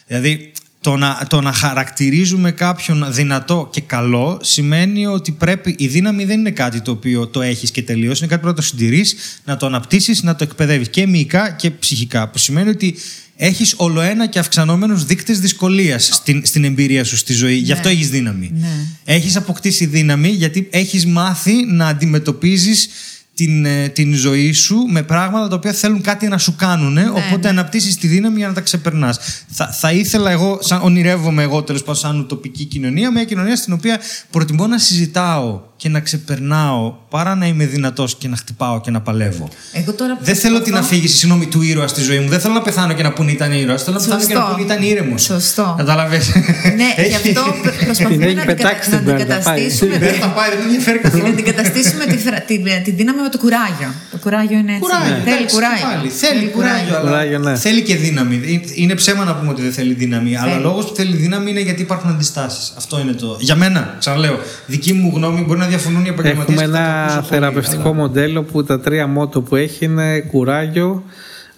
Δηλαδή, 0.07 0.53
το 0.87 0.97
να, 0.97 1.27
το 1.29 1.41
να 1.41 1.53
χαρακτηρίζουμε 1.53 2.51
κάποιον 2.51 3.07
δυνατό 3.13 3.69
και 3.73 3.81
καλό 3.81 4.39
σημαίνει 4.43 5.07
ότι 5.07 5.33
πρέπει. 5.33 5.75
Η 5.79 5.87
δύναμη 5.87 6.25
δεν 6.25 6.39
είναι 6.39 6.51
κάτι 6.51 6.81
το 6.81 6.91
οποίο 6.91 7.27
το 7.27 7.43
έχεις 7.43 7.71
και 7.71 7.83
τελείω. 7.83 8.13
Είναι 8.17 8.27
κάτι 8.27 8.35
που 8.35 8.41
πρέπει 8.41 8.47
να 8.47 8.55
το 8.55 8.63
συντηρείς, 8.63 9.17
να 9.45 9.57
το 9.57 9.67
αναπτύσσεις, 9.67 10.23
να 10.23 10.37
το 10.37 10.45
εκπαιδεύεις 10.45 10.89
και 10.89 11.07
μυϊκά 11.07 11.51
και 11.51 11.71
ψυχικά. 11.71 12.29
Που 12.29 12.39
σημαίνει 12.39 12.69
ότι 12.69 12.97
έχεις 13.37 13.75
ολοένα 13.77 14.27
και 14.27 14.39
αυξανόμενους 14.39 15.05
δείκτες 15.05 15.41
δυσκολίας 15.41 16.09
στην, 16.13 16.43
στην 16.47 16.65
εμπειρία 16.65 17.05
σου 17.05 17.17
στη 17.17 17.33
ζωή. 17.33 17.57
Γι' 17.57 17.73
αυτό 17.73 17.89
έχεις 17.89 18.11
δύναμη. 18.11 18.51
Ναι. 18.55 18.87
Έχεις 19.05 19.37
αποκτήσει 19.37 19.87
δύναμη 19.87 20.29
γιατί 20.29 20.69
έχεις 20.71 21.07
μάθει 21.07 21.65
να 21.67 21.87
αντιμετωπίζεις 21.87 22.89
την, 23.37 23.65
ε, 23.65 23.89
την 23.89 24.15
ζωή 24.15 24.53
σου 24.53 24.77
με 24.77 25.03
πράγματα 25.03 25.49
τα 25.49 25.55
οποία 25.55 25.73
θέλουν 25.73 26.01
κάτι 26.01 26.29
να 26.29 26.39
σου 26.39 26.57
κάνουν. 26.57 26.99
οπότε 26.99 27.39
ναι. 27.43 27.49
αναπτύσσεις 27.49 27.97
τη 27.97 28.07
δύναμη 28.07 28.39
για 28.39 28.49
να 28.49 28.55
τα 28.55 28.61
ξεπερνάς. 28.61 29.19
Θα, 29.49 29.73
θα 29.73 29.93
ήθελα 29.93 30.31
εγώ, 30.31 30.59
σαν, 30.61 30.81
ονειρεύομαι 30.83 31.43
εγώ 31.43 31.63
τέλος 31.63 31.81
πάντων, 31.81 31.97
σαν 31.97 32.19
ουτοπική 32.19 32.65
κοινωνία, 32.65 33.11
μια 33.11 33.25
κοινωνία 33.25 33.57
στην 33.57 33.73
οποία 33.73 34.01
προτιμώ 34.31 34.67
να 34.67 34.79
συζητάω 34.79 35.61
και 35.77 35.89
να 35.89 36.01
ξεπερνάω 36.01 36.95
παρά 37.11 37.35
να 37.35 37.47
είμαι 37.47 37.67
δυνατός 37.67 38.15
και 38.19 38.29
να 38.29 38.37
χτυπάω 38.37 38.81
και 38.81 38.91
να 38.91 39.01
παλεύω. 39.01 39.49
Εγώ 39.73 39.93
τώρα 39.93 40.17
που 40.17 40.25
Δεν 40.25 40.35
θέλω 40.37 40.55
την 40.55 40.63
προσπαθώ- 40.65 40.93
αφήγηση, 40.93 41.17
συγγνώμη, 41.17 41.47
του 41.47 41.63
ήρωα 41.63 41.87
στη 41.89 42.01
ζωή 42.03 42.19
μου. 42.19 42.29
Δεν 42.29 42.41
θέλω 42.41 42.55
να 42.55 42.63
πεθάνω 42.63 42.93
και 42.93 43.03
να 43.03 43.13
πούνε 43.13 43.31
ήταν 43.33 43.53
ήρωας. 43.53 43.83
Θέλω 43.83 43.97
να 43.97 44.03
πεθάνω 44.03 44.25
και 44.27 44.35
να 44.35 44.41
Σωστό. 44.41 44.55
πούνε 44.55 44.67
ήταν 44.73 44.83
ήρεμος. 44.83 45.23
Σωστό. 45.23 45.75
Κατάλαβες; 45.79 46.33
Ναι, 46.77 47.07
γι' 47.09 47.15
αυτό 47.15 47.43
πr- 47.63 47.85
προσπαθούμε 47.85 48.17
Την 48.17 48.23
έχει 48.23 48.35
να, 48.35 48.45
πετάξει 48.45 48.95
αντικα... 48.95 49.13
να 49.13 49.19
την 49.19 49.27
Μπέρτα, 49.27 49.51
πάει. 49.51 49.55
αντικαταστήσουμε. 49.61 49.99
Δεν 49.99 50.15
θα 50.15 50.29
πάει, 50.29 50.49
δεν 50.51 50.59
με 50.59 50.65
ενδιαφέρει 50.65 50.97
να 51.03 51.09
καθόλου. 51.11 51.27
αντικαταστήσουμε 51.27 52.05
τη, 52.05 52.17
φρα- 52.19 52.41
τη, 52.41 52.59
τη 52.85 52.91
δύναμη 52.91 53.21
με 53.23 53.29
το 53.29 53.39
κουράγιο. 53.39 53.91
Το 54.11 54.17
κουράγιο 54.19 54.59
είναι 54.59 54.73
έτσι. 54.77 54.83
Κουράγιο, 54.85 55.15
Θέλει 55.25 55.37
εντάξει, 55.37 55.55
κουράγιο. 55.55 55.87
πάλι. 55.97 56.09
Θέλει 56.23 56.45
κουράγιο, 56.57 56.95
αλλά 56.97 57.09
Κουράγιο, 57.11 57.39
ναι. 57.39 57.57
θέλει 57.57 57.83
και 57.83 57.97
δύναμη. 57.97 58.37
Είναι 58.75 58.95
ψέμα 58.95 59.25
να 59.25 59.35
πούμε 59.37 59.51
ότι 59.51 59.63
δεν 59.63 59.73
θέλει 59.73 59.93
δύναμη. 59.95 60.37
Αλλά 60.37 60.51
Θέλει. 60.53 60.63
λόγος 60.63 60.85
που 60.89 60.95
θέλει 60.95 61.17
δύναμη 61.17 61.51
είναι 61.51 61.61
γιατί 61.61 61.83
υπάρχουν 61.83 62.11
αντιστάσεις. 62.11 62.73
Αυτό 62.77 63.01
είναι 63.01 63.13
το. 63.13 63.37
Για 63.41 63.57
μένα, 63.57 63.95
ξαναλέω. 63.99 64.39
Δική 64.67 64.93
μου 64.93 65.13
γνώμη 65.15 65.41
μπορεί 65.47 65.59
να 65.59 65.66
διαφωνούν 65.67 66.05
οι 66.05 66.09
επαγγελματίες. 66.09 66.61
Έχουμε 66.61 66.79
ένα 66.79 67.23
θεραπευτικό 67.29 67.93
μοντέλο 67.95 68.43
που 68.43 68.65
τα 68.65 68.81
τρία 68.81 69.07
μότο 69.07 69.41
που 69.43 69.57
έχει 69.57 69.85
είναι 69.85 70.19
κουράγιο, 70.21 71.03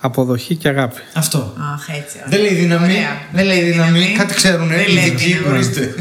αποδοχή 0.01 0.55
και 0.57 0.69
αγάπη. 0.69 1.01
Αυτό. 1.15 1.55
Αχ, 1.75 1.89
έτσι. 1.89 2.17
ωραία. 2.27 2.29
Δεν 2.29 2.41
λέει 2.41 2.55
δύναμη. 2.55 2.85
Ωραία. 2.85 3.09
Δεν 3.33 3.47
λέει 3.47 3.61
δύναμη. 3.63 4.15
Κάτι 4.19 4.35
ξέρουν. 4.35 4.69
Δεν 4.69 4.79
Οι 4.79 4.93
λέει 4.93 5.05
ειδικοί 5.05 5.25
δύναμη. 5.25 5.45
γνωρίζετε. 5.47 5.95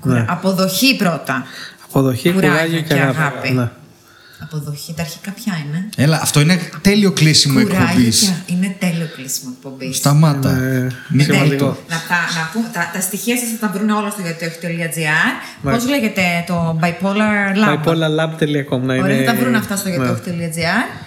Κουρα- 0.00 0.24
Αποδοχή 0.28 0.96
πρώτα. 0.96 1.44
Αποδοχή, 1.88 2.30
Κουράγιο 2.32 2.50
κουράγιο 2.56 2.80
και 2.80 2.94
και 2.94 3.00
αγάπη. 3.00 3.70
Αγάπη. 4.40 4.54
Ναι. 4.54 4.58
Αποδοχή. 4.60 4.94
Τα 4.96 5.02
αρχικά 5.02 5.30
ποια 5.30 5.52
είναι; 5.66 5.88
Έλα, 5.96 6.20
αυτό 6.22 6.40
είναι 6.40 6.58
τέλειο 6.80 7.10
κλείσιμο 7.12 7.60
Κουράγιο 7.62 7.82
εκπομπής. 7.84 8.42
και 8.46 8.52
είναι 8.52 8.76
τέλειο 8.78 9.08
κλείσιμο 9.16 9.50
εκπομπής. 9.56 9.96
Σταμάτα. 9.96 10.50
Ε, 10.50 10.90
Μη 11.08 11.22
σημαντικό. 11.22 11.48
τέλειο. 11.48 11.66
Να, 11.88 11.96
τα, 12.08 12.18
να 12.38 12.50
πούμε, 12.52 12.68
τα, 12.72 12.90
τα 12.92 13.00
στοιχεία 13.00 13.36
σας 13.36 13.48
θα 13.58 13.66
τα 13.66 13.72
βρουν 13.78 13.90
όλα 13.90 14.10
στο 14.10 14.22
γιατρόχ.gr. 14.22 15.26
Ναι. 15.62 15.72
Πώς 15.72 15.88
λέγεται 15.88 16.22
το 16.46 16.78
bipolar 16.82 17.46
lab; 17.62 17.84
bipolarlab.com 17.84 18.80
να 18.80 18.94
Ωραία, 18.94 19.16
είναι... 19.16 19.24
θα 19.24 19.32
τα 19.32 19.38
βρουν 19.40 19.54
αυτά 19.54 19.76
στο 19.76 19.88
ναι. 19.88 19.94
γιατρόχ.gr. 19.94 21.02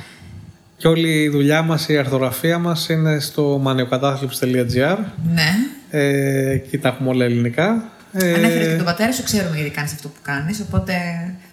Και 0.77 0.87
όλη 0.87 1.09
η 1.21 1.29
δουλειά 1.29 1.61
μας, 1.61 1.87
η 1.87 1.97
αρθογραφία 1.97 2.57
μας 2.57 2.89
είναι 2.89 3.19
στο 3.19 3.61
maniokatάθλιψη.gr 3.65 4.97
Ναι. 5.33 5.49
ε, 5.89 6.49
Εκεί 6.51 6.77
τα 6.77 6.87
έχουμε 6.87 7.09
όλα 7.09 7.25
ελληνικά. 7.25 7.83
Ε, 8.13 8.33
Ανέφερε 8.33 8.69
και 8.69 8.75
τον 8.75 8.85
πατέρα 8.85 9.11
σου, 9.11 9.23
ξέρουμε 9.23 9.55
γιατί 9.55 9.69
κάνεις 9.69 9.91
αυτό 9.93 10.07
που 10.07 10.19
κάνεις. 10.21 10.59
Οπότε 10.59 10.93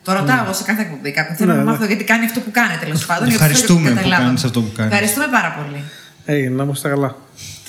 το 0.06 0.12
ρωτάω 0.18 0.44
εγώ 0.44 0.52
σε 0.60 0.62
κάθε 0.70 0.80
εκπομπή. 0.86 1.10
Κάποιον 1.18 1.36
θέλω 1.36 1.50
Ναι, 1.52 1.58
να 1.58 1.64
ναι. 1.64 1.70
μάθω 1.70 1.84
γιατί 1.92 2.04
κάνει 2.04 2.24
αυτό 2.24 2.40
που 2.44 2.50
κάνει 2.58 2.74
τέλος 2.84 3.06
πάντων. 3.06 3.28
γιατί 3.28 3.42
Ευχαριστούμε 3.42 3.80
θέλω 3.80 3.94
να 3.94 4.00
που 4.00 4.02
καταλάβω. 4.02 4.24
κάνεις 4.26 4.44
αυτό 4.48 4.58
που 4.64 4.72
κάνεις. 4.76 4.92
Ευχαριστούμε 4.92 5.26
πάρα 5.36 5.50
πολύ. 5.58 5.80
Έγινε, 6.24 6.54
να 6.58 6.62
είμαστε 6.64 6.88
καλά. 6.94 7.10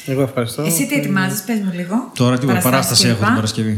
Εγώ 0.06 0.22
ευχαριστώ. 0.22 0.62
Εσύ 0.70 0.88
τι 0.88 0.96
ετοιμάζεις, 0.96 1.40
πες 1.48 1.60
μου 1.66 1.72
λίγο. 1.80 1.96
Τώρα 2.22 2.36
τίποτα. 2.40 2.60
Παραστάσεις 2.60 2.70
Παράσταση 2.70 3.04
κλπ. 3.04 3.16
έχω 3.16 3.26
την 3.26 3.36
Παρασκευή. 3.40 3.76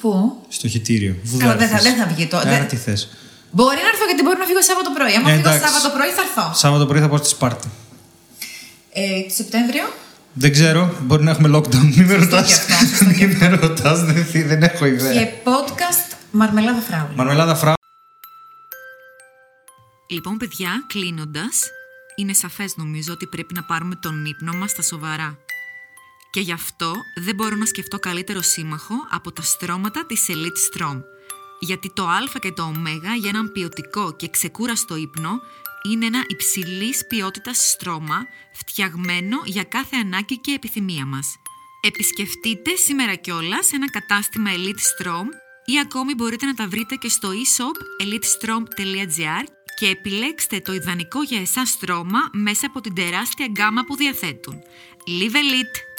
Πού; 0.00 0.10
Στο 0.48 0.66
χιτήριο. 0.68 1.14
Καλά, 1.38 1.56
δεν 1.56 1.68
θα, 1.68 1.78
δεν 1.86 1.94
θα 2.00 2.06
βγει 2.12 2.26
το. 2.26 2.36
Άρα 2.36 2.50
δεν- 2.50 2.66
τι 2.68 2.76
θες. 2.76 3.00
Μπορεί 3.56 3.76
να 3.84 3.88
έρθω 3.92 4.04
γιατί 4.10 4.22
μπορεί 4.26 4.38
να 4.42 4.46
φύγω 4.50 4.62
Σάββατο 4.70 4.90
πρωί. 4.98 5.12
Αν 5.18 5.22
Ε, 5.22 5.26
φύγω 5.28 5.38
εντάξει. 5.48 5.60
Σάββατο 5.66 5.88
πρωί 5.96 6.10
θα 6.18 6.22
έρθω. 6.26 6.44
Σάββατο 6.62 6.84
πρωί 6.86 7.00
θα 7.04 7.08
πάω 7.08 7.18
στη 7.22 7.28
Σπάρτη. 7.36 7.68
Ε, 8.92 9.02
το 9.28 9.34
Σεπτέμβριο; 9.40 9.84
Δεν 10.32 10.52
ξέρω, 10.56 10.80
μπορεί 11.06 11.22
να 11.24 11.30
έχουμε 11.30 11.48
lockdown. 11.56 11.84
Μην 11.96 12.04
με 12.10 12.14
ρωτάς. 12.14 12.46
και 12.46 12.72
αυτό, 12.72 12.86
σωστό 12.86 13.04
και 13.18 13.26
Μην 13.26 13.36
με 13.40 13.48
ρωτάς, 13.48 13.98
δεν, 14.04 14.26
δεν 14.46 14.62
έχω 14.62 14.86
ιδέα. 14.86 15.12
Και 15.12 15.26
podcast 15.44 16.05
Μαρμελάδα 16.36 16.80
Φράουλα. 16.80 17.14
Μαρμελάδα 17.16 17.54
φρά. 17.54 17.74
Λοιπόν, 20.08 20.36
παιδιά, 20.36 20.84
κλείνοντας, 20.86 21.70
είναι 22.16 22.32
σαφές 22.32 22.76
νομίζω 22.76 23.12
ότι 23.12 23.26
πρέπει 23.26 23.54
να 23.54 23.62
πάρουμε 23.62 23.94
τον 23.94 24.24
ύπνο 24.24 24.52
μας 24.52 24.70
στα 24.70 24.82
σοβαρά. 24.82 25.38
Και 26.30 26.40
γι' 26.40 26.52
αυτό 26.52 26.94
δεν 27.14 27.34
μπορώ 27.34 27.56
να 27.56 27.64
σκεφτώ 27.64 27.98
καλύτερο 27.98 28.42
σύμμαχο 28.42 28.94
από 29.10 29.32
τα 29.32 29.42
στρώματα 29.42 30.06
της 30.06 30.26
Elite 30.28 30.80
Strom. 30.80 31.00
Γιατί 31.60 31.92
το 31.94 32.08
Α 32.08 32.18
και 32.40 32.52
το 32.52 32.62
Ω 32.62 32.72
για 33.18 33.28
έναν 33.28 33.52
ποιοτικό 33.52 34.12
και 34.16 34.28
ξεκούραστο 34.28 34.96
ύπνο 34.96 35.30
είναι 35.82 36.06
ένα 36.06 36.24
υψηλής 36.26 37.06
ποιότητας 37.06 37.70
στρώμα 37.70 38.26
φτιαγμένο 38.52 39.36
για 39.44 39.62
κάθε 39.62 39.96
ανάγκη 39.96 40.38
και 40.38 40.52
επιθυμία 40.52 41.06
μας. 41.06 41.36
Επισκεφτείτε 41.80 42.74
σήμερα 42.74 43.14
κιόλας 43.14 43.72
ένα 43.72 43.90
κατάστημα 43.90 44.50
Elite 44.50 45.04
Strom 45.04 45.26
ή 45.66 45.78
ακόμη 45.78 46.14
μπορείτε 46.14 46.46
να 46.46 46.54
τα 46.54 46.68
βρείτε 46.68 46.94
και 46.94 47.08
στο 47.08 47.28
e-shop 47.28 48.04
elitestrom.gr 48.04 49.44
και 49.78 49.88
επιλέξτε 49.88 50.60
το 50.60 50.72
ιδανικό 50.72 51.22
για 51.22 51.40
εσάς 51.40 51.68
στρώμα 51.68 52.18
μέσα 52.32 52.66
από 52.66 52.80
την 52.80 52.94
τεράστια 52.94 53.46
γκάμα 53.46 53.84
που 53.84 53.96
διαθέτουν. 53.96 54.62
Live 55.06 55.34
Elite! 55.34 55.95